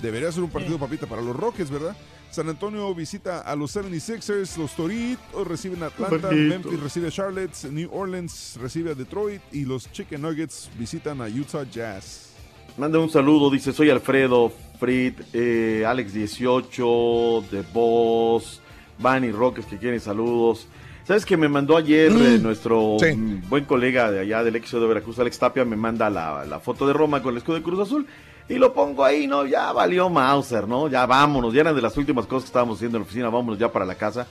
Debería 0.00 0.32
ser 0.32 0.42
un 0.42 0.50
partido 0.50 0.78
papita 0.78 1.06
para 1.06 1.20
los 1.20 1.36
Rockets, 1.36 1.70
¿verdad? 1.70 1.94
San 2.32 2.48
Antonio 2.48 2.94
visita 2.94 3.40
a 3.40 3.54
los 3.54 3.76
76ers, 3.76 4.56
los 4.56 4.74
Toritos 4.74 5.46
reciben 5.46 5.82
a 5.82 5.86
Atlanta. 5.86 6.30
Memphis 6.30 6.80
recibe 6.80 7.08
a 7.08 7.10
Charlotte, 7.10 7.54
New 7.70 7.90
Orleans 7.92 8.56
recibe 8.58 8.92
a 8.92 8.94
Detroit 8.94 9.42
y 9.52 9.66
los 9.66 9.92
Chicken 9.92 10.22
Nuggets 10.22 10.70
visitan 10.78 11.20
a 11.20 11.26
Utah 11.26 11.64
Jazz. 11.70 12.31
Manda 12.78 12.98
un 12.98 13.10
saludo, 13.10 13.50
dice, 13.50 13.72
soy 13.72 13.90
Alfredo, 13.90 14.50
Frit, 14.80 15.20
eh, 15.34 15.84
Alex 15.86 16.14
18, 16.14 17.44
The 17.50 17.62
Boss, 17.72 18.60
Bunny 18.98 19.30
Rockets 19.30 19.66
que 19.66 19.78
quieren 19.78 20.00
saludos. 20.00 20.66
¿Sabes 21.04 21.26
que 21.26 21.36
me 21.36 21.48
mandó 21.48 21.76
ayer 21.76 22.10
eh, 22.12 22.38
nuestro 22.38 22.96
sí. 22.98 23.14
mm, 23.14 23.48
buen 23.48 23.64
colega 23.64 24.10
de 24.10 24.20
allá 24.20 24.42
del 24.42 24.56
éxodo 24.56 24.82
de 24.82 24.88
Veracruz, 24.88 25.18
Alex 25.18 25.38
Tapia, 25.38 25.64
me 25.64 25.76
manda 25.76 26.08
la, 26.08 26.46
la 26.46 26.60
foto 26.60 26.86
de 26.86 26.92
Roma 26.92 27.22
con 27.22 27.32
el 27.32 27.38
escudo 27.38 27.56
de 27.56 27.62
Cruz 27.62 27.80
Azul 27.80 28.06
y 28.48 28.54
lo 28.54 28.72
pongo 28.72 29.04
ahí, 29.04 29.26
¿no? 29.26 29.44
Ya 29.44 29.72
valió 29.72 30.08
Mauser, 30.08 30.66
¿no? 30.66 30.88
Ya 30.88 31.04
vámonos, 31.04 31.52
ya 31.52 31.60
eran 31.60 31.76
de 31.76 31.82
las 31.82 31.96
últimas 31.98 32.26
cosas 32.26 32.44
que 32.44 32.48
estábamos 32.48 32.76
haciendo 32.78 32.96
en 32.96 33.02
la 33.02 33.06
oficina, 33.06 33.28
vámonos 33.28 33.58
ya 33.58 33.70
para 33.70 33.84
la 33.84 33.96
casa. 33.96 34.26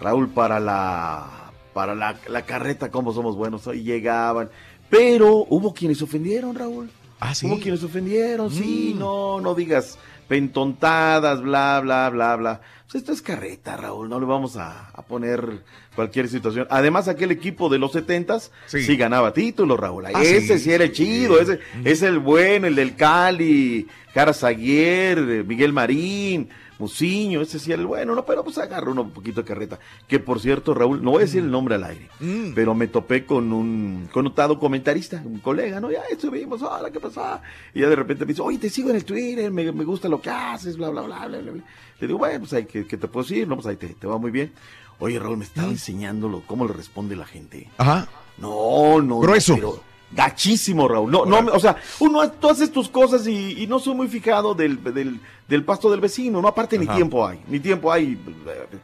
Raúl, 0.00 0.28
para 0.28 0.58
la, 0.58 1.50
para 1.72 1.94
la, 1.94 2.16
la 2.28 2.42
carreta, 2.42 2.90
cómo 2.90 3.12
somos 3.12 3.36
buenos, 3.36 3.66
hoy 3.66 3.82
llegaban. 3.82 4.50
Pero 4.90 5.46
hubo 5.48 5.72
quienes 5.72 6.02
ofendieron, 6.02 6.54
Raúl. 6.54 6.90
Ah, 7.20 7.34
sí. 7.34 7.46
Hubo 7.46 7.58
quienes 7.58 7.82
ofendieron, 7.82 8.50
sí, 8.50 8.94
no, 8.98 9.40
no 9.40 9.54
digas 9.54 9.98
pentontadas, 10.28 11.40
bla, 11.42 11.80
bla, 11.82 12.10
bla, 12.10 12.36
bla. 12.36 12.60
Pues 12.84 12.96
esto 12.96 13.12
es 13.12 13.20
carreta, 13.22 13.76
Raúl, 13.76 14.08
no 14.08 14.20
le 14.20 14.26
vamos 14.26 14.56
a, 14.56 14.90
a 14.90 15.02
poner 15.02 15.62
cualquier 15.94 16.28
situación. 16.28 16.66
Además, 16.70 17.08
aquel 17.08 17.30
equipo 17.32 17.68
de 17.68 17.78
los 17.78 17.92
setentas 17.92 18.52
sí, 18.66 18.82
Sí. 18.82 18.96
ganaba 18.96 19.32
títulos, 19.32 19.78
Raúl. 19.78 20.06
Ah, 20.06 20.22
ese 20.22 20.58
sí, 20.58 20.64
sí, 20.64 20.72
era 20.72 20.84
el 20.84 20.92
chido, 20.92 21.40
ese 21.40 21.58
es 21.84 22.02
el 22.02 22.18
bueno, 22.20 22.66
el 22.68 22.74
del 22.76 22.94
Cali, 22.94 23.86
Jara 24.14 24.32
Zaguer, 24.32 25.44
Miguel 25.44 25.72
Marín, 25.72 26.48
Muciño, 26.78 27.40
ese 27.40 27.58
sí 27.58 27.72
era 27.72 27.80
el 27.80 27.86
bueno, 27.86 28.14
no, 28.14 28.24
pero 28.24 28.44
pues 28.44 28.58
agarra 28.58 28.90
uno 28.90 29.02
un 29.02 29.10
poquito 29.10 29.40
de 29.42 29.46
carreta. 29.46 29.78
Que 30.06 30.18
por 30.18 30.40
cierto, 30.40 30.74
Raúl, 30.74 31.02
no 31.02 31.12
voy 31.12 31.22
a 31.22 31.24
decir 31.26 31.42
el 31.42 31.50
nombre 31.50 31.76
al 31.76 31.84
aire, 31.84 32.08
Mm. 32.20 32.52
pero 32.54 32.74
me 32.74 32.86
topé 32.88 33.24
con 33.24 33.52
un 33.52 34.08
connotado 34.12 34.58
comentarista, 34.58 35.22
un 35.24 35.38
colega, 35.38 35.80
¿no? 35.80 35.90
Ya 35.90 36.02
estuvimos, 36.10 36.60
hola, 36.62 36.90
¿qué 36.90 37.00
pasa? 37.00 37.40
Y 37.74 37.80
ya 37.80 37.88
de 37.88 37.96
repente 37.96 38.24
me 38.24 38.32
dice, 38.32 38.42
oye, 38.42 38.58
te 38.58 38.68
sigo 38.70 38.90
en 38.90 38.96
el 38.96 39.04
Twitter, 39.04 39.50
me, 39.50 39.70
me 39.72 39.84
gusta 39.84 40.08
lo 40.08 40.20
que 40.20 40.30
haces, 40.30 40.76
bla, 40.76 40.90
bla, 40.90 41.02
bla, 41.02 41.26
bla, 41.26 41.38
bla. 41.38 41.52
Le 41.98 42.06
digo, 42.06 42.18
bueno, 42.18 42.40
pues 42.40 42.52
ahí, 42.52 42.66
¿qué, 42.66 42.86
qué 42.86 42.96
te 42.96 43.08
puedo 43.08 43.26
decir? 43.26 43.48
No, 43.48 43.54
pues 43.56 43.66
ahí 43.68 43.76
te, 43.76 43.88
te 43.88 44.06
va 44.06 44.18
muy 44.18 44.30
bien. 44.30 44.52
Oye, 44.98 45.18
Raúl, 45.18 45.36
me 45.38 45.44
estaba 45.44 45.68
enseñándolo, 45.68 46.42
cómo 46.46 46.66
le 46.66 46.72
responde 46.72 47.16
la 47.16 47.26
gente. 47.26 47.68
Ajá. 47.78 48.08
No, 48.38 49.00
no. 49.00 49.18
Grueso. 49.20 49.54
no, 49.56 49.58
pero 49.58 49.82
gachísimo, 50.12 50.86
Raúl. 50.88 51.10
No, 51.10 51.24
no, 51.26 51.38
o 51.52 51.58
sea, 51.60 51.76
uno, 52.00 52.30
tú 52.30 52.48
haces 52.48 52.70
tus 52.72 52.88
cosas 52.88 53.26
y, 53.26 53.62
y 53.62 53.66
no 53.66 53.78
soy 53.78 53.94
muy 53.94 54.08
fijado 54.08 54.54
del, 54.54 54.82
del, 54.82 55.20
del 55.48 55.64
pasto 55.64 55.90
del 55.90 56.00
vecino, 56.00 56.40
¿no? 56.40 56.48
Aparte, 56.48 56.78
ni 56.78 56.86
tiempo 56.96 57.26
hay, 57.26 57.42
ni 57.48 57.60
tiempo 57.60 57.92
hay. 57.92 58.12
eh, 58.46 58.78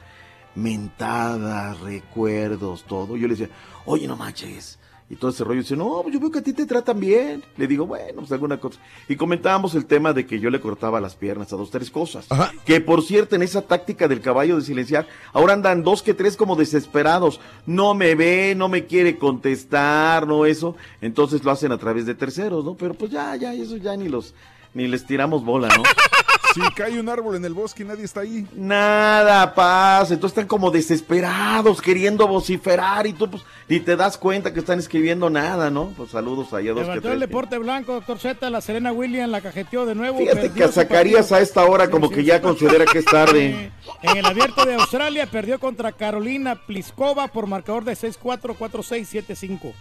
Mentadas, 0.54 1.80
recuerdos, 1.80 2.84
todo. 2.86 3.16
Yo 3.16 3.26
le 3.26 3.34
decía, 3.34 3.48
oye, 3.86 4.06
no 4.06 4.16
manches. 4.16 4.78
Y 5.12 5.16
todo 5.16 5.30
ese 5.30 5.44
rollo 5.44 5.60
dice, 5.60 5.76
no, 5.76 6.00
pues 6.02 6.14
yo 6.14 6.20
veo 6.20 6.30
que 6.30 6.38
a 6.38 6.42
ti 6.42 6.54
te 6.54 6.64
tratan 6.64 6.98
bien. 6.98 7.44
Le 7.58 7.66
digo, 7.66 7.84
bueno, 7.84 8.20
pues 8.20 8.32
alguna 8.32 8.56
cosa. 8.58 8.80
Y 9.10 9.16
comentábamos 9.16 9.74
el 9.74 9.84
tema 9.84 10.14
de 10.14 10.24
que 10.24 10.40
yo 10.40 10.48
le 10.48 10.58
cortaba 10.58 11.02
las 11.02 11.16
piernas 11.16 11.52
a 11.52 11.56
dos, 11.56 11.70
tres 11.70 11.90
cosas. 11.90 12.26
Que 12.64 12.80
por 12.80 13.02
cierto, 13.02 13.36
en 13.36 13.42
esa 13.42 13.60
táctica 13.60 14.08
del 14.08 14.22
caballo 14.22 14.56
de 14.56 14.62
silenciar, 14.62 15.06
ahora 15.34 15.52
andan 15.52 15.82
dos 15.82 16.02
que 16.02 16.14
tres 16.14 16.34
como 16.34 16.56
desesperados. 16.56 17.40
No 17.66 17.92
me 17.92 18.14
ve, 18.14 18.54
no 18.56 18.70
me 18.70 18.86
quiere 18.86 19.18
contestar, 19.18 20.26
no 20.26 20.46
eso. 20.46 20.76
Entonces 21.02 21.44
lo 21.44 21.50
hacen 21.50 21.72
a 21.72 21.78
través 21.78 22.06
de 22.06 22.14
terceros, 22.14 22.64
¿no? 22.64 22.74
Pero 22.74 22.94
pues 22.94 23.10
ya, 23.10 23.36
ya, 23.36 23.52
eso 23.52 23.76
ya 23.76 23.94
ni 23.94 24.08
los, 24.08 24.32
ni 24.72 24.88
les 24.88 25.04
tiramos 25.04 25.44
bola, 25.44 25.68
¿no? 25.76 25.82
Si 26.54 26.60
cae 26.74 27.00
un 27.00 27.08
árbol 27.08 27.36
en 27.36 27.44
el 27.44 27.54
bosque 27.54 27.82
y 27.82 27.86
nadie 27.86 28.04
está 28.04 28.20
ahí. 28.20 28.46
Nada 28.54 29.54
pasa, 29.54 30.14
entonces 30.14 30.36
están 30.36 30.46
como 30.48 30.70
desesperados, 30.70 31.80
queriendo 31.80 32.26
vociferar 32.28 33.06
y 33.06 33.12
tú 33.12 33.30
pues 33.30 33.42
ni 33.68 33.80
te 33.80 33.96
das 33.96 34.18
cuenta 34.18 34.52
que 34.52 34.60
están 34.60 34.78
escribiendo 34.78 35.30
nada, 35.30 35.70
¿no? 35.70 35.92
Pues 35.96 36.10
saludos 36.10 36.52
allá 36.52 36.70
dos 36.70 36.80
que 36.80 36.86
Levantó 36.88 37.08
el 37.08 37.18
tres. 37.18 37.20
deporte 37.20 37.58
blanco, 37.58 37.94
doctor 37.94 38.18
Z, 38.18 38.50
la 38.50 38.60
Serena 38.60 38.92
Williams 38.92 39.30
la 39.30 39.40
cajeteó 39.40 39.86
de 39.86 39.94
nuevo. 39.94 40.18
Fíjate 40.18 40.50
que 40.50 40.68
sacarías 40.68 41.32
a 41.32 41.40
esta 41.40 41.64
hora 41.64 41.88
como 41.90 42.10
que 42.10 42.24
ya 42.24 42.40
considera 42.42 42.84
que 42.84 42.98
es 42.98 43.04
tarde. 43.04 43.72
En 44.02 44.16
el 44.16 44.26
abierto 44.26 44.64
de 44.64 44.74
Australia 44.74 45.26
perdió 45.26 45.60
contra 45.60 45.92
Carolina 45.92 46.56
Pliskova 46.66 47.28
por 47.28 47.46
marcador 47.46 47.84
de 47.84 47.92
6-4, 47.92 48.56
4-6, 48.56 49.24
7-5. 49.28 49.72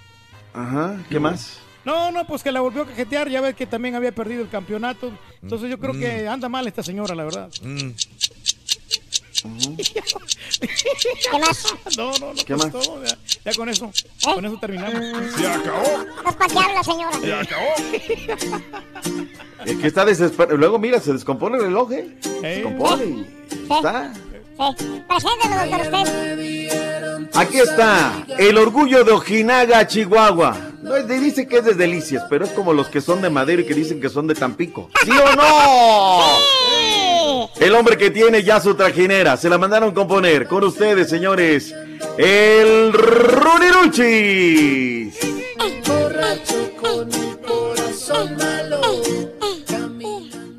Ajá, 0.53 0.97
¿qué 1.09 1.19
más? 1.19 1.59
No, 1.85 2.11
no, 2.11 2.25
pues 2.27 2.43
que 2.43 2.51
la 2.51 2.61
volvió 2.61 2.83
a 2.83 2.87
cajetear, 2.87 3.29
ya 3.29 3.41
ves 3.41 3.55
que 3.55 3.65
también 3.65 3.95
había 3.95 4.11
perdido 4.11 4.43
el 4.43 4.49
campeonato. 4.49 5.11
Entonces 5.41 5.69
yo 5.69 5.79
creo 5.79 5.93
Mm. 5.93 5.99
que 5.99 6.27
anda 6.27 6.47
mal 6.49 6.67
esta 6.67 6.83
señora, 6.83 7.15
la 7.15 7.23
verdad. 7.23 7.49
¿Qué 10.61 11.39
más? 11.39 11.73
No, 11.97 12.11
no, 12.19 12.33
no, 12.33 12.33
¿Qué 12.45 12.55
pues 12.55 12.71
más? 12.71 12.71
todo, 12.71 13.03
ya, 13.03 13.17
ya 13.45 13.53
con 13.55 13.69
eso, 13.69 13.85
¿Eh? 13.87 14.33
con 14.35 14.45
eso 14.45 14.57
terminamos. 14.59 15.33
Se 15.35 15.47
acabó. 15.47 16.05
Pues, 16.23 16.35
¿Para 16.35 16.53
qué 16.53 16.59
habla, 16.59 16.83
señora? 16.83 17.19
Se 17.19 17.33
acabó. 17.33 17.69
El 19.65 19.79
que 19.81 19.87
está 19.87 20.05
desesperado. 20.05 20.57
Luego, 20.57 20.77
mira, 20.79 20.99
se 20.99 21.13
descompone 21.13 21.57
el 21.57 21.63
reloj, 21.65 21.91
¿eh? 21.91 22.17
se 22.41 22.61
compone 22.63 23.05
y 23.05 23.25
está. 23.61 24.13
Sí. 24.13 24.21
Preséntelo, 25.07 25.55
doctor, 25.55 25.81
usted. 26.01 27.29
Aquí 27.33 27.59
está, 27.59 28.25
el 28.37 28.57
orgullo 28.57 29.03
de 29.03 29.11
Ojinaga, 29.11 29.85
Chihuahua. 29.87 30.70
No 30.91 31.01
dice 31.03 31.47
que 31.47 31.59
es 31.59 31.63
de 31.63 31.73
Delicias, 31.73 32.25
pero 32.29 32.43
es 32.43 32.51
como 32.51 32.73
los 32.73 32.89
que 32.89 32.99
son 32.99 33.21
de 33.21 33.29
Madero 33.29 33.61
y 33.61 33.65
que 33.65 33.73
dicen 33.73 34.01
que 34.01 34.09
son 34.09 34.27
de 34.27 34.35
Tampico. 34.35 34.89
¿Sí 35.05 35.11
o 35.11 35.35
no? 35.37 36.19
El 37.57 37.73
hombre 37.75 37.97
que 37.97 38.11
tiene 38.11 38.43
ya 38.43 38.59
su 38.59 38.75
trajinera, 38.75 39.37
se 39.37 39.47
la 39.47 39.57
mandaron 39.57 39.93
componer. 39.93 40.49
Con 40.49 40.65
ustedes, 40.65 41.09
señores, 41.09 41.73
el 42.17 42.91
Runiruchis. 42.91 45.17
Borracho 45.87 46.71
con 46.81 47.07
mi 47.07 47.37
corazón 47.47 48.35
malo. 48.35 48.81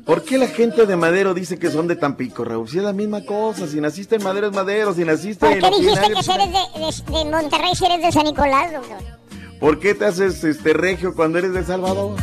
¿Por 0.03 0.23
qué 0.23 0.39
la 0.39 0.47
gente 0.47 0.87
de 0.87 0.95
Madero 0.95 1.35
dice 1.35 1.59
que 1.59 1.69
son 1.69 1.87
de 1.87 1.95
Tampico, 1.95 2.43
Raúl? 2.43 2.67
Si 2.67 2.79
es 2.79 2.83
la 2.83 2.93
misma 2.93 3.23
cosa, 3.23 3.67
si 3.67 3.79
naciste 3.79 4.15
en 4.15 4.23
Madero 4.23 4.47
es 4.47 4.53
Madero, 4.53 4.95
si 4.95 5.05
naciste 5.05 5.45
¿Por 5.45 5.57
en 5.57 5.61
qué 5.61 5.69
dijiste 5.79 6.11
que 6.11 6.23
si 6.23 6.31
eres 6.31 6.49
de, 6.51 6.57
de, 6.79 6.91
de 7.19 7.25
Monterrey 7.29 7.75
si 7.75 7.85
eres 7.85 8.01
de 8.01 8.11
San 8.11 8.23
Nicolás, 8.23 8.73
doctor? 8.73 9.21
¿Por 9.63 9.79
qué 9.79 9.95
te 9.95 10.03
haces 10.03 10.43
este 10.43 10.73
regio 10.73 11.15
cuando 11.15 11.37
eres 11.37 11.53
de 11.53 11.63
Salvador? 11.63 12.17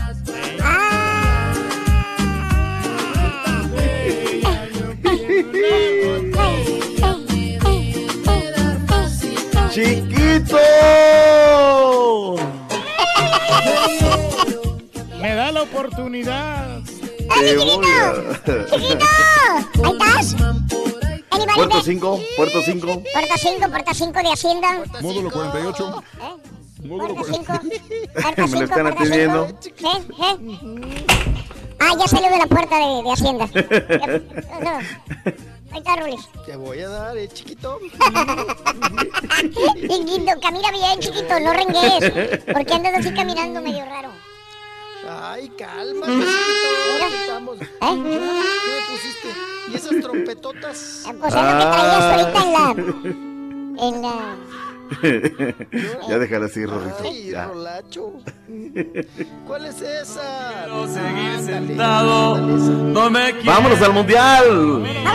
¡Chiquito! 11.00 12.36
Me 15.20 15.34
da 15.34 15.52
la 15.52 15.62
oportunidad. 15.62 16.80
Voy 17.28 17.48
a- 17.48 17.52
¡Chiquito! 17.52 17.86
¿Ahí 18.72 18.92
estás? 18.92 20.36
Puerto 21.54 21.68
there? 21.70 21.82
5, 21.84 22.20
Puerto 22.36 22.62
5. 22.62 23.02
Puerta 23.12 23.34
5, 23.38 23.68
puerta 23.70 23.94
5 23.94 24.12
de 24.22 24.32
Hacienda. 24.32 24.84
Módulo 25.00 25.30
48. 25.30 26.02
Módulo 26.84 27.24
5. 27.24 27.60
Me 28.50 28.58
lo 28.58 28.64
están 28.64 28.86
atendiendo. 28.86 29.46
¿Eh? 29.46 30.02
¿Eh? 30.22 31.04
Ah, 31.78 31.94
ya 31.98 32.06
salió 32.06 32.30
de 32.30 32.38
la 32.38 32.46
puerta 32.46 32.76
de, 32.76 33.02
de 33.02 33.12
Hacienda. 33.12 33.46
No. 34.62 34.78
Ahí 35.72 35.78
está, 35.78 35.96
Rulis. 35.96 36.28
Te 36.44 36.56
voy 36.56 36.80
a 36.80 36.88
dar, 36.88 37.16
eh, 37.16 37.28
chiquito. 37.28 37.78
Chiquito, 39.40 40.32
camina 40.42 40.70
bien, 40.72 40.98
chiquito, 40.98 41.38
no 41.40 41.52
rengues. 41.52 42.10
¿Por 42.44 42.66
qué 42.66 42.74
andas 42.74 42.94
así 42.98 43.14
caminando 43.14 43.60
medio 43.60 43.84
raro? 43.84 44.10
Ay, 45.08 45.48
calma, 45.50 46.06
chiquito. 46.06 46.28
¿Dónde 46.98 47.16
estamos? 47.16 47.60
¿Eh? 47.60 47.68
¿Qué 47.80 47.94
me 47.94 48.80
pusiste? 48.90 49.28
¿Y 49.70 49.76
esas 49.76 50.00
trompetotas? 50.02 51.04
Pues 51.20 51.34
es 51.34 51.40
lo 51.40 51.58
que 51.58 51.66
traías 51.66 52.04
ahorita 52.04 52.42
en 52.42 52.52
la... 52.52 52.74
En 53.86 54.02
la... 54.02 54.36
ya 56.08 56.18
déjala 56.18 56.46
así, 56.46 56.64
Rorrito. 56.66 57.02
Ay, 57.04 57.30
ya. 57.30 57.46
Rolacho. 57.46 58.12
¿Cuál 59.46 59.66
es 59.66 59.80
esa? 59.80 60.66
seguir 60.86 61.40
sentado, 61.44 62.38
no 62.38 63.10
me 63.10 63.32
quiero. 63.32 63.52
Vámonos 63.52 63.82
al 63.82 63.92
mundial. 63.92 64.44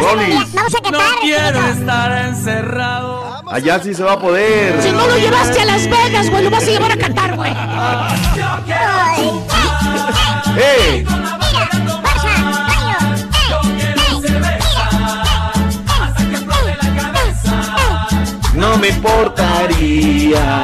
Rolis. 0.02 0.54
Vamos 0.54 0.76
a 0.76 0.92
No 0.92 1.00
quiero 1.22 1.60
estar 1.68 2.28
encerrado. 2.28 3.44
Allá 3.48 3.80
sí 3.80 3.94
se 3.94 4.04
va 4.04 4.14
a 4.14 4.20
poder. 4.20 4.82
Si 4.82 4.92
no 4.92 5.08
lo 5.08 5.18
llevaste 5.18 5.62
a 5.62 5.66
Las 5.66 5.90
Vegas, 5.90 6.30
güey, 6.30 6.44
lo 6.44 6.50
vas 6.50 6.64
a 6.64 6.72
llevar 6.72 6.92
a 6.92 6.98
Qatar, 6.98 7.36
güey. 7.36 7.52
¡Ey! 10.58 11.06
No 18.56 18.78
me 18.78 18.88
importaría. 18.88 20.64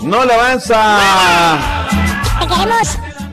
No 0.00 0.24
le 0.24 0.34
avanza. 0.34 1.58
Te 2.38 2.46
queremos, 2.46 2.88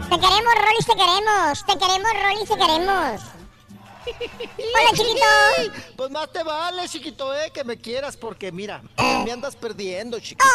te 0.09 0.19
queremos, 0.19 0.53
Rolis, 0.65 0.85
te 0.85 0.95
queremos. 0.95 1.65
Te 1.65 1.77
queremos, 1.77 2.11
Rolis, 2.23 2.49
te 2.49 2.57
queremos. 2.57 3.36
Hola, 4.07 4.89
chiquito. 4.93 5.25
Pues 5.95 6.11
más 6.11 6.31
te 6.31 6.43
vale, 6.43 6.87
chiquito, 6.87 7.33
eh, 7.33 7.51
que 7.53 7.63
me 7.63 7.77
quieras, 7.77 8.15
porque 8.17 8.51
mira, 8.51 8.81
me 9.25 9.31
andas 9.31 9.55
perdiendo, 9.55 10.19
chiquito. 10.19 10.45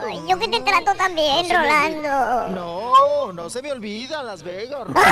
perdiendo. 0.00 0.28
yo 0.30 0.38
que 0.38 0.48
te 0.48 0.60
trato 0.60 0.94
tan 0.96 1.14
bien, 1.14 1.42
No 1.42 1.44
se 1.48 1.48
me 1.48 1.58
Rolando. 1.58 1.98
olvida- 1.98 2.48
No, 2.48 3.32
no 3.32 3.50
se 3.50 3.62
me 3.62 3.72
olvida 3.72 4.22
Las 4.22 4.42
Vegas. 4.42 4.88
No 4.88 5.02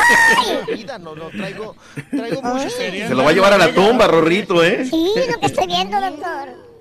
se 0.44 0.52
me 0.54 0.58
olvida, 0.72 0.98
no, 0.98 1.14
no, 1.14 1.28
traigo, 1.30 1.76
traigo 2.10 2.42
mucho 2.42 2.70
Se 2.70 3.08
lo 3.14 3.24
va 3.24 3.30
a 3.30 3.32
llevar 3.32 3.52
a 3.52 3.58
la 3.58 3.72
tumba, 3.74 4.06
Rorrito, 4.06 4.62
¿eh? 4.64 4.84
Sí, 4.88 5.12
lo 5.30 5.38
que 5.38 5.46
estoy 5.46 5.66
viendo, 5.66 6.00
doctor. 6.00 6.71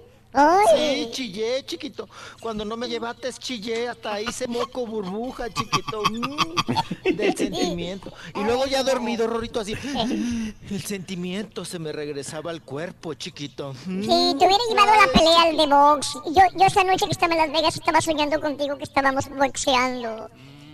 Sí, 0.75 1.09
chillé, 1.11 1.65
chiquito. 1.65 2.07
Cuando 2.39 2.63
no 2.63 2.77
me 2.77 2.87
llevaste, 2.87 3.29
chillé. 3.33 3.89
Hasta 3.89 4.13
ahí 4.13 4.27
se 4.31 4.47
moco 4.47 4.85
burbuja, 4.85 5.49
chiquito. 5.49 6.03
mm, 6.09 7.13
del 7.15 7.35
sentimiento. 7.35 8.11
Y 8.35 8.43
luego 8.43 8.65
ya 8.65 8.83
dormido, 8.83 9.27
Rorito, 9.27 9.59
así. 9.59 9.73
El 10.71 10.81
sentimiento 10.83 11.65
se 11.65 11.79
me 11.79 11.91
regresaba 11.91 12.51
al 12.51 12.61
cuerpo, 12.61 13.13
chiquito. 13.13 13.73
Mm. 13.85 14.01
Si 14.01 14.07
te 14.07 14.45
hubiera 14.45 14.63
llevado 14.69 14.91
a 14.91 15.05
la 15.05 15.11
pelea 15.11 15.41
al 15.43 15.57
de 15.57 15.67
box. 15.67 16.13
Yo, 16.27 16.41
yo 16.57 16.65
esa 16.65 16.83
noche 16.83 17.05
que 17.05 17.11
estaba 17.11 17.33
en 17.33 17.39
Las 17.39 17.51
Vegas 17.51 17.75
estaba 17.75 17.99
soñando 18.01 18.39
contigo 18.39 18.77
que 18.77 18.83
estábamos 18.85 19.27
boxeando. 19.29 20.29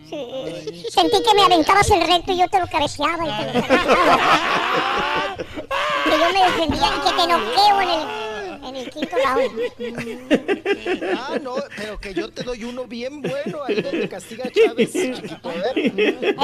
Sí. 0.10 0.86
Sentí 0.90 1.18
que 1.22 1.36
me 1.36 1.44
aventabas 1.44 1.90
el 1.90 2.00
recto 2.02 2.32
y 2.32 2.38
yo 2.38 2.48
te 2.48 2.60
lo 2.60 2.68
cabeceaba 2.68 3.26
y 3.26 3.46
te 3.46 3.60
lo 3.60 3.68
cabeceaba. 3.68 5.36
Que 6.06 6.12
yo 6.12 6.32
me 6.34 6.46
defendía 6.46 6.88
y 6.88 7.00
que 7.02 7.10
te 7.10 7.28
noqueo 7.28 7.82
en 7.82 7.90
el, 7.90 8.37
en 8.70 8.76
el 8.78 8.90
quinto 8.90 9.16
round. 9.16 9.52
Ah, 11.18 11.38
no, 11.42 11.56
pero 11.76 12.00
que 12.00 12.14
yo 12.14 12.30
te 12.30 12.44
doy 12.44 12.64
uno 12.64 12.86
bien 12.86 13.22
bueno 13.22 13.64
ahí 13.68 13.82
donde 13.82 14.08
castiga 14.08 14.46
a 14.46 14.52
Chávez, 14.52 14.92
chiquito. 14.94 15.52
¿eh? 15.76 16.36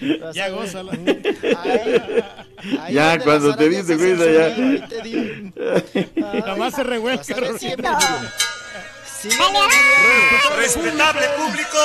Mm. 0.00 0.32
Ya 0.34 0.48
gózala. 0.50 0.92
Ahí 0.92 2.94
Ya, 2.94 3.10
donde 3.10 3.24
cuando 3.24 3.56
te 3.56 3.78
hacen 3.78 3.98
cuida, 3.98 4.26
ya. 4.26 4.46
ahí 4.46 4.82
te. 4.88 5.02
Nomás 6.46 6.74
se 6.74 6.82
revuelca. 6.84 7.24
Sí, 7.24 7.34
Respetable 10.56 11.28
público, 11.36 11.78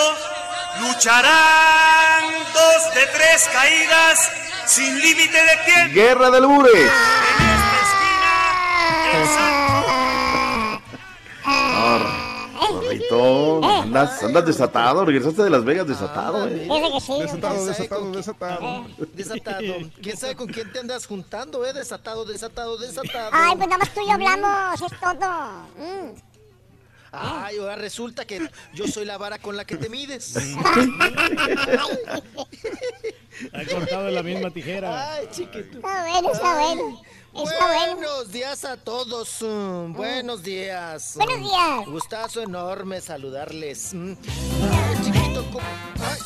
lucharán 0.82 2.24
dos 2.54 2.94
de 2.96 3.02
tres 3.14 3.50
caídas 3.52 4.30
sin 4.66 4.98
límite 5.00 5.38
de 5.38 5.58
tiempo. 5.66 5.94
Guerra 5.96 6.30
del 6.32 6.46
Bure. 6.46 6.90
Rorrito, 12.72 13.64
andas, 13.64 14.24
andas 14.24 14.46
desatado, 14.46 15.06
regresaste 15.06 15.44
de 15.44 15.50
Las 15.50 15.64
Vegas 15.64 15.88
desatado, 15.88 16.48
¿eh? 16.48 16.68
Desatado, 17.22 17.66
desatado, 17.66 18.12
desatado. 18.12 18.86
Desatado. 19.14 19.74
¿Quién 20.02 20.18
sabe 20.18 20.36
con 20.36 20.48
quién 20.48 20.72
te 20.72 20.80
andas 20.80 21.06
juntando, 21.06 21.66
eh? 21.66 21.74
Desatado, 21.74 22.26
desatado, 22.26 22.78
desatado. 22.78 23.30
Ay, 23.32 23.56
pues 23.56 23.68
nada 23.68 23.78
más 23.78 23.94
tú 23.94 24.02
y 24.02 24.08
yo 24.08 24.14
hablamos, 24.14 24.82
es 24.82 25.00
todo. 25.00 25.30
Mm. 25.78 26.34
Ay, 27.16 27.58
ahora 27.60 27.76
resulta 27.76 28.26
que 28.26 28.50
yo 28.74 28.88
soy 28.88 29.06
la 29.06 29.20
vara 29.20 29.38
con 29.38 29.56
la 29.56 29.66
que 29.66 29.78
te 29.78 29.90
mides. 29.90 30.36
Ha 33.52 33.66
cortado 33.66 34.08
en 34.10 34.16
la 34.16 34.24
misma 34.24 34.52
tijera. 34.52 35.14
Ay, 35.14 35.28
chiquito. 35.32 35.78
Está 35.78 36.06
bueno, 36.08 36.32
está 36.32 36.60
bueno. 36.60 37.02
Está 37.36 37.66
bueno. 37.68 37.96
Buenos 37.96 38.32
días 38.32 38.64
a 38.66 38.78
todos. 38.78 39.38
mm, 39.42 39.94
buenos 39.94 40.44
días. 40.44 41.14
Buenos 41.16 41.40
días. 41.40 41.86
Gustazo 41.88 42.42
enorme 42.42 43.02
saludarles. 43.02 43.94
mm. 43.94 44.14
Ay, 44.72 44.96
chiquito, 45.04 45.44
¿cómo? 45.52 45.66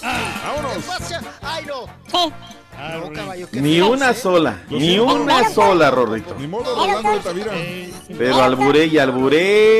Ay, 0.03 0.25
vámonos. 0.43 0.73
¿qué 0.73 0.81
pasa? 0.87 1.21
Ay, 1.41 1.65
no. 1.65 1.85
No, 2.77 3.11
caballo, 3.13 3.49
qué 3.49 3.59
Ni 3.59 3.81
una 3.81 4.11
¿eh? 4.11 4.13
sola, 4.13 4.63
ni 4.69 4.99
una 4.99 5.49
sola, 5.49 5.89
Rorrito. 5.89 6.35
Ni 6.37 6.45
modo, 6.47 6.75
Rolando 6.75 7.11
de 7.11 7.19
Tavira. 7.21 7.51
Pero 8.17 8.43
alburé 8.43 8.85
y 8.85 8.99
alburé. 8.99 9.79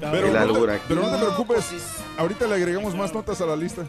Pero 0.00 0.26
El 0.26 0.32
no, 0.32 0.66
te, 0.66 0.80
pero 0.88 1.02
no 1.02 1.10
te 1.12 1.18
preocupes, 1.18 1.64
ahorita 2.18 2.46
le 2.48 2.54
agregamos 2.56 2.96
más 2.96 3.14
notas 3.14 3.40
a 3.40 3.46
la 3.46 3.54
lista. 3.56 3.84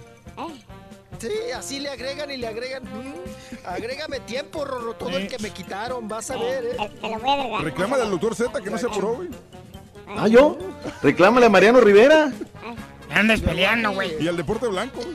Sí, 1.21 1.29
así 1.55 1.79
le 1.79 1.89
agregan 1.89 2.31
y 2.31 2.37
le 2.37 2.47
agregan. 2.47 2.83
mm, 2.83 3.67
agrégame 3.67 4.19
tiempo, 4.21 4.65
Rorro, 4.65 4.93
todo 4.95 5.09
el 5.17 5.27
que 5.27 5.37
me 5.39 5.51
quitaron, 5.51 6.07
vas 6.07 6.31
a 6.31 6.37
ver, 6.37 6.65
¿eh? 6.65 6.77
Te 6.99 7.09
lo 7.09 7.19
voy 7.19 7.29
a 7.29 7.33
agregar. 7.33 7.63
Reclámale 7.63 8.03
al 8.03 8.09
doctor 8.11 8.35
Z 8.35 8.59
que 8.61 8.69
no 8.69 8.77
se 8.77 8.87
apuró, 8.87 9.15
güey. 9.15 9.29
Ah, 10.17 10.27
yo. 10.27 10.57
Reclámale 11.03 11.45
a 11.45 11.49
Mariano 11.49 11.79
Rivera. 11.79 12.31
Andas 13.13 13.41
peleando, 13.41 13.91
güey. 13.91 14.21
Y 14.23 14.27
al 14.27 14.37
deporte 14.37 14.67
blanco. 14.67 14.99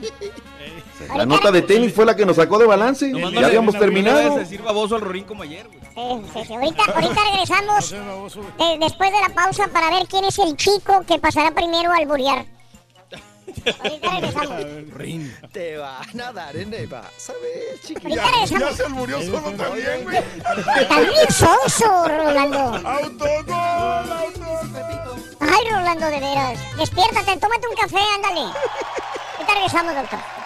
La 1.15 1.25
nota 1.27 1.51
de 1.51 1.61
tenis 1.61 1.93
fue 1.93 2.05
la 2.05 2.15
que 2.15 2.25
nos 2.25 2.37
sacó 2.37 2.57
de 2.57 2.65
balance. 2.65 3.11
Ya 3.33 3.45
habíamos 3.45 3.77
terminado. 3.77 4.37
decir 4.37 4.61
baboso 4.63 4.95
al 4.95 5.01
Rorín 5.01 5.25
como 5.25 5.43
ayer, 5.43 5.67
güey. 5.67 5.79
Sí, 5.79 6.29
sí, 6.33 6.39
sí. 6.47 6.53
Ahorita, 6.53 6.83
ahorita 6.91 7.21
regresamos 7.31 7.91
de- 7.91 8.77
después 8.79 9.11
de 9.11 9.21
la 9.21 9.29
pausa 9.29 9.67
para 9.67 9.91
ver 9.91 10.07
quién 10.07 10.25
es 10.25 10.39
el 10.39 10.55
chico 10.57 11.03
que 11.07 11.19
pasará 11.19 11.51
primero 11.51 11.91
al 11.91 12.07
buriar. 12.07 12.45
Ahorita 13.79 14.09
regresamos. 14.11 14.65
Te 15.51 15.77
van 15.77 16.21
a 16.21 16.33
dar 16.33 16.55
en 16.55 16.73
el 16.73 16.87
vas 16.87 17.29
a 17.29 17.33
ver, 17.33 17.79
chiquito. 17.81 18.07
Ahorita 18.07 18.31
regresamos. 18.31 18.77
Ya 18.77 18.83
se 18.83 18.89
murió 18.89 19.21
solo 19.21 19.51
también, 19.51 20.03
güey. 20.03 20.23
Bien 21.05 21.31
soso, 21.31 22.07
Rolando. 22.07 22.57
¡Autogol! 22.57 24.11
¡Autogol! 24.11 25.23
Ay, 25.39 25.69
Rolando, 25.69 26.05
de 26.07 26.19
veras. 26.19 26.77
Despiértate, 26.77 27.37
tómate 27.37 27.67
un 27.67 27.75
café, 27.75 27.99
ándale. 28.15 28.41
Ahorita 28.41 29.53
regresamos, 29.53 29.95
doctor. 29.95 30.36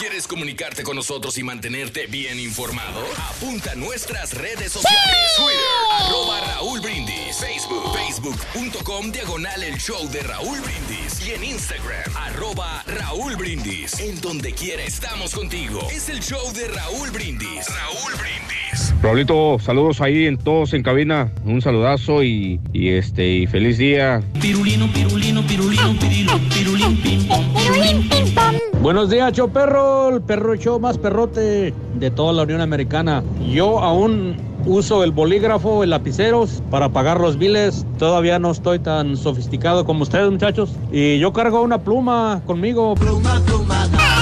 ¿Quieres 0.00 0.26
comunicarte 0.26 0.82
con 0.82 0.96
nosotros 0.96 1.36
y 1.36 1.42
mantenerte 1.42 2.06
bien 2.06 2.40
informado? 2.40 3.04
Apunta 3.18 3.72
a 3.72 3.74
nuestras 3.74 4.32
redes 4.32 4.72
sociales. 4.72 4.98
Twitter, 5.36 6.06
arroba 6.06 6.40
Raúl 6.40 6.80
Brindis. 6.80 7.36
Facebook, 7.36 7.84
facebook.com, 7.92 9.12
diagonal 9.12 9.62
el 9.62 9.76
show 9.76 10.08
de 10.08 10.20
Raúl 10.20 10.58
Brindis. 10.60 11.28
Y 11.28 11.32
en 11.32 11.44
Instagram, 11.44 12.16
arroba 12.16 12.82
Raúl 12.86 13.36
Brindis. 13.36 14.00
En 14.00 14.18
donde 14.22 14.54
quiera 14.54 14.82
estamos 14.82 15.34
contigo. 15.34 15.86
Es 15.92 16.08
el 16.08 16.20
show 16.20 16.50
de 16.54 16.68
Raúl 16.68 17.10
Brindis. 17.10 17.66
Raúl 17.68 18.14
Brindis. 18.14 18.94
Raulito, 19.02 19.58
saludos 19.58 20.00
ahí 20.00 20.24
en 20.24 20.38
todos 20.38 20.72
en 20.72 20.82
cabina. 20.82 21.30
Un 21.44 21.60
saludazo 21.60 22.22
y, 22.22 22.58
y 22.72 22.88
este 22.88 23.28
y 23.28 23.46
feliz 23.46 23.76
día. 23.76 24.22
Pirulino, 24.40 24.90
pirulino, 24.94 25.46
pirulino, 25.46 25.98
pirilo, 26.00 26.40
pirulín, 26.54 27.02
pim, 27.02 27.28
pom. 27.28 27.54
Pirulín, 27.54 28.08
pim, 28.08 28.34
pom. 28.34 28.70
Buenos 28.80 29.10
días, 29.10 29.30
show 29.34 29.52
perro, 29.52 29.89
el 30.10 30.20
perro 30.22 30.54
más 30.80 30.98
perrote 30.98 31.74
de 31.94 32.10
toda 32.10 32.32
la 32.32 32.42
Unión 32.42 32.60
Americana. 32.60 33.22
Yo 33.50 33.80
aún 33.80 34.36
uso 34.66 35.02
el 35.04 35.10
bolígrafo, 35.12 35.82
el 35.84 35.90
lapiceros 35.90 36.62
para 36.70 36.88
pagar 36.90 37.20
los 37.20 37.38
biles. 37.38 37.86
Todavía 37.98 38.38
no 38.38 38.50
estoy 38.50 38.78
tan 38.78 39.16
sofisticado 39.16 39.84
como 39.84 40.02
ustedes, 40.02 40.30
muchachos. 40.30 40.70
Y 40.92 41.18
yo 41.18 41.32
cargo 41.32 41.62
una 41.62 41.78
pluma 41.78 42.42
conmigo. 42.46 42.94
Pluma, 42.94 43.40
pluma, 43.46 43.88
ay. 43.98 44.19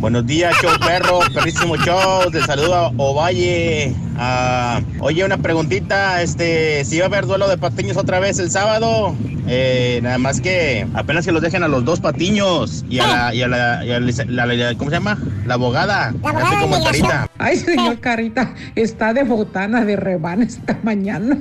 Buenos 0.00 0.26
días, 0.26 0.54
show 0.62 0.70
perro, 0.80 1.18
perrísimo 1.34 1.76
show. 1.76 2.30
Te 2.30 2.40
saludo 2.40 2.90
Ovalle. 2.96 3.94
Ah, 4.16 4.80
oye, 5.00 5.22
una 5.24 5.36
preguntita, 5.36 6.22
este, 6.22 6.84
si 6.86 6.98
va 6.98 7.04
a 7.04 7.08
haber 7.08 7.26
duelo 7.26 7.46
de 7.48 7.58
patiños 7.58 7.98
otra 7.98 8.18
vez 8.18 8.38
el 8.38 8.50
sábado, 8.50 9.14
eh, 9.46 10.00
nada 10.02 10.16
más 10.16 10.40
que 10.40 10.86
apenas 10.94 11.26
que 11.26 11.32
los 11.32 11.42
dejen 11.42 11.62
a 11.64 11.68
los 11.68 11.84
dos 11.84 12.00
patiños 12.00 12.82
y 12.88 12.98
a 13.00 13.06
la, 13.06 13.34
y 13.34 13.42
a 13.42 13.48
la, 13.48 13.84
y 13.84 13.92
a 13.92 14.00
la- 14.00 14.24
la- 14.26 14.46
la- 14.46 14.74
¿cómo 14.78 14.90
se 14.90 14.96
llama? 14.96 15.18
La 15.46 15.54
abogada. 15.54 16.14
Así 16.24 16.56
como 16.60 16.82
carita. 16.82 17.28
Ay, 17.38 17.56
señor 17.58 18.00
Carita, 18.00 18.54
está 18.76 19.12
de 19.12 19.24
botana 19.24 19.84
de 19.84 19.96
rebana 19.96 20.44
esta 20.44 20.78
mañana. 20.82 21.36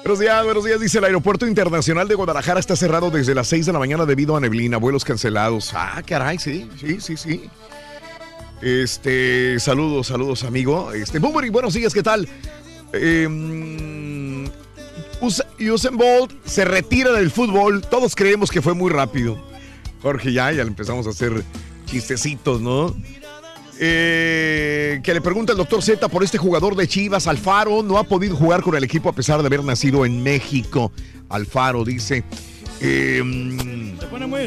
Buenos 0.05 0.18
días, 0.20 0.44
buenos 0.44 0.64
días. 0.64 0.81
Dice 0.81 0.98
el 0.98 1.05
aeropuerto 1.05 1.47
internacional 1.47 2.06
de 2.06 2.14
Guadalajara 2.14 2.60
está 2.60 2.76
cerrado 2.76 3.10
desde 3.10 3.35
las 3.35 3.48
6 3.48 3.64
de 3.66 3.72
la 3.72 3.78
mañana 3.78 4.05
debido 4.05 4.36
a 4.36 4.40
neblina, 4.40 4.76
vuelos 4.76 5.02
cancelados. 5.05 5.72
Ah, 5.74 6.02
caray, 6.06 6.39
sí, 6.39 6.68
sí, 6.78 7.01
sí, 7.01 7.16
sí. 7.16 7.48
Este, 8.60 9.59
saludos, 9.60 10.09
saludos, 10.09 10.44
amigo. 10.44 10.93
Este, 10.93 11.18
Boomerang, 11.18 11.52
buenos 11.52 11.72
días, 11.72 11.94
¿qué 11.94 12.02
tal? 12.02 12.28
Eh, 12.93 14.47
Us- 15.22 15.43
Usain 15.59 15.97
Bolt 15.97 16.32
se 16.44 16.66
retira 16.66 17.12
del 17.12 17.31
fútbol. 17.31 17.81
Todos 17.81 18.14
creemos 18.14 18.51
que 18.51 18.60
fue 18.60 18.74
muy 18.74 18.90
rápido. 18.93 19.43
Jorge, 20.02 20.35
ya, 20.35 20.52
ya 20.52 20.62
empezamos 20.62 21.06
a 21.06 21.10
hacer 21.10 21.43
chistecitos, 21.86 22.60
¿no? 22.60 22.94
Eh, 23.78 25.01
que 25.02 25.14
le 25.14 25.20
pregunta 25.20 25.52
el 25.52 25.59
doctor 25.59 25.82
Z 25.82 26.09
por 26.09 26.22
este 26.22 26.38
jugador 26.38 26.76
de 26.76 26.86
Chivas, 26.86 27.26
Alfaro, 27.26 27.82
no 27.82 27.98
ha 27.98 28.05
podido 28.05 28.36
jugar 28.36 28.62
con 28.62 28.76
el 28.76 28.84
equipo 28.84 29.09
a 29.09 29.12
pesar 29.12 29.40
de 29.40 29.46
haber 29.46 29.64
nacido 29.64 30.06
en 30.06 30.22
México. 30.22 30.92
Alfaro 31.28 31.84
dice. 31.84 32.24
Eh, 32.80 33.22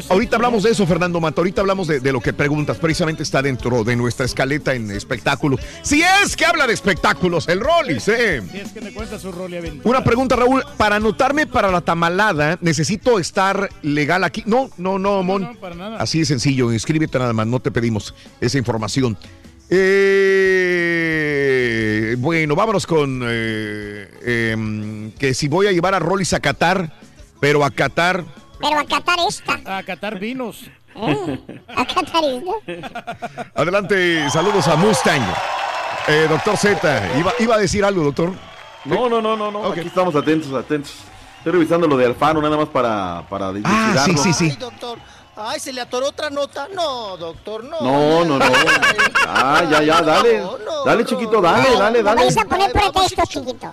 ahorita 0.08 0.36
hablamos 0.36 0.62
de 0.62 0.70
eso, 0.70 0.86
Fernando 0.86 1.20
Mato. 1.20 1.40
Ahorita 1.40 1.60
hablamos 1.60 1.88
de, 1.88 2.00
de 2.00 2.12
lo 2.12 2.20
que 2.20 2.32
preguntas. 2.32 2.78
Precisamente 2.78 3.22
está 3.22 3.42
dentro 3.42 3.84
de 3.84 3.96
nuestra 3.96 4.26
escaleta 4.26 4.74
en 4.74 4.90
espectáculo. 4.90 5.58
Si 5.82 6.02
es 6.02 6.36
que 6.36 6.44
habla 6.46 6.66
de 6.66 6.74
espectáculos, 6.74 7.48
el 7.48 7.60
Rollis, 7.60 8.08
¿eh? 8.08 8.42
Si 8.50 8.58
es 8.58 8.72
que 8.72 8.80
me 8.80 8.92
cuenta 8.92 9.18
su 9.18 9.32
rol 9.32 9.52
y 9.52 9.56
aventura. 9.56 9.88
Una 9.88 10.04
pregunta, 10.04 10.36
Raúl. 10.36 10.62
Para 10.76 10.96
anotarme 10.96 11.46
para 11.46 11.70
la 11.70 11.80
tamalada, 11.80 12.58
¿necesito 12.60 13.18
estar 13.18 13.68
legal 13.82 14.24
aquí? 14.24 14.42
No, 14.46 14.70
no, 14.76 14.98
no, 14.98 15.22
Mon. 15.22 15.42
no, 15.42 15.54
para 15.54 15.74
nada. 15.74 15.98
Así 15.98 16.20
de 16.20 16.26
sencillo. 16.26 16.72
Inscríbete 16.72 17.18
nada 17.18 17.32
más. 17.32 17.46
No 17.46 17.60
te 17.60 17.70
pedimos 17.70 18.14
esa 18.40 18.58
información. 18.58 19.16
Eh, 20.90 22.16
bueno, 22.18 22.56
vámonos 22.56 22.86
con 22.86 23.20
eh, 23.24 24.08
em, 24.52 25.10
que 25.12 25.34
si 25.34 25.46
voy 25.48 25.66
a 25.66 25.72
llevar 25.72 25.94
a 25.94 25.98
Rollis 25.98 26.32
a 26.32 26.40
Qatar, 26.40 26.97
pero 27.40 27.64
a 27.64 27.70
Qatar. 27.70 28.24
Pero 28.60 28.78
a 28.78 28.84
Qatar 28.84 29.18
esta. 29.28 29.60
A 29.78 29.82
catar 29.82 30.18
vinos. 30.18 30.62
¿eh? 30.96 31.38
A 31.76 31.84
Qatar 31.86 32.22
esta. 32.24 33.46
Adelante, 33.54 34.28
saludos 34.30 34.66
a 34.68 34.76
Mustang. 34.76 35.22
Eh, 36.08 36.26
doctor 36.28 36.56
Z, 36.56 37.18
iba, 37.18 37.32
iba 37.38 37.54
a 37.54 37.58
decir 37.58 37.84
algo, 37.84 38.02
doctor. 38.02 38.32
No, 38.84 39.08
no, 39.08 39.20
no, 39.20 39.36
no, 39.36 39.50
no. 39.50 39.66
Aquí 39.66 39.80
estamos 39.80 40.14
atentos, 40.14 40.52
atentos. 40.52 40.92
Estoy 41.38 41.52
revisando 41.52 41.86
lo 41.86 41.96
de 41.96 42.06
Alfano 42.06 42.40
nada 42.40 42.56
más 42.56 42.68
para, 42.68 43.22
para 43.28 43.52
Ah, 43.64 44.02
sí, 44.04 44.16
sí, 44.16 44.32
sí. 44.32 44.44
Ay, 44.50 44.56
doctor. 44.56 44.98
Ay, 45.36 45.60
se 45.60 45.72
le 45.72 45.80
atoró 45.80 46.08
otra 46.08 46.30
nota. 46.30 46.66
No, 46.74 47.16
doctor, 47.16 47.62
no. 47.62 47.80
No, 47.80 48.24
no, 48.24 48.38
no. 48.38 48.44
Ah, 49.26 49.62
ya, 49.70 49.82
ya, 49.82 50.02
dale. 50.02 50.42
Dale, 50.84 51.04
chiquito, 51.04 51.40
dale, 51.40 51.76
dale, 51.78 51.98
No 51.98 52.04
dale. 52.06 52.20
vais 52.22 52.36
a 52.38 52.44
poner 52.44 52.72
pretextos, 52.72 53.28
chiquito. 53.28 53.72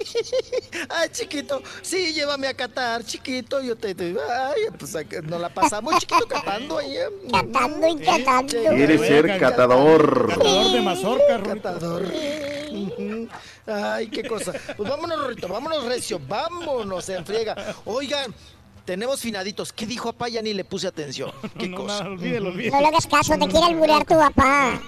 Ay, 0.88 1.08
chiquito, 1.10 1.62
sí, 1.82 2.12
llévame 2.12 2.46
a 2.48 2.54
Qatar, 2.54 3.04
chiquito. 3.04 3.60
Yo 3.62 3.76
te. 3.76 3.94
te- 3.94 4.14
ay, 4.30 4.62
pues 4.78 4.94
nos 5.24 5.40
la 5.40 5.48
pasamos, 5.48 5.98
chiquito, 5.98 6.26
catando 6.26 6.78
ahí. 6.78 6.96
eh. 6.96 7.08
Catando 7.30 7.88
y 7.88 7.96
catando. 8.04 8.52
Quiere 8.74 8.98
ser 8.98 9.38
catador. 9.38 10.28
Catador 10.28 10.72
de 10.72 10.80
mazorca. 10.80 11.42
Catador. 11.42 12.04
Ay, 13.66 14.08
qué 14.08 14.24
cosa. 14.26 14.52
Pues 14.76 14.88
vámonos, 14.88 15.18
Rorrito, 15.20 15.48
vámonos, 15.48 15.84
Recio, 15.84 16.20
vámonos, 16.26 17.08
en 17.08 17.24
friega. 17.26 17.74
Oigan, 17.84 18.34
tenemos 18.90 19.20
finaditos. 19.20 19.72
¿Qué 19.72 19.86
dijo 19.86 20.12
papá? 20.12 20.28
Ya 20.28 20.42
ni 20.42 20.52
le 20.52 20.64
puse 20.64 20.88
atención. 20.88 21.30
¿Qué 21.58 21.70
cosa? 21.70 22.02
No, 22.02 22.10
olvídelo, 22.10 22.50
No 22.50 22.80
le 22.80 22.86
hagas 22.88 23.06
caso, 23.06 23.34
te 23.38 23.46
quiere 23.46 23.66
alburear 23.66 24.04
tu 24.04 24.14
papá. 24.18 24.82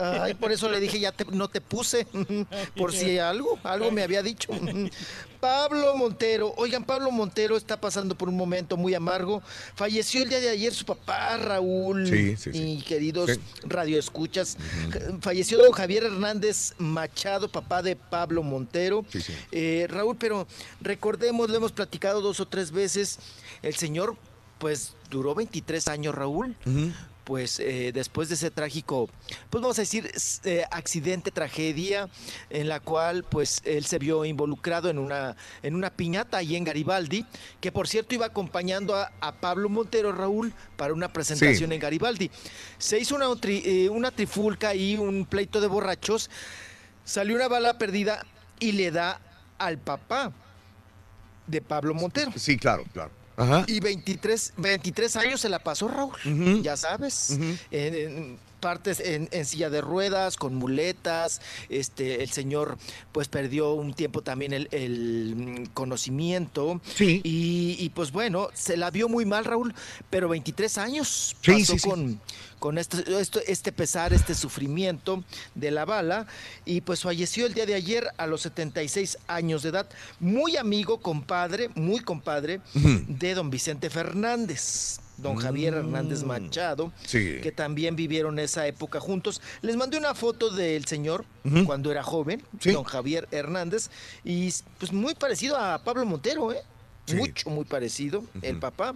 Ay, 0.00 0.34
por 0.34 0.52
eso 0.52 0.68
le 0.70 0.78
dije, 0.78 1.00
ya 1.00 1.10
te- 1.10 1.24
no 1.24 1.48
te 1.48 1.60
puse. 1.60 2.06
Por 2.76 2.92
si 2.92 3.18
algo, 3.18 3.58
algo 3.64 3.90
me 3.90 4.02
había 4.04 4.22
dicho. 4.22 4.48
Pablo 5.40 5.96
Montero. 5.96 6.54
Oigan, 6.56 6.84
Pablo 6.84 7.10
Montero 7.10 7.56
está 7.56 7.78
pasando 7.80 8.16
por 8.16 8.28
un 8.28 8.36
momento 8.36 8.76
muy 8.76 8.94
amargo. 8.94 9.42
Falleció 9.74 10.22
el 10.22 10.28
día 10.30 10.40
de 10.40 10.48
ayer 10.48 10.72
su 10.74 10.84
papá, 10.84 11.36
Raúl. 11.36 12.08
Sí, 12.08 12.36
sí, 12.36 12.52
sí. 12.52 12.58
Y 12.78 12.82
queridos 12.82 13.30
Sí. 13.32 13.40
radioescuchas. 13.64 14.56
Falleció 15.20 15.58
don 15.58 15.72
Javier 15.72 16.04
Hernández 16.04 16.72
Machado, 16.78 17.48
papá 17.48 17.82
de 17.82 17.94
Pablo 17.96 18.42
Montero. 18.42 19.04
Sí, 19.12 19.20
sí. 19.20 19.34
Eh, 19.52 19.86
Raúl, 19.88 20.16
pero 20.16 20.48
recordemos, 20.80 21.48
lo 21.50 21.56
hemos 21.56 21.70
platicado 21.72 22.20
dos 22.22 22.40
o 22.40 22.46
tres 22.48 22.70
veces. 22.72 23.15
El 23.62 23.74
señor, 23.74 24.16
pues, 24.58 24.94
duró 25.10 25.34
23 25.34 25.88
años, 25.88 26.14
Raúl 26.14 26.56
pues 27.24 27.58
eh, 27.58 27.90
después 27.92 28.28
de 28.28 28.36
ese 28.36 28.52
trágico, 28.52 29.10
pues 29.50 29.60
vamos 29.60 29.76
a 29.80 29.82
decir, 29.82 30.08
eh, 30.44 30.62
accidente, 30.70 31.32
tragedia, 31.32 32.08
en 32.50 32.68
la 32.68 32.78
cual 32.78 33.24
pues 33.24 33.62
él 33.64 33.84
se 33.84 33.98
vio 33.98 34.24
involucrado 34.24 34.90
en 34.90 34.96
una, 35.00 35.34
en 35.64 35.74
una 35.74 35.90
piñata 35.90 36.36
ahí 36.36 36.54
en 36.54 36.62
Garibaldi, 36.62 37.26
que 37.60 37.72
por 37.72 37.88
cierto 37.88 38.14
iba 38.14 38.26
acompañando 38.26 38.94
a, 38.94 39.10
a 39.20 39.40
Pablo 39.40 39.68
Montero 39.68 40.12
Raúl 40.12 40.54
para 40.76 40.94
una 40.94 41.12
presentación 41.12 41.68
Sí. 41.70 41.74
en 41.74 41.80
Garibaldi. 41.80 42.30
Se 42.78 43.00
hizo 43.00 43.16
una, 43.16 43.26
tri- 43.30 43.62
eh, 43.64 43.88
una 43.88 44.12
trifulca 44.12 44.76
y 44.76 44.96
un 44.96 45.26
pleito 45.26 45.60
de 45.60 45.66
borrachos, 45.66 46.30
salió 47.04 47.34
una 47.34 47.48
bala 47.48 47.76
perdida 47.76 48.24
y 48.60 48.70
le 48.70 48.92
da 48.92 49.20
al 49.58 49.78
papá 49.78 50.32
de 51.46 51.60
Pablo 51.60 51.94
Montero. 51.94 52.32
Sí, 52.36 52.56
claro, 52.56 52.84
claro. 52.92 53.10
Ajá. 53.36 53.64
Y 53.66 53.80
23, 53.80 54.54
23 54.56 55.16
años 55.16 55.40
se 55.42 55.48
la 55.50 55.58
pasó 55.58 55.88
Raúl, 55.88 56.14
Ujú. 56.24 56.62
ya 56.62 56.76
sabes. 56.76 57.30
en, 57.30 57.94
en 57.94 58.38
partes 58.66 58.98
en, 58.98 59.28
en 59.30 59.44
silla 59.46 59.70
de 59.70 59.80
ruedas, 59.80 60.36
con 60.36 60.56
muletas. 60.56 61.40
Este, 61.68 62.24
el 62.24 62.30
señor 62.30 62.78
pues 63.12 63.28
perdió 63.28 63.74
un 63.74 63.94
tiempo 63.94 64.22
también 64.22 64.52
el, 64.52 64.66
el, 64.72 65.34
mm, 65.36 65.64
conocimiento. 65.66 66.80
Sí. 66.96 67.20
Y, 67.22 67.76
y, 67.78 67.90
pues 67.90 68.10
bueno, 68.10 68.48
se 68.54 68.76
la 68.76 68.90
vio 68.90 69.08
muy 69.08 69.24
mal 69.24 69.44
Raúl, 69.44 69.72
pero 70.10 70.28
23 70.28 70.78
años 70.78 71.36
Sí, 71.42 71.52
pasó 71.52 71.72
sí, 71.74 71.78
sí. 71.78 71.88
con, 71.88 72.20
con 72.58 72.76
este, 72.78 73.04
esto- 73.20 73.40
este 73.46 73.70
pesar, 73.70 74.12
este 74.12 74.34
sufrimiento 74.34 75.22
de 75.54 75.70
la 75.70 75.84
bala. 75.84 76.26
Y 76.64 76.80
pues 76.80 77.02
falleció 77.02 77.46
el 77.46 77.54
día 77.54 77.66
de 77.66 77.74
ayer 77.74 78.08
a 78.16 78.26
los 78.26 78.40
76 78.42 79.18
años 79.28 79.62
de 79.62 79.68
edad. 79.68 79.88
Muy 80.18 80.56
amigo, 80.56 80.98
compadre, 80.98 81.68
muy 81.76 82.00
compadre 82.00 82.60
de 82.74 83.34
don 83.34 83.48
Vicente 83.48 83.90
Fernández. 83.90 84.98
Don 85.18 85.36
Javier 85.36 85.74
Hernández 85.74 86.22
Machado, 86.24 86.92
Sí. 87.04 87.38
que 87.42 87.52
también 87.52 87.96
vivieron 87.96 88.38
esa 88.38 88.66
época 88.66 89.00
juntos. 89.00 89.40
Les 89.62 89.76
mandé 89.76 89.96
una 89.98 90.14
foto 90.14 90.50
del 90.50 90.84
señor 90.86 91.24
cuando 91.64 91.90
era 91.90 92.02
joven, 92.02 92.42
don 92.64 92.84
Javier 92.84 93.28
Hernández, 93.30 93.88
y 94.24 94.52
pues 94.78 94.92
muy 94.92 95.14
parecido 95.14 95.56
a 95.56 95.78
Pablo 95.82 96.04
Montero, 96.04 96.52
¿eh? 96.52 96.62
Mucho, 97.14 97.50
muy 97.50 97.64
parecido, 97.64 98.24
el 98.42 98.58
papá. 98.58 98.94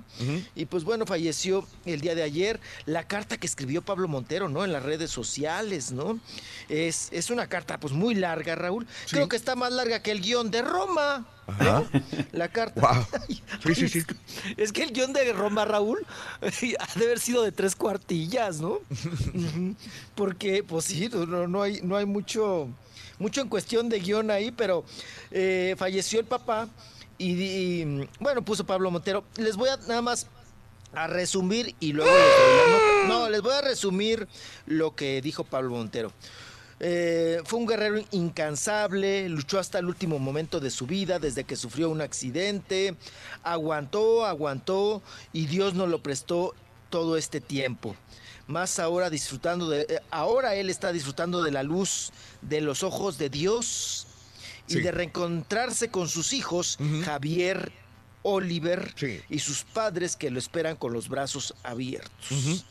Y 0.55 0.67
pues 0.67 0.85
bueno, 0.85 1.07
falleció 1.07 1.67
el 1.85 2.01
día 2.01 2.15
de 2.15 2.23
ayer. 2.23 2.61
La 2.87 3.07
carta 3.07 3.37
que 3.39 3.47
escribió 3.47 3.83
Pablo 3.83 4.09
Montero, 4.09 4.49
¿no? 4.49 4.65
En 4.65 4.73
las 4.73 4.83
redes 4.83 5.11
sociales, 5.11 5.93
¿no? 5.93 6.19
Es, 6.69 7.09
es 7.13 7.31
una 7.31 7.47
carta 7.47 7.79
pues 7.79 7.93
muy 7.93 8.15
larga, 8.15 8.55
Raúl. 8.55 8.87
Creo 9.11 9.29
que 9.29 9.37
está 9.37 9.55
más 9.55 9.73
larga 9.73 10.03
que 10.03 10.11
el 10.11 10.21
guion 10.21 10.51
de 10.51 10.63
Roma. 10.63 11.27
Ajá. 11.47 11.85
La 12.33 12.49
carta. 12.49 12.81
Wow. 12.81 13.07
Sí, 13.63 13.75
sí, 13.75 13.89
sí. 13.89 14.03
Es 14.57 14.73
que 14.73 14.83
el 14.83 14.93
guion 14.93 15.13
de 15.13 15.33
Roma, 15.33 15.65
Raúl, 15.65 16.07
ha 16.41 16.99
de 16.99 17.05
haber 17.05 17.21
sido 17.21 17.43
de 17.43 17.53
tres 17.53 17.77
cuartillas, 17.77 18.61
¿no? 18.61 18.79
Porque, 20.15 20.63
pues 20.63 20.87
sí, 20.87 21.09
no, 21.13 21.47
no 21.47 21.63
hay, 21.63 21.81
no 21.83 21.97
hay 21.97 22.07
mucho, 22.07 22.69
mucho 23.19 23.43
en 23.43 23.49
cuestión 23.49 23.89
de 23.89 24.01
guion 24.01 24.31
ahí, 24.31 24.51
pero 24.51 24.85
eh, 25.31 25.75
falleció 25.77 26.21
el 26.21 26.27
papá 26.27 26.69
y, 27.21 27.43
y, 27.43 28.09
bueno, 28.19 28.43
puso 28.43 28.65
Pablo 28.65 28.91
Montero. 28.91 29.25
Les 29.37 29.57
voy 29.57 29.69
a 29.69 29.77
nada 29.77 30.03
más 30.03 30.27
a 30.93 31.07
resumir 31.07 31.75
y 31.81 31.93
luego 31.93 32.11
les. 32.11 33.09
No, 33.09 33.29
les 33.29 33.43
voy 33.43 33.53
a 33.53 33.61
resumir 33.61 34.27
lo 34.67 34.95
que 34.95 35.21
dijo 35.21 35.45
Pablo 35.45 35.71
Montero. 35.71 36.13
Eh, 36.83 37.43
fue 37.45 37.59
un 37.59 37.67
guerrero 37.67 38.03
incansable, 38.11 39.29
luchó 39.29 39.59
hasta 39.59 39.79
el 39.79 39.85
último 39.85 40.19
momento 40.19 40.61
de 40.61 40.71
su 40.71 40.87
vida, 40.87 41.19
desde 41.19 41.45
que 41.45 41.57
sufrió 41.57 41.91
un 41.91 42.01
accidente, 42.01 42.97
aguantó, 43.43 44.25
aguantó 44.25 45.03
y 45.35 45.45
Dios 45.45 45.75
nos 45.75 45.91
lo 45.91 46.03
prestó 46.03 46.55
todo 46.89 47.19
este 47.19 47.43
tiempo. 47.43 47.95
Más 48.47 48.79
ahora 48.79 49.11
disfrutando 49.11 49.69
de, 49.69 49.83
eh, 49.83 50.01
ahora 50.11 50.55
él 50.55 50.71
está 50.71 50.91
disfrutando 50.91 51.43
de 51.43 51.51
la 51.51 51.63
luz 51.63 52.13
de 52.41 52.63
los 52.63 52.83
ojos 52.83 53.19
de 53.19 53.29
Dios 53.29 54.07
y 54.71 54.81
de 54.83 54.91
reencontrarse 54.93 55.91
con 55.91 56.09
sus 56.09 56.33
hijos, 56.33 56.79
Javier, 57.05 57.73
Oliver 58.23 58.93
y 59.31 59.39
sus 59.39 59.65
padres 59.65 60.15
que 60.17 60.31
lo 60.31 60.39
esperan 60.39 60.77
con 60.77 60.93
los 60.93 61.09
brazos 61.09 61.55
abiertos. 61.63 62.65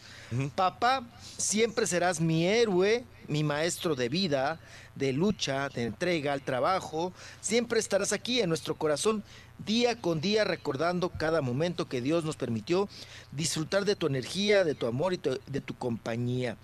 Papá, 0.55 1.03
siempre 1.37 1.87
serás 1.87 2.21
mi 2.21 2.45
héroe, 2.45 3.03
mi 3.27 3.43
maestro 3.43 3.95
de 3.95 4.09
vida, 4.09 4.59
de 4.93 5.11
lucha, 5.11 5.69
de 5.69 5.85
entrega 5.85 6.33
al 6.33 6.41
trabajo. 6.43 7.11
Siempre 7.41 7.79
estarás 7.79 8.13
aquí 8.13 8.39
en 8.41 8.49
nuestro 8.49 8.75
corazón, 8.75 9.23
día 9.65 9.99
con 9.99 10.21
día, 10.21 10.43
recordando 10.43 11.09
cada 11.09 11.41
momento 11.41 11.87
que 11.89 11.99
Dios 12.01 12.23
nos 12.25 12.35
permitió 12.35 12.87
disfrutar 13.31 13.85
de 13.85 13.95
tu 13.95 14.05
energía, 14.05 14.63
de 14.63 14.75
tu 14.75 14.85
amor 14.85 15.13
y 15.13 15.17
tu- 15.17 15.39
de 15.47 15.61
tu 15.61 15.73
compañía. 15.75 16.57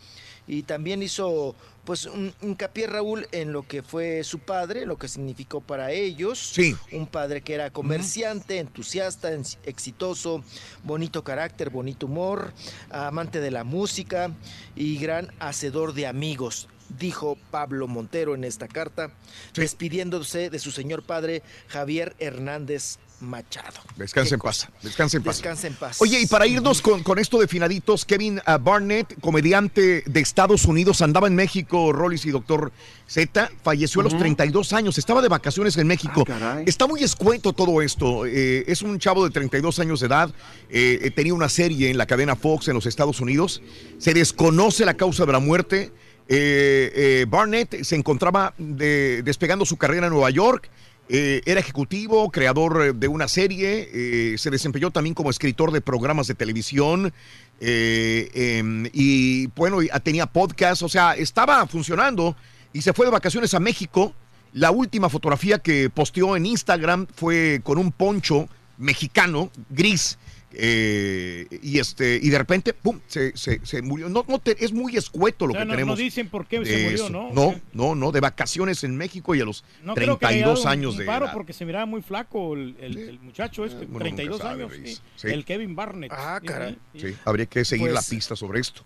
Y 0.47 0.63
también 0.63 1.01
hizo, 1.01 1.55
pues, 1.85 2.05
un 2.05 2.33
hincapié, 2.41 2.85
Raúl, 2.87 3.27
en 3.31 3.51
lo 3.51 3.67
que 3.67 3.81
fue 3.81 4.23
su 4.23 4.39
padre, 4.39 4.85
lo 4.85 4.97
que 4.97 5.07
significó 5.07 5.59
para 5.61 5.91
ellos. 5.91 6.37
Sí. 6.53 6.75
Un 6.91 7.07
padre 7.07 7.41
que 7.41 7.55
era 7.55 7.71
comerciante, 7.71 8.59
entusiasta, 8.59 9.33
en- 9.33 9.43
exitoso, 9.63 10.43
bonito 10.83 11.23
carácter, 11.23 11.69
bonito 11.71 12.05
humor, 12.05 12.53
amante 12.91 13.39
de 13.41 13.49
la 13.51 13.63
música 13.63 14.31
y 14.75 14.97
gran 14.99 15.31
hacedor 15.39 15.93
de 15.93 16.05
amigos, 16.07 16.67
dijo 16.99 17.37
Pablo 17.49 17.87
Montero 17.87 18.35
en 18.35 18.43
esta 18.43 18.67
carta, 18.67 19.11
despidiéndose 19.55 20.49
de 20.51 20.59
su 20.59 20.69
señor 20.71 21.01
padre 21.03 21.41
Javier 21.67 22.15
Hernández 22.19 22.99
Machado. 23.21 23.79
Descansa 23.95 24.35
en 24.35 24.41
paz. 24.41 24.67
Descansa 24.81 25.17
en 25.17 25.23
paz. 25.23 25.37
Descansa 25.37 25.67
en 25.67 25.73
paz. 25.75 26.01
Oye, 26.01 26.19
y 26.19 26.25
para 26.25 26.45
irnos 26.47 26.81
con, 26.81 27.01
con 27.01 27.17
esto 27.17 27.39
de 27.39 27.47
finaditos, 27.47 28.05
Kevin 28.05 28.41
ah, 28.45 28.57
Barnett, 28.57 29.19
comediante 29.21 30.03
de 30.05 30.19
Estados 30.19 30.65
Unidos, 30.65 31.01
andaba 31.01 31.27
en 31.27 31.35
México, 31.35 31.93
Rollis 31.93 32.25
y 32.25 32.31
Doctor 32.31 32.71
Z, 33.07 33.51
falleció 33.63 34.01
a 34.01 34.03
los 34.05 34.13
Ujú. 34.13 34.21
32 34.21 34.73
años, 34.73 34.97
estaba 34.97 35.21
de 35.21 35.29
vacaciones 35.29 35.77
en 35.77 35.87
México. 35.87 36.25
Está 36.65 36.87
muy 36.87 37.03
escueto 37.03 37.53
todo 37.53 37.81
esto. 37.81 38.25
eh, 38.25 38.65
es 38.67 38.81
un 38.81 38.99
chavo 38.99 39.23
de 39.23 39.29
32 39.31 39.79
años 39.79 39.99
de 40.01 40.07
edad, 40.07 40.29
eh, 40.69 40.99
eh, 41.03 41.11
tenía 41.11 41.33
una 41.33 41.49
serie 41.49 41.89
en 41.89 41.97
la 41.97 42.05
cadena 42.05 42.35
Fox 42.35 42.67
en 42.67 42.73
los 42.75 42.85
Estados 42.85 43.21
Unidos. 43.21 43.61
Se 43.97 44.13
desconoce 44.13 44.85
la 44.85 44.95
causa 44.95 45.25
de 45.25 45.31
la 45.31 45.39
muerte. 45.39 45.91
Eh, 46.27 46.91
eh, 46.95 47.25
Barnett 47.29 47.83
se 47.83 47.95
encontraba 47.95 48.53
de- 48.57 49.21
despegando 49.23 49.63
su 49.63 49.77
carrera 49.77 50.07
en 50.07 50.13
Nueva 50.13 50.31
York. 50.31 50.69
Eh, 51.07 51.41
era 51.45 51.59
ejecutivo, 51.59 52.31
creador 52.31 52.81
eh, 52.81 52.93
de 52.93 53.07
una 53.07 53.27
serie, 53.27 53.89
eh, 53.93 54.37
se 54.39 54.49
desempeñó 54.49 54.89
también 54.89 55.13
como 55.13 55.29
escritor 55.29 55.71
de 55.71 55.79
programas 55.79 56.25
de 56.25 56.33
televisión 56.33 57.13
em, 57.59 58.89
y 58.91 59.47
bueno, 59.55 59.77
tenía 60.03 60.25
podcast, 60.25 60.81
o 60.81 60.89
sea, 60.89 61.13
estaba 61.13 61.67
funcionando 61.67 62.35
y 62.73 62.81
se 62.81 62.91
fue 62.91 63.05
de 63.05 63.11
vacaciones 63.11 63.53
a 63.53 63.59
México. 63.59 64.15
La 64.51 64.71
última 64.71 65.09
fotografía 65.09 65.59
que 65.59 65.91
posteó 65.91 66.35
en 66.35 66.47
Instagram 66.47 67.05
fue 67.13 67.61
con 67.63 67.77
un 67.77 67.91
poncho 67.91 68.49
mexicano, 68.77 69.51
gris, 69.69 70.17
eh, 70.57 71.47
y 71.61 71.79
este 71.79 72.19
y 72.21 72.29
de 72.29 72.37
repente, 72.37 72.73
pum, 72.73 72.99
se, 73.07 73.35
se- 73.37 73.59
se 73.65 73.81
murió. 73.81 74.09
No, 74.09 74.25
no 74.27 74.39
te- 74.39 74.63
es 74.63 74.71
muy 74.73 74.95
escueto 74.95 75.45
lo 75.47 75.53
O 75.53 75.55
sea, 75.55 75.61
que 75.61 75.65
no- 75.65 75.71
no 75.73 75.75
tenemos. 75.77 75.97
dicen 75.99 76.29
por 76.29 76.47
qué 76.47 76.65
se 76.65 76.71
de 76.77 76.83
murió. 76.85 77.09
¿no? 77.09 77.31
No, 77.33 77.55
no, 77.73 77.95
no, 77.95 78.11
de 78.11 78.19
vacaciones 78.21 78.83
en 78.83 78.95
México 78.95 79.35
y 79.35 79.41
a 79.41 79.45
los 79.45 79.63
No 79.83 79.93
creo 79.95 80.17
que 80.17 80.25
haya 80.25 80.45
32 80.45 80.59
dado 80.63 80.73
un- 80.73 80.79
años 80.79 80.93
un 80.93 80.99
de 80.99 81.05
paro 81.05 81.25
edad. 81.25 81.33
porque 81.33 81.53
se 81.53 81.65
miraba 81.65 81.85
muy 81.85 82.01
flaco 82.01 82.53
el, 82.55 82.75
el- 82.79 82.97
el 82.97 83.19
muchacho 83.19 83.65
este, 83.65 83.85
uno 83.85 83.99
32 83.99 84.39
nunca 84.39 84.49
sabe, 84.51 84.63
años. 84.63 84.77
Luis. 84.77 84.95
sí. 84.95 85.01
Sí. 85.15 85.27
El 85.33 85.45
Kevin 85.45 85.75
Barnett. 85.75 86.11
Ah, 86.13 86.39
caray. 86.43 86.77
Sí, 86.95 87.15
habría 87.25 87.45
que 87.45 87.63
seguir 87.65 87.87
Pues- 87.87 87.93
la 87.93 88.01
pista 88.01 88.35
sobre 88.35 88.59
esto. 88.61 88.83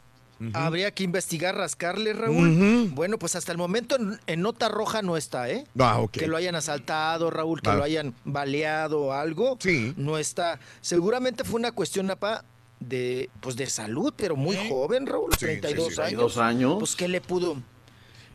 Habría 0.53 0.91
que 0.91 1.03
investigar, 1.03 1.55
rascarle, 1.55 2.13
Raúl. 2.13 2.89
Bueno, 2.93 3.19
pues 3.19 3.35
hasta 3.35 3.51
el 3.51 3.57
momento 3.57 3.95
en, 3.97 4.19
en 4.25 4.41
nota 4.41 4.69
roja 4.69 5.01
no 5.01 5.17
está, 5.17 5.49
¿eh? 5.49 5.65
Ah, 5.77 5.99
ok. 5.99 6.11
Que 6.11 6.27
lo 6.27 6.37
hayan 6.37 6.55
asaltado, 6.55 7.29
Raúl, 7.29 7.61
que 7.61 7.69
Ah. 7.69 7.75
lo 7.75 7.83
hayan 7.83 8.13
baleado 8.23 9.01
o 9.01 9.11
algo. 9.13 9.57
Sí. 9.59 9.93
No 9.97 10.17
está. 10.17 10.59
Seguramente 10.81 11.43
fue 11.43 11.59
una 11.59 11.71
cuestión, 11.73 12.07
Napa, 12.07 12.45
de, 12.79 13.29
pues 13.41 13.57
de 13.57 13.65
salud, 13.67 14.13
pero 14.15 14.35
muy 14.37 14.55
joven, 14.69 15.05
Raúl. 15.07 15.29
Sí, 15.33 15.39
32 15.45 15.87
sí, 15.89 15.93
sí. 15.95 16.01
años. 16.01 16.33
32 16.33 16.37
años. 16.37 16.75
Pues, 16.79 16.95
¿qué 16.95 17.07
le 17.09 17.19
pudo? 17.21 17.57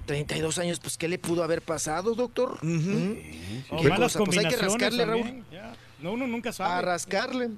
32 0.06 0.58
años, 0.58 0.80
pues, 0.80 0.98
¿qué 0.98 1.08
le 1.08 1.18
pudo 1.18 1.42
haber 1.42 1.62
pasado, 1.62 2.14
doctor? 2.14 2.58
O 2.60 3.80
¿Qué 3.80 3.88
cosa? 3.96 4.18
Pues 4.22 4.36
hay 4.36 4.48
que 4.48 4.56
rascarle, 4.56 5.06
Raúl. 5.06 5.22
también, 5.22 5.44
ya. 5.50 5.74
No, 6.00 6.12
uno 6.12 6.26
nunca 6.26 6.52
sabe. 6.52 6.74
A 6.74 6.82
rascarle. 6.82 7.48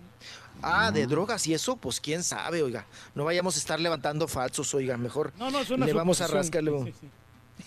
Ah, 0.62 0.90
de 0.90 1.06
drogas 1.06 1.46
y 1.46 1.54
eso, 1.54 1.76
pues 1.76 2.00
quién 2.00 2.22
sabe, 2.22 2.62
oiga. 2.62 2.86
No 3.14 3.24
vayamos 3.24 3.56
a 3.56 3.58
estar 3.58 3.78
levantando 3.80 4.26
falsos, 4.28 4.74
oiga, 4.74 4.96
mejor. 4.96 5.32
No, 5.38 5.50
no, 5.50 5.62
Le 5.62 5.92
vamos 5.92 6.20
a 6.20 6.26
rascarle. 6.26 6.72
Sí, 6.84 6.94
sí, 7.00 7.08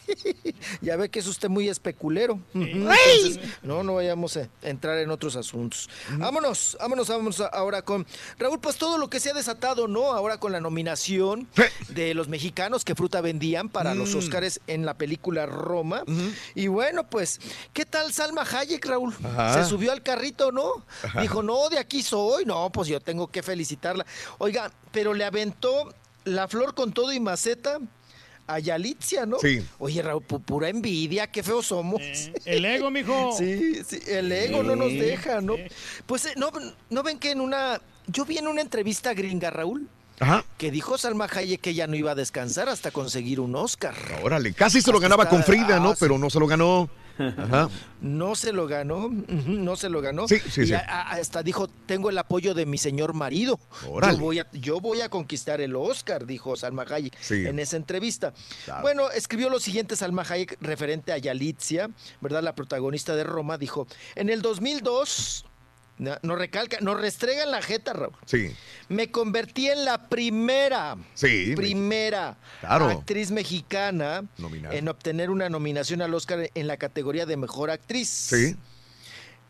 ya 0.81 0.95
ve 0.95 1.09
que 1.09 1.19
es 1.19 1.27
usted 1.27 1.49
muy 1.49 1.69
especulero. 1.69 2.39
No, 3.63 3.83
no 3.83 3.95
vayamos 3.95 4.37
a 4.37 4.47
entrar 4.61 4.97
en 4.99 5.11
otros 5.11 5.35
asuntos. 5.35 5.89
Vámonos, 6.17 6.77
vámonos, 6.79 7.07
vámonos 7.07 7.39
ahora 7.39 7.81
con 7.81 8.05
Raúl, 8.37 8.59
pues 8.59 8.75
todo 8.77 8.97
lo 8.97 9.09
que 9.09 9.19
se 9.19 9.29
ha 9.31 9.33
desatado, 9.33 9.87
¿no? 9.87 10.13
Ahora 10.13 10.39
con 10.39 10.51
la 10.51 10.59
nominación 10.59 11.47
de 11.89 12.13
los 12.13 12.27
mexicanos 12.27 12.83
que 12.85 12.95
fruta 12.95 13.21
vendían 13.21 13.69
para 13.69 13.95
los 13.95 14.09
Mm. 14.15 14.17
Óscares 14.19 14.59
en 14.67 14.85
la 14.85 14.95
película 14.95 15.45
Roma. 15.45 16.03
Y 16.55 16.67
bueno, 16.67 17.09
pues, 17.09 17.39
¿qué 17.73 17.85
tal 17.85 18.11
Salma 18.11 18.41
Hayek, 18.43 18.85
Raúl? 18.85 19.13
Ajá. 19.23 19.63
Se 19.63 19.69
subió 19.69 19.91
al 19.91 20.01
carrito, 20.03 20.51
¿no? 20.51 20.83
Ajá. 21.03 21.21
Dijo, 21.21 21.43
no, 21.43 21.69
de 21.69 21.77
aquí 21.77 22.01
soy. 22.01 22.45
No, 22.45 22.69
pues 22.71 22.87
yo 22.87 22.99
tengo 22.99 23.27
que 23.27 23.43
felicitarla. 23.43 24.05
Oiga, 24.39 24.71
pero 24.91 25.13
le 25.13 25.25
aventó 25.25 25.93
la 26.25 26.47
flor 26.47 26.73
con 26.75 26.91
todo 26.91 27.13
y 27.13 27.19
maceta 27.19 27.79
a 28.53 28.59
Yalitza, 28.59 29.25
¿no? 29.25 29.37
Sí. 29.39 29.61
Oye, 29.77 30.01
Raúl, 30.01 30.23
pu- 30.27 30.41
pura 30.41 30.69
envidia, 30.69 31.27
qué 31.27 31.43
feos 31.43 31.67
somos. 31.67 32.01
El 32.45 32.65
ego, 32.65 32.89
mijo. 32.91 33.31
Sí, 33.37 33.81
sí, 33.87 33.99
el 34.07 34.31
ego 34.31 34.63
no 34.63 34.75
nos 34.75 34.91
deja, 34.91 35.39
¿no? 35.41 35.55
Pues 36.05 36.25
eh, 36.25 36.33
no, 36.35 36.51
no 36.89 37.03
ven 37.03 37.19
que 37.19 37.31
en 37.31 37.41
una. 37.41 37.79
Yo 38.07 38.25
vi 38.25 38.37
en 38.37 38.47
una 38.47 38.61
entrevista 38.61 39.13
gringa, 39.13 39.51
Raúl, 39.51 39.87
Ajá. 40.19 40.43
que 40.57 40.71
dijo 40.71 40.97
Salma 40.97 41.27
Hayek 41.31 41.61
que 41.61 41.69
ella 41.69 41.85
no 41.87 41.95
iba 41.95 42.11
a 42.11 42.15
descansar 42.15 42.67
hasta 42.69 42.91
conseguir 42.91 43.39
un 43.39 43.55
Oscar. 43.55 43.93
Órale, 44.23 44.53
casi 44.53 44.81
se 44.81 44.89
lo 44.91 44.97
Hasta 44.97 45.03
ganaba 45.07 45.23
está- 45.25 45.35
con 45.35 45.43
Frida, 45.43 45.79
¿no? 45.79 45.89
ah, 45.91 45.95
sí. 45.95 45.99
Pero 45.99 46.17
no 46.17 46.29
se 46.29 46.39
lo 46.39 46.47
ganó. 46.47 46.89
Ajá. 47.19 47.69
No 48.01 48.33
se 48.35 48.53
lo 48.53 48.65
ganó, 48.67 49.09
no 49.09 49.75
se 49.75 49.89
lo 49.89 50.01
ganó. 50.01 50.27
Sí, 50.27 50.39
sí, 50.49 50.61
y 50.61 50.67
sí. 50.67 50.73
a- 50.73 50.79
a- 50.79 51.11
hasta 51.11 51.43
dijo, 51.43 51.67
tengo 51.85 52.09
el 52.09 52.17
apoyo 52.17 52.53
de 52.53 52.65
mi 52.65 52.77
señor 52.77 53.13
marido. 53.13 53.59
Yo 53.83 54.17
voy, 54.17 54.39
a, 54.39 54.47
yo 54.53 54.79
voy 54.79 55.01
a 55.01 55.09
conquistar 55.09 55.59
el 55.61 55.75
Oscar, 55.75 56.25
dijo 56.25 56.55
Salma 56.55 56.83
Hayek 56.89 57.13
en 57.31 57.59
esa 57.59 57.75
entrevista. 57.77 58.33
Claro. 58.65 58.81
Bueno, 58.83 59.11
escribió 59.11 59.49
lo 59.49 59.59
siguiente 59.59 59.95
Salma 59.95 60.23
Hayek 60.27 60.57
referente 60.61 61.11
a 61.11 61.17
Yalitza, 61.17 61.89
¿verdad? 62.21 62.41
La 62.43 62.55
protagonista 62.55 63.15
de 63.15 63.23
Roma, 63.25 63.57
dijo, 63.57 63.85
en 64.15 64.29
el 64.29 64.41
2002, 64.41 65.45
no- 65.99 66.17
nos 66.23 66.37
recalca, 66.39 66.77
nos 66.81 66.99
restregan 66.99 67.51
la 67.51 67.61
jeta, 67.61 67.93
Raúl. 67.93 68.15
Sí. 68.25 68.55
Me 68.87 69.11
convertí 69.11 69.67
en 69.69 69.85
la 69.85 70.09
primera, 70.09 70.97
Sí. 71.13 71.53
primera 71.55 72.37
Claro. 72.61 72.87
actriz 72.89 73.29
mexicana 73.31 74.23
en 74.71 74.87
obtener 74.89 75.29
una 75.29 75.47
nominación 75.49 76.01
al 76.01 76.13
Oscar 76.15 76.49
en 76.55 76.67
la 76.67 76.77
categoría 76.77 77.25
de 77.27 77.37
mejor 77.37 77.69
actriz. 77.69 78.09
Sí. 78.09 78.55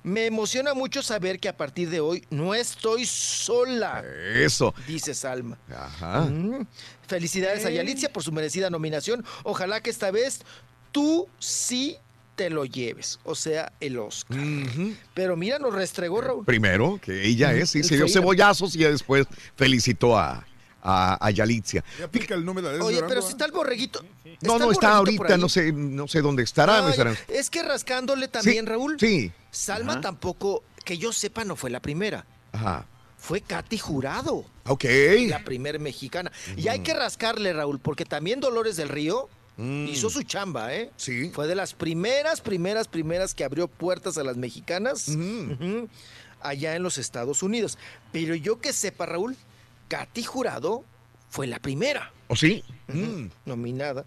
Me 0.01 0.25
emociona 0.25 0.73
mucho 0.73 1.03
saber 1.03 1.39
que 1.41 1.49
a 1.49 1.57
partir 1.57 1.89
de 1.89 1.99
hoy 1.99 2.25
no 2.29 2.55
estoy 2.55 3.05
sola. 3.05 4.01
Eso. 4.33 4.73
Dice 4.87 5.13
Salma. 5.13 5.57
Ajá. 5.69 6.21
Mm. 6.21 6.65
Felicidades 7.05 7.65
a 7.65 7.69
Yalitza 7.69 8.07
por 8.09 8.23
su 8.23 8.31
merecida 8.31 8.69
nominación. 8.69 9.25
Ojalá 9.43 9.81
que 9.81 9.89
esta 9.89 10.09
vez 10.09 10.39
tú 10.93 11.27
sí 11.37 11.97
te 12.40 12.50
lo 12.50 12.64
lleves, 12.64 13.19
o 13.26 13.35
sea, 13.35 13.74
el 13.82 14.00
Oscar. 14.00 14.40
Pero 15.14 15.35
mira, 15.35 15.59
nos 15.59 15.74
restregó 15.74 16.22
Raúl. 16.22 16.45
Primero, 16.45 16.98
que 17.03 17.27
ella 17.27 17.53
es, 17.53 17.72
sí, 17.72 17.80
El 17.80 17.84
se 17.84 17.95
dio 17.98 18.08
cebollazos 18.08 18.77
y 18.77 18.80
después 18.85 19.27
felicitó 19.58 20.18
a, 20.18 20.48
a, 20.82 21.18
a 21.19 21.32
Yalitza. 21.32 21.84
Ya 22.00 22.09
pica 22.09 22.35
el 22.35 22.45
número 22.45 22.69
de 22.69 22.80
Oye, 22.80 23.03
pero 23.09 23.22
si 23.22 23.32
está 23.32 23.43
el 23.43 23.51
borreguito. 23.51 24.01
No, 24.40 24.58
no 24.58 24.72
está 24.72 24.95
ahorita, 24.95 25.35
no 25.35 25.50
sé, 25.50 25.74
no 25.74 26.08
sé 26.08 26.22
dónde 26.22 26.43
estará. 26.43 26.80
no 26.80 26.85
Ay, 26.85 26.92
estará. 26.92 27.14
es 27.27 27.50
que 27.50 27.61
rascándole 27.61 28.30
también, 28.30 28.66
Raúl. 28.66 28.95
Sí. 28.98 29.34
Salma 29.51 29.93
Ajá. 29.93 30.01
tampoco, 30.01 30.64
que 30.85 30.98
yo 30.98 31.11
sepa, 31.11 31.43
no 31.43 31.58
fue 31.58 31.69
la 31.69 31.82
primera. 31.82 32.26
Ajá. 32.53 32.85
Fue 33.18 33.42
Katy 33.42 33.77
Jurado. 33.80 34.45
Ok. 34.66 34.85
La 35.27 35.43
primer 35.43 35.77
mexicana. 35.82 36.32
Y 36.56 36.69
hay 36.69 36.80
que 36.80 36.93
rascarle, 36.93 37.51
Raúl, 37.51 37.80
porque 37.80 38.06
también 38.06 38.40
Dolores 38.40 38.77
del 38.77 38.88
Río 38.88 39.27
hizo 39.59 40.09
su 40.09 40.23
chamba, 40.23 40.73
¿eh? 40.73 40.85
Mm. 40.85 40.93
Sí. 40.97 41.29
Fue 41.33 41.47
de 41.47 41.55
las 41.55 41.73
primeras, 41.73 42.41
primeras, 42.41 42.88
primeras 42.88 43.33
que 43.33 43.43
abrió 43.43 43.67
puertas 43.67 44.17
a 44.17 44.23
las 44.23 44.38
mexicanas 44.38 45.09
allá 46.41 46.75
en 46.75 46.83
los 46.83 46.97
Estados 46.97 47.43
Unidos. 47.43 47.77
Pero 48.11 48.35
yo 48.35 48.61
que 48.61 48.73
sepa, 48.73 49.05
Raúl, 49.05 49.35
Katy 49.89 50.23
Jurado 50.23 50.83
fue 51.30 51.48
la 51.48 51.59
primera. 51.59 52.11
¿O 52.27 52.35
sí? 52.35 52.64
Ujú, 52.88 53.30
Nominada. 53.45 54.06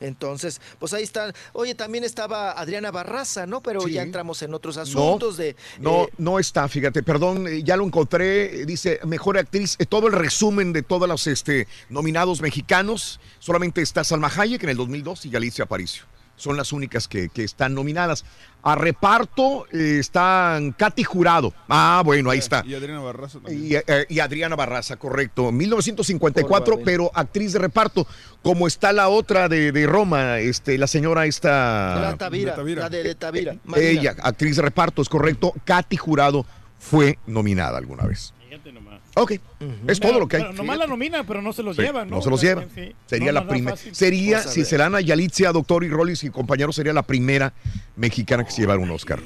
Entonces, 0.00 0.60
pues 0.78 0.92
ahí 0.92 1.02
están. 1.02 1.32
Oye, 1.52 1.74
también 1.74 2.04
estaba 2.04 2.52
Adriana 2.52 2.90
Barraza, 2.90 3.46
¿no? 3.46 3.62
Pero 3.62 3.80
Sí. 3.82 3.92
ya 3.92 4.02
entramos 4.02 4.42
en 4.42 4.54
otros 4.54 4.76
No, 4.76 4.82
asuntos 4.82 5.36
de. 5.36 5.56
no, 5.78 6.04
eh, 6.04 6.08
no 6.18 6.38
está, 6.38 6.68
fíjate, 6.68 7.02
perdón, 7.02 7.46
eh, 7.46 7.62
ya 7.62 7.76
lo 7.76 7.84
encontré, 7.84 8.62
eh, 8.62 8.66
dice 8.66 9.00
mejor 9.06 9.38
actriz, 9.38 9.76
todo 9.88 10.06
el 10.06 10.12
resumen 10.14 10.72
de 10.72 10.82
todos 10.82 11.08
los 11.08 11.26
este, 11.26 11.66
nominados 11.88 12.40
mexicanos, 12.40 13.20
solamente 13.38 13.82
está 13.82 14.04
Salma 14.04 14.28
Hayek 14.34 14.62
en 14.64 14.70
el 14.70 14.76
2002 14.76 15.26
y 15.26 15.36
Alicia 15.36 15.64
Aparicio. 15.64 16.04
Son 16.40 16.56
las 16.56 16.72
únicas 16.72 17.06
que, 17.06 17.28
que 17.28 17.44
están 17.44 17.74
nominadas. 17.74 18.24
A 18.62 18.74
reparto 18.74 19.66
eh, 19.72 19.98
están 20.00 20.72
Katy 20.72 21.04
Jurado. 21.04 21.52
Ah, 21.68 22.00
bueno, 22.02 22.30
ahí 22.30 22.38
está. 22.38 22.62
Y 22.66 22.74
Adriana 22.74 23.00
Barraza 23.00 23.40
también. 23.40 23.62
Y, 23.62 23.74
eh, 23.74 24.06
y 24.08 24.20
Adriana 24.20 24.56
Barraza, 24.56 24.96
correcto. 24.96 25.52
1954, 25.52 26.76
Por 26.76 26.84
pero 26.84 27.10
actriz 27.14 27.52
de 27.52 27.58
reparto. 27.58 28.06
Como 28.42 28.66
está 28.66 28.94
la 28.94 29.10
otra 29.10 29.50
de, 29.50 29.70
de 29.70 29.86
Roma, 29.86 30.38
este, 30.38 30.78
la 30.78 30.86
señora 30.86 31.26
esta. 31.26 32.00
la 32.00 32.16
Tavira, 32.16 32.56
la 32.56 32.88
de, 32.88 33.02
de 33.02 33.14
Tavira. 33.14 33.56
Ella, 33.76 34.16
actriz 34.22 34.56
de 34.56 34.62
reparto, 34.62 35.02
es 35.02 35.10
correcto. 35.10 35.52
Katy 35.64 35.98
Jurado 35.98 36.46
fue 36.78 37.18
nominada 37.26 37.76
alguna 37.76 38.06
vez. 38.06 38.32
Ok, 39.14 39.32
es 39.88 39.98
todo 39.98 40.18
lo 40.20 40.28
que 40.28 40.36
hay. 40.36 40.42
Pero 40.42 40.54
nomás 40.54 40.78
la 40.78 40.86
nomina, 40.86 41.24
pero 41.26 41.42
no 41.42 41.52
se 41.52 41.62
los 41.64 41.74
Sí, 41.76 41.82
llevan, 41.82 42.08
¿no? 42.08 42.16
no 42.16 42.22
se 42.22 42.30
los 42.30 42.38
O 42.38 42.40
sea, 42.40 42.54
lleva. 42.54 42.66
sí. 42.74 42.94
Sería 43.06 43.32
No, 43.32 43.40
la 43.40 43.48
primera. 43.48 43.76
Sería, 43.76 44.40
si 44.42 44.64
se 44.64 44.78
la 44.78 44.84
dan 44.84 44.94
a 44.94 45.00
Yalitza, 45.00 45.50
Doctor 45.52 45.82
y 45.84 45.88
Rollis 45.88 46.22
y 46.24 46.30
compañeros, 46.30 46.76
sería 46.76 46.92
la 46.92 47.02
primera 47.02 47.52
mexicana 47.96 48.44
que 48.44 48.52
se 48.52 48.60
llevara 48.62 48.78
un 48.78 48.90
Oscar. 48.90 49.20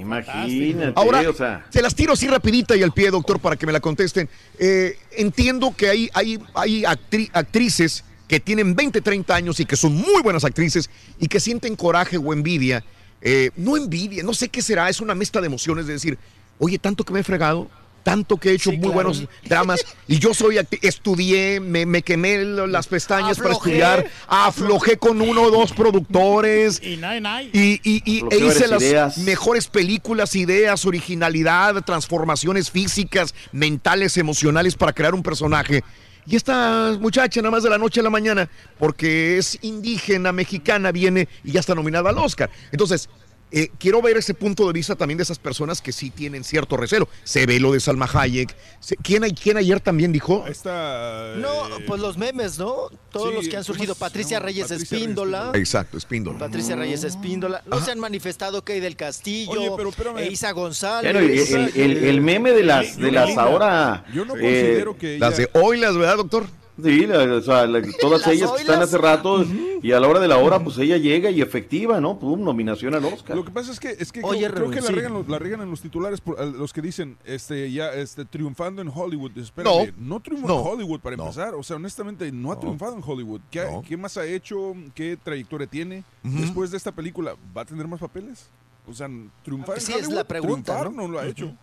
Imagínate, 0.00 0.92
Ahora, 0.96 1.28
o 1.28 1.32
sea. 1.34 1.66
se 1.70 1.82
las 1.82 1.94
tiro 1.94 2.12
así 2.12 2.26
rapidita 2.26 2.76
y 2.76 2.82
al 2.82 2.92
pie, 2.92 3.10
doctor, 3.10 3.38
para 3.40 3.56
que 3.56 3.66
me 3.66 3.72
la 3.72 3.80
contesten. 3.80 4.28
Eh, 4.58 4.98
entiendo 5.12 5.74
que 5.76 5.88
hay, 5.88 6.10
hay, 6.12 6.38
hay 6.54 6.82
actri- 6.82 7.30
actrices 7.32 8.04
que 8.28 8.40
tienen 8.40 8.74
20, 8.74 9.00
30 9.00 9.34
años 9.34 9.60
y 9.60 9.64
que 9.66 9.76
son 9.76 9.94
muy 9.94 10.22
buenas 10.22 10.44
actrices 10.44 10.88
y 11.18 11.26
que 11.28 11.40
sienten 11.40 11.76
coraje 11.76 12.16
o 12.16 12.32
envidia. 12.32 12.84
Eh, 13.22 13.50
no 13.56 13.76
envidia, 13.76 14.22
no 14.22 14.32
sé 14.34 14.48
qué 14.48 14.62
será, 14.62 14.88
es 14.88 15.00
una 15.00 15.14
mezcla 15.14 15.40
de 15.40 15.46
emociones 15.48 15.86
de 15.86 15.92
decir, 15.94 16.18
oye, 16.58 16.78
tanto 16.78 17.04
que 17.04 17.12
me 17.12 17.20
he 17.20 17.24
fregado, 17.24 17.68
tanto 18.02 18.36
que 18.36 18.50
he 18.50 18.54
hecho 18.54 18.70
muy 18.70 18.78
claro. 18.80 18.94
buenos 18.94 19.24
dramas 19.44 19.84
y 20.08 20.18
yo 20.18 20.34
soy 20.34 20.58
estudié, 20.82 21.60
me, 21.60 21.86
me 21.86 22.02
quemé 22.02 22.44
las 22.44 22.86
pestañas 22.86 23.38
para 23.38 23.52
estudiar, 23.52 24.06
aflojé 24.26 24.96
con 24.96 25.20
uno 25.20 25.42
o 25.42 25.50
dos 25.50 25.72
productores 25.72 26.80
Y 26.82 26.96
nada, 26.96 27.16
y 27.16 27.20
nada. 27.20 27.42
y, 27.42 27.80
y, 27.84 28.24
e 28.30 28.38
hice 28.38 28.68
las 28.68 28.82
ideas. 28.82 29.18
mejores 29.18 29.68
películas, 29.68 30.34
ideas, 30.34 30.84
originalidad, 30.86 31.82
transformaciones 31.84 32.70
físicas, 32.70 33.34
mentales, 33.52 34.16
emocionales 34.16 34.74
para 34.74 34.92
crear 34.92 35.14
un 35.14 35.22
personaje. 35.22 35.82
Y 36.26 36.36
esta 36.36 36.96
muchacha, 37.00 37.40
nada 37.40 37.50
más 37.50 37.62
de 37.62 37.70
la 37.70 37.78
noche 37.78 38.00
a 38.00 38.02
la 38.02 38.10
mañana, 38.10 38.48
porque 38.78 39.38
es 39.38 39.58
indígena, 39.62 40.32
mexicana, 40.32 40.92
viene 40.92 41.28
y 41.42 41.52
ya 41.52 41.60
está 41.60 41.74
nominada 41.74 42.10
al 42.10 42.18
Oscar. 42.18 42.50
Entonces, 42.70 43.08
eh, 43.52 43.70
quiero 43.78 44.00
ver 44.02 44.16
ese 44.16 44.34
punto 44.34 44.66
de 44.66 44.72
vista 44.72 44.96
también 44.96 45.18
de 45.18 45.24
esas 45.24 45.38
personas 45.38 45.80
que 45.80 45.92
sí 45.92 46.10
tienen 46.10 46.44
cierto 46.44 46.76
recelo. 46.76 47.08
Se 47.24 47.46
ve 47.46 47.58
lo 47.60 47.72
de 47.72 47.80
Salma 47.80 48.08
Hayek. 48.12 48.54
Se- 48.80 48.96
¿Quién, 48.96 49.22
quién 49.34 49.56
ayer 49.56 49.80
también 49.80 50.12
dijo? 50.12 50.44
Esta, 50.46 51.34
No, 51.36 51.68
eh, 51.78 51.84
pues 51.86 52.00
los 52.00 52.16
memes, 52.18 52.58
¿no? 52.58 52.88
Todos 53.10 53.30
sí, 53.30 53.34
los 53.34 53.48
que 53.48 53.56
han 53.56 53.62
¿cómo 53.64 53.74
surgido. 53.74 53.94
Patricia? 53.94 54.38
Reyes 54.38 54.64
Patricia 54.68 54.88
Reyes 54.88 54.92
Espíndola. 54.92 55.50
Exacto, 55.54 55.96
Espíndola. 55.98 56.38
Patricia 56.38 56.76
Reyes 56.76 57.04
Espíndola. 57.04 57.62
No 57.66 57.80
se 57.84 57.90
han 57.90 57.98
manifestado 57.98 58.62
Kay 58.64 58.80
del 58.80 58.96
Castillo. 58.96 59.50
Oye, 59.52 59.70
pero 59.76 59.88
espérame. 59.90 60.18
e 60.18 60.26
Isa 60.32 60.52
González. 60.52 61.14
El, 61.52 61.72
el- 61.74 61.96
el 62.04 62.20
meme 62.20 62.52
de 62.52 62.62
las, 62.62 62.96
de 62.96 63.10
las 63.12 63.36
ahora. 63.36 64.04
Yo 64.14 64.24
no 64.24 64.34
eh, 64.36 64.40
considero 64.40 64.96
que 64.96 65.16
ella... 65.16 65.28
Las 65.28 65.36
de 65.38 65.48
hoy, 65.54 65.78
las 65.78 65.96
verdad, 65.96 66.16
doctor. 66.16 66.46
Sí, 66.82 67.06
la- 67.06 67.22
o 67.36 67.40
sea, 67.42 67.66
la- 67.66 67.82
todas 68.00 68.20
Las 68.22 68.28
ellas 68.34 68.50
que 68.52 68.60
están 68.62 68.80
hace 68.82 68.98
rato 68.98 69.44
y 69.82 69.92
a 69.92 70.00
la 70.00 70.08
hora 70.08 70.20
de 70.20 70.28
la 70.28 70.36
hora, 70.38 70.58
pues 70.62 70.76
ella 70.78 70.96
llega 70.96 71.30
y 71.30 71.40
efectiva, 71.40 72.00
¿no? 72.00 72.18
Pum, 72.18 72.42
nominación 72.42 72.94
al 72.94 73.04
Oscar. 73.04 73.36
Lo 73.36 73.44
que 73.44 73.50
pasa 73.50 73.72
es 73.72 73.80
que, 73.80 73.90
es 73.98 74.12
que 74.12 74.20
Oye, 74.22 74.40
creo, 74.48 74.52
creo 74.54 74.70
que 74.70 74.80
la 74.80 74.86
sí. 74.88 74.92
riegan, 74.92 75.12
los- 75.14 75.28
la 75.28 75.38
riegan 75.38 75.60
en 75.62 75.70
los 75.70 75.80
titulares 75.80 76.20
por, 76.20 76.42
los 76.44 76.72
que 76.72 76.82
dicen 76.82 77.16
este 77.24 77.70
ya 77.72 77.92
este 77.92 78.24
triunfando 78.24 78.82
en 78.82 78.90
Hollywood. 78.94 79.36
Espérame, 79.36 79.92
no, 79.98 80.14
No, 80.16 80.20
triunfó 80.20 80.46
no, 80.48 80.60
en 80.60 80.66
Hollywood 80.66 81.00
para 81.00 81.16
no. 81.16 81.22
empezar. 81.24 81.54
O 81.54 81.62
sea, 81.62 81.76
honestamente, 81.76 82.30
no 82.32 82.52
ha 82.52 82.54
No. 82.56 82.60
triunfado 82.60 82.96
en 82.96 83.02
Hollywood. 83.04 83.40
¿Qué, 83.50 83.64
No. 83.64 83.82
qué 83.86 83.96
más 83.96 84.16
ha 84.16 84.26
hecho? 84.26 84.74
¿Qué 84.94 85.16
trayectoria 85.22 85.66
tiene? 85.66 86.04
Después 86.22 86.70
de 86.70 86.76
esta 86.76 86.92
película, 86.92 87.34
¿va 87.56 87.62
a 87.62 87.64
tener 87.64 87.86
más 87.88 88.00
papeles? 88.00 88.46
O 88.88 88.92
sea, 88.94 89.08
triunfar 89.44 89.76
en 89.76 89.80
Sí, 89.82 89.92
es 89.92 90.08
la 90.10 90.24
pregunta, 90.24 90.72
triunfar 90.74 90.92
¿no? 90.92 91.02
no 91.02 91.08
lo 91.12 91.18
ha 91.20 91.26
hecho. 91.26 91.54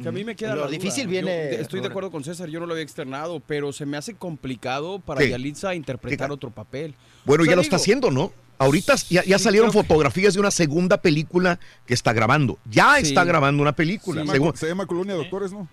Que 0.00 0.08
a 0.08 0.12
mí 0.12 0.24
me 0.24 0.34
queda 0.36 0.50
Lo 0.50 0.62
la 0.62 0.66
duda. 0.68 0.70
difícil 0.78 1.04
Yo 1.04 1.10
viene 1.10 1.54
estoy 1.56 1.80
de 1.80 1.88
acuerdo 1.88 2.10
con 2.10 2.24
César, 2.24 2.48
yo 2.48 2.60
no 2.60 2.66
lo 2.66 2.72
había 2.72 2.84
externado, 2.84 3.40
pero 3.40 3.72
se 3.72 3.84
me 3.86 3.96
hace 3.96 4.14
complicado 4.14 4.98
para 5.00 5.20
Sí. 5.20 5.28
Yalitza 5.30 5.74
interpretar 5.74 6.28
Sí. 6.28 6.32
otro 6.32 6.50
papel. 6.50 6.94
Bueno, 7.24 7.42
O 7.42 7.44
sea, 7.44 7.52
ya 7.52 7.56
lo 7.56 7.62
está 7.62 7.76
haciendo, 7.76 8.10
¿no? 8.10 8.32
Ahorita 8.58 8.94
ya, 9.10 9.24
ya 9.24 9.38
sí, 9.38 9.44
salieron 9.44 9.72
fotografías 9.72 10.34
de 10.34 10.40
una 10.40 10.50
segunda 10.50 10.96
película 10.98 11.58
que 11.86 11.94
está 11.94 12.12
grabando. 12.12 12.58
Ya 12.70 12.96
Sí. 13.00 13.08
está 13.08 13.24
grabando 13.24 13.60
una 13.62 13.74
película. 13.74 14.24
Se 14.24 14.38
llama, 14.38 14.52
se 14.56 14.68
llama 14.68 14.86
Colonia 14.86 15.14
Doctores, 15.14 15.52
¿no? 15.52 15.68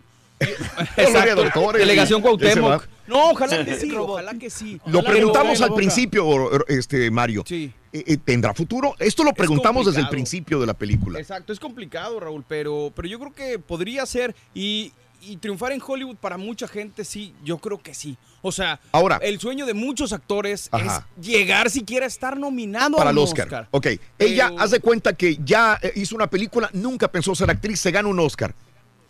Exacto. 0.97 1.35
doctores, 1.43 1.79
Delegación 1.81 2.21
Cuauhtémoc. 2.21 2.87
No, 3.09 3.31
ojalá 3.31 3.65
que 3.65 3.75
sí, 3.75 3.91
ojalá 3.95 4.33
que 4.35 4.49
sí. 4.49 4.79
Lo 4.85 5.03
preguntamos 5.03 5.61
al 5.61 5.73
principio, 5.73 6.65
este 6.67 7.09
Mario. 7.11 7.43
Sí. 7.45 7.73
Eh, 7.91 8.03
eh, 8.05 8.17
¿Tendrá 8.17 8.53
futuro? 8.53 8.95
Esto 8.99 9.23
lo 9.23 9.33
preguntamos 9.33 9.87
desde 9.87 10.01
el 10.01 10.09
principio 10.09 10.59
de 10.59 10.67
la 10.67 10.75
película. 10.75 11.19
Exacto, 11.19 11.51
es 11.51 11.59
complicado, 11.59 12.19
Raúl, 12.19 12.45
pero, 12.47 12.91
pero 12.95 13.07
yo 13.07 13.19
creo 13.19 13.33
que 13.33 13.57
podría 13.57 14.05
ser 14.05 14.35
y, 14.53 14.93
y 15.21 15.37
triunfar 15.37 15.71
en 15.71 15.81
Hollywood 15.85 16.17
para 16.17 16.37
mucha 16.37 16.67
gente, 16.67 17.03
sí, 17.03 17.33
yo 17.43 17.57
creo 17.57 17.79
que 17.79 17.95
sí. 17.95 18.15
O 18.43 18.51
sea, 18.51 18.79
Ahora- 18.91 19.19
el 19.23 19.39
sueño 19.39 19.65
de 19.65 19.73
muchos 19.73 20.13
actores 20.13 20.69
Ajá. 20.71 21.07
es 21.19 21.25
llegar 21.25 21.69
siquiera 21.71 22.05
a 22.05 22.07
estar 22.07 22.37
nominado 22.37 22.95
Para 22.95 23.09
a 23.09 23.11
el 23.11 23.17
Oscar. 23.17 23.67
Ok. 23.71 23.87
Ella, 24.19 24.51
haz 24.57 24.71
de 24.71 24.79
cuenta 24.79 25.13
que 25.13 25.39
ya 25.43 25.79
eh, 25.81 25.91
hizo 25.95 26.15
una 26.15 26.27
película, 26.27 26.69
nunca 26.73 27.11
pensó 27.11 27.33
ser 27.33 27.49
actriz, 27.49 27.79
se 27.79 27.89
gana 27.91 28.07
un 28.07 28.19
Oscar. 28.19 28.53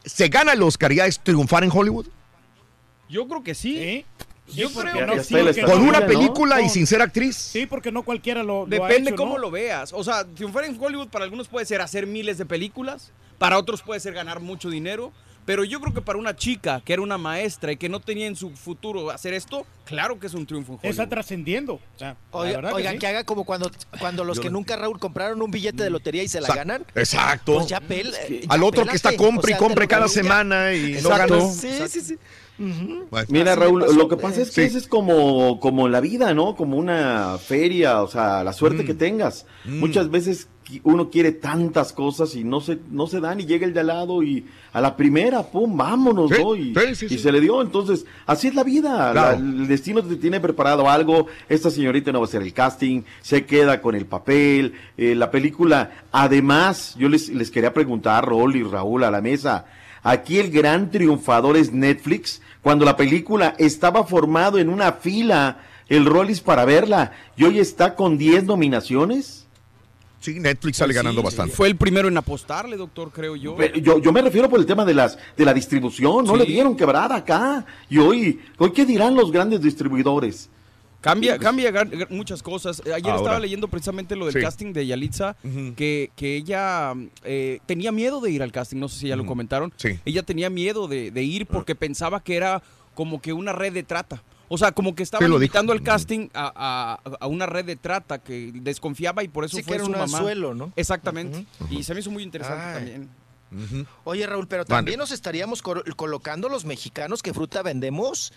¿Se 0.06 0.30
gana 0.30 0.54
el 0.54 0.64
Oscar 0.64 0.94
ya 0.94 1.06
es 1.06 1.20
triunfar 1.20 1.64
en 1.66 1.72
Hollywood? 1.74 2.08
Yo 3.10 3.28
creo 3.28 3.44
que 3.44 3.56
sí. 3.56 4.06
Yo 4.54 4.70
creo 4.72 4.94
que 5.16 5.24
sí, 5.24 5.36
sí. 5.36 5.42
porque 5.44 5.62
Con 5.62 5.84
no- 5.84 5.90
una 5.90 6.00
¿no? 6.00 6.08
película 6.08 6.60
y 6.60 6.66
No. 6.66 6.70
sin 6.70 6.88
ser 6.88 7.02
actriz. 7.04 7.36
Sí, 7.36 7.66
porque 7.68 7.92
no 7.92 8.02
cualquiera 8.04 8.42
lo, 8.42 8.66
lo 8.66 8.84
ha 8.84 8.88
Depende 8.88 9.12
hecho, 9.12 9.18
cómo 9.18 9.34
¿no? 9.36 9.40
lo 9.42 9.52
veas. 9.52 9.94
O 9.94 10.04
sea, 10.04 10.26
triunfar 10.26 10.64
en 10.66 10.82
Hollywood 10.82 11.10
para 11.10 11.24
algunos 11.26 11.48
puede 11.48 11.66
ser 11.68 11.82
hacer 11.82 12.08
miles 12.08 12.38
de 12.40 12.46
películas, 12.48 13.12
para 13.38 13.58
otros 13.60 13.82
puede 13.84 14.00
ser 14.00 14.14
ganar 14.14 14.40
mucho 14.40 14.70
dinero. 14.70 15.12
Pero 15.46 15.64
yo 15.64 15.80
creo 15.82 15.94
que 15.96 16.02
para 16.02 16.20
una 16.20 16.36
chica 16.36 16.80
que 16.86 16.94
era 16.94 17.02
una 17.02 17.18
maestra 17.18 17.72
y 17.72 17.78
que 17.78 17.90
no 17.90 18.00
tenía 18.00 18.28
en 18.28 18.36
su 18.36 18.52
futuro 18.52 19.10
hacer 19.10 19.34
esto, 19.34 19.66
claro 19.86 20.20
que 20.20 20.28
es 20.28 20.34
un 20.36 20.46
triunfo 20.46 20.74
en 20.74 20.78
Hollywood. 20.80 20.92
Está 20.92 21.10
trascendiendo. 21.10 21.74
O 21.76 21.80
sea, 21.98 22.16
Oiga, 22.32 22.62
que 22.62 22.68
oigan, 22.68 22.94
sí. 22.94 23.00
que 23.00 23.08
haga 23.08 23.24
como 23.24 23.46
cuando, 23.46 23.72
cuando 24.00 24.24
los 24.24 24.38
Yo 24.38 24.44
que 24.44 24.50
no- 24.50 24.54
nunca, 24.60 24.76
Raúl, 24.76 25.00
compraron 25.00 25.42
un 25.42 25.50
billete 25.50 25.82
de 25.84 25.90
lotería 25.90 26.22
y 26.22 26.28
se 26.28 26.40
la 26.40 26.50
Exacto. 26.50 26.60
ganan. 26.68 26.86
Exacto. 26.94 27.54
Pues 27.56 27.68
ya 27.68 27.82
pel- 27.82 28.12
ya 28.42 28.48
Al 28.54 28.62
otro 28.64 28.86
que 28.86 28.96
está 28.96 29.16
compre 29.16 29.54
O 29.54 29.56
y 29.56 29.60
compre 29.60 29.88
cada 29.88 30.08
semana 30.08 30.74
y 30.74 31.00
no 31.02 31.10
gana. 31.10 31.42
Sí, 31.52 31.72
sí, 31.88 32.02
sí. 32.02 32.18
Mira, 33.30 33.56
Raúl, 33.56 33.86
lo 33.96 34.08
que 34.08 34.18
pasa 34.18 34.42
es 34.42 34.50
que 34.50 34.62
Sí. 34.62 34.68
ese 34.68 34.78
es 34.80 34.88
como, 34.88 35.60
como 35.60 35.88
la 35.88 36.02
vida, 36.02 36.34
¿no? 36.34 36.56
Como 36.56 36.78
una 36.78 37.38
feria, 37.40 38.02
o 38.02 38.08
sea, 38.08 38.44
la 38.44 38.54
suerte 38.54 38.84
Mm. 38.84 38.86
que 38.86 38.94
tengas. 38.94 39.46
Muchas 39.66 40.10
veces 40.12 40.48
uno 40.84 41.10
quiere 41.10 41.32
tantas 41.32 41.94
cosas 41.94 42.36
y 42.36 42.44
no 42.44 42.62
se, 42.62 42.78
no 42.92 43.08
se 43.08 43.20
dan 43.20 43.40
y 43.40 43.46
llega 43.48 43.66
el 43.66 43.74
de 43.74 43.80
al 43.80 43.88
lado 43.88 44.22
y 44.22 44.46
a 44.72 44.80
la 44.82 44.96
primera, 44.96 45.42
pum, 45.42 45.76
vámonos, 45.76 46.30
Sí, 46.30 46.44
¿no? 46.44 46.56
Y, 46.56 46.76
sí, 46.76 46.96
sí, 46.96 47.06
y 47.08 47.10
sí. 47.10 47.18
se 47.18 47.32
le 47.32 47.42
dio. 47.42 47.60
Entonces, 47.64 48.06
así 48.28 48.50
es 48.50 48.54
la 48.56 48.64
vida. 48.64 49.12
Claro. 49.14 49.32
La- 49.32 49.34
el 49.38 49.68
destino 49.68 50.04
te 50.04 50.16
tiene 50.18 50.40
preparado 50.40 50.88
algo, 50.88 51.26
esta 51.48 51.72
señorita 51.72 52.12
no 52.12 52.20
va 52.20 52.26
a 52.26 52.28
hacer 52.28 52.44
el 52.44 52.54
casting, 52.54 53.02
se 53.22 53.46
queda 53.46 53.82
con 53.82 53.96
el 53.96 54.06
papel, 54.06 54.74
eh, 54.98 55.16
la 55.16 55.32
película. 55.32 55.92
Además, 56.12 56.96
yo 57.00 57.10
les, 57.10 57.30
les 57.30 57.50
quería 57.50 57.74
preguntar, 57.74 58.26
Rol 58.26 58.56
y 58.56 58.62
Raúl 58.64 59.04
a 59.06 59.10
la 59.12 59.22
mesa, 59.22 59.66
aquí 60.04 60.38
el 60.38 60.52
gran 60.52 60.92
triunfador 60.92 61.58
es 61.58 61.74
Netflix, 61.74 62.42
cuando 62.70 62.86
la 62.86 62.96
película 62.96 63.56
estaba 63.58 64.04
formado 64.06 64.60
en 64.60 64.70
una 64.70 64.92
fila, 64.92 65.58
el 65.88 66.06
Rollis 66.06 66.40
para 66.40 66.66
verla, 66.66 67.14
y 67.36 67.44
hoy 67.44 67.58
está 67.58 67.96
con 67.96 68.16
10 68.16 68.44
nominaciones. 68.44 69.48
Sí, 70.20 70.40
Netflix 70.40 70.78
sale 70.78 70.94
ganando 70.94 71.24
bastante. 71.24 71.56
Fue 71.56 71.68
el 71.68 71.76
primero 71.78 72.08
en 72.08 72.16
apostarle, 72.16 72.78
doctor, 72.78 73.10
creo 73.12 73.36
yo. 73.36 73.56
Pero 73.56 73.80
Yo, 73.80 73.98
yo 73.98 74.12
me 74.12 74.22
refiero 74.22 74.48
por 74.52 74.60
el 74.60 74.68
tema 74.68 74.86
de 74.86 74.94
las 74.94 75.18
de 75.36 75.46
la 75.46 75.54
distribución, 75.56 76.26
no 76.26 76.34
Sí. 76.34 76.40
le 76.42 76.46
dieron 76.46 76.78
quebrada 76.78 77.16
acá. 77.16 77.66
Y 77.90 77.98
hoy, 77.98 78.40
hoy 78.60 78.70
¿qué 78.72 78.86
dirán 78.86 79.16
los 79.16 79.32
grandes 79.32 79.62
distribuidores? 79.62 80.48
Cambia, 81.02 81.36
Pues- 81.38 81.46
cambia 81.46 81.72
gar- 81.72 82.10
muchas 82.10 82.44
cosas. 82.44 82.82
Eh, 82.86 82.94
Ayer 82.94 83.12
Ahora. 83.12 83.18
estaba 83.24 83.40
leyendo 83.40 83.68
precisamente 83.70 84.16
lo 84.16 84.26
del 84.26 84.34
Sí. 84.34 84.42
casting 84.42 84.74
de 84.74 84.86
Yalitza, 84.86 85.36
que, 85.76 86.12
que 86.16 86.36
ella 86.36 86.94
eh, 87.24 87.60
tenía 87.66 87.92
miedo 87.92 88.20
de 88.20 88.32
ir 88.32 88.44
al 88.44 88.52
casting, 88.52 88.78
no 88.78 88.90
sé 88.90 89.00
si 89.00 89.08
ya 89.08 89.16
lo 89.16 89.26
comentaron. 89.26 89.72
Ella 90.06 90.24
tenía 90.24 90.50
miedo 90.50 90.88
de, 90.88 91.12
de 91.12 91.24
ir 91.24 91.46
porque 91.48 91.76
pensaba 91.76 92.22
que 92.22 92.36
era 92.36 92.62
como 92.96 93.22
que 93.22 93.32
una 93.34 93.54
red 93.54 93.72
de 93.74 93.84
trata. 93.84 94.22
O 94.52 94.58
sea, 94.58 94.72
como 94.72 94.96
que 94.96 95.04
dijo. 95.04 95.24
invitando 95.36 95.72
al 95.74 95.84
casting 95.84 96.28
a, 96.34 97.00
a- 97.06 97.18
a 97.20 97.28
una 97.28 97.46
red 97.46 97.66
de 97.66 97.76
trata 97.76 98.18
que 98.18 98.52
desconfiaba 98.56 99.24
y 99.24 99.28
por 99.28 99.46
eso 99.46 99.56
Sí, 99.58 99.62
que 99.62 99.68
fue 99.68 99.76
era 99.76 99.86
su 99.86 99.92
un 99.92 99.98
mamá. 100.00 100.18
anzuelo, 100.18 100.56
¿no? 100.56 100.74
Exactamente. 100.76 101.46
Y 101.70 101.84
se 101.84 101.94
me 101.94 102.00
hizo 102.00 102.10
muy 102.10 102.24
interesante 102.24 102.64
Ay. 102.64 102.74
también. 102.76 103.10
Oye, 104.04 104.26
Raúl, 104.28 104.48
pero 104.48 104.62
Mande. 104.64 104.76
también 104.76 105.00
nos 105.00 105.12
estaríamos 105.12 105.62
colocando 105.62 106.50
los 106.50 106.66
mexicanos 106.66 107.22
que 107.24 107.34
fruta 107.34 107.62
vendemos. 107.62 108.32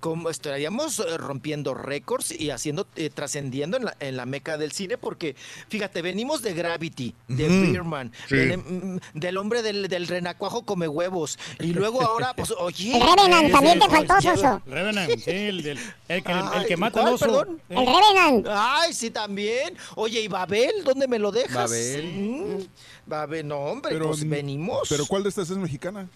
Como 0.00 0.30
estaríamos 0.30 0.98
eh, 0.98 1.16
rompiendo 1.16 1.74
récords 1.74 2.32
y 2.32 2.50
haciendo, 2.50 2.88
eh, 2.96 3.08
trascendiendo 3.08 3.76
en 3.76 3.84
la, 3.84 3.96
en 4.00 4.16
la 4.16 4.26
meca 4.26 4.58
del 4.58 4.72
cine, 4.72 4.98
porque 4.98 5.36
fíjate, 5.68 6.02
venimos 6.02 6.42
de 6.42 6.54
Gravity, 6.54 7.14
de. 7.28 7.46
Beerman, 7.48 8.10
Sí. 8.28 8.34
del, 8.34 8.58
mm, 8.58 8.98
del 9.14 9.36
hombre 9.36 9.62
del, 9.62 9.86
del 9.86 10.08
renacuajo 10.08 10.64
come 10.66 10.88
huevos, 10.88 11.38
y 11.60 11.66
luego 11.72 12.02
ahora, 12.02 12.34
pues, 12.34 12.50
oye. 12.58 12.96
El 12.96 13.00
Revenant, 13.00 13.44
eh, 13.46 13.52
también 13.52 13.78
te 13.78 13.84
eh, 13.86 13.90
faltó, 13.90 14.14
ya- 14.18 14.34
Soso. 14.34 14.62
Revenant, 14.66 15.18
sí, 15.20 15.30
el, 15.30 15.62
del- 15.62 15.78
el 16.08 16.24
que, 16.24 16.32
el 16.32 16.38
Ay, 16.52 16.66
que 16.66 16.76
mata 16.76 16.98
al 16.98 17.04
¿cuál, 17.04 17.14
oso. 17.14 17.24
perdón? 17.24 17.62
Eh. 17.70 17.74
El 17.78 17.86
Revenant. 17.86 18.46
Ay, 18.50 18.92
sí, 18.94 19.10
también. 19.10 19.76
Oye, 19.94 20.20
¿y 20.20 20.26
Babel? 20.26 20.82
¿Dónde 20.84 21.06
me 21.06 21.20
lo 21.20 21.30
dejas? 21.30 21.54
Babel. 21.70 22.04
Mm, 22.12 22.66
Babel, 23.06 23.46
no, 23.48 23.58
hombre, 23.58 23.92
Pero, 23.92 24.08
pues 24.08 24.28
venimos. 24.28 24.88
Pero 24.88 25.06
¿cuál 25.06 25.22
de 25.22 25.28
estas 25.30 25.50
es 25.50 25.56
mexicana? 25.56 26.08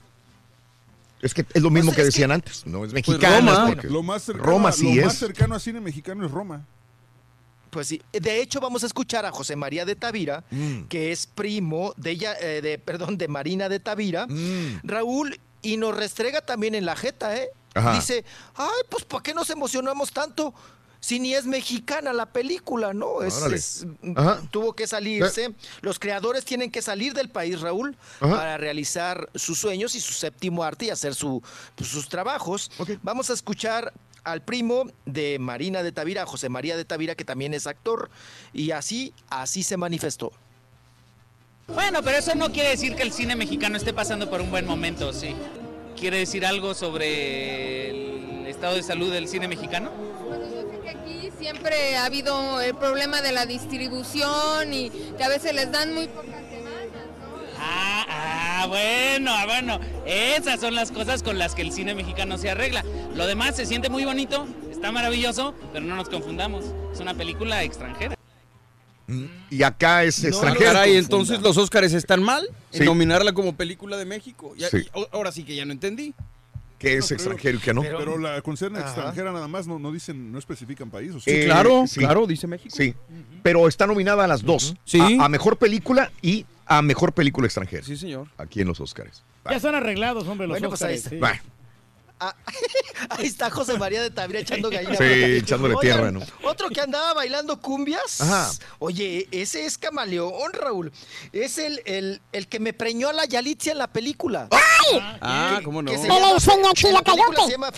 Es 1.21 1.33
que 1.35 1.45
es 1.53 1.63
lo 1.63 1.71
mismo 1.71 1.91
Pues 1.91 1.97
que 1.97 2.05
decían 2.05 2.31
antes, 2.31 2.67
no 2.67 2.85
es 2.85 2.93
mexicana. 2.93 3.39
Roma. 3.55 3.67
porque- 3.69 3.89
Lo 3.89 4.03
más 4.03 4.23
cercano, 4.23 4.47
Roma 4.47 4.73
sí 4.73 4.95
lo 4.95 5.07
más 5.07 5.17
cercano 5.19 5.55
a 5.55 5.61
cine 5.61 5.81
mexicano 5.81 6.25
es 6.27 6.31
Roma. 6.31 6.65
Pues 7.71 7.89
sí, 7.89 8.01
de 8.13 8.41
hecho 8.41 8.61
vamos 8.61 8.85
a 8.85 8.87
escuchar 8.87 9.27
a 9.27 9.33
José 9.33 9.57
María 9.57 9.85
de 9.85 9.97
Tavira, 9.97 10.45
Mm. 10.51 10.83
que 10.85 11.13
es 11.13 11.27
primo 11.27 11.93
de 11.97 12.11
ella, 12.13 12.35
eh, 12.41 12.61
de, 12.63 12.79
perdón, 12.79 13.19
de 13.19 13.29
Marina 13.29 13.69
de 13.69 13.81
Tavira, 13.81 14.27
Mm. 14.29 14.81
Raúl, 14.85 15.39
y 15.63 15.77
nos 15.79 15.97
restrega 15.97 16.41
también 16.43 16.75
en 16.75 16.87
la 16.87 16.95
jeta, 16.97 17.37
¿eh? 17.37 17.49
Ajá. 17.75 17.95
Dice, 17.95 18.25
ay, 18.55 18.69
pues 18.89 19.05
¿por 19.05 19.23
qué 19.23 19.35
nos 19.35 19.51
emocionamos 19.51 20.13
tanto? 20.13 20.55
Si 21.07 21.21
ni 21.21 21.35
es 21.35 21.47
mexicana 21.47 22.13
la 22.13 22.27
película, 22.27 22.93
¿no? 22.93 23.23
Es, 23.23 23.87
tuvo 24.51 24.73
que 24.73 24.89
salirse. 24.89 25.55
Los 25.81 26.01
creadores 26.01 26.45
tienen 26.45 26.69
que 26.69 26.83
salir 26.83 27.15
del 27.15 27.29
país, 27.29 27.61
Raúl, 27.61 27.97
Ajá. 28.19 28.35
para 28.35 28.57
realizar 28.57 29.31
sus 29.37 29.57
sueños 29.57 29.95
y 29.95 30.01
su 30.01 30.13
séptimo 30.13 30.65
arte 30.65 30.87
y 30.87 30.91
hacer 30.91 31.15
su, 31.15 31.41
pues, 31.77 31.89
sus 31.89 32.09
trabajos. 32.09 32.73
Vamos 33.05 33.31
a 33.31 33.35
escuchar 33.35 33.93
al 34.25 34.43
primo 34.43 34.91
de 35.05 35.39
Marina 35.39 35.85
de 35.85 35.93
Tavira, 35.93 36.27
José 36.27 36.49
María 36.49 36.77
de 36.77 36.85
Tavira, 36.85 37.15
que 37.15 37.25
también 37.25 37.55
es 37.55 37.69
actor, 37.69 38.11
y 38.53 38.73
así, 38.73 39.15
así 39.31 39.63
se 39.63 39.77
manifestó. 39.77 40.33
Bueno, 41.69 42.03
pero 42.03 42.19
eso 42.19 42.35
no 42.35 42.51
quiere 42.51 42.71
decir 42.71 42.97
que 42.97 43.05
el 43.05 43.13
cine 43.13 43.37
mexicano 43.37 43.77
esté 43.77 43.93
pasando 43.93 44.29
por 44.29 44.41
un 44.41 44.51
buen 44.51 44.67
momento, 44.67 45.13
sí. 45.13 45.37
¿Quiere 45.97 46.19
decir 46.19 46.45
algo 46.45 46.75
sobre 46.75 47.91
el 47.91 48.47
estado 48.49 48.75
de 48.75 48.83
salud 48.83 49.13
del 49.13 49.29
cine 49.29 49.47
mexicano? 49.47 50.17
Siempre 51.51 51.97
ha 51.97 52.07
habido 52.07 52.61
el 52.61 52.75
problema 52.75 53.23
de 53.23 53.31
la 53.31 53.47
distribución 53.47 54.75
y 54.75 54.91
que 55.17 55.23
a 55.23 55.29
veces 55.29 55.55
les 55.55 55.71
dan 55.71 55.95
muy 55.95 56.09
pocas 56.09 56.35
Ah, 57.57 58.05
ah, 58.09 58.67
bueno, 58.67 59.31
ah, 59.33 59.47
bueno. 59.47 59.79
Esas 60.05 60.59
son 60.59 60.75
las 60.75 60.91
cosas 60.91 61.23
con 61.23 61.39
las 61.39 61.55
que 61.55 61.63
el 61.63 61.71
cine 61.71 61.95
mexicano 61.95 62.37
se 62.37 62.51
arregla. 62.51 62.85
Lo 63.15 63.29
demás 63.29 63.55
se 63.55 63.65
siente 63.65 63.89
muy 63.89 64.05
bonito, 64.05 64.49
está 64.73 64.91
maravilloso, 64.91 65.55
pero 65.73 65.85
no 65.87 65.95
nos 65.95 66.09
confundamos. 66.09 66.65
Es 66.93 66.99
una 66.99 67.15
película 67.15 67.63
extranjera. 67.63 68.17
Y 69.49 69.63
acá 69.63 70.03
es 70.03 70.21
No, 70.25 70.29
extranjero. 70.31 70.73
caray, 70.73 70.97
entonces 70.97 71.41
los 71.43 71.57
Óscares 71.59 71.93
están 71.93 72.25
mal 72.25 72.45
en 72.73 72.81
Sí. 72.81 72.85
nominarla 72.85 73.33
como 73.35 73.55
película 73.55 73.97
de 73.97 74.05
México. 74.05 74.53
Ya- 74.57 74.69
Sí. 74.69 74.79
y 74.79 74.89
o- 74.99 75.09
ahora 75.13 75.31
sí 75.31 75.45
que 75.45 75.55
ya 75.55 75.65
no 75.65 75.71
entendí. 75.71 76.13
Que 76.79 76.99
es 76.99 77.11
extranjero 77.11 77.57
y 77.59 77.61
que 77.61 77.73
no. 77.73 77.83
Pero, 77.83 78.19
la 78.19 78.43
concerna 78.43 78.81
Ajá. 78.81 78.89
extranjera 78.89 79.33
nada 79.33 79.49
más 79.49 79.67
no, 79.67 79.79
no 79.79 79.93
dicen, 79.93 80.31
no 80.31 80.39
especifican 80.39 80.91
país. 80.91 81.13
¿o 81.15 81.19
Eh, 81.27 81.49
dice 82.29 82.47
México. 82.47 82.75
Sí, 82.77 82.95
pero 83.43 83.67
está 83.67 83.87
nominada 83.87 84.25
a 84.25 84.27
las 84.27 84.43
dos. 84.43 84.75
Sí. 84.85 85.01
A, 85.01 85.25
a 85.25 85.29
mejor 85.29 85.57
película 85.57 86.13
y 86.21 86.45
a 86.67 86.83
mejor 86.83 87.13
película 87.13 87.47
extranjera. 87.47 87.83
Sí, 87.83 87.97
señor. 87.97 88.29
Aquí 88.37 88.61
en 88.61 88.69
los 88.69 88.81
Oscars. 88.81 89.23
Ya 89.49 89.57
están 89.57 89.75
arreglados, 89.75 90.27
hombre, 90.27 90.47
los 90.47 90.55
Bueno, 90.55 90.69
pues 90.69 90.83
ahí 90.83 90.97
está. 90.97 91.41
Sí. 92.21 92.27
Ahí 93.11 93.27
está 93.27 93.51
José 93.51 93.77
María 93.79 94.03
de 94.03 94.11
Tavira 94.11 94.41
echando 94.41 94.71
gallina. 94.71 94.97
Sí, 94.97 95.05
echándole 95.05 95.75
Oigan, 95.75 95.81
tierra, 95.97 96.11
¿no? 96.13 96.21
Otro 96.49 96.69
que 96.71 96.81
andaba 96.81 97.15
bailando 97.15 97.61
cumbias. 97.61 98.21
Ajá. 98.21 98.51
Oye, 98.79 99.29
ese 99.31 99.67
es 99.67 99.77
camaleón, 99.79 100.53
Raúl. 100.53 100.93
Es 101.33 101.59
el, 101.59 101.83
el, 101.85 102.21
el 102.33 102.49
que 102.49 102.59
me 102.61 102.73
preñó 102.73 103.09
a 103.09 103.13
la 103.13 103.25
Yalitza 103.27 103.73
en 103.73 103.79
la 103.79 103.87
película. 103.93 104.49
Ah, 105.21 105.61
cómo 105.65 105.83
no. 105.83 105.91
Se 105.91 105.97
El 106.03 106.03
llama- 106.09 106.31
enseña 106.31 106.57
en 106.57 106.93
la 106.95 107.03
película 107.03 107.05
chilacayote. 107.05 107.45
se 107.45 107.51
llama 107.51 107.73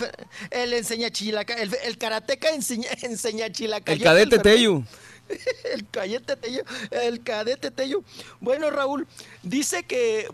El 0.51 0.73
enseña 0.73 1.09
chilaca. 1.09 1.53
El, 1.55 1.75
el 1.83 1.97
karateca 1.97 2.49
enseña, 2.49 2.89
enseña 3.01 3.51
chilacayote. 3.51 3.93
El 3.93 4.03
cadete 4.03 4.35
Fernando. 4.37 4.43
Tello. 4.43 4.83
El 5.73 5.85
cadete 5.91 6.35
Tello, 6.37 6.63
el 6.89 7.21
cadete 7.21 7.69
Tello. 7.69 8.03
Bueno, 8.39 8.71
Raúl, 8.71 9.07
dice 9.43 9.83
que, 9.83 10.27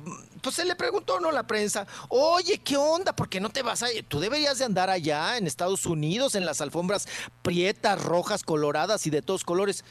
pues 0.45 0.57
se 0.57 0.63
le 0.63 0.75
preguntó, 0.75 1.19
¿no? 1.19 1.31
La 1.31 1.41
prensa, 1.47 1.87
oye, 2.07 2.59
¿qué 2.59 2.77
onda? 2.77 3.15
¿Por 3.15 3.29
qué 3.29 3.41
no 3.41 3.49
te 3.49 3.63
vas 3.63 3.81
a...? 3.81 3.87
Tú 4.07 4.19
deberías 4.19 4.59
de 4.59 4.65
andar 4.65 4.91
allá 4.91 5.37
en 5.37 5.47
Estados 5.47 5.87
Unidos, 5.87 6.35
en 6.35 6.45
las 6.45 6.61
alfombras 6.61 7.07
prietas, 7.41 7.99
rojas, 7.99 8.43
coloradas 8.43 9.07
y 9.07 9.09
de 9.09 9.23
todos 9.23 9.43
colores. 9.43 9.83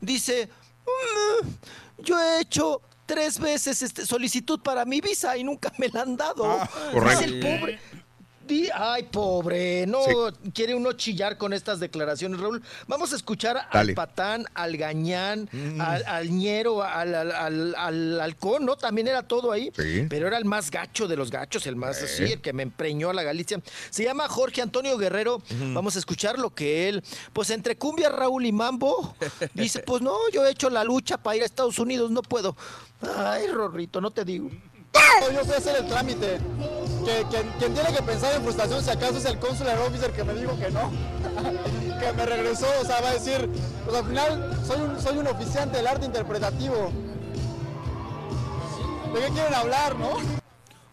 Dice, 0.00 0.48
"Mm, 0.86 1.48
yo 1.98 2.18
he 2.18 2.40
hecho 2.40 2.80
tres 3.04 3.38
veces 3.38 3.82
este, 3.82 4.06
solicitud 4.06 4.60
para 4.60 4.86
mi 4.86 5.02
visa 5.02 5.36
y 5.36 5.44
nunca 5.44 5.74
me 5.76 5.88
la 5.90 6.00
han 6.00 6.16
dado. 6.16 6.58
correcto. 6.90 7.20
Dice 7.20 7.24
el 7.24 7.40
pobre... 7.40 7.80
Di- 8.48 8.68
ay, 8.74 9.02
pobre, 9.04 9.86
no 9.86 10.00
quiere 10.54 10.74
uno 10.74 10.92
chillar 10.92 11.36
con 11.36 11.52
estas 11.52 11.80
declaraciones, 11.80 12.40
Raúl. 12.40 12.62
Vamos 12.86 13.12
a 13.12 13.16
escuchar 13.16 13.68
Dale. 13.72 13.90
al 13.90 13.94
patán, 13.94 14.46
al 14.54 14.76
gañán, 14.78 15.48
Mm. 15.52 15.80
al, 15.80 16.04
al 16.06 16.30
ñero, 16.30 16.82
al, 16.82 17.14
al, 17.14 17.30
al- 17.32 17.74
al 17.76 18.20
halcón, 18.20 18.64
¿no? 18.64 18.76
También 18.76 19.06
era 19.08 19.22
todo 19.22 19.52
ahí. 19.52 19.70
Sí. 19.76 20.06
Pero 20.08 20.26
era 20.26 20.38
el 20.38 20.46
más 20.46 20.70
gacho 20.70 21.06
de 21.06 21.16
los 21.16 21.30
gachos, 21.30 21.66
el 21.66 21.76
más 21.76 22.00
Eh. 22.00 22.04
así, 22.06 22.22
el 22.32 22.40
que 22.40 22.52
me 22.54 22.62
empreñó 22.62 23.10
a 23.10 23.12
la 23.14 23.22
Galicia. 23.22 23.60
Se 23.90 24.02
llama 24.02 24.28
Jorge 24.28 24.62
Antonio 24.62 24.96
Guerrero. 24.96 25.42
Vamos 25.74 25.96
a 25.96 25.98
escuchar 25.98 26.38
lo 26.38 26.54
que 26.54 26.88
él, 26.88 27.02
pues 27.34 27.50
entre 27.50 27.76
cumbia, 27.76 28.08
Raúl 28.08 28.46
y 28.46 28.52
mambo, 28.52 29.14
dice, 29.54 29.80
pues 29.80 30.00
no, 30.00 30.16
yo 30.32 30.46
he 30.46 30.50
hecho 30.52 30.70
la 30.70 30.84
lucha 30.84 31.18
para 31.18 31.36
ir 31.36 31.42
a 31.42 31.46
Estados 31.46 31.78
Unidos, 31.78 32.10
no 32.10 32.22
puedo. 32.22 32.56
Ay, 33.16 33.46
Rorrito, 33.48 34.00
no 34.00 34.10
te 34.10 34.24
digo. 34.24 34.50
Yo 35.32 35.44
fui 35.44 35.54
a 35.54 35.58
hacer 35.58 35.76
el 35.76 35.86
trámite. 35.86 36.38
Que, 37.04 37.24
quien, 37.30 37.48
quien 37.58 37.74
tiene 37.74 37.92
que 37.94 38.02
pensar 38.02 38.34
en 38.34 38.42
frustración, 38.42 38.82
si 38.84 38.90
acaso 38.90 39.16
es 39.18 39.24
el 39.24 39.38
consular 39.38 39.78
officer 39.78 40.10
que 40.12 40.24
me 40.24 40.34
dijo 40.34 40.58
que 40.58 40.70
no. 40.70 40.90
que 42.00 42.12
me 42.12 42.26
regresó, 42.26 42.66
o 42.80 42.84
sea, 42.84 43.00
va 43.00 43.10
a 43.10 43.14
decir, 43.14 43.48
pues 43.84 43.96
al 43.96 44.04
final 44.06 44.58
soy 44.66 44.80
un, 44.80 45.00
soy 45.00 45.18
un 45.18 45.26
oficiante 45.26 45.78
del 45.78 45.86
arte 45.86 46.06
interpretativo. 46.06 46.92
¿De 49.14 49.20
qué 49.20 49.32
quieren 49.32 49.54
hablar, 49.54 49.96
no? 49.98 50.16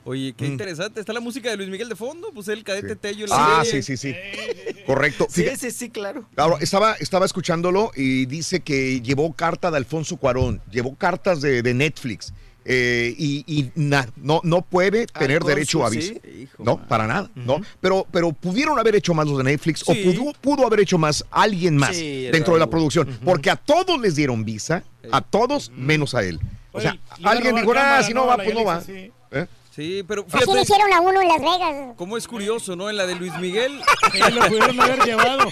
Oye, 0.06 0.34
qué 0.38 0.46
interesante. 0.46 1.00
Está 1.00 1.12
la 1.14 1.20
música 1.20 1.50
de 1.50 1.58
Luis 1.58 1.70
Miguel 1.70 1.90
de 1.90 1.96
fondo. 1.96 2.32
Pues 2.34 2.48
el 2.48 2.64
cadete 2.64 2.96
Tello. 2.96 3.26
la 3.28 3.36
Mm. 3.36 3.40
Ah, 3.42 3.62
serie. 3.66 3.82
sí, 3.82 3.98
sí, 3.98 4.14
sí. 4.14 4.84
Correcto. 4.86 5.26
Sí, 5.30 5.48
sí, 5.58 5.72
sí, 5.72 5.90
claro. 5.90 6.30
Ahora, 6.38 6.58
estaba, 6.62 6.94
estaba 6.94 7.26
escuchándolo 7.26 7.92
y 7.96 8.26
dice 8.28 8.60
que 8.62 9.02
llevó 9.02 9.34
carta 9.34 9.72
de 9.72 9.78
Alfonso 9.78 10.18
Cuarón, 10.18 10.62
llevó 10.72 10.96
cartas 10.96 11.42
de, 11.42 11.62
de 11.64 11.74
Netflix 11.74 12.34
eh, 12.66 13.14
y, 13.18 13.44
y 13.48 13.72
na- 13.76 14.08
no, 14.16 14.42
no 14.44 14.62
puede 14.64 15.06
tener 15.08 15.40
cónsul, 15.40 15.56
derecho 15.56 15.86
a 15.86 15.90
sí. 15.92 15.98
visa. 15.98 16.54
No, 16.58 16.78
para 16.88 17.06
nada, 17.08 17.30
¿no? 17.36 17.62
Pero, 17.80 18.08
pero 18.12 18.32
pudieron 18.34 18.80
haber 18.80 18.96
hecho 18.96 19.14
más 19.14 19.28
los 19.28 19.38
de 19.38 19.44
Netflix 19.44 19.82
Sí. 19.86 19.92
o 19.92 20.14
pudo, 20.14 20.34
pudo 20.42 20.66
haber 20.66 20.80
hecho 20.80 20.98
más 20.98 21.24
alguien 21.30 21.78
más 21.78 21.96
Sí, 21.96 22.24
dentro 22.32 22.54
de 22.56 22.60
la 22.60 22.70
producción, 22.70 23.20
porque 23.24 23.50
a 23.52 23.56
todos 23.56 24.00
les 24.02 24.16
dieron 24.16 24.44
visa, 24.44 24.84
a 25.12 25.22
todos 25.22 25.72
menos 25.76 26.16
a 26.16 26.24
él. 26.24 26.40
O 26.72 26.82
sea, 26.82 26.92
Oye, 26.92 27.00
alguien 27.24 27.56
dijo, 27.56 27.72
ah, 27.78 28.02
si 28.04 28.14
no 28.14 28.22
¿no? 28.22 28.28
va, 28.28 28.36
pues 28.38 28.54
no 28.54 28.66
va. 28.66 28.82
Sí. 28.82 29.12
¿Eh? 29.32 29.46
Sí, 29.76 30.04
pero 30.08 30.26
Así 30.28 30.38
le 30.38 30.42
fíjate 30.46 30.62
hicieron 30.62 30.94
a 30.94 31.02
uno 31.02 31.22
en 31.22 31.28
Las 31.28 31.40
Vegas. 31.40 31.94
cómo 31.98 32.18
es 32.18 32.28
curioso, 32.28 32.76
¿no? 32.76 32.90
En 32.90 32.96
la 32.98 33.06
de 33.06 33.16
Luis 33.16 33.38
Miguel. 33.40 33.80
Sí, 34.14 34.20
lo 34.34 34.48
pudieron 34.48 34.80
haber 34.80 35.00
llevado. 35.06 35.52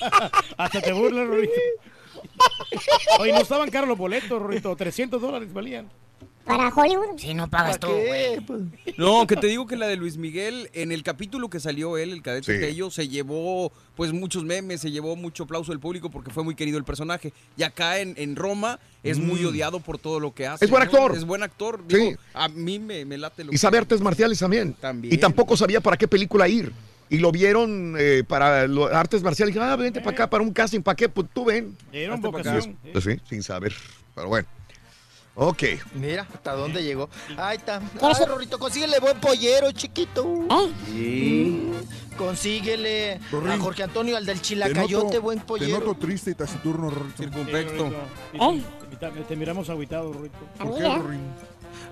Hasta 0.56 0.80
te 0.80 0.92
burlas, 0.92 1.26
Rorito. 1.26 1.52
Oye, 3.20 3.32
no 3.32 3.40
estaban 3.40 3.70
caros 3.70 3.88
los 3.88 3.98
boletos, 3.98 4.40
Rorito. 4.40 4.74
300 4.74 5.20
dólares 5.20 5.52
valían. 5.52 5.90
Para 6.48 6.68
Hollywood. 6.70 7.18
Si 7.18 7.34
no 7.34 7.48
pagas 7.48 7.78
tú, 7.78 7.86
güey. 7.88 8.38
No, 8.96 9.26
que 9.26 9.36
te 9.36 9.46
digo 9.46 9.66
que 9.66 9.76
la 9.76 9.86
de 9.86 9.96
Luis 9.96 10.16
Miguel, 10.16 10.70
en 10.72 10.90
el 10.90 11.02
capítulo 11.02 11.48
que 11.50 11.60
salió 11.60 11.96
él, 11.98 12.10
el 12.12 12.22
cadete 12.22 12.54
Sí. 12.54 12.60
Tello, 12.60 12.90
se 12.90 13.06
llevó 13.08 13.70
pues 13.94 14.12
muchos 14.12 14.44
memes, 14.44 14.80
se 14.80 14.90
llevó 14.90 15.14
mucho 15.14 15.44
aplauso 15.44 15.72
del 15.72 15.78
público 15.80 16.10
porque 16.10 16.30
fue 16.30 16.42
muy 16.44 16.54
querido 16.54 16.78
el 16.78 16.84
personaje. 16.84 17.32
Y 17.56 17.62
acá 17.64 17.98
en, 17.98 18.14
en 18.16 18.34
Roma 18.34 18.80
es 19.02 19.18
muy 19.18 19.42
Mm. 19.42 19.46
odiado 19.48 19.80
por 19.80 19.98
todo 19.98 20.18
lo 20.20 20.32
que 20.34 20.46
hace. 20.46 20.64
Es 20.64 20.70
buen 20.70 20.82
¿no? 20.82 20.90
actor. 20.90 21.16
Es 21.16 21.24
buen 21.24 21.42
actor. 21.42 21.82
Sí. 21.88 21.96
Digo, 21.96 22.16
a 22.34 22.48
mí 22.48 22.78
me, 22.78 23.04
me 23.04 23.18
late 23.18 23.44
lo 23.44 23.52
Y 23.52 23.58
sabe 23.58 23.78
artes 23.78 24.00
marciales 24.00 24.38
también. 24.38 24.72
También. 24.74 25.12
Y 25.14 25.18
tampoco 25.18 25.56
sabía 25.56 25.80
para 25.80 25.96
qué 25.96 26.08
película 26.08 26.48
ir. 26.48 26.72
Y 27.10 27.18
lo 27.18 27.30
vieron 27.32 27.94
eh, 27.98 28.22
para 28.26 28.66
lo- 28.66 28.86
artes 28.86 29.22
marciales. 29.22 29.54
Dije, 29.54 29.64
ah, 29.66 29.76
vente 29.76 30.00
para 30.00 30.12
acá, 30.12 30.30
para 30.30 30.42
un 30.42 30.52
casting, 30.52 30.80
¿para 30.80 30.96
qué? 30.96 31.08
Pues 31.08 31.26
tú 31.32 31.44
ven. 31.44 31.76
Era 31.92 32.14
acá. 32.14 32.22
vocación. 32.28 32.76
Pues 32.92 33.04
sí, 33.04 33.12
sin 33.28 33.42
saber. 33.42 33.74
Pero 34.14 34.28
bueno. 34.28 34.48
Ok. 35.40 35.62
Mira, 35.94 36.26
hasta 36.34 36.52
dónde 36.54 36.82
llegó. 36.82 37.08
Ahí 37.36 37.58
está. 37.58 37.80
¿Quieres 37.98 38.18
Ay? 38.18 38.26
Rorrito, 38.26 38.58
consíguele 38.58 38.98
buen 38.98 39.20
pollero, 39.20 39.70
chiquito. 39.70 40.26
¿Eh? 40.50 40.72
Sí. 40.86 41.70
Consíguele 42.16 43.20
Rorín, 43.30 43.52
a 43.52 43.58
Jorge 43.60 43.84
Antonio, 43.84 44.16
al 44.16 44.26
del 44.26 44.38
Te 44.38 44.42
chilacayote, 44.42 45.04
noto, 45.04 45.22
buen 45.22 45.38
te 45.38 45.44
pollero. 45.44 45.78
noto 45.78 45.94
triste 45.94 46.32
y 46.32 46.34
taciturno, 46.34 46.90
Rorrito. 46.90 47.22
Circunfecto. 47.22 47.86
¿Eh? 48.32 48.62
Te, 48.98 49.10
te 49.10 49.36
miramos 49.36 49.70
agüitado, 49.70 50.12
Rorito. 50.12 50.38
A 50.58 50.64
¿Por 50.64 50.76
qué, 50.78 50.84
¿eh? 50.86 50.98
Rorín? 50.98 51.20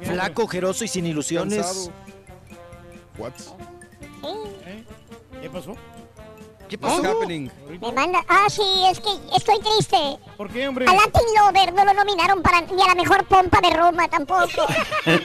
Flaco, 0.03 0.43
ojeroso 0.43 0.85
y 0.85 0.89
sin 0.89 1.07
ilusiones. 1.07 1.65
Cansado. 1.65 1.93
What? 3.19 3.33
¿Eh? 4.67 4.85
¿Qué 5.41 5.49
pasó? 5.51 5.77
¿Qué 6.69 6.77
pasó? 6.79 7.03
happening? 7.03 7.49
Me 7.81 7.93
manda. 7.93 8.21
Ah, 8.29 8.47
sí, 8.49 8.63
es 8.91 8.99
que 9.01 9.11
estoy 9.37 9.59
triste. 9.61 9.97
¿Por 10.37 10.51
qué, 10.51 10.67
hombre? 10.69 10.87
A 10.89 10.95
Latin 10.95 11.23
Lover 11.39 11.73
no 11.73 11.85
lo 11.85 11.95
nominaron 11.95 12.43
para 12.43 12.61
ni 12.63 12.83
a 12.83 12.87
la 12.89 12.95
mejor 12.95 13.25
pompa 13.27 13.61
de 13.61 13.71
Roma 13.77 14.09
tampoco. 14.09 14.67
Ay, 15.07 15.17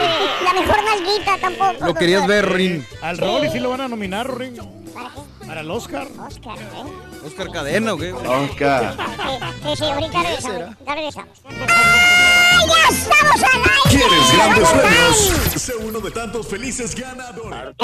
Eh, 0.00 0.28
la 0.44 0.52
mejor 0.54 0.84
nalguita 0.84 1.38
tampoco. 1.38 1.84
Lo 1.86 1.94
querías 1.94 2.22
doctor. 2.26 2.44
ver, 2.46 2.52
Rin. 2.52 2.86
Al 3.02 3.18
Rolly 3.18 3.50
sí 3.50 3.58
lo 3.60 3.70
van 3.70 3.82
a 3.82 3.88
nominar, 3.88 4.26
Rorín. 4.26 4.56
¿Para 4.94 5.10
qué? 5.10 5.46
Para 5.46 5.60
el 5.60 5.70
Oscar. 5.70 6.06
Oscar, 6.26 6.58
¿eh? 6.58 7.26
Oscar 7.26 7.50
Cadena, 7.50 7.94
¿o 7.94 7.98
qué? 7.98 8.12
Oscar. 8.12 8.96
Sí, 9.62 9.76
sí, 9.76 9.84
ahorita 9.84 10.22
regresamos. 10.86 11.28
Ahorita 12.70 12.74
regresamos. 12.74 12.74
¡Ay, 12.74 12.78
ya 12.94 12.94
estamos 12.94 13.42
al 13.42 13.62
aire! 13.62 13.72
¿Quieres 13.90 14.32
grandes 14.36 14.62
¡Vamos, 14.62 14.82
premios? 14.82 15.16
Sé 15.62 15.74
uno 15.76 16.00
de 16.00 16.10
tantos 16.10 16.46
felices 16.48 16.94
ganadores. 16.94 17.74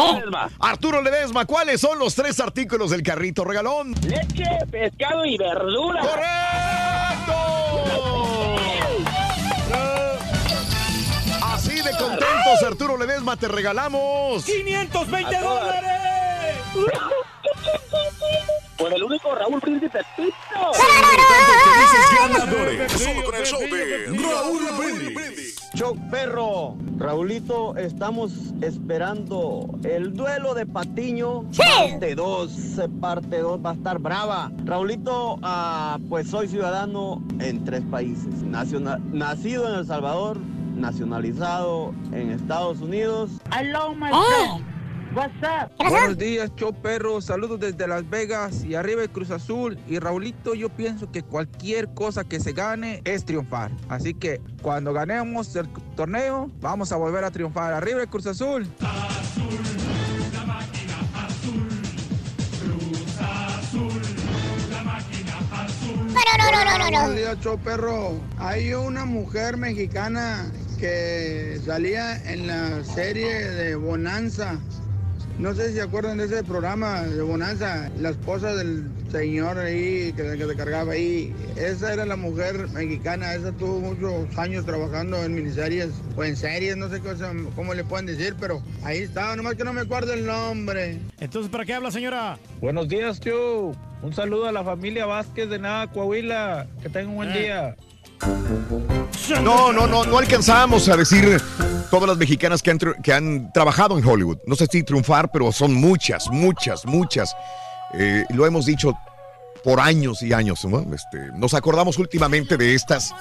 Arturo 0.58 1.02
Ledesma, 1.02 1.44
¿cuáles 1.44 1.80
son 1.80 1.98
los 1.98 2.14
tres 2.14 2.40
artículos 2.40 2.90
del 2.90 3.02
carrito 3.02 3.44
regalón? 3.44 3.94
Leche, 4.02 4.44
pescado 4.70 5.24
y 5.24 5.36
verdura. 5.36 6.02
Así 11.42 11.76
de 11.76 11.90
contentos, 11.98 12.62
Arturo 12.66 12.96
Ledesma, 12.96 13.36
te 13.36 13.48
regalamos. 13.48 14.44
520 14.44 15.36
A 15.36 15.40
todas. 15.40 15.64
dólares. 15.64 16.56
Por 18.78 18.92
el 18.92 19.02
único 19.02 19.34
Raúl 19.34 19.60
Príncipe 19.60 19.98
Pito. 20.16 20.72
Felices 20.74 22.06
ganadores. 22.20 22.92
Solo 22.92 23.24
con 23.24 23.34
el 23.34 23.44
show 23.44 23.60
de 23.60 24.06
Raúl 24.22 24.60
Brindis. 24.78 25.54
Choc 25.74 25.96
perro, 26.10 26.76
Raulito, 26.96 27.76
estamos 27.76 28.32
esperando 28.62 29.68
el 29.84 30.14
duelo 30.14 30.54
de 30.54 30.64
Patiño, 30.66 31.44
parte 31.56 32.14
2, 32.14 32.50
parte 33.00 33.38
2 33.38 33.60
va 33.64 33.70
a 33.70 33.74
estar 33.74 33.98
brava. 33.98 34.50
Raulito, 34.64 35.38
ah, 35.42 35.98
pues 36.08 36.30
soy 36.30 36.48
ciudadano 36.48 37.22
en 37.38 37.64
tres 37.64 37.82
países, 37.90 38.42
Naciona- 38.42 38.98
nacido 39.12 39.68
en 39.72 39.78
El 39.80 39.86
Salvador, 39.86 40.38
nacionalizado 40.74 41.92
en 42.12 42.30
Estados 42.30 42.80
Unidos. 42.80 43.30
Hello, 43.56 43.94
my 43.94 44.08
¡Eh! 44.08 44.12
What's 44.12 44.62
Buenos 45.78 46.16
días, 46.16 46.52
show 46.54 46.72
perro. 46.72 47.20
Saludos 47.20 47.58
desde 47.58 47.88
Las 47.88 48.08
Vegas 48.08 48.64
y 48.64 48.76
arriba 48.76 49.02
el 49.02 49.10
Cruz 49.10 49.30
Azul. 49.32 49.76
Y 49.88 49.98
Raulito, 49.98 50.54
yo 50.54 50.68
pienso 50.68 51.10
que 51.10 51.22
cualquier 51.22 51.92
cosa 51.94 52.22
que 52.22 52.38
se 52.38 52.52
gane 52.52 53.02
es 53.04 53.24
triunfar. 53.24 53.72
Así 53.88 54.14
que 54.14 54.40
cuando 54.62 54.92
ganemos 54.92 55.56
el 55.56 55.68
torneo, 55.96 56.50
vamos 56.60 56.92
a 56.92 56.96
volver 56.96 57.24
a 57.24 57.32
triunfar. 57.32 57.72
Arriba 57.72 58.02
el 58.02 58.08
Cruz 58.08 58.26
Azul. 58.26 58.68
No, 66.14 66.36
no, 66.38 66.50
no, 66.52 66.64
no, 66.64 66.78
no, 66.78 66.84
Buenos 66.84 67.08
no. 67.08 67.14
días, 67.14 67.40
show 67.40 67.58
perro. 67.58 68.20
Hay 68.38 68.72
una 68.72 69.04
mujer 69.04 69.56
mexicana 69.56 70.50
que 70.78 71.60
salía 71.64 72.22
en 72.30 72.46
la 72.46 72.84
serie 72.84 73.50
de 73.50 73.74
Bonanza. 73.74 74.58
No 75.38 75.54
sé 75.54 75.68
si 75.68 75.74
se 75.74 75.82
acuerdan 75.82 76.18
de 76.18 76.24
ese 76.24 76.42
programa 76.42 77.02
de 77.02 77.22
Bonanza, 77.22 77.90
la 78.00 78.10
esposa 78.10 78.56
del 78.56 78.90
señor 79.12 79.56
ahí 79.56 80.12
que, 80.16 80.36
que 80.36 80.46
se 80.46 80.56
cargaba 80.56 80.94
ahí. 80.94 81.32
Esa 81.54 81.92
era 81.92 82.04
la 82.04 82.16
mujer 82.16 82.66
mexicana, 82.70 83.34
esa 83.34 83.52
tuvo 83.52 83.78
muchos 83.78 84.36
años 84.36 84.66
trabajando 84.66 85.22
en 85.22 85.34
miniseries 85.36 85.90
o 86.16 86.24
en 86.24 86.36
series, 86.36 86.76
no 86.76 86.88
sé 86.90 86.98
cosa- 86.98 87.32
cómo 87.54 87.72
le 87.72 87.84
pueden 87.84 88.06
decir, 88.06 88.34
pero 88.40 88.60
ahí 88.82 88.98
estaba, 88.98 89.36
nomás 89.36 89.54
que 89.54 89.62
no 89.62 89.72
me 89.72 89.82
acuerdo 89.82 90.12
el 90.12 90.26
nombre. 90.26 90.98
Entonces, 91.20 91.50
¿para 91.52 91.64
qué 91.64 91.74
habla, 91.74 91.92
señora? 91.92 92.36
Buenos 92.60 92.88
días, 92.88 93.20
tío. 93.20 93.72
Un 94.02 94.12
saludo 94.12 94.46
a 94.48 94.52
la 94.52 94.64
familia 94.64 95.06
Vázquez 95.06 95.48
de 95.48 95.60
Nada, 95.60 95.86
Coahuila. 95.86 96.66
Que 96.82 96.88
tengan 96.88 97.10
un 97.10 97.14
buen 97.16 97.30
Eh. 97.30 97.38
día. 97.38 97.76
No, 99.28 99.72
no, 99.72 99.86
no, 99.86 100.04
no 100.04 100.18
alcanzamos 100.18 100.88
a 100.88 100.96
decir 100.96 101.40
todas 101.90 102.08
las 102.08 102.16
mexicanas 102.16 102.62
que 102.62 102.70
han, 102.70 102.78
que 102.78 103.12
han 103.12 103.52
trabajado 103.52 103.98
en 103.98 104.06
Hollywood. 104.06 104.38
No 104.46 104.56
sé 104.56 104.66
si 104.70 104.82
triunfar, 104.82 105.30
pero 105.30 105.52
son 105.52 105.74
muchas, 105.74 106.28
muchas, 106.30 106.86
muchas. 106.86 107.36
Eh, 107.94 108.24
lo 108.30 108.46
hemos 108.46 108.64
dicho 108.64 108.94
por 109.62 109.80
años 109.80 110.22
y 110.22 110.32
años. 110.32 110.64
¿no? 110.64 110.80
Este, 110.94 111.30
nos 111.34 111.52
acordamos 111.52 111.98
últimamente 111.98 112.56
de 112.56 112.74
estas, 112.74 113.12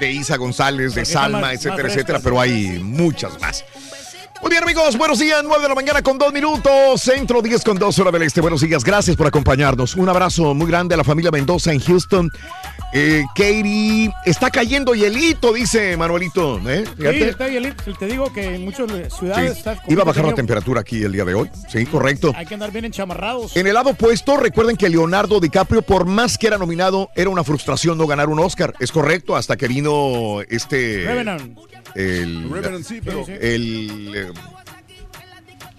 de 0.00 0.10
Isa 0.10 0.36
González, 0.36 0.94
de 0.94 1.04
Salma, 1.04 1.52
etcétera, 1.52 1.88
etcétera, 1.88 2.20
pero 2.22 2.40
hay 2.40 2.80
muchas 2.82 3.38
más. 3.40 3.64
Muy 4.42 4.50
bien, 4.50 4.64
amigos, 4.64 4.98
buenos 4.98 5.20
días, 5.20 5.40
9 5.44 5.62
de 5.62 5.68
la 5.68 5.74
mañana 5.76 6.02
con 6.02 6.18
2 6.18 6.32
minutos, 6.32 7.00
centro 7.00 7.40
10 7.40 7.62
con 7.62 7.78
2 7.78 7.98
hora 8.00 8.10
del 8.10 8.22
este. 8.22 8.40
Buenos 8.40 8.60
días, 8.60 8.82
gracias 8.82 9.16
por 9.16 9.28
acompañarnos. 9.28 9.94
Un 9.94 10.08
abrazo 10.08 10.52
muy 10.52 10.66
grande 10.66 10.94
a 10.94 10.98
la 10.98 11.04
familia 11.04 11.30
Mendoza 11.30 11.72
en 11.72 11.78
Houston. 11.78 12.28
Eh, 12.92 13.22
Katie, 13.36 14.12
está 14.26 14.50
cayendo 14.50 14.96
hielito, 14.96 15.52
dice 15.52 15.96
Manuelito. 15.96 16.58
¿eh? 16.68 16.84
Sí, 16.98 17.06
está 17.22 17.46
bien. 17.46 17.76
Te 17.98 18.06
digo 18.06 18.32
que 18.32 18.56
en 18.56 18.64
muchas 18.64 18.90
Sí, 18.90 19.16
ciudades 19.20 19.58
está 19.58 19.80
Iba 19.88 20.02
a 20.02 20.06
bajar 20.06 20.24
la 20.24 20.34
temperatura 20.34 20.80
aquí 20.80 21.04
el 21.04 21.12
día 21.12 21.24
de 21.24 21.34
hoy. 21.34 21.48
Sí, 21.68 21.86
correcto. 21.86 22.32
Hay 22.36 22.44
que 22.44 22.54
andar 22.54 22.72
bien 22.72 22.84
enchamarrados. 22.84 23.56
En 23.56 23.68
el 23.68 23.74
lado 23.74 23.90
opuesto, 23.90 24.36
recuerden 24.36 24.76
que 24.76 24.88
Leonardo 24.88 25.38
DiCaprio, 25.38 25.82
por 25.82 26.04
más 26.04 26.36
que 26.36 26.48
era 26.48 26.58
nominado, 26.58 27.10
era 27.14 27.30
una 27.30 27.44
frustración 27.44 27.96
no 27.96 28.08
ganar 28.08 28.28
un 28.28 28.40
Oscar. 28.40 28.74
Es 28.80 28.90
correcto, 28.90 29.36
hasta 29.36 29.56
que 29.56 29.68
vino 29.68 30.40
este. 30.48 31.04
Revenant. 31.06 31.56
El. 31.94 32.50
Revenant, 32.50 32.84
sí, 32.84 33.00
pero-. 33.04 33.24
El. 33.28 34.12
eh, 34.14 34.32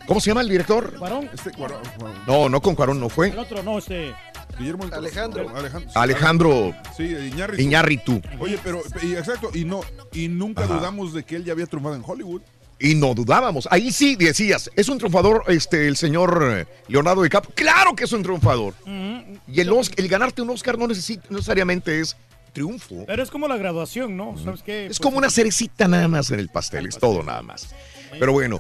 ¿Cómo 0.05 0.19
se 0.19 0.29
llama 0.31 0.41
el 0.41 0.49
director? 0.49 0.93
¿Cuarón? 0.97 1.29
Este 1.33 1.51
Cuarón, 1.51 1.79
Cuarón. 1.97 2.17
No, 2.27 2.49
no 2.49 2.61
con 2.61 2.75
Cuarón, 2.75 2.99
no 2.99 3.09
fue. 3.09 3.29
El 3.29 3.39
otro, 3.39 3.63
no, 3.63 3.77
este. 3.77 4.13
Guillermo. 4.59 4.83
Alejandro. 4.91 5.49
Alejandro. 5.55 5.91
Alejandro 5.95 6.75
Sí, 6.95 7.05
Iñárritu. 7.05 7.61
Iñárritu. 7.63 8.21
Oye, 8.39 8.59
pero, 8.63 8.81
y 9.01 9.13
exacto, 9.13 9.49
y 9.53 9.65
no, 9.65 9.81
y 10.11 10.27
nunca 10.27 10.65
Ajá. 10.65 10.75
dudamos 10.75 11.13
de 11.13 11.23
que 11.23 11.37
él 11.37 11.43
ya 11.45 11.53
había 11.53 11.65
triunfado 11.65 11.95
en 11.95 12.03
Hollywood. 12.05 12.41
Y 12.79 12.93
no 12.95 13.13
dudábamos. 13.15 13.67
Ahí 13.71 13.91
sí 13.91 14.15
decías, 14.15 14.69
es 14.75 14.89
un 14.89 14.97
triunfador 14.99 15.43
este, 15.47 15.87
el 15.87 15.95
señor 15.95 16.43
eh, 16.51 16.65
Leonardo 16.87 17.23
DiCaprio. 17.23 17.55
Claro 17.55 17.95
que 17.95 18.03
es 18.03 18.11
un 18.11 18.21
triunfador. 18.23 18.73
Y 18.85 19.59
el, 19.61 19.69
Oscar- 19.71 19.95
el 19.99 20.07
ganarte 20.09 20.41
un 20.41 20.49
Oscar 20.49 20.77
no, 20.77 20.85
necesita, 20.87 21.23
no 21.29 21.37
necesariamente 21.37 21.99
es 22.01 22.15
triunfo. 22.53 23.03
Pero 23.05 23.21
es 23.23 23.29
como 23.29 23.47
la 23.47 23.57
graduación, 23.57 24.15
¿no? 24.15 24.37
¿Sabes 24.37 24.63
qué? 24.63 24.83
Es 24.83 24.87
Pues, 24.87 24.99
como 24.99 25.17
una 25.17 25.29
cerecita 25.29 25.87
nada 25.87 26.07
más 26.07 26.31
en 26.31 26.39
el 26.39 26.49
pastel, 26.49 26.85
es 26.87 26.97
todo 26.97 27.23
nada 27.23 27.41
más. 27.41 27.73
Pero 28.19 28.31
bueno, 28.31 28.59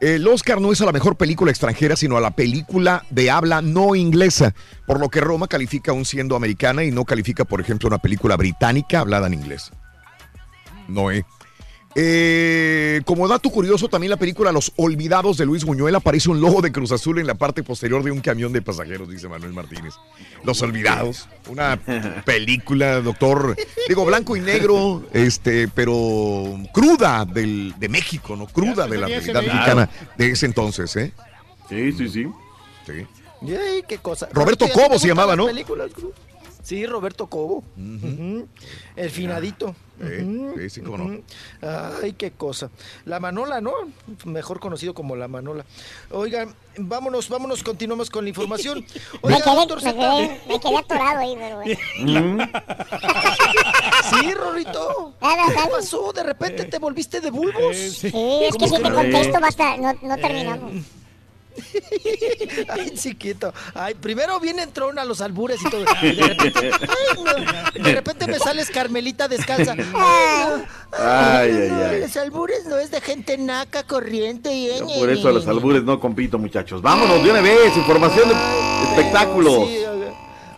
el 0.00 0.26
Oscar 0.28 0.60
no 0.60 0.70
es 0.72 0.80
a 0.80 0.84
la 0.84 0.92
mejor 0.92 1.16
película 1.16 1.50
extranjera, 1.50 1.96
sino 1.96 2.16
a 2.16 2.20
la 2.20 2.32
película 2.32 3.04
de 3.10 3.30
habla 3.30 3.62
no 3.62 3.94
inglesa, 3.94 4.54
por 4.86 5.00
lo 5.00 5.08
que 5.08 5.20
Roma 5.20 5.48
califica 5.48 5.92
aún 5.92 6.04
siendo 6.04 6.36
americana 6.36 6.84
y 6.84 6.90
no 6.90 7.04
califica, 7.04 7.44
por 7.44 7.60
ejemplo, 7.60 7.88
una 7.88 7.98
película 7.98 8.36
británica 8.36 9.00
hablada 9.00 9.26
en 9.26 9.34
inglés. 9.34 9.70
Noé. 10.88 11.18
Eh, 11.18 11.24
como 13.04 13.26
dato 13.28 13.50
curioso, 13.50 13.88
también 13.88 14.10
la 14.10 14.16
película 14.16 14.52
Los 14.52 14.72
Olvidados 14.76 15.36
de 15.36 15.46
Luis 15.46 15.64
Buñuel 15.64 15.94
aparece 15.94 16.30
un 16.30 16.40
logo 16.40 16.60
de 16.60 16.70
Cruz 16.70 16.92
Azul 16.92 17.18
en 17.18 17.26
la 17.26 17.34
parte 17.34 17.62
posterior 17.62 18.02
de 18.02 18.10
un 18.10 18.20
camión 18.20 18.52
de 18.52 18.62
pasajeros, 18.62 19.08
dice 19.08 19.28
Manuel 19.28 19.52
Martínez. 19.52 19.94
Los 20.44 20.62
Olvidados, 20.62 21.28
una 21.48 21.78
película, 22.24 23.00
doctor, 23.00 23.56
digo, 23.88 24.04
blanco 24.04 24.36
y 24.36 24.40
negro, 24.40 25.04
este, 25.12 25.68
pero 25.68 26.58
cruda 26.72 27.24
del, 27.24 27.74
de 27.78 27.88
México, 27.88 28.36
¿no? 28.36 28.46
Cruda 28.46 28.86
de 28.86 28.98
la 28.98 29.06
realidad 29.06 29.42
mexicana 29.42 29.90
de 30.16 30.30
ese 30.30 30.46
entonces, 30.46 30.94
¿eh? 30.96 31.12
Sí, 31.68 31.92
sí, 31.92 32.08
sí. 32.08 32.26
Sí. 32.86 33.06
Ay, 33.42 33.84
qué 33.86 33.98
cosa. 33.98 34.28
Roberto 34.32 34.64
¿A 34.64 34.68
ti 34.68 34.74
te 34.74 34.80
Cobo 34.80 34.98
se 34.98 35.08
llamaba, 35.08 35.36
¿no? 35.36 35.46
películas, 35.46 35.90
Cruz? 35.92 36.12
Sí, 36.68 36.84
Roberto 36.84 37.28
Cobo. 37.28 37.64
Ujú. 37.78 38.46
El 38.94 39.10
finadito. 39.10 39.74
Ujú. 39.98 40.54
sí, 40.58 40.68
sí, 40.68 40.80
cómo 40.82 40.98
no. 40.98 41.20
Ay, 42.02 42.12
qué 42.12 42.30
cosa. 42.32 42.70
La 43.06 43.20
Manola, 43.20 43.62
¿no? 43.62 43.72
Mejor 44.26 44.60
conocido 44.60 44.92
como 44.92 45.16
La 45.16 45.28
Manola. 45.28 45.64
Oigan, 46.10 46.54
vámonos, 46.76 47.30
vámonos, 47.30 47.62
continuamos 47.62 48.10
con 48.10 48.24
la 48.24 48.28
información. 48.28 48.80
Me 49.24 49.34
Oiga, 49.34 49.40
quedé, 49.44 49.54
doctor 49.54 49.82
me, 49.82 49.94
quedé, 49.94 50.40
me 50.46 50.60
quedé 50.60 50.76
atorado 50.76 51.18
ahí, 51.20 51.34
pero 51.38 51.56
bueno. 51.56 52.50
Sí, 54.10 54.34
Rorrito. 54.34 55.14
¿Qué 55.20 55.70
pasó? 55.70 56.12
De 56.12 56.22
repente 56.22 56.66
te 56.66 56.78
volviste 56.78 57.22
de 57.22 57.30
bulbos. 57.30 57.76
Sí, 57.76 58.12
es 58.42 58.56
que 58.58 58.68
si 58.68 58.76
te 58.76 58.92
contesto 58.92 59.40
basta, 59.40 59.78
no, 59.78 59.94
no 60.02 60.16
terminamos. 60.18 60.97
Ay, 62.68 62.90
chiquito. 62.94 63.52
Ay, 63.74 63.94
primero 63.94 64.38
viene 64.40 64.62
entrón 64.62 64.98
a 64.98 65.04
los 65.04 65.20
albures 65.20 65.60
y 65.64 65.70
todo. 65.70 65.84
Y 66.02 66.12
de 66.16 66.22
repente, 66.28 66.70
ay, 66.82 67.24
no. 67.24 67.82
De 67.84 67.92
repente 67.94 68.26
me 68.26 68.38
sales 68.38 68.70
Carmelita 68.70 69.28
descalza. 69.28 69.72
Ay, 69.78 69.84
no. 69.92 70.64
Ay, 70.92 71.50
ay, 71.50 71.68
No, 71.70 71.84
ay. 71.84 72.00
Los 72.00 72.16
albures 72.16 72.64
no 72.66 72.78
es 72.78 72.90
de 72.90 73.00
gente 73.00 73.36
naca, 73.38 73.82
corriente 73.82 74.52
y... 74.54 74.68
Yo 74.78 74.86
por 74.86 75.10
eso 75.10 75.28
a 75.28 75.32
los 75.32 75.46
albures 75.46 75.82
no 75.84 76.00
compito, 76.00 76.38
muchachos. 76.38 76.80
Vámonos 76.82 77.22
de 77.22 77.30
una 77.30 77.40
vez, 77.40 77.76
información 77.76 78.28
de 78.28 78.34
espectáculos. 78.90 79.66
Sí. 79.68 79.84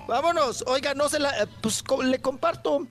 Vámonos. 0.08 0.64
Oiga, 0.66 0.94
no 0.94 1.08
se 1.08 1.18
la... 1.18 1.30
eh, 1.42 1.46
Pues 1.60 1.82
co- 1.82 2.02
le 2.02 2.18
comparto. 2.20 2.86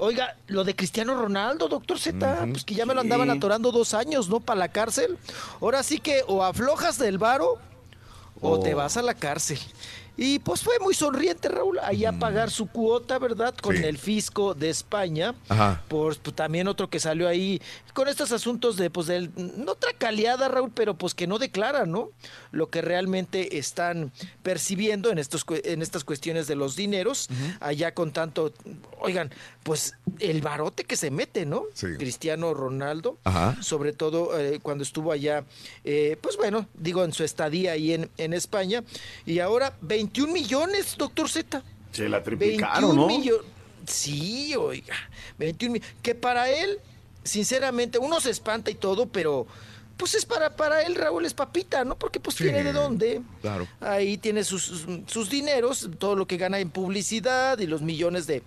Oiga, 0.00 0.36
lo 0.46 0.62
de 0.64 0.76
Cristiano 0.76 1.20
Ronaldo, 1.20 1.66
doctor 1.68 1.98
Z, 1.98 2.46
pues 2.52 2.64
que 2.64 2.74
ya 2.74 2.86
me 2.86 2.94
lo 2.94 3.00
andaban 3.00 3.28
Sí. 3.30 3.36
atorando 3.36 3.72
dos 3.72 3.94
años, 3.94 4.28
¿no? 4.28 4.38
Para 4.40 4.60
la 4.60 4.68
cárcel. 4.68 5.18
Ahora 5.60 5.82
sí 5.82 5.98
que 5.98 6.22
o 6.28 6.44
aflojas 6.44 6.98
del 6.98 7.18
varo 7.18 7.54
o 8.40 8.52
Oh. 8.52 8.60
te 8.60 8.74
vas 8.74 8.96
a 8.96 9.02
la 9.02 9.14
cárcel. 9.14 9.58
Y 10.20 10.40
pues 10.40 10.62
fue 10.62 10.74
muy 10.80 10.94
sonriente, 10.94 11.48
Raúl, 11.48 11.78
ahí 11.80 12.04
a 12.04 12.10
pagar 12.12 12.50
su 12.50 12.66
cuota, 12.66 13.20
¿verdad? 13.20 13.54
Con 13.54 13.76
Sí. 13.76 13.84
el 13.84 13.96
fisco 13.98 14.52
de 14.52 14.68
España. 14.68 15.34
Ajá. 15.48 15.84
Por 15.86 16.18
pues, 16.18 16.34
también 16.34 16.66
otro 16.66 16.90
que 16.90 16.98
salió 16.98 17.28
ahí 17.28 17.62
con 17.94 18.08
estos 18.08 18.32
asuntos 18.32 18.76
de, 18.76 18.90
pues, 18.90 19.06
del, 19.06 19.30
no 19.36 19.76
tracaleada, 19.76 20.48
Raúl, 20.48 20.72
pero 20.74 20.94
pues 20.94 21.14
que 21.14 21.26
no 21.28 21.38
declara, 21.38 21.86
¿no? 21.86 22.10
Lo 22.50 22.68
que 22.68 22.82
realmente 22.82 23.58
están 23.58 24.12
percibiendo 24.42 25.10
en, 25.10 25.18
estos, 25.18 25.44
en 25.64 25.82
estas 25.82 26.02
cuestiones 26.02 26.48
de 26.48 26.56
los 26.56 26.74
dineros, 26.74 27.28
allá 27.60 27.94
con 27.94 28.12
tanto, 28.12 28.52
oigan, 29.00 29.30
pues 29.62 29.94
el 30.18 30.40
barote 30.42 30.82
que 30.84 30.96
se 30.96 31.10
mete, 31.12 31.46
¿no? 31.46 31.64
Sí. 31.74 31.86
Cristiano 31.96 32.54
Ronaldo, 32.54 33.18
Ajá. 33.24 33.56
sobre 33.62 33.92
todo 33.92 34.36
eh, 34.38 34.58
cuando 34.60 34.82
estuvo 34.82 35.12
allá, 35.12 35.44
eh, 35.84 36.16
pues 36.20 36.36
bueno, 36.36 36.66
digo, 36.74 37.04
en 37.04 37.12
su 37.12 37.22
estadía 37.22 37.72
ahí 37.72 37.92
en, 37.92 38.10
en 38.16 38.32
España, 38.32 38.82
y 39.26 39.38
ahora 39.40 39.76
21 40.08 40.32
millones, 40.32 40.94
doctor 40.96 41.28
Z. 41.28 41.62
Se 41.92 42.08
la 42.08 42.22
triplicaron, 42.22 42.96
¿no? 42.96 43.06
millo- 43.08 43.42
Sí, 43.86 44.54
oiga, 44.56 44.94
21 45.38 45.72
mi- 45.74 45.80
Que 46.02 46.14
para 46.14 46.50
él, 46.50 46.78
sinceramente, 47.24 47.98
uno 47.98 48.20
se 48.20 48.30
espanta 48.30 48.70
y 48.70 48.74
todo, 48.74 49.06
pero 49.06 49.46
pues 49.98 50.14
es 50.14 50.24
para, 50.24 50.56
para 50.56 50.82
él, 50.82 50.94
Raúl, 50.94 51.26
es 51.26 51.34
papita, 51.34 51.84
¿no? 51.84 51.96
Porque 51.98 52.20
pues 52.20 52.36
Sí. 52.36 52.44
tiene 52.44 52.62
de 52.64 52.72
dónde. 52.72 53.20
Claro. 53.42 53.66
Ahí 53.80 54.16
tiene 54.16 54.44
sus, 54.44 54.62
sus, 54.62 54.86
sus 55.06 55.28
dineros, 55.28 55.90
todo 55.98 56.16
lo 56.16 56.26
que 56.26 56.36
gana 56.38 56.58
en 56.60 56.70
publicidad 56.70 57.58
y 57.58 57.66
los 57.66 57.82
millones 57.82 58.26
de 58.26 58.42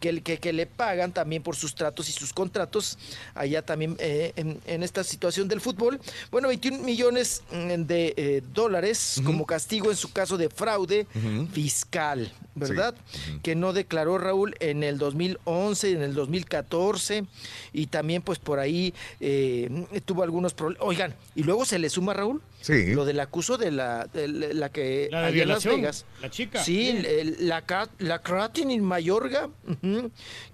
que, 0.00 0.22
que, 0.22 0.38
que 0.38 0.52
le 0.52 0.66
pagan 0.66 1.12
también 1.12 1.42
por 1.42 1.54
sus 1.56 1.74
tratos 1.74 2.08
y 2.08 2.12
sus 2.12 2.32
contratos 2.32 2.98
allá 3.34 3.62
también 3.62 3.96
eh, 4.00 4.32
en, 4.36 4.60
en 4.66 4.82
esta 4.82 5.04
situación 5.04 5.46
del 5.46 5.60
fútbol. 5.60 6.00
Bueno, 6.30 6.48
21 6.48 6.78
millones 6.82 7.42
mm, 7.52 7.82
de 7.82 8.14
eh, 8.16 8.42
dólares 8.52 9.20
como 9.24 9.46
castigo 9.46 9.90
en 9.90 9.96
su 9.96 10.12
caso 10.12 10.36
de 10.38 10.48
fraude 10.48 11.06
fiscal, 11.52 12.32
¿verdad? 12.54 12.94
Que 13.42 13.54
no 13.54 13.72
declaró 13.72 14.16
Raúl 14.18 14.54
en 14.60 14.82
el 14.82 14.98
2011, 14.98 15.90
en 15.92 16.02
el 16.02 16.14
2014 16.14 17.24
y 17.72 17.86
también 17.86 18.22
pues 18.22 18.38
por 18.38 18.58
ahí 18.58 18.94
eh, 19.20 19.68
tuvo 20.04 20.22
algunos 20.22 20.54
problemas. 20.54 20.86
Oigan, 20.94 21.14
y 21.34 21.42
luego 21.42 21.64
se 21.64 21.78
le 21.78 21.90
suma 21.90 22.14
Raúl 22.14 22.40
Sí. 22.60 22.94
lo 22.94 23.04
del 23.04 23.20
acuso 23.20 23.58
de 23.58 23.70
la, 23.70 24.06
de 24.06 24.26
la- 24.28 24.68
que 24.70 25.08
La 25.10 25.20
de 25.20 25.26
allá 25.26 25.42
en 25.42 25.48
Las 25.48 25.64
violación, 25.64 25.76
Vegas. 25.82 26.06
la 26.22 26.30
chica. 26.30 26.62
Sí, 26.64 26.88
el- 26.88 27.04
el- 27.06 27.48
la, 27.48 27.62
la 27.98 28.18
Kratin 28.22 28.70
en 28.70 28.82
Mayorga, 28.82 29.50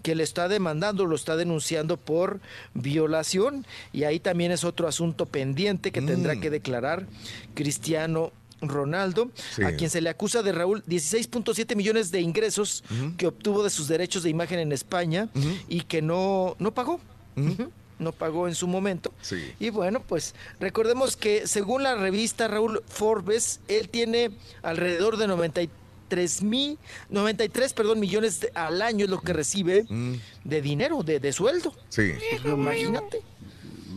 que 0.02 0.14
le 0.14 0.22
está 0.24 0.48
demandando, 0.48 1.04
lo 1.06 1.14
está 1.14 1.36
denunciando 1.36 1.96
por 1.96 2.40
violación. 2.74 3.66
Y 3.92 4.04
ahí 4.04 4.18
también 4.20 4.50
es 4.52 4.64
otro 4.64 4.88
asunto 4.88 5.26
pendiente 5.26 5.92
que 5.92 6.02
tendrá 6.02 6.34
Mm. 6.34 6.40
que 6.40 6.50
declarar 6.50 7.06
Cristiano 7.54 8.32
Ronaldo, 8.62 9.30
Sí. 9.56 9.62
a 9.62 9.74
quien 9.76 9.88
se 9.88 10.00
le 10.02 10.10
acusa 10.10 10.42
de 10.42 10.52
Raúl 10.52 10.82
16.7 10.86 11.74
millones 11.76 12.10
de 12.10 12.20
ingresos 12.20 12.84
que 13.16 13.26
obtuvo 13.26 13.62
de 13.64 13.70
sus 13.70 13.88
derechos 13.88 14.22
de 14.22 14.30
imagen 14.30 14.58
en 14.58 14.72
España 14.72 15.28
y 15.68 15.82
que 15.82 16.02
no, 16.02 16.56
no 16.58 16.74
pagó. 16.74 17.00
Ujú, 17.36 17.70
No 18.00 18.10
pagó 18.12 18.48
en 18.48 18.54
su 18.56 18.66
momento. 18.66 19.12
Sí. 19.22 19.52
Y 19.60 19.70
bueno, 19.70 20.00
pues 20.00 20.34
recordemos 20.58 21.16
que 21.16 21.46
según 21.46 21.84
la 21.84 21.94
revista 21.94 22.48
Raúl 22.48 22.82
Forbes, 22.88 23.60
él 23.68 23.88
tiene 23.88 24.30
alrededor 24.62 25.16
de 25.18 25.28
93 25.28 26.42
mil, 26.42 26.78
93, 27.10 27.72
perdón, 27.74 28.00
millones 28.00 28.40
de- 28.40 28.50
al 28.54 28.82
año 28.82 29.04
es 29.04 29.10
lo 29.10 29.20
que 29.20 29.32
recibe 29.34 29.84
Mm, 29.88 30.14
de 30.44 30.62
dinero, 30.62 31.02
de, 31.04 31.20
de 31.20 31.32
sueldo. 31.32 31.72
sí. 31.90 32.12
Imagínate. 32.44 33.20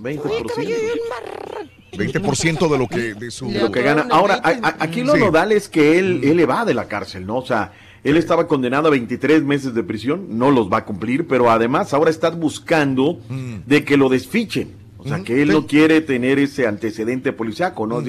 20%. 0.01 0.51
20% 1.93 2.67
de 2.69 2.77
lo 2.77 2.87
que 2.87 3.13
de 3.13 3.31
su 3.31 3.49
lo 3.51 3.71
que 3.71 3.81
gana. 3.83 4.07
Ahora, 4.11 4.35
a- 4.43 4.49
a- 4.49 4.75
aquí 4.79 5.03
lo 5.03 5.13
Sí. 5.13 5.19
nodal 5.19 5.51
es 5.51 5.69
que 5.69 5.99
él, 5.99 6.21
él 6.23 6.39
evade 6.39 6.67
de 6.67 6.73
la 6.73 6.87
cárcel, 6.87 7.25
¿no? 7.25 7.37
O 7.37 7.45
sea, 7.45 7.71
él 8.03 8.17
estaba 8.17 8.47
condenado 8.47 8.87
a 8.87 8.91
23 8.91 9.43
meses 9.43 9.73
de 9.73 9.83
prisión, 9.83 10.37
no 10.37 10.51
los 10.51 10.71
va 10.71 10.77
a 10.79 10.85
cumplir, 10.85 11.27
pero 11.27 11.49
además 11.49 11.93
ahora 11.93 12.09
está 12.11 12.29
buscando 12.29 13.19
de 13.65 13.83
que 13.83 13.97
lo 13.97 14.09
desfichen. 14.09 14.81
O 14.97 15.07
sea, 15.07 15.21
que 15.21 15.41
él 15.41 15.49
no 15.49 15.67
quiere 15.67 15.99
tener 15.99 16.39
ese 16.39 16.65
antecedente 16.65 17.33
policiaco, 17.33 17.85
¿no? 17.85 18.01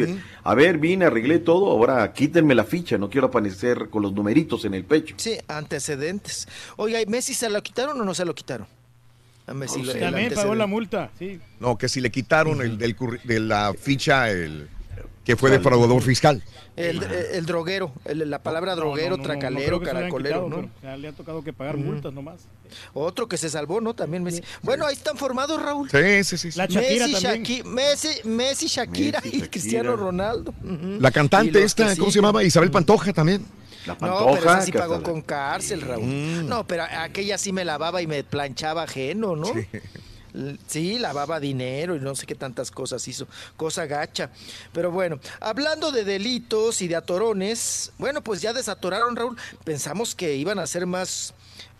A 0.44 0.54
ver, 0.54 0.78
vine, 0.78 1.06
arreglé 1.06 1.40
todo, 1.40 1.68
ahora 1.68 2.12
quítenme 2.12 2.54
la 2.54 2.62
ficha, 2.62 2.96
no 2.98 3.10
quiero 3.10 3.26
aparecer 3.26 3.88
con 3.90 4.02
los 4.02 4.12
numeritos 4.12 4.64
en 4.64 4.74
el 4.74 4.84
pecho. 4.84 5.16
Sí, 5.18 5.36
antecedentes. 5.48 6.46
Oiga, 6.76 7.00
¿y 7.02 7.06
Messi 7.06 7.34
se 7.34 7.50
lo 7.50 7.60
quitaron 7.64 8.00
o 8.00 8.04
no 8.04 8.14
se 8.14 8.24
lo 8.24 8.32
quitaron? 8.34 8.68
A 9.46 9.54
Messi 9.54 9.82
También 9.98 10.32
pagó 10.34 10.54
la 10.54 10.66
multa, 10.68 11.10
sí. 11.18 11.40
No, 11.58 11.76
que 11.76 11.88
si 11.88 12.00
le 12.00 12.10
quitaron 12.12 12.62
el 12.62 12.78
del 12.78 12.96
curri- 12.96 13.22
de 13.24 13.40
la 13.40 13.74
ficha 13.78 14.30
el 14.30 14.68
que 15.24 15.36
fue 15.36 15.50
defraudador 15.50 16.02
fiscal. 16.02 16.42
El, 16.76 17.02
el- 17.02 17.12
el 17.12 17.46
droguero, 17.46 17.92
el- 18.04 18.28
la 18.28 18.42
palabra 18.42 18.74
droguero, 18.74 19.10
No, 19.10 19.16
no, 19.16 19.22
no, 19.22 19.28
no 19.28 19.38
tracalero, 19.40 19.80
caracolero, 19.80 20.44
quitado, 20.46 20.68
¿no? 20.82 20.96
le 20.96 21.08
ha 21.08 21.12
tocado 21.12 21.42
que 21.42 21.52
pagar 21.52 21.76
Ujú. 21.76 21.84
multas 21.84 22.12
nomás. 22.12 22.40
Otro 22.92 23.28
que 23.28 23.36
se 23.36 23.48
salvó, 23.48 23.80
¿no? 23.80 23.94
También 23.94 24.22
Messi. 24.24 24.42
Bueno, 24.62 24.84
ahí 24.86 24.94
están 24.94 25.16
formados, 25.16 25.62
Raúl. 25.62 25.88
Sí, 25.90 26.24
sí, 26.24 26.36
sí. 26.36 26.50
sí. 26.52 26.58
La 26.58 26.66
Shakira 26.66 27.06
Messi. 27.06 27.24
Shaki- 27.26 27.64
Messi, 27.64 28.08
Messi, 28.24 28.66
Shakira 28.66 29.20
Messi, 29.20 29.28
y 29.28 29.30
Shakira. 29.38 29.50
Cristiano 29.50 29.96
Ronaldo. 29.96 30.52
La 30.98 31.10
cantante 31.10 31.62
esta, 31.62 31.94
¿cómo 31.96 32.10
se 32.10 32.16
llamaba? 32.18 32.42
Isabel 32.42 32.70
Pantoja 32.70 33.12
también. 33.12 33.44
La 33.86 33.92
No, 33.94 33.98
pantoja. 34.00 34.24
pero 34.40 34.50
esa 34.50 34.62
sí 34.62 34.72
pagó 34.72 34.94
la- 34.96 35.02
con 35.02 35.20
cárcel, 35.22 35.80
Raúl. 35.82 36.48
No, 36.48 36.66
pero 36.66 36.84
aquella 36.84 37.38
sí 37.38 37.52
me 37.52 37.64
lavaba 37.64 38.02
y 38.02 38.06
me 38.06 38.24
planchaba 38.24 38.82
ajeno, 38.84 39.36
¿no? 39.36 39.52
L- 39.52 39.68
Sí, 40.66 40.98
lavaba 40.98 41.38
dinero 41.38 41.94
y 41.94 42.00
no 42.00 42.16
sé 42.16 42.26
qué 42.26 42.34
tantas 42.34 42.70
cosas 42.70 43.06
hizo, 43.06 43.28
cosa 43.56 43.86
gacha. 43.86 44.30
Pero 44.72 44.90
bueno, 44.90 45.20
hablando 45.40 45.92
de 45.92 46.04
delitos 46.04 46.82
y 46.82 46.88
de 46.88 46.96
atorones, 46.96 47.92
bueno, 47.98 48.22
pues 48.22 48.42
ya 48.42 48.52
desatoraron, 48.52 49.14
Raúl. 49.14 49.36
Pensamos 49.62 50.14
que 50.14 50.34
iban 50.34 50.58
a 50.58 50.66
ser 50.66 50.86
más, 50.86 51.34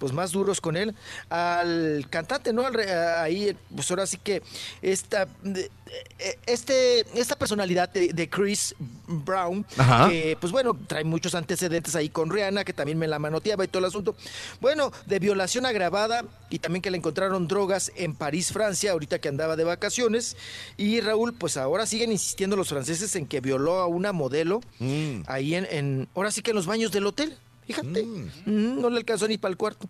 pues 0.05 0.13
más 0.13 0.33
duros 0.33 0.61
con 0.61 0.77
él. 0.77 0.95
Al 1.31 2.07
cantante, 2.11 2.53
¿no? 2.53 2.67
Al 2.67 2.79
ahí, 3.19 3.57
pues 3.75 3.91
ahora 3.91 4.07
sí 4.07 4.19
que 4.19 4.43
esta, 4.83 5.27
eh, 5.47 6.39
este, 6.45 7.01
esta 7.19 7.37
personalidad 7.37 7.89
de, 7.89 8.13
de 8.13 8.29
Chris 8.29 8.75
Brown, 9.07 9.65
Ajá. 9.79 10.11
que 10.11 10.37
pues 10.39 10.53
bueno, 10.53 10.77
trae 10.87 11.05
muchos 11.05 11.35
antecedentes 11.35 11.97
ahí 11.97 12.11
con 12.11 12.29
Rihanna, 12.31 12.65
que 12.65 12.75
también 12.75 12.99
me 12.99 13.09
la 13.09 13.19
manoteaba 13.19 13.65
y 13.65 13.69
todo 13.69 13.79
el 13.79 13.87
asunto. 13.87 14.15
Bueno, 14.61 14.93
de 15.07 15.19
violación 15.21 15.65
agravada 15.65 16.27
y 16.51 16.59
también 16.59 16.83
que 16.83 16.91
le 16.91 16.99
encontraron 16.99 17.49
drogas 17.49 17.91
en 17.97 18.15
París, 18.15 18.53
Francia, 18.53 18.93
ahorita 18.93 19.21
que 19.21 19.29
andaba 19.29 19.57
de 19.57 19.65
vacaciones. 19.65 20.37
Y 20.77 21.01
Raúl, 21.01 21.33
pues 21.33 21.57
ahora 21.57 21.87
siguen 21.87 22.13
insistiendo 22.13 22.57
los 22.57 22.69
franceses 22.69 23.17
en 23.17 23.27
que 23.27 23.41
violó 23.41 23.79
a 23.81 23.87
una 23.87 24.13
modelo 24.13 24.61
Mm. 24.81 25.23
ahí 25.29 25.55
en, 25.55 25.67
en 25.71 26.09
ahora 26.15 26.31
sí 26.31 26.43
que 26.43 26.51
en 26.51 26.57
los 26.57 26.67
baños 26.67 26.93
del 26.93 27.07
hotel. 27.07 27.39
Fíjate, 27.67 28.05
Mm, 28.05 28.81
no 28.81 28.91
le 28.91 28.99
alcanzó 28.99 29.27
ni 29.27 29.39
para 29.39 29.51
el 29.51 29.57
cuarto. 29.57 29.89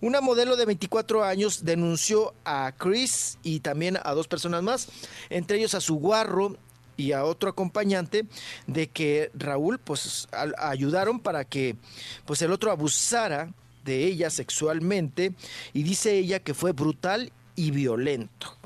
Una 0.00 0.20
modelo 0.20 0.56
de 0.56 0.66
24 0.66 1.24
años 1.24 1.64
denunció 1.64 2.34
a 2.44 2.72
Chris 2.76 3.38
y 3.42 3.60
también 3.60 3.98
a 4.02 4.12
dos 4.14 4.28
personas 4.28 4.62
más, 4.62 4.88
entre 5.30 5.58
ellos 5.58 5.74
a 5.74 5.80
su 5.80 5.94
guarro 5.96 6.56
y 6.96 7.12
a 7.12 7.24
otro 7.24 7.50
acompañante, 7.50 8.24
de 8.66 8.88
que 8.88 9.30
Raúl 9.34 9.78
pues 9.78 10.28
ayudaron 10.58 11.20
para 11.20 11.44
que 11.44 11.76
pues 12.24 12.42
el 12.42 12.52
otro 12.52 12.70
abusara 12.70 13.52
de 13.84 14.04
ella 14.04 14.30
sexualmente 14.30 15.34
y 15.72 15.82
dice 15.82 16.16
ella 16.16 16.40
que 16.40 16.54
fue 16.54 16.72
brutal 16.72 17.32
y 17.56 17.70
violento. 17.70 18.56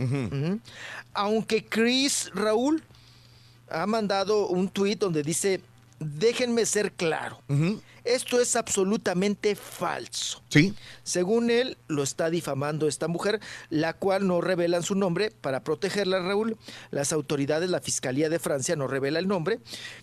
Aunque 1.13 1.65
Chris 1.65 2.31
Raúl 2.35 2.83
ha 3.71 3.87
mandado 3.87 4.47
un 4.49 4.69
tuit 4.69 4.99
donde 4.99 5.23
dice, 5.23 5.61
déjenme 5.99 6.67
ser 6.67 6.93
claro, 6.93 7.43
esto 8.05 8.41
es 8.41 8.57
absolutamente 8.57 9.55
falso. 9.55 10.43
Sí. 10.49 10.75
Según 11.03 11.51
él, 11.51 11.77
lo 11.89 12.03
está 12.03 12.31
difamando 12.31 12.89
esta 12.89 13.09
mujer, 13.09 13.41
la 13.69 13.93
cual 13.93 14.27
no 14.27 14.41
revelan 14.41 14.83
su 14.83 14.95
nombre 14.95 15.31
para 15.31 15.63
protegerla, 15.63 16.21
Raúl. 16.21 16.57
Las 16.91 17.13
autoridades, 17.13 17.69
la 17.69 17.81
Fiscalía 17.81 18.29
de 18.31 18.39
Francia 18.39 18.77
no 18.77 18.87
revela 18.87 19.19
el 19.19 19.29
nombre, 19.29 19.61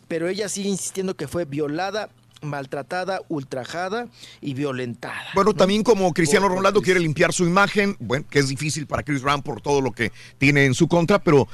pero 0.07 0.27
ella 0.27 0.49
sigue 0.49 0.69
insistiendo 0.69 1.15
que 1.15 1.27
fue 1.27 1.45
violada, 1.45 2.09
maltratada, 2.41 3.21
ultrajada 3.27 4.07
y 4.41 4.53
violentada. 4.53 5.25
Bueno, 5.33 5.53
también 5.53 5.83
como 5.83 6.13
Cristiano 6.13 6.47
Por- 6.47 6.57
Ronaldo 6.57 6.81
quiere 6.81 6.99
limpiar 6.99 7.33
su 7.33 7.45
imagen, 7.45 7.95
bueno, 7.99 8.25
que 8.29 8.39
es 8.39 8.47
difícil 8.47 8.87
para 8.87 9.03
Chris 9.03 9.21
Brown 9.21 9.41
por 9.41 9.61
todo 9.61 9.81
lo 9.81 9.91
que 9.91 10.11
tiene 10.37 10.65
en 10.65 10.73
su 10.73 10.87
contra, 10.87 11.19
pero 11.19 11.47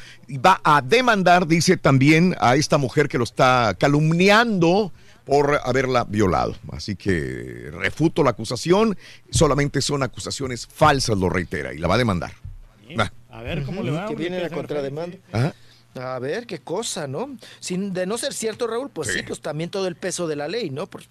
va 0.45 0.59
a 0.63 0.81
demandar, 0.81 1.47
dice 1.47 1.77
también, 1.77 2.35
a 2.39 2.55
esta 2.55 2.77
mujer 2.77 3.07
que 3.07 3.17
lo 3.17 3.23
está 3.23 3.75
calumniando 3.79 4.91
por 5.25 5.59
haberla 5.63 6.03
violado. 6.03 6.55
Así 6.71 6.95
que 6.95 7.69
refuto 7.71 8.23
la 8.23 8.31
acusación, 8.31 8.97
solamente 9.29 9.81
son 9.81 10.03
acusaciones 10.03 10.67
falsas, 10.67 11.17
lo 11.17 11.29
reitera, 11.29 11.73
y 11.73 11.77
la 11.77 11.87
va 11.87 11.95
a 11.95 11.99
demandar. 11.99 12.33
Va. 12.99 13.13
A 13.29 13.41
ver 13.41 13.63
cómo 13.63 13.81
le 13.81 13.91
va. 13.91 14.07
Que 14.07 14.15
viene 14.15 14.37
¿qué 14.37 14.43
la 14.43 14.49
contrademanda. 14.49 15.17
Ajá. 15.31 15.53
A 15.95 16.19
ver, 16.19 16.47
qué 16.47 16.59
cosa, 16.59 17.07
¿no? 17.07 17.35
Sin, 17.59 17.93
de 17.93 18.05
no 18.05 18.17
ser 18.17 18.33
cierto, 18.33 18.65
Raúl, 18.65 18.89
pues 18.89 19.09
sí. 19.09 19.23
pues 19.27 19.41
también 19.41 19.69
todo 19.69 19.87
el 19.87 19.95
peso 19.95 20.27
de 20.27 20.37
la 20.37 20.47
ley, 20.47 20.69
¿no? 20.69 20.87
Por, 20.87 21.03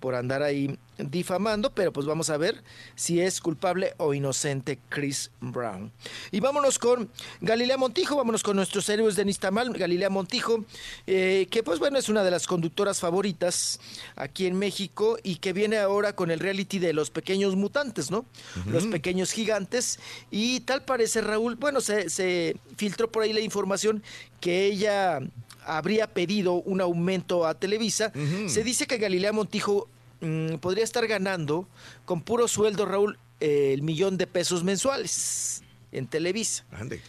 por 0.00 0.14
andar 0.14 0.42
ahí 0.42 0.78
difamando, 0.98 1.72
pero 1.72 1.92
pues 1.92 2.06
vamos 2.06 2.28
a 2.28 2.36
ver 2.36 2.62
si 2.94 3.20
es 3.20 3.40
culpable 3.40 3.94
o 3.96 4.12
inocente 4.14 4.78
Chris 4.88 5.30
Brown. 5.40 5.92
Y 6.30 6.40
vámonos 6.40 6.78
con 6.78 7.10
Galilea 7.40 7.78
Montijo, 7.78 8.16
vámonos 8.16 8.42
con 8.42 8.56
nuestros 8.56 8.88
héroes 8.88 9.16
de 9.16 9.24
Nistamal, 9.24 9.72
Galilea 9.72 10.10
Montijo, 10.10 10.64
eh, 11.06 11.46
que 11.50 11.62
pues 11.62 11.78
bueno, 11.78 11.98
es 11.98 12.08
una 12.08 12.22
de 12.24 12.30
las 12.30 12.46
conductoras 12.46 13.00
favoritas 13.00 13.80
aquí 14.16 14.46
en 14.46 14.58
México 14.58 15.18
y 15.22 15.36
que 15.36 15.52
viene 15.52 15.78
ahora 15.78 16.14
con 16.14 16.30
el 16.30 16.40
reality 16.40 16.78
de 16.78 16.92
los 16.92 17.10
pequeños 17.10 17.56
mutantes, 17.56 18.10
¿no? 18.10 18.26
Los 18.66 18.86
pequeños 18.86 19.32
gigantes. 19.32 20.00
Y 20.30 20.60
tal 20.60 20.84
parece, 20.84 21.20
Raúl, 21.20 21.54
bueno, 21.56 21.80
se, 21.80 22.10
se 22.10 22.56
filtró 22.76 23.10
por 23.10 23.22
ahí 23.22 23.32
la 23.32 23.40
información 23.40 24.02
que 24.40 24.66
ella 24.66 25.20
habría 25.64 26.06
pedido 26.06 26.54
un 26.54 26.80
aumento 26.80 27.46
a 27.46 27.54
Televisa. 27.54 28.12
Se 28.46 28.64
dice 28.64 28.86
que 28.86 28.98
Galilea 28.98 29.32
Montijo 29.32 29.88
mm, 30.20 30.56
podría 30.56 30.84
estar 30.84 31.06
ganando 31.06 31.68
con 32.04 32.22
puro 32.22 32.48
sueldo, 32.48 32.86
Raúl, 32.86 33.18
eh, 33.40 33.72
el 33.74 33.82
millón 33.82 34.16
de 34.16 34.26
pesos 34.26 34.64
mensuales 34.64 35.62
en 35.92 36.06
Televisa. 36.06 36.64
Ande. 36.72 37.00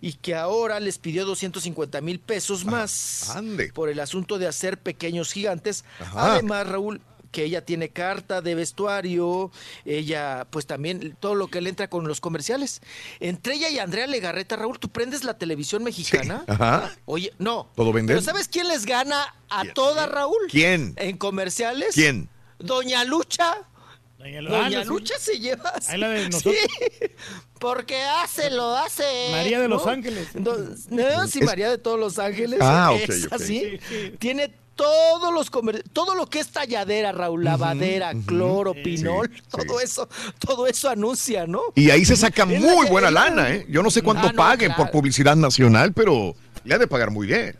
Y 0.00 0.12
que 0.14 0.34
ahora 0.34 0.80
les 0.80 0.98
pidió 0.98 1.24
250 1.24 2.00
mil 2.02 2.20
pesos 2.20 2.64
más 2.64 3.32
por 3.72 3.88
el 3.88 4.00
asunto 4.00 4.38
de 4.38 4.46
hacer 4.46 4.78
pequeños 4.78 5.32
gigantes. 5.32 5.84
Ajá. 5.98 6.34
Además, 6.34 6.68
Raúl, 6.68 7.00
que 7.34 7.42
ella 7.44 7.64
tiene 7.64 7.88
carta 7.88 8.40
de 8.40 8.54
vestuario, 8.54 9.50
ella, 9.84 10.46
pues 10.50 10.66
también 10.66 11.16
todo 11.18 11.34
lo 11.34 11.48
que 11.48 11.60
le 11.60 11.68
entra 11.68 11.90
con 11.90 12.06
los 12.06 12.20
comerciales. 12.20 12.80
Entre 13.18 13.54
ella 13.56 13.68
y 13.70 13.80
Andrea 13.80 14.06
Legarreta, 14.06 14.54
Raúl, 14.54 14.78
tú 14.78 14.88
prendes 14.88 15.24
la 15.24 15.36
televisión 15.36 15.82
mexicana. 15.82 16.44
Ajá. 16.46 16.94
Oye, 17.06 17.32
no. 17.40 17.68
¿Todo 17.74 17.92
vender? 17.92 18.16
¿Pero 18.16 18.24
sabes 18.24 18.46
quién 18.46 18.68
les 18.68 18.86
gana 18.86 19.34
a 19.50 19.64
toda, 19.74 20.06
Raúl? 20.06 20.38
¿Quién? 20.48 20.94
En 20.96 21.18
comerciales. 21.18 21.94
¿Quién? 21.96 22.28
Doña 22.60 23.02
Lucha. 23.04 23.56
Doña, 24.18 24.40
Doña 24.40 24.78
Ah, 24.78 24.82
sí. 24.84 24.88
Lucha 24.88 25.14
se 25.18 25.38
lleva. 25.40 25.72
Ahí 25.88 25.98
la 25.98 26.08
de 26.10 26.22
Sí, 26.22 26.30
nosotros. 26.30 26.56
porque 27.58 28.00
hace, 28.02 28.50
lo 28.50 28.76
hace. 28.76 29.02
María 29.32 29.58
de 29.60 29.66
Los. 29.68 29.86
Ángeles. 29.86 30.28
No, 30.34 30.54
no, 30.90 31.26
sí, 31.26 31.40
Es- 31.40 31.44
María 31.44 31.68
de 31.68 31.78
todos 31.78 31.98
los 31.98 32.18
ángeles. 32.20 32.60
Ah, 32.62 32.92
ok, 32.92 33.08
es 33.08 33.26
ok. 33.26 33.32
así. 33.32 33.80
Tiene 34.20 34.54
todos 34.74 35.32
los 35.32 35.50
comer- 35.50 35.84
todo 35.92 36.14
lo 36.14 36.26
que 36.26 36.40
es 36.40 36.48
talladera, 36.48 37.12
Raúl, 37.12 37.44
lavadera, 37.44 38.12
cloro, 38.26 38.74
pinol, 38.74 39.30
todo 39.50 39.80
eso, 39.80 40.08
todo 40.38 40.66
eso 40.66 40.88
anuncia, 40.90 41.46
¿no? 41.46 41.60
Y 41.74 41.90
ahí 41.90 42.04
se 42.04 42.16
saca 42.16 42.42
Es 42.44 42.60
muy 42.60 42.86
buena 42.88 43.10
lana, 43.10 43.50
¿eh? 43.52 43.66
Yo 43.68 43.82
no 43.82 43.90
sé 43.90 44.02
cuánto 44.02 44.28
Ah, 44.28 44.32
no, 44.32 44.36
paguen 44.36 44.68
claro. 44.68 44.84
por 44.84 44.90
publicidad 44.92 45.36
nacional, 45.36 45.92
pero 45.92 46.34
le 46.64 46.74
ha 46.74 46.78
de 46.78 46.86
pagar 46.86 47.10
muy 47.10 47.26
bien. 47.26 47.56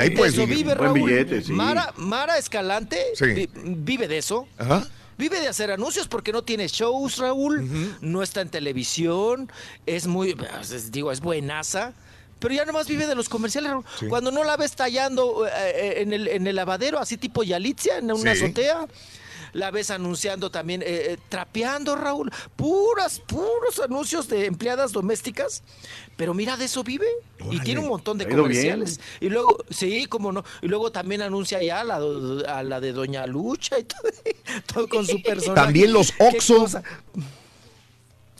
ahí 0.00 0.08
De 0.10 0.16
puedes 0.16 0.34
eso 0.34 0.46
vive 0.46 0.74
Raúl. 0.74 1.00
billete, 1.00 1.42
sí. 1.42 1.52
Mara, 1.52 1.92
Mara 1.96 2.38
Escalante 2.38 3.00
Sí. 3.14 3.26
vi- 3.26 3.50
vive 3.54 4.08
de 4.08 4.18
eso. 4.18 4.48
Ajá. 4.58 4.86
Vive 5.18 5.40
de 5.40 5.48
hacer 5.48 5.70
anuncios 5.70 6.08
porque 6.08 6.30
no 6.32 6.42
tiene 6.42 6.66
shows, 6.68 7.16
Raúl. 7.18 7.96
No 8.02 8.22
está 8.22 8.40
en 8.42 8.48
televisión. 8.50 9.50
Es 9.86 10.06
muy, 10.06 10.34
pues, 10.34 10.90
digo, 10.92 11.10
es 11.12 11.20
buenaza. 11.20 11.92
Pero 12.38 12.54
ya 12.54 12.64
nomás 12.64 12.86
vive 12.86 13.06
de 13.06 13.14
los 13.14 13.28
comerciales, 13.28 13.70
Raúl. 13.70 13.84
Sí. 13.98 14.06
Cuando 14.08 14.30
no 14.30 14.44
la 14.44 14.56
ves 14.56 14.72
tallando 14.76 15.46
eh, 15.46 15.50
eh, 15.54 15.94
en, 16.02 16.12
el, 16.12 16.28
en 16.28 16.46
el 16.46 16.56
lavadero, 16.56 16.98
así 16.98 17.16
tipo 17.16 17.42
Yalitzia, 17.42 17.98
en 17.98 18.10
una 18.12 18.34
Sí. 18.34 18.44
azotea. 18.44 18.86
La 19.52 19.70
ves 19.70 19.90
anunciando 19.90 20.50
también, 20.50 20.82
eh, 20.82 20.86
eh, 20.88 21.18
trapeando, 21.30 21.96
Raúl. 21.96 22.30
Puras, 22.56 23.20
puros 23.20 23.80
anuncios 23.82 24.28
de 24.28 24.44
empleadas 24.44 24.92
domésticas. 24.92 25.62
Pero 26.16 26.34
mira, 26.34 26.58
de 26.58 26.66
eso 26.66 26.84
vive. 26.84 27.06
Y 27.50 27.60
tiene 27.60 27.80
un 27.80 27.88
montón 27.88 28.18
de 28.18 28.28
comerciales. 28.28 29.00
Y 29.18 29.30
luego, 29.30 29.56
sí, 29.70 30.04
como 30.06 30.30
no. 30.30 30.44
Y 30.60 30.68
luego 30.68 30.92
también 30.92 31.22
anuncia 31.22 31.62
ya 31.62 31.80
a 31.80 31.84
la, 31.84 31.96
a 32.48 32.62
la 32.64 32.80
de 32.80 32.92
Doña 32.92 33.26
Lucha 33.26 33.78
y 33.78 33.84
todo, 33.84 34.02
todo 34.74 34.88
con 34.88 35.06
su 35.06 35.22
personaje. 35.22 35.54
También 35.64 35.92
los 35.92 36.12
cosa. 36.46 36.82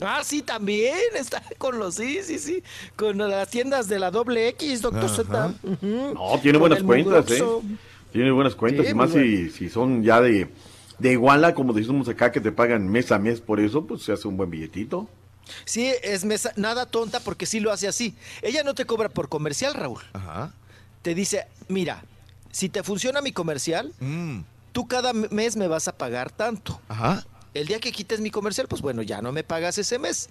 Ah, 0.01 0.23
sí, 0.25 0.43
también 0.43 0.95
está 1.15 1.43
con 1.59 1.79
los, 1.79 1.95
sí, 1.95 2.21
sí, 2.23 2.39
sí, 2.39 2.63
con 2.97 3.17
las 3.17 3.49
tiendas 3.49 3.89
de 3.89 3.99
la 3.99 4.11
doble 4.11 4.49
X, 4.49 4.83
doctor. 4.83 5.09
Z. 5.09 5.55
Ujú. 5.63 6.13
No, 6.15 6.39
tiene 6.41 6.59
Con 6.59 6.69
buenas 6.69 6.83
cuentas, 6.83 7.31
¿eh? 7.31 7.45
Tiene 8.13 8.31
buenas 8.31 8.55
cuentas, 8.55 8.87
Sí, 8.87 8.93
y 8.93 8.95
más 8.95 9.11
si, 9.11 9.51
si 9.51 9.69
son 9.71 10.03
ya 10.03 10.21
de, 10.21 10.49
de 10.99 11.13
iguala, 11.13 11.55
como 11.55 11.73
decimos 11.73 12.09
acá, 12.09 12.31
que 12.31 12.41
te 12.41 12.53
pagan 12.53 12.89
mes 12.89 13.11
a 13.13 13.19
mes 13.19 13.41
por 13.41 13.59
eso, 13.61 13.87
pues 13.87 14.03
se 14.03 14.13
hace 14.13 14.29
un 14.29 14.37
buen 14.37 14.51
billetito. 14.51 15.09
Sí, 15.65 15.93
es 16.03 16.25
mesa- 16.25 16.53
nada 16.57 16.87
tonta 16.87 17.21
porque 17.21 17.47
sí 17.47 17.61
lo 17.61 17.73
hace 17.73 17.89
así. 17.89 18.15
Ella 18.43 18.63
no 18.65 18.75
te 18.75 18.85
cobra 18.85 19.09
por 19.09 19.29
comercial, 19.29 19.75
Raúl. 19.75 20.03
Ajá. 20.13 20.53
Te 21.03 21.15
dice, 21.15 21.47
mira, 21.69 22.03
si 22.51 22.69
te 22.69 22.83
funciona 22.83 23.21
mi 23.21 23.33
comercial, 23.33 23.93
tú 24.73 24.89
cada 24.89 25.13
mes 25.13 25.57
me 25.57 25.69
vas 25.69 25.89
a 25.89 25.93
pagar 25.97 26.31
tanto. 26.33 26.81
Ajá. 26.89 27.25
El 27.61 27.67
día 27.67 27.81
que 27.81 27.93
quites 27.93 28.21
mi 28.21 28.31
comercial, 28.31 28.69
pues 28.69 28.83
bueno, 28.83 29.03
ya 29.03 29.23
no 29.23 29.33
me 29.33 29.45
pagas 29.45 29.79
ese 29.79 29.99
mes. 29.99 30.29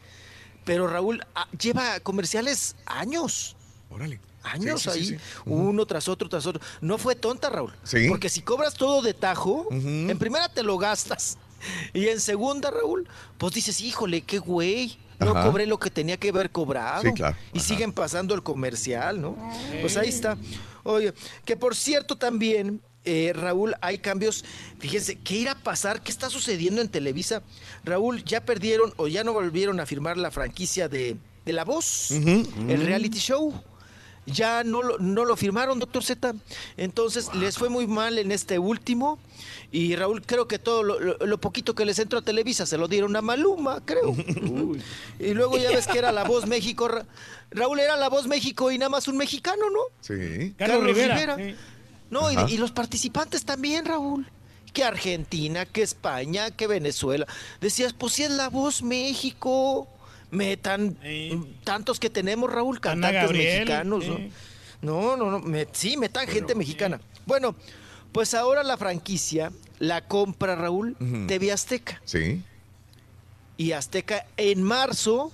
Pero 0.64 0.88
Raúl 0.88 1.24
ah, 1.36 1.48
lleva 1.60 2.00
comerciales 2.00 2.76
años. 2.86 3.56
Órale. 3.90 4.20
Años 4.44 4.82
Sí, 4.84 4.90
sí, 4.92 4.98
ahí, 4.98 5.06
sí, 5.06 5.16
sí. 5.16 5.22
uno 5.46 5.86
tras 5.86 6.08
otro, 6.08 6.30
tras 6.30 6.46
otro. 6.46 6.62
No 6.82 6.98
fue 6.98 7.16
tonta, 7.16 7.50
Raúl. 7.50 7.74
Sí. 7.84 8.08
Porque 8.10 8.30
si 8.30 8.42
cobras 8.42 8.76
todo 8.76 9.02
de 9.02 9.14
tajo, 9.14 9.68
en 9.72 10.18
primera 10.20 10.50
te 10.50 10.62
lo 10.64 10.78
gastas. 10.78 11.38
Y 11.94 12.10
en 12.10 12.20
segunda, 12.20 12.70
Raúl, 12.70 13.08
pues 13.40 13.54
dices, 13.54 13.82
híjole, 13.82 14.22
qué 14.22 14.38
güey. 14.38 15.00
No 15.18 15.32
Ajá. 15.32 15.46
cobré 15.46 15.66
lo 15.66 15.80
que 15.80 15.90
tenía 15.90 16.18
que 16.18 16.30
haber 16.30 16.52
cobrado. 16.52 17.02
Sí, 17.04 17.14
claro. 17.14 17.38
Y 17.54 17.60
siguen 17.62 17.94
pasando 17.94 18.36
el 18.36 18.44
comercial, 18.44 19.22
¿no? 19.22 19.36
Pues 19.82 19.96
ahí 19.98 20.10
está. 20.10 20.38
Oye, 20.84 21.14
que 21.46 21.56
por 21.56 21.74
cierto 21.76 22.18
también, 22.18 22.82
eh, 23.06 23.32
Raúl, 23.36 23.76
hay 23.82 23.98
cambios. 24.00 24.44
Fíjense, 24.80 25.16
¿qué 25.18 25.36
irá 25.36 25.52
a 25.54 25.56
pasar? 25.64 26.02
¿Qué 26.04 26.12
está 26.12 26.30
sucediendo 26.30 26.82
en 26.82 26.90
Televisa? 26.90 27.42
Raúl, 27.84 28.24
ya 28.24 28.44
perdieron 28.46 28.94
o 28.98 29.08
ya 29.08 29.24
no 29.24 29.34
volvieron 29.34 29.80
a 29.80 29.86
firmar 29.86 30.18
la 30.18 30.32
franquicia 30.32 30.90
de, 30.90 31.16
de 31.46 31.54
La 31.54 31.64
Voz, 31.66 32.12
el 32.12 32.82
reality 32.86 33.20
show. 33.20 33.54
Ya 34.28 34.64
no 34.64 34.82
lo, 34.82 34.98
no 34.98 35.24
lo 35.24 35.36
firmaron, 35.38 35.78
doctor 35.78 36.04
Z. 36.04 36.34
Entonces 36.78 37.30
les 37.36 37.60
fue 37.60 37.70
muy 37.70 37.86
mal 37.86 38.18
en 38.18 38.32
este 38.32 38.58
último. 38.58 39.20
Y 39.72 39.96
Raúl, 39.96 40.24
creo 40.24 40.48
que 40.48 40.58
todo 40.58 40.82
lo, 40.82 41.00
lo- 41.00 41.18
lo 41.20 41.38
poquito 41.40 41.76
que 41.76 41.86
les 41.86 42.00
entró 42.00 42.18
a 42.18 42.22
Televisa 42.24 42.66
se 42.66 42.80
lo 42.80 42.88
dieron 42.88 43.16
a 43.16 43.22
Maluma, 43.22 43.84
creo. 43.86 44.16
y 45.20 45.34
luego 45.36 45.58
ya 45.60 45.70
ves 45.70 45.86
que 45.86 46.00
era 46.00 46.12
La 46.12 46.24
Voz 46.24 46.48
México. 46.48 46.88
Ra- 46.88 47.06
Raúl 47.52 47.80
era 47.80 47.96
La 47.98 48.10
Voz 48.10 48.26
México 48.26 48.72
y 48.72 48.80
nada 48.80 48.90
más 48.90 49.08
un 49.08 49.18
mexicano, 49.18 49.70
¿no? 49.70 49.80
Sí. 50.02 50.56
Carlos 50.58 50.84
Rivera, 50.84 51.36
sí. 51.36 51.56
No, 52.16 52.48
y, 52.48 52.58
los 52.58 52.72
participantes 52.72 53.46
también, 53.46 53.86
Raúl. 53.86 54.28
Que 54.74 54.84
Argentina, 54.84 55.66
que 55.66 55.82
España, 55.82 56.52
que 56.52 56.68
Venezuela. 56.68 57.26
Decías, 57.62 57.94
pues 57.94 58.14
si 58.14 58.24
es 58.24 58.32
La 58.32 58.50
Voz 58.50 58.82
México. 58.82 59.88
Metan 60.32 60.98
tantos 61.64 62.00
que 62.00 62.10
tenemos, 62.10 62.52
Raúl, 62.52 62.82
cantantes 62.82 63.22
Gabriel, 63.22 63.60
mexicanos. 63.60 64.06
¿no? 64.06 64.20
No, 64.82 65.16
no, 65.18 65.32
no, 65.32 65.40
me- 65.40 65.68
sí, 65.72 65.96
metan 65.98 66.28
gente 66.28 66.56
mexicana. 66.56 67.00
Bueno, 67.26 67.56
pues 68.12 68.34
ahora 68.34 68.64
la 68.64 68.76
franquicia 68.76 69.52
la 69.80 70.08
compra, 70.08 70.56
Raúl, 70.56 70.96
Ujú. 71.00 71.28
TV 71.28 71.52
Azteca. 71.52 72.02
Sí. 72.06 72.42
Y 73.58 73.72
Azteca 73.74 74.26
en 74.38 74.62
marzo 74.64 75.32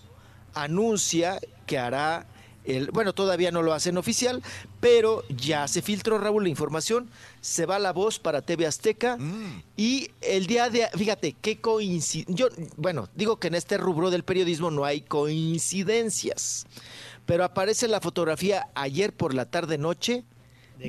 anuncia 0.54 1.40
que 1.66 1.78
hará 1.80 2.26
el, 2.66 2.92
bueno, 2.92 3.14
todavía 3.14 3.52
no 3.52 3.62
lo 3.62 3.74
hacen 3.74 3.98
oficial, 3.98 4.42
pero 4.80 5.24
ya 5.30 5.68
se 5.68 5.82
filtró 5.82 6.18
Raúl 6.18 6.44
la 6.44 6.50
información, 6.50 7.10
se 7.42 7.66
va 7.66 7.80
la 7.80 7.94
voz 7.94 8.20
para 8.20 8.42
TV 8.42 8.66
Azteca 8.68 9.18
y 9.76 10.12
el 10.22 10.48
día 10.48 10.70
de, 10.70 10.88
fíjate, 10.96 11.36
qué 11.42 11.60
coincidencia, 11.60 12.36
yo, 12.36 12.50
bueno, 12.78 13.10
digo 13.16 13.38
que 13.38 13.48
en 13.48 13.56
este 13.56 13.78
rubro 13.78 14.12
del 14.12 14.24
periodismo 14.24 14.72
no 14.72 14.86
hay 14.86 15.02
coincidencias, 15.02 16.66
pero 17.26 17.44
aparece 17.44 17.88
la 17.88 18.02
fotografía 18.02 18.68
ayer 18.76 19.14
por 19.14 19.34
la 19.34 19.46
tarde 19.46 19.78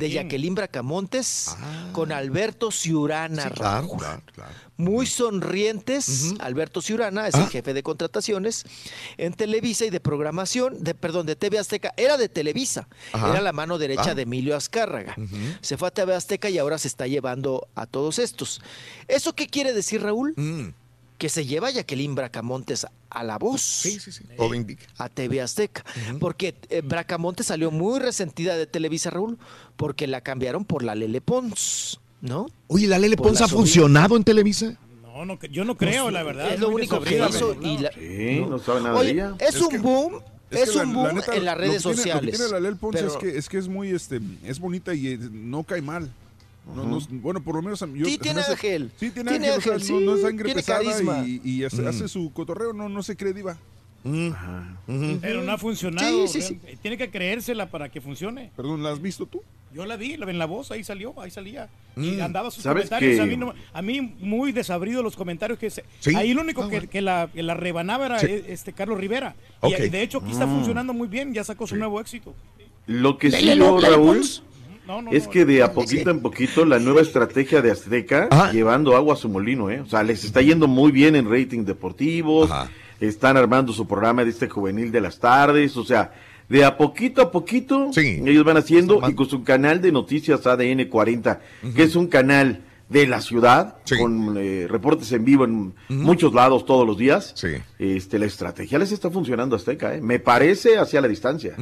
de? 0.00 0.10
Jacqueline 0.10 0.54
Bracamontes 0.54 1.56
con 1.92 2.12
Alberto 2.12 2.70
Ciurana, 2.70 3.50
Claro, 3.50 3.86
Raúl 3.88 3.98
claro, 3.98 4.22
claro. 4.34 4.52
muy 4.76 5.06
sonrientes. 5.06 6.34
Alberto 6.40 6.80
Ciurana 6.80 7.28
es 7.28 7.34
Ah. 7.34 7.42
el 7.44 7.48
jefe 7.48 7.74
de 7.74 7.82
contrataciones 7.82 8.64
en 9.16 9.32
Televisa 9.34 9.84
y 9.84 9.90
de 9.90 10.00
programación, 10.00 10.82
de 10.82 10.94
perdón, 10.94 11.26
de 11.26 11.36
TV 11.36 11.58
Azteca. 11.58 11.92
Era 11.96 12.16
de 12.16 12.28
Televisa, 12.28 12.88
Ajá. 13.12 13.30
era 13.30 13.40
la 13.40 13.52
mano 13.52 13.78
derecha 13.78 14.10
Ah. 14.10 14.14
de 14.14 14.22
Emilio 14.22 14.56
Azcárraga. 14.56 15.14
Se 15.60 15.76
fue 15.76 15.88
a 15.88 15.90
TV 15.90 16.14
Azteca 16.14 16.48
y 16.50 16.58
ahora 16.58 16.78
se 16.78 16.88
está 16.88 17.06
llevando 17.06 17.68
a 17.74 17.86
todos 17.86 18.18
estos. 18.18 18.60
¿Eso 19.08 19.34
qué 19.34 19.46
quiere 19.46 19.72
decir, 19.72 20.02
Raúl? 20.02 20.34
Mm. 20.36 20.68
Que 21.22 21.28
se 21.28 21.46
lleva 21.46 21.68
a 21.68 21.70
Jacqueline 21.70 22.16
Bracamontes 22.16 22.84
a 23.08 23.22
la 23.22 23.38
voz. 23.38 23.62
Sí, 23.62 24.00
sí, 24.00 24.10
sí. 24.10 24.24
A 24.98 25.08
TV 25.08 25.40
Azteca. 25.40 25.84
Porque 26.18 26.56
eh, 26.68 26.80
Bracamontes 26.84 27.46
salió 27.46 27.70
muy 27.70 28.00
resentida 28.00 28.56
de 28.56 28.66
Televisa, 28.66 29.10
Raúl, 29.10 29.38
porque 29.76 30.08
la 30.08 30.20
cambiaron 30.22 30.64
por 30.64 30.82
la 30.82 30.96
Lele 30.96 31.20
Pons, 31.20 32.00
¿no? 32.22 32.48
Oye, 32.66 32.88
¿la 32.88 32.98
Lele 32.98 33.16
Por 33.16 33.28
Pons 33.28 33.38
la 33.38 33.46
ha 33.46 33.48
sobrina. 33.48 33.66
funcionado 33.66 34.16
en 34.16 34.24
Televisa? 34.24 34.76
No, 35.00 35.24
no, 35.24 35.38
yo 35.48 35.64
no 35.64 35.76
creo, 35.76 36.10
la 36.10 36.24
verdad. 36.24 36.54
Es 36.54 36.58
lo 36.58 36.70
único 36.70 37.00
que 37.00 37.16
hizo. 37.24 37.56
y 37.62 37.78
la- 37.78 37.92
Sí, 37.92 38.44
no 38.48 38.58
sabe 38.58 38.80
nada 38.80 38.96
Oye, 38.98 39.06
de 39.06 39.12
ella. 39.20 39.34
es, 39.38 39.60
un 39.60 39.80
boom, 39.80 40.14
es, 40.50 40.70
que 40.70 40.76
la- 40.76 40.82
un 40.82 40.88
la 40.88 40.94
boom 41.02 41.14
neta, 41.18 41.36
en 41.36 41.44
las 41.44 41.54
lo 41.54 41.60
redes 41.60 41.76
que 41.76 41.82
tiene- 41.82 41.96
sociales. 41.98 42.24
Lo 42.24 42.30
que 42.32 42.36
tiene 42.36 42.50
la 42.50 42.58
Lel 42.68 42.76
Pons 42.78 42.96
pero- 42.96 43.06
es 43.06 43.16
que 43.16 43.38
es 43.38 43.48
que 43.48 43.58
es 43.58 43.68
muy 43.68 43.90
este 43.90 44.20
es 44.44 44.58
bonita 44.58 44.92
y 44.92 45.06
eh, 45.06 45.18
no 45.30 45.62
cae 45.62 45.82
mal. 45.82 46.12
No, 46.74 46.84
no- 46.84 47.00
bueno, 47.10 47.42
por 47.42 47.56
lo 47.56 47.62
menos 47.62 47.80
yo 47.80 48.06
Sí, 48.06 48.18
tiene 48.18 48.40
ángel. 48.40 48.90
Sí, 48.96 49.10
tiene, 49.10 49.30
Tiene 49.32 49.48
ángel, 49.48 49.58
o 49.58 49.62
sea, 49.62 49.72
ángel, 49.74 49.94
no, 49.94 50.00
no 50.00 50.12
es 50.12 50.18
sí, 50.20 50.26
sangre 50.26 50.44
tiene 50.44 50.60
pesada 50.60 50.82
carisma. 50.84 51.24
y, 51.26 51.40
y 51.44 51.64
hace, 51.64 51.82
Mm. 51.82 51.88
hace 51.88 52.08
su 52.08 52.32
cotorreo, 52.32 52.72
no, 52.72 52.88
no 52.88 53.02
se 53.02 53.16
cree 53.16 53.32
diva. 53.32 53.58
Pero 54.86 55.42
no 55.42 55.52
ha 55.52 55.58
funcionado. 55.58 56.26
Sí, 56.26 56.40
sí, 56.40 56.58
sí. 56.66 56.76
Tiene 56.80 56.96
que 56.98 57.10
creérsela 57.10 57.70
para 57.70 57.88
que 57.88 58.00
funcione. 58.00 58.50
Perdón, 58.56 58.82
¿la 58.82 58.90
has 58.90 59.00
visto 59.00 59.26
tú? 59.26 59.42
Yo 59.74 59.86
la 59.86 59.96
vi, 59.96 60.16
la- 60.16 60.28
en 60.30 60.38
la 60.38 60.44
voz, 60.46 60.70
ahí 60.70 60.84
salió, 60.84 61.18
ahí 61.20 61.30
salía. 61.30 61.68
Y 61.96 62.20
andaba 62.20 62.50
sus 62.50 62.62
¿Sabes 62.62 62.84
comentarios. 62.88 63.16
que- 63.16 63.22
A, 63.22 63.26
mí 63.26 63.36
no- 63.36 63.54
a 63.72 63.82
mí 63.82 64.00
muy 64.20 64.52
desabrido 64.52 65.02
los 65.02 65.16
comentarios 65.16 65.58
que 65.58 65.70
se, 65.70 65.84
Sí. 66.00 66.14
Ahí 66.14 66.34
lo 66.34 66.42
único 66.42 66.62
Ah, 66.62 66.68
que, 66.68 66.76
bueno. 66.76 66.90
que 66.90 67.00
la, 67.00 67.30
que 67.32 67.42
la 67.42 67.54
rebanaba 67.54 68.06
era 68.06 68.18
Sí. 68.18 68.26
e- 68.26 68.44
este 68.48 68.72
Carlos 68.72 68.98
Rivera. 68.98 69.34
Y, 69.62 69.88
de 69.88 70.02
hecho 70.02 70.18
aquí 70.18 70.32
está 70.32 70.46
Mm. 70.46 70.54
funcionando 70.56 70.92
muy 70.92 71.08
bien, 71.08 71.32
ya 71.32 71.42
sacó 71.44 71.66
su 71.66 71.76
nuevo 71.76 72.00
éxito. 72.00 72.34
Lo 72.86 73.16
que 73.18 73.30
sí 73.30 73.54
yo, 73.56 73.80
Raúl. 73.80 74.20
No, 74.86 75.00
no, 75.00 75.12
es 75.12 75.26
no, 75.26 75.30
que 75.30 75.44
de 75.44 75.62
a 75.62 75.72
poquito 75.72 76.10
en 76.10 76.20
poquito 76.20 76.64
la 76.64 76.78
nueva 76.78 77.02
estrategia 77.02 77.62
de 77.62 77.70
Azteca 77.70 78.50
llevando 78.50 78.96
agua 78.96 79.14
a 79.14 79.16
su 79.16 79.28
molino, 79.28 79.70
¿eh? 79.70 79.80
O 79.80 79.86
sea, 79.86 80.02
les 80.02 80.24
está 80.24 80.42
yendo 80.42 80.66
muy 80.66 80.90
bien 80.90 81.14
en 81.14 81.30
rating 81.30 81.64
deportivos, 81.64 82.50
están 83.00 83.36
armando 83.36 83.72
su 83.72 83.86
programa 83.86 84.24
de 84.24 84.30
este 84.30 84.48
juvenil 84.48 84.90
de 84.90 85.00
las 85.00 85.18
tardes, 85.18 85.76
o 85.76 85.84
sea, 85.84 86.12
de 86.48 86.64
a 86.64 86.76
poquito 86.76 87.22
a 87.22 87.30
poquito 87.30 87.90
ellos 87.96 88.44
van 88.44 88.56
haciendo 88.56 89.00
y 89.08 89.14
con 89.14 89.28
su 89.28 89.42
canal 89.44 89.80
de 89.80 89.92
noticias 89.92 90.46
ADN 90.46 90.86
40, 90.86 91.40
que 91.74 91.82
es 91.82 91.96
un 91.96 92.08
canal 92.08 92.62
de 92.88 93.06
la 93.06 93.20
ciudad 93.20 93.76
con 93.98 94.36
eh, 94.36 94.66
reportes 94.68 95.10
en 95.12 95.24
vivo 95.24 95.44
en 95.44 95.74
muchos 95.88 96.34
lados 96.34 96.66
todos 96.66 96.86
los 96.86 96.98
días. 96.98 97.34
Este, 97.78 98.18
la 98.18 98.26
estrategia 98.26 98.78
les 98.78 98.92
está 98.92 99.10
funcionando 99.10 99.56
a 99.56 99.58
Azteca, 99.58 99.94
¿eh? 99.94 100.00
Me 100.00 100.18
parece 100.18 100.78
hacia 100.78 101.00
la 101.00 101.08
distancia. 101.08 101.56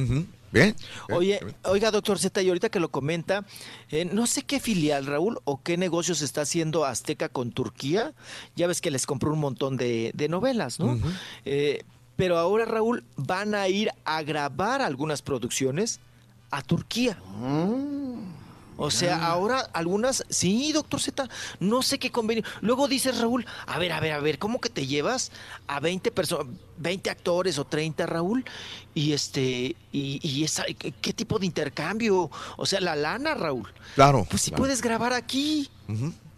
Bien. 0.51 0.75
Oye, 1.09 1.39
oiga, 1.63 1.91
doctor 1.91 2.19
Z, 2.19 2.41
y 2.41 2.47
ahorita 2.47 2.69
que 2.69 2.79
lo 2.79 2.89
comenta, 2.89 3.45
eh, 3.89 4.05
no 4.05 4.27
sé 4.27 4.43
qué 4.43 4.59
filial, 4.59 5.05
Raúl, 5.05 5.39
o 5.45 5.61
qué 5.61 5.77
negocios 5.77 6.21
está 6.21 6.41
haciendo 6.41 6.85
Azteca 6.85 7.29
con 7.29 7.51
Turquía. 7.51 8.13
Ya 8.55 8.67
ves 8.67 8.81
que 8.81 8.91
les 8.91 9.05
compró 9.05 9.31
un 9.31 9.39
montón 9.39 9.77
de, 9.77 10.11
de 10.13 10.29
novelas, 10.29 10.79
¿no? 10.79 10.99
Eh, 11.45 11.83
pero 12.15 12.37
ahora, 12.37 12.65
Raúl, 12.65 13.03
van 13.15 13.55
a 13.55 13.67
ir 13.67 13.89
a 14.05 14.21
grabar 14.21 14.81
algunas 14.81 15.21
producciones 15.21 15.99
a 16.51 16.61
Turquía. 16.61 17.17
O 18.83 18.89
sea, 18.89 19.25
ahora 19.27 19.59
algunas, 19.73 20.23
sí, 20.29 20.71
doctor 20.71 20.99
Z, 20.99 21.29
no 21.59 21.83
sé 21.83 21.99
qué 21.99 22.11
convenio. 22.11 22.43
Luego 22.61 22.87
dices, 22.87 23.19
Raúl, 23.19 23.45
a 23.67 23.77
ver, 23.77 23.91
a 23.91 23.99
ver, 23.99 24.13
a 24.13 24.19
ver, 24.19 24.39
¿cómo 24.39 24.59
que 24.59 24.69
te 24.69 24.87
llevas 24.87 25.31
a 25.67 25.79
20 25.79 26.09
personas, 26.11 26.47
20 26.79 27.09
actores 27.11 27.59
o 27.59 27.65
30, 27.65 28.05
Raúl? 28.07 28.43
Y 28.95 29.13
este, 29.13 29.75
y, 29.91 30.19
y 30.27 30.43
esa, 30.43 30.63
¿qué, 30.65 30.91
qué 30.93 31.13
tipo 31.13 31.37
de 31.37 31.45
intercambio? 31.45 32.31
O 32.57 32.65
sea, 32.65 32.81
la 32.81 32.95
lana, 32.95 33.35
Raúl. 33.35 33.71
Claro. 33.93 34.25
Pues 34.29 34.41
si 34.41 34.49
claro. 34.51 34.63
puedes 34.63 34.81
grabar 34.81 35.13
aquí, 35.13 35.69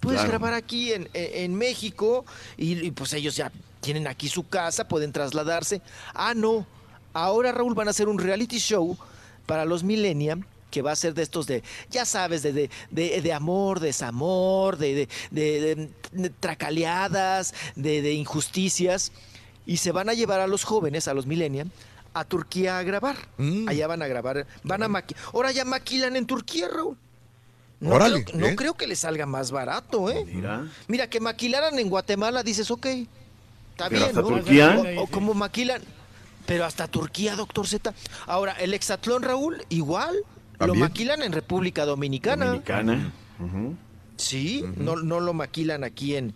puedes 0.02 0.20
Claro. 0.20 0.30
grabar 0.30 0.54
aquí 0.54 0.92
en, 0.92 1.10
en- 1.14 1.44
en 1.44 1.56
México 1.56 2.26
y, 2.58 2.88
y, 2.88 2.92
pues 2.92 3.14
ellos 3.14 3.38
ya 3.38 3.52
tienen 3.80 4.06
aquí 4.08 4.28
su 4.28 4.48
casa, 4.50 4.88
pueden 4.88 5.14
trasladarse. 5.14 5.82
Ah, 6.14 6.34
no, 6.36 6.68
ahora 7.14 7.54
Raúl 7.54 7.74
van 7.74 7.88
a 7.88 7.92
hacer 7.92 8.10
un 8.10 8.20
reality 8.20 8.58
show 8.60 8.98
para 9.46 9.64
los 9.66 9.84
millennials 9.84 10.46
que 10.74 10.82
va 10.82 10.92
a 10.92 10.96
ser 10.96 11.14
de 11.14 11.22
estos 11.22 11.46
de, 11.46 11.62
ya 11.92 12.04
sabes, 12.04 12.42
de, 12.42 12.52
de, 12.52 12.70
de- 12.90 13.22
de 13.22 13.32
amor, 13.34 13.80
desamor, 13.80 14.78
de, 14.78 14.96
de, 14.96 15.08
de- 15.30 15.76
de- 15.76 15.90
de 16.12 16.30
tracaleadas, 16.32 17.54
de, 17.76 18.02
de 18.02 18.14
injusticias, 18.14 19.12
y 19.68 19.78
se 19.78 19.92
van 19.92 20.10
a 20.10 20.14
llevar 20.14 20.40
a 20.40 20.48
los 20.48 20.64
jóvenes, 20.64 21.08
a 21.08 21.14
los 21.14 21.28
millennials, 21.28 21.70
a 22.16 22.26
Turquía 22.26 22.80
a 22.80 22.84
grabar. 22.84 23.16
Mm. 23.38 23.68
Allá 23.70 23.86
van 23.88 24.02
a 24.02 24.08
grabar, 24.08 24.48
van 24.64 24.82
a 24.82 24.88
maquilar. 24.88 25.24
Ahora 25.32 25.52
ya 25.52 25.64
maquilan 25.64 26.16
en 26.16 26.26
Turquía, 26.26 26.68
Raúl. 26.68 26.98
No, 27.80 27.92
Órale, 27.96 28.24
creo, 28.24 28.38
no 28.40 28.46
bien. 28.46 28.56
creo 28.56 28.74
que 28.74 28.88
le 28.88 28.96
salga 28.96 29.26
más 29.28 29.52
barato, 29.52 30.10
¿eh? 30.10 30.26
Mira. 30.26 30.66
Mira, 30.88 31.08
que 31.08 31.20
maquilaran 31.20 31.78
en 31.78 31.90
Guatemala, 31.90 32.42
dices, 32.42 32.72
ok, 32.72 32.88
está 33.72 33.90
bien, 33.90 34.04
hasta 34.04 34.22
¿no? 34.22 34.28
Turquía. 34.28 34.82
O, 34.98 35.04
o 35.04 35.08
como 35.08 35.34
maquilan, 35.36 35.82
pero 36.48 36.66
hasta 36.66 36.88
Turquía, 36.88 37.36
doctor 37.36 37.68
Z. 37.68 37.94
Ahora, 38.26 38.54
el 38.54 38.74
hexatlón, 38.74 39.22
Raúl, 39.22 39.64
igual, 39.70 40.16
lo 40.60 40.76
maquilan 40.76 41.22
en 41.22 41.32
República 41.32 41.86
Dominicana. 41.86 42.46
Dominicana. 42.46 43.14
Sí, 44.16 44.64
no, 44.78 44.96
no 44.98 45.20
lo 45.20 45.34
maquilan 45.34 45.84
aquí 45.84 46.16
en, 46.16 46.34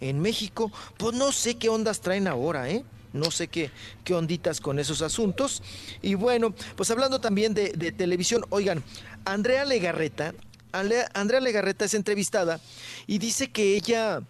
en 0.00 0.20
México. 0.20 0.70
Pues 0.96 1.14
no 1.14 1.32
sé 1.32 1.56
qué 1.56 1.68
ondas 1.68 2.00
traen 2.00 2.26
ahora, 2.26 2.68
¿eh? 2.68 2.84
No 3.12 3.30
sé 3.30 3.48
qué, 3.48 3.70
qué 4.04 4.14
onditas 4.14 4.60
con 4.60 4.78
esos 4.78 5.02
asuntos. 5.02 5.62
Y 6.02 6.14
bueno, 6.14 6.54
pues 6.76 6.90
hablando 6.90 7.20
también 7.20 7.54
de, 7.54 7.70
de 7.70 7.92
televisión, 7.92 8.44
oigan, 8.50 8.82
Andrea 9.24 9.64
Legarreta, 9.64 10.34
Andrea 10.72 11.40
Legarreta 11.40 11.84
es 11.84 11.94
entrevistada 11.94 12.60
y 13.06 13.18
dice 13.18 13.50
que 13.50 13.74
ella 13.74 14.22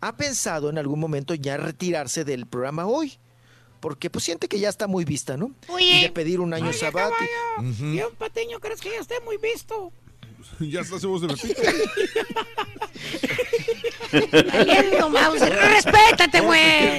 ha 0.00 0.16
pensado 0.16 0.70
en 0.70 0.78
algún 0.78 1.00
momento 1.00 1.34
ya 1.34 1.56
retirarse 1.56 2.24
del 2.24 2.46
programa 2.46 2.86
hoy. 2.86 3.14
Porque 3.84 4.08
pues 4.08 4.24
siente 4.24 4.48
que 4.48 4.58
ya 4.58 4.70
está 4.70 4.86
muy 4.86 5.04
vista, 5.04 5.36
¿no? 5.36 5.50
Oye. 5.68 5.84
y 5.84 6.02
de 6.04 6.10
pedir 6.10 6.40
un 6.40 6.54
año 6.54 6.70
Oye, 6.70 6.78
sabático. 6.78 7.22
¿Y 7.60 8.00
un 8.00 8.14
pateño 8.16 8.58
crees 8.58 8.80
que 8.80 8.88
ya 8.88 8.98
esté 8.98 9.20
muy 9.20 9.36
visto? 9.36 9.92
ya 10.58 10.80
está 10.80 10.98
su 10.98 11.10
voz 11.10 11.20
de 11.20 11.28
repito. 11.28 11.60
Valiendo, 14.54 15.10
Mauser. 15.10 15.52
Respétate, 15.54 16.40
güey. 16.40 16.98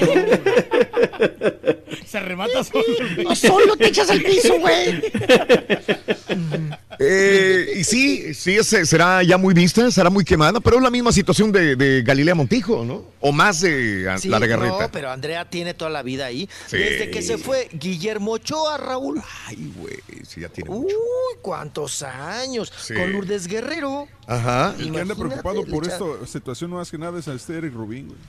Se 2.06 2.20
remata 2.20 2.64
solo. 2.72 2.86
No 3.24 3.36
solo 3.36 3.76
te 3.78 3.88
echas 3.88 4.12
al 4.12 4.22
piso, 4.22 4.60
güey. 4.60 5.02
Eh, 7.00 7.74
y 7.78 7.84
sí, 7.84 8.34
sí, 8.34 8.58
será 8.64 9.22
ya 9.24 9.38
muy 9.38 9.54
vista, 9.54 9.90
será 9.92 10.10
muy 10.10 10.24
quemada, 10.24 10.60
pero 10.60 10.78
es 10.78 10.84
la 10.84 10.92
misma 10.92 11.12
situación 11.12 11.52
de, 11.52 11.76
de 11.76 12.02
Galilea 12.04 12.36
Montijo, 12.36 12.84
¿no? 12.86 13.06
O 13.20 13.32
más 13.32 13.62
de 13.62 14.10
a- 14.10 14.18
Sí, 14.18 14.30
la 14.30 14.40
Legarreta. 14.40 14.84
No, 14.84 14.92
pero 14.92 15.12
Andrea 15.12 15.50
tiene 15.50 15.74
toda 15.74 15.90
la 15.92 16.04
vida 16.04 16.26
ahí. 16.26 16.50
Sí. 16.68 16.78
Desde 16.78 17.10
que 17.12 17.22
se 17.22 17.38
fue 17.38 17.70
Guillermo 17.74 18.32
Ochoa, 18.34 18.78
Raúl. 18.78 19.22
Ay, 19.48 19.72
güey, 19.78 19.98
sí, 20.28 20.42
ya 20.42 20.50
tiene 20.50 20.70
Uy, 20.70 20.92
cuántos 21.42 22.02
años. 22.04 22.72
Sí. 22.78 22.94
Con 22.94 23.12
Lourdes 23.12 23.48
Guerrero. 23.48 24.08
Ajá. 24.28 24.76
El 24.80 24.92
que 24.92 25.00
anda 25.02 25.16
preocupado 25.16 25.66
por 25.66 25.86
esta 25.88 26.06
situación 26.28 26.70
no 26.72 26.78
más 26.78 26.90
que 26.92 26.98
nada 26.98 27.20
es 27.20 27.28
a 27.28 27.34
este 27.34 27.58
Eric 27.58 27.74
Rubín, 27.74 28.08
güey. 28.08 28.20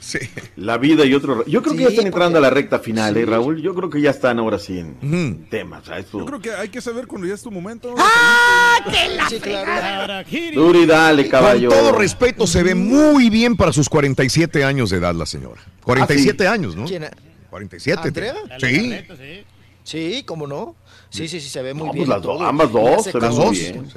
Sí. 0.00 0.18
La 0.56 0.78
vida 0.78 1.04
y 1.04 1.12
otro. 1.12 1.44
Yo 1.46 1.60
creo 1.62 1.72
que 1.74 1.78
Sí, 1.80 1.84
ya 1.84 1.90
están 1.90 2.06
entrando 2.06 2.36
porque- 2.36 2.46
a 2.46 2.50
la 2.50 2.54
recta 2.54 2.78
final, 2.78 3.16
¿eh, 3.16 3.20
Sí. 3.20 3.24
Raúl? 3.26 3.60
Yo 3.60 3.74
creo 3.74 3.90
que 3.90 4.00
ya 4.00 4.10
están 4.10 4.38
ahora 4.38 4.58
sí 4.58 4.78
en 4.78 5.46
temas. 5.50 5.82
o 5.82 5.86
sea, 5.86 5.98
esto- 5.98 6.18
Yo 6.20 6.24
creo 6.24 6.40
que 6.40 6.52
hay 6.52 6.68
que 6.68 6.80
saber 6.80 7.06
cuando 7.06 7.26
ya 7.26 7.34
es 7.34 7.42
tu 7.42 7.50
momento. 7.50 7.94
¡Ah, 7.98 8.76
que 8.84 9.08
la 9.16 9.28
Sí, 9.28 9.40
claro. 9.40 9.64
fregada! 9.72 10.24
Duri, 10.54 10.86
dale, 10.86 11.28
caballo. 11.28 11.68
Con 11.68 11.78
todo 11.78 11.92
respeto, 11.98 12.46
se 12.46 12.62
ve 12.62 12.74
muy 12.74 13.28
bien 13.28 13.56
para 13.56 13.72
sus 13.72 13.88
47 13.88 14.62
años 14.64 14.90
de 14.90 14.98
edad 14.98 15.14
la 15.14 15.26
señora. 15.26 15.60
47 15.82 16.46
años, 16.46 16.76
¿no? 16.76 16.84
¿Quién? 16.86 17.06
47. 17.50 18.00
¿Andrea? 18.08 18.34
Sí. 18.58 19.44
Sí, 19.84 20.22
¿cómo 20.26 20.46
no? 20.46 20.76
Sí, 21.10 21.26
sí, 21.28 21.40
sí, 21.40 21.48
se 21.48 21.62
ve 21.62 21.72
muy 21.72 21.86
No, 21.86 21.92
bien. 21.94 22.04
pues 22.04 22.08
las 22.10 22.18
y 22.18 22.22
todo. 22.22 22.38
dos- 22.38 22.48
ambas 22.48 22.70
dos 22.70 23.04
se 23.04 23.12
ven 23.18 23.32
muy 23.32 23.58
bien. 23.58 23.86
Sí. 23.86 23.92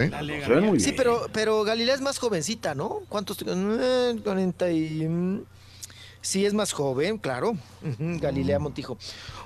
Se 0.45 0.49
ven 0.53 0.63
muy 0.65 0.79
Sí, 0.79 0.85
bien. 0.85 0.95
pero, 0.95 1.27
pero 1.33 1.63
Galilea 1.65 1.93
es 1.95 2.01
más 2.01 2.17
jovencita, 2.17 2.73
¿no? 2.73 3.01
¿Cuántos? 3.09 3.37
Eh, 3.45 4.15
40 4.23 4.71
y... 4.71 5.41
mm, 6.21 6.25
Sí, 6.25 6.45
es 6.45 6.53
más 6.53 6.71
joven, 6.71 7.17
claro. 7.17 7.57
Galilea 7.99 8.59
Montijo. 8.59 8.97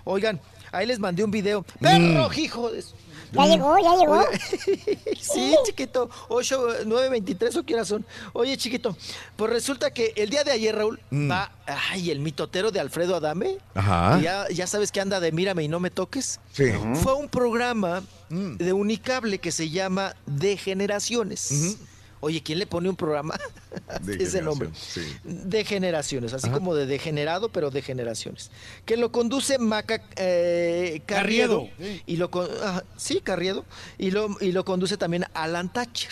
Oigan, 0.03 0.39
ahí 0.71 0.85
les 0.85 0.99
mandé 0.99 1.23
un 1.23 1.31
video. 1.31 1.63
¡Perro, 1.79 2.29
hijo 2.33 2.69
de... 2.71 2.81
su- 2.81 2.93
Ya 3.31 3.45
llegó, 3.47 3.77
ya 3.79 3.95
llegó. 3.95 4.23
Sí, 5.19 5.55
chiquito. 5.65 6.09
8, 6.29 6.67
9, 6.85 7.09
23 7.09 7.55
o 7.57 7.63
qué 7.63 7.73
horas 7.73 7.87
son. 7.87 8.05
Oye, 8.33 8.55
chiquito, 8.57 8.95
pues 9.35 9.51
resulta 9.51 9.89
que 9.91 10.13
el 10.15 10.29
día 10.29 10.43
de 10.43 10.51
ayer, 10.51 10.75
Raúl, 10.75 10.99
Mm. 11.09 11.31
va, 11.31 11.51
ay, 11.65 12.11
el 12.11 12.19
mitotero 12.19 12.71
de 12.71 12.79
Alfredo 12.79 13.15
Adame. 13.15 13.57
Ajá. 13.73 14.19
Ya, 14.21 14.47
ya 14.49 14.67
sabes 14.67 14.91
que 14.91 15.01
anda 15.01 15.19
de 15.19 15.31
mírame 15.31 15.63
y 15.63 15.67
no 15.67 15.79
me 15.79 15.89
toques. 15.89 16.39
Sí. 16.53 16.65
Fue 17.03 17.13
un 17.15 17.27
programa 17.29 18.03
de 18.29 18.73
Unicable 18.73 19.39
que 19.39 19.51
se 19.51 19.69
llama 19.69 20.15
De 20.25 20.57
Generaciones. 20.57 21.77
Oye, 22.25 22.41
¿quién 22.41 22.57
le 22.57 22.65
pone 22.65 22.89
un 22.89 22.95
programa? 22.95 23.35
De 24.01 24.15
Ese 24.23 24.41
nombre. 24.41 24.69
sí. 24.73 25.01
De 25.23 25.63
generaciones, 25.63 26.33
así 26.33 26.47
Ajá. 26.47 26.55
como 26.57 26.73
de 26.73 26.87
degenerado, 26.87 27.49
pero 27.49 27.69
de 27.69 27.83
generaciones. 27.83 28.49
Que 28.85 28.97
lo 28.97 29.11
conduce 29.11 29.59
Maca 29.59 30.01
eh, 30.15 31.01
Carriedo. 31.05 31.67
Carriedo, 31.69 31.93
sí. 31.97 32.01
Y 32.07 32.17
lo 32.17 32.31
con- 32.31 32.49
ajá, 32.63 32.83
sí, 32.97 33.21
Carriedo. 33.21 33.63
Y 33.99 34.09
lo, 34.09 34.35
y 34.41 34.51
lo 34.53 34.65
conduce 34.65 34.97
también 34.97 35.25
Alan 35.35 35.71
Thatcher. 35.71 36.11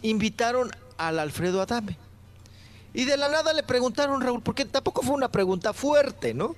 Invitaron 0.00 0.70
al 0.96 1.18
Alfredo 1.18 1.60
Adame. 1.60 1.98
Y 2.94 3.04
de 3.04 3.16
la 3.18 3.28
nada 3.28 3.52
le 3.52 3.62
preguntaron, 3.62 4.20
Raúl, 4.22 4.42
porque 4.42 4.64
tampoco 4.64 5.02
fue 5.02 5.14
una 5.14 5.30
pregunta 5.30 5.72
fuerte, 5.74 6.32
¿no? 6.34 6.56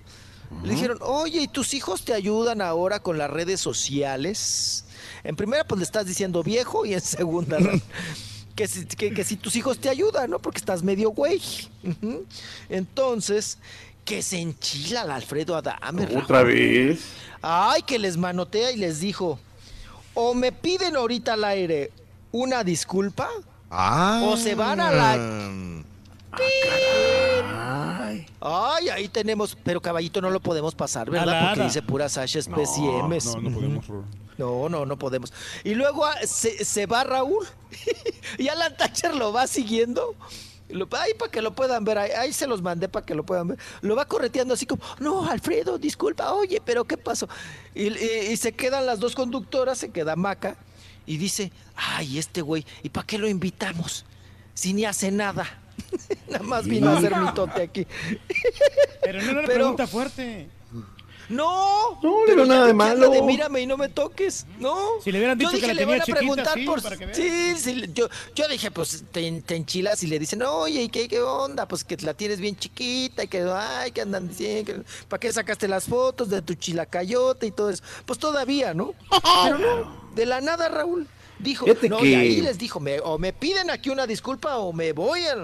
Le 0.63 0.75
dijeron, 0.75 0.99
oye, 1.01 1.41
¿y 1.43 1.49
tus 1.49 1.75
hijos 1.75 2.05
te 2.05 2.13
ayudan 2.15 2.61
ahora 2.61 3.01
con 3.01 3.19
las 3.19 3.31
redes 3.31 3.61
sociales? 3.61 4.85
En 5.25 5.35
primera, 5.35 5.65
pues 5.65 5.79
le 5.81 5.85
estás 5.85 6.07
diciendo 6.07 6.43
viejo 6.45 6.85
y 6.87 6.95
en 6.95 7.01
segunda, 7.01 7.59
que 8.55 8.69
si, 8.69 8.85
que, 8.87 9.13
que 9.13 9.25
si 9.25 9.37
tus 9.37 9.57
hijos 9.57 9.79
te 9.79 9.89
ayudan, 9.89 10.31
¿no? 10.31 10.39
Porque 10.39 10.59
estás 10.59 10.83
medio 10.83 11.11
güey. 11.11 11.41
Entonces, 12.69 13.59
que 14.05 14.23
se 14.23 14.39
enchila 14.41 15.03
al 15.03 15.11
Alfredo 15.11 15.57
Adame. 15.57 16.05
Otra 16.17 16.41
Raúl. 16.43 16.53
vez. 16.55 17.01
Ay, 17.43 17.83
que 17.83 17.99
les 17.99 18.17
manotea 18.17 18.71
y 18.71 18.77
les 18.77 19.01
dijo, 19.01 19.39
o 20.15 20.35
me 20.35 20.53
piden 20.53 20.97
ahorita 20.97 21.35
al 21.35 21.45
aire 21.45 21.91
una 22.33 22.65
disculpa, 22.65 23.29
Ah. 23.71 24.23
o 24.25 24.37
se 24.37 24.55
van 24.55 24.79
a 24.81 24.93
la... 24.93 25.15
Ay, 28.41 28.89
ahí 28.89 29.09
tenemos, 29.09 29.57
pero 29.65 29.81
caballito 29.81 30.21
no 30.21 30.31
lo 30.31 30.41
podemos 30.41 30.75
pasar, 30.75 31.11
¿verdad? 31.11 31.27
Porque 31.49 31.65
dice 31.65 31.83
puras 31.83 32.17
H 32.19 32.39
PCMs. 32.57 33.27
No, 33.27 33.41
no 33.41 33.51
podemos. 33.55 33.87
No, 34.37 34.69
no, 34.69 34.85
no 34.87 34.99
podemos. 34.99 35.33
Y 35.63 35.75
luego 35.75 36.05
ah, 36.05 36.15
se, 36.27 36.65
se 36.65 36.87
va 36.87 37.05
Raúl 37.05 37.47
y 38.39 38.49
Alan 38.49 38.77
Thatcher 38.77 39.15
lo 39.15 39.33
va 39.33 39.47
siguiendo. 39.47 40.15
Lo- 40.69 40.89
Ahí 40.99 41.13
para 41.19 41.31
que 41.31 41.43
lo 41.43 41.55
puedan 41.55 41.85
ver, 41.85 41.99
ahí, 41.99 42.11
ahí 42.13 42.33
se 42.33 42.47
los 42.47 42.61
mandé 42.63 42.89
para 42.89 43.05
que 43.07 43.15
lo 43.15 43.23
puedan 43.25 43.49
ver. 43.49 43.59
Lo 43.83 43.95
va 43.95 44.07
correteando 44.07 44.55
así 44.55 44.67
como, 44.67 44.83
no, 44.99 45.29
Alfredo, 45.29 45.79
disculpa, 45.79 46.33
oye, 46.33 46.61
pero 46.65 46.85
¿qué 46.85 46.97
pasó? 46.97 47.29
Y, 47.75 47.89
y- 47.89 48.29
y 48.33 48.37
se 48.37 48.53
quedan 48.53 48.87
las 48.87 48.99
dos 48.99 49.15
conductoras, 49.15 49.79
se 49.79 49.91
queda 49.91 50.17
Maca 50.17 50.57
y 51.07 51.17
dice, 51.19 51.53
ay, 51.77 52.19
este 52.19 52.41
güey, 52.41 52.65
¿y 52.83 52.89
para 52.89 53.07
qué 53.07 53.19
lo 53.19 53.29
invitamos? 53.29 54.05
Si 54.55 54.73
ni 54.73 54.85
hace 54.85 55.11
nada. 55.13 55.61
Nada 56.29 56.45
más 56.45 56.65
vino 56.67 56.91
a 56.91 56.99
hacer 56.99 57.17
mitote 57.17 57.63
aquí. 57.63 57.87
Pero 59.03 59.19
no 59.23 59.31
era 59.31 59.33
una 59.39 59.43
Pero- 59.43 59.55
pregunta 59.55 59.87
fuerte. 59.87 60.49
No, 61.27 61.99
No, 62.03 62.27
nada 62.27 62.27
de 62.27 62.35
que 62.37 62.43
anda 62.43 62.75
malo. 62.75 63.09
de 63.11 63.23
mírame 63.23 63.63
y 63.63 63.67
no 63.67 63.79
me 63.79 63.89
toques, 63.89 64.45
¿no? 64.59 64.77
Si 65.03 65.11
le 65.11 65.17
hubieran 65.19 65.39
Yo 65.39 65.49
dicho 65.49 65.59
que 65.59 65.67
dije, 65.67 65.67
la 65.69 65.73
le 65.73 65.87
van 65.87 65.89
tenía 65.89 66.03
a 66.03 66.05
chiquita, 66.05 66.19
preguntar 66.19 66.55
sí, 66.59 66.65
por... 66.67 66.83
para 66.83 66.97
que 66.99 67.07
veas. 67.07 67.17
Sí, 67.17 67.55
sí, 67.57 67.85
yo, 67.95 68.09
yo 68.35 68.47
dije, 68.47 68.71
pues 68.71 69.05
te, 69.11 69.33
te 69.41 69.57
enchilas 69.57 70.03
y 70.03 70.09
le 70.09 70.19
dicen, 70.19 70.43
oye, 70.43 70.83
¿y 70.83 70.89
qué, 70.91 71.09
qué 71.09 71.23
onda? 71.23 71.67
Pues 71.67 71.83
que 71.83 71.97
la 71.97 72.13
tienes 72.13 72.41
bien 72.41 72.57
chiquita 72.57 73.25
y 73.25 73.29
que, 73.29 73.41
ay, 73.41 73.93
que 73.93 74.03
andan 74.03 74.29
diciendo, 74.29 74.71
que- 74.75 74.83
¿para 75.09 75.19
qué 75.19 75.33
sacaste 75.33 75.67
las 75.67 75.85
fotos 75.87 76.29
de 76.29 76.43
tu 76.43 76.53
chilacayote 76.57 77.47
y 77.47 77.53
todo 77.53 77.71
eso? 77.71 77.83
Pues 78.05 78.19
todavía, 78.19 78.75
¿no? 78.75 78.93
Pero 79.45 79.59
no, 79.59 80.11
de 80.15 80.27
la 80.27 80.43
nada, 80.43 80.69
Raúl, 80.69 81.09
dijo, 81.39 81.65
Fíjate 81.65 81.89
no, 81.89 82.01
que- 82.01 82.07
y 82.11 82.15
ahí 82.17 82.41
les 82.43 82.59
dijo, 82.59 82.81
me- 82.81 83.01
o 83.01 83.17
me 83.19 83.33
piden 83.33 83.71
aquí 83.71 83.89
una 83.89 84.07
disculpa 84.07 84.59
o 84.59 84.75
me 84.75 84.93
voy 84.93 85.25
a... 85.25 85.37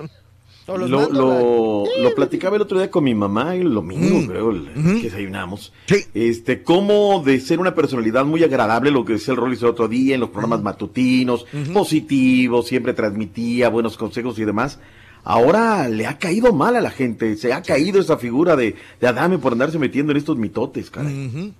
Lo, 0.66 0.78
mando 0.78 0.98
a 0.98 1.34
la- 1.34 1.40
lo, 1.40 1.84
lo 2.02 2.14
platicaba 2.14 2.54
el 2.54 2.62
otro 2.62 2.78
día 2.78 2.90
con 2.90 3.02
mi 3.02 3.14
mamá, 3.14 3.56
el 3.56 3.74
domingo, 3.74 4.20
Mm. 4.20 4.26
creo, 4.26 4.50
el- 4.50 4.70
que 4.72 5.02
desayunamos. 5.02 5.72
Este, 6.14 6.62
cómo 6.62 7.22
de 7.24 7.40
ser 7.40 7.58
una 7.58 7.74
personalidad 7.74 8.24
muy 8.24 8.44
agradable, 8.44 8.92
lo 8.92 9.04
que 9.04 9.14
decía 9.14 9.34
el 9.34 9.40
Rollis 9.40 9.62
el 9.62 9.68
otro 9.68 9.88
día 9.88 10.14
en 10.14 10.20
los 10.20 10.30
programas 10.30 10.62
matutinos, 10.62 11.44
positivos, 11.72 12.68
siempre 12.68 12.94
transmitía 12.94 13.68
buenos 13.68 13.96
consejos 13.96 14.38
y 14.38 14.44
demás. 14.44 14.78
Ahora 15.24 15.88
le 15.88 16.06
ha 16.06 16.18
caído 16.18 16.52
mal 16.52 16.76
a 16.76 16.80
la 16.80 16.90
gente, 16.90 17.36
se 17.36 17.52
ha 17.52 17.62
caído 17.62 18.00
esa 18.00 18.16
figura 18.16 18.54
de, 18.56 18.76
de 19.00 19.06
Adame 19.08 19.38
por 19.38 19.52
andarse 19.52 19.78
metiendo 19.78 20.12
en 20.12 20.18
estos 20.18 20.36
mitotes, 20.38 20.88
caray. 20.90 21.52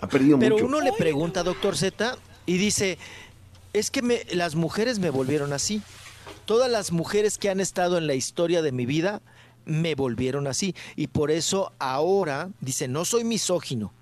Ha 0.00 0.06
perdido 0.08 0.38
Pero 0.38 0.54
mucho. 0.56 0.66
uno 0.66 0.80
le 0.80 0.92
pregunta, 0.92 1.42
doctor 1.42 1.76
Z, 1.76 2.16
y 2.46 2.56
dice, 2.58 2.98
es 3.72 3.90
que 3.90 4.02
me- 4.02 4.20
las 4.32 4.54
mujeres 4.54 4.98
me 4.98 5.10
volvieron 5.10 5.52
así. 5.52 5.82
Todas 6.50 6.68
las 6.68 6.90
mujeres 6.90 7.38
que 7.38 7.48
han 7.48 7.60
estado 7.60 7.96
en 7.96 8.08
la 8.08 8.14
historia 8.14 8.60
de 8.60 8.72
mi 8.72 8.84
vida 8.84 9.22
me 9.66 9.94
volvieron 9.94 10.48
así. 10.48 10.74
Y 10.96 11.06
por 11.06 11.30
eso 11.30 11.72
ahora, 11.78 12.50
dice, 12.60 12.88
no 12.88 13.04
soy 13.04 13.22
misógino, 13.22 13.92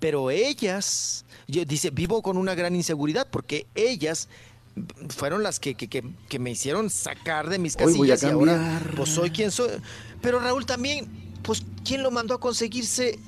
pero 0.00 0.32
ellas, 0.32 1.24
dice, 1.46 1.90
vivo 1.90 2.20
con 2.20 2.36
una 2.36 2.56
gran 2.56 2.74
inseguridad 2.74 3.28
porque 3.30 3.68
ellas 3.76 4.28
fueron 5.10 5.44
las 5.44 5.60
que, 5.60 5.76
que- 5.76 5.86
que- 5.86 6.02
que 6.28 6.40
me 6.40 6.50
hicieron 6.50 6.90
sacar 6.90 7.48
de 7.48 7.60
mis 7.60 7.76
casillas 7.76 8.24
y 8.24 8.26
ahora 8.26 8.82
pues 8.96 9.10
soy 9.10 9.30
quien 9.30 9.52
soy. 9.52 9.70
Pero 10.20 10.40
Raúl 10.40 10.66
también, 10.66 11.06
pues, 11.44 11.62
¿quién 11.84 12.02
lo 12.02 12.10
mandó 12.10 12.34
a 12.34 12.40
conseguirse? 12.40 13.20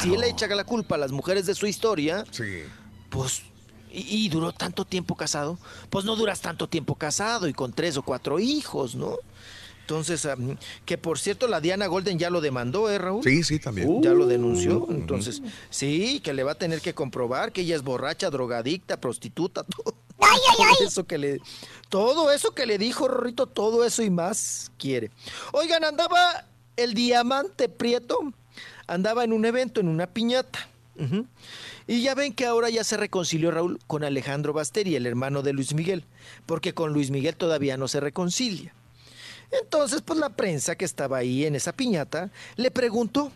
Si 0.00 0.14
él 0.14 0.20
le 0.20 0.30
echa 0.30 0.46
la 0.46 0.64
culpa 0.64 0.94
a 0.94 0.98
las 0.98 1.12
mujeres 1.12 1.44
de 1.44 1.54
su 1.54 1.66
historia, 1.66 2.24
pues, 3.10 3.42
y, 3.94 4.26
y 4.26 4.28
duró 4.28 4.52
tanto 4.52 4.84
tiempo 4.84 5.14
casado, 5.14 5.58
pues 5.90 6.04
no 6.04 6.16
duras 6.16 6.40
tanto 6.40 6.68
tiempo 6.68 6.94
casado 6.94 7.48
y 7.48 7.52
con 7.52 7.72
tres 7.72 7.96
o 7.96 8.02
cuatro 8.02 8.38
hijos, 8.40 8.94
¿no? 8.94 9.18
Entonces, 9.84 10.26
que 10.86 10.96
por 10.96 11.18
cierto, 11.18 11.46
la 11.46 11.60
Diana 11.60 11.86
Golden 11.88 12.18
ya 12.18 12.30
lo 12.30 12.40
demandó, 12.40 12.88
¿eh, 12.88 12.96
Raúl? 12.96 13.22
Sí, 13.22 13.44
sí, 13.44 13.58
también. 13.58 14.02
Ya 14.02 14.14
lo 14.14 14.26
denunció. 14.26 14.86
Entonces, 14.88 15.42
sí, 15.68 16.20
que 16.20 16.32
le 16.32 16.42
va 16.42 16.52
a 16.52 16.54
tener 16.54 16.80
que 16.80 16.94
comprobar 16.94 17.52
que 17.52 17.60
ella 17.60 17.76
es 17.76 17.82
borracha, 17.82 18.30
drogadicta, 18.30 18.98
prostituta, 18.98 19.62
todo. 19.76 19.94
Todo 20.16 20.86
eso 20.86 21.04
que 21.04 21.18
le, 21.18 21.40
todo 21.90 22.32
eso 22.32 22.54
que 22.54 22.64
le 22.64 22.78
dijo 22.78 23.08
Rorrito, 23.08 23.46
todo 23.46 23.84
eso 23.84 24.02
y 24.02 24.08
más 24.08 24.72
quiere. 24.78 25.10
Oigan, 25.52 25.84
andaba 25.84 26.46
el 26.76 26.94
diamante 26.94 27.68
Prieto, 27.68 28.20
andaba 28.86 29.24
en 29.24 29.34
un 29.34 29.44
evento, 29.44 29.80
en 29.80 29.88
una 29.88 30.06
piñata. 30.06 30.66
Y 31.86 32.00
ya 32.02 32.14
ven 32.14 32.32
que 32.32 32.46
ahora 32.46 32.70
ya 32.70 32.82
se 32.84 32.96
reconcilió 32.96 33.50
Raúl 33.50 33.78
con 33.86 34.04
Alejandro 34.04 34.52
Basteri, 34.52 34.96
el 34.96 35.06
hermano 35.06 35.42
de 35.42 35.52
Luis 35.52 35.74
Miguel, 35.74 36.04
porque 36.46 36.72
con 36.72 36.92
Luis 36.92 37.10
Miguel 37.10 37.36
todavía 37.36 37.76
no 37.76 37.88
se 37.88 38.00
reconcilia. 38.00 38.72
Entonces, 39.62 40.00
pues 40.02 40.18
la 40.18 40.30
prensa 40.30 40.76
que 40.76 40.84
estaba 40.86 41.18
ahí 41.18 41.44
en 41.44 41.54
esa 41.54 41.72
piñata 41.72 42.30
le 42.56 42.70
preguntó, 42.70 43.30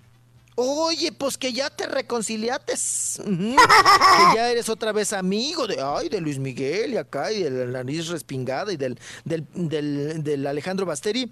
oye, 0.57 1.13
pues 1.13 1.37
que 1.39 1.53
ya 1.53 1.71
te 1.71 1.87
reconciliates, 1.87 3.21
ujú, 3.23 3.31
que 3.57 4.35
ya 4.37 4.51
eres 4.51 4.69
otra 4.69 4.93
vez 4.93 5.13
amigo 5.13 5.67
de, 5.67 5.81
ay, 5.83 6.09
de 6.09 6.21
Luis 6.21 6.39
Miguel 6.39 6.95
y 6.95 6.97
acá, 6.97 7.31
y 7.33 7.43
de 7.43 7.51
la 7.51 7.67
nariz 7.85 8.09
respingada 8.09 8.73
y 8.73 8.77
del, 8.77 8.99
del, 9.25 9.47
del- 9.55 10.23
del 10.25 10.47
Alejandro 10.47 10.87
Basteri. 10.87 11.31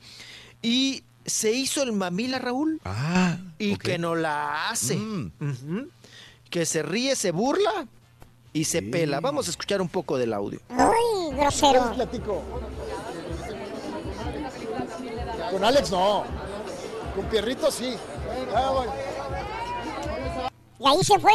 Y 0.62 1.02
se 1.24 1.50
hizo 1.52 1.82
el 1.82 1.92
mamila, 1.92 2.38
Raúl. 2.38 2.80
Ah, 2.84 3.38
y 3.58 3.76
que 3.76 3.98
no 3.98 4.14
la 4.14 4.68
hace. 4.70 4.94
Ujú. 4.96 5.88
Que 6.56 6.64
se 6.64 6.82
ríe, 6.82 7.14
se 7.16 7.32
burla 7.32 7.86
y 8.54 8.64
se 8.64 8.80
pela. 8.80 9.20
Vamos 9.20 9.46
a 9.46 9.50
escuchar 9.50 9.82
un 9.82 9.90
poco 9.90 10.16
del 10.16 10.32
audio. 10.32 10.58
Uy, 10.70 11.36
grosero. 11.36 11.92
platico. 11.94 12.42
Con 15.50 15.62
Alex 15.62 15.90
no. 15.90 16.24
Con 17.14 17.26
Pierrito 17.26 17.70
sí. 17.70 17.92
Ah, 18.54 18.72
bueno. 18.74 18.92
Y 20.80 20.86
ahí 20.88 21.04
se 21.04 21.18
fue. 21.18 21.32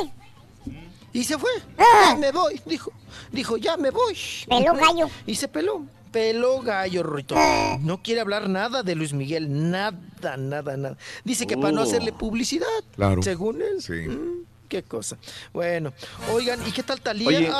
Y 1.14 1.24
se 1.24 1.38
fue. 1.38 1.52
Ah. 1.78 2.14
Ya 2.14 2.16
me 2.16 2.32
voy, 2.32 2.60
dijo. 2.66 2.92
Dijo, 3.32 3.58
ya 3.58 3.78
me 3.78 3.92
voy. 3.92 4.18
Peló 4.50 4.74
gallo. 4.74 5.08
Y 5.28 5.36
se 5.36 5.48
peló. 5.48 5.86
Peló 6.12 6.62
gallo, 6.62 7.04
Rorrito. 7.04 7.36
No 7.82 8.02
quiere 8.02 8.22
hablar 8.22 8.50
nada 8.50 8.82
de 8.82 8.96
Luis 8.96 9.14
Miguel. 9.14 9.70
Nada, 9.70 10.36
nada, 10.36 10.76
nada. 10.78 10.98
Dice 11.24 11.46
que 11.46 11.58
para 11.58 11.72
no 11.74 11.82
Oh. 11.82 11.84
hacerle 11.84 12.12
publicidad. 12.12 12.66
Claro. 12.96 13.22
Según 13.22 13.62
él. 13.62 13.84
Sí. 13.84 14.08
Mm, 14.10 14.46
qué 14.72 14.84
cosa. 14.84 15.18
Bueno, 15.52 15.92
oigan, 16.34 16.60
¿y 16.66 16.72
qué 16.72 16.82
tal 16.82 17.02
Talía? 17.02 17.54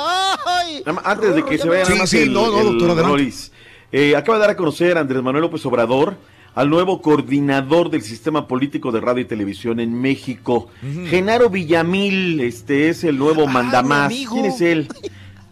Antes 1.04 1.34
de 1.34 1.44
que 1.44 1.58
se 1.58 1.68
vaya 1.68 1.82
nada 1.82 1.92
Sí, 1.94 1.98
más 2.00 2.08
sí, 2.10 2.18
el, 2.20 2.32
no, 2.32 2.50
no, 2.50 2.58
el 2.58 2.64
doctor, 2.64 2.90
adelante. 2.92 3.02
Rolis, 3.08 3.52
eh, 3.92 4.16
acaba 4.16 4.38
de 4.38 4.40
dar 4.42 4.50
a 4.50 4.56
conocer 4.56 4.96
Andrés 4.96 5.22
Manuel 5.22 5.42
López 5.42 5.64
Obrador 5.66 6.16
al 6.54 6.70
nuevo 6.70 7.02
coordinador 7.02 7.90
del 7.90 8.02
sistema 8.02 8.48
político 8.48 8.90
de 8.92 9.00
radio 9.00 9.22
y 9.22 9.26
televisión 9.26 9.78
en 9.80 9.92
México. 10.00 10.70
Genaro 11.08 11.50
Villamil, 11.50 12.40
este 12.40 12.88
es 12.88 13.04
el 13.04 13.18
nuevo 13.18 13.46
mandamás. 13.46 14.06
amigo. 14.06 14.32
¿Quién 14.34 14.46
es 14.46 14.60
él? 14.62 14.88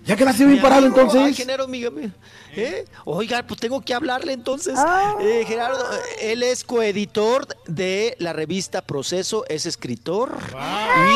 ¿Ya 0.06 0.16
quedaste 0.16 0.46
bien 0.46 0.60
parado 0.62 0.86
entonces? 0.86 1.20
ay, 1.20 1.34
Genaro, 1.34 1.68
mi- 1.68 1.88
mi- 1.90 2.10
¿eh? 2.56 2.84
Oiga, 3.04 3.42
pues 3.46 3.60
tengo 3.60 3.80
que 3.80 3.94
hablarle 3.94 4.32
entonces. 4.32 4.74
Ah. 4.76 5.16
Eh, 5.20 5.44
Gerardo, 5.46 5.84
él 6.20 6.42
es 6.42 6.64
coeditor 6.64 7.46
de 7.66 8.16
la 8.18 8.32
revista 8.32 8.82
Proceso, 8.82 9.44
es 9.48 9.66
escritor. 9.66 10.36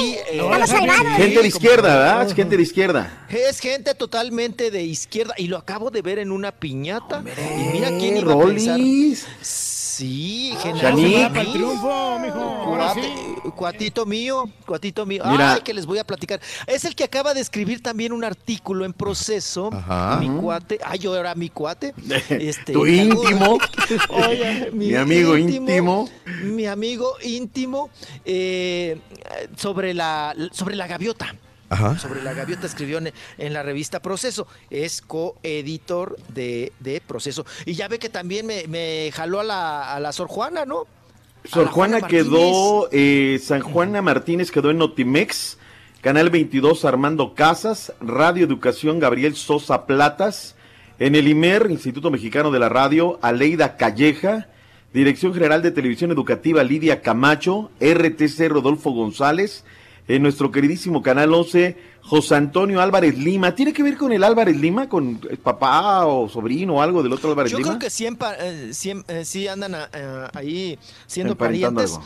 Y, 0.00 0.14
eh. 0.32 0.42
Gente 1.16 1.42
de 1.42 1.48
izquierda, 1.48 1.96
¿verdad? 1.96 2.26
Es 2.26 2.34
gente 2.34 2.56
de 2.56 2.62
izquierda. 2.62 3.26
Es 3.28 3.60
gente 3.60 3.94
totalmente 3.94 4.70
de 4.70 4.82
izquierda 4.82 5.34
y 5.36 5.48
lo 5.48 5.56
acabo 5.56 5.90
de 5.90 6.02
ver 6.02 6.18
en 6.18 6.32
una 6.32 6.52
piñata. 6.52 7.22
y 7.22 7.72
mira 7.72 7.88
quién 7.90 8.16
iba 8.16 8.34
a 8.34 8.38
pensar. 8.38 8.78
Sí, 9.96 10.54
Genaro. 10.62 10.80
Chaní. 10.80 11.04
Villamil. 11.04 11.28
Para 11.28 11.40
el 11.42 11.52
triunfo, 11.52 12.18
mijo. 12.18 12.38
Ahora 12.40 12.94
sí. 12.94 13.00
Cuate- 13.00 13.52
Cuatito 13.54 14.06
mío, 14.06 14.44
cuatito 14.66 15.06
mío. 15.06 15.22
Mira. 15.26 15.54
Ay, 15.54 15.60
que 15.60 15.72
les 15.74 15.86
voy 15.86 15.98
a 15.98 16.04
platicar. 16.04 16.40
Es 16.66 16.84
el 16.84 16.94
que 16.94 17.04
acaba 17.04 17.34
de 17.34 17.40
escribir 17.40 17.82
también 17.82 18.12
un 18.12 18.24
artículo 18.24 18.84
en 18.84 18.92
proceso. 18.92 19.70
Ajá. 19.72 20.18
Mi 20.20 20.28
cuate. 20.40 20.78
Ay, 20.84 20.98
yo 20.98 21.16
era 21.16 21.34
mi 21.34 21.48
cuate. 21.50 21.94
Este, 22.30 22.72
Tu 22.72 22.86
íntimo. 22.86 23.58
Oye, 24.08 24.70
Mi 24.72 24.94
amigo 24.94 25.36
íntimo. 25.36 26.08
Mi 26.42 26.66
amigo 26.66 27.14
íntimo 27.22 27.90
eh, 28.24 28.98
sobre 29.56 29.94
la 29.94 30.34
sobre 30.52 30.74
la 30.76 30.86
gaviota. 30.86 31.34
Ajá. 31.68 31.98
Sobre 31.98 32.22
la 32.22 32.34
gaviota 32.34 32.66
escribió 32.66 32.98
en, 32.98 33.12
en 33.38 33.52
la 33.52 33.62
revista 33.62 34.00
Proceso. 34.00 34.46
Es 34.70 35.00
coeditor 35.00 36.16
de, 36.28 36.72
de 36.80 37.00
Proceso. 37.00 37.46
Y 37.66 37.74
ya 37.74 37.88
ve 37.88 37.98
que 37.98 38.08
también 38.08 38.46
me, 38.46 38.66
me 38.68 39.10
jaló 39.12 39.40
a 39.40 39.44
la, 39.44 39.94
a 39.94 40.00
la 40.00 40.12
Sor 40.12 40.28
Juana, 40.28 40.64
¿no? 40.64 40.86
Sor 41.44 41.66
Juana 41.66 42.00
quedó, 42.02 42.88
eh, 42.90 43.38
San 43.42 43.60
Juana 43.60 44.00
Martínez 44.00 44.50
quedó 44.50 44.70
en 44.70 44.78
Notimex, 44.78 45.58
Canal 46.00 46.30
22 46.30 46.84
Armando 46.86 47.34
Casas, 47.34 47.92
Radio 48.00 48.46
Educación 48.46 48.98
Gabriel 48.98 49.36
Sosa 49.36 49.86
Platas, 49.86 50.56
en 50.98 51.14
el 51.14 51.28
IMER, 51.28 51.70
Instituto 51.70 52.10
Mexicano 52.10 52.50
de 52.50 52.60
la 52.60 52.70
Radio, 52.70 53.18
Aleida 53.20 53.76
Calleja, 53.76 54.48
Dirección 54.94 55.34
General 55.34 55.60
de 55.60 55.72
Televisión 55.72 56.12
Educativa 56.12 56.62
Lidia 56.62 57.02
Camacho, 57.02 57.70
RTC 57.80 58.48
Rodolfo 58.48 58.92
González, 58.92 59.64
en 60.06 60.22
nuestro 60.22 60.50
queridísimo 60.50 61.02
Canal 61.02 61.32
11, 61.32 61.76
José 62.02 62.34
Antonio 62.34 62.80
Álvarez 62.80 63.16
Lima. 63.16 63.54
¿Tiene 63.54 63.72
que 63.72 63.82
ver 63.82 63.96
con 63.96 64.12
el 64.12 64.22
Álvarez 64.22 64.56
Lima, 64.56 64.88
con 64.88 65.20
el 65.30 65.38
papá 65.38 66.04
o 66.06 66.28
sobrino 66.28 66.74
o 66.76 66.82
algo 66.82 67.02
del 67.02 67.12
otro 67.12 67.30
Álvarez 67.30 67.52
Yo 67.52 67.58
Lima? 67.58 67.70
creo 67.70 67.78
que 67.80 67.90
sí, 67.90 68.04
empa- 68.06 68.36
eh, 68.38 68.70
sí, 68.74 68.90
em- 68.90 69.04
eh, 69.08 69.24
sí 69.24 69.48
andan 69.48 69.74
eh, 69.74 70.26
ahí 70.34 70.78
siendo 71.06 71.36
parientes. 71.36 71.92
algo. 71.92 72.04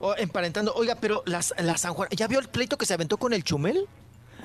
O 0.00 0.14
emparentando. 0.16 0.72
Oiga, 0.74 0.96
pero 1.00 1.22
las, 1.26 1.52
la 1.58 1.76
San 1.76 1.92
Juana, 1.92 2.10
¿ya 2.14 2.28
vio 2.28 2.38
el 2.38 2.48
pleito 2.48 2.78
que 2.78 2.86
se 2.86 2.94
aventó 2.94 3.16
con 3.18 3.32
el 3.32 3.42
Chumel? 3.44 3.86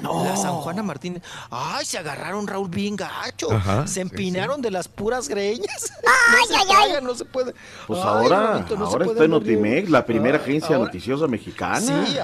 La 0.02 0.36
San 0.36 0.54
Juana 0.56 0.82
Martínez. 0.82 1.22
Ay, 1.52 1.86
se 1.86 2.00
agarraron 2.00 2.48
Raúl 2.48 2.68
bien 2.68 2.96
gacho. 2.96 3.52
Ajá, 3.52 3.86
se 3.88 3.94
sí, 3.94 4.00
empinaron 4.02 4.60
de 4.62 4.72
las 4.72 4.88
puras 4.88 5.30
greñas. 5.30 5.94
Ay, 6.04 6.46
no 6.50 6.58
se 6.66 6.74
ay, 6.74 6.92
ay. 6.98 7.04
no 7.04 7.14
se 7.16 7.26
puede. 7.26 7.54
Pues 7.86 8.00
Ay, 8.02 8.06
ahora, 8.08 8.66
no 8.76 8.86
ahora 8.88 9.06
puede 9.06 9.12
está 9.12 9.26
en. 9.26 9.32
Notimex, 9.32 9.90
la 9.92 10.04
primera 10.04 10.38
agencia 10.40 10.76
ahora- 10.76 10.88
noticiosa 10.88 11.28
mexicana. 11.28 11.80
Sí, 12.08 12.18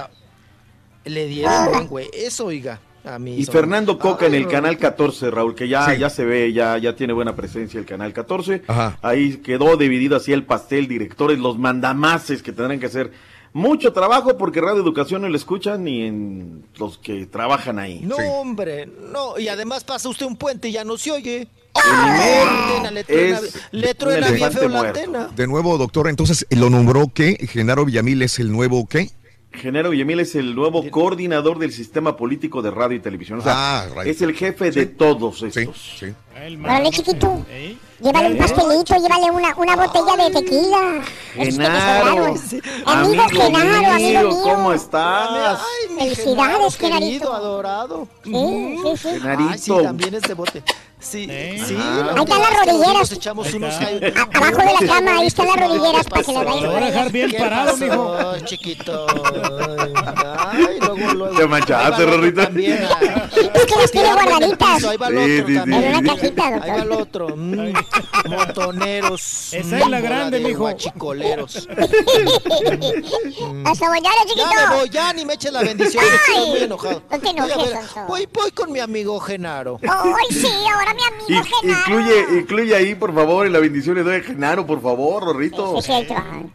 le 1.10 1.26
dieron 1.26 1.70
buen 1.70 1.86
güey. 1.86 2.10
Eso, 2.12 2.46
oiga. 2.46 2.80
A 3.02 3.18
mí. 3.18 3.36
Y 3.36 3.46
Fernando 3.46 3.98
Coca 3.98 4.26
en 4.26 4.34
el 4.34 4.46
canal 4.46 4.76
14, 4.76 5.30
Raúl, 5.30 5.54
que 5.54 5.68
ya, 5.68 5.86
Sí. 5.86 5.98
ya 5.98 6.10
se 6.10 6.24
ve, 6.24 6.52
ya, 6.52 6.76
ya 6.76 6.94
tiene 6.94 7.14
buena 7.14 7.34
presencia 7.34 7.80
el 7.80 7.86
canal 7.86 8.12
14. 8.12 8.62
Ajá. 8.66 8.98
Ahí 9.00 9.38
quedó 9.38 9.76
dividido 9.78 10.16
así 10.16 10.34
el 10.34 10.44
pastel, 10.44 10.86
directores, 10.86 11.38
los 11.38 11.58
mandamases 11.58 12.42
que 12.42 12.52
tendrán 12.52 12.78
que 12.78 12.86
hacer 12.86 13.10
mucho 13.54 13.92
trabajo 13.94 14.36
porque 14.36 14.60
Radio 14.60 14.82
Educación 14.82 15.22
no 15.22 15.28
le 15.30 15.36
escuchan 15.38 15.82
ni 15.84 16.02
en 16.02 16.64
los 16.78 16.98
que 16.98 17.24
trabajan 17.26 17.78
ahí. 17.78 18.00
No, 18.04 18.16
hombre, 18.16 18.86
no. 18.86 19.38
Y 19.38 19.48
además 19.48 19.82
pasa 19.82 20.08
usted 20.08 20.26
un 20.26 20.36
puente 20.36 20.68
y 20.68 20.72
ya 20.72 20.84
no 20.84 20.98
se 20.98 21.10
oye. 21.10 21.48
De 25.36 25.46
nuevo, 25.46 25.78
doctor, 25.78 26.08
entonces 26.08 26.46
lo 26.50 26.70
nombró 26.70 27.10
que 27.12 27.36
Genaro 27.50 27.84
Villamil 27.84 28.22
es 28.22 28.38
el 28.38 28.52
nuevo 28.52 28.86
qué? 28.86 29.10
Genaro 29.52 29.90
Villamil 29.90 30.20
es 30.20 30.34
el 30.36 30.54
nuevo 30.54 30.88
coordinador 30.90 31.58
del 31.58 31.72
sistema 31.72 32.16
político 32.16 32.62
de 32.62 32.70
radio 32.70 32.96
y 32.96 33.00
televisión. 33.00 33.40
O 33.40 33.42
sea, 33.42 33.80
Ah, 33.82 33.88
radio. 33.94 34.10
es 34.10 34.22
el 34.22 34.34
jefe 34.34 34.70
de 34.70 34.86
todos 34.86 35.38
Sí, 35.40 35.46
estos. 35.46 35.96
sí. 35.98 36.06
Órale, 36.64 36.90
chiquito. 36.90 37.44
¿Eh? 37.50 37.76
Llévale 38.00 38.30
un 38.30 38.38
pastelito, 38.38 38.94
llévale 38.96 39.30
una, 39.30 39.54
una 39.56 39.76
botella 39.76 40.24
de 40.24 40.30
tequila. 40.40 41.02
Que 41.34 41.44
te 41.46 41.52
Genaro, 41.52 42.36
sobraron. 42.36 42.40
Amigo 42.86 43.22
Genaro, 43.28 43.92
amigo 43.92 44.20
mío. 44.30 44.40
¿cómo 44.42 44.72
estás? 44.72 45.60
Ay, 45.60 45.94
mi 45.94 46.00
Felicidades, 46.14 46.24
Genaro, 46.24 46.70
Genarito. 46.70 46.98
querido, 47.00 47.34
adorado. 47.34 48.08
Sí, 48.24 48.76
sí, 48.82 48.96
sí. 48.96 49.08
Genarito. 49.20 49.50
Ay, 49.52 49.58
sí, 49.58 49.72
también 49.82 50.14
es 50.14 50.22
de 50.22 50.34
bote. 50.34 50.62
Sí, 51.00 51.26
sí. 51.66 51.76
Ah. 51.78 52.12
Ahí 52.14 52.22
están 52.22 52.40
las 52.40 52.54
rodilleras. 52.66 52.94
Nos 52.98 53.12
echamos 53.12 53.54
unos 53.54 53.74
abajo 53.74 54.56
de 54.58 54.86
la 54.86 54.94
cama, 54.94 55.16
ahí 55.18 55.26
están 55.26 55.46
las 55.46 55.56
rodilleras 55.56 56.06
para 56.06 56.22
que 56.22 56.32
le 56.32 56.38
pasó? 56.38 56.44
vayas 56.48 56.62
Lo 56.62 56.70
voy 56.72 56.82
a 56.82 56.86
dejar 56.86 57.12
bien 57.12 57.30
¿Qué 57.30 57.38
parado, 57.38 57.76
mijo. 57.78 58.38
chiquito? 58.44 59.06
Ay, 60.50 60.78
luego, 60.80 61.14
luego. 61.14 61.36
Te 61.36 61.46
manchaste, 61.46 62.04
Rorrito. 62.06 62.42
también, 62.42 62.82
Es 63.54 63.64
que 63.66 63.76
las 63.76 63.90
tiene 63.90 64.08
tirarme 64.08 64.20
en 64.36 64.42
el 64.42 64.56
guardaditas. 64.56 64.84
Ahí 64.84 64.96
va 64.98 65.08
el 65.08 65.14
Sí, 65.16 65.20
otro 65.20 65.46
sí, 65.46 65.52
sí. 65.52 65.58
también. 65.58 65.84
En 65.84 65.96
una 65.96 66.14
cajita, 66.14 66.46
Ahí 66.46 66.70
va 66.70 66.76
el 66.76 66.88
doctor. 66.88 67.22
otro. 67.22 67.36
mm, 67.36 67.72
montoneros. 68.28 69.52
Esa 69.54 69.78
es 69.78 69.88
la 69.88 70.00
grande, 70.00 70.38
de 70.38 70.48
mijo. 70.48 70.60
guachicoleros. 70.60 71.56
Hasta 73.64 73.88
mañana, 73.88 74.16
chiquito. 74.26 74.48
Ya 74.50 74.68
me 74.70 74.76
voy, 74.76 74.90
ya 74.90 75.12
ni 75.12 75.24
me 75.24 75.34
eche 75.34 75.50
la 75.50 75.62
bendición. 75.62 76.04
Estoy 76.04 76.46
muy 76.48 76.58
Ay, 76.58 76.64
enojado. 76.64 77.02
no 77.10 77.18
te 77.18 77.28
enojes, 77.30 77.74
voy, 78.06 78.28
voy 78.32 78.50
con 78.52 78.72
mi 78.72 78.80
amigo 78.80 79.18
Genaro. 79.20 79.78
Ay, 79.82 80.34
sí, 80.36 80.48
ahora 80.72 80.89
mi 80.94 81.00
Y- 81.28 81.36
amigo 81.36 81.56
Genaro. 81.60 81.80
incluye, 81.80 82.24
incluye 82.40 82.74
ahí, 82.74 82.94
por 82.94 83.14
favor, 83.14 83.46
en 83.46 83.52
la 83.52 83.58
bendición 83.60 83.94
le 83.96 84.02
doy 84.02 84.16
a 84.16 84.20
Genaro, 84.22 84.66
por 84.66 84.80
favor, 84.82 85.24
Rorrito. 85.24 85.78
Es. 85.78 85.88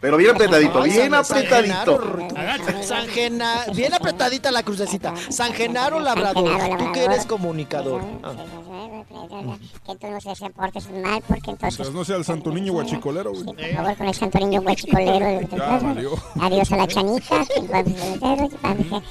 Pero 0.02 0.18
bien 0.18 0.32
apretadito, 0.32 0.82
bien 0.84 1.12
San- 1.12 1.26
San 1.26 1.44
Genaro, 1.46 1.96
apretadito. 1.96 2.84
San 2.84 3.08
Genaro, 3.08 3.74
bien 3.74 3.94
apretadita 3.94 4.52
la 4.52 4.64
crucecita. 4.64 5.14
San 5.30 5.54
Genaro 5.54 6.00
Labrador, 6.00 6.60
tú 6.78 6.92
que 6.92 7.04
eres 7.06 7.26
comunicador. 7.26 8.02
Ah. 8.24 8.34
Que 9.86 9.96
tú 9.96 10.08
no 10.08 10.20
se 10.22 10.50
portes 10.52 10.90
mal, 10.92 11.22
porque 11.28 11.52
entonces... 11.52 11.80
Mientras 11.80 11.92
no 11.94 12.04
sea 12.06 12.16
el 12.18 12.26
santo 12.26 12.52
niño 12.52 12.74
guachicolero, 12.74 13.32
güey. 13.32 13.44
Por 13.46 13.56
favor, 13.76 13.98
con 13.98 14.08
el 14.08 14.14
santo 14.16 14.40
niño 14.40 14.62
valió. 14.62 16.10
Adiós 16.42 16.72
a 16.72 16.78
la 16.78 16.88
chanita. 16.88 17.46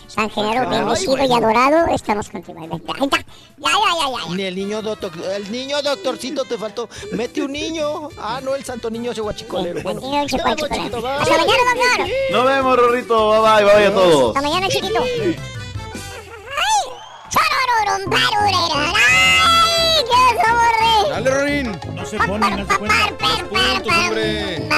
San 0.08 0.30
Genaro, 0.30 0.68
bendecido 0.70 1.16
y 1.24 1.32
adorado, 1.32 1.86
estamos 1.94 2.28
contigo. 2.28 2.58
Ya, 2.58 3.70
ya, 3.70 3.70
ya, 3.98 4.28
ya. 4.28 4.34
Ni 4.34 4.42
el 4.42 4.54
niño 4.56 4.82
doctor, 4.82 5.10
el 5.34 5.50
niño 5.50 5.80
doctorcito 5.82 6.44
te 6.44 6.58
faltó. 6.58 6.88
Mete 7.12 7.42
un 7.42 7.52
niño. 7.52 8.08
Ah, 8.18 8.40
no, 8.42 8.54
el 8.54 8.64
santo 8.64 8.90
niño 8.90 9.12
ese 9.12 9.20
guachicolero. 9.20 9.82
Bueno, 9.82 10.00
Niño 10.00 10.22
ese 10.24 10.36
ya 10.36 10.42
voy, 10.44 10.52
guachicolero. 10.54 10.84
chiquito, 10.84 11.02
bye. 11.02 11.10
Hasta 11.12 11.38
mañana, 11.38 11.74
doctor. 11.74 12.08
Nos 12.32 12.44
vemos, 12.46 12.76
Rorrito. 12.76 13.42
Bye 13.42 13.64
bye, 13.64 13.74
bye 13.74 13.86
a 13.86 13.94
todos. 13.94 14.36
Hasta 14.36 14.48
mañana, 14.48 14.68
chiquito. 14.68 15.00
¡Ay! 15.02 15.36
¡Qué 20.04 20.44
sabor! 20.44 21.10
Dale, 21.10 21.30
Rorín. 21.30 21.80
No 21.94 22.04
se 22.06 22.16
ponen, 22.18 22.56
no 22.56 22.66
se 22.66 22.78
cuenta. 22.78 22.96
Puntos, 23.48 23.96
hombre. 23.96 24.68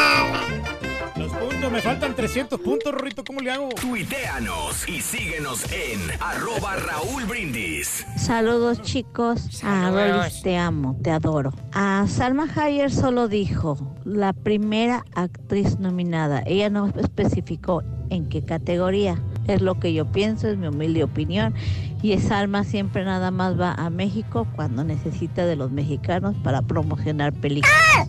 Me 1.76 1.82
faltan 1.82 2.16
300 2.16 2.58
puntos, 2.58 2.90
Rorrito, 2.90 3.22
¿cómo 3.22 3.40
le 3.40 3.50
hago? 3.50 3.68
Tuiteanos 3.68 4.88
y 4.88 5.02
síguenos 5.02 5.62
en 5.70 6.00
arroba 6.22 6.74
Raúl 6.76 7.26
Brindis. 7.26 8.06
Saludos 8.16 8.80
chicos. 8.80 9.62
A 9.62 9.90
Rolis 9.90 10.40
te 10.40 10.56
amo, 10.56 10.98
te 11.02 11.10
adoro. 11.10 11.52
A 11.74 12.06
Salma 12.08 12.48
Hayek 12.56 12.88
solo 12.88 13.28
dijo 13.28 13.94
la 14.06 14.32
primera 14.32 15.05
actriz 15.14 15.78
nominada. 15.78 16.42
Ella 16.46 16.70
no 16.70 16.86
especificó 16.96 17.82
en 18.08 18.30
qué 18.30 18.42
categoría. 18.42 19.22
Es 19.46 19.60
lo 19.60 19.78
que 19.78 19.92
yo 19.92 20.10
pienso, 20.10 20.48
es 20.48 20.56
mi 20.56 20.68
humilde 20.68 21.05
opinión. 21.05 21.52
Y 22.00 22.16
Salma 22.20 22.64
siempre 22.64 23.05
nada 23.05 23.30
más 23.30 23.60
va 23.60 23.74
a 23.74 23.90
México 23.90 24.46
cuando 24.56 24.82
necesita 24.82 25.44
de 25.44 25.56
los 25.56 25.70
mexicanos 25.70 26.36
para 26.42 26.62
promocionar 26.62 27.34
películas. 27.34 28.08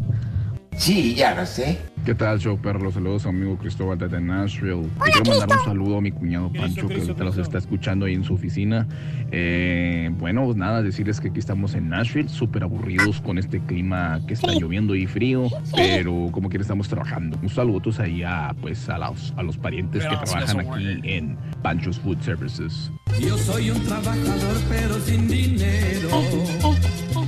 Sí, 0.78 1.16
ya 1.16 1.36
lo 1.36 1.46
sé. 1.46 1.80
¿Qué 2.06 2.16
tal, 2.16 2.40
show 2.40 2.58
perro? 2.58 2.92
Saludos 2.92 3.26
a 3.26 3.32
mi 3.32 3.42
amigo 3.42 3.58
Cristóbal 3.58 3.98
desde 3.98 4.22
Nashville. 4.22 4.84
Le 4.84 5.11
quiero 5.11 5.40
mandar 5.40 5.58
un 5.58 5.66
saludo 5.66 5.98
a 5.98 6.01
mi 6.01 6.11
cuñado 6.11 6.51
Pancho 6.53 6.88
que 6.88 7.01
ahorita 7.01 7.24
los 7.24 7.38
está 7.38 7.58
escuchando 7.58 8.06
ahí 8.06 8.14
en 8.14 8.24
su 8.24 8.34
oficina. 8.34 8.88
Eh, 9.32 10.09
bueno, 10.17 10.45
pues 10.45 10.56
nada, 10.56 10.82
decirles 10.82 11.19
que 11.19 11.27
aquí 11.30 11.40
estamos 11.40 11.74
en 11.76 11.90
Nashville, 11.90 12.30
súper 12.30 12.64
aburridos 12.64 13.19
con 13.19 13.38
este 13.38 13.59
clima 13.59 14.22
que 14.26 14.35
está 14.35 14.53
lloviendo 14.53 14.95
y 14.95 15.06
frío, 15.06 15.48
pero 15.76 16.30
como 16.32 16.48
quiera 16.50 16.61
estamos 16.61 16.88
trabajando. 16.88 17.38
Un 17.42 17.50
saludo 17.50 17.77
ahí 18.00 18.24
a, 18.24 18.56
pues, 18.61 18.90
a, 18.90 18.98
los, 18.98 19.34
a 19.38 19.43
los 19.43 19.58
parientes 19.58 20.03
que 20.03 20.09
Gracias, 20.09 20.45
trabajan 20.45 20.59
aquí 20.59 21.00
en 21.03 21.38
Pancho's 21.61 22.00
Food 22.00 22.22
Services. 22.22 22.92
Yo 23.19 23.38
soy 23.38 23.69
un 23.69 23.82
trabajador 23.84 24.58
pero 24.69 24.95
sin 25.00 25.27
dinero. 25.27 26.09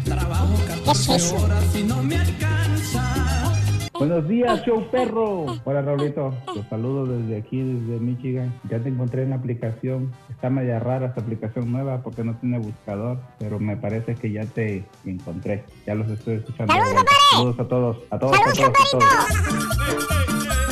Trabajo 0.06 0.56
14 0.68 1.36
horas 1.36 1.76
y 1.76 1.84
no 1.84 2.02
me 2.04 2.16
alcanza. 2.16 3.39
Buenos 4.00 4.30
días, 4.30 4.64
show 4.64 4.82
perro. 4.90 5.46
Hola, 5.66 5.82
Raulito. 5.82 6.34
Los 6.56 6.66
saludo 6.70 7.06
desde 7.06 7.36
aquí, 7.36 7.62
desde 7.62 8.00
Michigan. 8.00 8.58
Ya 8.70 8.80
te 8.80 8.88
encontré 8.88 9.24
en 9.24 9.32
la 9.32 9.36
aplicación. 9.36 10.14
Está 10.30 10.50
media 10.50 10.80
rara 10.80 11.08
esta 11.08 11.20
aplicación 11.20 11.70
nueva 11.70 12.02
porque 12.02 12.24
no 12.24 12.34
tiene 12.38 12.60
buscador, 12.60 13.20
pero 13.40 13.60
me 13.60 13.76
parece 13.76 14.16
que 14.16 14.32
ya 14.32 14.46
te 14.46 14.86
encontré. 15.06 15.66
Ya 15.86 15.96
los 15.96 16.08
estoy 16.10 16.36
escuchando. 16.36 16.74
¡Saludos, 16.74 17.06
Saludos 17.32 17.60
a 17.60 17.68
todos, 17.68 17.98
a 18.10 18.20
todos, 18.20 18.38
a 18.40 18.54
todos, 18.54 18.70
a 18.70 18.98
todos. 18.98 20.69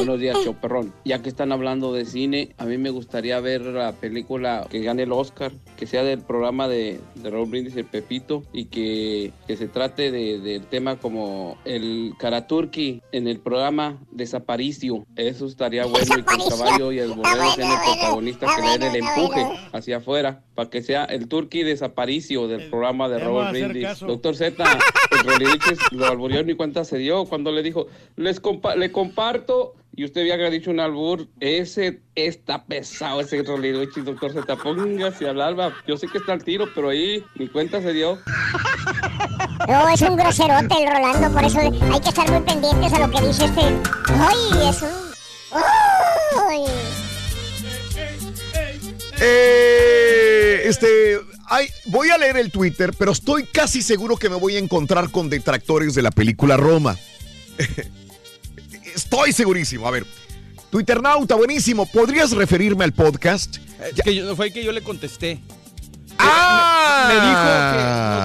Buenos 0.00 0.20
días, 0.20 0.36
Choperrón. 0.44 0.92
Ya 1.04 1.20
que 1.22 1.28
están 1.28 1.52
hablando 1.52 1.92
de 1.92 2.04
cine, 2.04 2.54
a 2.58 2.64
mí 2.64 2.78
me 2.78 2.90
gustaría 2.90 3.38
ver 3.40 3.60
la 3.62 3.92
película 3.92 4.66
que 4.70 4.80
gane 4.80 5.02
el 5.04 5.12
Oscar, 5.12 5.52
que 5.76 5.86
sea 5.86 6.02
del 6.04 6.20
programa 6.20 6.68
de, 6.68 7.00
de 7.16 7.30
Raúl 7.30 7.48
Brindis, 7.50 7.76
el 7.76 7.84
Pepito, 7.84 8.42
y 8.52 8.66
que, 8.66 9.32
que 9.46 9.56
se 9.56 9.68
trate 9.68 10.10
de- 10.10 10.38
del 10.38 10.62
tema 10.66 10.96
como 10.96 11.58
el 11.64 12.14
Karaturki 12.18 13.02
en 13.12 13.28
el 13.28 13.40
programa 13.40 13.98
Desaparicio. 14.10 15.04
Eso 15.16 15.46
estaría 15.46 15.84
bueno 15.84 16.06
y 16.18 16.22
que 16.22 16.34
el 16.34 16.48
caballo 16.48 16.92
y 16.92 16.98
el 16.98 17.12
borrego 17.12 17.50
sean 17.54 17.72
el 17.72 17.78
protagonista 17.84 18.46
que 18.56 18.62
le 18.62 18.78
den 18.78 18.94
el 18.94 19.02
empuje 19.02 19.46
hacia 19.72 19.98
afuera, 19.98 20.42
para 20.54 20.70
que 20.70 20.82
sea 20.82 21.04
el 21.04 21.28
Turki 21.28 21.62
Desaparicio 21.62 22.48
del 22.48 22.70
programa 22.70 23.08
de 23.08 23.18
te 23.18 23.24
vamos 23.24 23.42
a 23.42 23.44
Raúl 23.52 23.52
Brindis. 23.58 23.84
caso. 23.84 24.06
Doctor 24.06 24.34
Z, 24.36 24.64
el 25.12 25.50
lo 25.98 26.06
alburió 26.06 26.42
ni 26.42 26.54
cuenta 26.54 26.84
se 26.84 26.98
dio 26.98 27.24
cuando 27.26 27.52
le 27.52 27.62
dijo, 27.62 27.86
les 28.16 28.40
compa- 28.42 28.76
le 28.76 28.90
comparto, 28.92 29.74
y 29.96 30.04
usted 30.04 30.30
había 30.30 30.50
dicho 30.50 30.70
un 30.70 30.80
albur, 30.80 31.26
ese 31.40 32.00
está 32.14 32.64
pesado, 32.64 33.20
ese 33.20 33.42
Roliliches, 33.42 34.04
doctor 34.04 34.32
Z, 34.32 34.56
póngase 34.56 35.28
al 35.28 35.40
alba. 35.40 35.74
Yo 35.86 35.96
sé 35.96 36.06
que 36.06 36.18
está 36.18 36.32
al 36.32 36.44
tiro, 36.44 36.66
pero 36.74 36.90
ahí 36.90 37.24
ni 37.34 37.48
cuenta 37.48 37.82
se 37.82 37.92
dio. 37.92 38.18
No, 39.68 39.88
es 39.88 40.00
un 40.02 40.16
groserote 40.16 40.74
el 40.82 40.90
Rolando, 40.90 41.32
por 41.32 41.44
eso 41.44 41.58
hay 41.58 42.00
que 42.00 42.08
estar 42.08 42.30
muy 42.30 42.40
pendientes 42.42 42.92
a 42.92 43.06
lo 43.06 43.10
que 43.10 43.26
dice 43.26 43.44
este. 43.44 43.60
¡Ay, 44.08 44.68
es 44.68 44.82
un. 44.82 44.90
¡Ay! 46.48 46.64
Eh, 49.22 50.62
este, 50.64 51.20
ay, 51.46 51.66
voy 51.86 52.08
a 52.10 52.16
leer 52.16 52.38
el 52.38 52.50
Twitter, 52.50 52.92
pero 52.96 53.12
estoy 53.12 53.44
casi 53.44 53.82
seguro 53.82 54.16
que 54.16 54.30
me 54.30 54.36
voy 54.36 54.56
a 54.56 54.58
encontrar 54.60 55.10
con 55.10 55.28
detractores 55.28 55.94
de 55.94 56.02
la 56.02 56.10
película 56.10 56.56
Roma. 56.56 56.96
estoy 58.94 59.32
segurísimo. 59.32 59.86
A 59.86 59.90
ver, 59.90 60.06
Twitternauta, 60.70 61.34
buenísimo. 61.34 61.86
¿Podrías 61.86 62.30
referirme 62.32 62.84
al 62.84 62.92
podcast? 62.92 63.56
Es 63.94 64.02
que 64.02 64.14
yo- 64.14 64.36
fue 64.36 64.52
que 64.52 64.62
yo 64.64 64.72
le 64.72 64.82
contesté. 64.82 65.40
¡Ah! 66.18 67.06
Me, 67.08 67.14
me 67.14 67.20
dijo 67.26 67.40
que 67.72 67.80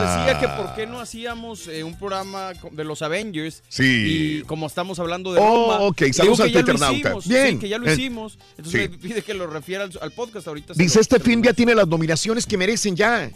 nos 0.05 0.17
decía 0.27 0.39
que 0.39 0.61
por 0.61 0.75
qué 0.75 0.85
no 0.85 0.99
hacíamos 0.99 1.67
eh, 1.69 1.83
un 1.83 1.97
programa 1.97 2.51
de 2.71 2.83
los 2.83 3.01
Avengers. 3.01 3.63
Sí. 3.69 4.39
Y 4.39 4.41
como 4.43 4.67
estamos 4.67 4.99
hablando 4.99 5.33
de 5.33 5.39
Oh, 5.41 5.71
Roma. 5.71 5.79
ok, 5.85 6.03
saludos 6.11 6.41
al 6.41 6.51
Twitternauta. 6.51 7.13
Bien. 7.25 7.51
sí, 7.53 7.57
que 7.59 7.69
ya 7.69 7.77
lo 7.77 7.87
Eh, 7.87 7.93
hicimos. 7.93 8.37
Entonces 8.57 8.81
sí. 8.83 8.89
me 8.89 8.97
pide 8.97 9.21
que 9.21 9.33
lo 9.33 9.47
refiera 9.47 9.85
al, 9.85 9.91
al 10.01 10.11
podcast 10.11 10.47
ahorita. 10.47 10.73
Dice, 10.75 10.99
este 10.99 11.19
film 11.21 11.41
ya 11.41 11.53
tiene 11.53 11.73
las 11.73 11.87
nominaciones 11.87 12.45
que 12.45 12.57
merecen 12.57 12.95
ya. 12.97 13.29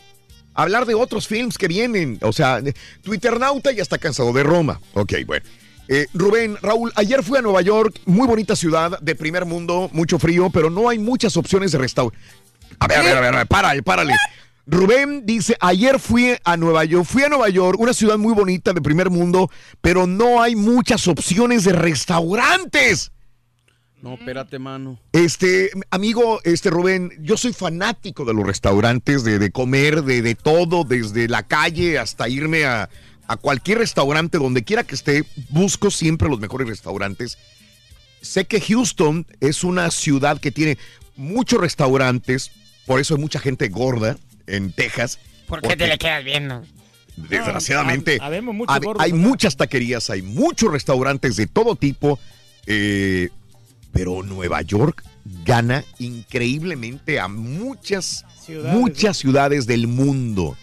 Hablar 0.53 0.85
de 0.85 0.93
otros 0.93 1.25
films 1.27 1.57
que 1.57 1.69
vienen. 1.69 2.19
O 2.21 2.33
sea, 2.33 2.61
Twitternauta 3.01 3.71
ya 3.71 3.81
está 3.81 3.97
cansado 3.97 4.33
de 4.33 4.43
Roma. 4.43 4.81
Ok, 4.93 5.13
bueno. 5.25 5.45
Eh, 5.91 6.05
Rubén, 6.13 6.55
Raúl, 6.61 6.91
ayer 6.95 7.23
fui 7.23 7.39
a 7.39 7.41
Nueva 7.41 7.63
York, 7.63 7.99
muy 8.05 8.27
bonita 8.27 8.55
ciudad, 8.55 8.99
de 8.99 9.15
primer 9.15 9.45
mundo, 9.45 9.89
mucho 9.91 10.19
frío, 10.19 10.51
pero 10.51 10.69
no 10.69 10.87
hay 10.87 10.99
muchas 10.99 11.35
opciones 11.35 11.71
de 11.71 11.79
restaurante. 11.79 12.23
A 12.77 12.87
ver, 12.87 12.99
a 12.99 13.01
ver, 13.01 13.17
a 13.17 13.21
ver, 13.21 13.33
a 13.33 13.37
ver, 13.37 13.47
párale, 13.47 13.81
párale. 13.81 14.13
Rubén 14.67 15.25
dice, 15.25 15.57
ayer 15.59 15.99
fui 15.99 16.35
a 16.43 16.57
Nueva 16.57 16.85
York, 16.85 17.05
fui 17.05 17.23
a 17.23 17.29
Nueva 17.29 17.49
York, 17.49 17.79
una 17.79 17.93
ciudad 17.93 18.19
muy 18.19 18.35
bonita 18.35 18.71
de 18.71 18.83
primer 18.83 19.09
mundo, 19.09 19.49
pero 19.81 20.05
no 20.05 20.43
hay 20.43 20.55
muchas 20.55 21.07
opciones 21.07 21.63
de 21.63 21.73
restaurantes. 21.73 23.11
No, 23.99 24.13
espérate, 24.13 24.59
mano. 24.59 24.99
Este, 25.11 25.71
amigo, 25.89 26.39
este 26.43 26.69
Rubén, 26.69 27.11
yo 27.19 27.35
soy 27.35 27.51
fanático 27.51 28.25
de 28.25 28.35
los 28.35 28.45
restaurantes, 28.45 29.23
de, 29.23 29.39
de 29.39 29.51
comer, 29.51 30.03
de, 30.03 30.21
de 30.21 30.35
todo, 30.35 30.83
desde 30.83 31.27
la 31.27 31.47
calle 31.47 31.97
hasta 31.97 32.29
irme 32.29 32.65
a, 32.65 32.89
a 33.29 33.37
cualquier 33.37 33.77
restaurante, 33.77 34.39
donde 34.39 34.63
quiera 34.63 34.83
que 34.83 34.95
esté, 34.95 35.23
busco 35.49 35.91
siempre 35.91 36.27
los 36.27 36.39
mejores 36.39 36.67
restaurantes. 36.67 37.37
Sé 38.21 38.45
que 38.45 38.59
Houston 38.59 39.27
es 39.39 39.63
una 39.63 39.91
ciudad 39.91 40.39
que 40.41 40.51
tiene 40.51 40.79
muchos 41.15 41.61
restaurantes, 41.61 42.49
por 42.87 42.99
eso 42.99 43.13
hay 43.15 43.21
mucha 43.21 43.39
gente 43.39 43.69
gorda 43.69 44.17
en 44.47 44.71
Texas. 44.73 45.19
¿Por 45.47 45.61
qué 45.61 45.77
te 45.77 45.87
le 45.87 45.99
quedas 45.99 46.23
viendo? 46.25 46.63
Desgraciadamente, 47.17 48.17
No, 48.17 48.25
hab- 48.65 48.95
hay 48.99 49.13
muchas 49.13 49.55
taquerías, 49.57 50.09
hay 50.09 50.23
muchos 50.23 50.71
restaurantes 50.71 51.35
de 51.35 51.45
todo 51.45 51.75
tipo, 51.75 52.17
eh, 52.65 53.29
pero 53.91 54.23
Nueva 54.23 54.61
York 54.63 55.03
gana 55.45 55.83
increíblemente 55.99 57.19
a 57.19 57.27
muchas, 57.27 58.25
Ciudades. 58.43 58.73
muchas 58.79 59.17
ciudades 59.17 59.67
del 59.67 59.85
mundo. 59.87 60.57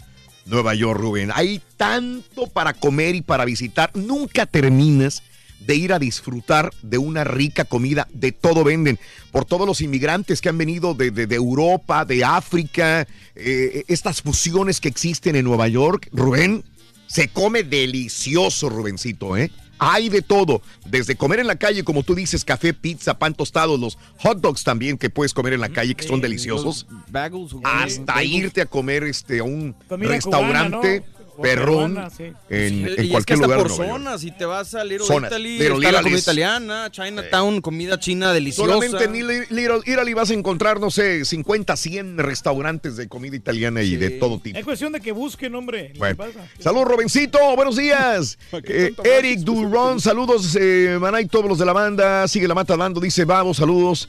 Nueva 0.47 0.75
York, 0.75 1.01
Rubén. 1.01 1.31
Hay 1.35 1.61
tanto 1.77 2.47
para 2.47 2.73
comer 2.73 3.15
y 3.15 3.23
para 3.23 3.45
visitar. 3.45 3.91
Nunca 3.95 4.47
terminas 4.47 5.23
de 5.61 5.75
ir 5.75 5.93
a 5.93 5.99
disfrutar 5.99 6.71
de 6.83 6.99
una 6.99 7.25
rica 7.25 7.65
comida. 7.65 8.07
De 8.13 8.31
todo 8.33 8.63
venden. 8.63 8.99
Por 9.33 9.45
todos 9.45 9.67
los 9.67 9.81
inmigrantes 9.81 10.41
que 10.41 10.49
han 10.49 10.59
venido 10.59 10.95
de, 10.95 11.11
de- 11.11 11.35
Europa, 11.35 12.05
de 12.05 12.25
África, 12.25 13.07
eh, 13.35 13.85
estas 13.89 14.23
fusiones 14.23 14.81
que 14.81 14.89
existen 14.89 15.35
en 15.37 15.45
Nueva 15.45 15.67
York. 15.69 16.09
Rubén, 16.13 16.63
se 17.09 17.29
come 17.29 17.63
delicioso, 17.63 18.69
Rubencito, 18.69 19.37
¿eh? 19.37 19.51
Hay 19.79 20.09
de 20.09 20.23
todo, 20.23 20.63
desde 20.87 21.17
comer 21.17 21.41
en 21.41 21.47
la 21.47 21.57
calle, 21.57 21.85
como 21.85 22.03
tú 22.03 22.15
dices, 22.15 22.45
café, 22.45 22.73
pizza, 22.73 23.19
pan 23.19 23.35
tostado, 23.35 23.77
los 23.77 23.99
hot 24.19 24.41
dogs 24.41 24.65
también 24.65 24.97
que 24.99 25.11
puedes 25.11 25.35
comer 25.35 25.53
en 25.53 25.61
la 25.61 25.69
calle, 25.69 25.95
que 25.95 26.07
son 26.07 26.21
deliciosos, 26.21 26.87
bagels, 27.09 27.53
güey, 27.53 27.65
hasta 27.65 28.23
irte 28.25 28.63
a 28.63 28.67
comer 28.67 29.05
este, 29.05 29.41
a 29.41 29.45
un 29.45 29.75
restaurante 29.89 31.01
cubana, 31.01 31.09
¿no? 31.09 31.16
Perrón 31.43 32.11
sí. 32.17 32.25
en, 32.49 32.69
Sí, 32.69 32.75
en 32.75 32.87
y 32.87 32.91
es 32.91 32.97
que 32.97 33.09
cualquier 33.09 33.37
hasta 33.37 33.47
lugar 33.47 33.59
por 33.59 33.71
zonas, 33.71 34.21
si 34.21 34.31
te 34.31 34.45
vas 34.45 34.75
a 34.75 34.85
Little 34.85 35.07
Zonas. 35.07 35.31
Italy, 35.31 35.59
Little 35.59 35.77
está 35.77 35.93
la 35.93 36.03
comida 36.03 36.19
italiana, 36.19 36.91
Chinatown, 36.91 37.61
comida 37.61 37.99
china 38.01 38.33
deliciosa. 38.33 38.73
Solamente 38.73 39.05
en 39.05 39.13
Little 39.51 39.81
Italy 39.85 40.15
vas 40.15 40.31
a 40.31 40.35
encontrar, 40.35 40.81
no 40.81 40.91
sé, 40.91 41.25
50, 41.25 41.77
100 41.77 42.19
restaurantes 42.19 42.97
de 42.97 43.09
comida 43.09 43.37
italiana 43.37 43.83
y 43.83 43.97
de 43.97 44.11
todo 44.11 44.39
tipo. 44.39 44.59
Es 44.59 44.65
cuestión 44.65 44.93
de 44.93 45.01
que 45.01 45.13
busquen, 45.13 45.55
hombre. 45.55 45.93
¿Qué 45.93 45.99
Bueno. 45.99 46.85
Robencito. 46.85 47.39
Buenos 47.57 47.77
días. 47.77 48.39
Eh, 48.69 48.93
Eric 49.05 49.41
Durón, 49.41 50.01
saludos, 50.01 50.57
eh, 50.61 50.99
Manay, 51.01 51.27
todos 51.27 51.47
los 51.47 51.59
de 51.59 51.65
la 51.65 51.73
banda. 51.73 52.27
Sigue 52.27 52.49
la 52.49 52.55
mata 52.55 52.77
dando, 52.77 53.01
dice, 53.01 53.25
vamos, 53.25 53.59
saludos. 53.59 54.09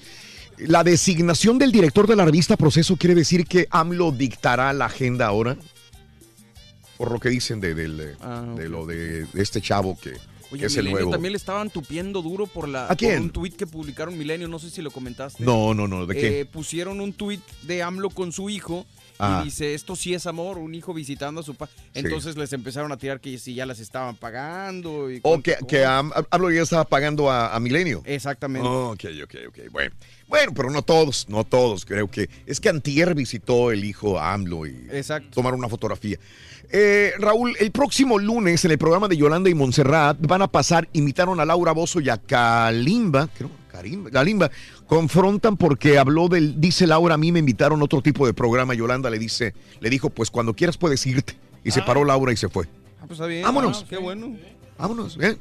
La 0.57 0.83
designación 0.83 1.59
del 1.59 1.72
director 1.72 2.07
de 2.07 2.15
la 2.15 2.25
revista 2.25 2.57
Proceso 2.57 2.97
quiere 2.97 3.14
decir 3.14 3.45
que 3.45 3.67
AMLO 3.69 4.11
dictará 4.11 4.73
la 4.73 4.85
agenda 4.85 5.27
ahora. 5.27 5.57
Por 6.98 7.11
lo 7.11 7.19
que 7.19 7.30
dicen 7.30 7.59
de, 7.59 7.72
eh, 7.72 8.16
Ah, 8.22 8.45
de 8.56 8.69
lo 8.69 8.85
de, 8.85 9.26
este 9.35 9.61
chavo 9.61 9.98
que, 10.00 10.14
Oye, 10.51 10.61
que 10.61 10.66
es 10.67 10.77
el 10.77 10.90
nuevo. 10.92 11.11
también 11.11 11.34
le 11.34 11.38
estaban 11.38 11.69
tupiendo 11.69 12.22
duro 12.22 12.48
por 12.48 12.67
la 12.67 12.90
¿A 12.92 12.95
quién? 12.95 13.14
por 13.16 13.22
un 13.24 13.30
tuit 13.32 13.56
que 13.56 13.67
publicaron 13.67 14.17
Milenio, 14.17 14.48
no 14.48 14.59
sé 14.59 14.69
si 14.69 14.82
lo 14.82 14.92
comentaste. 14.92 15.43
No, 15.43 15.74
no, 15.74 15.88
no, 15.88 16.06
¿de 16.06 16.16
qué? 16.16 16.40
Eh, 16.42 16.45
pusieron 16.45 17.00
un 17.01 17.14
tuit 17.14 17.42
de 17.64 17.84
AMLO 17.84 18.09
con 18.09 18.32
su 18.32 18.50
hijo 18.50 18.85
Ah. 19.19 19.40
y 19.42 19.45
dice, 19.45 19.74
esto 19.74 19.95
sí 19.95 20.14
es 20.14 20.27
amor, 20.27 20.59
un 20.59 20.76
hijo 20.76 20.93
visitando 20.93 21.42
a 21.42 21.43
su 21.43 21.56
papá. 21.56 21.72
Entonces 21.95 22.38
les 22.38 22.53
empezaron 22.53 22.92
a 22.92 22.98
tirar 22.98 23.19
que 23.19 23.40
si 23.40 23.56
ya 23.56 23.66
las 23.66 23.80
estaban 23.80 24.16
pagando. 24.16 25.09
Y 25.11 25.17
O 25.17 25.22
cuánto 25.22 25.42
que, 25.42 25.56
que 25.67 25.85
AMLO 25.85 26.51
ya 26.51 26.61
estaba 26.61 26.84
pagando 26.85 27.32
a, 27.32 27.56
a 27.56 27.59
Milenio. 27.59 28.03
Exactamente. 28.06 28.67
Oh, 28.67 28.92
ok, 28.92 29.06
ok, 29.24 29.35
ok. 29.48 29.58
Bueno. 29.72 29.92
bueno, 30.27 30.53
pero 30.56 30.69
no 30.69 30.84
todos, 30.84 31.27
no 31.30 31.43
todos. 31.43 31.84
Creo 31.84 32.11
que 32.11 32.30
es 32.45 32.59
que 32.59 32.69
Antier 32.69 33.16
visitó 33.16 33.72
el 33.72 33.85
hijo 33.85 34.19
a 34.19 34.34
AMLO 34.35 34.67
y 34.67 34.88
Exacto. 34.92 35.30
tomaron 35.32 35.58
una 35.58 35.69
fotografía. 35.69 36.19
Eh, 36.70 37.14
Raúl, 37.18 37.56
el 37.60 37.72
próximo 37.72 38.20
lunes 38.20 38.66
en 38.66 38.72
el 38.72 38.78
programa 38.78 39.08
de 39.08 39.16
Yolanda 39.16 39.50
y 39.50 39.54
Montserrat 39.54 40.18
van 40.20 40.42
a 40.42 40.48
pasar, 40.48 40.90
imitaron 40.94 41.40
a 41.40 41.46
Laura 41.46 41.72
Bozo 41.72 42.02
y 42.02 42.10
a 42.10 42.18
Kalimba, 42.18 43.30
creo, 43.38 43.50
Karimba, 43.72 44.10
Kalimba, 44.10 44.52
confrontan 44.86 45.56
porque 45.56 45.98
habló 45.98 46.28
del, 46.28 46.60
dice 46.60 46.86
Laura, 46.86 47.16
a 47.16 47.18
mí 47.18 47.32
me 47.32 47.40
invitaron 47.40 47.80
a 47.80 47.86
otro 47.86 48.02
tipo 48.02 48.26
de 48.26 48.34
programa, 48.34 48.74
Yolanda 48.74 49.10
le 49.10 49.18
dice, 49.18 49.54
le 49.80 49.90
dijo, 49.90 50.10
pues 50.10 50.30
cuando 50.30 50.54
quieras 50.54 50.78
puedes 50.78 51.06
irte. 51.06 51.38
Y 51.64 51.72
se 51.72 51.82
paró 51.82 52.06
Laura 52.06 52.32
y 52.32 52.38
se 52.38 52.48
fue. 52.48 52.66
Ah, 53.02 53.04
pues 53.08 53.20
está 53.20 53.26
bien. 53.26 53.44
Vámonos. 53.44 53.82
Ah, 53.84 53.88
qué 53.90 53.98
bueno. 53.98 54.38
Vámonos, 54.78 55.18
bien, 55.18 55.38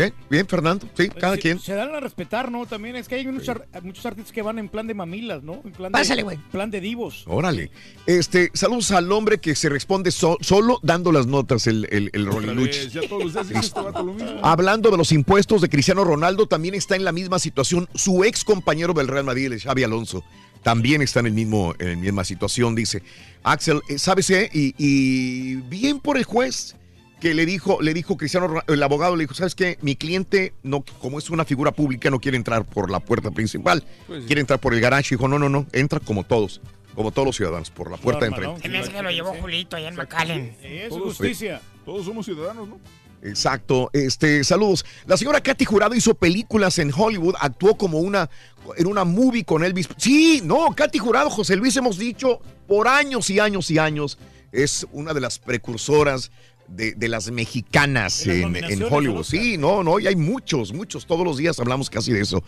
bien, 0.00 0.14
bien, 0.28 0.46
Fernando, 0.46 0.86
sí, 0.96 1.08
cada 1.08 1.34
se, 1.36 1.40
quien. 1.40 1.58
Se 1.58 1.74
dan 1.74 1.94
a 1.94 2.00
respetar, 2.00 2.50
¿no? 2.50 2.66
También 2.66 2.96
es 2.96 3.08
que 3.08 3.16
hay 3.16 3.26
muchos, 3.26 3.48
ar- 3.48 3.66
muchos 3.82 4.04
artistas 4.06 4.32
que 4.32 4.42
van 4.42 4.58
en 4.58 4.68
plan 4.68 4.86
de 4.86 4.94
mamilas, 4.94 5.42
¿no? 5.42 5.60
En 5.64 5.72
plan 5.72 5.92
de, 5.92 5.98
Pásale, 5.98 6.22
güey. 6.22 6.38
plan 6.50 6.70
de 6.70 6.80
divos. 6.80 7.24
Órale. 7.26 7.70
Este, 8.06 8.50
saludos 8.54 8.90
al 8.92 9.10
hombre 9.12 9.38
que 9.38 9.54
se 9.54 9.68
responde 9.68 10.10
so- 10.10 10.38
solo 10.40 10.78
dando 10.82 11.12
las 11.12 11.26
notas, 11.26 11.66
el, 11.66 11.86
el, 11.90 12.10
el 12.12 12.26
Roliluch. 12.26 12.88
Ya 12.88 13.08
todos 13.08 13.24
los 13.34 13.48
días 13.48 13.64
este 13.66 13.80
lo 13.80 14.04
mismo. 14.04 14.40
Hablando 14.42 14.90
de 14.90 14.96
los 14.96 15.12
impuestos 15.12 15.60
de 15.60 15.68
Cristiano 15.68 16.04
Ronaldo, 16.04 16.46
también 16.46 16.74
está 16.74 16.96
en 16.96 17.04
la 17.04 17.12
misma 17.12 17.38
situación 17.38 17.88
su 17.94 18.24
ex 18.24 18.44
compañero 18.44 18.92
del 18.92 19.08
Real 19.08 19.24
Madrid, 19.24 19.52
el 19.52 19.60
Xavi 19.60 19.82
Alonso. 19.84 20.24
también 20.62 21.00
está 21.00 21.20
en 21.20 21.26
el 21.26 21.32
mismo, 21.32 21.74
en 21.78 21.88
la 21.90 21.96
misma 21.96 22.24
situación, 22.24 22.74
dice. 22.74 23.02
Axel, 23.42 23.80
eh, 23.88 23.98
¿sabes 23.98 24.26
qué? 24.26 24.50
Y, 24.52 24.74
y 24.76 25.54
bien 25.56 26.00
por 26.00 26.18
el 26.18 26.24
juez 26.24 26.76
que 27.20 27.34
le 27.34 27.44
dijo, 27.46 27.80
le 27.82 27.92
dijo 27.94 28.16
Cristiano, 28.16 28.62
el 28.66 28.82
abogado 28.82 29.14
le 29.16 29.24
dijo, 29.24 29.34
¿sabes 29.34 29.54
qué? 29.54 29.78
Mi 29.82 29.94
cliente, 29.96 30.54
no, 30.62 30.82
como 31.00 31.18
es 31.18 31.28
una 31.30 31.44
figura 31.44 31.72
pública, 31.72 32.10
no 32.10 32.18
quiere 32.20 32.36
entrar 32.36 32.64
por 32.64 32.90
la 32.90 33.00
puerta 33.00 33.30
principal, 33.30 33.84
Pues 34.06 34.22
sí. 34.22 34.26
quiere 34.26 34.40
entrar 34.40 34.58
por 34.58 34.72
el 34.74 34.80
garage. 34.80 35.14
Dijo, 35.14 35.28
no, 35.28 35.38
no, 35.38 35.48
no, 35.48 35.66
entra 35.72 36.00
como 36.00 36.24
todos, 36.24 36.60
como 36.94 37.10
todos 37.12 37.26
los 37.26 37.36
ciudadanos, 37.36 37.70
por 37.70 37.90
la 37.90 37.96
puerta 37.98 38.20
de 38.24 38.28
enfrente. 38.28 38.68
me 38.68 38.78
hace 38.78 38.90
que 38.92 39.02
lo 39.02 39.10
llevó 39.10 39.34
Julito 39.34 39.76
allá 39.76 39.88
en 39.88 39.96
McAllen. 39.96 40.56
Es 40.62 40.88
Todos- 40.88 41.16
justicia. 41.16 41.60
Todos 41.84 42.06
somos 42.06 42.24
ciudadanos, 42.26 42.68
¿no? 42.68 42.78
Exacto. 43.22 43.90
Este, 43.92 44.42
saludos. 44.44 44.84
La 45.06 45.16
señora 45.18 45.42
Katy 45.42 45.64
Jurado 45.66 45.94
hizo 45.94 46.14
películas 46.14 46.78
en 46.78 46.90
Hollywood, 46.96 47.34
actuó 47.38 47.76
como 47.76 47.98
una 47.98 48.30
en 48.76 48.86
una 48.86 49.04
movie 49.04 49.44
con 49.44 49.62
Elvis. 49.64 49.88
Sí, 49.96 50.40
no, 50.44 50.74
Katy 50.74 50.98
Jurado, 50.98 51.28
José 51.28 51.56
Luis, 51.56 51.76
hemos 51.76 51.98
dicho 51.98 52.40
por 52.66 52.88
años 52.88 53.28
y 53.28 53.40
años 53.40 53.70
y 53.70 53.78
años, 53.78 54.16
es 54.52 54.86
una 54.92 55.12
de 55.12 55.20
las 55.20 55.38
precursoras 55.38 56.30
de, 56.70 56.92
de 56.92 57.08
las 57.08 57.30
mexicanas 57.30 58.24
De 58.24 58.38
las 58.38 58.70
en, 58.70 58.82
en 58.82 58.82
Hollywood. 58.92 59.24
Sí, 59.24 59.58
no, 59.58 59.82
no, 59.82 59.98
y 60.00 60.06
hay 60.06 60.16
muchos, 60.16 60.72
muchos. 60.72 61.06
Todos 61.06 61.24
los 61.24 61.36
días 61.36 61.58
hablamos 61.60 61.90
casi 61.90 62.12
de 62.12 62.20
eso. 62.20 62.42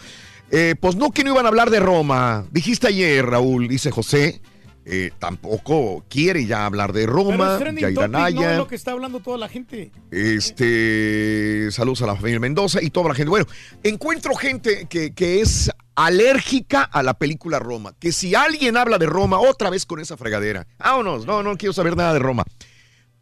Eh, 0.50 0.74
pues 0.80 0.96
no, 0.96 1.10
que 1.10 1.24
no 1.24 1.32
iban 1.32 1.46
a 1.46 1.48
hablar 1.48 1.70
de 1.70 1.80
Roma. 1.80 2.46
Dijiste 2.50 2.86
ayer, 2.88 3.24
Raúl, 3.24 3.68
dice 3.68 3.90
José. 3.90 4.40
eh, 4.84 5.10
tampoco 5.18 6.04
quiere 6.08 6.44
ya 6.46 6.66
hablar 6.66 6.92
de 6.92 7.06
Roma, 7.06 7.58
topic, 7.58 7.90
no 8.10 8.28
es 8.50 8.58
lo 8.58 8.66
que 8.66 8.74
está 8.74 8.92
hablando 8.92 9.20
toda 9.20 9.38
la 9.38 9.48
gente. 9.48 9.92
Este, 10.10 11.68
saludos 11.70 12.02
a 12.02 12.06
la 12.06 12.16
familia 12.16 12.40
Mendoza 12.40 12.82
y 12.82 12.90
toda 12.90 13.08
la 13.08 13.14
gente. 13.14 13.30
Bueno, 13.30 13.46
encuentro 13.82 14.34
gente 14.34 14.86
que, 14.88 15.14
que 15.14 15.40
es 15.40 15.70
alérgica 15.94 16.82
a 16.82 17.02
la 17.02 17.14
película 17.14 17.58
Roma. 17.58 17.94
Que 17.98 18.12
si 18.12 18.34
alguien 18.34 18.76
habla 18.76 18.98
de 18.98 19.06
Roma, 19.06 19.38
otra 19.38 19.70
vez 19.70 19.86
con 19.86 20.00
esa 20.00 20.16
fregadera. 20.16 20.66
Vámonos, 20.78 21.26
no, 21.26 21.42
no 21.42 21.56
quiero 21.56 21.72
saber 21.72 21.96
nada 21.96 22.14
de 22.14 22.18
Roma. 22.18 22.44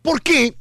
¿Por 0.02 0.22
qué? 0.22 0.56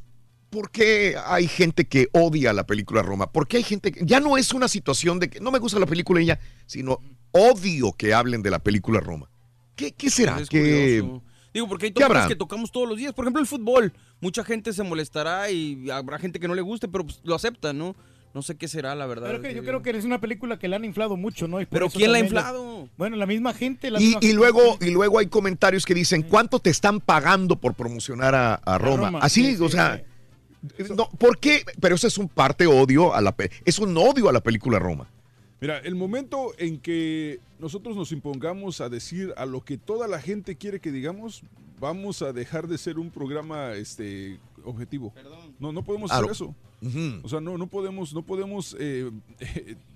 ¿Por 0.50 0.70
qué 0.70 1.14
hay 1.26 1.46
gente 1.46 1.86
que 1.86 2.08
odia 2.12 2.52
la 2.52 2.66
película 2.66 3.02
Roma? 3.02 3.30
¿Por 3.30 3.46
qué 3.46 3.58
hay 3.58 3.62
gente 3.62 3.92
que 3.92 4.04
ya 4.04 4.18
no 4.20 4.36
es 4.36 4.52
una 4.52 4.66
situación 4.68 5.18
de 5.20 5.30
que 5.30 5.40
no 5.40 5.50
me 5.50 5.58
gusta 5.60 5.78
la 5.78 5.86
película 5.86 6.20
y 6.20 6.26
ya, 6.26 6.40
sino 6.66 6.98
odio 7.30 7.92
que 7.92 8.12
hablen 8.12 8.42
de 8.42 8.50
la 8.50 8.58
película 8.58 9.00
Roma? 9.00 9.30
¿Qué, 9.76 9.92
qué 9.92 10.10
será? 10.10 10.40
Es 10.40 10.48
¿Qué-. 10.48 11.02
Digo, 11.54 11.68
porque 11.68 11.86
hay 11.86 11.92
¿Qué 11.92 12.02
habrá? 12.04 12.20
tópicos 12.20 12.34
que 12.34 12.38
tocamos 12.38 12.70
todos 12.72 12.88
los 12.88 12.98
días. 12.98 13.12
Por 13.12 13.24
ejemplo, 13.24 13.40
el 13.40 13.46
fútbol. 13.46 13.92
Mucha 14.20 14.44
gente 14.44 14.72
se 14.72 14.82
molestará 14.82 15.50
y 15.50 15.88
habrá 15.90 16.18
gente 16.18 16.38
que 16.38 16.46
no 16.48 16.54
le 16.54 16.62
guste, 16.62 16.88
pero 16.88 17.04
pues, 17.04 17.20
lo 17.24 17.34
acepta, 17.34 17.72
¿no? 17.72 17.96
No 18.32 18.42
sé 18.42 18.56
qué 18.56 18.68
será, 18.68 18.94
la 18.94 19.06
verdad. 19.06 19.26
Pero 19.28 19.42
que 19.42 19.54
yo 19.54 19.64
creo 19.64 19.82
que 19.82 19.90
es 19.90 20.04
una 20.04 20.20
película 20.20 20.58
que 20.58 20.68
la 20.68 20.76
han 20.76 20.84
inflado 20.84 21.16
mucho, 21.16 21.48
¿no? 21.48 21.58
¿Pero 21.68 21.90
quién 21.90 22.12
la 22.12 22.18
ha 22.18 22.20
inflado? 22.20 22.88
Bueno, 22.96 23.16
la 23.16 23.26
misma 23.26 23.52
gente. 23.54 23.90
La 23.90 23.98
Y, 24.00 24.04
misma 24.04 24.18
y 24.22 24.26
gente. 24.26 24.36
luego, 24.36 24.78
y 24.80 24.90
luego 24.90 25.18
hay 25.18 25.26
comentarios 25.26 25.84
que 25.84 25.94
dicen, 25.94 26.22
¿cuánto 26.22 26.60
te 26.60 26.70
están 26.70 27.00
pagando 27.00 27.56
por 27.56 27.74
promocionar 27.74 28.36
a, 28.36 28.54
a 28.54 28.78
Roma? 28.78 29.06
Roma, 29.06 29.18
Así, 29.20 29.44
sí, 29.44 29.56
sí, 29.56 29.62
o 29.62 29.68
sea, 29.68 30.00
no, 30.96 31.08
¿por 31.10 31.38
qué? 31.38 31.62
Pero 31.80 31.94
eso 31.94 32.06
es 32.06 32.18
un 32.18 32.28
parte 32.28 32.66
odio 32.66 33.14
a 33.14 33.20
la 33.20 33.32
pe- 33.32 33.50
es 33.64 33.78
un 33.78 33.96
odio 33.96 34.28
a 34.28 34.32
la 34.32 34.40
película 34.40 34.78
Roma. 34.78 35.08
Mira, 35.60 35.78
el 35.78 35.94
momento 35.94 36.52
en 36.58 36.78
que 36.80 37.38
nosotros 37.58 37.96
nos 37.96 38.12
impongamos 38.12 38.80
a 38.80 38.88
decir 38.88 39.34
a 39.36 39.44
lo 39.46 39.62
que 39.62 39.76
toda 39.76 40.08
la 40.08 40.18
gente 40.20 40.56
quiere 40.56 40.80
que 40.80 40.90
digamos, 40.90 41.42
vamos 41.78 42.22
a 42.22 42.32
dejar 42.32 42.66
de 42.66 42.78
ser 42.78 42.98
un 42.98 43.10
programa 43.10 43.72
este 43.74 44.38
objetivo. 44.64 45.12
No, 45.58 45.72
no 45.72 45.82
podemos 45.82 46.10
Claro. 46.10 46.26
hacer 46.30 46.32
eso. 46.32 46.54
O 47.22 47.28
sea, 47.28 47.40
no, 47.40 47.58
no 47.58 47.66
podemos, 47.66 48.14
no 48.14 48.22
podemos 48.22 48.74
eh, 48.80 49.10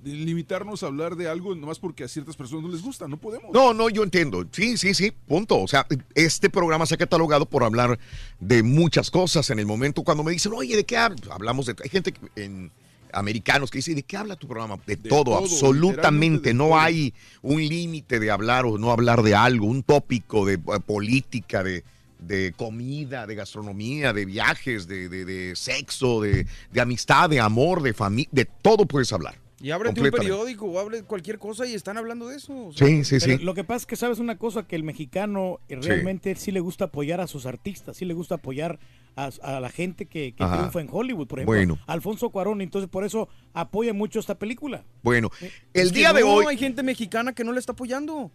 limitarnos 0.05 0.83
a 0.83 0.87
hablar 0.87 1.17
de 1.17 1.29
algo 1.29 1.55
nomás 1.55 1.79
porque 1.79 2.05
a 2.05 2.09
ciertas 2.09 2.37
personas 2.37 2.65
no 2.65 2.71
les 2.71 2.83
gusta. 2.83 3.09
No 3.09 3.17
podemos. 3.17 3.53
No, 3.53 3.73
no, 3.73 3.89
yo 3.89 4.03
entiendo. 4.03 4.45
Sí, 4.53 4.77
sí, 4.77 4.95
sí, 4.95 5.11
punto. 5.27 5.61
O 5.61 5.69
sea, 5.69 5.87
este 6.15 6.51
programa 6.51 6.87
se 6.87 6.95
ha 6.95 6.99
catalogado 6.99 7.47
por 7.47 7.65
hablar 7.65 7.99
de 8.41 8.63
muchas 8.63 9.11
cosas. 9.11 9.49
En 9.51 9.59
el 9.59 9.67
momento 9.67 10.03
cuando 10.03 10.23
me 10.25 10.33
dicen, 10.33 10.53
oye, 10.55 10.77
¿de 10.77 10.85
qué 10.85 10.97
hablas? 10.97 11.23
Hablamos 11.31 11.67
de... 11.67 11.75
Hay 11.83 11.89
gente 11.91 12.13
que- 12.13 12.43
en 12.45 12.71
americanos 13.13 13.71
que 13.71 13.79
dice, 13.79 13.95
¿de 13.95 14.03
qué 14.03 14.17
habla 14.17 14.35
tu 14.37 14.49
programa? 14.49 14.77
De, 14.87 14.97
todo, 14.97 15.25
todo, 15.25 15.39
absolutamente. 15.39 16.49
de 16.49 16.55
No 16.55 16.65
todo. 16.65 16.79
hay 16.81 17.15
un 17.43 17.61
límite 17.67 18.19
de 18.19 18.31
hablar 18.31 18.67
o 18.67 18.77
no 18.77 18.91
hablar 18.91 19.23
de 19.23 19.35
algo, 19.37 19.67
un 19.67 19.83
tópico 19.85 20.45
de 20.45 20.55
eh, 20.55 20.61
política, 20.85 21.63
de, 21.63 21.85
de 22.27 22.53
comida, 22.57 23.27
de 23.27 23.35
gastronomía, 23.35 24.12
de 24.12 24.25
viajes, 24.25 24.86
de, 24.86 25.09
de- 25.09 25.25
de 25.25 25.57
sexo, 25.57 26.20
de, 26.20 26.47
de 26.73 26.81
amistad, 26.81 27.28
de 27.31 27.41
amor, 27.41 27.83
de 27.83 27.94
familia, 27.94 28.28
de 28.33 28.44
todo 28.44 28.86
puedes 28.86 29.12
hablar. 29.12 29.36
Y 29.61 29.70
ábrete 29.70 29.99
un 30.03 30.11
periódico 30.11 30.67
o 30.67 30.78
abre 30.78 31.05
cualquier 31.05 31.39
cosa 31.39 31.67
y 31.67 31.73
están 31.73 31.97
hablando 31.97 32.28
de 32.28 32.36
eso. 32.36 32.67
o 32.67 32.73
sea, 32.73 32.86
Sí, 32.86 33.03
sí, 33.05 33.17
Pero 33.19 33.39
sí. 33.39 33.44
Lo 33.44 33.55
que 33.55 33.65
pasa 33.65 33.78
es 33.78 33.86
que 33.86 33.97
sabes 33.97 34.19
una 34.19 34.36
cosa, 34.36 34.67
que 34.67 34.77
el 34.77 34.83
mexicano 34.83 35.59
eh, 35.70 35.78
Sí. 35.81 35.89
realmente 35.89 36.35
sí 36.35 36.51
le 36.53 36.61
gusta 36.61 36.86
apoyar 36.86 37.23
a 37.23 37.27
sus 37.27 37.47
artistas, 37.47 37.97
sí 37.97 38.05
le 38.05 38.12
gusta 38.12 38.35
apoyar 38.35 38.78
a, 39.17 39.31
a 39.43 39.61
la 39.61 39.70
gente 39.70 40.05
que, 40.05 40.35
triunfa 40.36 40.81
en 40.83 40.89
Hollywood, 40.91 41.27
por 41.28 41.39
ejemplo, 41.39 41.55
Bueno. 41.57 41.78
Alfonso 41.86 42.28
Cuarón, 42.28 42.61
entonces 42.61 42.91
por 42.91 43.05
eso 43.05 43.28
apoya 43.55 43.94
mucho 43.94 44.19
esta 44.20 44.35
película. 44.39 44.85
Bueno, 45.03 45.31
es 45.41 45.85
el 45.85 45.93
que 45.93 45.99
día 45.99 46.12
de 46.12 46.20
no, 46.23 46.35
hoy... 46.35 46.47
hay 46.49 46.59
gente 46.59 46.83
mexicana 46.83 47.33
que 47.33 47.44
no 47.44 47.53
le 47.53 47.61
está 47.61 47.73
apoyando. 47.73 48.31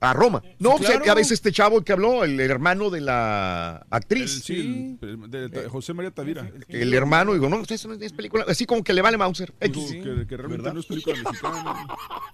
A 0.00 0.12
Roma. 0.12 0.42
No, 0.58 0.76
Sí, 0.76 0.84
o 0.84 0.86
sea, 0.86 0.96
claro. 0.96 1.12
a 1.12 1.14
veces 1.14 1.32
este 1.32 1.52
chavo 1.52 1.82
que 1.82 1.92
habló, 1.92 2.22
el 2.24 2.38
hermano 2.40 2.90
de 2.90 3.00
la 3.00 3.86
actriz. 3.90 4.42
Sí, 4.44 4.98
el- 5.00 5.30
de- 5.30 5.48
de 5.48 5.68
José 5.68 5.94
María 5.94 6.10
Tavira. 6.10 6.50
El 6.68 6.92
hermano, 6.92 7.32
digo, 7.32 7.48
no, 7.48 7.62
eso 7.66 7.88
no 7.88 7.94
es 7.94 8.12
película. 8.12 8.44
Así 8.46 8.66
como 8.66 8.84
que 8.84 8.92
le 8.92 9.00
vale 9.02 9.16
Mauser. 9.16 9.54
X. 9.58 9.92
Que, 9.92 10.26
que 10.28 10.36
realmente 10.36 10.72
no 10.72 10.80
es 10.80 10.86
película 10.86 11.16
mexicana. 11.16 11.86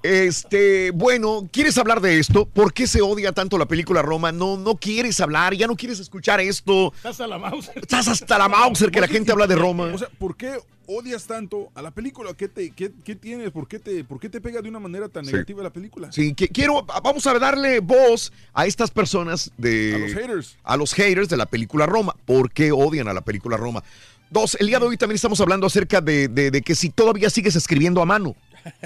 Este, 0.03 0.91
bueno, 0.91 1.49
¿quieres 1.53 1.79
hablar 1.79 2.01
de 2.01 2.19
esto? 2.19 2.47
¿Por 2.47 2.73
qué 2.73 2.87
se 2.87 3.01
odia 3.01 3.33
tanto 3.33 3.57
la 3.59 3.67
película 3.67 4.03
Roma? 4.03 4.33
No, 4.33 4.57
no 4.57 4.75
quieres 4.77 5.21
hablar, 5.21 5.55
ya 5.55 5.67
no 5.67 5.77
quieres 5.77 6.01
escuchar 6.01 6.41
esto. 6.41 6.93
Estás 6.97 7.21
a 7.21 7.27
la 7.29 7.39
mouse. 7.39 7.71
Estás 7.77 8.09
hasta 8.09 8.39
la 8.39 8.49
Mauser 8.49 8.91
que 8.91 9.01
la 9.01 9.09
gente 9.09 9.31
habla 9.33 9.47
de 9.47 9.55
Roma. 9.57 9.85
O 9.95 9.99
sea, 9.99 10.09
¿por 10.19 10.37
qué 10.37 10.59
odias 10.99 11.25
tanto 11.27 11.71
a 11.75 11.83
la 11.83 11.91
película? 11.91 12.33
¿Qué, 12.35 12.49
te, 12.49 12.71
qué, 12.71 12.93
qué 13.05 13.15
tienes? 13.17 13.51
¿Por 13.51 13.67
qué, 13.69 13.79
te, 13.79 14.05
¿Por 14.05 14.19
qué 14.21 14.29
te 14.29 14.41
pega 14.41 14.61
de 14.63 14.69
una 14.69 14.79
manera 14.81 15.09
tan 15.09 15.25
Sí. 15.25 15.33
negativa 15.33 15.63
la 15.63 15.73
película? 15.73 16.11
Sí, 16.13 16.35
que 16.35 16.49
quiero, 16.49 16.83
vamos 17.03 17.27
a 17.27 17.39
darle 17.39 17.81
voz 17.81 18.33
a 18.53 18.67
estas 18.67 18.91
personas 18.91 19.51
de... 19.57 19.95
A 19.95 19.99
los 19.99 20.13
haters. 20.15 20.57
A 20.63 20.77
los 20.77 20.95
haters 20.95 21.29
de 21.29 21.37
la 21.37 21.47
película 21.47 21.87
Roma. 21.87 22.15
¿Por 22.25 22.51
qué 22.53 22.73
odian 22.73 23.09
a 23.09 23.13
la 23.13 23.21
película 23.23 23.57
Roma? 23.57 23.83
Dos, 24.31 24.57
el 24.61 24.67
día 24.69 24.79
de 24.79 24.87
hoy 24.87 24.97
también 24.97 25.17
estamos 25.17 25.41
hablando 25.41 25.67
acerca 25.67 26.01
de, 26.01 26.29
de- 26.29 26.51
de 26.51 26.63
que 26.63 26.75
si 26.75 26.89
todavía 26.89 27.29
sigues 27.29 27.55
escribiendo 27.57 28.01
a 28.01 28.07
mano. 28.07 28.35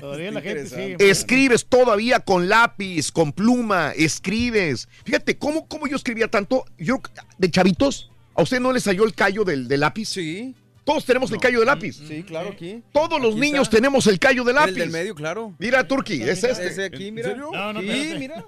Todavía 0.00 0.30
la 0.32 0.40
gente 0.40 0.66
sí. 0.66 0.96
Escribes 0.98 1.66
todavía 1.66 2.20
con 2.20 2.48
lápiz, 2.48 3.12
con 3.12 3.30
pluma, 3.32 3.92
escribes. 3.94 4.88
Fíjate, 5.04 5.36
¿cómo, 5.36 5.68
cómo 5.68 5.86
yo 5.86 5.96
escribía 5.96 6.28
tanto? 6.28 6.64
Yo, 6.78 7.00
de 7.38 7.50
chavitos, 7.50 8.10
¿a 8.34 8.42
usted 8.42 8.58
no 8.58 8.72
le 8.72 8.80
salió 8.80 9.04
el 9.04 9.14
callo 9.14 9.44
del, 9.44 9.68
del 9.68 9.80
lápiz? 9.80 10.06
Sí. 10.08 10.54
Todos 10.86 11.04
tenemos 11.04 11.30
el 11.32 11.38
callo 11.38 11.58
de 11.60 11.66
lápiz. 11.66 11.96
Sí, 12.06 12.22
claro, 12.22 12.50
aquí. 12.50 12.80
Todos 12.92 13.20
los 13.20 13.32
Aquí 13.32 13.40
niños 13.40 13.62
está. 13.64 13.76
tenemos 13.78 14.06
el 14.06 14.20
callo 14.20 14.44
de 14.44 14.52
lápiz. 14.52 14.70
El 14.70 14.78
del 14.78 14.90
medio, 14.90 15.14
claro. 15.16 15.52
Mira, 15.58 15.86
Turki, 15.86 16.22
es 16.22 16.44
este. 16.44 16.68
Ese 16.68 16.84
aquí, 16.84 17.10
mira. 17.10 17.30
serio? 17.30 17.50
No, 17.52 17.72
no, 17.72 17.80
sí, 17.80 18.14
mira. 18.18 18.44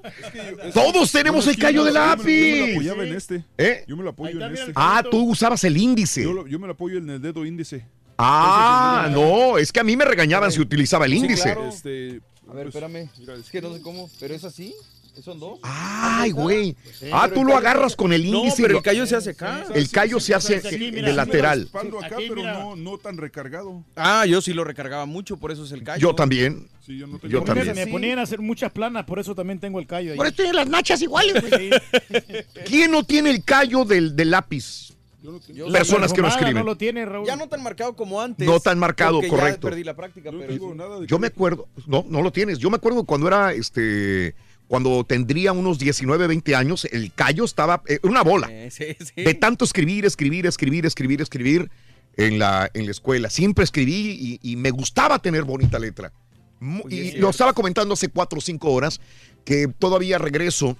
Todos 0.72 1.10
tenemos 1.10 1.46
el 1.48 1.58
callo 1.58 1.82
de 1.84 1.90
me- 1.90 1.98
Yo 1.98 2.00
me 2.00 2.06
lo 2.06 2.16
lápiz. 2.16 2.72
apoyaba 2.74 3.04
en 3.04 3.14
este. 3.16 3.44
¿Eh? 3.58 3.84
Yo 3.88 3.96
me 3.96 4.04
lo 4.04 4.10
apoyo 4.10 4.40
en 4.40 4.54
este. 4.54 4.72
Ah, 4.76 5.02
tú 5.10 5.30
usabas 5.30 5.64
el 5.64 5.76
índice. 5.76 6.22
Yo, 6.22 6.32
lo- 6.32 6.46
yo 6.46 6.58
me 6.60 6.68
lo 6.68 6.74
apoyo 6.74 6.98
en 6.98 7.10
el 7.10 7.20
dedo 7.20 7.44
índice. 7.44 7.84
Ah, 8.16 9.08
no, 9.12 9.58
es 9.58 9.72
que 9.72 9.80
a 9.80 9.84
mí 9.84 9.96
me 9.96 10.04
regañaban 10.04 10.50
si 10.52 10.60
utilizaba 10.60 11.06
el 11.06 11.12
Sí, 11.12 11.18
índice. 11.18 11.42
claro. 11.42 11.68
Este, 11.68 12.20
A 12.48 12.54
ver, 12.54 12.64
pues, 12.70 12.74
espérame. 12.76 13.08
mira, 13.18 13.34
Es 13.34 13.50
que 13.50 13.60
no 13.60 13.74
sé 13.74 13.80
cómo, 13.82 14.08
pero 14.20 14.34
es 14.34 14.44
así. 14.44 14.74
Son 15.22 15.38
dos. 15.40 15.58
Ay, 15.62 16.30
güey. 16.30 16.76
Sí, 16.98 17.06
Ah, 17.12 17.28
tú 17.32 17.44
lo 17.44 17.56
agarras 17.56 17.96
con 17.96 18.12
el 18.12 18.30
No, 18.30 18.38
índice. 18.38 18.62
y 18.62 18.64
pero 18.64 18.76
el 18.78 18.82
callo 18.84 19.06
se 19.06 19.16
hace 19.16 19.30
acá. 19.30 19.64
El 19.74 19.90
callo 19.90 20.20
se 20.20 20.34
hace 20.34 20.56
Aquí, 20.56 20.78
mira, 20.92 21.08
de 21.08 21.12
lateral. 21.12 21.68
acá, 21.72 22.16
Aquí, 22.16 22.26
pero 22.28 22.42
no, 22.42 22.76
no 22.76 22.98
tan 22.98 23.16
recargado. 23.16 23.84
Ah, 23.96 24.26
yo 24.26 24.40
sí 24.40 24.52
lo 24.52 24.64
recargaba 24.64 25.06
mucho, 25.06 25.36
por 25.36 25.50
eso 25.52 25.64
es 25.64 25.72
el 25.72 25.82
callo. 25.82 26.00
Yo 26.00 26.14
también. 26.14 26.68
Sí, 26.86 26.96
yo 26.98 27.06
no 27.06 27.18
tengo 27.18 27.32
Yo 27.32 27.42
también. 27.42 27.74
Me 27.74 27.86
ponían 27.88 28.18
a 28.18 28.22
hacer 28.22 28.40
muchas 28.40 28.70
planas, 28.72 29.04
por 29.04 29.18
eso 29.18 29.34
también 29.34 29.58
tengo 29.58 29.78
el 29.80 29.86
callo 29.86 30.12
ahí. 30.12 30.16
Por 30.16 30.26
eso 30.26 30.36
tiene 30.36 30.52
las 30.54 30.68
nachas 30.68 31.02
iguales, 31.02 31.34
güey. 31.48 31.70
¿Quién 32.66 32.90
no 32.90 33.04
tiene 33.04 33.30
el 33.30 33.44
callo 33.44 33.84
del, 33.84 34.14
del 34.16 34.30
lápiz? 34.30 34.94
Yo 35.22 35.32
no 35.32 35.40
tengo. 35.40 35.70
Personas 35.72 36.12
que 36.12 36.22
no 36.22 36.28
escriben. 36.28 36.54
No 36.54 36.62
lo 36.62 36.76
tiene, 36.76 37.04
Raúl. 37.04 37.26
Ya 37.26 37.34
no 37.36 37.48
tan 37.48 37.62
marcado 37.62 37.94
como 37.96 38.20
antes. 38.22 38.46
No 38.46 38.60
tan 38.60 38.78
marcado, 38.78 39.20
correcto. 39.28 39.66
Ya 39.66 39.70
perdí 39.70 39.84
la 39.84 39.94
práctica, 39.96 40.30
Yo 40.30 40.32
no 40.32 40.38
pero 40.40 40.52
tengo 40.54 40.70
sí. 40.72 40.78
nada 40.78 41.00
de 41.00 41.06
Yo 41.06 41.18
me 41.18 41.26
acuerdo, 41.26 41.66
no, 41.86 42.04
no 42.08 42.22
lo 42.22 42.30
tienes. 42.30 42.58
Yo 42.58 42.70
me 42.70 42.76
acuerdo 42.76 43.02
cuando 43.04 43.26
era, 43.26 43.52
este, 43.52 44.34
cuando 44.68 45.02
tendría 45.04 45.52
unos 45.52 45.78
19, 45.78 46.26
20 46.28 46.54
años, 46.54 46.84
el 46.92 47.12
callo 47.12 47.44
estaba, 47.44 47.82
eh, 47.88 47.98
una 48.02 48.22
bola. 48.22 48.48
Eh, 48.50 48.70
sí, 48.70 48.84
sí. 49.00 49.22
De 49.24 49.34
tanto 49.34 49.64
escribir, 49.64 50.04
escribir, 50.04 50.46
escribir, 50.46 50.84
escribir, 50.86 51.20
escribir 51.22 51.70
en 52.16 52.38
la, 52.38 52.70
en 52.74 52.84
la 52.84 52.90
escuela. 52.92 53.30
Siempre 53.30 53.64
escribí 53.64 54.38
y, 54.42 54.52
y 54.52 54.56
me 54.56 54.70
gustaba 54.70 55.18
tener 55.20 55.44
bonita 55.44 55.78
letra. 55.78 56.12
Mu- 56.60 56.82
sí, 56.88 56.96
y 56.96 57.12
lo 57.18 57.30
estaba 57.30 57.52
comentando 57.52 57.94
hace 57.94 58.08
cuatro 58.08 58.38
o 58.38 58.42
cinco 58.42 58.70
horas 58.72 59.00
que 59.44 59.68
todavía 59.68 60.18
regreso 60.18 60.76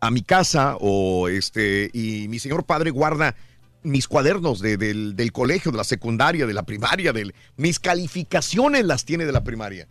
a 0.00 0.10
mi 0.10 0.22
casa 0.22 0.76
o 0.80 1.28
este 1.28 1.88
y 1.92 2.26
mi 2.28 2.38
señor 2.40 2.64
padre 2.64 2.90
guarda 2.90 3.36
mis 3.84 4.06
cuadernos 4.08 4.60
de- 4.60 4.76
del, 4.76 5.14
del 5.16 5.32
colegio, 5.32 5.70
de 5.70 5.78
la 5.78 5.84
secundaria, 5.84 6.46
de 6.46 6.52
la 6.54 6.64
primaria, 6.64 7.12
del, 7.12 7.34
mis 7.56 7.78
calificaciones 7.78 8.84
las 8.84 9.04
tiene 9.04 9.24
de 9.24 9.32
la 9.32 9.44
primaria. 9.44 9.86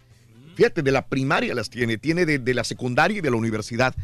Fíjate, 0.55 0.81
de 0.81 0.91
la 0.91 1.07
primaria 1.07 1.53
las 1.55 1.69
tiene, 1.69 1.97
tiene 1.97 2.25
de, 2.25 2.39
de 2.39 2.53
la 2.53 2.63
secundaria 2.63 3.17
y 3.17 3.21
de 3.21 3.29
la 3.31 3.37
universidad. 3.37 3.95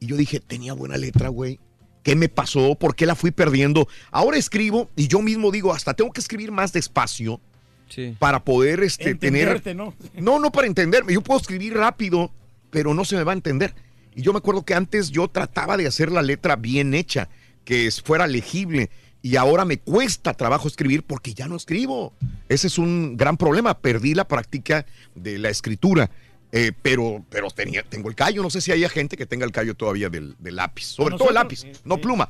Y 0.00 0.06
yo 0.06 0.16
dije, 0.16 0.40
tenía 0.40 0.72
buena 0.72 0.96
letra, 0.96 1.28
güey. 1.28 1.60
¿Qué 2.02 2.16
me 2.16 2.28
pasó? 2.28 2.74
¿Por 2.74 2.96
qué 2.96 3.06
la 3.06 3.14
fui 3.14 3.30
perdiendo? 3.30 3.86
Ahora 4.10 4.36
escribo 4.36 4.90
y 4.96 5.06
yo 5.06 5.22
mismo 5.22 5.52
digo, 5.52 5.72
hasta 5.72 5.94
tengo 5.94 6.10
que 6.12 6.20
escribir 6.20 6.50
más 6.50 6.72
despacio 6.72 7.40
Sí. 7.88 8.16
para 8.18 8.42
poder 8.42 8.82
este, 8.82 9.14
tener... 9.14 9.62
¿no? 9.76 9.94
No, 10.14 10.38
no 10.40 10.50
para 10.50 10.66
entenderme. 10.66 11.12
Yo 11.12 11.20
puedo 11.20 11.38
escribir 11.38 11.74
rápido, 11.74 12.32
pero 12.70 12.94
no 12.94 13.04
se 13.04 13.16
me 13.16 13.22
va 13.24 13.32
a 13.32 13.34
entender. 13.34 13.74
Y 14.16 14.22
yo 14.22 14.32
me 14.32 14.38
acuerdo 14.38 14.64
que 14.64 14.74
antes 14.74 15.10
yo 15.10 15.28
trataba 15.28 15.76
de 15.76 15.86
hacer 15.86 16.10
la 16.10 16.22
letra 16.22 16.56
bien 16.56 16.94
hecha, 16.94 17.28
que 17.64 17.86
es- 17.86 18.00
fuera 18.00 18.26
legible. 18.26 18.88
Y 19.22 19.36
ahora 19.36 19.64
me 19.64 19.78
cuesta 19.78 20.34
trabajo 20.34 20.66
escribir 20.66 21.04
porque 21.04 21.32
ya 21.32 21.46
no 21.46 21.56
escribo. 21.56 22.12
Ese 22.48 22.66
es 22.66 22.76
un 22.76 23.16
gran 23.16 23.36
problema. 23.36 23.78
Perdí 23.78 24.14
la 24.14 24.26
práctica 24.26 24.84
de 25.14 25.38
la 25.38 25.48
escritura. 25.48 26.10
Eh, 26.54 26.72
pero 26.82 27.24
pero 27.30 27.50
tenía, 27.50 27.82
tengo 27.82 28.10
el 28.10 28.14
callo. 28.14 28.42
No 28.42 28.50
sé 28.50 28.60
si 28.60 28.72
haya 28.72 28.88
gente 28.88 29.16
que 29.16 29.24
tenga 29.24 29.46
el 29.46 29.52
callo 29.52 29.74
todavía 29.74 30.10
del, 30.10 30.36
del 30.38 30.56
lápiz. 30.56 30.84
Sobre 30.84 31.16
todo 31.16 31.28
el 31.28 31.34
lápiz, 31.34 31.64
no 31.84 31.98
pluma. 31.98 32.28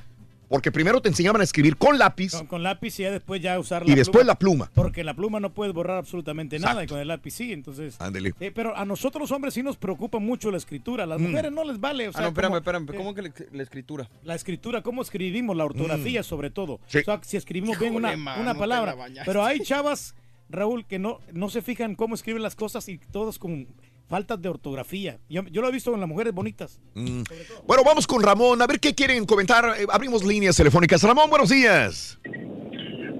Porque 0.53 0.71
primero 0.71 1.01
te 1.01 1.09
enseñaban 1.09 1.41
a 1.41 1.45
escribir 1.45 1.79
con 1.79 1.99
lápiz 1.99 2.33
Con, 2.33 2.47
con 2.47 2.63
lápiz 2.63 3.01
y 3.01 3.05
ya 3.05 3.11
después 3.11 3.41
ya 3.41 3.59
usar 3.59 3.89
y 3.89 3.95
después 3.95 4.27
la 4.27 4.35
pluma. 4.39 4.71
Porque 4.75 5.03
la 5.03 5.15
pluma 5.15 5.41
no 5.41 5.55
puedes 5.55 5.73
borrar 5.73 5.97
absolutamente 5.97 6.59
nada 6.59 6.85
y 6.85 6.87
con 6.87 6.99
el 6.99 7.09
lápiz 7.09 7.31
sí, 7.31 7.55
entonces... 7.55 7.99
Ándele. 7.99 8.35
Eh, 8.39 8.53
pero 8.55 8.77
a 8.77 8.85
nosotros 8.85 9.23
los 9.23 9.33
hombres 9.33 9.55
sí 9.55 9.63
nos 9.63 9.79
preocupa 9.79 10.19
mucho 10.19 10.51
la 10.51 10.59
escritura, 10.59 11.05
a 11.05 11.07
las 11.07 11.19
Mm. 11.19 11.23
mujeres 11.31 11.53
no 11.53 11.65
les 11.65 11.81
vale. 11.81 12.07
O 12.09 12.11
Ah, 12.11 12.13
sea, 12.13 12.21
no, 12.23 12.29
espérame, 12.29 12.57
espérame. 12.57 12.87
eh, 12.91 12.97
¿Cómo 12.99 13.15
que 13.15 13.23
la, 13.23 13.33
la 13.51 13.63
escritura? 13.63 14.11
La 14.25 14.35
escritura, 14.35 14.83
cómo 14.83 15.01
escribimos, 15.01 15.57
la 15.57 15.65
ortografía 15.65 16.21
Mm. 16.21 16.25
sobre 16.25 16.51
todo. 16.51 16.81
Sí. 16.87 16.99
O 16.99 17.03
sea, 17.05 17.19
si 17.23 17.39
escribimos 17.39 17.79
bien 17.79 17.95
una, 17.95 18.13
una 18.15 18.55
palabra. 18.55 18.95
la. 19.09 19.25
Pero 19.25 19.43
hay 19.47 19.61
chavas, 19.61 20.15
Raúl, 20.51 20.85
que 20.85 20.99
no, 20.99 21.21
no 21.33 21.49
se 21.49 21.63
fijan 21.63 21.95
cómo 21.95 22.15
escriben 22.15 22.43
las 22.43 22.57
cosas 22.57 22.87
y 22.91 22.99
todos 22.99 23.39
con 23.39 23.69
faltas 24.13 24.43
de 24.43 24.51
ortografía. 24.51 25.17
Yo, 25.31 25.43
yo 25.51 25.63
lo 25.63 25.69
he 25.69 25.73
visto 25.73 25.95
en 25.95 26.01
las 26.01 26.07
mujeres 26.07 26.35
bonitas. 26.35 26.79
Mm. 26.93 27.23
Bueno, 27.67 27.83
vamos 27.83 28.07
con 28.07 28.23
Ramón. 28.23 28.61
A 28.61 28.67
ver 28.67 28.79
qué 28.79 28.95
quieren 28.95 29.25
comentar. 29.25 29.65
Eh, 29.79 29.87
abrimos 29.91 30.23
líneas 30.23 30.55
telefónicas. 30.55 31.03
Ramón, 31.03 31.31
buenos 31.31 31.49
días. 31.49 32.19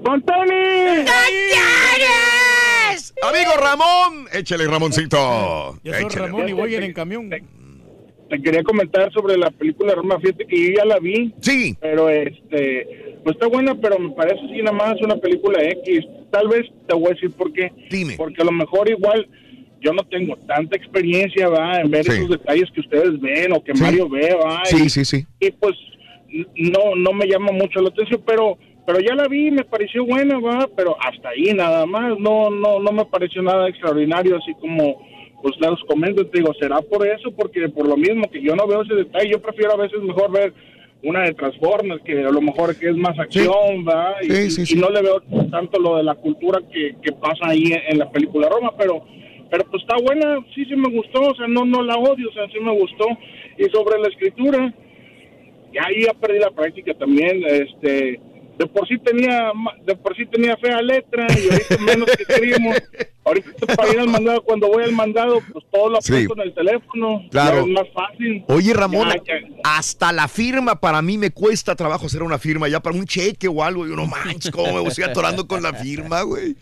¡Con 0.05 0.21
Tony! 0.21 0.53
Amigo 3.27 3.51
Ramón, 3.59 4.27
échale 4.33 4.67
Ramoncito. 4.67 5.79
Yo 5.83 5.93
soy 5.93 6.03
Échale. 6.03 6.27
Ramón 6.27 6.49
y 6.49 6.53
voy 6.53 6.75
en 6.75 6.83
el 6.83 6.93
camión. 6.93 7.27
Te 8.29 8.41
quería 8.43 8.61
comentar 8.61 9.11
sobre 9.13 9.35
la 9.35 9.49
película 9.49 9.95
Roma, 9.95 10.19
fíjate 10.19 10.45
que 10.45 10.67
yo 10.67 10.73
ya 10.77 10.85
la 10.85 10.99
vi. 10.99 11.33
Sí. 11.41 11.75
Pero 11.81 12.07
este, 12.09 13.17
pues 13.23 13.35
está 13.35 13.47
buena, 13.47 13.73
pero 13.81 13.97
me 13.97 14.11
parece 14.11 14.41
sí 14.41 14.61
nada 14.61 14.73
más 14.73 15.01
una 15.01 15.15
película 15.15 15.59
X. 15.63 16.05
Tal 16.29 16.49
vez 16.49 16.67
te 16.87 16.93
voy 16.93 17.07
a 17.07 17.13
decir 17.15 17.31
por 17.31 17.51
qué. 17.51 17.71
Dime. 17.89 18.13
Porque 18.15 18.43
a 18.43 18.45
lo 18.45 18.51
mejor 18.51 18.87
igual 18.87 19.27
yo 19.83 19.91
no 19.93 20.03
tengo 20.05 20.35
tanta 20.47 20.75
experiencia, 20.77 21.49
va, 21.49 21.79
en 21.81 21.91
ver 21.91 22.05
Sí. 22.05 22.11
esos 22.13 22.29
detalles 22.29 22.71
que 22.71 22.79
ustedes 22.81 23.19
ven 23.19 23.51
o 23.53 23.63
que 23.63 23.75
Sí. 23.75 23.83
Mario 23.83 24.07
ve, 24.09 24.33
va. 24.35 24.61
Sí, 24.65 24.83
y, 24.85 24.89
sí, 24.89 25.03
sí. 25.05 25.25
y 25.39 25.51
pues 25.51 25.75
no 26.55 26.95
no 26.95 27.13
me 27.13 27.27
llama 27.27 27.51
mucho 27.51 27.81
la 27.81 27.89
atención, 27.89 28.21
pero 28.25 28.57
pero 28.85 28.99
ya 28.99 29.15
la 29.15 29.27
vi, 29.29 29.49
me 29.49 29.63
pareció 29.63 30.05
buena, 30.05 30.39
va, 30.39 30.67
pero 30.75 30.97
hasta 31.01 31.29
ahí 31.29 31.53
nada 31.53 31.85
más, 31.85 32.17
no 32.19 32.49
no 32.49 32.79
no 32.79 32.91
me 32.91 33.05
pareció 33.05 33.41
nada 33.41 33.67
extraordinario, 33.69 34.37
así 34.37 34.53
como 34.59 35.01
pues 35.41 35.55
los 35.59 35.81
comento, 35.85 36.25
te 36.27 36.39
digo, 36.39 36.53
será 36.57 36.81
por 36.81 37.05
eso, 37.05 37.29
porque 37.35 37.67
por 37.67 37.85
lo 37.87 37.97
mismo 37.97 38.29
que 38.31 38.41
yo 38.41 38.55
no 38.55 38.65
veo 38.65 38.81
ese 38.83 38.95
detalle, 38.95 39.29
yo 39.31 39.41
prefiero 39.41 39.73
a 39.73 39.77
veces 39.77 39.99
mejor 40.01 40.31
ver 40.31 40.53
una 41.03 41.23
de 41.23 41.33
Transformers 41.33 42.01
que 42.03 42.17
a 42.23 42.31
lo 42.31 42.39
mejor 42.41 42.73
que 42.77 42.87
es 42.89 42.95
más 42.95 43.19
acción, 43.19 43.85
va, 43.85 44.15
y, 44.21 44.29
Sí, 44.31 44.51
sí, 44.51 44.61
y 44.61 44.65
sí. 44.67 44.75
no 44.79 44.89
le 44.89 45.01
veo 45.01 45.21
tanto 45.51 45.79
lo 45.81 45.97
de 45.97 46.03
la 46.03 46.15
cultura 46.15 46.61
que, 46.71 46.95
que 47.03 47.11
pasa 47.11 47.47
ahí 47.47 47.65
en, 47.73 47.81
en 47.89 47.97
la 47.99 48.09
película 48.09 48.47
Roma, 48.47 48.71
pero 48.77 49.03
pero 49.53 49.69
pues 49.69 49.83
está 49.83 49.95
buena, 50.01 50.39
sí, 50.55 50.65
sí 50.65 50.75
me 50.75 50.89
gustó, 50.89 51.21
o 51.21 51.35
sea, 51.35 51.45
no 51.47 51.63
no 51.63 51.83
la 51.83 51.95
odio, 51.95 52.27
o 52.27 52.33
sea, 52.33 52.47
sí 52.51 52.59
me 52.59 52.71
gustó. 52.71 53.05
Y 53.59 53.65
sobre 53.69 53.99
la 53.99 54.07
escritura, 54.07 54.73
ya 55.71 55.81
ahí 55.85 56.05
ya 56.05 56.13
perdí 56.15 56.39
la 56.39 56.49
práctica 56.49 56.91
también, 56.95 57.43
este 57.45 58.19
de 58.57 58.67
por 58.67 58.87
sí 58.87 58.97
tenía 58.99 59.51
de 59.85 59.95
por 59.95 60.15
sí 60.15 60.25
tenía 60.27 60.55
fea 60.57 60.81
letra 60.81 61.25
y 61.29 61.51
ahorita 61.51 61.77
menos 61.85 62.09
que 62.15 62.23
escribimos. 62.23 62.77
Ahorita 63.25 63.75
para 63.75 63.93
ir 63.93 63.99
al 63.99 64.09
mandado, 64.09 64.41
cuando 64.43 64.67
voy 64.69 64.83
al 64.85 64.91
mandado, 64.91 65.39
pues 65.51 65.63
todo 65.71 65.89
lo 65.89 66.01
Sí. 66.01 66.13
apunto 66.13 66.41
en 66.41 66.47
el 66.49 66.53
teléfono. 66.55 67.21
Claro. 67.31 67.59
Es 67.61 67.67
más 67.67 67.85
fácil. 67.93 68.43
Oye, 68.47 68.73
Ramón, 68.73 69.07
Ya, 69.09 69.15
ya. 69.39 69.47
hasta 69.63 70.11
la 70.11 70.27
firma 70.27 70.79
para 70.79 71.01
mí 71.03 71.17
me 71.19 71.29
cuesta 71.31 71.75
trabajo 71.75 72.07
hacer 72.07 72.21
una 72.23 72.37
firma 72.39 72.67
ya 72.67 72.79
para 72.79 72.95
un 72.97 73.05
cheque 73.05 73.47
o 73.47 73.63
algo. 73.63 73.87
Yo 73.87 73.95
no 73.95 74.07
manches, 74.07 74.51
cómo 74.51 74.81
me 74.83 74.89
estoy 74.89 75.03
atorando 75.05 75.47
con 75.47 75.61
la 75.63 75.73
firma, 75.73 76.23
güey. 76.23 76.55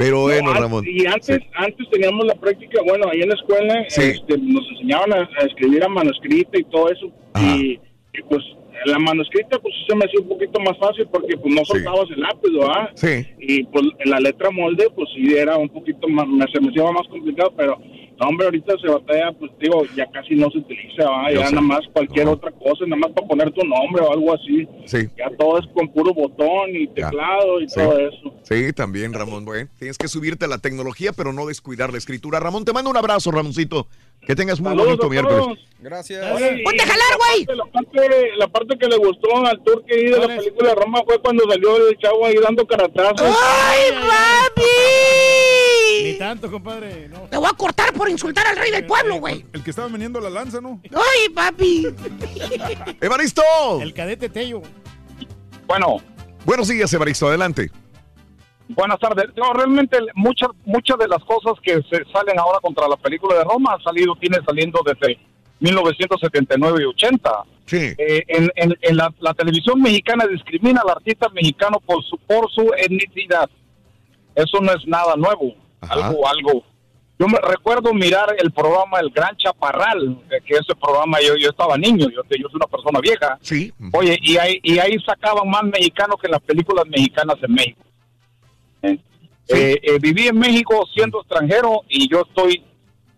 Pero 0.00 0.22
bueno, 0.22 0.54
No, 0.54 0.58
Ramón. 0.58 0.84
Y 0.88 1.04
antes, 1.04 1.40
antes 1.54 1.86
teníamos 1.90 2.24
la 2.26 2.34
práctica, 2.34 2.80
bueno, 2.86 3.04
ahí 3.12 3.20
en 3.20 3.28
la 3.28 3.34
escuela 3.34 3.84
Sí. 3.88 4.00
este, 4.02 4.38
nos 4.38 4.66
enseñaban 4.70 5.12
a, 5.12 5.28
a 5.38 5.44
escribir 5.44 5.84
a 5.84 5.88
manuscrita 5.88 6.58
y 6.58 6.64
todo 6.64 6.88
eso. 6.90 7.12
Y, 7.38 7.78
y, 8.14 8.22
pues 8.30 8.42
la 8.86 8.98
manuscrita 8.98 9.58
pues 9.58 9.74
se 9.86 9.94
me 9.94 10.06
hacía 10.06 10.20
un 10.20 10.28
poquito 10.28 10.58
más 10.60 10.78
fácil 10.78 11.06
porque 11.12 11.36
pues 11.36 11.54
no 11.54 11.62
soltabas 11.66 12.10
el 12.16 12.20
lápiz, 12.22 12.50
¿verdad? 12.50 12.90
Sí. 12.94 13.26
Y 13.38 13.64
pues 13.64 13.84
la 14.06 14.20
letra 14.20 14.50
molde 14.50 14.88
pues 14.94 15.06
sí 15.14 15.34
era 15.36 15.58
un 15.58 15.68
poquito 15.68 16.08
más, 16.08 16.26
se 16.50 16.60
me 16.62 16.68
hacía 16.70 16.90
más 16.90 17.06
complicado, 17.08 17.52
pero 17.54 17.78
no, 18.20 18.28
hombre, 18.28 18.46
ahorita 18.46 18.74
se 18.80 18.86
batalla, 18.88 19.32
pues 19.38 19.50
digo, 19.58 19.82
ya 19.96 20.06
casi 20.10 20.34
no 20.34 20.50
se 20.50 20.58
utiliza. 20.58 21.04
Yo 21.32 21.40
ya 21.40 21.46
sé. 21.46 21.54
nada 21.54 21.66
más 21.66 21.80
cualquier 21.92 22.28
otra 22.28 22.50
cosa, 22.52 22.84
nada 22.86 22.96
más 22.96 23.10
para 23.12 23.26
poner 23.26 23.50
tu 23.52 23.64
nombre 23.66 24.02
o 24.02 24.12
algo 24.12 24.34
así. 24.34 24.68
Sí. 24.84 25.08
Ya 25.16 25.30
todo 25.38 25.58
es 25.58 25.66
con 25.74 25.88
puro 25.92 26.12
botón 26.12 26.70
y 26.76 26.86
teclado 26.88 27.60
y 27.60 27.68
Sí. 27.68 27.74
todo 27.80 27.98
eso. 27.98 28.34
Sí, 28.42 28.72
también, 28.74 29.12
Ramón. 29.14 29.44
Bueno, 29.44 29.70
tienes 29.78 29.96
que 29.96 30.06
subirte 30.08 30.44
a 30.44 30.48
la 30.48 30.58
tecnología, 30.58 31.12
pero 31.16 31.32
no 31.32 31.46
descuidar 31.46 31.92
la 31.92 31.98
escritura. 31.98 32.40
Ramón, 32.40 32.64
te 32.64 32.72
mando 32.72 32.90
un 32.90 32.96
abrazo, 32.96 33.30
Ramoncito. 33.30 33.86
Que 34.26 34.36
tengas 34.36 34.60
muy 34.60 34.68
Saludos 34.70 34.86
bonito 34.98 35.08
miércoles. 35.08 35.58
Gracias. 35.78 36.22
Oye, 36.36 36.60
¡Ponte 36.62 36.82
a 36.82 36.86
jalar, 36.86 37.16
güey! 37.16 37.56
La 37.56 37.64
parte, 37.64 38.30
la 38.36 38.48
parte 38.48 38.78
que 38.78 38.86
le 38.86 38.96
gustó 38.98 39.46
al 39.46 39.62
tour 39.64 39.82
que 39.86 39.96
de 39.96 40.18
la 40.18 40.26
película 40.36 40.68
de 40.68 40.74
Roma 40.74 41.00
fue 41.06 41.18
cuando 41.22 41.44
salió 41.50 41.88
el 41.88 41.96
chavo 41.96 42.26
ahí 42.26 42.34
dando 42.36 42.66
caratazos. 42.66 43.22
¡Ay, 43.22 43.92
papi! 43.92 44.62
Ni 46.04 46.18
tanto, 46.18 46.50
compadre. 46.50 47.08
No. 47.08 47.20
Te 47.30 47.36
voy 47.36 47.48
a 47.50 47.56
cortar 47.56 47.92
por 47.92 48.08
insultar 48.08 48.46
al 48.46 48.56
rey 48.56 48.70
del 48.70 48.86
pueblo, 48.86 49.16
güey. 49.16 49.44
El 49.52 49.62
que 49.62 49.70
estaba 49.70 49.88
vendiendo 49.88 50.20
la 50.20 50.30
lanza, 50.30 50.60
¿no? 50.60 50.80
¡Ay, 50.92 51.28
papi! 51.34 51.86
¡Evaristo! 53.00 53.42
El 53.80 53.92
cadete 53.94 54.28
Tello. 54.28 54.62
Bueno. 55.66 55.98
Buenos 56.44 56.68
días, 56.68 56.92
Evaristo. 56.92 57.28
Adelante. 57.28 57.70
Buenas 58.68 58.98
tardes. 59.00 59.26
No, 59.36 59.52
realmente 59.52 59.98
muchas 60.14 60.50
muchas 60.64 60.96
de 60.98 61.08
las 61.08 61.22
cosas 61.24 61.54
que 61.62 61.74
se 61.90 62.04
salen 62.12 62.38
ahora 62.38 62.60
contra 62.60 62.86
la 62.88 62.96
película 62.96 63.36
de 63.36 63.44
Roma 63.44 63.74
han 63.74 63.82
salido, 63.82 64.14
tiene 64.20 64.38
saliendo 64.46 64.80
desde 64.86 65.18
1979 65.58 66.78
y 66.82 66.84
80. 66.86 67.30
Sí. 67.66 67.76
Eh, 67.98 68.22
en 68.28 68.50
en- 68.56 68.76
en 68.80 68.96
la, 68.96 69.12
la 69.20 69.34
televisión 69.34 69.80
mexicana 69.80 70.24
discrimina 70.26 70.80
al 70.82 70.90
artista 70.90 71.28
mexicano 71.30 71.80
por 71.84 72.02
su 72.04 72.16
por 72.18 72.50
su 72.52 72.70
etnicidad. 72.76 73.50
Eso 74.36 74.58
no 74.60 74.72
es 74.72 74.86
nada 74.86 75.16
nuevo. 75.16 75.54
Algo 75.88 76.28
algo. 76.28 76.64
Yo 77.18 77.28
me 77.28 77.38
recuerdo 77.38 77.92
mirar 77.92 78.34
el 78.38 78.50
programa 78.50 78.98
El 78.98 79.10
Gran 79.10 79.36
Chaparral, 79.36 80.18
que 80.28 80.54
ese 80.54 80.74
programa 80.80 81.18
yo 81.20 81.36
yo 81.36 81.50
estaba 81.50 81.76
niño, 81.76 82.06
yo, 82.08 82.22
yo 82.22 82.48
soy 82.48 82.54
una 82.54 82.66
persona 82.66 82.98
vieja. 83.00 83.38
Sí. 83.42 83.72
Oye, 83.92 84.18
y 84.22 84.38
ahí, 84.38 84.58
y 84.62 84.78
ahí 84.78 84.96
sacaban 85.04 85.48
más 85.48 85.64
mexicanos 85.64 86.16
que 86.20 86.28
las 86.28 86.40
películas 86.40 86.86
mexicanas 86.86 87.36
en 87.42 87.52
México. 87.52 87.82
Eh, 88.82 88.98
eh, 89.48 89.80
eh, 89.82 89.98
viví 90.00 90.28
en 90.28 90.38
México 90.38 90.86
siendo 90.94 91.20
extranjero 91.20 91.82
y 91.88 92.08
yo 92.08 92.22
estoy 92.22 92.62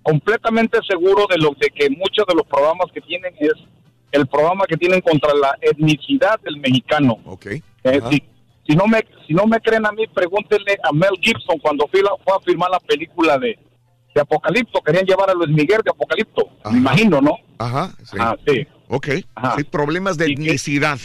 completamente 0.02 0.78
seguro 0.88 1.26
de 1.28 1.38
lo 1.38 1.50
de 1.50 1.68
que 1.68 1.88
muchos 1.90 2.26
de 2.26 2.34
los 2.34 2.46
programas 2.46 2.90
que 2.92 3.00
tienen 3.02 3.34
es 3.38 3.52
el 4.10 4.26
programa 4.26 4.66
que 4.66 4.76
tienen 4.76 5.00
contra 5.00 5.32
la 5.34 5.56
etnicidad 5.60 6.40
del 6.40 6.58
mexicano. 6.58 7.18
Ok. 7.24 7.46
Eh, 7.84 8.00
si, 8.10 8.22
si 8.66 8.76
no 8.76 8.86
me 8.86 9.00
si 9.26 9.34
no 9.34 9.46
me 9.46 9.60
creen 9.60 9.86
a 9.86 9.92
mí, 9.92 10.06
pregúntenle 10.08 10.78
a 10.82 10.92
Mel 10.92 11.16
Gibson 11.20 11.58
cuando 11.60 11.88
la- 11.92 12.10
fue 12.24 12.36
a 12.36 12.40
filmar 12.40 12.70
la 12.70 12.80
película 12.80 13.38
de, 13.38 13.58
de 14.14 14.20
Apocalipto. 14.20 14.80
Querían 14.82 15.04
llevar 15.06 15.30
a 15.30 15.34
Luis 15.34 15.48
Miguel 15.50 15.80
de 15.84 15.90
Apocalipto, 15.90 16.48
me 16.70 16.78
imagino, 16.78 17.20
¿no? 17.20 17.36
Ajá. 17.58 17.90
Sí. 18.04 18.16
Ah, 18.20 18.36
sí. 18.46 18.66
Ok. 18.88 19.06
Sí, 19.56 19.64
problemas 19.64 20.16
de 20.18 20.26
etnicidad. 20.26 20.98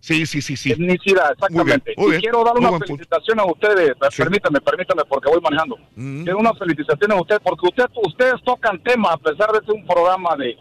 Sí, 0.00 0.26
sí, 0.26 0.42
sí, 0.42 0.56
sí. 0.56 0.72
Etnicidad, 0.72 1.30
exactamente. 1.32 1.94
Muy 1.96 2.06
bien, 2.06 2.08
muy 2.08 2.16
y 2.16 2.20
quiero 2.20 2.42
dar 2.44 2.56
una 2.58 2.70
punto. 2.70 2.86
felicitación 2.86 3.38
a 3.38 3.44
ustedes. 3.44 3.92
Permítanme, 4.16 4.60
permítanme, 4.60 5.04
porque 5.08 5.30
voy 5.30 5.40
manejando. 5.40 5.76
Mm. 5.94 6.24
Quiero 6.24 6.38
una 6.40 6.52
felicitación 6.54 7.12
a 7.12 7.20
ustedes, 7.20 7.40
porque 7.44 7.66
usted, 7.68 7.84
ustedes 8.04 8.34
tocan 8.44 8.82
temas, 8.82 9.12
a 9.14 9.18
pesar 9.18 9.52
de 9.52 9.60
ser 9.64 9.74
un 9.74 9.86
programa 9.86 10.34
de, 10.36 10.56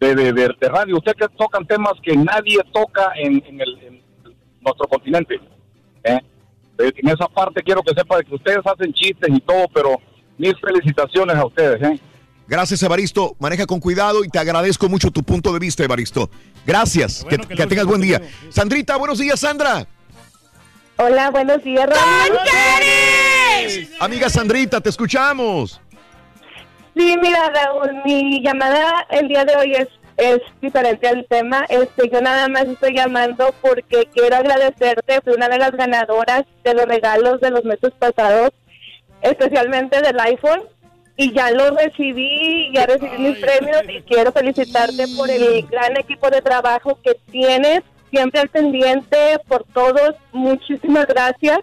de, 0.00 0.14
de, 0.16 0.32
de- 0.32 0.54
de 0.60 0.68
radio, 0.68 0.96
ustedes 0.96 1.28
tocan 1.38 1.64
temas 1.64 1.92
que 2.02 2.16
nadie 2.16 2.58
toca 2.72 3.12
en, 3.16 3.40
en 3.46 3.60
el, 3.60 3.78
en 3.84 4.02
nuestro 4.60 4.88
continente. 4.88 5.38
¿Eh? 6.04 6.20
En 6.78 7.08
esa 7.08 7.28
parte 7.28 7.62
quiero 7.62 7.82
que 7.82 7.94
sepa 7.94 8.16
de 8.16 8.24
que 8.24 8.34
ustedes 8.34 8.60
hacen 8.64 8.92
chistes 8.92 9.28
y 9.28 9.40
todo, 9.40 9.66
pero 9.72 9.96
mis 10.38 10.54
felicitaciones 10.60 11.36
a 11.36 11.46
ustedes. 11.46 11.82
¿eh? 11.82 12.00
Gracias, 12.48 12.82
Evaristo. 12.82 13.36
Maneja 13.38 13.66
con 13.66 13.80
cuidado 13.80 14.24
y 14.24 14.28
te 14.28 14.38
agradezco 14.38 14.88
mucho 14.88 15.10
tu 15.10 15.22
punto 15.22 15.52
de 15.52 15.58
vista, 15.58 15.84
Evaristo. 15.84 16.28
Gracias. 16.66 17.24
que, 17.28 17.38
que 17.38 17.66
tengas 17.66 17.86
buen 17.86 18.00
día. 18.00 18.20
Sandrita, 18.48 18.96
buenos 18.96 19.18
días, 19.18 19.40
Sandra. 19.40 19.86
Hola, 20.96 21.30
buenos 21.30 21.62
días, 21.64 21.88
Raúl. 21.88 22.38
Amiga 24.00 24.28
Sandrita, 24.28 24.80
te 24.80 24.90
escuchamos. 24.90 25.80
Sí, 26.96 27.16
mira, 27.20 27.50
Raúl, 27.50 27.90
mi 28.04 28.42
llamada 28.42 29.06
el 29.10 29.28
día 29.28 29.44
de 29.44 29.56
hoy 29.56 29.72
es, 29.72 29.88
es 30.22 30.40
diferente 30.60 31.08
al 31.08 31.26
tema. 31.26 31.64
Este, 31.68 32.08
yo 32.08 32.20
nada 32.20 32.48
más 32.48 32.64
estoy 32.64 32.94
llamando 32.94 33.54
porque 33.60 34.08
quiero 34.12 34.36
agradecerte. 34.36 35.20
Fui 35.22 35.34
una 35.34 35.48
de 35.48 35.58
las 35.58 35.72
ganadoras 35.72 36.44
de 36.64 36.74
los 36.74 36.86
regalos 36.86 37.40
de 37.40 37.50
los 37.50 37.64
meses 37.64 37.92
pasados, 37.98 38.50
especialmente 39.20 40.00
del 40.00 40.18
iPhone. 40.20 40.62
Y 41.16 41.32
ya 41.32 41.50
lo 41.50 41.76
recibí, 41.76 42.72
ya 42.74 42.86
recibí 42.86 43.18
mis 43.18 43.38
premios 43.38 43.82
y 43.88 44.00
quiero 44.02 44.32
felicitarte 44.32 45.04
por 45.16 45.30
el 45.30 45.66
gran 45.66 45.96
equipo 45.98 46.30
de 46.30 46.40
trabajo 46.40 46.98
que 47.04 47.14
tienes, 47.30 47.82
siempre 48.10 48.40
al 48.40 48.48
pendiente 48.48 49.38
por 49.46 49.64
todos. 49.64 50.14
Muchísimas 50.32 51.06
gracias. 51.06 51.58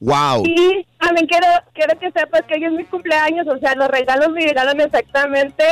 Wow. 0.00 0.42
Y 0.44 0.84
también 0.98 1.28
quiero, 1.28 1.46
quiero 1.72 1.96
que 2.00 2.10
sepas 2.10 2.42
que 2.42 2.54
hoy 2.54 2.64
es 2.64 2.72
mi 2.72 2.84
cumpleaños, 2.84 3.46
o 3.46 3.56
sea, 3.58 3.76
los 3.76 3.86
regalos 3.86 4.30
me 4.30 4.42
llegaron 4.42 4.80
exactamente 4.80 5.64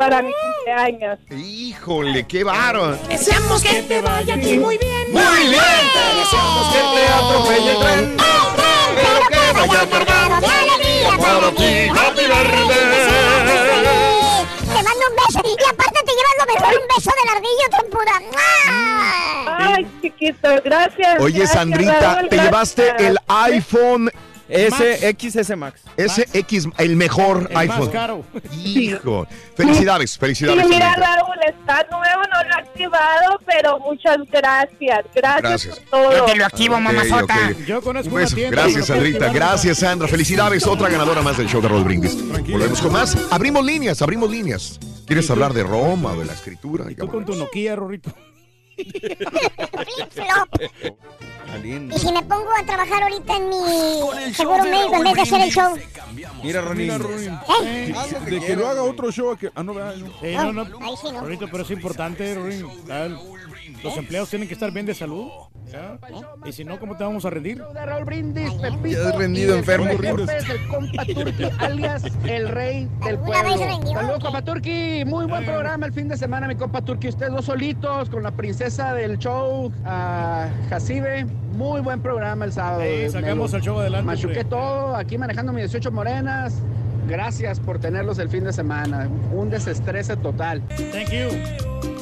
para 0.00 0.22
mi 0.22 0.32
cumpleaños. 0.32 1.18
Híjole, 1.30 2.26
qué 2.26 2.42
bárbaro. 2.42 2.96
Deseamos 3.06 3.62
que 3.62 3.82
te 3.82 4.00
vaya 4.00 4.34
aquí 4.34 4.58
muy 4.58 4.78
bien. 4.78 5.12
Muy 5.12 5.48
bien. 5.48 5.62
Deseamos 6.16 6.72
que 6.72 6.78
te 6.78 7.06
atropelle 7.06 7.70
el 7.70 7.78
tren. 7.78 8.16
Pero 8.96 9.26
que 9.28 9.52
vaya 9.60 9.90
cargado 9.90 10.40
de 10.40 10.46
alegría 10.46 11.10
para 11.18 11.50
ti. 11.52 11.72
Happy 11.90 12.24
Te 14.62 14.82
mando 14.82 15.04
un 15.10 15.16
beso 15.16 15.40
y 15.44 15.64
aparte 15.68 16.00
te 16.06 16.12
llevas 16.12 16.36
lo 16.38 16.46
mejor, 16.54 16.72
un 16.80 16.86
beso 16.96 17.10
del 17.20 17.28
ardillo 17.36 17.66
trompuda. 17.70 18.16
Ay, 19.58 19.86
chiquito, 20.00 20.48
gracias. 20.64 21.20
Oye, 21.20 21.38
gracias, 21.40 21.58
Sandrita, 21.58 22.14
Raúl, 22.14 22.28
te 22.30 22.36
llevaste 22.38 22.86
gracias. 22.86 23.10
el 23.10 23.18
iPhone 23.28 24.10
S, 24.50 25.16
XS 25.18 25.56
Max. 25.56 25.80
SX, 25.96 26.68
el 26.78 26.96
mejor 26.96 27.46
El 27.48 27.54
más 27.54 27.62
iPhone. 27.70 27.90
caro. 27.90 28.24
Hijo. 28.64 29.26
Felicidades, 29.56 30.18
felicidades. 30.18 30.64
Sí, 30.66 30.70
mira. 30.72 30.94
Raúl, 30.94 31.36
está 31.46 31.86
nuevo, 31.90 32.22
no 32.32 32.42
lo 32.42 32.50
he 32.56 32.60
activado, 32.60 33.40
pero 33.46 33.78
muchas 33.80 34.18
gracias. 34.30 35.04
Gracias, 35.14 35.42
Gracias. 35.42 35.78
por 35.80 36.00
todo. 36.02 36.16
Yo 36.18 36.24
te 36.24 36.36
lo 36.36 36.46
activo, 36.46 36.80
mamazota. 36.80 37.52
Yo 37.66 37.80
conozco 37.82 38.14
Un 38.14 38.20
una 38.22 38.30
tienda. 38.30 38.62
Gracias, 38.62 38.86
Sandrita. 38.86 39.32
Gracias, 39.32 39.78
Sandra. 39.78 40.08
Felicidades. 40.08 40.66
Otra 40.66 40.88
ganadora 40.88 41.22
más 41.22 41.36
del 41.38 41.48
show 41.48 41.60
de 41.60 41.68
Roll 41.68 41.84
Brindis. 41.84 42.16
Volvemos 42.50 42.80
con 42.80 42.92
más. 42.92 43.16
Abrimos 43.30 43.64
líneas, 43.64 44.02
abrimos 44.02 44.30
líneas. 44.30 44.78
¿Quieres 45.06 45.28
hablar 45.30 45.52
de 45.52 45.62
Roma 45.64 46.12
o 46.12 46.18
de 46.20 46.24
la 46.24 46.32
escritura? 46.32 46.84
Tú 46.96 47.08
con 47.08 47.24
tu 47.24 47.34
Nokia, 47.34 47.74
Rorrito. 47.76 48.12
Flip-flop. 48.84 50.48
Y 51.64 51.98
si 51.98 52.12
me 52.12 52.22
pongo 52.22 52.48
a 52.56 52.64
trabajar 52.64 53.02
ahorita 53.02 53.36
en 53.36 53.48
mi 53.48 54.34
seguro 54.34 54.64
médico 54.64 54.94
en 54.94 55.02
vez 55.02 55.14
de 55.14 55.20
hacer 55.22 55.40
el 55.40 55.50
show. 55.50 55.76
Mira, 56.42 56.60
Ronnie. 56.60 56.84
Mira, 56.84 56.98
Ronin. 56.98 57.38
¿Eh? 57.64 57.94
De 58.24 58.40
que 58.40 58.56
lo 58.56 58.68
haga 58.68 58.82
otro 58.82 59.10
show. 59.10 59.32
a 59.32 59.36
Que, 59.36 59.50
ah, 59.54 59.62
no, 59.62 59.74
vea, 59.74 59.92
no. 59.96 60.06
Eh, 60.22 60.34
no, 60.36 60.52
no. 60.52 60.62
Ahí 60.80 60.94
sí 61.00 61.10
no. 61.12 61.20
Rorrito, 61.20 61.48
pero 61.50 61.64
es 61.64 61.70
importante. 61.70 62.36
Tal. 62.86 63.18
Los 63.82 63.96
empleados 63.96 64.30
tienen 64.30 64.46
que 64.48 64.54
estar 64.54 64.70
bien 64.70 64.86
de 64.86 64.94
salud. 64.94 65.28
¿Ya? 65.70 65.98
Y 66.44 66.52
si 66.52 66.64
no, 66.64 66.78
¿cómo 66.78 66.96
te 66.96 67.04
vamos 67.04 67.24
a 67.24 67.30
rendir? 67.30 67.62
de 67.62 67.86
Raúl 67.86 68.04
Brindis, 68.04 68.52
Pepito. 68.54 69.02
Ya 69.02 69.08
has 69.08 69.16
rendido, 69.16 69.56
enfermo. 69.56 69.90
El 69.90 70.68
compa 70.68 71.04
Turki, 71.04 71.44
alias 71.58 72.04
el 72.26 72.48
rey 72.48 72.88
del 73.04 73.16
¿Alguna 73.16 73.42
vez 73.42 73.56
pueblo. 73.56 73.92
Saludos, 73.92 74.24
compa 74.24 74.42
Turki. 74.42 75.04
Muy 75.06 75.26
buen 75.26 75.44
programa 75.44 75.86
el 75.86 75.92
fin 75.92 76.08
de 76.08 76.16
semana, 76.16 76.48
mi 76.48 76.56
compa 76.56 76.82
Turki. 76.82 77.08
Ustedes 77.08 77.32
dos 77.32 77.44
solitos 77.44 78.10
con 78.10 78.22
la 78.22 78.30
princesa 78.30 78.94
del 78.94 79.18
show, 79.18 79.72
a 79.84 80.48
Jacibe. 80.68 81.24
Muy 81.52 81.80
buen 81.80 82.00
programa 82.00 82.44
el 82.44 82.52
sábado. 82.52 82.82
Sí, 82.82 83.10
sacamos 83.10 83.52
Me 83.52 83.58
el 83.58 83.64
show 83.64 83.78
adelante, 83.78 84.06
Machuqué 84.06 84.26
hombre. 84.28 84.44
todo, 84.44 84.96
aquí 84.96 85.18
manejando 85.18 85.52
mis 85.52 85.64
18 85.64 85.90
morenas. 85.92 86.54
Gracias 87.08 87.58
por 87.58 87.78
tenerlos 87.80 88.18
el 88.18 88.28
fin 88.28 88.44
de 88.44 88.52
semana. 88.52 89.08
Un 89.32 89.50
desestrese 89.50 90.16
total. 90.16 90.62
Thank 90.92 91.10
you. 91.10 91.99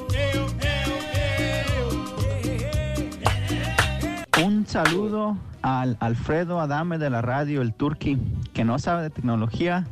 Un 4.45 4.67
saludo 4.67 5.37
al 5.63 5.97
Alfredo 5.99 6.61
Adame 6.61 6.99
de 6.99 7.11
la 7.11 7.23
radio, 7.23 7.61
el 7.61 7.75
Turqui, 7.75 8.19
que 8.53 8.65
no 8.65 8.79
sabe 8.79 9.03
de 9.03 9.11
tecnología. 9.11 9.87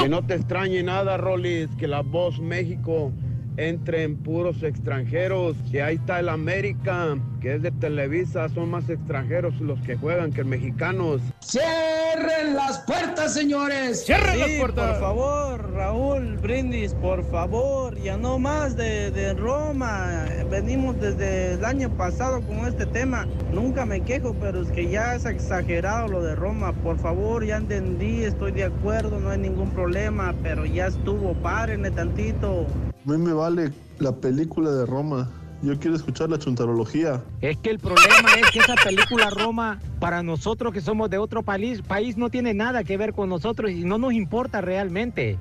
Que 0.00 0.08
no 0.08 0.22
te 0.24 0.34
extrañe 0.34 0.82
nada, 0.82 1.16
Rolis, 1.16 1.68
que 1.78 1.86
la 1.86 2.02
voz 2.02 2.40
México 2.40 3.12
entre 3.56 4.02
en 4.02 4.16
puros 4.16 4.62
extranjeros. 4.62 5.56
Que 5.70 5.82
ahí 5.82 5.96
está 5.96 6.20
el 6.20 6.28
América, 6.28 7.16
que 7.40 7.54
es 7.54 7.62
de 7.62 7.70
Televisa, 7.70 8.48
son 8.50 8.70
más 8.70 8.88
extranjeros 8.88 9.60
los 9.60 9.80
que 9.80 9.96
juegan 9.96 10.32
que 10.32 10.44
mexicanos. 10.44 11.20
¡Cierren 11.40 12.54
las 12.54 12.78
puertas, 12.80 13.34
señores! 13.34 14.04
¡Cierren 14.04 14.38
las 14.38 14.48
Sí, 14.48 14.58
puertas! 14.58 14.92
Por 14.92 15.00
favor, 15.00 15.72
Raúl 15.72 16.36
Brindis, 16.38 16.94
por 16.94 17.24
favor, 17.24 17.96
ya 17.98 18.16
no 18.16 18.38
más 18.38 18.76
de, 18.76 19.10
de 19.10 19.34
Roma. 19.34 20.26
Venimos 20.50 21.00
desde 21.00 21.54
el 21.54 21.64
año 21.64 21.90
pasado 21.96 22.40
con 22.42 22.58
este 22.66 22.86
tema. 22.86 23.26
Nunca 23.52 23.84
me 23.86 24.00
quejo, 24.00 24.34
pero 24.40 24.62
es 24.62 24.70
que 24.70 24.88
ya 24.88 25.14
es 25.14 25.24
exagerado 25.24 26.08
lo 26.08 26.22
de 26.22 26.34
Roma. 26.34 26.72
Por 26.72 26.98
favor, 26.98 27.44
ya 27.44 27.56
entendí, 27.56 28.22
estoy 28.24 28.52
de 28.52 28.64
acuerdo, 28.64 29.18
no 29.20 29.30
hay 29.30 29.38
ningún 29.38 29.70
problema, 29.70 30.34
pero 30.42 30.64
ya 30.66 30.86
estuvo, 30.86 31.34
párenle 31.34 31.90
tantito. 31.90 32.66
A 33.06 33.10
mí 33.10 33.18
me 33.18 33.32
vale 33.32 33.70
la 33.98 34.12
película 34.16 34.70
de 34.70 34.84
Roma. 34.86 35.30
Yo 35.62 35.78
quiero 35.78 35.96
escuchar 35.96 36.28
la 36.28 36.38
chuntarología. 36.38 37.22
Es 37.40 37.56
que 37.56 37.70
el 37.70 37.78
problema 37.78 38.28
es 38.42 38.50
que 38.50 38.58
esa 38.58 38.74
película 38.74 39.30
Roma, 39.30 39.80
para 40.00 40.22
nosotros 40.22 40.72
que 40.72 40.80
somos 40.80 41.08
de 41.08 41.18
otro 41.18 41.42
país, 41.42 41.80
país 41.82 42.16
no 42.16 42.30
tiene 42.30 42.52
nada 42.52 42.84
que 42.84 42.96
ver 42.96 43.12
con 43.14 43.28
nosotros 43.28 43.70
y 43.70 43.84
no 43.84 43.96
nos 43.96 44.12
importa 44.12 44.60
realmente. 44.60 45.38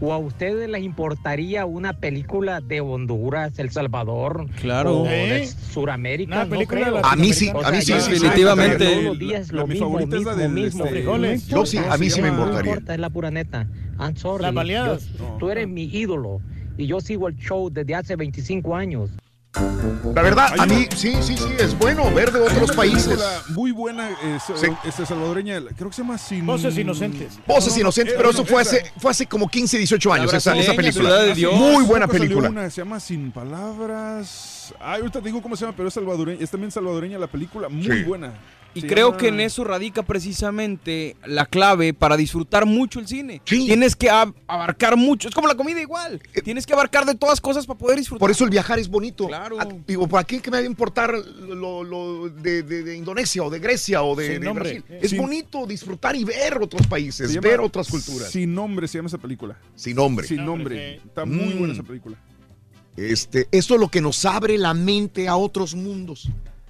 ¿O 0.00 0.12
a 0.12 0.18
ustedes 0.18 0.68
les 0.70 0.84
importaría 0.84 1.66
una 1.66 1.92
película 1.92 2.60
de 2.60 2.80
Honduras, 2.80 3.58
El 3.58 3.70
Salvador? 3.70 4.46
Claro. 4.60 5.00
O 5.00 5.04
de 5.04 5.42
¿Eh? 5.42 5.46
Sudamérica. 5.48 6.36
Una 6.36 6.44
no 6.44 6.50
película 6.50 6.80
creo. 6.82 7.00
A 7.04 7.16
mí 7.16 7.32
sí, 7.32 7.50
O 7.52 7.64
a 7.66 7.72
mí 7.72 7.82
sí, 7.82 7.92
definitivamente. 7.94 9.10
Mismo. 10.48 10.84
este, 10.84 10.88
frijoles. 10.88 11.46
Yo 11.48 11.66
sí, 11.66 11.78
a 11.78 11.98
mí 11.98 12.10
sí 12.10 12.22
me 12.22 12.28
No 12.30 12.34
importaría. 12.38 12.70
importa, 12.72 12.94
es 12.94 13.00
la 13.00 13.10
pura 13.10 13.32
neta. 13.32 13.66
I'm 13.98 14.16
sorry. 14.16 14.44
Las 14.44 14.54
baleadas. 14.54 15.08
Yo- 15.18 15.36
tú 15.40 15.50
eres 15.50 15.66
mi 15.66 15.82
ídolo 15.84 16.40
y 16.78 16.86
yo 16.86 17.00
sigo 17.00 17.28
el 17.28 17.36
show 17.36 17.68
desde 17.70 17.94
hace 17.94 18.16
25 18.16 18.74
años. 18.74 19.10
La 20.14 20.22
verdad, 20.22 20.52
a 20.58 20.66
mí 20.66 20.86
sí, 20.94 21.14
sí, 21.20 21.36
sí, 21.36 21.48
es 21.58 21.76
bueno 21.78 22.12
ver 22.14 22.30
de 22.30 22.40
otros 22.40 22.70
países. 22.76 23.18
Muy 23.48 23.72
buena, 23.72 24.10
es, 24.10 24.42
Sí. 24.54 24.66
este, 24.84 25.04
salvadoreña, 25.06 25.60
creo 25.76 25.88
que 25.88 25.96
se 25.96 26.02
llama 26.02 26.16
Sin... 26.18 26.46
Voces 26.46 26.76
inocentes. 26.78 27.38
Voces 27.46 27.70
No, 27.70 27.74
no, 27.76 27.80
inocentes, 27.80 28.14
eh, 28.14 28.16
pero 28.16 28.28
no, 28.28 28.34
eso 28.34 28.44
fue 28.44 28.62
hace, 28.62 28.84
fue 28.98 29.10
hace 29.10 29.26
como 29.26 29.48
15, 29.48 29.78
18 29.78 30.12
años, 30.12 30.32
esa, 30.34 30.56
esa 30.56 30.74
película. 30.74 31.08
Ciudad 31.08 31.24
de 31.24 31.34
Dios. 31.34 31.54
Muy 31.54 31.84
buena 31.84 32.06
película. 32.06 32.50
Una, 32.50 32.70
se 32.70 32.82
llama 32.82 33.00
Sin 33.00 33.32
Palabras. 33.32 34.74
Ay, 34.78 35.00
ahorita 35.00 35.20
te 35.20 35.26
digo 35.26 35.42
cómo 35.42 35.56
se 35.56 35.64
llama, 35.64 35.74
pero 35.76 35.88
es 35.88 35.94
salvadoreña, 35.94 36.42
es 36.44 36.50
también 36.50 36.70
salvadoreña 36.70 37.18
la 37.18 37.26
película, 37.26 37.68
muy 37.68 37.82
Sí. 37.84 38.02
buena. 38.04 38.34
Y 38.74 38.82
creo 38.82 39.16
que 39.16 39.28
en 39.28 39.40
eso 39.40 39.64
radica 39.64 40.02
precisamente 40.02 41.16
la 41.26 41.46
clave 41.46 41.94
para 41.94 42.16
disfrutar 42.16 42.64
mucho 42.66 43.00
el 43.00 43.08
cine. 43.08 43.40
Sí. 43.44 43.66
Tienes 43.66 43.96
que 43.96 44.08
ab- 44.08 44.34
abarcar 44.46 44.96
mucho. 44.96 45.28
Es 45.28 45.34
como 45.34 45.48
la 45.48 45.56
comida 45.56 45.80
igual. 45.80 46.20
Tienes 46.44 46.64
que 46.66 46.74
abarcar 46.74 47.04
de 47.04 47.14
todas 47.16 47.40
cosas 47.40 47.66
para 47.66 47.78
poder 47.78 47.98
disfrutar. 47.98 48.20
Por 48.20 48.30
eso 48.30 48.44
el 48.44 48.50
viajar 48.50 48.78
es 48.78 48.88
bonito. 48.88 49.26
Claro. 49.26 49.56
Ah, 49.58 49.66
Digo, 49.86 50.06
¿para 50.06 50.22
qué 50.24 50.40
que 50.40 50.50
me 50.50 50.58
va 50.58 50.62
a 50.62 50.66
importar 50.66 51.12
lo, 51.14 51.82
lo 51.82 52.28
de, 52.28 52.62
de- 52.62 52.82
de 52.84 52.96
Indonesia 52.96 53.42
o 53.42 53.50
de 53.50 53.58
Grecia 53.58 54.02
o 54.02 54.14
de. 54.14 54.38
Brasil? 54.38 54.84
Es 54.88 55.10
Sin- 55.10 55.20
bonito 55.22 55.66
disfrutar 55.66 56.14
y 56.14 56.22
ver 56.24 56.58
otros 56.60 56.86
países, 56.86 57.32
llama 57.32 57.48
ver 57.48 57.60
otras 57.60 57.88
culturas. 57.88 58.30
Sin 58.30 58.54
nombre 58.54 58.86
se 58.86 58.98
llama 58.98 59.08
esa 59.08 59.18
película. 59.18 59.58
Sin 59.74 59.96
nombre. 59.96 60.26
Sin 60.26 60.44
Nombre, 60.44 60.76
nombre. 60.76 61.00
sí. 61.02 61.08
Está 61.08 61.24
muy 61.24 61.54
Mm. 61.54 61.58
buena 61.58 61.74
esa 61.74 61.82
película. 61.82 62.16
Este, 62.96 63.46
esto 63.52 63.74
es 63.74 63.80
lo 63.80 63.88
que 63.88 64.00
nos 64.00 64.24
abre 64.24 64.58
la 64.58 64.74
mente 64.74 65.28
a 65.28 65.36
otros 65.36 65.74
mundos. 65.74 66.28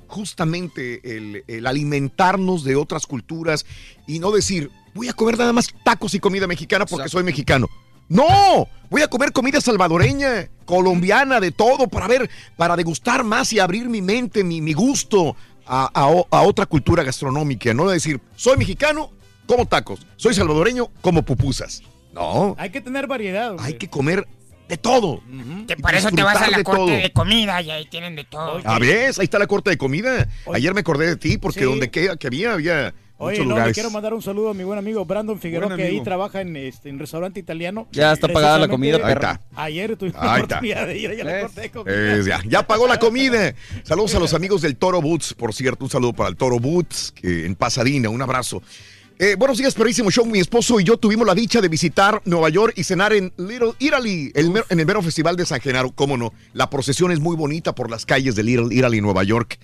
Justamente 0.09 1.17
el, 1.17 1.45
el 1.47 1.67
alimentarnos 1.67 2.65
de 2.65 2.77
otras 2.77 3.07
culturas 3.07 3.65
y 4.07 4.19
no 4.19 4.31
decir, 4.33 4.70
voy 4.95 5.09
a 5.09 5.12
comer 5.12 5.39
nada 5.39 5.53
más 5.53 5.69
tacos 5.85 6.15
y 6.15 6.19
comida 6.20 6.47
mexicana 6.47 6.85
porque 6.87 7.03
Exacto. 7.03 7.19
soy 7.19 7.25
mexicano. 7.25 7.69
No, 8.09 8.67
voy 8.91 9.03
a 9.03 9.09
comer 9.09 9.33
comida 9.33 9.61
salvadoreña, 9.61 10.49
colombiana, 10.65 11.41
de 11.41 11.51
todo, 11.53 11.89
para 11.89 12.09
ver, 12.09 12.31
para 12.57 12.75
degustar 12.75 13.23
más 13.23 13.53
y 13.53 13.59
abrir 13.61 13.89
mi 13.89 14.01
mente, 14.03 14.43
mi, 14.45 14.61
mi 14.62 14.73
gusto 14.73 15.37
a, 15.67 15.91
a 16.31 16.43
otra 16.43 16.65
cultura 16.65 17.03
gastronómica. 17.03 17.75
No 17.75 17.87
decir, 17.89 18.19
soy 18.35 18.57
mexicano, 18.57 19.11
como 19.47 19.67
tacos, 19.67 20.01
soy 20.17 20.33
salvadoreño, 20.35 20.89
como 21.03 21.23
pupusas. 21.23 21.83
No, 22.15 22.57
Hay 22.59 22.70
que 22.70 22.81
tener 22.81 23.07
variedad. 23.07 23.51
hombre. 23.51 23.67
hay 23.67 23.75
que 23.75 23.89
comer 23.91 24.27
de 24.69 24.77
todo. 24.77 25.23
Que 25.67 25.77
por 25.77 25.95
eso 25.95 26.11
te 26.11 26.23
vas 26.23 26.37
a 26.41 26.51
la 26.51 26.59
de 26.59 26.65
corte 26.65 26.79
todo. 26.81 26.91
de 26.91 27.13
comida 27.13 27.61
y 27.63 27.71
ahí 27.71 27.87
tienen 27.87 28.15
de 28.17 28.25
todo. 28.25 28.61
A 28.65 28.79
ver, 28.79 29.07
ahí 29.19 29.25
está 29.25 29.39
la 29.39 29.47
corte 29.47 29.71
de 29.71 29.79
comida. 29.79 30.29
Ayer 30.53 30.75
me 30.75 30.81
acordé 30.81 31.07
de 31.07 31.17
ti 31.17 31.39
porque 31.39 31.61
Sí. 31.61 31.65
donde 31.67 31.91
que, 31.91 32.17
que 32.19 32.27
había, 32.27 32.53
había 32.53 32.95
Oye, 33.21 33.39
muchos 33.39 33.39
no, 33.39 33.43
le 33.43 33.49
lugares. 33.57 33.75
quiero 33.75 33.91
mandar 33.91 34.15
un 34.15 34.23
saludo 34.23 34.51
a 34.51 34.55
mi 34.55 34.63
buen 34.63 34.79
amigo 34.79 35.05
Brandon 35.05 35.41
Figueroa, 35.41 35.75
que 35.75 35.83
ahí 35.83 36.01
trabaja 36.03 36.41
en 36.41 36.55
este 36.57 36.89
en 36.89 36.99
restaurante 37.01 37.41
italiano. 37.41 37.89
Ya 37.91 38.13
está 38.13 38.29
pagada 38.29 38.59
la 38.59 38.69
comida, 38.69 38.99
Ahí 39.03 39.13
está. 39.15 39.41
Ayer 39.57 39.91
la 39.91 39.97
Ahí 40.07 40.11
está. 40.11 40.35
oportunidad 40.59 40.87
de 40.87 40.99
ir 40.99 41.11
allá 41.11 41.23
a 41.23 41.25
la 41.27 41.41
corte 41.41 41.61
de 41.63 41.71
comida. 41.71 42.21
Ya, 42.25 42.41
ya 42.47 42.67
pagó 42.67 42.87
la 42.87 42.99
comida. 43.01 43.55
Saludos 43.83 44.15
a 44.15 44.21
los 44.21 44.35
amigos 44.35 44.63
del 44.63 44.77
Toro 44.77 45.01
Boots, 45.03 45.35
por 45.35 45.53
cierto, 45.55 45.85
un 45.85 45.91
saludo 45.91 46.13
para 46.13 46.29
el 46.29 46.37
Toro 46.37 46.61
Boots 46.61 47.13
que 47.13 47.45
en 47.47 47.57
Pasadena, 47.57 48.09
un 48.09 48.23
abrazo. 48.23 48.63
Eh, 49.21 49.35
buenos 49.37 49.59
días, 49.59 49.75
perrísimo 49.75 50.11
show. 50.13 50.25
Mi 50.25 50.39
esposo 50.39 50.79
y 50.79 50.85
yo 50.85 50.97
tuvimos 50.97 51.27
la 51.27 51.35
dicha 51.35 51.61
de 51.61 51.69
visitar 51.69 52.23
Nueva 52.25 52.51
York 52.51 52.75
y 52.77 52.85
cenar 52.85 53.13
en 53.13 53.33
Little 53.37 53.73
Italy, 53.81 54.31
el 54.35 54.51
mer- 54.51 54.65
en 54.69 54.79
el 54.79 54.87
mero 54.87 55.03
festival 55.03 55.35
de 55.35 55.45
San 55.45 55.61
Genaro. 55.61 55.91
Cómo 55.91 56.17
no, 56.17 56.33
la 56.53 56.71
procesión 56.71 57.11
es 57.11 57.19
muy 57.19 57.35
bonita 57.35 57.75
por 57.75 57.91
las 57.91 58.07
calles 58.07 58.37
de 58.37 58.45
Little 58.45 58.73
Italy, 58.73 59.01
Nueva 59.01 59.25
York. 59.25 59.59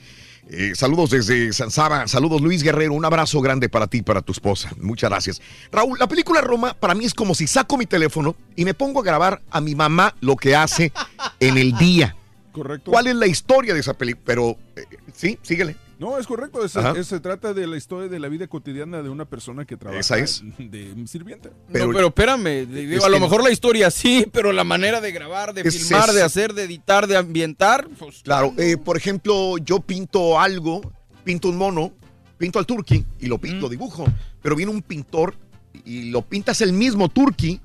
Eh, 0.50 0.72
saludos 0.74 1.10
desde 1.10 1.52
San 1.52 1.70
Saba, 1.70 2.08
saludos 2.08 2.40
Luis 2.42 2.64
Guerrero, 2.64 2.94
un 2.94 3.04
abrazo 3.04 3.40
grande 3.40 3.68
para 3.68 3.86
ti 3.86 3.98
y 3.98 4.02
para 4.02 4.22
tu 4.22 4.32
esposa. 4.32 4.72
Muchas 4.80 5.08
gracias. 5.08 5.40
Raúl, 5.70 5.98
la 6.00 6.08
película 6.08 6.40
Roma 6.40 6.74
para 6.74 6.94
mí 6.96 7.04
es 7.04 7.14
como 7.14 7.32
si 7.36 7.46
saco 7.46 7.78
mi 7.78 7.86
teléfono 7.86 8.34
y 8.56 8.64
me 8.64 8.74
pongo 8.74 9.00
a 9.00 9.04
grabar 9.04 9.40
a 9.52 9.60
mi 9.60 9.76
mamá 9.76 10.16
lo 10.20 10.34
que 10.34 10.56
hace 10.56 10.92
en 11.38 11.58
el 11.58 11.76
día. 11.78 12.16
Correcto. 12.50 12.90
¿Cuál 12.90 13.06
es 13.06 13.14
la 13.14 13.28
historia 13.28 13.72
de 13.72 13.80
esa 13.80 13.94
película? 13.94 14.22
Pero, 14.26 14.58
eh, 14.76 14.82
sí, 15.14 15.38
síguele. 15.42 15.76
No, 16.04 16.18
es 16.18 16.26
correcto. 16.26 16.62
Es- 16.64 16.76
Ajá. 16.76 16.92
es- 16.98 17.06
se 17.06 17.18
trata 17.18 17.54
de 17.54 17.66
la 17.66 17.78
historia 17.78 18.08
de 18.08 18.18
la 18.18 18.28
vida 18.28 18.46
cotidiana 18.46 19.02
de 19.02 19.08
una 19.08 19.24
persona 19.24 19.64
que 19.64 19.76
trabaja 19.78 20.00
Esa 20.00 20.18
es. 20.18 20.42
de 20.58 20.94
sirviente. 21.06 21.50
Pero, 21.72 21.86
no, 21.86 21.92
pero 21.94 22.06
espérame, 22.08 22.66
digo, 22.66 22.98
Es 22.98 23.04
a 23.04 23.08
lo 23.08 23.18
mejor 23.20 23.42
la 23.42 23.50
historia 23.50 23.90
sí, 23.90 24.26
pero 24.30 24.52
la 24.52 24.64
manera 24.64 25.00
de 25.00 25.12
grabar, 25.12 25.54
de 25.54 25.62
Es- 25.62 25.78
filmar, 25.78 26.10
es- 26.10 26.14
de 26.14 26.22
hacer, 26.22 26.52
de 26.52 26.64
editar, 26.64 27.06
de 27.06 27.16
ambientar, 27.16 27.88
pues 27.98 28.20
Claro, 28.22 28.52
eh, 28.58 28.76
por 28.76 28.98
ejemplo, 28.98 29.56
yo 29.58 29.80
pinto 29.80 30.38
algo, 30.38 30.82
pinto 31.24 31.48
un 31.48 31.56
mono, 31.56 31.92
pinto 32.36 32.58
al 32.58 32.66
turqui 32.66 33.06
y 33.20 33.26
lo 33.26 33.38
pinto, 33.38 33.70
dibujo, 33.70 34.04
pero 34.42 34.54
viene 34.56 34.72
un 34.72 34.82
pintor 34.82 35.34
y 35.86 36.10
lo 36.10 36.20
pintas 36.20 36.60
el 36.60 36.74
mismo 36.74 37.08
turqui, 37.08 37.60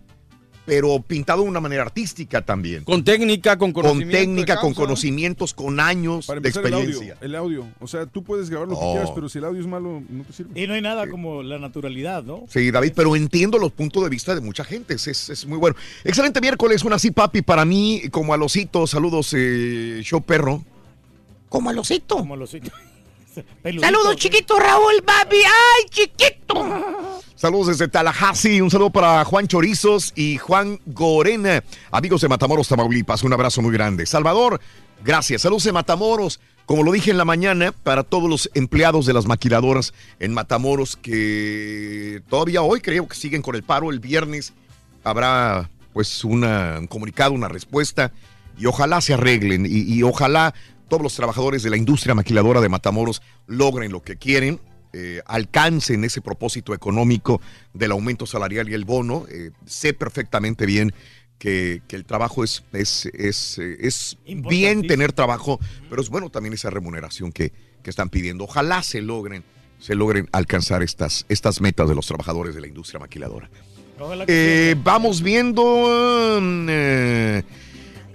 pero 0.70 1.02
pintado 1.02 1.44
de 1.44 1.50
una 1.50 1.60
manera 1.60 1.82
artística 1.84 2.42
también. 2.46 2.84
con 2.84 3.04
técnica, 3.04 3.58
con 3.58 3.72
Con 3.74 3.84
conocimiento. 3.84 4.18
de 4.18 4.24
técnica, 4.26 4.60
con 4.62 4.74
conocimientos, 4.74 5.54
con 5.54 5.80
años 5.80 6.26
Para 6.28 6.40
de 6.40 6.48
empezar, 6.50 6.66
el 6.68 6.74
audio, 6.74 6.90
experiencia. 6.90 7.18
el 7.26 7.36
audio. 7.36 7.68
O 7.80 7.88
sea, 7.88 8.06
tú 8.06 8.24
puedes 8.24 8.50
grabar 8.50 8.68
lo 8.70 8.76
que 8.76 8.82
Oh. 8.86 8.92
quieras, 8.94 9.12
pero 9.14 9.28
si 9.30 9.38
el 9.40 9.46
audio 9.46 9.62
es 9.62 9.68
malo, 9.68 10.02
no 10.10 10.24
te 10.24 10.34
sirve. 10.34 10.62
Y 10.62 10.68
no 10.68 10.74
hay 10.74 10.82
nada 10.82 11.10
como 11.10 11.44
la 11.44 11.58
naturalidad, 11.60 12.24
¿no? 12.24 12.46
Sí, 12.50 12.72
David, 12.72 12.94
pero 12.96 13.16
entiendo 13.16 13.58
los 13.58 13.72
puntos 13.72 14.04
de 14.04 14.10
vista 14.10 14.36
de 14.36 14.42
mucha 14.42 14.64
gente. 14.64 14.94
Es, 14.94 15.08
es- 15.08 15.30
es 15.30 15.46
muy 15.46 15.58
bueno. 15.58 15.76
Excelente 16.04 16.42
miércoles, 16.42 16.84
una 16.84 16.96
así, 16.98 17.12
papi, 17.12 17.42
para 17.42 17.66
mí, 17.66 18.04
como 18.12 18.34
a 18.34 18.38
losito. 18.38 18.86
Saludos, 18.88 19.34
eh, 19.36 20.02
show 20.04 20.22
perro. 20.22 20.64
Como 21.50 21.70
al 21.70 21.80
osito. 21.80 22.18
Como 22.18 22.36
los 22.36 22.52
Saludos, 23.80 24.16
chiquito 24.18 24.60
Raúl, 24.60 25.02
papi. 25.06 25.38
¡Ay, 25.38 25.86
chiquito! 25.90 27.19
Saludos 27.40 27.68
desde 27.68 27.88
Tallahassee, 27.88 28.60
un 28.60 28.70
saludo 28.70 28.90
para 28.90 29.24
Juan 29.24 29.48
Chorizos 29.48 30.12
y 30.14 30.36
Juan 30.38 30.78
Gorena, 30.88 31.64
amigos 31.90 32.20
de 32.20 32.28
Matamoros, 32.28 32.68
Tamaulipas, 32.68 33.24
un 33.24 33.32
abrazo 33.32 33.62
muy 33.62 33.72
grande. 33.72 34.06
Salvador, 34.06 34.60
gracias. 35.06 35.44
Saludos 35.44 35.64
de 35.64 35.72
Matamoros, 35.72 36.42
como 36.66 36.84
lo 36.84 36.92
dije 36.92 37.12
en 37.12 37.18
la 37.18 37.24
mañana, 37.24 37.72
para 37.72 38.04
todos 38.04 38.30
los 38.30 38.50
empleados 38.56 39.06
de 39.06 39.14
las 39.14 39.26
maquiladoras 39.26 39.94
en 40.20 40.34
Matamoros 40.34 40.98
que 40.98 42.22
todavía 42.28 42.62
hoy 42.62 42.82
creo 42.82 43.08
que 43.08 43.16
siguen 43.16 43.42
con 43.42 43.56
el 43.56 43.64
paro. 43.64 43.90
El 43.90 44.02
viernes 44.02 44.52
habrá 45.06 45.70
pues 45.94 46.26
una- 46.26 46.76
un 46.80 46.88
comunicado, 46.88 47.32
una 47.32 47.48
respuesta 47.48 48.12
y 48.58 48.66
ojalá 48.66 49.00
se 49.00 49.14
arreglen 49.14 49.66
y, 49.66 49.84
y 49.94 50.04
ojalá 50.04 50.54
todos 50.90 51.02
los 51.04 51.16
trabajadores 51.16 51.64
de 51.64 51.70
la 51.70 51.78
industria 51.78 52.16
maquiladora 52.16 52.60
de 52.60 52.68
Matamoros 52.68 53.22
logren 53.48 53.94
lo 53.94 54.02
que 54.04 54.18
quieren, 54.18 54.60
eh, 54.94 55.22
alcancen 55.26 56.04
ese 56.04 56.22
propósito 56.22 56.74
económico 56.74 57.42
del 57.74 57.92
aumento 57.92 58.26
salarial 58.26 58.70
y 58.70 58.74
el 58.74 58.86
bono. 58.86 59.26
Eh, 59.30 59.52
sé 59.66 59.94
perfectamente 59.94 60.66
bien 60.66 60.94
que, 61.38 61.82
que 61.88 61.96
el 61.96 62.06
trabajo 62.06 62.44
es, 62.44 62.64
es, 62.74 63.06
es, 63.14 63.58
eh, 63.60 63.78
es 63.80 64.18
bien 64.26 64.86
tener 64.88 65.14
trabajo, 65.14 65.60
pero 65.90 66.02
es 66.02 66.10
bueno 66.10 66.30
también 66.30 66.54
esa 66.54 66.70
remuneración 66.70 67.32
que, 67.32 67.52
que 67.84 67.90
están 67.90 68.10
pidiendo. 68.10 68.44
Ojalá 68.44 68.84
se 68.84 69.02
logren, 69.02 69.44
se 69.80 69.96
logren 69.96 70.28
alcanzar 70.32 70.84
estas, 70.84 71.26
estas 71.30 71.62
metas 71.62 71.88
de 71.88 71.96
los 71.96 72.06
trabajadores 72.08 72.56
de 72.56 72.62
la 72.62 72.68
industria 72.68 73.00
maquiladora. 73.00 73.50
Eh, 74.28 74.76
vamos 74.82 75.22
viendo. 75.22 76.40
mm, 76.42 76.68
eh, 76.70 77.44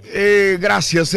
eh, 0.05 0.57
gracias. 0.59 1.15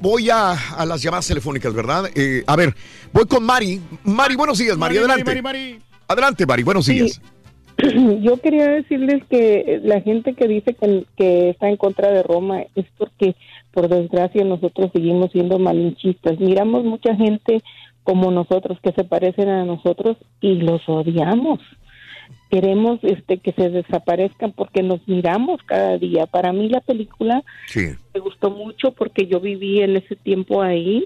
Voy 0.00 0.30
a, 0.30 0.52
a 0.52 0.86
las 0.86 1.02
llamadas 1.02 1.26
telefónicas, 1.28 1.72
¿verdad? 1.74 2.04
Eh, 2.14 2.42
a 2.46 2.56
ver, 2.56 2.74
voy 3.12 3.26
con 3.26 3.44
Mari. 3.44 3.80
Mari, 4.04 4.36
buenos 4.36 4.58
días, 4.58 4.76
Mari, 4.76 4.94
Mari, 4.96 4.98
adelante. 4.98 5.24
Mari, 5.24 5.42
Mari, 5.42 5.78
Adelante, 6.08 6.46
Mari, 6.46 6.62
buenos 6.62 6.84
Sí. 6.86 6.94
días. 6.94 7.20
Yo 8.22 8.38
quería 8.40 8.66
decirles 8.68 9.22
que 9.30 9.80
la 9.84 10.00
gente 10.00 10.34
que 10.34 10.48
dice 10.48 10.74
que, 10.74 11.04
que 11.16 11.50
está 11.50 11.68
en 11.68 11.76
contra 11.76 12.10
de 12.10 12.22
Roma 12.22 12.62
es 12.74 12.86
porque, 12.96 13.36
por 13.72 13.88
desgracia, 13.88 14.44
nosotros 14.44 14.90
seguimos 14.92 15.30
siendo 15.32 15.58
malinchistas. 15.58 16.40
Miramos 16.40 16.84
mucha 16.84 17.14
gente 17.14 17.62
como 18.02 18.30
nosotros 18.30 18.78
que 18.82 18.92
se 18.92 19.04
parecen 19.04 19.48
a 19.48 19.64
nosotros 19.64 20.16
y 20.40 20.54
los 20.56 20.80
odiamos. 20.88 21.60
Queremos 22.50 22.98
este 23.02 23.38
que 23.38 23.52
se 23.52 23.68
desaparezcan 23.68 24.52
porque 24.52 24.82
nos 24.82 25.06
miramos 25.06 25.62
cada 25.64 25.98
día. 25.98 26.26
Para 26.26 26.52
mí 26.52 26.68
la 26.68 26.80
película 26.80 27.42
Sí. 27.66 27.88
me 28.14 28.20
gustó 28.20 28.50
mucho 28.50 28.92
porque 28.92 29.26
yo 29.26 29.38
viví 29.40 29.80
en 29.80 29.96
ese 29.96 30.16
tiempo 30.16 30.62
ahí 30.62 31.04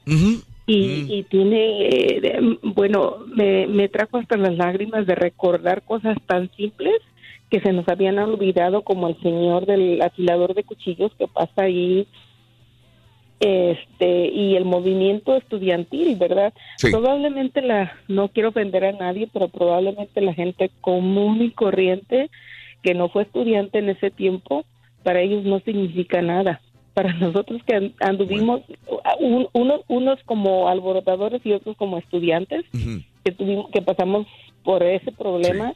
y, 0.67 0.77
y 1.09 1.23
tiene, 1.29 1.89
eh, 1.89 2.21
de- 2.21 2.59
bueno, 2.63 3.17
me, 3.35 3.67
me 3.67 3.89
trajo 3.89 4.19
hasta 4.19 4.37
las 4.37 4.57
lágrimas 4.57 5.07
de 5.07 5.17
recordar 5.17 5.83
cosas 5.83 6.17
tan 6.27 6.49
simples 6.57 6.95
que 7.51 7.61
se 7.61 7.73
nos 7.73 7.87
habían 7.89 8.19
olvidado 8.19 8.83
como 8.83 9.09
el 9.09 9.21
señor 9.21 9.67
del 9.67 10.01
afilador 10.01 10.55
de 10.55 10.63
cuchillos 10.65 11.13
que 11.19 11.27
pasa 11.27 11.65
ahí 11.65 12.07
este 13.43 14.29
y 14.29 14.55
el 14.57 14.65
movimiento 14.65 15.37
estudiantil, 15.37 16.17
¿verdad? 16.17 16.53
Sí. 16.77 16.91
Probablemente 16.91 17.61
la 17.61 17.93
no 18.09 18.29
quiero 18.29 18.51
ofender 18.51 18.85
a 18.85 18.93
nadie, 18.93 19.29
pero 19.33 19.49
probablemente 19.49 20.21
la 20.21 20.33
gente 20.35 20.71
común 20.81 21.43
y 21.43 21.51
corriente 21.51 22.31
que 22.83 22.95
no 22.95 23.09
fue 23.09 23.23
estudiante 23.25 23.79
en 23.79 23.89
ese 23.91 24.11
tiempo, 24.11 24.65
para 25.03 25.21
ellos 25.21 25.45
no 25.45 25.61
significa 25.61 26.23
nada. 26.23 26.61
Para 26.95 27.13
nosotros 27.19 27.63
que 27.67 27.75
an- 27.75 27.95
anduvimos 28.01 28.61
un- 29.19 29.49
unos 29.53 29.81
unos 29.89 30.19
como 30.25 30.69
alborotadores 30.69 31.41
y 31.45 31.53
otros 31.53 31.77
como 31.77 31.99
estudiantes 31.99 32.65
que 33.25 33.33
tuvimos 33.33 33.71
que 33.71 33.83
pasamos 33.83 34.27
por 34.63 34.83
ese 34.83 35.11
problema 35.13 35.73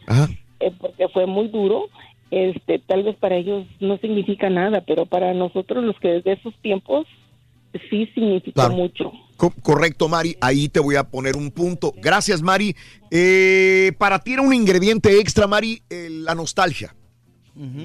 eh, 0.60 0.70
porque 0.78 1.08
fue 1.08 1.26
muy 1.26 1.48
duro 1.48 1.88
este 2.30 2.78
tal 2.80 3.02
vez 3.04 3.16
para 3.16 3.36
ellos 3.36 3.64
no 3.80 3.96
significa 3.98 4.50
nada 4.50 4.80
pero 4.80 5.06
para 5.06 5.32
nosotros 5.34 5.84
los 5.84 5.98
que 6.00 6.08
desde 6.08 6.32
esos 6.32 6.54
tiempos 6.56 7.06
sí 7.90 8.06
significó 8.14 8.52
Claro. 8.54 8.74
mucho 8.74 9.12
Co- 9.36 9.52
correcto, 9.62 10.08
Mari. 10.08 10.34
Ahí 10.40 10.68
te 10.70 10.80
voy 10.80 10.96
a 10.96 11.04
poner 11.04 11.36
un 11.36 11.50
punto. 11.50 11.92
Gracias, 12.00 12.40
Mari. 12.40 12.74
Eh, 13.10 13.92
para 13.98 14.18
ti 14.18 14.32
era 14.32 14.40
un 14.42 14.54
ingrediente 14.54 15.18
extra, 15.20 15.46
Mari, 15.46 15.82
eh, 15.90 16.08
la 16.10 16.34
nostalgia. 16.34 16.94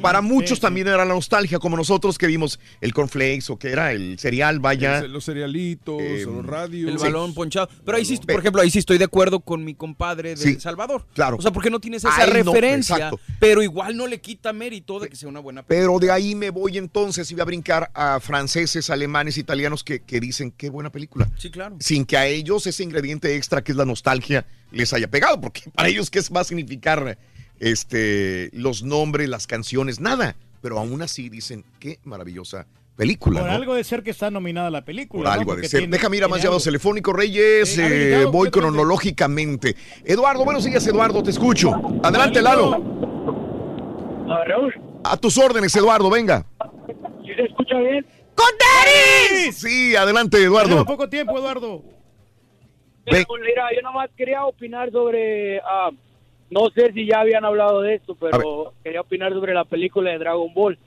Para 0.01 0.21
muchos 0.21 0.59
también 0.59 0.87
era 0.87 0.97
la 0.97 1.05
nostalgia, 1.05 1.59
como 1.59 1.77
nosotros 1.77 2.17
que 2.17 2.27
vimos 2.27 2.59
el 2.81 2.93
cornflakes 2.93 3.49
o 3.49 3.57
que 3.57 3.69
era 3.69 3.91
el 3.93 4.19
cereal, 4.19 4.59
vaya. 4.59 4.99
El- 4.99 5.13
los 5.13 5.25
cerealitos, 5.25 6.01
Eh, 6.01 6.23
los 6.25 6.45
radios. 6.45 6.91
El 6.91 6.97
balón 6.97 7.33
ponchado. 7.33 7.69
Pero 7.85 7.97
ahí 7.97 8.05
sí, 8.05 8.17
por 8.17 8.39
ejemplo, 8.39 8.61
ahí 8.61 8.69
sí 8.69 8.79
estoy 8.79 8.97
de 8.97 9.05
acuerdo 9.05 9.39
con 9.39 9.63
mi 9.63 9.73
compadre 9.75 10.35
de 10.35 10.49
El 10.51 10.59
Salvador. 10.61 11.05
claro. 11.13 11.37
O 11.37 11.41
sea, 11.41 11.51
porque 11.51 11.69
no 11.69 11.79
tienes 11.79 12.03
esa 12.03 12.15
Ahí 12.15 12.29
referencia, 12.31 13.11
pero 13.39 13.61
igual 13.63 13.95
no 13.95 14.07
le 14.07 14.19
quita 14.19 14.51
mérito 14.53 14.99
de 14.99 15.09
que 15.09 15.15
sea 15.15 15.29
una 15.29 15.39
buena 15.39 15.63
Pero 15.63 15.97
de 15.99 16.11
ahí 16.11 16.35
me 16.35 16.49
voy 16.49 16.77
entonces 16.77 17.29
y 17.31 17.33
voy 17.35 17.41
a 17.41 17.45
brincar 17.45 17.91
a 17.93 18.19
franceses, 18.19 18.89
alemanes, 18.89 19.37
italianos 19.37 19.83
que, 19.83 20.01
que 20.01 20.19
dicen 20.19 20.51
qué 20.51 20.69
buena 20.69 20.91
película. 20.91 21.29
Sí, 21.37 21.49
claro. 21.49 21.77
Sin 21.79 22.05
que 22.05 22.17
a 22.17 22.27
ellos 22.27 22.67
ese 22.67 22.83
ingrediente 22.83 23.35
extra 23.35 23.63
que 23.63 23.71
es 23.71 23.77
la 23.77 23.85
nostalgia 23.85 24.45
les 24.71 24.93
haya 24.93 25.09
pegado, 25.09 25.39
porque 25.41 25.63
para 25.75 25.89
ellos 25.89 26.09
qué 26.09 26.21
va 26.35 26.41
a 26.41 26.43
significar 26.43 27.17
este, 27.61 28.49
los 28.53 28.83
nombres, 28.83 29.29
las 29.29 29.47
canciones, 29.47 30.01
nada. 30.01 30.35
Pero 30.61 30.77
aún 30.77 31.01
así 31.01 31.29
dicen 31.29 31.63
qué 31.79 31.99
maravillosa 32.03 32.67
película. 32.95 33.39
Por 33.39 33.49
¿no? 33.49 33.55
algo 33.55 33.73
de 33.75 33.83
ser 33.83 34.03
que 34.03 34.11
está 34.11 34.29
nominada 34.29 34.69
la 34.69 34.83
película. 34.83 35.23
Por 35.23 35.33
¿no? 35.33 35.39
algo 35.39 35.51
de 35.53 35.55
Porque 35.57 35.69
ser. 35.69 35.79
tiene- 35.81 35.91
Déjame 35.95 36.17
ir 36.17 36.23
a 36.23 36.27
más 36.27 36.41
llamados 36.41 36.63
telefónicos, 36.65 37.15
Reyes. 37.15 37.77
Eh, 37.77 38.21
eh, 38.21 38.25
voy 38.25 38.51
cronológicamente. 38.51 39.75
Eduardo, 40.03 40.43
buenos 40.43 40.65
días, 40.65 40.85
Eduardo, 40.85 41.23
te 41.23 41.29
escucho. 41.31 41.71
Adelante, 42.03 42.41
Lalo. 42.41 42.83
A 45.03 45.17
tus 45.17 45.37
órdenes, 45.37 45.75
Eduardo, 45.75 46.09
venga. 46.09 46.45
¿Sí 47.25 47.33
se 47.35 47.43
escucha 47.43 47.77
bien? 47.79 48.05
¡Con 48.35 49.53
Sí, 49.53 49.95
adelante, 49.95 50.37
Eduardo. 50.43 50.69
Tenemos 50.69 50.87
poco 50.87 51.09
tiempo, 51.09 51.37
Eduardo. 51.37 51.83
Mira, 53.05 53.25
mira, 53.43 53.63
yo 53.75 53.81
nomás 53.81 54.09
quería 54.15 54.45
opinar 54.45 54.91
sobre, 54.91 55.59
ah, 55.59 55.89
no 56.51 56.69
sé 56.69 56.91
si 56.93 57.05
ya 57.05 57.21
habían 57.21 57.45
hablado 57.45 57.81
de 57.81 57.95
esto, 57.95 58.15
pero 58.15 58.73
quería 58.83 59.01
opinar 59.01 59.31
sobre 59.31 59.53
la 59.53 59.65
película 59.65 60.11
de 60.11 60.19
Dragon 60.19 60.53
Ball. 60.53 60.77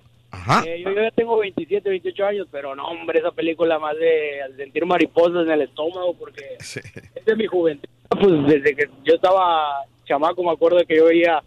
Eh, 0.67 0.83
yo, 0.85 0.91
yo 0.91 1.03
ya 1.03 1.11
tengo 1.11 1.39
27, 1.39 1.89
28 1.89 2.27
años, 2.27 2.49
pero 2.51 2.75
no, 2.75 2.87
hombre, 2.87 3.19
esa 3.19 3.31
película 3.31 3.79
más 3.79 3.97
de 3.97 4.43
al 4.43 4.57
sentir 4.57 4.85
mariposas 4.85 5.47
en 5.47 5.53
el 5.53 5.63
estómago, 5.63 6.15
porque 6.15 6.45
es 6.59 7.25
de 7.25 7.37
mi 7.37 7.47
juventud. 7.47 7.89
Pues 8.09 8.47
desde 8.47 8.77
que 8.77 8.89
yo 9.05 9.15
estaba 9.15 9.85
chamaco, 10.05 10.43
me 10.43 10.53
acuerdo 10.53 10.85
que 10.87 10.97
yo 10.97 11.07
veía 11.07 11.43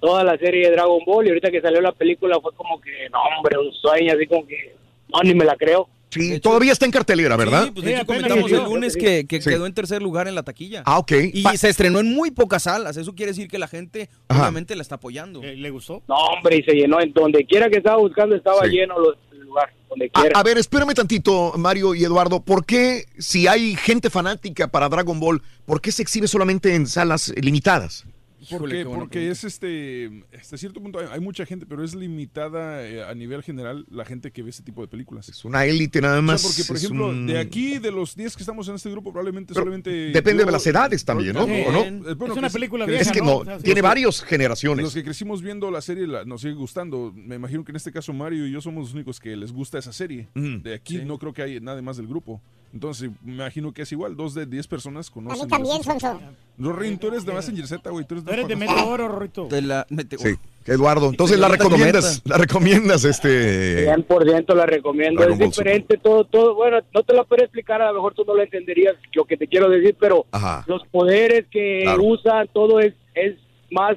toda 0.00 0.24
la 0.24 0.36
serie 0.36 0.68
de 0.68 0.74
Dragon 0.74 1.00
Ball 1.06 1.26
y 1.26 1.28
ahorita 1.28 1.50
que 1.50 1.60
salió 1.60 1.80
la 1.80 1.92
película 1.92 2.40
fue 2.40 2.52
como 2.54 2.80
que, 2.80 3.08
no, 3.10 3.20
hombre, 3.22 3.56
un 3.58 3.72
sueño, 3.72 4.14
así 4.14 4.26
como 4.26 4.46
que, 4.46 4.74
no, 5.12 5.22
ni 5.22 5.34
me 5.34 5.44
la 5.44 5.56
creo. 5.56 5.88
Sí, 6.14 6.40
todavía 6.40 6.72
está 6.72 6.84
en 6.86 6.90
cartelera, 6.92 7.36
¿verdad? 7.36 7.64
Sí, 7.64 7.70
pues 7.72 7.84
de 7.86 7.94
hecho 7.96 8.06
comentamos 8.06 8.50
el 8.52 8.64
lunes 8.64 8.96
que, 8.96 9.26
que 9.26 9.40
Sí. 9.42 9.50
quedó 9.50 9.66
en 9.66 9.74
tercer 9.74 10.02
lugar 10.02 10.28
en 10.28 10.34
la 10.34 10.42
taquilla. 10.42 10.82
Ah, 10.86 10.98
ok. 10.98 11.12
Y 11.32 11.42
Pa- 11.42 11.56
se 11.56 11.68
estrenó 11.68 12.00
en 12.00 12.14
muy 12.14 12.30
pocas 12.30 12.62
salas. 12.64 12.96
Eso 12.96 13.14
quiere 13.14 13.32
decir 13.32 13.48
que 13.48 13.58
la 13.58 13.68
gente 13.68 14.08
obviamente 14.28 14.74
la 14.76 14.82
está 14.82 14.96
apoyando. 14.96 15.42
¿Le 15.42 15.70
gustó? 15.70 16.02
No, 16.08 16.14
hombre, 16.14 16.56
y 16.58 16.62
se 16.62 16.72
llenó. 16.72 17.00
En 17.00 17.12
donde 17.12 17.44
quiera 17.44 17.68
que 17.68 17.78
estaba 17.78 17.96
buscando 17.98 18.34
estaba 18.36 18.64
Sí. 18.64 18.70
lleno 18.70 18.98
los- 18.98 19.16
el 19.32 19.40
lugar. 19.40 19.72
Donde 19.88 20.10
A, 20.14 20.20
quiera. 20.20 20.40
a 20.40 20.42
ver, 20.42 20.58
espérame 20.58 20.94
tantito, 20.94 21.52
Mario 21.56 21.94
y 21.94 22.04
Eduardo. 22.04 22.40
¿Por 22.42 22.64
qué, 22.64 23.04
si 23.18 23.46
hay 23.46 23.76
gente 23.76 24.10
fanática 24.10 24.68
para 24.68 24.88
Dragon 24.88 25.20
Ball, 25.20 25.42
por 25.66 25.80
qué 25.80 25.92
se 25.92 26.02
exhibe 26.02 26.26
solamente 26.28 26.74
en 26.74 26.86
salas 26.86 27.32
limitadas? 27.40 28.04
Porque, 28.50 28.74
qué 28.76 28.84
buena 28.84 29.00
porque 29.00 29.30
es 29.30 29.44
este, 29.44 30.24
hasta 30.38 30.56
cierto 30.56 30.80
punto 30.80 30.98
hay, 30.98 31.06
hay 31.12 31.20
mucha 31.20 31.44
gente, 31.46 31.66
pero 31.66 31.82
es 31.84 31.94
limitada 31.94 32.86
eh, 32.86 33.02
a 33.04 33.14
nivel 33.14 33.42
general 33.42 33.84
la 33.90 34.04
gente 34.04 34.30
que 34.30 34.42
ve 34.42 34.50
este 34.50 34.62
tipo 34.62 34.80
de 34.82 34.88
películas. 34.88 35.28
Es 35.28 35.44
una 35.44 35.64
élite 35.64 36.00
nada 36.00 36.14
O 36.14 36.16
sea, 36.18 36.22
más, 36.22 36.42
porque, 36.42 36.64
por 36.64 36.76
es 36.76 36.84
ejemplo, 36.84 37.08
un- 37.08 37.26
de 37.26 37.38
aquí, 37.38 37.78
de 37.78 37.90
los 37.90 38.14
10 38.16 38.36
que 38.36 38.42
estamos 38.42 38.68
en 38.68 38.74
este 38.76 38.90
grupo, 38.90 39.12
probablemente 39.12 39.52
Pero 39.54 39.64
solamente... 39.64 39.90
depende 39.90 40.42
yo- 40.42 40.46
de 40.46 40.52
las 40.52 40.66
edades 40.66 41.04
también, 41.04 41.34
¿no? 41.34 41.46
Eh, 41.46 41.64
¿O 41.68 41.72
no? 41.72 41.80
eh, 41.84 42.14
bueno, 42.14 42.34
Es 42.34 42.38
una 42.38 42.48
que- 42.48 42.52
película 42.54 42.86
vieja, 42.86 43.02
Es 43.02 43.10
que 43.12 43.20
¿no? 43.20 43.36
O 43.36 43.44
tiene 43.58 43.82
varias 43.82 44.22
generaciones. 44.22 44.84
Los 44.84 44.94
que 44.94 45.04
crecimos 45.04 45.42
viendo 45.42 45.70
la 45.70 45.80
serie 45.80 46.06
la- 46.06 46.24
nos 46.24 46.40
sigue 46.42 46.54
gustando. 46.54 47.12
Me 47.14 47.36
imagino 47.36 47.64
que 47.64 47.72
en 47.72 47.76
este 47.76 47.92
caso 47.92 48.12
Mario 48.12 48.46
y 48.46 48.52
yo 48.52 48.60
somos 48.60 48.84
los 48.84 48.94
únicos 48.94 49.20
que 49.20 49.36
les 49.36 49.52
gusta 49.52 49.78
esa 49.78 49.92
serie. 49.92 50.28
Mm. 50.34 50.58
De 50.62 50.74
aquí 50.74 50.98
no 51.04 51.18
creo 51.18 51.32
que 51.32 51.42
hay 51.42 51.60
nadie 51.60 51.82
más 51.82 51.96
del 51.96 52.06
grupo. 52.06 52.40
Entonces, 52.74 53.08
me 53.22 53.34
imagino 53.34 53.72
que 53.72 53.82
es 53.82 53.92
igual. 53.92 54.16
Dos 54.16 54.34
de 54.34 54.46
10 54.46 54.66
personas 54.66 55.08
A 55.08 55.12
conocen. 55.12 55.44
mí 55.44 55.48
también, 55.48 55.76
los- 55.76 55.86
Sonso. 55.86 56.20
Rorín, 56.58 56.98
tú 56.98 57.06
eres 57.08 57.24
de 57.24 57.32
Messenger 57.32 57.66
Z, 57.68 57.88
güey. 57.90 58.04
Tú 58.04 58.14
eres 58.14 58.24
de, 58.24 58.32
Eres 58.32 58.48
de 58.48 58.56
Meteoro, 58.56 59.06
Rorrito. 59.08 59.46
De 59.46 59.62
la, 59.62 59.86
mete- 59.90 60.18
Sí, 60.18 60.34
Eduardo. 60.66 61.08
Entonces 61.10 61.38
la 61.38 61.46
recomiendas, 61.48 62.20
la 62.24 62.36
recomiendas, 62.36 63.04
este. 63.04 63.84
100% 63.86 64.54
la 64.56 64.66
recomiendo. 64.66 65.20
Dragon 65.20 65.34
es 65.34 65.38
Ball 65.38 65.48
diferente 65.50 65.98
todo, 65.98 66.24
todo. 66.24 66.54
Bueno, 66.56 66.78
no 66.92 67.02
te 67.04 67.14
lo 67.14 67.24
puedo 67.26 67.44
explicar, 67.44 67.80
a 67.80 67.88
lo 67.88 67.94
mejor 67.94 68.14
tú 68.14 68.24
no 68.26 68.34
lo 68.34 68.42
entenderías 68.42 68.96
lo 69.14 69.24
que 69.24 69.36
te 69.36 69.46
quiero 69.46 69.68
decir, 69.70 69.96
pero 70.00 70.26
Ajá. 70.32 70.64
los 70.66 70.84
poderes 70.88 71.46
que 71.52 71.80
Claro. 71.84 72.02
usan, 72.02 72.48
todo 72.52 72.80
es, 72.80 72.92
es 73.14 73.36
más, 73.70 73.96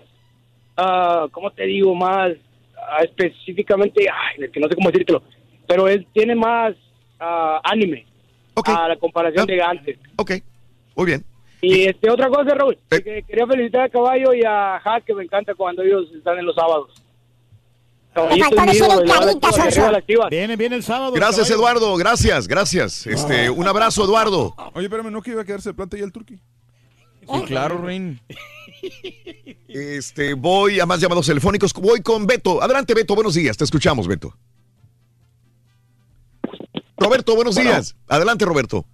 ah, 0.78 1.26
¿cómo 1.32 1.50
te 1.52 1.66
digo? 1.66 1.96
Más 1.96 2.34
ah, 2.78 3.04
específicamente, 3.04 4.06
ay, 4.08 4.44
es 4.44 4.52
que 4.52 4.60
no 4.60 4.68
sé 4.68 4.76
cómo 4.76 4.92
decírtelo, 4.92 5.24
pero 5.68 5.88
él 5.88 6.06
tiene 6.14 6.36
más 6.36 6.76
ah, 7.20 7.60
anime 7.64 8.06
a 8.66 8.88
la 8.88 8.98
comparación 8.98 9.46
de 9.46 9.62
antes. 9.62 9.98
Ok, 10.16 10.32
muy 10.96 11.06
bien. 11.06 11.26
Y 11.62 11.86
este 11.86 12.10
otra 12.10 12.30
cosa, 12.30 12.54
Raúl, 12.54 12.78
que 12.90 13.24
quería 13.28 13.48
felicitar 13.48 13.82
a 13.82 13.90
Caballo 13.90 14.34
y 14.34 14.44
a 14.44 14.80
Hack, 14.80 15.06
que 15.06 15.14
me 15.16 15.24
encanta 15.24 15.56
cuando 15.56 15.82
ellos 15.82 16.08
están 16.16 16.38
en 16.38 16.46
los 16.46 16.56
sábados. 16.56 16.92
Y. 18.32 18.42
Viene, 20.30 20.56
viene 20.56 20.76
el 20.76 20.84
sábado. 20.84 21.12
Gracias, 21.12 21.48
caballo. 21.48 21.56
Eduardo. 21.56 21.98
Gracias, 21.98 22.48
gracias. 22.48 23.06
Este, 23.06 23.50
un 23.50 23.68
abrazo, 23.68 24.06
Eduardo. 24.06 24.56
Oye, 24.74 24.86
espérame, 24.86 25.12
¿no 25.12 25.22
que 25.22 25.32
iba 25.32 25.42
a 25.42 25.46
quedarse 25.46 25.70
de 25.70 25.74
planta 25.76 25.98
ya 25.98 26.04
el 26.04 26.12
turqui? 26.12 26.40
Sí, 27.22 27.42
claro, 27.46 27.80
Rein. 27.80 28.20
Este, 29.68 30.34
voy 30.34 30.80
a 30.80 30.86
más 30.86 31.00
llamados 31.00 31.28
telefónicos. 31.28 31.74
Voy 31.74 32.02
con 32.02 32.26
Beto. 32.26 32.62
Adelante, 32.62 32.94
Beto. 32.94 33.16
Buenos 33.16 33.36
días. 33.36 33.58
Te 33.58 33.66
escuchamos, 33.66 34.08
Beto. 34.08 34.34
Roberto, 36.98 37.36
buenos 37.36 37.56
días. 37.56 37.96
Adelante, 38.08 38.46
Roberto. 38.46 38.86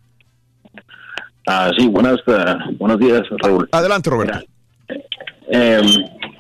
Ah, 1.48 1.72
sí, 1.78 1.88
buenas, 1.88 2.18
eh, 2.28 2.56
buenos 2.78 3.00
días, 3.00 3.22
Raúl. 3.42 3.68
Adelante, 3.72 4.10
Roberto. 4.10 4.40
Eh, 5.50 5.82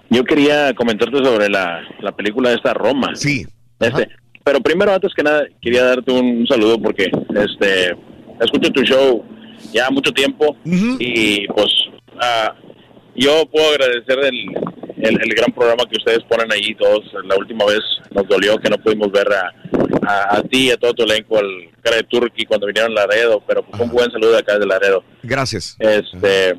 yo 0.10 0.24
quería 0.24 0.74
comentarte 0.74 1.24
sobre 1.24 1.50
la, 1.50 1.82
la 2.02 2.12
película 2.14 2.50
de 2.50 2.56
esta 2.56 2.74
Roma. 2.74 3.16
Sí. 3.16 3.46
Este, 3.80 4.08
pero 4.44 4.60
primero, 4.62 4.94
antes 4.94 5.14
que 5.14 5.24
nada, 5.24 5.44
quería 5.62 5.84
darte 5.84 6.12
un 6.12 6.46
saludo 6.48 6.80
porque 6.82 7.10
este 7.36 7.96
escucho 8.40 8.72
tu 8.72 8.84
show 8.84 9.24
ya 9.72 9.90
mucho 9.90 10.12
tiempo 10.12 10.58
y 10.66 11.48
pues 11.48 11.72
ah, 12.20 12.54
yo 13.16 13.46
puedo 13.52 13.72
agradecer 13.72 14.20
el, 14.20 14.46
el, 15.04 15.22
el 15.22 15.34
gran 15.36 15.52
programa 15.52 15.84
que 15.90 15.98
ustedes 15.98 16.24
ponen 16.24 16.52
ahí 16.52 16.74
todos. 16.76 17.04
La 17.26 17.36
última 17.36 17.66
vez 17.66 17.82
nos 18.12 18.28
dolió 18.28 18.58
que 18.58 18.70
no 18.70 18.78
pudimos 18.78 19.12
ver 19.12 19.28
a, 19.34 19.54
a, 20.08 20.38
a 20.38 20.44
ti 20.44 20.68
y 20.68 20.72
a 20.72 20.78
todo 20.78 20.94
tu 20.94 21.04
elenco, 21.04 21.38
al 21.38 21.70
cara 21.82 21.98
de 21.98 22.04
Turkey 22.04 22.46
cuando 22.46 22.68
vinieron 22.68 22.92
a 22.92 23.02
Laredo, 23.02 23.44
pero 23.46 23.64
pues, 23.64 23.82
un 23.82 23.90
buen 23.90 24.10
saludo 24.12 24.32
de 24.32 24.40
acá 24.40 24.58
de 24.58 24.66
Laredo. 24.66 25.04
Gracias. 25.22 25.76
Este, 25.80 26.56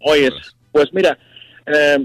oye, 0.00 0.30
pues 0.72 0.86
mira, 0.92 1.18
eh, 1.66 1.98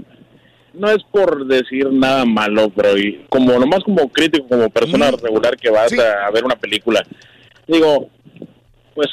no 0.74 0.90
es 0.90 1.02
por 1.10 1.46
decir 1.46 1.90
nada 1.90 2.24
malo, 2.24 2.70
pero 2.70 2.96
y 2.96 3.24
como 3.30 3.58
nomás 3.58 3.82
como 3.82 4.08
crítico, 4.10 4.46
como 4.46 4.68
persona 4.68 5.10
regular 5.10 5.56
que 5.56 5.70
vas 5.70 5.92
a, 5.98 6.26
a 6.26 6.30
ver 6.30 6.44
una 6.44 6.56
película, 6.56 7.02
digo, 7.66 8.10
pues 8.94 9.08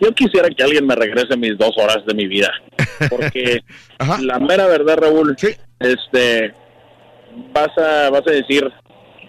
yo 0.00 0.12
quisiera 0.12 0.48
que 0.50 0.62
alguien 0.62 0.86
me 0.86 0.94
regrese 0.94 1.36
mis 1.36 1.56
dos 1.56 1.72
horas 1.78 2.04
de 2.06 2.14
mi 2.14 2.26
vida, 2.26 2.52
porque 3.08 3.62
la 4.20 4.38
mera 4.38 4.66
verdad, 4.66 4.98
Raúl, 4.98 5.36
este, 5.80 6.54
vas 7.52 7.76
a, 7.78 8.10
vas 8.10 8.22
a 8.26 8.30
decir, 8.30 8.70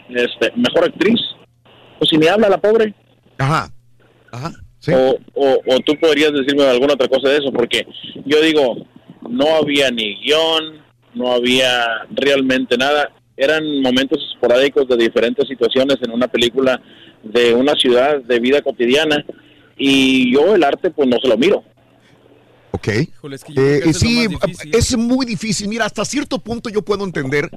este, 0.10 0.52
mejor 0.56 0.86
actriz, 0.86 1.19
pues 1.98 2.10
si 2.10 2.18
me 2.18 2.30
habla 2.30 2.50
la 2.50 2.58
pobre. 2.58 2.94
Ajá. 3.38 3.69
Ajá. 4.32 4.52
O, 4.92 5.18
o, 5.34 5.60
o 5.68 5.80
tú 5.82 5.94
podrías 6.00 6.32
decirme 6.32 6.64
alguna 6.64 6.94
otra 6.94 7.08
cosa 7.08 7.30
de 7.30 7.38
eso, 7.38 7.52
porque 7.52 7.86
yo 8.26 8.42
digo, 8.42 8.88
no 9.30 9.56
había 9.56 9.92
ni 9.92 10.16
guion, 10.22 10.82
no 11.14 11.32
había 11.32 11.86
realmente 12.11 12.78
nada. 12.78 13.11
Eran 13.36 13.82
momentos 13.82 14.19
esporádicos 14.34 14.88
de 14.88 14.98
diferentes 14.98 15.48
situaciones 15.48 15.98
en 16.02 16.11
una 16.11 16.28
película 16.28 16.82
de 17.24 17.53
una 17.53 17.74
ciudad 17.74 18.22
de 18.22 18.40
vida 18.40 18.61
cotidiana 18.61 19.26
y 19.78 20.34
yo 20.34 20.56
el 20.56 20.64
arte 20.64 20.92
pues 20.92 21.08
no 21.08 21.18
se 21.22 21.28
lo 21.28 21.38
miro. 21.38 21.64
Ok. 22.72 22.88
es 23.34 23.44
que 23.44 23.54
yo 23.54 23.62
creo 23.64 23.76
Eh, 23.78 23.82
que 23.82 23.90
eso 23.90 24.06
es 24.06 24.14
lo 24.14 24.40
sí, 24.40 24.70
es 24.74 24.98
muy 24.98 25.26
difícil. 25.26 25.68
Mira, 25.68 25.86
hasta 25.86 26.06
cierto 26.06 26.40
punto 26.40 26.70
yo 26.70 26.84
puedo 26.84 27.04
entender 27.04 27.50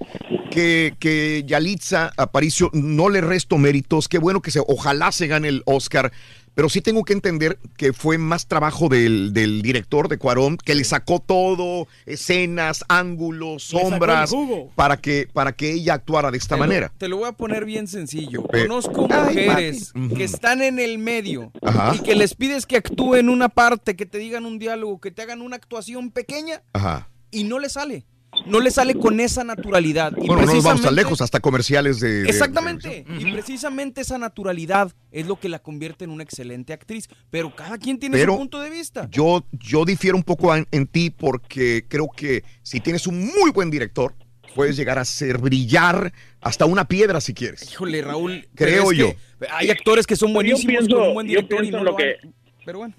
que, 0.50 0.94
que 0.98 1.44
Yalitza 1.46 2.12
Aparicio 2.16 2.70
no 2.72 3.08
le 3.08 3.20
resto 3.20 3.58
méritos. 3.58 4.08
Qué 4.08 4.18
bueno 4.18 4.40
que 4.42 4.50
se, 4.50 4.60
ojalá 4.66 5.12
se 5.12 5.26
gane 5.26 5.48
el 5.48 5.62
Oscar. 5.66 6.12
Pero 6.54 6.68
sí 6.68 6.82
tengo 6.82 7.02
que 7.04 7.14
entender 7.14 7.58
que 7.78 7.92
fue 7.94 8.18
más 8.18 8.46
trabajo 8.46 8.88
del, 8.88 9.32
del 9.32 9.62
director 9.62 10.08
de 10.08 10.18
Cuarón, 10.18 10.58
que 10.58 10.74
le 10.74 10.84
sacó 10.84 11.18
todo, 11.18 11.88
escenas, 12.04 12.84
ángulos, 12.88 13.62
sombras, 13.64 14.32
para 14.74 14.98
que, 14.98 15.28
para 15.32 15.52
que 15.52 15.72
ella 15.72 15.94
actuara 15.94 16.30
de 16.30 16.38
esta 16.38 16.56
Te 16.56 16.60
lo- 16.60 16.66
manera. 16.66 16.92
Te 16.98 17.08
lo 17.08 17.16
voy 17.16 17.28
a 17.28 17.32
poner 17.32 17.64
bien 17.64 17.86
sencillo. 17.88 18.44
Eh, 18.52 18.62
Conozco 18.66 19.08
ay, 19.10 19.24
mujeres 19.46 19.92
que 20.16 20.24
están 20.24 20.60
en 20.62 20.78
el 20.78 20.98
medio 20.98 21.52
Ajá. 21.62 21.94
y 21.96 22.00
que 22.00 22.14
les 22.14 22.34
pides 22.34 22.66
que 22.66 22.76
actúen 22.76 23.28
una 23.28 23.48
parte, 23.48 23.96
que 23.96 24.04
te 24.06 24.18
digan 24.18 24.44
un 24.44 24.58
diálogo, 24.58 25.00
que 25.00 25.10
te 25.10 25.22
hagan 25.22 25.40
una 25.40 25.56
actuación 25.56 26.10
pequeña 26.10 26.62
Ajá. 26.74 27.08
y 27.30 27.44
no 27.44 27.58
le 27.58 27.68
sale. 27.70 28.04
No 28.46 28.60
le 28.60 28.70
sale 28.70 28.94
con 28.94 29.20
esa 29.20 29.44
naturalidad. 29.44 30.12
Y 30.16 30.26
Bueno, 30.26 30.46
no 30.46 30.54
nos 30.54 30.64
vamos 30.64 30.82
tan 30.82 30.94
lejos, 30.94 31.20
hasta 31.20 31.40
comerciales 31.40 32.00
de... 32.00 32.22
de- 32.22 32.28
Exactamente. 32.30 33.04
Y 33.18 33.30
precisamente 33.30 34.00
esa 34.00 34.16
naturalidad 34.18 34.90
es 35.10 35.26
lo 35.26 35.38
que 35.38 35.48
la 35.48 35.58
convierte 35.58 36.04
en 36.04 36.10
una 36.10 36.22
excelente 36.22 36.72
actriz. 36.72 37.08
Pero 37.30 37.54
cada 37.54 37.76
quien 37.78 37.98
tiene 37.98 38.16
Pero 38.16 38.32
su 38.32 38.38
punto 38.38 38.60
de 38.60 38.70
vista. 38.70 39.06
Yo, 39.10 39.44
yo 39.52 39.84
difiero 39.84 40.16
un 40.16 40.22
poco 40.22 40.54
en, 40.56 40.66
en 40.72 40.86
ti 40.86 41.10
porque 41.10 41.84
creo 41.88 42.08
que 42.16 42.42
si 42.62 42.80
tienes 42.80 43.06
un 43.06 43.20
muy 43.26 43.50
buen 43.52 43.70
director, 43.70 44.14
puedes 44.54 44.76
llegar 44.76 44.98
a 44.98 45.02
hacer 45.02 45.38
brillar 45.38 46.12
hasta 46.40 46.64
una 46.64 46.86
piedra 46.88 47.20
si 47.20 47.34
quieres. 47.34 47.70
Híjole, 47.70 48.00
Raúl. 48.02 48.48
Creo 48.54 48.92
yo. 48.92 49.12
Hay 49.50 49.70
actores 49.70 50.06
que 50.06 50.16
son 50.16 50.32
buenísimos 50.32 50.62
Yo 50.72 50.78
pienso- 50.78 50.96
con 50.96 51.08
un 51.08 51.14
buen 51.14 51.26
yo 51.26 51.30
director 51.42 51.64
y 51.64 51.70
no 51.70 51.78
en 51.78 51.84
lo 51.84 51.90
lo 51.92 51.96
que-. 51.96 52.16
Pero 52.64 52.78
bueno. 52.78 52.94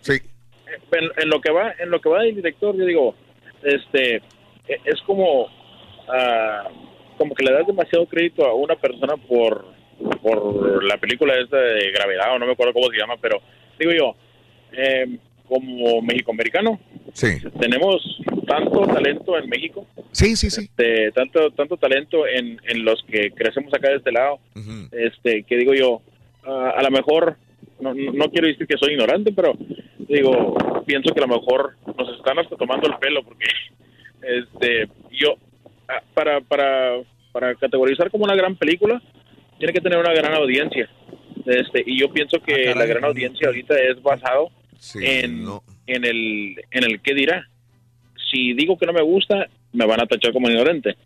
Sí. 0.00 0.12
en, 0.14 1.04
en 1.22 1.28
lo 1.28 1.40
que 1.42 1.52
va 1.52 1.72
en 1.78 1.90
lo 1.90 2.00
que 2.00 2.08
va 2.08 2.22
del 2.22 2.34
director 2.36 2.74
yo 2.76 2.86
digo 2.86 3.14
este 3.62 4.22
es 4.84 5.00
como 5.02 5.48
ah, 6.08 6.68
como 7.18 7.34
que 7.34 7.44
le 7.44 7.52
das 7.52 7.66
demasiado 7.66 8.06
crédito 8.06 8.46
a 8.46 8.54
una 8.54 8.76
persona 8.76 9.16
por 9.16 9.66
por 10.22 10.82
la 10.84 10.96
película 10.96 11.34
esta 11.38 11.58
de 11.58 11.90
gravedad 11.92 12.34
o 12.34 12.38
no 12.38 12.46
me 12.46 12.52
acuerdo 12.52 12.72
cómo 12.72 12.90
se 12.90 12.96
llama 12.98 13.16
pero 13.20 13.40
digo 13.78 13.92
yo 13.92 14.14
eh, 14.72 15.06
como 15.48 16.00
mexicoamericano 16.02 16.78
Sí. 17.12 17.26
tenemos 17.58 18.00
tanto 18.46 18.86
talento 18.86 19.36
en 19.36 19.48
México 19.48 19.84
Sí, 20.12 20.36
sí, 20.36 20.48
sí. 20.48 20.62
este, 20.62 21.10
tanto 21.12 21.50
tanto 21.50 21.76
talento 21.76 22.26
en, 22.26 22.60
en 22.68 22.84
los 22.84 23.02
que 23.04 23.30
crecemos 23.32 23.72
acá 23.74 23.90
de 23.90 23.96
este 23.96 24.12
lado 24.12 24.38
este 24.92 25.42
que 25.42 25.56
digo 25.56 25.74
yo 25.74 26.00
ah, 26.46 26.74
a 26.76 26.82
lo 26.82 26.90
mejor 26.90 27.36
no, 27.80 27.92
no 27.94 28.12
no 28.12 28.30
quiero 28.30 28.46
decir 28.46 28.66
que 28.66 28.78
soy 28.78 28.92
ignorante 28.92 29.32
pero 29.32 29.52
digo 29.98 30.54
pienso 30.86 31.12
que 31.12 31.20
a 31.22 31.26
lo 31.26 31.34
mejor 31.38 31.74
nos 31.98 32.08
están 32.16 32.38
hasta 32.38 32.56
tomando 32.56 32.86
el 32.88 32.96
pelo 32.98 33.22
porque 33.22 33.44
este 34.22 34.88
yo 35.10 35.36
ah, 35.88 36.02
para 36.14 36.40
para 36.40 37.00
para 37.32 37.54
categorizar 37.54 38.10
como 38.10 38.24
una 38.24 38.34
gran 38.34 38.56
película 38.56 39.00
tiene 39.58 39.72
que 39.72 39.80
tener 39.80 39.98
una 39.98 40.12
gran 40.12 40.34
audiencia. 40.34 40.88
Este 41.46 41.82
y 41.86 41.98
yo 41.98 42.12
pienso 42.12 42.40
que 42.40 42.70
Ah, 42.70 42.74
la 42.74 42.86
gran 42.86 43.04
audiencia 43.04 43.48
ahorita 43.48 43.74
es 43.78 44.02
basado 44.02 44.50
en, 44.94 45.46
en 45.86 46.04
el 46.04 46.56
en 46.70 46.84
el 46.84 47.00
qué 47.00 47.14
dirá. 47.14 47.48
Si 48.30 48.52
digo 48.54 48.78
que 48.78 48.86
no 48.86 48.92
me 48.92 49.02
gusta 49.02 49.48
me 49.72 49.86
van 49.86 50.00
a 50.00 50.06
tachar 50.06 50.32
como 50.32 50.48
ignorante. 50.48 50.96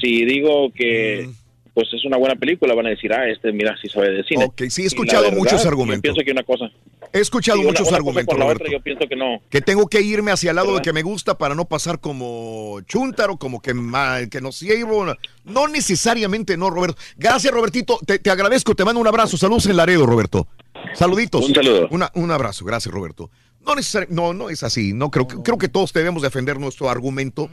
Si 0.00 0.24
digo 0.24 0.70
que 0.72 1.28
pues 1.76 1.92
es 1.92 2.06
una 2.06 2.16
buena 2.16 2.34
película, 2.36 2.74
van 2.74 2.86
a 2.86 2.88
decir, 2.88 3.12
ah, 3.12 3.28
este, 3.28 3.52
mira, 3.52 3.76
sí 3.82 3.86
sabe 3.90 4.10
de 4.10 4.24
cine. 4.24 4.46
Ok, 4.46 4.62
sí, 4.70 4.84
he 4.84 4.86
escuchado 4.86 5.24
verdad, 5.24 5.36
muchos 5.36 5.62
Yo 5.62 5.68
argumentos. 5.68 6.00
pienso 6.00 6.22
que 6.24 6.32
una 6.32 6.42
cosa. 6.42 6.70
He 7.12 7.20
escuchado 7.20 7.58
Sí, 7.58 7.64
muchos 7.66 7.80
una 7.80 7.86
cosa 7.88 7.96
argumentos, 7.98 8.38
la 8.38 8.46
otra, 8.46 8.66
yo 8.72 8.80
pienso 8.80 9.06
que 9.06 9.14
no. 9.14 9.42
Que 9.50 9.60
tengo 9.60 9.86
que 9.86 10.00
irme 10.00 10.32
hacia 10.32 10.50
el 10.50 10.56
lado 10.56 10.74
de 10.74 10.80
que 10.80 10.94
me 10.94 11.02
gusta 11.02 11.36
para 11.36 11.54
no 11.54 11.66
pasar 11.66 12.00
como 12.00 12.80
chuntaro, 12.86 13.36
como 13.36 13.60
que, 13.60 13.74
ma- 13.74 14.26
que 14.30 14.40
no 14.40 14.52
sirvo. 14.52 15.04
No 15.44 15.68
necesariamente, 15.68 16.56
no, 16.56 16.70
Roberto. 16.70 16.96
Gracias, 17.18 17.52
Robertito. 17.52 17.98
Te, 18.06 18.18
te 18.20 18.30
agradezco, 18.30 18.74
te 18.74 18.82
mando 18.86 18.98
un 19.00 19.06
abrazo. 19.06 19.36
Saludos 19.36 19.66
en 19.66 19.76
Laredo, 19.76 20.06
Roberto. 20.06 20.48
Saluditos. 20.94 21.46
Un 21.46 21.54
saludo. 21.54 21.88
Una- 21.90 22.10
un 22.14 22.30
abrazo. 22.30 22.64
Gracias, 22.64 22.92
Roberto. 22.92 23.30
No, 23.66 23.74
no, 24.10 24.32
no 24.32 24.48
es 24.50 24.62
así. 24.62 24.92
No 24.92 25.10
creo, 25.10 25.26
que- 25.26 25.42
creo 25.42 25.58
que 25.58 25.68
todos 25.68 25.92
debemos 25.92 26.22
defender 26.22 26.58
nuestro 26.60 26.88
argumento 26.88 27.50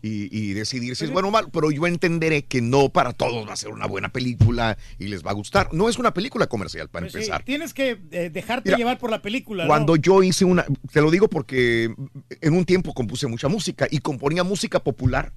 y, 0.00 0.28
y 0.30 0.52
decidir 0.52 0.94
si 0.94 1.04
es 1.06 1.10
bueno 1.10 1.28
o 1.28 1.30
mal, 1.32 1.48
pero 1.52 1.70
yo 1.72 1.86
entenderé 1.88 2.44
que 2.44 2.60
no 2.62 2.88
para 2.88 3.12
todos 3.12 3.48
va 3.48 3.52
a 3.54 3.56
ser 3.56 3.70
una 3.70 3.86
buena 3.86 4.10
película 4.10 4.78
y 4.98 5.08
les 5.08 5.24
va 5.26 5.32
a 5.32 5.34
gustar. 5.34 5.74
No 5.74 5.88
es 5.88 5.98
una 5.98 6.14
película 6.14 6.46
comercial, 6.46 6.88
para 6.88 7.04
Pues 7.06 7.12
sí, 7.14 7.18
empezar. 7.18 7.42
tienes 7.44 7.74
que 7.74 7.98
eh, 8.12 8.30
dejarte 8.30 8.68
Mira, 8.70 8.78
llevar 8.78 8.98
por 8.98 9.10
la 9.10 9.20
película. 9.22 9.64
¿no? 9.64 9.68
Cuando 9.68 9.96
yo 9.96 10.22
hice 10.22 10.44
una, 10.44 10.64
te 10.92 11.00
lo 11.00 11.10
digo 11.10 11.28
porque 11.28 11.92
en 12.40 12.54
un 12.54 12.64
tiempo 12.64 12.94
compuse 12.94 13.26
mucha 13.26 13.48
música 13.48 13.88
y 13.90 13.98
componía 13.98 14.44
música 14.44 14.78
popular, 14.78 15.32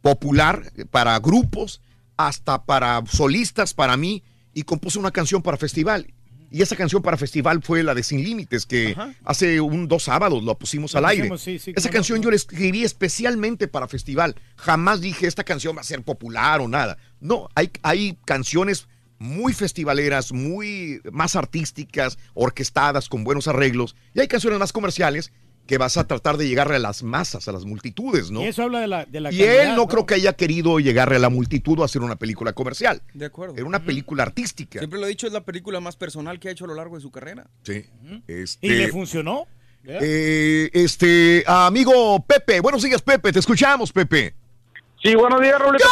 popular 0.00 0.72
para 0.90 1.18
grupos, 1.20 1.80
hasta 2.16 2.64
para 2.64 3.02
solistas, 3.06 3.74
para 3.74 3.96
mí, 3.96 4.22
y 4.54 4.64
compuse 4.64 4.98
una 4.98 5.10
canción 5.12 5.40
para 5.42 5.56
festival. 5.56 6.12
Y 6.52 6.60
esa 6.60 6.76
canción 6.76 7.00
para 7.00 7.16
festival 7.16 7.62
fue 7.62 7.82
la 7.82 7.94
de 7.94 8.02
Sin 8.02 8.22
Límites, 8.22 8.66
que 8.66 8.94
hace 9.24 9.60
un 9.60 9.88
dos 9.88 10.04
sábados 10.04 10.44
lo 10.44 10.58
pusimos 10.58 10.92
Lo 10.92 10.98
al 10.98 11.06
aire. 11.06 11.22
pusimos, 11.22 11.40
sí, 11.40 11.58
sí, 11.58 11.72
esa 11.74 11.88
canción 11.88 12.20
yo 12.20 12.28
la 12.28 12.36
escribí 12.36 12.84
especialmente 12.84 13.68
para 13.68 13.88
festival. 13.88 14.36
Jamás 14.56 15.00
dije 15.00 15.26
esta 15.26 15.44
canción 15.44 15.74
va 15.74 15.80
a 15.80 15.84
ser 15.84 16.02
popular 16.02 16.60
o 16.60 16.68
nada. 16.68 16.98
No, 17.20 17.48
hay, 17.54 17.70
hay 17.82 18.18
canciones 18.26 18.86
muy 19.18 19.54
festivaleras, 19.54 20.32
muy 20.32 21.00
más 21.10 21.36
artísticas, 21.36 22.18
orquestadas, 22.34 23.08
con 23.08 23.24
buenos 23.24 23.48
arreglos. 23.48 23.96
Y 24.12 24.20
hay 24.20 24.28
canciones 24.28 24.58
más 24.58 24.72
comerciales 24.72 25.32
que 25.66 25.78
vas 25.78 25.96
a 25.96 26.06
tratar 26.06 26.36
de 26.36 26.48
llegarle 26.48 26.76
a 26.76 26.78
las 26.80 27.02
masas, 27.02 27.46
a 27.48 27.52
las 27.52 27.64
multitudes, 27.64 28.30
¿no? 28.30 28.42
Y 28.42 28.46
eso 28.46 28.64
habla 28.64 28.80
de 28.80 28.88
la, 28.88 29.04
de 29.06 29.20
la 29.20 29.32
Y 29.32 29.38
calidad, 29.38 29.70
él 29.70 29.76
no, 29.76 29.86
creo 29.86 30.04
que 30.06 30.14
haya 30.14 30.32
querido 30.34 30.80
llegarle 30.80 31.16
a 31.16 31.18
la 31.20 31.28
multitud 31.30 31.78
o 31.78 31.84
hacer 31.84 32.02
una 32.02 32.16
película 32.16 32.52
comercial. 32.52 33.00
De 33.14 33.26
acuerdo. 33.26 33.54
Era 33.56 33.64
una 33.64 33.84
película 33.84 34.24
artística. 34.24 34.80
Siempre 34.80 34.98
lo 34.98 35.06
he 35.06 35.08
dicho, 35.10 35.26
es 35.26 35.32
la 35.32 35.42
película 35.44 35.80
más 35.80 35.96
personal 35.96 36.38
que 36.40 36.48
ha 36.48 36.52
hecho 36.52 36.64
a 36.64 36.68
lo 36.68 36.74
largo 36.74 36.96
de 36.96 37.02
su 37.02 37.10
carrera. 37.10 37.46
Sí. 37.62 37.84
Este, 38.26 38.66
¿Y 38.66 38.70
le 38.70 38.88
funcionó? 38.88 39.46
eh, 39.84 40.68
este, 40.72 41.42
amigo 41.46 42.24
Pepe, 42.24 42.60
buenos 42.60 42.82
días, 42.82 43.02
Pepe, 43.02 43.32
te 43.32 43.38
escuchamos, 43.40 43.92
Pepe. 43.92 44.34
Sí, 45.02 45.14
buenos 45.16 45.40
días, 45.40 45.58
Raulito. 45.58 45.84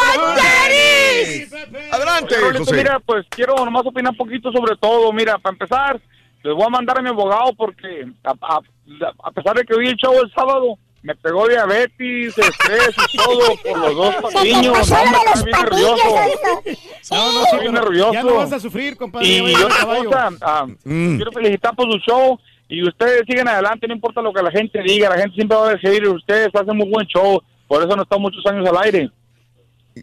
Adelante, 1.92 2.36
Oye, 2.38 2.58
José. 2.58 2.76
Mira, 2.76 3.00
pues 3.00 3.26
quiero 3.28 3.56
nomás 3.64 3.84
opinar 3.86 4.12
un 4.12 4.16
poquito 4.16 4.52
sobre 4.52 4.76
todo. 4.76 5.12
Mira, 5.12 5.38
para 5.38 5.52
empezar, 5.54 6.00
les 6.42 6.54
voy 6.54 6.64
a 6.64 6.68
mandar 6.68 6.98
a 6.98 7.02
mi 7.02 7.08
abogado 7.08 7.52
porque 7.56 8.06
a, 8.24 8.30
a- 8.30 8.60
a 9.22 9.30
pesar 9.30 9.56
de 9.56 9.64
que 9.64 9.78
vi 9.78 9.88
el 9.88 9.96
show 9.96 10.12
el 10.22 10.30
sábado, 10.32 10.76
me 11.02 11.14
pegó 11.16 11.48
diabetes, 11.48 12.36
estrés 12.36 12.90
y 13.12 13.16
todo 13.16 13.40
por 13.64 13.78
los 13.78 13.96
dos 13.96 14.14
patiños. 14.34 14.90
No, 14.90 14.96
me 15.04 15.32
estoy 15.32 15.44
bien 15.44 15.58
nervioso. 15.62 16.04
No, 17.10 17.32
no, 17.32 17.44
Estoy 17.44 17.58
pero 17.60 17.72
nervioso. 17.72 18.12
ya 18.12 18.22
no 18.22 18.34
vas 18.34 18.52
a 18.52 18.60
sufrir, 18.60 18.96
compadre. 18.96 19.26
Y 19.26 19.54
caballo. 19.54 20.04
cosa, 20.04 20.28
ah, 20.42 20.66
Mm. 20.84 21.16
quiero 21.16 21.32
felicitar 21.32 21.74
por 21.74 21.90
su 21.90 21.98
show 22.00 22.38
y 22.68 22.86
ustedes 22.86 23.22
siguen 23.26 23.48
adelante, 23.48 23.88
no 23.88 23.94
importa 23.94 24.20
lo 24.22 24.32
que 24.32 24.42
la 24.42 24.50
gente 24.50 24.80
diga, 24.82 25.08
la 25.08 25.16
gente 25.18 25.34
siempre 25.34 25.56
va 25.56 25.68
a 25.70 25.74
decir, 25.74 26.06
ustedes 26.08 26.48
hacen 26.54 26.76
muy 26.76 26.88
buen 26.88 27.06
show, 27.06 27.42
por 27.66 27.82
eso 27.82 27.92
han 27.94 28.00
estado 28.00 28.20
muchos 28.20 28.44
años 28.46 28.68
al 28.68 28.76
aire. 28.84 29.10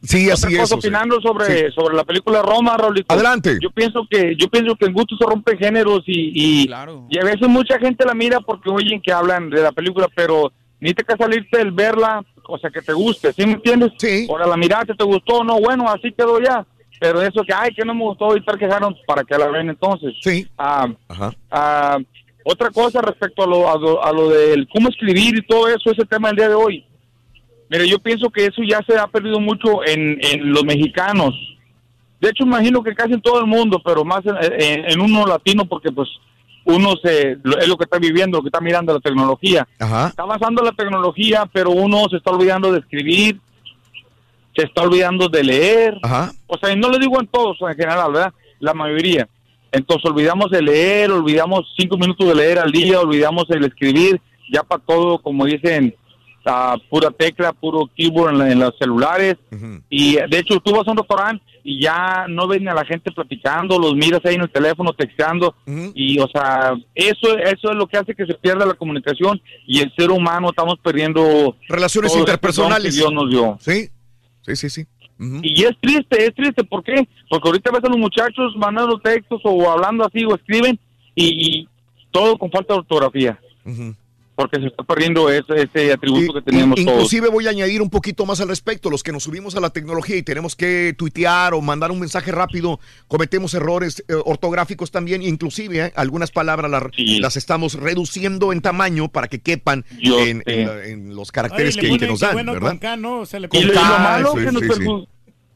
Sí, 0.03 0.29
así 0.29 0.55
es. 0.55 0.71
opinando 0.71 1.19
sobre, 1.21 1.45
Sí. 1.45 1.73
sobre 1.75 1.95
la 1.95 2.03
película 2.03 2.41
Roma, 2.41 2.75
Raulito. 2.77 3.13
Adelante. 3.13 3.57
Yo 3.61 3.69
pienso 3.71 4.07
que 4.09 4.35
yo 4.37 4.47
pienso 4.49 4.75
que 4.75 4.85
en 4.85 4.93
gusto 4.93 5.15
se 5.17 5.25
rompen 5.25 5.57
géneros 5.57 6.03
y, 6.07 6.31
y, 6.33 6.69
y 7.09 7.17
a 7.19 7.23
veces 7.23 7.47
mucha 7.47 7.77
gente 7.79 8.05
la 8.05 8.13
mira 8.13 8.39
porque 8.39 8.69
oyen 8.69 9.01
que 9.01 9.11
hablan 9.11 9.49
de 9.49 9.61
la 9.61 9.71
película, 9.71 10.07
pero 10.15 10.51
necesitas 10.79 11.15
que 11.15 11.23
salirte 11.23 11.57
del 11.57 11.71
verla, 11.71 12.23
o 12.47 12.57
sea, 12.57 12.69
que 12.69 12.81
te 12.81 12.93
guste, 12.93 13.33
¿sí 13.33 13.45
me 13.45 13.53
entiendes? 13.53 13.91
Sí. 13.97 14.27
Ahora 14.29 14.47
la 14.47 14.55
miraste, 14.57 14.93
te 14.93 15.03
gustó, 15.03 15.43
no, 15.43 15.59
bueno, 15.59 15.89
así 15.89 16.11
quedó 16.11 16.39
ya. 16.39 16.65
Pero 16.99 17.21
eso 17.21 17.43
que, 17.43 17.53
ay, 17.53 17.71
que 17.75 17.85
no 17.85 17.93
me 17.93 18.03
gustó 18.05 18.35
y 18.35 18.43
tal, 18.43 18.57
quejaron 18.57 18.95
para 19.05 19.23
que 19.23 19.37
la 19.37 19.47
ven 19.49 19.69
entonces. 19.69 20.13
Sí. 20.21 20.47
Ah, 20.57 20.87
Ajá. 21.07 21.31
ah, 21.51 21.97
otra 22.43 22.69
cosa 22.71 23.01
respecto 23.01 23.43
a 23.43 23.47
lo, 23.47 23.69
a, 23.71 23.77
lo, 23.77 24.03
a 24.03 24.11
lo 24.11 24.29
del 24.29 24.67
cómo 24.73 24.89
escribir 24.89 25.37
y 25.37 25.45
todo 25.45 25.67
eso, 25.67 25.91
ese 25.91 26.05
tema 26.05 26.29
del 26.29 26.37
día 26.37 26.49
de 26.49 26.55
hoy. 26.55 26.83
Mire, 27.69 27.87
yo 27.89 27.99
pienso 27.99 28.29
que 28.29 28.45
eso 28.45 28.61
ya 28.67 28.81
se 28.87 28.97
ha 28.97 29.07
perdido 29.07 29.39
mucho 29.39 29.85
en, 29.85 30.17
en 30.21 30.51
los 30.51 30.63
mexicanos. 30.63 31.33
De 32.19 32.29
hecho, 32.29 32.43
imagino 32.43 32.81
que 32.81 32.95
casi 32.95 33.13
en 33.13 33.21
todo 33.21 33.39
el 33.41 33.45
mundo, 33.45 33.81
pero 33.83 34.03
más 34.05 34.21
en, 34.25 34.35
en- 34.61 34.91
en 34.91 35.01
uno 35.01 35.25
latino, 35.25 35.65
porque 35.65 35.91
pues 35.91 36.07
uno 36.65 36.93
se, 37.03 37.31
es 37.33 37.67
lo 37.67 37.77
que 37.77 37.83
está 37.83 37.99
viviendo, 37.99 38.37
lo 38.37 38.41
que 38.43 38.47
está 38.49 38.59
mirando 38.61 38.93
la 38.93 38.99
tecnología. 38.99 39.67
Ajá. 39.79 40.07
Está 40.07 40.23
avanzando 40.23 40.63
la 40.63 40.71
tecnología, 40.71 41.45
pero 41.53 41.71
uno 41.71 42.05
se 42.09 42.17
está 42.17 42.31
olvidando 42.31 42.71
de 42.71 42.79
escribir, 42.79 43.39
se 44.55 44.63
está 44.63 44.81
olvidando 44.83 45.27
de 45.29 45.43
leer. 45.43 45.97
Ajá. 46.01 46.31
O 46.47 46.57
sea, 46.57 46.71
y 46.71 46.75
no 46.77 46.89
lo 46.89 46.97
digo 46.97 47.19
en 47.19 47.27
todos, 47.27 47.57
en 47.61 47.75
general, 47.75 48.11
¿verdad? 48.11 48.33
La 48.59 48.73
mayoría. 48.73 49.27
Entonces 49.71 50.09
olvidamos 50.09 50.49
de 50.49 50.61
leer, 50.61 51.11
olvidamos 51.11 51.71
cinco 51.77 51.97
minutos 51.97 52.27
de 52.27 52.33
leer 52.35 52.57
al 52.59 52.71
día, 52.71 52.99
olvidamos 52.99 53.45
el 53.49 53.65
escribir, 53.65 54.19
ya 54.51 54.63
para 54.63 54.81
todo, 54.83 55.19
como 55.19 55.45
dicen, 55.45 55.93
a 56.47 56.77
pura 56.89 57.11
tecla, 57.11 57.53
puro 57.53 57.89
keyboard 57.95 58.31
en, 58.33 58.37
la- 58.39 58.51
en 58.51 58.59
los 58.59 58.77
celulares. 58.77 59.35
Y 59.89 60.15
de 60.15 60.39
hecho 60.39 60.59
tú 60.59 60.71
vas 60.73 60.87
a 60.87 60.91
un 60.91 60.97
restaurante 60.97 61.43
y 61.63 61.81
ya 61.81 62.25
no 62.29 62.47
ven 62.47 62.67
a 62.69 62.73
la 62.73 62.85
gente 62.85 63.11
platicando, 63.11 63.77
los 63.77 63.93
miras 63.93 64.21
ahí 64.25 64.35
en 64.35 64.41
el 64.41 64.49
teléfono, 64.49 64.93
texteando. 64.93 65.53
Y 65.93 66.17
o 66.19 66.27
sea, 66.29 66.73
eso, 66.95 67.37
eso 67.37 67.69
es 67.71 67.75
lo 67.75 67.87
que 67.87 67.97
hace 67.97 68.15
que 68.15 68.25
se 68.25 68.33
pierda 68.35 68.65
la 68.65 68.73
comunicación 68.75 69.41
y 69.65 69.79
el 69.81 69.93
ser 69.97 70.09
humano 70.11 70.49
estamos 70.49 70.75
perdiendo 70.81 71.55
Relaciones 71.67 72.15
interpersonales. 72.15 72.93
que 72.95 73.01
Dios 73.01 73.11
nos 73.13 73.29
dio. 73.29 73.57
Sí, 73.61 73.89
sí, 74.45 74.55
sí, 74.55 74.69
sí. 74.69 74.85
Y 75.41 75.63
es 75.63 75.71
triste, 75.81 76.25
es 76.27 76.33
triste, 76.35 76.63
¿por 76.63 76.83
qué? 76.83 77.07
Porque 77.27 77.49
ahorita 77.49 77.71
ves 77.71 77.83
a 77.83 77.89
los 77.89 77.97
muchachos 77.97 78.53
mandando 78.55 78.99
textos 78.99 79.41
o 79.43 79.69
hablando 79.69 80.05
así 80.05 80.23
o 80.23 80.35
escriben 80.35 80.79
y, 81.15 81.25
y 81.61 81.69
todo 82.11 82.37
con 82.37 82.51
falta 82.51 82.75
de 82.75 82.79
ortografía. 82.81 83.39
Porque 84.37 84.59
se 84.59 84.67
está 84.67 84.83
perdiendo 84.83 85.31
ese, 85.31 85.63
ese 85.63 85.91
atributo 85.91 86.35
que 86.35 86.41
teníamos 86.43 86.75
todos. 86.75 86.93
Inclusive 86.93 87.29
voy 87.29 87.47
a 87.47 87.49
añadir 87.49 87.81
un 87.81 87.89
poquito 87.89 88.23
más 88.27 88.39
al 88.39 88.49
respecto. 88.49 88.91
Los 88.91 89.01
que 89.01 89.11
nos 89.11 89.23
subimos 89.23 89.55
a 89.55 89.59
la 89.59 89.71
tecnología 89.71 90.15
y 90.15 90.21
tenemos 90.21 90.55
que 90.55 90.93
tuitear 90.95 91.55
o 91.55 91.61
mandar 91.61 91.91
un 91.91 91.99
mensaje 91.99 92.31
rápido, 92.31 92.79
cometemos 93.07 93.55
errores 93.55 94.03
eh, 94.07 94.13
ortográficos 94.25 94.91
también. 94.91 95.23
Inclusive 95.23 95.87
eh, 95.87 95.93
algunas 95.95 96.29
palabras 96.29 96.69
las, 96.69 96.83
las 97.19 97.35
estamos 97.35 97.73
reduciendo 97.73 98.53
en 98.53 98.61
tamaño 98.61 99.09
para 99.09 99.27
que 99.27 99.39
quepan 99.39 99.85
en, 99.99 101.15
los 101.15 101.31
caracteres 101.31 101.75
Oye, 101.77 101.97
que, 101.97 102.07
nos 102.07 102.19
dan, 102.19 102.33
bueno 102.33 102.53
¿verdad? 102.53 102.69
con 102.69 102.77
K, 102.77 102.95
¿no? 102.95 103.25
Se 103.25 103.39
le 103.39 103.49
Y 103.51 103.63
lo, 103.63 103.73
y 103.73 103.75
lo 103.75 103.81
Con 103.81 104.03
malo 104.03 104.33
K, 104.33 104.39
que 104.39 104.49
sí, 104.49 104.53
nos 104.53 104.77
sí, 104.77 105.07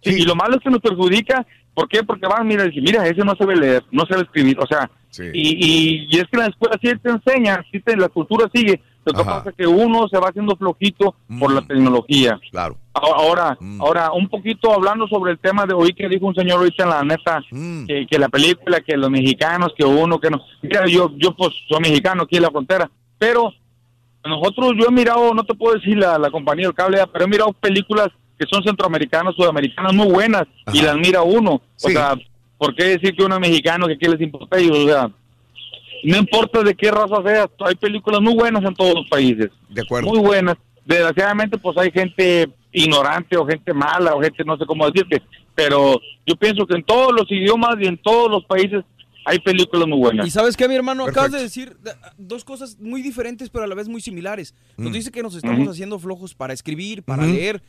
sí, 0.02 0.22
y 0.22 0.22
lo 0.24 0.36
malo 0.36 0.56
es 0.56 0.64
que 0.64 0.70
nos 0.70 0.80
perjudica, 0.80 1.46
¿por 1.74 1.88
qué? 1.88 2.04
Porque 2.04 2.28
van, 2.28 2.48
mira, 2.48 2.64
dicen, 2.64 2.84
mira, 2.84 3.08
ese 3.08 3.24
no 3.24 3.36
sabe 3.36 3.56
leer, 3.56 3.84
no 3.92 4.06
sabe 4.06 4.24
escribir, 4.24 4.60
o 4.60 4.68
sea, 4.68 4.90
y, 5.34 5.40
y, 5.40 6.08
y 6.10 6.20
es 6.20 6.24
que 6.24 6.38
en 6.38 6.40
la 6.40 6.48
escuela 6.48 6.78
sí 6.82 6.90
te 7.02 7.10
enseña, 7.10 7.66
sí 7.72 7.80
te, 7.82 7.98
la 7.98 8.10
cultura 8.10 8.50
sigue, 8.54 8.82
lo 9.04 9.14
que 9.14 9.22
Ajá. 9.22 9.38
pasa 9.38 9.50
es 9.50 9.56
que 9.56 9.66
uno 9.66 10.08
se 10.08 10.20
va 10.20 10.28
haciendo 10.30 10.56
flojito 10.56 11.16
por 11.40 11.52
la 11.52 11.62
tecnología. 11.64 12.40
Claro. 12.52 12.78
Ahora, 12.94 13.58
ahora, 13.80 14.12
un 14.12 14.30
poquito 14.30 14.72
hablando 14.72 15.08
sobre 15.08 15.32
el 15.32 15.40
tema 15.40 15.66
de 15.66 15.74
hoy 15.74 15.94
que 15.94 16.08
dijo 16.08 16.28
un 16.28 16.36
señor 16.36 16.60
ahorita 16.60 16.84
en 16.84 16.90
la 16.90 17.04
neta, 17.04 17.42
que, 17.88 18.06
que 18.06 18.20
la 18.20 18.30
película, 18.30 18.80
que 18.82 18.96
los 18.96 19.10
mexicanos, 19.10 19.74
que 19.76 19.84
uno, 19.84 20.20
que 20.20 20.30
no. 20.30 20.44
Mira, 20.62 20.86
yo, 20.86 21.12
yo 21.18 21.36
pues 21.36 21.50
soy 21.68 21.80
mexicano 21.80 22.24
aquí 22.24 22.36
en 22.36 22.44
la 22.44 22.52
frontera, 22.52 22.92
pero 23.18 23.52
nosotros, 24.24 24.74
yo 24.78 24.86
he 24.90 24.92
mirado, 24.92 25.34
no 25.34 25.44
te 25.46 25.56
puedo 25.56 25.76
decir 25.76 25.98
la, 25.98 26.20
la 26.20 26.30
compañía 26.30 26.68
del 26.68 26.76
cable, 26.76 27.00
pero 27.12 27.26
he 27.26 27.28
mirado 27.28 27.54
películas 27.54 28.10
que 28.42 28.48
son 28.52 28.64
centroamericanas, 28.64 29.36
sudamericanas 29.36 29.94
muy 29.94 30.08
buenas 30.08 30.48
y 30.74 30.82
las 30.82 30.98
mira 30.98 31.22
uno. 31.22 31.52
O 31.54 31.62
Sí. 31.76 31.94
sea, 31.94 32.16
¿por 32.58 32.76
qué 32.76 32.86
decir 32.98 33.16
que 33.16 33.24
uno 33.24 33.36
es 33.36 33.42
mexicano, 33.42 33.86
que 33.88 33.94
aquí 33.94 34.08
les 34.08 34.20
importa 34.22 34.58
a 34.58 34.60
ellos? 34.60 34.78
O 34.80 34.88
sea, 34.88 35.12
no 36.04 36.18
importa 36.18 36.64
de 36.64 36.74
qué 36.74 36.90
raza 36.90 37.22
sea, 37.24 37.48
hay 37.60 37.76
películas 37.76 38.20
muy 38.22 38.34
buenas 38.34 38.64
en 38.64 38.74
todos 38.74 38.96
los 38.96 39.08
países. 39.10 39.50
De 39.70 39.82
acuerdo. 39.82 40.10
Muy 40.10 40.20
buenas. 40.20 40.56
Desgraciadamente, 40.86 41.58
pues 41.60 41.78
hay 41.78 41.92
gente 41.92 42.50
ignorante 42.72 43.38
o 43.38 43.46
gente 43.46 43.74
mala 43.74 44.16
o 44.16 44.22
gente 44.22 44.44
no 44.44 44.58
sé 44.58 44.66
cómo 44.66 44.90
decirte, 44.90 45.22
pero 45.54 46.00
yo 46.26 46.36
pienso 46.38 46.66
que 46.66 46.76
en 46.76 46.84
todos 46.84 47.12
los 47.14 47.30
idiomas 47.32 47.76
y 47.80 47.86
en 47.86 47.98
todos 47.98 48.32
los 48.32 48.46
países 48.46 48.84
hay 49.26 49.38
películas 49.38 49.88
muy 49.88 50.00
buenas. 50.00 50.26
Y 50.26 50.32
sabes 50.32 50.58
qué, 50.58 50.68
mi 50.68 50.74
hermano, 50.74 51.06
acabas 51.06 51.32
de 51.34 51.40
decir 51.42 51.78
dos 52.18 52.44
cosas 52.44 52.80
muy 52.80 53.04
diferentes, 53.04 53.52
pero 53.52 53.66
a 53.66 53.68
la 53.68 53.76
vez 53.76 53.88
muy 53.88 54.02
similares. 54.02 54.56
Nos 54.78 54.90
Mm. 54.90 54.94
dice 54.94 55.12
que 55.12 55.22
nos 55.22 55.36
estamos 55.36 55.68
haciendo 55.68 56.00
flojos 56.00 56.34
para 56.34 56.54
escribir, 56.54 57.04
para 57.04 57.28
leer. 57.28 57.62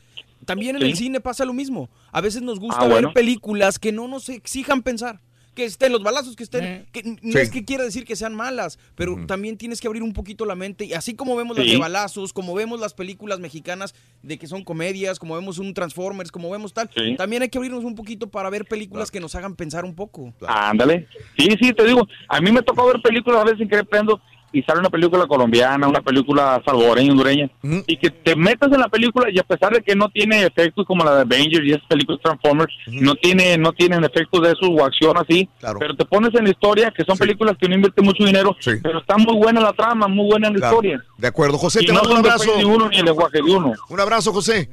También 0.44 0.76
en 0.76 0.82
Sí. 0.82 0.88
el 0.90 0.96
cine 0.96 1.20
pasa 1.20 1.44
lo 1.44 1.52
mismo. 1.52 1.88
A 2.10 2.20
veces 2.20 2.42
nos 2.42 2.58
gusta 2.58 2.80
Ah, 2.80 2.84
ver 2.84 2.92
bueno. 2.92 3.12
películas 3.12 3.78
que 3.78 3.92
no 3.92 4.08
nos 4.08 4.28
exijan 4.28 4.82
pensar. 4.82 5.20
que 5.54 5.66
estén 5.66 5.92
los 5.92 6.02
balazos, 6.02 6.34
que 6.34 6.44
estén. 6.44 6.86
Que 6.92 7.02
no 7.20 7.32
Sí. 7.32 7.38
es 7.38 7.50
que 7.50 7.62
quiera 7.62 7.84
decir 7.84 8.06
que 8.06 8.16
sean 8.16 8.34
malas, 8.34 8.78
pero 8.94 9.26
también 9.26 9.58
tienes 9.58 9.82
que 9.82 9.86
abrir 9.86 10.02
un 10.02 10.14
poquito 10.14 10.46
la 10.46 10.54
mente. 10.54 10.86
Y 10.86 10.94
así 10.94 11.12
como 11.14 11.36
vemos 11.36 11.58
las 11.58 11.66
Sí. 11.66 11.72
de 11.72 11.76
balazos, 11.78 12.32
como 12.32 12.54
vemos 12.54 12.80
las 12.80 12.94
películas 12.94 13.38
mexicanas 13.38 13.94
de 14.22 14.38
que 14.38 14.46
son 14.46 14.64
comedias, 14.64 15.18
como 15.18 15.34
vemos 15.34 15.58
un 15.58 15.74
Transformers, 15.74 16.32
como 16.32 16.48
vemos 16.48 16.72
tal, 16.72 16.88
Sí. 16.96 17.16
también 17.18 17.42
hay 17.42 17.50
que 17.50 17.58
abrirnos 17.58 17.84
un 17.84 17.94
poquito 17.94 18.30
para 18.30 18.48
ver 18.48 18.64
películas 18.64 19.10
que 19.10 19.20
nos 19.20 19.34
hagan 19.34 19.54
pensar 19.54 19.84
un 19.84 19.94
poco. 19.94 20.32
Ándale. 20.48 21.06
Sí, 21.36 21.48
sí, 21.60 21.74
te 21.74 21.84
digo, 21.84 22.08
a 22.30 22.40
mí 22.40 22.50
me 22.50 22.62
tocó 22.62 22.86
ver 22.86 23.02
películas 23.02 23.42
a 23.42 23.44
veces 23.44 23.68
querer 23.68 23.84
prendo 23.86 24.22
y 24.52 24.62
sale 24.62 24.81
una 24.81 24.90
película 24.90 25.26
colombiana, 25.26 25.89
una 25.89 26.00
película 26.00 26.60
salvadoreña, 26.64 27.12
hondureña, 27.12 27.50
y 27.86 27.97
que 27.97 28.10
te 28.10 28.36
metas 28.36 28.70
en 28.72 28.81
la 28.81 28.89
película 28.89 29.31
y 29.31 29.39
a 29.39 29.42
pesar 29.42 29.72
de 29.72 29.81
que 29.82 29.94
no 29.97 30.08
tiene 30.10 30.44
efectos 30.44 30.84
como 30.86 31.05
la 31.05 31.14
de 31.16 31.20
Avengers 31.22 31.64
y 31.66 31.70
esas 31.72 31.86
películas 31.86 32.20
Transformers, 32.22 32.72
no 32.89 33.14
tiene 33.14 33.56
no 33.58 33.72
tienen 33.72 34.05
efectos 34.05 34.42
de 34.42 34.48
esos 34.52 34.68
o 34.70 34.84
acción 34.84 35.16
así, 35.16 35.48
pero 35.78 35.94
te 35.97 36.05
pones 36.05 36.34
en 36.34 36.44
la 36.44 36.50
historia, 36.50 36.92
que 36.97 37.05
son 37.05 37.16
películas 37.16 37.56
que 37.60 37.68
no 37.68 37.74
invierte 37.74 38.02
mucho 38.02 38.24
dinero, 38.24 38.55
pero 38.82 38.98
está 39.00 39.16
muy 39.16 39.36
buena 39.36 39.60
la 39.60 39.72
trama, 39.72 40.06
muy 40.08 40.26
buena 40.26 40.50
la 40.50 40.56
Claro. 40.56 40.74
historia. 40.76 41.05
De 41.18 41.28
acuerdo, 41.28 41.56
José, 41.58 41.81
Y 41.82 41.86
te 41.86 41.92
no 41.92 42.00
mando 42.00 42.12
un 42.14 42.18
abrazo. 42.18 42.56
de 42.56 42.64
uno 42.64 42.89
ni 42.89 42.98
el 42.98 43.05
lenguaje 43.06 43.39
de 43.39 43.42
uno. 43.42 43.72
Un 43.89 44.00
abrazo, 44.00 44.32
José. 44.32 44.68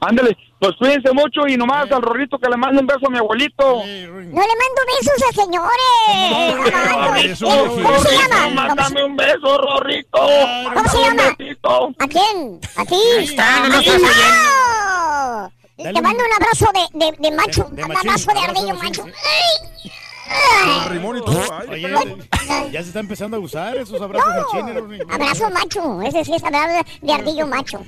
Ándale, 0.00 0.36
pues 0.60 0.72
cuídense 0.78 1.12
mucho 1.12 1.46
y 1.46 1.56
nomás 1.56 1.90
al 1.92 2.02
Rorrito 2.02 2.38
que 2.38 2.48
le 2.48 2.56
mando 2.56 2.80
un 2.80 2.86
beso 2.86 3.06
a 3.06 3.10
mi 3.10 3.18
abuelito. 3.18 3.64
No 3.64 3.82
le 3.82 4.32
mando 4.34 4.80
besos 4.98 5.22
a 5.28 5.32
señores. 5.32 6.90
No, 6.90 7.12
beso, 7.12 7.46
¿Cómo 7.46 7.98
se 8.00 8.16
llama? 8.16 8.42
¿Cómo 8.44 8.54
Mándame 8.54 9.04
un 9.04 9.16
beso, 9.16 9.58
Rorrito. 9.58 10.18
¿Cómo 10.74 10.88
se 10.88 10.98
llama? 11.02 11.22
¿A 11.98 12.08
quién? 12.08 12.60
¿A 12.76 12.84
ti? 12.84 13.00
Ahí 13.18 13.24
está, 13.24 13.60
no 13.60 13.68
lo 13.68 13.80
estás 13.80 14.00
¡No! 14.00 15.52
Te 15.76 16.02
mando 16.02 16.24
un 16.24 16.32
abrazo 16.42 16.66
de, 16.74 16.98
de, 17.06 17.16
de 17.18 17.36
macho, 17.36 17.68
un 17.70 17.80
abrazo 17.80 18.32
de 18.32 18.40
ardillo 18.40 18.74
macho. 18.74 19.04
¡Ay! 19.04 19.90
Con 20.64 20.92
rimón 20.92 21.16
y 21.16 21.20
todo. 21.20 21.42
Ay, 21.68 21.84
Oye, 21.84 22.16
ya 22.72 22.82
se 22.82 22.88
está 22.88 23.00
empezando 23.00 23.36
a 23.36 23.40
usar 23.40 23.76
esos 23.76 24.00
abrazos 24.00 24.28
machines. 24.54 24.74
Rory. 24.76 24.98
Abrazo 25.08 25.50
macho, 25.50 26.02
ese 26.02 26.24
sí 26.24 26.34
es 26.34 26.44
abrazo 26.44 26.84
de 27.02 27.12
ardillo 27.12 27.46
macho. 27.46 27.80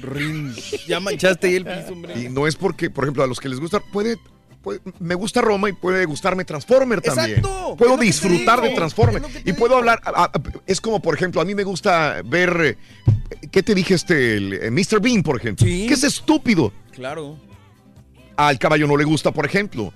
Ya 0.87 1.01
manchaste 1.01 1.49
ahí 1.49 1.57
el 1.57 1.65
piso, 1.65 1.93
hombre. 1.93 2.19
Y 2.21 2.29
no 2.29 2.47
es 2.47 2.57
porque, 2.57 2.91
por 2.91 3.05
ejemplo, 3.05 3.23
a 3.23 3.27
los 3.27 3.41
que 3.41 3.49
les 3.49 3.61
gusta, 3.61 3.81
puede, 3.81 4.19
me 4.99 5.15
gusta 5.15 5.41
Roma 5.41 5.69
y 5.69 5.73
puede 5.73 6.05
gustarme 6.07 6.45
Transformer 6.45 7.01
también. 7.01 7.39
Exacto, 7.39 7.77
Puedo 7.77 7.97
disfrutar 7.97 8.61
de 8.61 8.71
Transformer 8.71 9.23
y 9.45 9.53
puedo 9.53 9.77
hablar. 9.77 10.01
a- 10.05 10.25
a- 10.25 10.31
es 10.67 10.81
como, 10.81 11.01
por 11.01 11.15
ejemplo, 11.15 11.41
a 11.41 11.45
mí 11.45 11.55
me 11.55 11.65
gusta 11.65 12.21
ver. 12.25 12.61
eh, 12.63 12.79
¿Qué 13.51 13.63
te 13.63 13.75
dije 13.75 13.95
este? 13.95 14.37
El, 14.37 14.53
eh, 14.55 14.71
Mr. 14.71 15.01
Bean, 15.01 15.23
por 15.23 15.37
ejemplo. 15.37 15.65
Que 15.67 15.87
es 15.93 16.05
estúpido. 16.05 16.73
Claro. 16.93 17.37
Al 18.37 18.59
caballo 18.59 18.87
no 18.87 18.97
le 18.97 19.05
gusta, 19.05 19.31
por 19.33 19.45
ejemplo. 19.47 19.93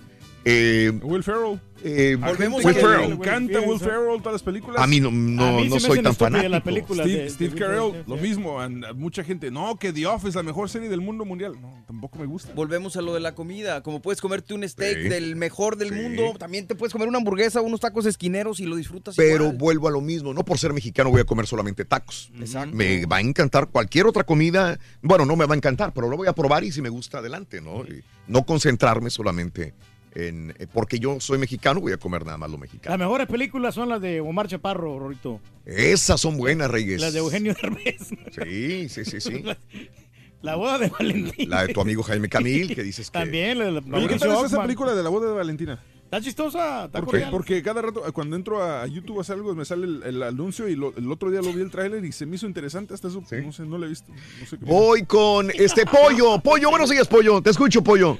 Eh, 0.46 0.90
Will 1.02 1.22
Ferrell. 1.22 1.58
eh, 1.82 2.16
A 2.20 2.30
Will 2.32 2.74
Ferrell. 2.74 3.08
Le 3.08 3.14
encanta 3.14 3.60
Will 3.60 3.78
Ferrell, 3.80 4.18
todas 4.18 4.32
las 4.34 4.42
películas. 4.42 4.80
A 4.82 4.86
mí 4.86 5.00
no, 5.00 5.10
no, 5.10 5.64
no 5.64 5.80
soy 5.80 6.02
tan 6.02 6.14
fanático. 6.14 6.94
Steve, 6.94 7.30
Steve 7.30 7.54
Carell, 7.58 8.04
lo 8.06 8.16
mismo. 8.16 8.60
and- 8.60 8.84
mucha 8.94 9.24
gente, 9.24 9.50
no, 9.50 9.78
que 9.78 9.92
The 9.92 10.06
Office, 10.06 10.36
la 10.36 10.42
mejor 10.42 10.68
serie 10.68 10.88
del 10.88 11.00
mundo 11.00 11.24
mundial. 11.24 11.54
No, 11.60 11.82
tampoco 11.86 12.18
me 12.18 12.26
gusta. 12.26 12.52
Volvemos 12.54 12.96
a 12.96 13.02
lo 13.02 13.14
de 13.14 13.20
la 13.20 13.34
comida. 13.34 13.82
Como 13.82 14.00
puedes 14.02 14.20
comerte 14.20 14.54
un 14.54 14.68
steak 14.68 15.02
Sí. 15.04 15.08
del 15.08 15.36
mejor 15.36 15.76
del 15.76 15.90
Sí. 15.90 15.94
mundo, 15.94 16.34
también 16.38 16.66
te 16.66 16.74
puedes 16.74 16.92
comer 16.92 17.08
una 17.08 17.18
hamburguesa, 17.18 17.60
unos 17.62 17.80
tacos 17.80 18.04
esquineros 18.06 18.60
y 18.60 18.66
lo 18.66 18.76
disfrutas 18.76 19.16
Pero 19.16 19.44
igual. 19.44 19.56
vuelvo 19.58 19.88
a 19.88 19.90
lo 19.90 20.00
mismo, 20.00 20.32
no 20.34 20.44
por 20.44 20.58
ser 20.58 20.72
mexicano 20.72 21.10
voy 21.10 21.20
a 21.20 21.24
comer 21.24 21.46
solamente 21.46 21.84
tacos. 21.84 22.30
Exacto. 22.38 22.74
Me 22.76 23.06
va 23.06 23.16
a 23.16 23.20
encantar 23.20 23.68
cualquier 23.68 24.06
otra 24.06 24.24
comida. 24.24 24.78
Bueno, 25.02 25.24
no 25.26 25.36
me 25.36 25.46
va 25.46 25.54
a 25.54 25.56
encantar, 25.56 25.92
pero 25.94 26.08
lo 26.08 26.16
voy 26.16 26.28
a 26.28 26.32
probar 26.34 26.64
y 26.64 26.72
si 26.72 26.82
me 26.82 26.88
gusta, 26.90 27.18
adelante, 27.18 27.60
¿no? 27.60 27.82
Y 27.84 28.02
no 28.28 28.44
concentrarme 28.44 29.10
solamente 29.10 29.74
en. 30.14 30.54
eh, 30.58 30.66
Porque 30.72 30.98
yo 30.98 31.18
soy 31.20 31.38
mexicano, 31.38 31.80
voy 31.80 31.92
a 31.92 31.96
comer 31.96 32.24
nada 32.24 32.38
más 32.38 32.50
lo 32.50 32.58
mexicano. 32.58 32.92
Las 32.92 32.98
mejores 32.98 33.26
películas 33.26 33.74
son 33.74 33.88
las 33.88 34.00
de 34.00 34.20
Omar 34.20 34.48
Chaparro, 34.48 34.98
Rorito. 34.98 35.40
Esas 35.64 36.20
son 36.20 36.36
buenas, 36.36 36.70
Reyes. 36.70 37.00
Las 37.00 37.12
de 37.12 37.18
Eugenio 37.20 37.54
Derbez. 37.60 38.08
Sí, 38.42 38.88
sí, 38.88 39.04
sí, 39.04 39.20
sí. 39.20 39.44
La 40.42 40.56
boda 40.56 40.78
de 40.78 40.88
Valentín. 40.90 41.48
La 41.48 41.66
de 41.66 41.72
tu 41.72 41.80
amigo 41.80 42.02
Jaime 42.02 42.28
Camil, 42.28 42.74
que 42.74 42.82
dices 42.82 43.10
que. 43.10 43.18
También, 43.18 43.58
la 43.58 43.64
de 43.64 43.72
la 43.72 43.80
¿Qué 43.80 44.16
tal 44.18 44.32
es 44.32 44.44
esa 44.52 44.60
película 44.62 44.94
de 44.94 45.02
la 45.02 45.08
boda 45.08 45.28
de 45.28 45.32
Valentina? 45.34 45.82
Está 46.04 46.20
chistosa, 46.20 46.84
está 46.84 47.00
¿Por 47.00 47.18
qué? 47.18 47.26
Porque 47.30 47.62
cada 47.62 47.80
rato, 47.80 48.02
cuando 48.12 48.36
entro 48.36 48.62
a, 48.62 48.86
YouTube 48.86 49.18
a 49.18 49.22
hacer 49.22 49.36
algo, 49.36 49.54
me 49.54 49.64
sale 49.64 49.86
el, 49.86 50.02
el 50.04 50.22
anuncio 50.22 50.68
y 50.68 50.76
lo- 50.76 50.94
el 50.96 51.10
otro 51.10 51.30
día 51.30 51.40
lo 51.40 51.50
vi 51.52 51.62
el 51.62 51.70
tráiler 51.70 52.04
y 52.04 52.12
se 52.12 52.26
me 52.26 52.36
hizo 52.36 52.46
interesante 52.46 52.92
hasta 52.92 53.08
eso. 53.08 53.24
No 53.42 53.52
sé, 53.52 53.64
no 53.64 53.78
lo 53.78 53.86
he 53.86 53.88
visto. 53.88 54.12
No 54.12 54.46
sé 54.46 54.58
qué- 54.58 54.64
Voy 54.66 55.04
con 55.06 55.50
este 55.50 55.86
pollo. 55.86 56.38
Pollo, 56.40 56.68
buenos 56.70 56.90
días, 56.90 57.08
pollo. 57.08 57.40
Te 57.40 57.48
escucho, 57.50 57.82
pollo. 57.82 58.18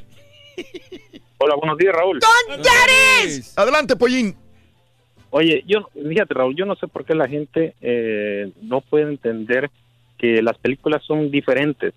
Hola, 1.38 1.56
buenos 1.56 1.76
días, 1.78 1.94
Raúl. 1.94 2.18
¡Don 2.20 2.62
Yares! 2.62 3.56
Adelante, 3.58 3.96
pollín. 3.96 4.34
Oye, 5.30 5.64
yo, 5.66 5.88
fíjate, 6.08 6.32
Raúl, 6.32 6.54
yo 6.54 6.64
no 6.64 6.76
sé 6.76 6.86
por 6.86 7.04
qué 7.04 7.14
la 7.14 7.28
gente 7.28 7.74
eh, 7.80 8.52
no 8.62 8.80
puede 8.80 9.04
entender 9.10 9.70
que 10.16 10.40
las 10.42 10.56
películas 10.58 11.02
son 11.04 11.30
diferentes. 11.30 11.92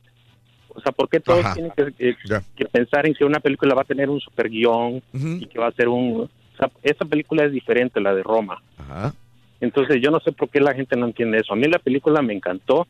O 0.70 0.82
sea, 0.82 0.92
¿por 0.92 1.08
qué 1.10 1.20
todos 1.20 1.46
Ajá. 1.46 1.54
tienen 1.54 1.72
que, 1.76 2.16
que- 2.56 2.66
pensar 2.66 3.06
en 3.08 3.14
que 3.14 3.26
una 3.26 3.40
película 3.40 3.74
va 3.76 3.82
a 3.82 3.86
tener 3.86 4.10
un 4.10 4.20
super 4.20 4.50
guion 4.50 5.02
y 5.14 5.46
que 5.46 5.60
va 5.60 5.68
a 5.68 5.72
ser 5.72 5.88
un... 5.88 6.22
O 6.22 6.58
sea, 6.58 6.70
esa 6.84 7.06
película 7.06 7.46
es 7.46 7.52
diferente, 7.52 8.00
la 8.02 8.14
de 8.14 8.24
Roma. 8.24 8.62
Ajá. 8.78 9.14
Entonces, 9.62 10.02
yo 10.02 10.12
no 10.12 10.20
sé 10.20 10.32
por 10.32 10.50
qué 10.50 10.60
la 10.60 10.74
gente 10.74 10.96
no 10.96 11.06
entiende 11.06 11.40
eso. 11.40 11.54
A 11.54 11.56
mí 11.56 11.68
la 11.68 11.80
película 11.80 12.22
me 12.22 12.34
encantó. 12.34 12.88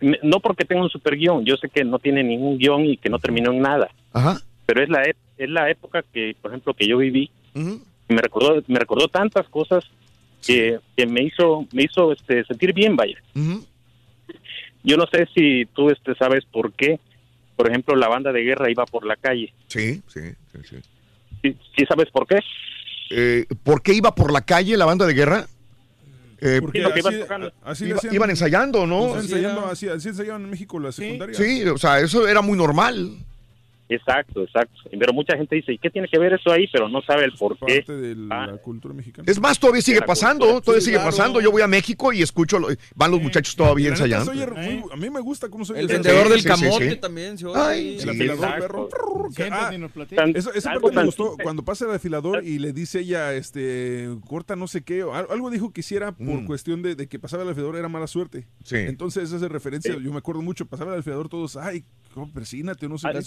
Me- 0.00 0.18
No 0.22 0.38
porque 0.40 0.64
tenga 0.64 0.82
un 0.82 0.90
super 0.90 1.16
guion, 1.16 1.44
yo 1.44 1.56
sé 1.56 1.68
que 1.68 1.84
no 1.84 1.98
tiene 1.98 2.22
ningún 2.22 2.58
guion 2.58 2.84
y 2.86 2.96
que 2.96 3.08
no 3.08 3.18
terminó 3.18 3.50
en 3.52 3.60
nada. 3.60 3.88
Ajá. 4.12 4.40
Pero 4.66 4.82
es 4.82 4.88
la, 4.88 5.02
ep- 5.04 5.16
es 5.38 5.48
la 5.50 5.70
época 5.70 6.04
que, 6.12 6.36
por 6.40 6.50
ejemplo, 6.50 6.74
que 6.74 6.86
yo 6.86 6.98
viví. 6.98 7.30
Me 7.54 8.20
recordó 8.20 8.62
me 8.66 8.78
recordó 8.78 9.08
tantas 9.08 9.48
cosas 9.48 9.84
que, 10.46 10.78
que 10.96 11.06
me 11.06 11.22
hizo 11.22 11.66
me 11.72 11.84
hizo 11.84 12.12
este 12.12 12.44
sentir 12.44 12.72
bien 12.74 12.96
vaya 12.96 13.16
yo 14.82 14.96
no 14.96 15.06
sé 15.06 15.26
si 15.34 15.64
tú 15.74 15.88
este 15.90 16.14
sabes 16.16 16.44
por 16.44 16.72
qué 16.74 17.00
por 17.56 17.68
ejemplo 17.68 17.96
la 17.96 18.08
banda 18.08 18.32
de 18.32 18.42
guerra 18.42 18.70
iba 18.70 18.84
por 18.84 19.06
la 19.06 19.16
calle 19.16 19.52
Sí, 19.68 20.02
sí, 20.06 20.20
sí. 20.52 20.58
sí. 20.68 20.76
sí, 21.42 21.56
sí 21.76 21.84
sabes 21.88 22.10
por 22.10 22.26
qué 22.26 22.40
Eh, 23.10 23.46
¿Por 23.62 23.82
qué 23.82 23.94
iba 23.94 24.14
por 24.14 24.32
la 24.32 24.42
calle 24.42 24.76
la 24.76 24.84
banda 24.86 25.06
de 25.06 25.14
guerra? 25.14 25.46
Eh, 26.40 26.58
Porque 26.60 26.82
así, 26.84 26.98
iban 26.98 27.20
tocando. 27.20 27.52
así 27.62 27.84
le 27.84 27.90
Iba- 27.90 27.98
hacían- 28.00 28.14
iban 28.14 28.30
ensayando, 28.30 28.86
¿no? 28.86 29.00
Estaban 29.02 29.22
Sí, 29.22 29.32
ensayando, 29.32 29.60
era- 29.62 29.70
así, 29.70 29.88
así 29.88 30.08
ensayaban 30.08 30.42
en 30.44 30.50
México 30.50 30.78
la 30.80 30.90
secundaria. 30.92 31.34
Sí, 31.34 31.62
o 31.64 31.78
sea, 31.78 32.00
eso 32.00 32.26
era 32.28 32.42
muy 32.42 32.58
normal. 32.58 33.12
Exacto 33.88 34.42
exacto 34.42 34.72
pero 34.98 35.12
mucha 35.12 35.36
gente 35.36 35.56
dice 35.56 35.72
¿y 35.72 35.78
qué 35.78 35.90
tiene 35.90 36.08
que 36.08 36.18
ver 36.18 36.32
eso 36.32 36.50
ahí? 36.50 36.66
pero 36.72 36.88
no 36.88 37.02
sabe 37.02 37.24
el 37.24 37.32
por 37.32 37.58
qué 37.58 37.82
Parte 37.82 37.92
de 37.96 38.14
la 38.16 38.56
cultura 38.62 38.94
mexicana. 38.94 39.24
Es 39.30 39.40
más, 39.40 39.58
todavía 39.58 39.82
sigue 39.82 40.00
pasando, 40.02 40.44
cultura. 40.46 40.60
todavía 40.64 40.80
Sí, 40.80 40.84
sigue 40.86 40.96
claro. 40.96 41.10
pasando. 41.10 41.40
Yo 41.40 41.50
voy 41.50 41.62
a 41.62 41.66
México 41.68 42.12
y 42.12 42.22
escucho, 42.22 42.58
lo- 42.58 42.68
van 42.94 43.10
los 43.10 43.20
muchachos 43.20 43.54
todavía 43.56 43.88
ensayando. 43.90 44.32
se 44.32 44.42
oye 44.42 44.46
muy- 44.46 44.84
a 44.92 44.96
mí 44.96 45.10
me 45.10 45.20
gusta 45.20 45.48
cómo 45.48 45.64
se 45.64 45.72
oye 45.72 45.82
El 45.82 45.86
esa- 45.90 45.94
vendedor 46.02 46.28
del 46.28 46.40
Sí, 46.40 46.48
camote 46.48 46.90
sí. 46.90 46.96
también 46.96 47.36
se. 47.38 47.46
Ay, 47.54 47.98
El 48.00 48.08
afilador, 48.10 48.44
Exacto. 48.44 48.88
perro. 48.88 49.28
Siéntate 49.30 49.76
Ah, 50.18 50.24
Eso, 50.34 50.52
esa 50.54 50.72
parte 50.72 50.92
me 50.96 51.04
gustó. 51.04 51.36
Cuando 51.42 51.64
pasa 51.64 51.84
el 51.86 51.92
afilador 51.92 52.44
y 52.44 52.58
le 52.58 52.72
dice 52.72 53.00
ella, 53.00 53.32
este, 53.34 54.08
corta 54.26 54.56
no 54.56 54.66
sé 54.66 54.82
qué, 54.82 55.02
o 55.02 55.14
al- 55.14 55.26
algo 55.30 55.50
dijo 55.50 55.72
que 55.72 55.80
hiciera 55.80 56.12
por 56.12 56.26
Mm. 56.42 56.46
cuestión 56.46 56.82
de, 56.82 56.94
de 56.94 57.08
que 57.08 57.18
pasaba 57.18 57.42
el 57.42 57.48
afilador 57.50 57.76
era 57.76 57.88
mala 57.88 58.06
suerte. 58.06 58.46
Sí. 58.64 58.76
Entonces 58.76 59.24
esa 59.32 59.36
es 59.36 59.42
referencia, 59.52 59.94
yo 59.96 60.12
me 60.12 60.18
acuerdo 60.18 60.42
mucho, 60.42 60.66
pasaba 60.66 60.94
el 60.94 61.00
afilador 61.00 61.28
todos, 61.28 61.56
ay, 61.56 61.84
¿cómo? 62.12 62.32
persínate, 62.32 62.88
no 62.88 62.98
sé. 62.98 63.08
La 63.08 63.12
qué. 63.14 63.18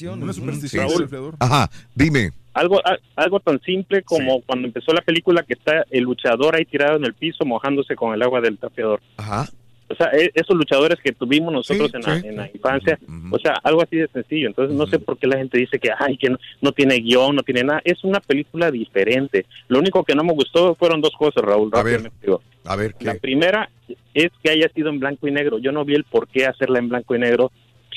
Superstición. 0.00 0.22
Una 0.22 0.32
superstición 0.32 0.88
del. 0.88 1.32
Ajá, 1.38 1.70
dime. 1.94 2.30
algo 2.54 2.78
a- 2.84 2.98
algo 3.16 3.40
tan 3.40 3.60
simple 3.60 4.02
como 4.02 4.40
cuando 4.42 4.66
empezó 4.66 4.92
la 4.92 5.02
película 5.02 5.42
que 5.44 5.54
está 5.54 5.84
el 5.90 6.02
luchador 6.04 6.56
ahí 6.56 6.64
tirado 6.64 6.96
en 6.96 7.04
el 7.04 7.14
piso 7.14 7.44
mojándose 7.44 7.94
con 7.94 8.12
el 8.14 8.22
agua 8.22 8.40
del 8.40 8.58
tapeador 8.58 9.00
Ajá. 9.16 9.48
o 9.88 9.94
sea, 9.94 10.08
e- 10.12 10.30
esos 10.34 10.56
luchadores 10.56 10.98
que 11.02 11.12
tuvimos 11.12 11.52
nosotros 11.52 11.90
Sí, 11.92 11.96
en, 11.96 12.02
la, 12.02 12.16
en 12.28 12.36
la 12.36 12.50
infancia, 12.52 12.98
o 13.30 13.38
sea, 13.38 13.54
algo 13.62 13.82
así 13.82 13.96
de 13.96 14.08
sencillo. 14.08 14.48
Entonces, 14.48 14.76
no 14.76 14.86
sé 14.86 14.98
por 14.98 15.16
qué 15.18 15.26
la 15.28 15.38
gente 15.38 15.58
dice 15.58 15.78
que, 15.78 15.90
ay, 15.98 16.16
que 16.16 16.30
no, 16.30 16.38
no 16.60 16.72
tiene 16.72 16.96
guion, 17.00 17.34
no 17.36 17.42
tiene 17.42 17.62
nada. 17.64 17.80
Es 17.84 18.02
una 18.04 18.20
película 18.20 18.70
diferente. 18.70 19.46
Lo 19.68 19.78
único 19.80 20.02
que 20.04 20.14
no 20.14 20.22
me 20.24 20.32
gustó 20.32 20.74
fueron 20.76 21.00
dos 21.00 21.12
cosas, 21.18 21.42
Raúl. 21.44 21.70
A 21.72 21.82
ver. 21.82 22.10
A 22.64 22.76
ver, 22.76 22.94
La 23.00 23.14
primera 23.14 23.70
es 24.14 24.30
que 24.42 24.50
haya 24.50 24.68
sido 24.74 24.90
en 24.90 25.00
blanco 25.00 25.26
y 25.26 25.32
negro. 25.32 25.58
Yo 25.58 25.72
no 25.72 25.84
vi 25.84 25.94
el 25.94 26.04
por 26.04 26.28
qué 26.28 26.46
hacerla 26.46 26.78
en 26.78 26.88
blanco 26.88 27.14
y 27.16 27.18
negro 27.18 27.50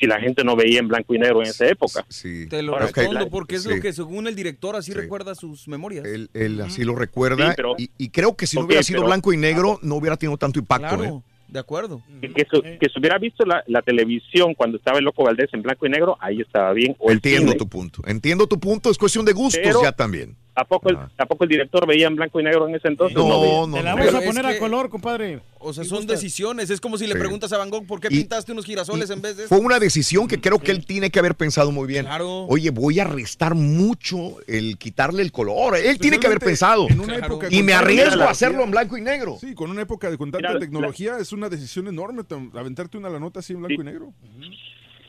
si 0.03 0.07
la 0.07 0.19
gente 0.19 0.43
no 0.43 0.55
veía 0.55 0.79
en 0.79 0.87
blanco 0.89 1.15
y 1.15 1.19
negro 1.19 1.41
en 1.41 1.47
esa 1.47 1.65
época. 1.67 2.05
Sí. 2.09 2.47
Te 2.49 2.61
lo 2.61 2.73
Ahora, 2.73 2.87
respondo 2.87 3.29
porque 3.29 3.55
es 3.55 3.63
Sí. 3.63 3.69
lo 3.69 3.79
que 3.81 3.93
según 3.93 4.27
el 4.27 4.35
director 4.35 4.75
así 4.75 4.91
Sí. 4.91 4.97
recuerda 4.97 5.33
sus 5.35 5.67
memorias. 5.67 6.05
Él, 6.05 6.29
él 6.33 6.59
así 6.61 6.83
lo 6.83 6.95
recuerda. 6.95 7.49
Sí, 7.49 7.53
pero- 7.55 7.75
y, 7.77 7.89
y 7.97 8.09
creo 8.09 8.35
que 8.35 8.45
si 8.47 8.57
no 8.57 8.63
Ok, 8.63 8.67
hubiera 8.67 8.83
sido 8.83 8.99
pero- 8.99 9.07
blanco 9.07 9.31
y 9.33 9.37
negro, 9.37 9.79
no 9.81 9.95
hubiera 9.95 10.17
tenido 10.17 10.37
tanto 10.37 10.59
impacto. 10.59 10.87
claro, 10.97 11.03
¿eh? 11.03 11.21
de 11.47 11.59
acuerdo. 11.59 12.01
Que, 12.19 12.33
que 12.33 12.45
se, 12.51 12.79
que 12.79 12.89
se 12.89 12.99
hubiera 12.99 13.17
visto 13.19 13.45
la, 13.45 13.63
la 13.67 13.81
televisión 13.83 14.55
cuando 14.55 14.77
estaba 14.77 14.97
el 14.97 15.05
Loco 15.05 15.23
Valdés 15.23 15.49
en 15.53 15.61
blanco 15.61 15.85
y 15.85 15.89
negro, 15.89 16.17
ahí 16.19 16.41
estaba 16.41 16.73
bien. 16.73 16.95
O 16.99 17.11
Entiendo 17.11 17.53
tu 17.53 17.67
punto. 17.69 18.01
Entiendo 18.07 18.47
tu 18.47 18.59
punto. 18.59 18.89
Es 18.89 18.97
cuestión 18.97 19.23
de 19.23 19.33
gustos 19.33 19.61
Pero- 19.63 19.81
ya 19.83 19.91
también. 19.91 20.35
¿A 20.55 20.65
poco, 20.65 20.89
el, 20.89 20.97
¿A 21.17 21.25
poco 21.25 21.45
el 21.45 21.49
director 21.49 21.87
veía 21.87 22.05
en 22.05 22.15
blanco 22.15 22.39
y 22.39 22.43
negro 22.43 22.67
en 22.67 22.75
ese 22.75 22.87
entonces? 22.87 23.17
No, 23.17 23.41
veía. 23.41 23.53
no, 23.67 23.73
Te 23.75 23.81
la 23.83 23.91
no. 23.95 23.97
vamos 24.05 24.13
a 24.13 24.21
poner 24.21 24.45
a 24.45 24.57
color, 24.59 24.87
compadre. 24.89 25.41
O 25.57 25.73
sea, 25.73 25.83
son 25.83 26.05
decisiones. 26.05 26.69
Es 26.69 26.79
como 26.79 26.97
si 26.97 27.07
le 27.07 27.13
Sí. 27.13 27.19
preguntas 27.19 27.51
a 27.53 27.57
Van 27.57 27.71
Gogh 27.71 27.87
por 27.87 27.99
qué 27.99 28.09
Y- 28.11 28.17
pintaste 28.19 28.51
unos 28.51 28.65
girasoles 28.65 29.09
en 29.09 29.21
vez 29.21 29.35
de 29.37 29.47
Fue 29.47 29.57
una 29.59 29.79
decisión 29.79 30.27
que 30.27 30.39
creo 30.39 30.59
que 30.59 30.69
él 30.71 30.85
tiene 30.85 31.09
que 31.09 31.17
haber 31.17 31.33
pensado 31.35 31.71
muy 31.71 31.87
bien. 31.87 32.05
Claro. 32.05 32.43
Oye, 32.45 32.69
voy 32.69 32.99
a 32.99 33.05
restar 33.05 33.55
mucho 33.55 34.37
el 34.45 34.77
quitarle 34.77 35.23
el 35.23 35.31
color. 35.31 35.75
Él 35.77 35.97
tiene 35.97 36.19
que 36.19 36.27
haber 36.27 36.39
pensado. 36.39 36.87
en 36.87 36.99
una 36.99 37.15
Claro. 37.17 37.25
época 37.35 37.47
Y 37.49 37.63
me 37.63 37.73
arriesgo 37.73 38.21
a 38.21 38.29
hacerlo 38.29 38.63
en 38.63 38.69
blanco 38.71 38.95
y 38.97 39.01
negro. 39.01 39.37
Sí, 39.41 39.55
con 39.55 39.71
una 39.71 39.81
época 39.81 40.11
de, 40.11 40.17
con 40.19 40.29
tanta 40.31 40.49
Mira, 40.49 40.59
tecnología 40.59 41.17
es 41.17 41.31
una 41.31 41.49
decisión 41.49 41.87
enorme 41.87 42.21
aventarte 42.53 42.97
una 42.97 43.09
la 43.09 43.19
nota 43.19 43.39
así 43.39 43.53
en 43.53 43.61
blanco 43.63 43.81
y 43.81 43.85
negro. 43.85 44.13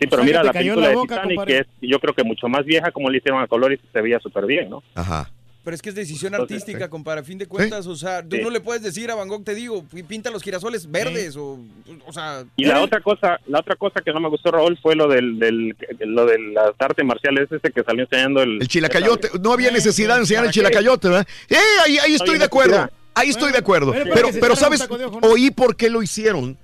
Sí, 0.01 0.07
pero 0.09 0.23
O 0.23 0.25
sea, 0.25 0.25
mira 0.25 0.43
la 0.43 0.53
película 0.53 0.83
la 0.83 0.89
de 0.89 0.95
boca, 0.95 1.15
Titanic, 1.17 1.37
compadre. 1.39 1.55
que 1.55 1.61
es 1.61 1.91
yo 1.91 1.99
creo 2.01 2.15
que 2.15 2.25
mucho 2.25 2.49
más 2.49 2.65
vieja, 2.65 2.91
como 2.91 3.09
le 3.11 3.19
hicieron 3.19 3.41
a 3.43 3.47
color 3.47 3.73
y 3.73 3.81
se 3.93 4.01
veía 4.01 4.19
súper 4.21 4.47
bien, 4.47 4.71
¿no? 4.71 4.83
Ajá. 4.95 5.31
Pero 5.63 5.77
es 5.77 5.81
que 5.81 5.89
es 5.89 5.95
decisión 5.95 6.35
Entonces, 6.35 6.61
artística, 6.61 6.91
compadre. 6.91 7.21
A 7.21 7.25
fin 7.25 7.39
de 7.39 7.47
cuentas, 7.47 7.87
o 7.87 7.97
sea, 7.97 8.23
tú 8.23 8.37
Sí. 8.37 8.43
no 8.43 8.51
le 8.51 8.61
puedes 8.61 8.83
decir 8.83 9.11
a 9.11 9.15
Van 9.15 9.29
Gogh, 9.29 9.45
te 9.45 9.55
digo, 9.55 9.83
pi- 9.85 10.03
pinta 10.03 10.31
los 10.31 10.43
girasoles 10.43 10.91
verdes 10.91 11.37
o, 11.39 11.59
o 12.07 12.13
sea... 12.13 12.45
Y 12.57 12.67
la 12.67 12.83
otra 12.83 13.01
cosa, 13.01 13.41
la 13.47 13.61
otra 13.61 13.75
cosa 13.77 14.03
que 14.05 14.13
no 14.13 14.21
me 14.21 14.29
gustó 14.29 14.51
Raúl 14.51 14.79
fue 14.83 14.95
lo 14.95 15.09
del, 15.09 15.39
del 15.39 15.75
lo 16.01 16.27
de 16.27 16.39
las 16.53 16.73
artes 16.79 17.03
marciales 17.07 17.51
ese 17.51 17.73
que 17.73 17.83
salió 17.83 18.03
enseñando 18.05 18.43
el 18.43 18.61
El 18.61 18.69
chilacayote. 18.69 19.31
No 19.41 19.53
había 19.55 19.71
necesidad 19.71 20.17
de 20.17 20.21
enseñar 20.21 20.45
el 20.45 20.51
chilacayote, 20.51 21.09
¿verdad? 21.09 21.27
Eh, 21.49 21.57
ahí, 21.87 21.97
ahí 21.97 22.15
estoy 22.15 22.31
Oye, 22.31 22.39
de 22.41 22.45
acuerdo. 22.45 22.73
necesidad. 22.73 22.99
Ahí 23.15 23.29
estoy 23.31 23.53
de 23.53 23.59
acuerdo. 23.59 23.87
Bueno, 23.93 24.11
Pero, 24.13 24.29
pero 24.39 24.53
un 24.55 24.57
¿sabes? 24.59 24.87
¿no? 24.91 25.19
Oí 25.31 25.51
por 25.51 25.77
qué 25.77 25.89
lo 25.89 26.03
hicieron. 26.03 26.59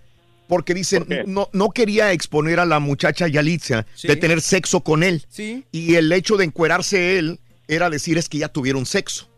Porque 0.51 0.75
dicen, 0.75 1.07
no, 1.27 1.49
no 1.55 1.71
quería 1.71 2.13
exponer 2.13 2.61
a 2.61 2.67
la 2.67 2.79
muchacha 2.81 3.27
Yalitza 3.27 3.87
Sí. 3.95 4.09
de 4.09 4.17
tener 4.17 4.43
sexo 4.43 4.81
con 4.83 5.03
él. 5.03 5.25
Sí. 5.31 5.65
Y 5.73 5.95
el 5.95 6.13
hecho 6.13 6.37
de 6.37 6.45
encuerarse 6.45 7.19
él 7.19 7.41
era 7.69 7.89
decir 7.89 8.19
es 8.19 8.29
que 8.29 8.37
ya 8.39 8.49
tuvieron 8.49 8.85
sexo. 8.85 9.29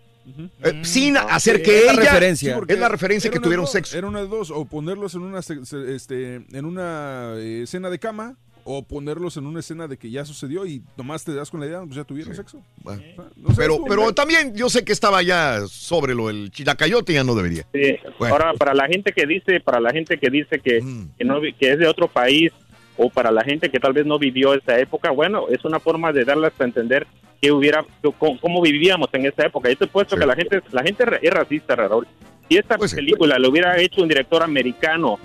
Eh, 0.62 0.80
sin 0.84 1.16
hacer 1.16 1.58
sí, 1.58 1.62
que 1.64 1.78
es 1.80 1.84
la 1.86 1.92
ella... 1.92 2.02
referencia. 2.04 2.54
porque 2.54 2.72
Es 2.72 2.78
la 2.78 2.88
referencia 2.88 3.30
que 3.30 3.40
tuvieron 3.40 3.64
dos, 3.64 3.72
sexo. 3.72 3.98
Era 3.98 4.06
una 4.06 4.20
de 4.22 4.26
dos, 4.28 4.50
o 4.50 4.64
ponerlos 4.64 5.14
en 5.14 5.22
una, 5.22 5.40
este, 5.40 6.34
en 6.36 6.64
una 6.64 7.34
eh, 7.36 7.62
escena 7.64 7.90
de 7.90 7.98
cama, 7.98 8.36
o 8.64 8.82
ponerlos 8.82 9.36
en 9.36 9.46
una 9.46 9.60
escena 9.60 9.88
de 9.88 9.96
que 9.96 10.10
ya 10.10 10.24
sucedió 10.24 10.64
y 10.66 10.82
nomás 10.96 11.24
te 11.24 11.34
das 11.34 11.50
con 11.50 11.60
la 11.60 11.66
idea, 11.66 11.80
pues 11.80 11.94
ya 11.96 12.04
tuvieron 12.04 12.34
sexo. 12.34 12.62
Bueno. 12.82 13.02
O 13.02 13.14
sea, 13.22 13.24
no 13.36 13.48
sé, 13.50 13.54
Pero, 13.56 13.84
pero 13.88 14.12
también 14.14 14.54
yo 14.54 14.68
sé 14.68 14.84
que 14.84 14.92
estaba 14.92 15.22
ya 15.22 15.60
sobre 15.68 16.14
lo 16.14 16.28
del 16.28 16.50
chilacayote, 16.50 17.12
ya 17.12 17.24
no 17.24 17.34
debería. 17.34 17.64
Sí. 17.72 17.96
Bueno. 18.18 18.34
Ahora 18.34 18.52
para 18.54 18.74
la 18.74 18.86
gente 18.86 19.12
que 19.12 19.26
dice, 19.26 19.60
para 19.60 19.80
la 19.80 19.90
gente 19.90 20.18
que 20.18 20.30
dice 20.30 20.60
que, 20.60 20.80
Mm. 20.80 21.10
que 21.18 21.24
no 21.24 21.40
vi- 21.40 21.52
que 21.54 21.72
es 21.72 21.78
de 21.78 21.86
otro 21.86 22.08
país 22.08 22.52
o 22.96 23.08
para 23.10 23.30
la 23.32 23.42
gente 23.42 23.70
que 23.70 23.80
tal 23.80 23.92
vez 23.92 24.06
no 24.06 24.18
vivió 24.18 24.54
esa 24.54 24.78
época, 24.78 25.10
bueno, 25.10 25.46
es 25.48 25.64
una 25.64 25.80
forma 25.80 26.12
de 26.12 26.24
darles 26.24 26.52
a 26.58 26.64
entender 26.64 27.06
que 27.40 27.50
hubiera 27.50 27.84
cómo, 28.18 28.38
cómo 28.40 28.62
vivíamos 28.62 29.08
en 29.14 29.26
esa 29.26 29.46
época. 29.46 29.68
Yo 29.70 29.76
te 29.76 29.84
he 29.86 29.88
puesto 29.88 30.14
Sí. 30.14 30.20
que 30.20 30.26
la 30.26 30.36
gente 30.36 30.60
la 30.70 30.82
gente 30.82 31.04
es 31.22 31.30
racista, 31.32 31.74
Raúl. 31.74 32.06
Si 32.48 32.56
esta 32.58 32.76
Pues 32.76 32.90
sí. 32.90 32.96
película 32.96 33.38
lo 33.38 33.48
hubiera 33.48 33.80
hecho 33.80 34.02
un 34.02 34.08
director 34.08 34.42
americano 34.42 35.18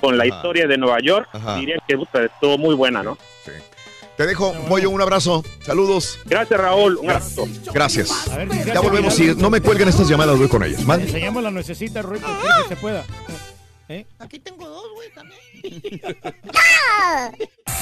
con 0.00 0.16
la 0.18 0.24
Ajá. 0.24 0.34
historia 0.36 0.66
de 0.66 0.76
Nueva 0.78 0.98
York, 1.00 1.28
Ajá. 1.32 1.56
diría 1.56 1.76
que 1.86 1.96
puta, 1.96 2.24
estuvo 2.24 2.58
muy 2.58 2.74
buena, 2.74 3.02
¿no? 3.02 3.16
Sí. 3.44 3.52
Te 4.16 4.26
dejo, 4.26 4.52
Pollo, 4.68 4.90
un 4.90 5.00
abrazo. 5.00 5.44
Saludos. 5.62 6.18
Gracias, 6.24 6.60
Raúl. 6.60 6.96
Un 6.96 7.08
abrazo. 7.10 7.46
Gracias. 7.72 8.10
Ver 8.36 8.52
si 8.52 8.64
Ya 8.64 8.80
volvemos. 8.80 9.14
Si 9.14 9.34
no 9.36 9.48
me 9.48 9.60
cuelgan 9.60 9.88
estas 9.88 10.08
llamadas, 10.08 10.36
voy 10.36 10.48
con 10.48 10.64
ellas. 10.64 10.80
Enseñamos 10.80 11.40
la 11.42 11.52
nuececita, 11.52 12.02
Rui, 12.02 12.18
porque 12.18 12.48
que 12.64 12.68
se 12.68 12.76
pueda. 12.80 13.04
¿Eh? 13.88 14.04
Aquí 14.18 14.38
tengo 14.40 14.68
dos, 14.68 14.92
güey, 14.94 15.08
también. 15.14 15.38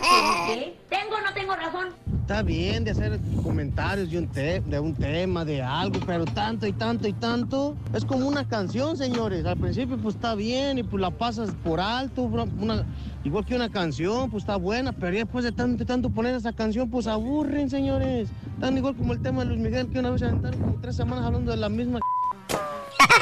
tengo 0.89 1.15
o 1.15 1.21
no 1.21 1.33
tengo 1.33 1.55
razón. 1.55 1.87
Está 2.21 2.43
bien 2.43 2.83
de 2.83 2.91
hacer 2.91 3.19
comentarios 3.43 4.09
de 4.09 4.17
un, 4.19 4.27
te- 4.27 4.61
de 4.61 4.79
un 4.79 4.93
tema, 4.95 5.43
de 5.43 5.61
algo, 5.61 5.99
pero 6.05 6.25
tanto 6.25 6.65
y 6.65 6.71
tanto 6.71 7.07
y 7.07 7.13
tanto. 7.13 7.75
Es 7.93 8.05
como 8.05 8.25
una 8.27 8.47
canción, 8.47 8.95
señores. 8.95 9.45
Al 9.45 9.57
principio 9.57 9.97
pues 9.97 10.15
está 10.15 10.33
bien 10.35 10.77
y 10.77 10.83
pues 10.83 11.01
la 11.01 11.11
pasas 11.11 11.51
por 11.63 11.79
alto. 11.79 12.23
una- 12.23 12.85
igual 13.23 13.45
que 13.45 13.55
una 13.55 13.69
canción, 13.69 14.29
pues 14.29 14.43
está 14.43 14.55
buena, 14.55 14.93
pero 14.93 15.17
después 15.17 15.43
de 15.43 15.51
tanto 15.51 15.83
y 15.83 15.85
tanto 15.85 16.09
poner 16.09 16.35
esa 16.35 16.53
canción, 16.53 16.89
pues 16.89 17.05
aburren, 17.07 17.69
señores. 17.69 18.29
Tan 18.59 18.77
igual 18.77 18.95
como 18.95 19.13
el 19.13 19.21
tema 19.21 19.39
de 19.41 19.47
Luis 19.47 19.59
Miguel, 19.59 19.87
que 19.89 19.99
una 19.99 20.11
vez 20.11 20.21
se 20.21 20.27
aventaron 20.27 20.59
como 20.59 20.75
tres 20.79 20.95
semanas 20.95 21.25
hablando 21.25 21.51
de 21.51 21.57
la 21.57 21.69
misma 21.69 21.99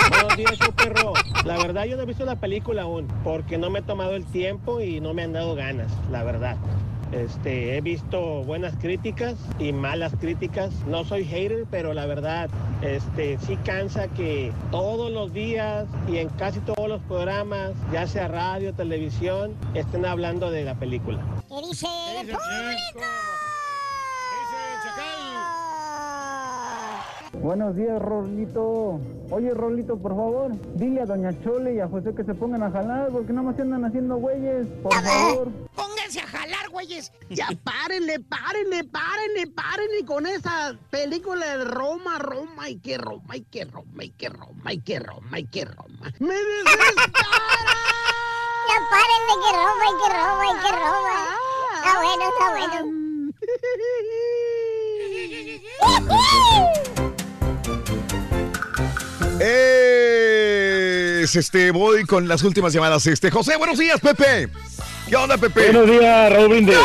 Buenos 0.10 0.38
días, 0.38 0.58
perro. 0.76 1.14
La 1.46 1.58
verdad, 1.58 1.86
yo 1.86 1.96
no 1.98 2.04
he 2.04 2.06
visto 2.06 2.26
la 2.26 2.36
película 2.36 2.84
aún, 2.84 3.08
porque 3.24 3.58
no 3.58 3.70
me 3.70 3.80
he 3.80 3.82
tomado 3.82 4.16
el 4.16 4.26
tiempo 4.26 4.82
y 4.82 5.00
no 5.00 5.14
me 5.14 5.24
han 5.24 5.34
dado 5.34 5.56
ganas, 5.56 5.92
la 6.12 6.24
verdad. 6.24 6.58
Este, 7.12 7.76
he 7.76 7.82
visto 7.82 8.44
buenas 8.44 8.76
críticas 8.76 9.36
y 9.58 9.74
malas 9.74 10.14
críticas. 10.20 10.72
No 10.86 11.06
soy 11.06 11.26
hater, 11.26 11.66
pero 11.72 11.94
la 11.94 12.06
verdad, 12.06 12.50
este, 12.82 13.40
sí 13.40 13.58
cansa 13.58 14.08
que 14.10 14.52
todos 14.70 15.12
los 15.12 15.34
días 15.34 15.88
y 16.08 16.18
en 16.18 16.30
casi 16.30 16.60
todos 16.60 16.88
los 16.88 17.02
programas, 17.02 17.72
ya 17.92 18.06
sea 18.06 18.28
radio, 18.28 18.74
televisión, 18.74 19.56
estén 19.74 20.06
hablando 20.06 20.52
de 20.52 20.64
la 20.66 20.76
película. 20.76 21.20
¿Qué 21.48 21.68
dice 21.68 21.88
el 22.22 22.28
público? 22.28 23.08
Buenos 27.34 27.76
días, 27.76 28.02
Rolito. 28.02 29.00
Oye, 29.30 29.54
Rolito, 29.54 29.98
por 29.98 30.16
favor, 30.16 30.52
dile 30.76 31.02
a 31.02 31.06
Doña 31.06 31.32
Chole 31.44 31.76
y 31.76 31.80
a 31.80 31.88
José 31.88 32.16
que 32.16 32.24
se 32.24 32.34
pongan 32.34 32.64
a 32.64 32.72
jalar 32.72 33.10
porque 33.12 33.32
nada 33.32 33.44
más 33.44 33.56
se 33.56 33.62
andan 33.62 33.86
haciendo 33.86 34.16
güeyes, 34.18 34.66
por 34.82 34.94
favor. 34.94 35.52
Pónganse 35.76 36.22
a 36.22 36.28
jalar, 36.28 36.70
güeyes. 36.70 37.12
Ya 37.30 37.48
párenle, 37.64 38.20
párenle, 38.20 38.84
párenle, 38.84 39.48
párenle 39.48 40.06
con 40.06 40.26
esa 40.26 40.76
película 40.90 41.58
de 41.58 41.66
Roma, 41.66 42.18
Roma, 42.18 42.68
y 42.70 42.80
que 42.80 42.98
Roma, 42.98 43.38
y 43.38 43.42
que 43.42 43.66
Roma, 43.66 44.04
y 44.04 44.10
que 44.10 44.30
Roma, 44.30 44.74
y 44.74 44.80
que 44.82 45.00
Roma, 45.00 45.40
y 45.40 45.46
que 45.46 45.66
Roma. 45.66 46.12
¡Me 46.20 46.34
Ya 48.68 48.80
párenme 48.90 49.34
que 49.44 49.52
roba 49.56 49.86
y 49.86 49.94
que 50.02 50.10
roba 50.18 50.46
y 50.46 50.56
que 50.64 50.72
roba. 50.72 51.18
Está 51.76 51.92
bueno, 52.02 52.24
está 52.30 52.46
bueno. 52.52 53.00
Es, 59.40 61.36
este, 61.36 61.72
voy 61.72 62.04
con 62.04 62.28
las 62.28 62.44
últimas 62.44 62.74
llamadas. 62.74 63.08
Este, 63.08 63.32
José, 63.32 63.56
buenos 63.58 63.78
días, 63.78 64.02
Pepe. 64.02 64.50
¿Qué 65.08 65.16
onda, 65.16 65.38
Pepe? 65.38 65.72
Buenos 65.72 65.90
días, 65.90 66.34
Raúl 66.34 66.50
Brindis. 66.50 66.76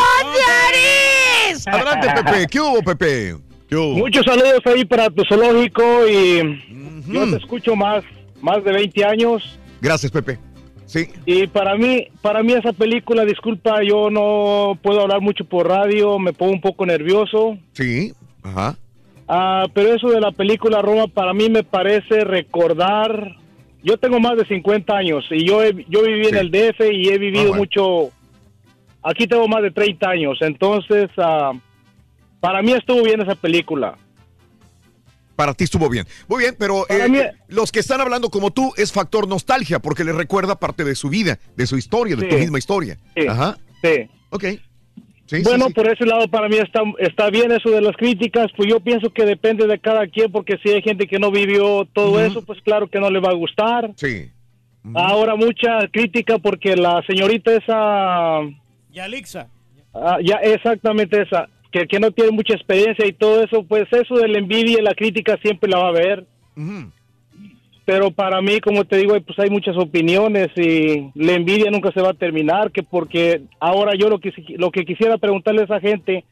Adelante, 1.67 2.09
Pepe. 2.23 2.47
¿Qué 2.49 2.61
hubo, 2.61 2.81
Pepe? 2.83 3.37
¿Qué 3.69 3.77
hubo? 3.77 3.97
Muchos 3.97 4.25
saludos 4.25 4.61
ahí 4.67 4.85
para 4.85 5.11
tu 5.11 5.25
zoológico 5.25 6.07
y 6.09 6.63
yo 7.07 7.29
te 7.31 7.37
escucho 7.37 7.75
más, 7.75 8.05
más 8.41 8.63
de 8.63 8.73
20 8.73 9.05
años. 9.05 9.59
Gracias, 9.81 10.13
Pepe. 10.13 10.39
Sí. 10.87 11.09
Y 11.27 11.49
para 11.49 11.77
mí, 11.77 12.07
para 12.23 12.43
mí 12.43 12.53
esa 12.53 12.73
película, 12.73 13.25
disculpa, 13.25 13.83
yo 13.83 14.11
no 14.11 14.79
puedo 14.81 15.01
hablar 15.01 15.21
mucho 15.21 15.45
por 15.45 15.67
radio, 15.67 16.21
me 16.21 16.33
pongo 16.33 16.53
un 16.53 16.61
poco 16.61 16.87
nervioso. 16.87 17.59
Sí. 17.73 18.13
Ajá. 18.45 18.77
Ah, 19.29 19.65
pero 19.73 19.95
eso 19.95 20.09
de 20.11 20.21
la 20.21 20.33
película 20.33 20.83
Roma 20.83 21.07
para 21.09 21.33
mí 21.33 21.49
me 21.49 21.63
parece 21.65 22.25
recordar. 22.25 23.37
Yo 23.83 23.97
tengo 23.99 24.19
más 24.21 24.37
de 24.37 24.47
50 24.47 24.97
años 24.97 25.25
y 25.31 25.47
yo 25.47 25.63
he- 25.63 25.85
yo 25.89 26.03
viví 26.03 26.27
en 26.29 26.37
el 26.37 26.51
DF 26.51 26.81
y 26.93 27.09
he 27.09 27.19
vivido 27.19 27.43
Ah, 27.45 27.49
bueno. 27.49 27.63
mucho. 27.63 28.11
Aquí 29.03 29.27
tengo 29.27 29.47
más 29.49 29.63
de 29.63 29.71
30 29.71 30.09
años, 30.09 30.39
entonces 30.41 31.11
ah, 31.19 31.53
para 32.41 32.63
mí 32.63 32.73
estuvo 32.73 33.03
bien 33.03 33.21
esa 33.21 33.35
película. 33.35 33.97
Para 35.37 35.53
ti 35.53 35.65
estuvo 35.65 35.89
bien. 35.91 36.07
Muy 36.29 36.45
bien, 36.45 36.55
pero 36.59 36.87
eh, 36.89 37.09
mí- 37.09 37.19
los 37.49 37.73
que 37.73 37.81
están 37.81 38.01
hablando 38.01 38.31
como 38.31 38.53
tú 38.53 38.73
es 38.77 38.93
factor 38.93 39.27
nostalgia 39.27 39.81
porque 39.81 40.05
le 40.05 40.13
recuerda 40.13 40.59
parte 40.61 40.85
de 40.85 40.95
su 40.95 41.09
vida, 41.09 41.39
de 41.57 41.67
su 41.67 41.77
historia, 41.77 42.15
de 42.17 42.29
tu 42.29 42.37
misma 42.37 42.59
historia. 42.59 42.99
Sí. 43.17 43.27
Ajá. 43.27 43.57
Sí. 43.83 44.09
Ok. 44.31 44.45
Bueno, 45.43 45.71
por 45.71 45.89
ese 45.89 46.05
lado 46.05 46.29
para 46.29 46.49
mí 46.49 46.57
está, 46.57 46.83
está 46.99 47.31
bien 47.31 47.51
eso 47.53 47.71
de 47.71 47.81
las 47.81 47.97
críticas, 47.97 48.49
pues 48.57 48.69
yo 48.69 48.81
pienso 48.81 49.11
que 49.11 49.25
depende 49.25 49.67
de 49.67 49.79
cada 49.79 50.07
quien, 50.07 50.31
porque 50.31 50.59
si 50.63 50.71
hay 50.71 50.83
gente 50.83 51.07
que 51.07 51.19
no 51.19 51.31
vivió 51.31 51.87
todo 51.93 52.21
eso, 52.21 52.45
pues 52.45 52.61
claro 52.61 52.89
que 52.89 53.01
no 53.01 53.11
le 53.11 53.21
va 53.21 53.31
a 53.31 53.35
gustar. 53.35 53.93
Sí. 53.97 54.31
Ahora 54.95 55.35
mucha 55.35 55.89
crítica 55.91 56.39
porque 56.39 56.77
la 56.77 57.03
señorita 57.07 57.53
esa... 57.53 58.41
Yalixa. 58.93 59.49
Ah, 59.95 60.19
ya, 60.23 60.37
exactamente 60.37 61.23
esa, 61.23 61.49
que, 61.73 61.87
que 61.87 61.99
no 61.99 62.11
tiene 62.11 62.33
mucha 62.33 62.55
experiencia 62.55 63.07
y 63.07 63.13
todo 63.13 63.43
eso, 63.43 63.65
pues 63.65 63.85
eso 63.93 64.17
de 64.17 64.29
la 64.29 64.39
envidia 64.39 64.79
y 64.81 64.83
la 64.83 64.95
crítica 64.95 65.39
siempre 65.43 65.71
la 65.71 65.79
va 65.79 65.89
a 65.89 65.93
ver. 65.93 66.27
Pero 67.85 68.11
para 68.11 68.41
mí, 68.41 68.61
como 68.61 68.85
te 68.85 68.97
digo, 68.97 69.15
pues 69.21 69.39
hay 69.39 69.51
muchas 69.51 69.77
opiniones 69.77 70.49
y 70.57 71.11
la 71.15 71.33
envidia 71.33 71.71
nunca 71.71 71.93
se 71.93 72.01
va 72.01 72.11
a 72.11 72.15
terminar, 72.15 72.71
que 72.71 72.83
porque 72.83 73.43
ahora 73.61 73.93
yo 73.99 74.09
lo 74.09 74.21
que, 74.21 74.33
lo 74.57 74.71
que 74.71 74.87
quisiera 74.87 75.19
preguntarle 75.19 75.63
a 75.63 75.65
esa 75.65 75.81
gente, 75.81 76.25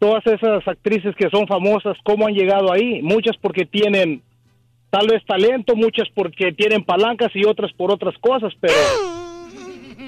todas 0.00 0.26
esas 0.26 0.66
actrices 0.66 1.14
que 1.14 1.30
son 1.30 1.46
famosas, 1.46 1.96
¿cómo 2.02 2.26
han 2.26 2.34
llegado 2.34 2.72
ahí? 2.72 3.00
Muchas 3.02 3.36
porque 3.36 3.64
tienen 3.64 4.22
tal 4.90 5.06
vez 5.06 5.24
talento, 5.24 5.76
muchas 5.76 6.08
porque 6.14 6.52
tienen 6.52 6.82
palancas 6.82 7.30
y 7.34 7.44
otras 7.44 7.72
por 7.72 7.92
otras 7.92 8.16
cosas, 8.18 8.52
pero... 8.60 8.74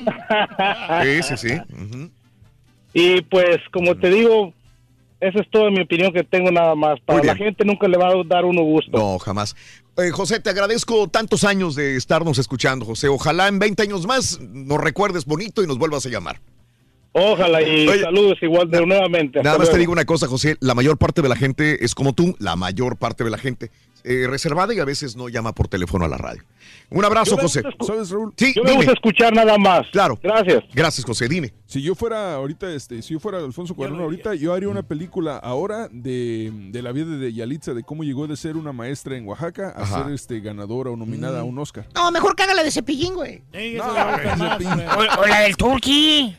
sí, 1.02 1.22
sí, 1.22 1.36
sí. 1.36 1.60
Y 2.94 3.20
pues, 3.22 3.58
como 3.70 3.94
te 3.96 4.10
digo, 4.10 4.52
esa 5.20 5.40
es 5.40 5.50
toda 5.50 5.70
mi 5.70 5.82
opinión 5.82 6.12
que 6.12 6.24
tengo 6.24 6.50
nada 6.50 6.74
más. 6.74 6.98
Para 7.00 7.22
la 7.22 7.36
gente 7.36 7.64
nunca 7.64 7.86
le 7.86 7.98
va 7.98 8.08
a 8.08 8.24
dar 8.24 8.44
uno 8.44 8.62
gusto. 8.62 8.96
No, 8.96 9.18
jamás. 9.18 9.54
Eh, 10.02 10.10
José, 10.12 10.40
te 10.40 10.50
agradezco 10.50 11.08
tantos 11.08 11.44
años 11.44 11.74
de 11.74 11.96
estarnos 11.96 12.38
escuchando, 12.38 12.86
José. 12.86 13.08
Ojalá 13.08 13.48
en 13.48 13.58
20 13.58 13.82
años 13.82 14.06
más 14.06 14.40
nos 14.40 14.80
recuerdes 14.80 15.26
bonito 15.26 15.62
y 15.62 15.66
nos 15.66 15.78
vuelvas 15.78 16.06
a 16.06 16.08
llamar. 16.08 16.40
Ojalá 17.12 17.60
y 17.60 17.88
saludos 17.98 18.38
igual 18.40 18.70
de 18.70 18.86
nuevamente. 18.86 19.42
Nada 19.42 19.58
más 19.58 19.70
te 19.70 19.78
digo 19.78 19.92
una 19.92 20.04
cosa, 20.04 20.28
José. 20.28 20.56
La 20.60 20.74
mayor 20.74 20.96
parte 20.96 21.22
de 21.22 21.28
la 21.28 21.34
gente 21.34 21.84
es 21.84 21.94
como 21.94 22.12
tú, 22.12 22.36
la 22.38 22.54
mayor 22.54 22.96
parte 22.96 23.24
de 23.24 23.30
la 23.30 23.38
gente 23.38 23.70
eh, 24.04 24.26
reservada 24.28 24.72
y 24.74 24.78
a 24.78 24.84
veces 24.84 25.16
no 25.16 25.28
llama 25.28 25.52
por 25.52 25.66
teléfono 25.66 26.04
a 26.04 26.08
la 26.08 26.18
radio. 26.18 26.42
Un 26.90 27.04
abrazo, 27.04 27.36
José. 27.36 27.62
¿Sabes, 27.86 28.10
Raúl? 28.10 28.32
Sí, 28.36 28.52
yo 28.54 28.64
me 28.64 28.72
gusta 28.74 28.92
escuchar 28.92 29.32
nada 29.32 29.56
más. 29.58 29.86
Claro. 29.92 30.18
Gracias. 30.22 30.64
Gracias, 30.74 31.04
José. 31.06 31.28
Dime. 31.28 31.52
Si 31.66 31.80
yo 31.82 31.94
fuera 31.94 32.34
ahorita, 32.34 32.72
este, 32.74 33.00
si 33.00 33.14
yo 33.14 33.20
fuera 33.20 33.38
Alfonso 33.38 33.74
Cuarón 33.76 34.00
ahorita, 34.00 34.34
yo 34.34 34.52
haría 34.52 34.68
una 34.68 34.82
película 34.82 35.36
ahora 35.36 35.88
de, 35.92 36.50
de, 36.70 36.82
la 36.82 36.90
vida 36.90 37.16
de 37.16 37.32
Yalitza, 37.32 37.74
de 37.74 37.84
cómo 37.84 38.02
llegó 38.02 38.26
de 38.26 38.36
ser 38.36 38.56
una 38.56 38.72
maestra 38.72 39.16
en 39.16 39.26
Oaxaca 39.28 39.68
a 39.70 39.86
ser 39.86 40.12
este 40.12 40.40
ganadora 40.40 40.90
o 40.90 40.96
nominada 40.96 41.40
a 41.40 41.44
un 41.44 41.56
Oscar. 41.60 41.86
No, 41.94 42.10
mejor 42.10 42.34
que 42.34 42.42
haga 42.42 42.54
la 42.54 42.64
de 42.64 42.72
cepillín, 42.72 43.14
güey. 43.14 43.42
No, 43.76 43.84
o, 43.84 45.26
la 45.26 45.40
del 45.42 45.56
Turqui. 45.56 46.34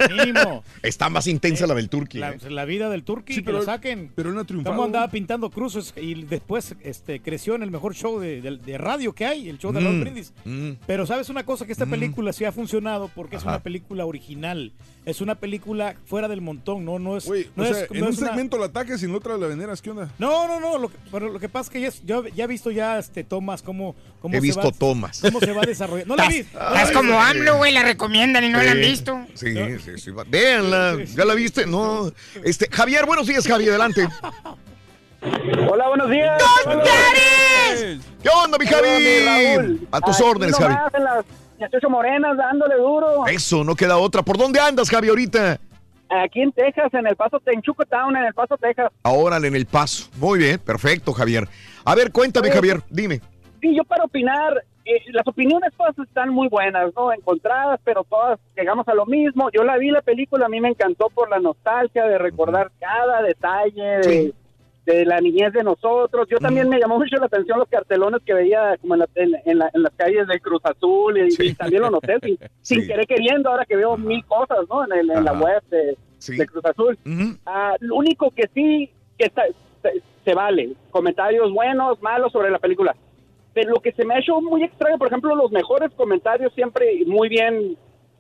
Está 0.83 1.09
más 1.09 1.27
intensa 1.27 1.65
la 1.67 1.75
del 1.75 1.87
Turqui. 1.89 2.17
La, 2.19 2.31
¿eh? 2.31 2.37
la 2.49 2.65
vida 2.65 2.89
del 2.89 3.03
Turqui, 3.03 3.33
Sí, 3.33 3.39
que 3.39 3.45
pero- 3.45 3.59
lo 3.59 3.63
saquen. 3.65 4.11
pero 4.15 4.29
él 4.29 4.35
no 4.35 4.41
ha 4.41 4.45
triunfado. 4.45 4.75
Cómo 4.75 4.85
andaba 4.85 5.09
pintando 5.09 5.49
cruces 5.49 5.93
y 5.95 6.23
después 6.23 6.75
este, 6.81 7.21
creció 7.21 7.55
en 7.55 7.63
el 7.63 7.71
mejor 7.71 7.95
show 7.95 8.19
de, 8.19 8.41
de- 8.41 8.57
de 8.57 8.77
radio 8.77 9.13
que 9.13 9.25
hay, 9.25 9.47
el 9.49 9.57
show 9.57 9.71
de 9.71 9.81
Mm, 9.81 9.83
Brindis. 10.11 10.33
mm. 10.45 10.71
Pero 10.85 11.05
sabes 11.05 11.29
una 11.29 11.45
cosa, 11.45 11.65
que 11.65 11.71
esta 11.71 11.85
Mm. 11.85 11.91
película 11.91 12.33
sí 12.33 12.45
ha 12.45 12.51
funcionado 12.51 13.09
porque 13.15 13.35
es 13.37 13.43
una 13.43 13.59
película 13.59 14.05
original. 14.05 14.71
Es 15.05 15.19
una 15.19 15.35
película 15.35 15.95
fuera 16.05 16.27
del 16.27 16.41
montón, 16.41 16.85
no, 16.85 16.99
no 16.99 17.17
es... 17.17 17.25
No 17.27 17.33
o 17.33 17.65
es- 17.65 17.75
sea, 17.77 17.87
no 17.89 17.95
en 17.95 18.03
un 18.03 18.09
es 18.09 18.17
una- 18.19 18.27
segmento 18.27 18.57
la 18.59 18.65
ataques 18.67 19.01
y 19.01 19.05
en 19.05 19.15
otra 19.15 19.35
la 19.37 19.47
veneras, 19.47 19.81
¿qué 19.81 19.89
onda? 19.89 20.11
No, 20.19 20.47
no, 20.47 20.59
no, 20.59 20.77
lo 20.77 20.89
que, 20.89 20.97
pero 21.11 21.29
lo 21.29 21.39
que 21.39 21.49
pasa 21.49 21.63
es 21.63 21.69
que 21.71 21.81
ya, 21.81 21.87
es- 21.87 22.05
yo 22.05 22.27
ya 22.27 22.43
he 22.43 22.47
visto 22.47 22.69
ya 22.69 22.99
este 22.99 23.23
tomas 23.23 23.63
cómo, 23.63 23.95
cómo 24.21 24.33
He 24.35 24.37
se 24.37 24.41
visto 24.45 24.61
va, 24.61 24.71
tomas. 24.71 25.19
cómo 25.21 25.39
se 25.39 25.51
va 25.53 25.61
desarrollando. 25.63 26.15
No 26.15 26.21
la 26.23 26.29
vi. 26.29 26.43
vi. 26.43 26.93
como 26.93 27.19
AMLO, 27.19 27.57
güey, 27.57 27.73
la 27.73 27.81
recomiendan 27.83 28.43
y 28.43 28.49
no 28.49 28.61
la 28.61 28.71
han 28.71 28.79
visto. 28.81 29.25
Sí, 29.33 29.47
sí, 29.83 29.91
sí. 29.97 30.11
Véanla. 30.27 30.97
¿Ya 31.15 31.25
la 31.25 31.33
viste? 31.33 31.65
No. 31.65 32.11
Este, 32.43 32.67
Javier, 32.71 33.05
buenos 33.07 33.25
días, 33.27 33.47
Javier. 33.47 33.69
Adelante. 33.71 34.07
Hola, 35.21 35.87
buenos 35.89 36.09
días. 36.09 36.41
¿Qué 38.23 38.29
onda, 38.43 38.57
mi 38.57 38.65
Javi? 38.65 39.87
A 39.91 40.01
tus 40.01 40.19
órdenes, 40.19 40.57
Javi. 40.57 40.75
En 40.93 41.03
las 41.03 41.25
18 41.59 41.89
morenas, 41.89 42.37
dándole 42.37 42.75
duro. 42.75 43.27
Eso, 43.27 43.63
no 43.63 43.75
queda 43.75 43.97
otra. 43.97 44.23
¿Por 44.23 44.37
dónde 44.37 44.59
andas, 44.59 44.89
Javi, 44.89 45.09
ahorita? 45.09 45.59
Aquí 46.09 46.41
en 46.41 46.51
Texas, 46.51 46.93
en 46.93 47.07
el 47.07 47.15
Paso, 47.15 47.41
en 47.45 47.61
Chuco 47.61 47.85
Town, 47.85 48.17
en 48.17 48.25
el 48.25 48.33
Paso, 48.33 48.57
Texas. 48.57 48.91
Ahora 49.03 49.37
en 49.37 49.55
el 49.55 49.65
paso. 49.65 50.09
Muy 50.17 50.39
bien, 50.39 50.59
perfecto, 50.59 51.13
Javier. 51.13 51.47
A 51.85 51.95
ver, 51.95 52.11
cuéntame, 52.11 52.47
Oye, 52.47 52.55
Javier, 52.55 52.81
dime. 52.89 53.21
Sí, 53.61 53.73
yo 53.75 53.83
para 53.85 54.03
opinar, 54.03 54.61
eh, 54.83 55.03
las 55.13 55.25
opiniones 55.25 55.71
todas 55.77 55.97
están 55.99 56.29
muy 56.29 56.49
buenas, 56.49 56.91
¿no? 56.95 57.13
Encontradas, 57.13 57.79
pero 57.85 58.03
todas 58.03 58.39
llegamos 58.57 58.87
a 58.87 58.93
lo 58.93 59.05
mismo. 59.05 59.49
Yo 59.53 59.63
la 59.63 59.77
vi 59.77 59.91
la 59.91 60.01
película, 60.01 60.47
a 60.47 60.49
mí 60.49 60.59
me 60.59 60.69
encantó 60.69 61.09
por 61.09 61.29
la 61.29 61.39
nostalgia 61.39 62.05
de 62.05 62.17
recordar 62.17 62.71
cada 62.79 63.21
detalle 63.21 63.81
de, 63.99 64.33
de 64.85 65.05
la 65.05 65.19
niñez 65.21 65.53
de 65.53 65.63
nosotros. 65.63 66.27
Yo 66.29 66.37
también 66.39 66.67
me 66.67 66.79
llamó 66.79 66.97
mucho 66.97 67.15
la 67.17 67.27
atención 67.27 67.59
los 67.59 67.67
cartelones 67.69 68.21
que 68.25 68.33
veía 68.33 68.77
como 68.81 68.95
en, 68.95 68.99
la- 69.01 69.09
en- 69.15 69.35
en 69.45 69.57
la- 69.59 69.69
en 69.73 69.83
las 69.83 69.93
calles 69.95 70.27
de 70.27 70.39
Cruz 70.39 70.61
Azul 70.63 71.17
y, 71.17 71.29
y 71.43 71.53
también 71.53 71.83
lo 71.83 71.91
noté 71.91 72.17
sin, 72.21 72.37
sin 72.61 72.87
querer 72.87 73.05
queriendo 73.05 73.49
ahora 73.49 73.65
que 73.65 73.75
veo 73.75 73.95
mil 73.97 74.25
cosas, 74.25 74.59
¿no? 74.69 74.83
En, 74.85 74.91
el- 74.93 75.11
en 75.11 75.23
la 75.23 75.33
web 75.33 75.61
de, 75.69 75.95
de 76.37 76.47
Cruz 76.47 76.65
Azul. 76.65 76.97
Ah, 77.45 77.75
lo 77.79 77.95
único 77.95 78.31
que 78.31 78.49
sí 78.53 78.89
que 79.19 79.25
está- 79.27 79.45
se, 79.83 80.01
se 80.25 80.33
vale, 80.33 80.71
comentarios 80.89 81.51
buenos, 81.53 82.01
malos 82.01 82.31
sobre 82.31 82.49
la 82.51 82.59
película. 82.59 82.95
Pero 83.53 83.71
lo 83.71 83.79
que 83.81 83.91
se 83.91 84.05
me 84.05 84.15
ha 84.15 84.19
hecho 84.19 84.39
muy 84.41 84.63
extraño, 84.63 84.97
por 84.97 85.07
ejemplo, 85.07 85.35
los 85.35 85.51
mejores 85.51 85.91
comentarios 85.93 86.53
siempre 86.53 87.03
muy 87.05 87.27
bien 87.29 87.75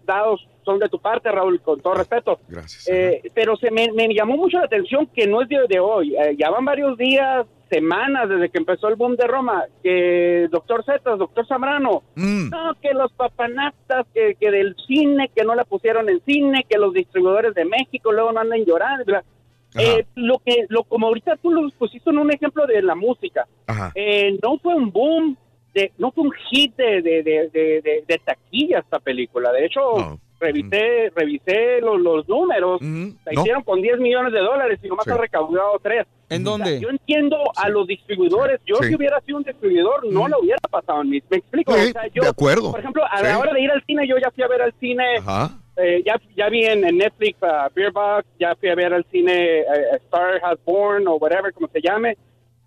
dados 0.05 0.45
son 0.63 0.79
de 0.79 0.89
tu 0.89 0.99
parte, 0.99 1.31
Raúl, 1.31 1.59
con 1.61 1.79
todo 1.81 1.93
respeto. 1.95 2.39
Gracias. 2.47 2.87
Eh, 2.89 3.21
pero 3.33 3.55
se 3.57 3.71
me, 3.71 3.91
me 3.93 4.13
llamó 4.13 4.37
mucho 4.37 4.57
la 4.57 4.65
atención 4.65 5.07
que 5.07 5.27
no 5.27 5.41
es 5.41 5.49
de, 5.49 5.57
de 5.67 5.79
hoy. 5.79 6.15
Eh, 6.15 6.35
ya 6.37 6.49
van 6.49 6.65
varios 6.65 6.97
días, 6.97 7.45
semanas 7.69 8.27
desde 8.27 8.49
que 8.49 8.57
empezó 8.57 8.89
el 8.89 8.95
boom 8.95 9.15
de 9.15 9.27
Roma, 9.27 9.63
que 9.81 10.47
doctor 10.51 10.83
Zetas, 10.83 11.17
doctor 11.17 11.47
Zambrano, 11.47 12.03
Mm. 12.15 12.49
no, 12.49 12.73
que 12.81 12.93
los 12.93 13.11
papanastas, 13.13 14.05
que, 14.13 14.35
que 14.35 14.51
del 14.51 14.75
cine, 14.87 15.29
que 15.35 15.43
no 15.45 15.55
la 15.55 15.63
pusieron 15.63 16.09
en 16.09 16.21
cine, 16.25 16.65
que 16.69 16.77
los 16.77 16.93
distribuidores 16.93 17.53
de 17.53 17.63
México 17.65 18.11
luego 18.11 18.31
no 18.33 18.41
anden 18.41 18.65
llorando. 18.65 19.19
Eh, 19.79 20.05
lo 20.15 20.39
que, 20.39 20.65
lo, 20.67 20.83
como 20.83 21.07
ahorita 21.07 21.37
tú 21.37 21.49
lo 21.49 21.69
pusiste 21.79 22.09
en 22.09 22.17
un 22.17 22.29
ejemplo 22.29 22.65
de 22.67 22.81
la 22.81 22.93
música, 22.93 23.47
eh, 23.95 24.37
no 24.43 24.57
fue 24.57 24.75
un 24.75 24.91
boom, 24.91 25.37
de, 25.73 25.93
no 25.97 26.11
fue 26.11 26.25
un 26.25 26.31
hit 26.49 26.75
de, 26.75 27.01
de, 27.01 27.23
de, 27.23 27.49
de, 27.53 27.81
de- 27.81 28.03
de 28.05 28.17
taquilla 28.25 28.79
esta 28.79 28.99
película. 28.99 29.49
De 29.53 29.65
hecho, 29.65 30.19
revisé, 30.41 31.09
revisé 31.15 31.79
los, 31.81 32.01
los 32.01 32.27
números, 32.27 32.81
la 32.81 33.31
no. 33.31 33.41
hicieron 33.41 33.63
con 33.63 33.81
10 33.81 33.99
millones 33.99 34.33
de 34.33 34.39
dólares 34.39 34.79
y 34.83 34.87
nomás 34.87 35.05
Sí. 35.05 35.11
ha 35.11 35.17
recaudado 35.17 35.79
3. 35.81 36.05
¿En 36.29 36.43
dónde? 36.43 36.79
yo 36.79 36.89
entiendo 36.89 37.37
a 37.55 37.69
los 37.69 37.85
distribuidores. 37.87 38.59
Yo 38.65 38.75
Sí. 38.77 38.89
si 38.89 38.95
hubiera 38.95 39.19
sido 39.21 39.37
un 39.37 39.43
distribuidor 39.43 40.05
no 40.11 40.27
la 40.27 40.37
hubiera 40.39 40.57
pasado. 40.69 41.03
¿Me 41.03 41.17
explico? 41.17 41.71
O 41.73 41.75
sea, 41.75 42.07
yo, 42.13 42.23
de 42.23 42.29
acuerdo. 42.29 42.71
Por 42.71 42.79
ejemplo, 42.79 43.03
a 43.09 43.21
la 43.21 43.37
hora 43.39 43.53
de 43.53 43.61
ir 43.61 43.71
al 43.71 43.83
cine, 43.85 44.07
yo 44.07 44.17
ya 44.17 44.31
fui 44.31 44.43
a 44.43 44.47
ver 44.47 44.61
al 44.61 44.73
cine 44.79 45.03
Ajá. 45.19 45.51
eh, 45.77 46.01
ya, 46.05 46.19
ya 46.35 46.49
vi 46.49 46.65
en, 46.65 46.83
en 46.85 46.97
Netflix 46.97 47.37
uh, 47.41 47.69
Beer 47.73 47.91
Box, 47.91 48.25
ya 48.39 48.55
fui 48.55 48.69
a 48.69 48.75
ver 48.75 48.93
al 48.93 49.05
cine 49.11 49.59
eh, 49.59 49.65
Star 50.05 50.39
Has 50.43 50.57
Born 50.65 51.07
o 51.07 51.15
whatever, 51.15 51.53
como 51.53 51.67
se 51.67 51.81
llame. 51.81 52.17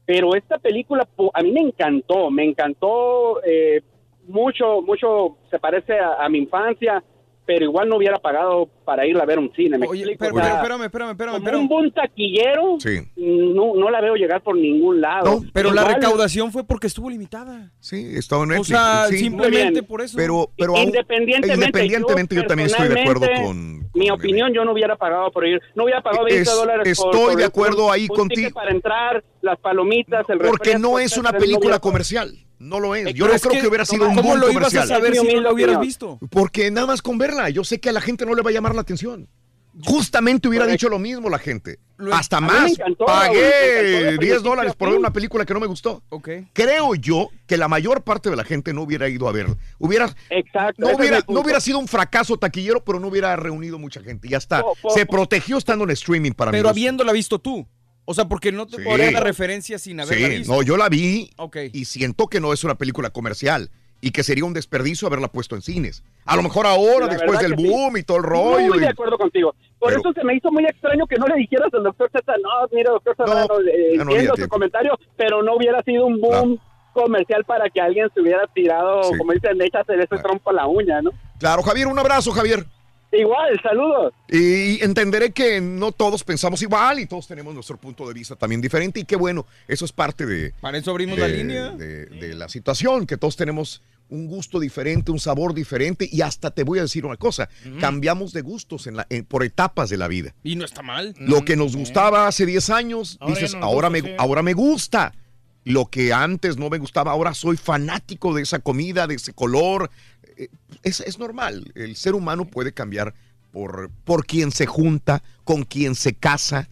Pero 0.06 0.34
esta 0.34 0.58
película 0.58 1.08
a 1.32 1.42
mí 1.42 1.50
me 1.50 1.60
encantó, 1.62 2.30
me 2.30 2.44
encantó 2.44 3.40
eh, 3.42 3.80
mucho, 4.28 4.82
mucho, 4.82 5.38
se 5.50 5.58
parece 5.58 5.98
a, 5.98 6.22
a 6.22 6.28
mi 6.28 6.38
infancia, 6.38 7.02
pero 7.46 7.64
igual 7.64 7.88
no 7.88 7.96
hubiera 7.96 8.18
pagado 8.18 8.68
para 8.84 9.06
ir 9.06 9.16
a 9.18 9.24
ver 9.24 9.38
un 9.38 9.52
cine. 9.54 9.76
¿me 9.78 9.86
explico? 9.86 10.16
Pero, 10.18 10.34
O 10.34 10.38
sea, 10.38 10.44
pero, 10.44 10.56
espérame, 10.56 10.82
espérame, 10.84 11.10
espérame. 11.10 11.32
como 11.34 11.44
espérame. 11.46 11.60
un 11.62 11.68
buen 11.68 11.90
taquillero, 11.92 12.76
Sí. 12.80 13.00
no, 13.16 13.74
no 13.74 13.90
la 13.90 14.00
veo 14.00 14.14
llegar 14.14 14.42
por 14.42 14.56
ningún 14.56 15.00
lado. 15.00 15.42
Pero 15.52 15.72
la 15.72 15.82
Igual- 15.82 15.94
recaudación 15.96 16.52
fue 16.52 16.64
porque 16.64 16.86
estuvo 16.86 17.10
limitada. 17.10 17.70
Sí, 17.80 18.12
estaba 18.16 18.44
en 18.44 18.50
O 18.50 18.54
Netflix. 18.54 18.68
sea, 18.78 19.06
sí. 19.08 19.18
simplemente 19.18 19.82
por 19.82 20.00
eso. 20.02 20.16
Pero, 20.16 20.50
pero 20.56 20.76
aún- 20.76 20.84
independientemente, 20.84 21.54
independientemente, 21.66 22.34
yo, 22.36 22.46
también 22.46 22.66
estoy 22.68 22.88
de 22.88 23.00
acuerdo 23.00 23.26
con. 23.42 23.90
mi 23.94 24.10
opinión 24.10 24.52
yo 24.52 24.64
no 24.64 24.72
hubiera 24.72 24.96
pagado 24.96 25.30
por 25.30 25.46
ir 25.46 25.60
no 25.74 25.84
hubiera 25.84 26.02
pagado 26.02 26.24
20 26.24 26.42
Es- 26.42 26.54
dólares 26.54 26.98
por- 26.98 27.14
estoy 27.14 27.26
por 27.28 27.36
de 27.36 27.42
ir 27.42 27.46
acuerdo 27.46 27.86
un- 27.86 27.92
ahí 27.92 28.08
contigo. 28.08 28.50
para 28.52 28.70
entrar 28.70 29.22
las 29.40 29.58
palomitas 29.60 30.28
el 30.30 30.38
Porque 30.38 30.70
refresco, 30.70 30.78
no 30.90 30.98
es 30.98 31.16
una 31.16 31.30
no 31.32 31.38
película 31.38 31.78
comercial. 31.78 32.32
No 32.58 32.80
lo 32.80 32.94
es. 32.94 33.06
Eh, 33.06 33.12
Yo 33.14 33.24
pero 33.24 33.28
no 33.28 33.36
es 33.36 33.42
creo 33.42 33.52
que- 33.54 33.60
que 33.60 33.66
hubiera 33.68 33.84
sido 33.84 34.08
un 34.08 34.14
¿cómo 34.14 34.36
lo 34.36 34.50
ibas 34.50 34.74
a 34.74 34.78
comercial. 34.78 34.88
saber 34.88 35.16
si 35.16 35.34
no 35.34 35.40
lo 35.40 35.52
hubieras 35.52 35.80
visto? 35.80 36.18
Porque 36.30 36.70
nada 36.70 36.86
más 36.86 37.02
con 37.02 37.18
verla. 37.18 37.50
Yo 37.50 37.64
sé 37.64 37.80
que 37.80 37.88
a 37.88 37.92
la 37.92 38.00
gente 38.00 38.24
no 38.26 38.34
le 38.34 38.42
va 38.42 38.50
a 38.50 38.52
llamar 38.52 38.74
la 38.74 38.80
atención. 38.82 39.28
Justamente 39.82 40.46
hubiera 40.46 40.66
dicho 40.68 40.88
lo 40.88 41.00
mismo 41.00 41.28
la 41.28 41.38
gente. 41.38 41.80
Hasta 42.12 42.36
a 42.36 42.40
más. 42.40 42.70
encantó, 42.72 43.06
Raúl, 43.06 43.18
me 43.18 43.24
encantó 43.26 43.38
Pagué 43.40 44.02
la 44.12 44.16
10 44.18 44.42
dólares 44.42 44.74
por 44.76 44.88
ver 44.90 44.98
una 44.98 45.12
película 45.12 45.44
que 45.44 45.52
no 45.52 45.58
me 45.58 45.66
gustó. 45.66 46.00
Ok. 46.10 46.28
Creo 46.52 46.94
yo 46.94 47.28
que 47.46 47.56
la 47.56 47.66
mayor 47.66 48.02
parte 48.02 48.30
de 48.30 48.36
la 48.36 48.44
gente 48.44 48.72
no 48.72 48.82
hubiera 48.82 49.08
ido 49.08 49.28
a 49.28 49.32
verla. 49.32 49.56
Hubiera, 49.78 50.14
Exacto. 50.30 50.74
no, 50.78 50.96
hubiera, 50.96 51.24
no 51.28 51.60
sido 51.60 51.78
un 51.80 51.88
fracaso 51.88 52.36
taquillero, 52.36 52.84
pero 52.84 53.00
no 53.00 53.08
hubiera 53.08 53.34
reunido 53.34 53.78
mucha 53.80 54.00
gente. 54.00 54.28
Ya 54.28 54.38
está. 54.38 54.62
Po- 54.62 54.76
po- 54.80 54.90
Se 54.90 55.06
protegió 55.06 55.58
estando 55.58 55.84
en 55.84 55.90
streaming 55.90 56.32
para 56.32 56.52
mí. 56.52 56.58
Pero 56.58 56.68
habiéndola 56.68 57.12
visto 57.12 57.40
tú. 57.40 57.66
O 58.06 58.14
sea, 58.14 58.26
porque 58.26 58.52
no 58.52 58.66
te 58.66 58.76
Sí. 58.78 58.82
podría 58.84 59.10
la 59.10 59.20
referencia 59.20 59.78
sin 59.78 59.98
haberla 60.00 60.28
Sí, 60.28 60.36
visto. 60.38 60.52
no, 60.52 60.62
yo 60.62 60.76
la 60.76 60.88
vi 60.88 61.30
y 61.72 61.84
siento 61.86 62.26
que 62.26 62.40
no 62.40 62.52
es 62.52 62.62
una 62.64 62.74
película 62.76 63.10
comercial. 63.10 63.70
y 64.00 64.10
que 64.10 64.22
sería 64.22 64.44
un 64.44 64.52
desperdicio 64.52 65.08
haberla 65.08 65.28
puesto 65.28 65.54
en 65.56 65.62
cines. 65.62 66.04
A 66.26 66.36
lo 66.36 66.42
mejor 66.42 66.66
ahora, 66.66 67.06
La 67.06 67.14
después 67.14 67.38
del 67.40 67.56
sí. 67.56 67.66
boom 67.66 67.96
y 67.96 68.02
todo 68.02 68.18
el 68.18 68.22
rollo. 68.24 68.68
Muy 68.68 68.76
y- 68.76 68.80
de 68.80 68.88
acuerdo 68.88 69.16
contigo. 69.16 69.54
Por 69.78 69.88
Pero- 69.88 70.00
eso 70.02 70.12
se 70.12 70.22
me 70.24 70.36
hizo 70.36 70.52
muy 70.52 70.62
extraño 70.66 71.06
que 71.06 71.16
no 71.16 71.26
le 71.26 71.36
dijeras 71.36 71.72
al 71.72 71.84
doctor 71.84 72.10
Z, 72.12 72.32
no, 72.42 72.50
mira, 72.70 72.90
doctor 72.90 73.16
Zambrano, 73.16 73.60
eh, 73.60 73.96
ya 73.96 74.04
no 74.04 74.10
entiendo 74.10 74.36
su 74.36 74.46
comentario, 74.48 74.98
pero 75.16 75.42
no 75.42 75.56
hubiera 75.56 75.82
sido 75.84 76.04
un 76.04 76.20
boom 76.20 76.58
comercial 76.92 77.44
para 77.46 77.70
que 77.70 77.80
alguien 77.80 78.08
se 78.12 78.20
hubiera 78.20 78.46
tirado, 78.54 79.04
Sí. 79.04 79.16
como 79.16 79.32
dicen, 79.32 79.60
échase 79.62 79.94
ese 79.94 80.22
trompo 80.22 80.50
a 80.50 80.52
la 80.52 80.66
uña, 80.66 81.00
¿no? 81.00 81.10
Claro, 81.38 81.62
Javier, 81.62 81.86
un 81.86 81.98
abrazo, 81.98 82.30
Javier. 82.32 82.66
Igual, 83.18 83.60
saludos. 83.62 84.12
Y 84.28 84.82
entenderé 84.82 85.32
que 85.32 85.60
no 85.60 85.92
todos 85.92 86.24
pensamos 86.24 86.60
igual 86.62 86.98
y 86.98 87.06
todos 87.06 87.26
tenemos 87.28 87.54
nuestro 87.54 87.76
punto 87.76 88.06
de 88.08 88.14
vista 88.14 88.34
también 88.36 88.60
diferente 88.60 89.00
y 89.00 89.04
qué 89.04 89.16
bueno, 89.16 89.46
eso 89.68 89.84
es 89.84 89.92
parte 89.92 90.26
de... 90.26 90.52
Para 90.60 90.78
eso 90.78 90.90
abrimos 90.90 91.16
de, 91.16 91.22
la 91.22 91.28
línea. 91.28 91.70
De, 91.70 92.06
de 92.06 92.34
la 92.34 92.48
situación, 92.48 93.06
que 93.06 93.16
todos 93.16 93.36
tenemos 93.36 93.82
un 94.10 94.26
gusto 94.26 94.60
diferente, 94.60 95.10
un 95.10 95.18
sabor 95.18 95.54
diferente 95.54 96.06
y 96.10 96.20
hasta 96.20 96.50
te 96.50 96.62
voy 96.62 96.78
a 96.78 96.82
decir 96.82 97.06
una 97.06 97.16
cosa, 97.16 97.48
cambiamos 97.80 98.32
de 98.32 98.42
gustos 98.42 98.86
en 98.86 98.96
la, 98.96 99.06
en- 99.08 99.24
por 99.24 99.42
etapas 99.44 99.88
de 99.90 99.96
la 99.96 100.08
vida. 100.08 100.34
Y 100.44 100.56
no 100.56 100.64
está 100.64 100.82
mal. 100.82 101.14
Lo 101.18 101.44
que 101.44 101.56
nos 101.56 101.74
gustaba 101.74 102.26
hace 102.26 102.44
10 102.46 102.70
años, 102.70 103.16
Ahora 103.20 103.34
dices, 103.34 103.54
no 103.54 103.64
ahora, 103.64 103.88
gusta, 103.88 104.02
me, 104.02 104.08
sí. 104.10 104.14
ahora 104.18 104.42
me 104.42 104.52
gusta. 104.52 105.14
Lo 105.64 105.86
que 105.86 106.12
antes 106.12 106.56
no 106.58 106.68
me 106.70 106.78
gustaba, 106.78 107.12
ahora 107.12 107.32
soy 107.34 107.56
fanático 107.56 108.34
de 108.34 108.42
esa 108.42 108.58
comida, 108.58 109.06
de 109.06 109.14
ese 109.14 109.32
color. 109.32 109.90
Eh, 110.36 110.48
Es, 110.82 111.00
es 111.00 111.18
normal, 111.18 111.72
el 111.74 111.96
ser 111.96 112.14
humano 112.14 112.44
puede 112.44 112.72
cambiar 112.72 113.14
por, 113.52 113.88
por 114.04 114.26
quien 114.26 114.50
se 114.50 114.66
junta, 114.66 115.22
con 115.44 115.64
quien 115.64 115.94
se 115.94 116.12
casa, 116.14 116.68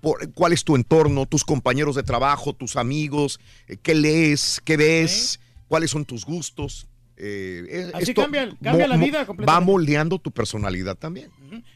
por 0.00 0.30
cuál 0.32 0.52
es 0.52 0.64
tu 0.64 0.74
entorno, 0.76 1.24
tus 1.26 1.44
compañeros 1.44 1.94
de 1.96 2.02
trabajo, 2.02 2.52
tus 2.52 2.76
amigos, 2.76 3.40
eh, 3.68 3.78
qué 3.82 3.94
lees, 3.94 4.60
qué 4.64 4.76
ves, 4.76 5.40
cuáles 5.68 5.90
son 5.90 6.04
tus 6.04 6.24
gustos. 6.26 6.86
Eh, 7.16 7.90
Así 7.94 8.10
esto 8.10 8.22
cambia- 8.22 8.54
cambia 8.62 8.88
la 8.88 8.96
vida 8.96 9.20
Va 9.20 9.26
completamente. 9.26 9.64
moldeando 9.72 10.18
tu 10.18 10.30
personalidad 10.32 10.96
también. 10.96 11.30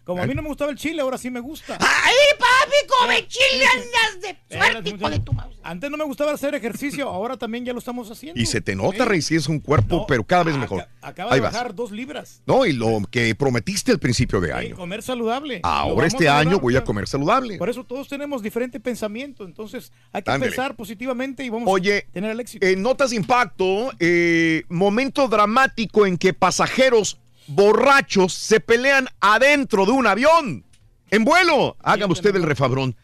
Como 0.05 0.22
a 0.22 0.26
mí 0.26 0.34
no 0.34 0.42
me 0.42 0.48
gustaba 0.48 0.70
el 0.70 0.76
chile, 0.78 1.02
ahora 1.02 1.18
sí 1.18 1.30
me 1.30 1.40
gusta. 1.40 1.76
¡Ay, 1.80 2.14
papi, 2.38 2.86
come 2.88 3.26
chile, 3.28 3.64
andas 3.66 4.20
de 4.48 4.56
suerte, 4.56 4.90
hijo 4.90 5.10
de 5.10 5.18
tu 5.20 5.32
mouse! 5.32 5.55
Antes 5.62 5.90
no 5.90 5.97
me 5.97 6.05
gustaba 6.05 6.32
hacer 6.32 6.55
ejercicio, 6.55 7.08
ahora 7.10 7.36
también 7.36 7.64
ya 7.64 7.72
lo 7.72 7.78
estamos 7.78 8.10
haciendo. 8.10 8.40
Y 8.40 8.47
se 8.47 8.60
te 8.60 8.74
nota, 8.74 9.05
Rey, 9.05 9.22
si 9.22 9.36
es 9.36 9.48
un 9.48 9.60
cuerpo, 9.60 10.06
pero 10.06 10.24
cada 10.24 10.44
vez 10.44 10.56
mejor. 10.56 10.86
Acaba 11.02 11.32
Ahí 11.32 11.38
de 11.38 11.42
vas. 11.42 11.52
bajar 11.52 11.74
dos 11.74 11.90
libras. 11.90 12.42
No, 12.47 12.64
y 12.66 12.72
lo 12.72 13.00
que 13.10 13.34
prometiste 13.34 13.92
al 13.92 13.98
principio 13.98 14.40
de 14.40 14.48
Sí, 14.48 14.52
año. 14.55 14.76
comer 14.76 15.02
saludable. 15.02 15.60
Ahora 15.62 16.06
este 16.06 16.28
año 16.28 16.58
voy 16.58 16.76
a 16.76 16.84
comer 16.84 17.06
saludable. 17.06 17.58
Por 17.58 17.68
eso 17.68 17.84
todos 17.84 18.08
tenemos 18.08 18.42
diferente 18.42 18.80
pensamiento, 18.80 19.44
entonces 19.44 19.92
hay 20.12 20.22
que 20.22 20.38
pensar 20.38 20.74
positivamente 20.76 21.44
y 21.44 21.50
vamos 21.50 21.68
Oye, 21.70 22.06
a 22.08 22.12
tener 22.12 22.30
el 22.30 22.40
éxito. 22.40 22.66
En 22.66 22.82
notas 22.82 23.10
de 23.10 23.16
impacto, 23.16 23.92
eh, 23.98 24.64
momento 24.68 25.28
dramático 25.28 26.06
en 26.06 26.16
que 26.18 26.32
pasajeros 26.32 27.18
borrachos 27.48 28.32
se 28.32 28.60
pelean 28.60 29.08
adentro 29.20 29.86
de 29.86 29.92
un 29.92 30.06
avión. 30.06 30.64
En 31.10 31.24
vuelo. 31.24 31.76
Hágame 31.82 32.12
usted 32.12 32.36
el 32.36 32.42
refabrón. 32.42 32.96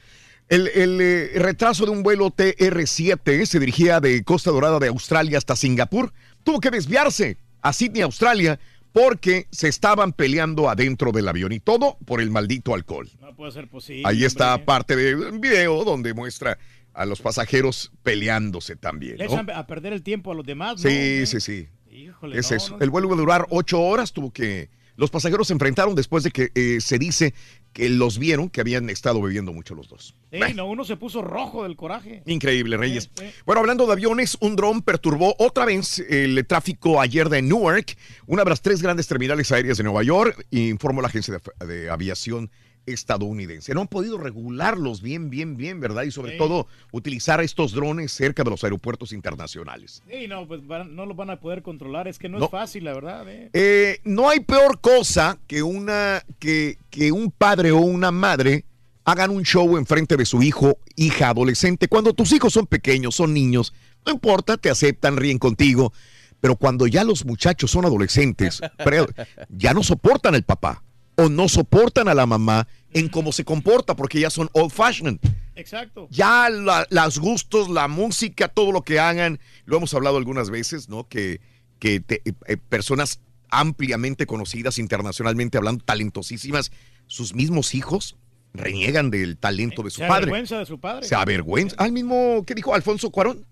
El, 0.48 0.68
el, 0.68 1.00
eh, 1.00 1.30
retraso 1.36 1.86
de 1.86 1.90
un 1.90 2.02
vuelo 2.02 2.30
TR-7 2.30 3.46
se 3.46 3.58
dirigía 3.58 4.00
de 4.00 4.22
Costa 4.24 4.50
Dorada 4.50 4.78
de 4.78 4.88
Australia 4.88 5.38
hasta 5.38 5.56
Singapur. 5.56 6.12
Tuvo 6.42 6.60
que 6.60 6.70
desviarse 6.70 7.38
a 7.62 7.72
Sydney, 7.72 8.02
Australia, 8.02 8.60
porque 8.92 9.48
se 9.50 9.68
estaban 9.68 10.12
peleando 10.12 10.68
adentro 10.68 11.12
del 11.12 11.26
avión 11.28 11.52
y 11.52 11.60
todo 11.60 11.96
por 12.04 12.20
el 12.20 12.30
maldito 12.30 12.74
alcohol. 12.74 13.10
No 13.20 13.34
puede 13.34 13.52
ser 13.52 13.68
posible. 13.68 14.02
Ahí 14.06 14.24
está 14.24 14.64
parte 14.64 14.94
de 14.96 15.16
un 15.16 15.40
video 15.40 15.82
donde 15.82 16.12
muestra 16.12 16.58
a 16.92 17.04
los 17.06 17.20
pasajeros 17.20 17.90
peleándose 18.02 18.76
también. 18.76 19.20
Echan 19.20 19.50
a 19.50 19.66
perder 19.66 19.94
el 19.94 20.02
tiempo 20.02 20.30
a 20.30 20.34
los 20.34 20.46
demás. 20.46 20.76
¿no? 20.84 20.88
Sí, 20.88 21.26
sí, 21.26 21.40
sí. 21.40 21.68
Híjole, 21.94 22.38
Es 22.38 22.50
no, 22.50 22.56
eso. 22.56 22.76
no. 22.76 22.82
El 22.84 22.90
vuelo 22.90 23.06
iba 23.08 23.14
a 23.16 23.18
durar 23.18 23.46
ocho 23.50 23.80
horas, 23.80 24.12
tuvo 24.12 24.32
que... 24.32 24.68
Los 24.96 25.10
pasajeros 25.10 25.48
se 25.48 25.52
enfrentaron 25.52 25.96
después 25.96 26.22
de 26.22 26.30
que 26.30 26.50
eh, 26.54 26.80
se 26.80 27.00
dice 27.00 27.34
que 27.72 27.88
los 27.88 28.16
vieron 28.20 28.48
que 28.48 28.60
habían 28.60 28.88
estado 28.90 29.20
bebiendo 29.20 29.52
mucho 29.52 29.74
los 29.74 29.88
dos. 29.88 30.14
Sí, 30.30 30.38
no, 30.54 30.66
uno 30.66 30.84
se 30.84 30.96
puso 30.96 31.20
rojo 31.20 31.64
del 31.64 31.74
coraje. 31.74 32.22
Increíble, 32.26 32.76
Reyes. 32.76 33.10
Bueno, 33.44 33.60
hablando 33.60 33.86
de 33.86 33.92
aviones, 33.92 34.38
un 34.40 34.54
dron 34.54 34.82
perturbó 34.82 35.34
otra 35.40 35.64
vez 35.64 35.98
el 35.98 36.46
tráfico 36.46 37.00
ayer 37.00 37.28
de 37.28 37.42
Newark, 37.42 37.96
una 38.28 38.44
de 38.44 38.50
las 38.50 38.62
tres 38.62 38.80
grandes 38.82 39.08
terminales 39.08 39.50
aéreas 39.50 39.78
de 39.78 39.82
Nueva 39.82 40.04
York, 40.04 40.46
informó 40.52 41.02
la 41.02 41.08
agencia 41.08 41.40
de, 41.58 41.66
de 41.66 41.90
aviación 41.90 42.52
estadounidense. 42.86 43.74
No 43.74 43.82
han 43.82 43.88
podido 43.88 44.18
regularlos 44.18 45.02
bien, 45.02 45.30
bien, 45.30 45.56
bien, 45.56 45.80
¿verdad? 45.80 46.02
Y 46.04 46.10
sobre 46.10 46.32
Sí. 46.32 46.38
todo 46.38 46.66
utilizar 46.92 47.40
estos 47.40 47.72
drones 47.72 48.12
cerca 48.12 48.44
de 48.44 48.50
los 48.50 48.64
aeropuertos 48.64 49.12
internacionales. 49.12 50.02
Sí, 50.10 50.26
no, 50.28 50.46
pues 50.46 50.66
van- 50.66 50.94
no 50.94 51.06
los 51.06 51.16
van 51.16 51.30
a 51.30 51.40
poder 51.40 51.62
controlar. 51.62 52.08
Es 52.08 52.18
que 52.18 52.28
no, 52.28 52.38
No. 52.38 52.44
es 52.46 52.50
fácil, 52.50 52.84
la 52.84 52.94
verdad. 52.94 53.28
¿eh? 53.28 53.50
Eh, 53.52 54.00
no 54.04 54.28
hay 54.28 54.40
peor 54.40 54.80
cosa 54.80 55.38
que 55.46 55.62
una 55.62 56.22
que, 56.38 56.78
que 56.90 57.12
un 57.12 57.30
padre 57.30 57.70
o 57.72 57.78
una 57.78 58.10
madre 58.10 58.64
hagan 59.04 59.30
un 59.30 59.42
show 59.44 59.76
en 59.76 59.84
frente 59.86 60.16
de 60.16 60.24
su 60.24 60.42
hijo, 60.42 60.78
hija, 60.96 61.28
adolescente. 61.28 61.88
Cuando 61.88 62.14
tus 62.14 62.32
hijos 62.32 62.52
son 62.54 62.66
pequeños, 62.66 63.14
son 63.14 63.34
niños, 63.34 63.74
no 64.06 64.12
importa, 64.12 64.56
te 64.56 64.70
aceptan, 64.70 65.16
ríen 65.16 65.38
contigo. 65.38 65.92
Pero 66.40 66.56
cuando 66.56 66.86
ya 66.86 67.04
los 67.04 67.24
muchachos 67.24 67.70
son 67.70 67.84
adolescentes, 67.86 68.60
ya 69.48 69.72
no 69.74 69.82
soportan 69.82 70.34
al 70.34 70.42
papá 70.42 70.82
o 71.16 71.28
no 71.28 71.48
soportan 71.48 72.08
a 72.08 72.14
la 72.14 72.26
mamá 72.26 72.66
en 72.92 73.08
cómo 73.08 73.32
se 73.32 73.44
comporta 73.44 73.94
porque 73.96 74.20
ya 74.20 74.30
son 74.30 74.48
old 74.52 74.70
fashioned. 74.72 75.18
Exacto. 75.56 76.08
Ya 76.10 76.48
la- 76.50 76.86
los 76.90 77.18
gustos, 77.18 77.68
la 77.68 77.86
música, 77.88 78.48
todo 78.48 78.72
lo 78.72 78.82
que 78.82 78.98
hagan, 78.98 79.38
lo 79.64 79.76
hemos 79.76 79.94
hablado 79.94 80.16
algunas 80.16 80.50
veces, 80.50 80.88
¿no? 80.88 81.06
Que, 81.08 81.40
que 81.78 82.00
te- 82.00 82.22
eh, 82.46 82.56
personas 82.56 83.20
ampliamente 83.50 84.26
conocidas 84.26 84.78
internacionalmente 84.78 85.56
hablando, 85.58 85.84
talentosísimas, 85.84 86.72
sus 87.06 87.34
mismos 87.34 87.74
hijos 87.74 88.16
reniegan 88.52 89.10
del 89.10 89.36
talento 89.36 89.82
de 89.82 89.90
su 89.90 89.98
Se 90.00 90.06
padre. 90.06 90.24
avergüenza 90.24 90.58
de 90.58 90.66
su 90.66 90.78
padre. 90.80 91.06
Se 91.06 91.14
avergüenza. 91.14 91.76
Al 91.78 91.92
mismo, 91.92 92.44
¿qué 92.46 92.54
dijo 92.54 92.74
Alfonso 92.74 93.10
Cuarón? 93.10 93.44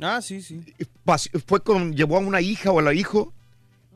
Ah, 0.00 0.20
sí, 0.22 0.42
sí. 0.42 0.60
Pas- 1.06 1.30
Fue 1.46 1.60
con, 1.62 1.94
llevó 1.94 2.16
a 2.16 2.20
una 2.20 2.40
hija 2.40 2.72
o 2.72 2.80
a 2.80 2.82
la 2.82 2.94
hijo 2.94 3.32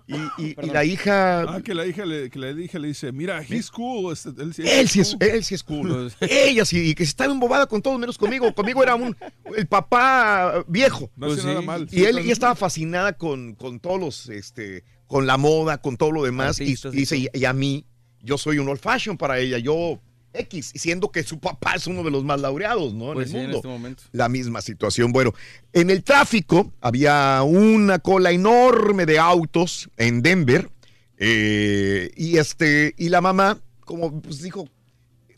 y, 0.09 0.43
y- 0.43 0.57
y 0.63 0.67
la 0.71 0.85
hija... 0.85 1.43
Ah, 1.43 1.61
que 1.63 1.75
la 1.75 1.87
hija 1.87 2.05
le, 2.07 2.31
que 2.31 2.39
la 2.39 2.51
hija 2.51 2.79
le 2.79 2.89
dice, 2.89 3.13
mira, 3.13 3.43
he's 3.43 3.71
cool. 3.71 4.13
este, 4.13 4.31
él 4.43 4.55
sí 4.55 4.63
Él 4.67 4.89
sí 4.89 5.01
es, 5.01 5.17
él 5.21 5.45
sí 5.45 5.55
es 5.55 5.63
cool. 5.63 6.11
Ella 6.21 6.65
sí, 6.65 6.95
que 6.95 7.05
se 7.05 7.11
estaba 7.11 7.33
embobada 7.33 7.67
con 7.67 7.83
todos 7.83 7.99
menos 7.99 8.17
conmigo. 8.19 8.53
Conmigo 8.55 8.83
era 8.83 8.95
un 8.95 9.15
el 9.57 9.67
papá 9.67 10.65
viejo. 10.67 11.11
No 11.17 11.27
hace 11.27 11.47
nada 11.47 11.61
mal. 11.61 11.87
Y 11.93 12.05
él 12.05 12.19
ella 12.19 12.33
estaba 12.33 12.55
fascinada 12.57 13.13
con, 13.13 13.55
con 13.55 13.79
todos 13.81 14.01
los, 14.01 14.29
este, 14.31 14.83
con 15.07 15.27
la 15.27 15.37
moda, 15.37 15.79
con 15.81 15.97
todo 15.97 16.11
lo 16.11 16.25
demás. 16.25 16.59
Y, 16.61 16.65
Artistas 16.65 16.95
y 16.95 16.97
dice, 16.97 17.17
y, 17.19 17.29
y 17.33 17.45
a 17.45 17.53
mí, 17.53 17.85
yo 18.21 18.39
soy 18.39 18.59
un 18.59 18.69
old 18.69 18.81
fashion 18.81 19.17
para 19.19 19.39
ella. 19.39 19.59
Yo 19.59 20.01
X, 20.39 20.73
siendo 20.75 21.11
que 21.11 21.23
su 21.23 21.39
papá 21.39 21.75
es 21.75 21.87
uno 21.87 22.03
de 22.03 22.11
los 22.11 22.25
más 22.25 22.41
laureados, 22.41 22.95
¿no? 22.95 23.13
Pues 23.15 23.29
en 23.29 23.33
sí, 23.33 23.37
el 23.37 23.43
en 23.45 23.51
mundo. 23.51 23.57
este 23.59 23.69
momento. 23.69 24.03
La 24.13 24.29
misma 24.29 24.61
situación. 24.61 25.13
Bueno, 25.13 25.35
en 25.73 25.91
el 25.91 26.03
tráfico 26.05 26.73
había 26.81 27.43
una 27.43 27.99
cola 27.99 28.31
enorme 28.31 29.07
de 29.07 29.19
autos 29.19 29.89
en 29.97 30.23
Denver. 30.23 30.71
eh, 31.19 32.11
y 32.17 32.37
este, 32.39 32.95
y 32.97 33.09
la 33.09 33.21
mamá, 33.21 33.59
como 33.85 34.21
pues, 34.23 34.41
dijo, 34.43 34.69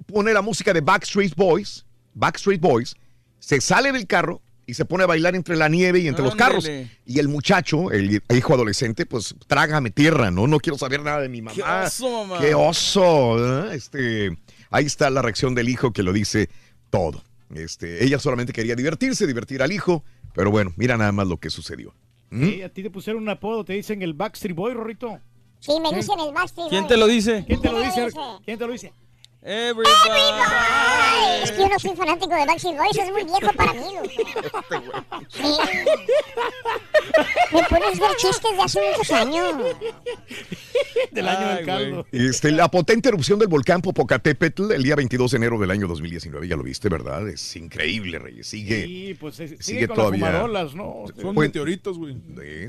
pone 0.06 0.32
la 0.32 0.42
música 0.42 0.72
de 0.72 0.80
Backstreet 0.80 1.34
Boys, 1.36 1.86
Backstreet 2.14 2.60
Boys, 2.60 2.94
se 3.38 3.60
sale 3.60 3.92
del 3.92 4.06
carro 4.06 4.42
y 4.66 4.74
se 4.74 4.84
pone 4.84 5.04
a 5.04 5.06
bailar 5.06 5.34
entre 5.34 5.56
la 5.56 5.68
nieve 5.68 6.00
y 6.00 6.06
entre 6.08 6.24
los 6.24 6.36
carros. 6.36 6.68
Y 7.06 7.18
el 7.18 7.28
muchacho, 7.28 7.90
el 7.90 8.22
hijo 8.28 8.54
adolescente, 8.54 9.06
pues 9.06 9.34
trágame 9.48 9.90
tierra, 9.90 10.30
¿no? 10.30 10.46
No 10.46 10.60
quiero 10.60 10.78
saber 10.78 11.02
nada 11.02 11.20
de 11.20 11.28
mi 11.28 11.42
mamá. 11.42 11.56
¡Qué 11.56 11.62
oso, 11.62 12.26
mamá! 12.26 12.40
¡Qué 12.40 12.54
oso! 12.54 13.64
¿eh? 13.72 13.74
Este, 13.74 14.38
ahí 14.70 14.86
está 14.86 15.10
la 15.10 15.22
reacción 15.22 15.54
del 15.54 15.68
hijo 15.68 15.92
que 15.92 16.02
lo 16.02 16.12
dice 16.12 16.48
todo. 16.90 17.22
Este, 17.54 18.04
ella 18.04 18.18
solamente 18.18 18.52
quería 18.52 18.76
divertirse, 18.76 19.26
divertir 19.26 19.62
al 19.62 19.72
hijo, 19.72 20.04
pero 20.34 20.50
bueno, 20.50 20.72
mira 20.76 20.96
nada 20.96 21.12
más 21.12 21.26
lo 21.26 21.38
que 21.38 21.50
sucedió. 21.50 21.94
¿Mm? 22.30 22.44
Sí, 22.44 22.62
a 22.62 22.68
ti 22.68 22.82
te 22.82 22.90
pusieron 22.90 23.22
un 23.22 23.28
apodo, 23.28 23.64
te 23.64 23.72
dicen 23.72 24.02
el 24.02 24.14
Backstreet 24.14 24.54
Boy, 24.56 24.72
Rorrito. 24.72 25.18
Sí, 25.58 25.72
me 25.82 25.94
dicen 25.94 26.18
el 26.20 26.32
Backstreet 26.32 26.68
¿Quién 26.68 26.82
Boy. 26.82 26.88
te 26.88 26.96
lo 26.96 27.06
dice? 27.06 27.44
¿Quién 27.46 27.60
te 27.60 27.68
¿Quién 27.68 27.80
lo 27.80 27.86
dice? 27.86 28.08
¿Quién 28.44 28.58
te 28.58 28.66
lo 28.66 28.72
dice? 28.72 28.92
Everybody. 29.42 29.88
Ay, 30.52 31.42
es 31.44 31.52
que 31.52 31.58
yo 31.62 31.68
no 31.68 31.78
soy 31.78 31.96
fanático 31.96 32.34
de 32.34 32.44
Backstreet 32.44 32.76
Boys, 32.76 32.96
es 32.98 33.10
muy 33.10 33.24
viejo 33.24 33.52
para 33.54 33.72
mí, 33.72 33.86
loco. 33.94 35.24
Sí. 35.28 35.56
Me 37.52 37.62
pones 37.64 37.98
ver 37.98 38.10
chistes 38.16 38.52
de 38.56 38.62
hace 38.62 38.80
muchos 38.90 39.10
años. 39.12 39.54
Del 41.10 41.26
año 41.28 41.46
Ay, 41.48 41.56
del 41.56 41.66
caldo. 41.66 42.06
Este, 42.12 42.50
la 42.52 42.68
potente 42.70 43.08
erupción 43.08 43.38
del 43.38 43.48
volcán 43.48 43.80
Popocatépetl 43.80 44.72
el 44.72 44.82
día 44.82 44.94
22 44.96 45.30
de 45.30 45.36
enero 45.38 45.58
del 45.58 45.70
año 45.70 45.86
2019, 45.88 46.46
ya 46.46 46.56
lo 46.56 46.62
viste, 46.62 46.88
¿verdad? 46.90 47.26
Es 47.28 47.56
increíble, 47.56 48.18
Reyes. 48.18 48.46
Sigue, 48.46 48.84
Sí, 48.84 49.16
pues 49.18 49.40
eh, 49.40 49.48
sigue, 49.48 49.62
sigue 49.62 49.86
con 49.88 49.96
todavía. 49.96 50.20
las 50.20 50.30
fumarolas, 50.32 50.74
¿no? 50.74 51.04
Son 51.20 51.34
Pues- 51.34 51.48
meteoritos, 51.48 51.96
güey. 51.98 52.14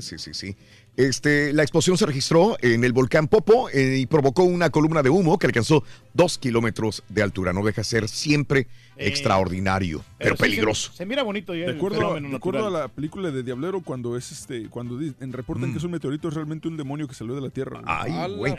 sí, 0.00 0.18
sí, 0.18 0.34
sí. 0.34 0.56
Este, 0.94 1.54
la 1.54 1.62
explosión 1.62 1.96
se 1.96 2.04
registró 2.04 2.58
en 2.60 2.84
el 2.84 2.92
volcán 2.92 3.26
Popo 3.26 3.70
eh, 3.70 3.96
y 3.98 4.04
provocó 4.06 4.42
una 4.42 4.68
columna 4.68 5.02
de 5.02 5.08
humo 5.08 5.38
que 5.38 5.46
alcanzó 5.46 5.82
dos 6.12 6.36
kilómetros 6.36 7.02
de 7.08 7.22
altura. 7.22 7.54
No 7.54 7.64
deja 7.64 7.80
de 7.80 7.84
ser 7.84 8.08
siempre 8.10 8.66
Eh, 8.98 9.08
extraordinario, 9.08 10.04
pero, 10.18 10.34
sí 10.34 10.36
se- 10.36 10.42
peligroso. 10.44 10.92
Se, 10.92 11.06
mira 11.06 11.22
bonito 11.22 11.54
ya 11.54 11.64
De 11.64 11.70
el 11.72 11.76
acuerdo, 11.78 12.20
de 12.20 12.36
acuerdo 12.36 12.66
a 12.66 12.70
la 12.70 12.88
película 12.88 13.30
de 13.30 13.42
Diablero, 13.42 13.80
cuando 13.80 14.18
es 14.18 14.30
este, 14.32 14.68
cuando 14.68 15.00
en 15.00 15.32
reportan 15.32 15.70
Mm. 15.70 15.72
que 15.72 15.78
es 15.78 15.84
un 15.84 15.92
meteorito, 15.92 16.28
es 16.28 16.34
realmente 16.34 16.68
un 16.68 16.76
demonio 16.76 17.08
que 17.08 17.14
salió 17.14 17.34
de 17.34 17.40
la 17.40 17.48
Tierra. 17.48 17.80
Ay, 17.86 18.12
güey. 18.36 18.54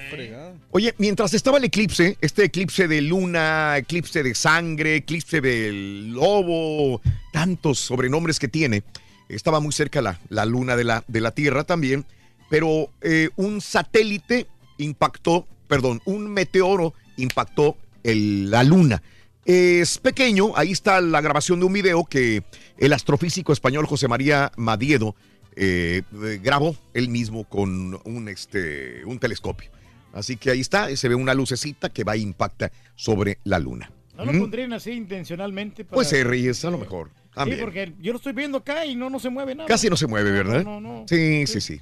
Oye, 0.72 0.96
mientras 0.98 1.36
estaba 1.36 1.60
el 1.60 1.66
eclipse, 1.66 2.18
este 2.20 2.46
eclipse 2.46 2.88
de 2.88 3.02
luna, 3.04 3.78
eclipse 3.78 4.24
de 4.24 4.34
sangre, 4.34 4.96
eclipse 4.96 5.40
del 5.40 6.14
lobo, 6.14 7.00
tantos 7.32 7.78
sobrenombres 7.78 8.40
que 8.40 8.48
tiene, 8.48 8.82
estaba 9.30 9.60
muy 9.60 9.72
cerca 9.72 10.02
la, 10.02 10.20
la 10.30 10.46
luna 10.46 10.76
de 10.76 10.84
la, 10.84 11.04
de 11.08 11.22
la 11.22 11.30
Tierra 11.30 11.64
también, 11.64 12.06
pero 12.54 12.92
eh, 13.02 13.30
un 13.36 13.62
satélite 13.62 14.46
impactó, 14.78 15.48
perdón, 15.68 16.04
un 16.06 16.30
meteoro 16.32 16.94
impactó 17.18 17.76
el- 18.04 18.52
la 18.52 18.64
luna. 18.64 19.02
Es 19.44 19.98
pequeño, 19.98 20.56
ahí 20.56 20.72
está 20.72 21.02
la 21.02 21.20
grabación 21.22 21.60
de 21.60 21.66
un 21.66 21.74
video 21.74 22.06
que 22.06 22.44
el 22.78 22.94
astrofísico 22.94 23.54
español 23.54 23.88
José 23.88 24.08
María 24.08 24.52
Madiedo 24.56 25.16
eh, 25.56 26.04
grabó 26.44 26.76
él 26.94 27.10
mismo 27.10 27.44
con 27.46 28.00
un, 28.04 28.30
este, 28.30 29.04
un 29.06 29.18
telescopio. 29.18 29.72
Así 30.14 30.38
que 30.38 30.52
ahí 30.52 30.60
está, 30.60 30.96
se 30.96 31.08
ve 31.10 31.16
una 31.16 31.34
lucecita 31.34 31.90
que 31.90 32.04
va 32.04 32.14
e 32.14 32.20
impacta 32.20 32.72
sobre 32.96 33.40
la 33.46 33.58
luna. 33.58 33.92
No 34.16 34.26
lo 34.26 34.34
¿Mm? 34.34 34.40
pondrían 34.42 34.74
así 34.74 34.92
intencionalmente. 34.92 35.86
Para... 35.86 35.96
Pues 35.96 36.08
se 36.10 36.24
Reyes, 36.24 36.64
a 36.66 36.70
lo 36.70 36.78
mejor. 36.78 37.10
Sí, 37.16 37.30
También. 37.34 37.60
porque 37.62 37.94
yo 38.00 38.12
lo 38.14 38.18
estoy 38.18 38.34
viendo 38.34 38.60
acá 38.60 38.86
y 38.86 38.96
no, 38.96 39.10
no 39.10 39.20
se 39.20 39.32
mueve 39.32 39.56
nada. 39.56 39.68
Casi 39.68 39.90
no 39.90 39.98
se 39.98 40.06
mueve, 40.06 40.30
¿verdad? 40.32 40.64
No, 40.64 40.80
no, 40.80 41.00
no. 41.00 41.06
Sí, 41.08 41.48
sí, 41.48 41.60
sí. 41.60 41.80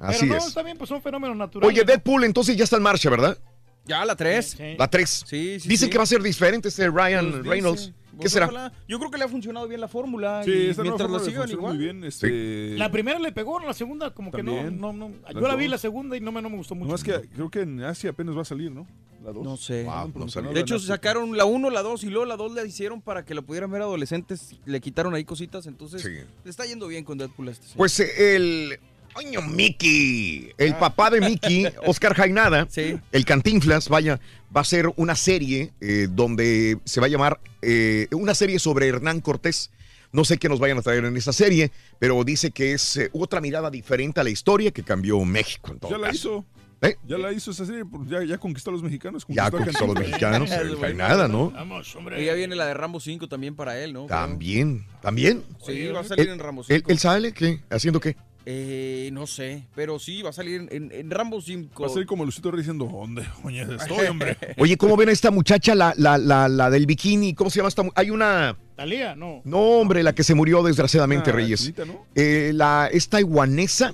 Así 0.00 0.20
Pero 0.20 0.32
no, 0.32 0.38
es. 0.38 0.46
está 0.46 0.62
bien, 0.62 0.76
pues 0.78 0.88
son 0.88 1.02
fenómenos 1.02 1.36
naturales. 1.36 1.74
Oye, 1.76 1.84
Deadpool 1.84 2.24
entonces 2.24 2.56
ya 2.56 2.64
está 2.64 2.76
en 2.76 2.82
marcha, 2.82 3.10
¿verdad? 3.10 3.38
Ya, 3.84 4.04
la 4.04 4.14
3. 4.16 4.58
La 4.78 4.88
3. 4.88 5.24
Sí, 5.26 5.60
sí, 5.60 5.68
Dicen 5.68 5.86
sí. 5.88 5.90
que 5.90 5.98
va 5.98 6.04
a 6.04 6.06
ser 6.06 6.22
diferente 6.22 6.68
este 6.68 6.88
Ryan 6.88 7.30
Pues 7.32 7.46
Reynolds. 7.46 7.80
dice, 7.86 7.94
¿Qué 8.10 8.16
pues 8.16 8.32
será? 8.32 8.46
ojalá. 8.46 8.72
Yo 8.86 8.98
creo 8.98 9.10
que 9.10 9.18
le 9.18 9.24
ha 9.24 9.28
funcionado 9.28 9.66
bien 9.66 9.80
la 9.80 9.88
fórmula. 9.88 10.42
Sí, 10.44 10.50
y 10.76 10.80
mientras 10.82 11.10
le 11.10 11.20
sigan 11.20 11.50
igual. 11.50 11.74
muy 11.74 11.84
bien. 11.84 12.04
Este, 12.04 12.76
La 12.76 12.90
primera 12.90 13.18
le 13.18 13.32
pegó, 13.32 13.58
la 13.60 13.72
segunda 13.72 14.12
como 14.12 14.30
que 14.30 14.42
no, 14.42 14.54
También. 14.54 14.80
no, 14.80 14.92
no. 14.92 15.10
Yo 15.32 15.40
la 15.48 15.56
vi 15.56 15.66
la 15.68 15.78
segunda 15.78 16.16
y 16.16 16.20
no 16.20 16.30
me, 16.30 16.40
no 16.42 16.50
me 16.50 16.56
gustó 16.56 16.74
mucho. 16.74 16.86
Nomás 16.88 17.02
que 17.02 17.28
creo 17.34 17.50
que 17.50 17.60
en 17.62 17.82
Asia 17.82 18.10
apenas 18.10 18.36
va 18.36 18.42
a 18.42 18.44
salir, 18.44 18.70
¿no? 18.70 18.86
La 19.24 19.32
dos. 19.32 19.42
No 19.44 19.56
sé. 19.56 19.86
Ah, 19.88 20.06
no. 20.14 20.26
De 20.52 20.60
hecho, 20.60 20.78
sacaron 20.78 21.36
la 21.36 21.44
1, 21.44 21.68
la 21.70 21.82
2 21.82 22.04
y 22.04 22.06
luego 22.08 22.24
la 22.26 22.36
2 22.36 22.52
la 22.52 22.64
hicieron 22.64 23.02
para 23.02 23.24
que 23.24 23.34
lo 23.34 23.42
pudieran 23.44 23.70
ver 23.70 23.82
adolescentes. 23.82 24.54
Le 24.66 24.80
quitaron 24.80 25.14
ahí 25.14 25.24
cositas, 25.24 25.66
entonces 25.66 26.00
Sí. 26.02 26.08
le 26.44 26.50
está 26.50 26.64
yendo 26.64 26.86
bien 26.88 27.04
con 27.04 27.18
Deadpool 27.18 27.48
a 27.48 27.50
este. 27.52 27.64
señor. 27.64 27.76
Pues 27.78 27.98
eh, 28.00 28.36
el. 28.36 28.78
Coño, 29.22 29.42
Mickey. 29.42 30.52
El 30.56 30.74
papá 30.76 31.10
de 31.10 31.20
Mickey, 31.20 31.66
Oscar 31.86 32.14
Jainada, 32.14 32.66
Sí. 32.70 32.98
el 33.12 33.24
Cantinflas, 33.24 33.88
vaya, 33.88 34.18
va 34.54 34.62
a 34.62 34.64
ser 34.64 34.90
una 34.96 35.14
serie 35.14 35.72
eh, 35.80 36.08
donde 36.10 36.78
se 36.84 37.00
va 37.00 37.06
a 37.06 37.10
llamar 37.10 37.40
eh, 37.60 38.08
una 38.12 38.34
serie 38.34 38.58
sobre 38.58 38.88
Hernán 38.88 39.20
Cortés. 39.20 39.70
No 40.12 40.24
sé 40.24 40.38
qué 40.38 40.48
nos 40.48 40.58
vayan 40.58 40.78
a 40.78 40.82
traer 40.82 41.04
en 41.04 41.16
esa 41.16 41.32
serie, 41.32 41.70
pero 41.98 42.24
dice 42.24 42.50
que 42.50 42.72
es 42.72 42.96
eh, 42.96 43.10
otra 43.12 43.40
mirada 43.40 43.70
diferente 43.70 44.20
a 44.20 44.24
la 44.24 44.30
historia 44.30 44.70
que 44.70 44.82
cambió 44.82 45.22
México. 45.24 45.70
En 45.72 45.78
todo 45.78 45.90
Ya 45.90 45.98
la 45.98 46.06
caso. 46.08 46.16
hizo. 46.18 46.44
¿Eh? 46.82 46.96
Ya 47.06 47.18
la 47.18 47.30
hizo 47.30 47.50
esa 47.50 47.66
serie, 47.66 47.84
pues, 47.84 48.08
ya, 48.08 48.24
ya 48.24 48.38
conquistó 48.38 48.70
a 48.70 48.72
los 48.72 48.82
mexicanos. 48.82 49.26
Ya 49.28 49.50
conquistó 49.50 49.84
a 49.84 49.86
los 49.88 49.96
mexicanos, 49.96 50.50
el 50.50 50.78
Jainada, 50.78 51.28
¿no? 51.28 51.50
Vamos, 51.50 51.94
hombre. 51.94 52.22
Y 52.22 52.24
ya 52.24 52.32
viene 52.32 52.56
la 52.56 52.64
de 52.66 52.72
Rambo 52.72 53.00
5 53.00 53.28
también 53.28 53.54
para 53.54 53.78
él, 53.78 53.92
¿no? 53.92 54.06
También, 54.06 54.86
también. 55.02 55.44
Sí, 55.66 55.88
va 55.88 56.00
a 56.00 56.04
salir 56.04 56.30
en 56.30 56.38
Rambo 56.38 56.62
¿Él, 56.62 56.78
5. 56.78 56.90
él 56.90 56.98
sale 56.98 57.32
qué? 57.34 57.60
¿Haciendo 57.68 58.00
qué? 58.00 58.16
Eh, 58.46 59.10
no 59.12 59.26
sé, 59.26 59.64
pero 59.74 59.98
sí, 59.98 60.22
va 60.22 60.30
a 60.30 60.32
salir 60.32 60.66
en, 60.70 60.90
en 60.92 61.10
Rambo 61.10 61.40
5. 61.42 61.82
Va 61.82 61.88
a 61.88 61.92
ser 61.92 62.06
como 62.06 62.24
Lucito 62.24 62.50
Rey 62.50 62.58
diciendo, 62.60 62.88
¿dónde? 62.90 63.22
Oye, 63.44 63.62
estoy, 63.78 64.06
hombre. 64.10 64.36
Oye, 64.56 64.76
¿cómo 64.76 64.96
ven 64.96 65.10
a 65.10 65.12
esta 65.12 65.30
muchacha, 65.30 65.74
la, 65.74 65.92
la, 65.96 66.16
la, 66.18 66.48
la 66.48 66.70
del 66.70 66.86
bikini? 66.86 67.34
¿Cómo 67.34 67.50
se 67.50 67.58
llama 67.58 67.68
esta? 67.68 67.82
Hay 67.94 68.10
una... 68.10 68.56
Talía, 68.76 69.14
no. 69.14 69.42
No, 69.44 69.58
hombre, 69.80 70.02
la 70.02 70.14
que 70.14 70.24
se 70.24 70.34
murió 70.34 70.62
desgraciadamente, 70.62 71.30
Ah, 71.30 71.34
Reyes. 71.34 71.60
chinita, 71.60 71.84
¿no? 71.84 72.06
Eh, 72.14 72.52
la, 72.54 72.88
es 72.90 73.08
taiwanesa. 73.10 73.92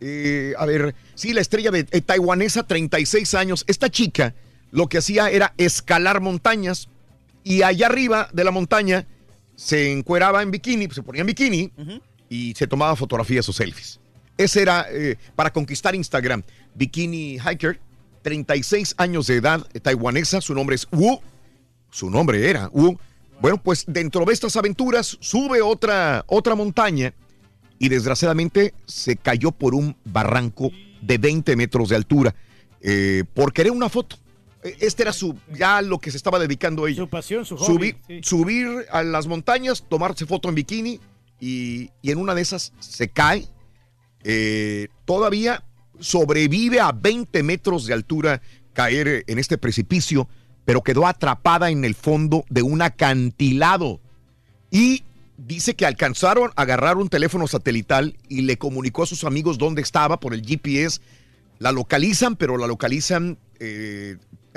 eh, 0.00 0.54
a 0.56 0.66
ver, 0.66 0.94
sí, 1.16 1.32
la 1.32 1.40
estrella 1.40 1.72
de 1.72 1.80
eh, 1.90 2.00
taiwanesa, 2.00 2.62
36 2.62 3.34
años. 3.34 3.64
Esta 3.66 3.90
chica 3.90 4.34
lo 4.70 4.86
que 4.88 4.98
hacía 4.98 5.30
era 5.30 5.52
escalar 5.58 6.20
montañas 6.20 6.88
y 7.42 7.62
allá 7.62 7.86
arriba 7.88 8.28
de 8.32 8.44
la 8.44 8.52
montaña 8.52 9.04
se 9.56 9.90
encueraba 9.90 10.42
en 10.42 10.52
bikini, 10.52 10.88
se 10.90 11.02
ponía 11.02 11.22
en 11.22 11.26
bikini 11.26 11.72
y 12.30 12.54
se 12.54 12.66
tomaba 12.66 12.96
fotografías 12.96 13.46
o 13.50 13.52
selfies. 13.52 14.00
Ese 14.38 14.62
era 14.62 14.86
eh, 14.90 15.18
para 15.36 15.52
conquistar 15.52 15.94
Instagram. 15.94 16.42
Bikini 16.74 17.38
Hiker, 17.38 17.78
36 18.22 18.94
años 18.96 19.26
de 19.26 19.34
edad, 19.34 19.66
taiwanesa, 19.82 20.40
su 20.40 20.54
nombre 20.54 20.76
es 20.76 20.86
Wu. 20.90 21.20
Su 21.90 22.08
nombre 22.08 22.48
era 22.48 22.70
Wu. 22.72 22.96
Bueno, 23.42 23.60
pues 23.62 23.84
dentro 23.86 24.24
de 24.24 24.32
estas 24.32 24.56
aventuras 24.56 25.18
sube 25.20 25.60
otra, 25.60 26.24
otra 26.28 26.54
montaña 26.54 27.12
y 27.78 27.88
desgraciadamente 27.88 28.74
se 28.86 29.16
cayó 29.16 29.50
por 29.50 29.74
un 29.74 29.96
barranco 30.04 30.70
de 31.02 31.18
20 31.18 31.56
metros 31.56 31.88
de 31.88 31.96
altura 31.96 32.34
eh, 32.80 33.24
por 33.34 33.52
querer 33.52 33.72
una 33.72 33.88
foto. 33.88 34.16
Eh, 34.62 34.76
Este 34.80 35.02
era 35.02 35.12
su 35.12 35.36
ya 35.52 35.82
lo 35.82 35.98
que 35.98 36.10
se 36.12 36.16
estaba 36.16 36.38
dedicando 36.38 36.86
ella. 36.86 36.98
Su 36.98 37.08
pasión, 37.08 37.44
su 37.44 37.56
hobby. 37.56 37.66
Subir, 37.66 37.96
sí. 38.06 38.20
subir 38.22 38.68
a 38.92 39.02
las 39.02 39.26
montañas, 39.26 39.84
tomarse 39.88 40.26
foto 40.26 40.48
en 40.48 40.54
bikini 40.54 41.00
y, 41.40 41.90
y 42.02 42.10
en 42.10 42.18
una 42.18 42.34
de 42.34 42.42
esas 42.42 42.72
se 42.78 43.08
cae. 43.08 43.46
Eh, 44.22 44.88
todavía 45.06 45.64
sobrevive 45.98 46.80
a 46.80 46.92
20 46.92 47.42
metros 47.42 47.86
de 47.86 47.94
altura 47.94 48.42
caer 48.72 49.24
en 49.26 49.38
este 49.38 49.58
precipicio, 49.58 50.28
pero 50.64 50.82
quedó 50.82 51.06
atrapada 51.06 51.70
en 51.70 51.84
el 51.84 51.94
fondo 51.94 52.44
de 52.48 52.62
un 52.62 52.82
acantilado. 52.82 54.00
Y 54.70 55.04
dice 55.36 55.74
que 55.74 55.86
alcanzaron 55.86 56.50
a 56.54 56.62
agarrar 56.62 56.96
un 56.96 57.08
teléfono 57.08 57.46
satelital 57.46 58.16
y 58.28 58.42
le 58.42 58.58
comunicó 58.58 59.02
a 59.02 59.06
sus 59.06 59.24
amigos 59.24 59.58
dónde 59.58 59.82
estaba 59.82 60.20
por 60.20 60.34
el 60.34 60.42
GPS. 60.42 61.00
La 61.58 61.72
localizan, 61.72 62.36
pero 62.36 62.56
la 62.56 62.66
localizan 62.66 63.38
eh, 63.58 64.16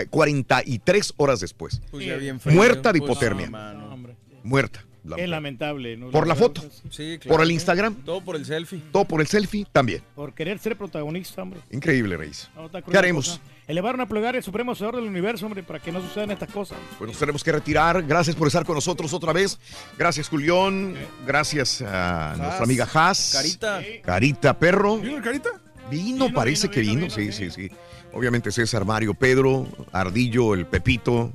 43 0.10 1.14
horas 1.18 1.40
después. 1.40 1.82
Pues 1.92 2.06
ya 2.06 2.16
bien 2.16 2.40
frío, 2.40 2.56
Muerta 2.56 2.94
de 2.94 3.00
pues, 3.00 3.12
hipotermia. 3.12 3.50
no. 3.50 3.94
Hombre, 3.94 4.16
Muerta. 4.44 4.86
La 5.04 5.18
es 5.18 5.28
lamentable. 5.28 5.98
¿no? 5.98 6.12
Por 6.12 6.28
la 6.28 6.36
foto. 6.36 6.62
Sí, 6.90 7.18
Por 7.18 7.42
el 7.42 7.48
claro. 7.48 7.50
Instagram, 7.50 7.96
Todo 8.06 8.22
por 8.24 8.36
el 8.36 8.46
selfie. 8.46 8.82
todo 8.92 9.06
por 9.06 9.20
el 9.22 9.28
selfie 9.28 9.66
también. 9.72 10.02
Por 10.16 10.34
querer 10.34 10.60
ser 10.60 10.78
protagonista, 10.78 11.42
hombre. 11.42 11.60
Increíble, 11.72 12.16
Reis. 12.18 12.50
No, 12.56 12.70
cruel 12.70 12.84
¿Qué 12.90 12.98
haremos? 12.98 13.30
cosa. 13.30 13.42
Elevaron 13.68 14.02
a 14.02 14.08
plegar 14.08 14.36
el 14.36 14.44
supremo 14.44 14.76
Señor 14.76 14.96
del 14.96 15.06
universo, 15.06 15.46
hombre, 15.46 15.64
para 15.64 15.80
que 15.80 15.92
no 15.92 16.02
sucedan 16.02 16.32
estas 16.32 16.50
cosas. 16.52 16.78
Pues 16.98 17.10
nos 17.10 17.18
tenemos 17.20 17.44
que 17.44 17.52
retirar. 17.52 18.04
Gracias 18.04 18.36
por 18.36 18.48
estar 18.48 18.66
con 18.66 18.76
nosotros 18.76 19.14
otra 19.14 19.32
vez. 19.34 19.58
Gracias, 19.98 20.28
Julián. 20.30 20.96
Gracias 21.26 21.82
a 21.82 22.36
nuestra 22.38 22.64
amiga 22.64 22.88
Haas. 22.94 23.32
Carita. 23.34 23.82
Carita 24.04 24.60
Perro. 24.60 24.98
¿Vino 24.98 25.18
el 25.18 25.24
carita? 25.24 25.50
Vino, 25.90 26.26
Vino, 26.28 26.34
parece 26.34 26.68
vino, 26.68 26.74
que 26.74 26.80
vino, 26.82 26.94
vino. 26.94 27.16
vino, 27.16 27.32
sí, 27.32 27.32
sí. 27.32 27.52
sí, 27.52 27.70
sí. 27.70 27.76
Obviamente 28.14 28.52
César, 28.52 28.86
Mario, 28.86 29.14
Pedro, 29.14 29.68
Ardillo, 29.92 30.54
el 30.54 30.66
Pepito. 30.66 31.32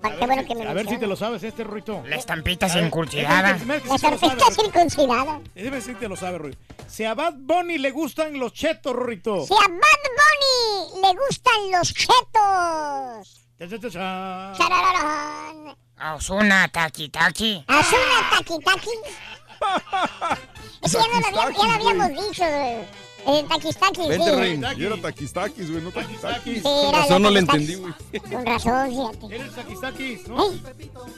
Pa- 0.00 0.10
Qué 0.16 0.26
bueno 0.26 0.44
que 0.46 0.54
me 0.54 0.66
A 0.66 0.72
ver 0.72 0.88
si 0.88 0.98
te 0.98 1.06
lo 1.06 1.14
sabes, 1.16 1.42
este 1.42 1.62
Ruito. 1.64 2.02
La 2.06 2.16
estampita 2.16 2.66
A 2.66 2.68
circuncidada. 2.70 3.58
La 3.58 3.78
Ruito. 3.78 4.50
circuncidada. 4.52 5.40
Déjame 5.54 5.80
si 5.80 5.94
te 5.94 6.08
lo 6.08 6.16
sabe, 6.16 6.38
Ruito. 6.38 6.58
Si 6.88 7.04
a 7.04 7.14
Bad 7.14 7.34
Bunny 7.36 7.78
le 7.78 7.90
gustan 7.90 8.38
los 8.38 8.52
chetos, 8.52 8.94
Rorito. 8.94 9.46
Si 9.46 9.52
a 9.54 9.68
Bad 9.68 9.70
Bunny 9.70 11.02
le 11.02 11.14
gustan 11.14 11.70
los 11.72 11.92
chetos. 11.92 13.46
Charararán. 14.56 15.76
Osuna, 16.16 16.66
taqui, 16.68 17.10
taqui. 17.10 17.62
Haz 17.68 17.88
una 17.92 18.30
taqui 18.38 18.58
taqui. 18.64 18.90
Ese 20.82 20.96
ya, 20.98 21.04
no 21.20 21.30
lo, 21.30 21.40
había- 21.42 21.58
ya 21.58 21.64
lo 21.66 21.72
habíamos 21.74 22.08
dicho. 22.08 22.44
Eh, 23.26 23.40
El 23.40 23.48
taquis 23.48 23.76
taquis, 23.76 24.08
Vente, 24.08 24.24
sí. 24.30 24.36
Rey. 24.36 24.60
Y 24.78 24.84
era 24.84 24.96
taquistaquis, 25.00 25.70
güey, 25.70 25.82
no 25.82 25.90
taquistaquis. 25.90 26.56
Sí, 26.56 26.62
Con 26.62 26.92
razón 26.94 27.22
no 27.22 27.30
le 27.30 27.40
entendí, 27.40 27.74
güey. 27.74 27.92
Con 28.30 28.46
razón, 28.46 28.88
fíjate. 28.90 29.34
Eres 29.34 29.54
taquis, 29.54 29.80
taquis, 29.80 30.28
¿no? 30.28 30.50
Ey, 30.50 30.62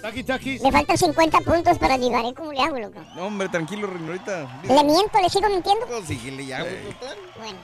Taquis, 0.03 0.27
taquis. 0.27 0.63
le 0.63 0.73
faltan 0.73 0.99
50 0.99 1.39
puntos 1.41 1.79
para 1.79 1.97
llegar, 1.97 2.25
¿eh? 2.25 2.35
¿Cómo 2.37 2.53
le 2.53 2.61
hago, 2.61 2.79
loco? 2.79 3.01
No, 3.17 3.27
hombre, 3.27 3.49
tranquilo, 3.49 3.87
Reino, 3.87 4.07
ahorita. 4.09 4.61
¿Le 4.65 4.85
miento? 4.85 5.21
¿Le 5.21 5.29
sigo 5.31 5.49
mintiendo? 5.49 5.87
Pues 5.87 6.07
síguele 6.07 6.47
ya, 6.47 6.61
güey. 6.63 6.75
Bueno. 7.39 7.59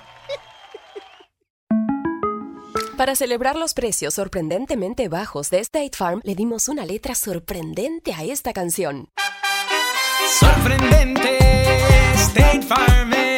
Para 2.96 3.14
celebrar 3.14 3.54
los 3.56 3.74
precios 3.74 4.14
sorprendentemente 4.14 5.08
bajos 5.08 5.50
de 5.50 5.60
State 5.60 5.92
Farm, 5.96 6.20
le 6.24 6.34
dimos 6.34 6.68
una 6.68 6.84
letra 6.84 7.14
sorprendente 7.14 8.12
a 8.12 8.24
esta 8.24 8.52
canción. 8.52 9.08
Sorprendente, 10.40 11.38
State 12.14 12.62
Farm 12.62 13.12
es. 13.12 13.37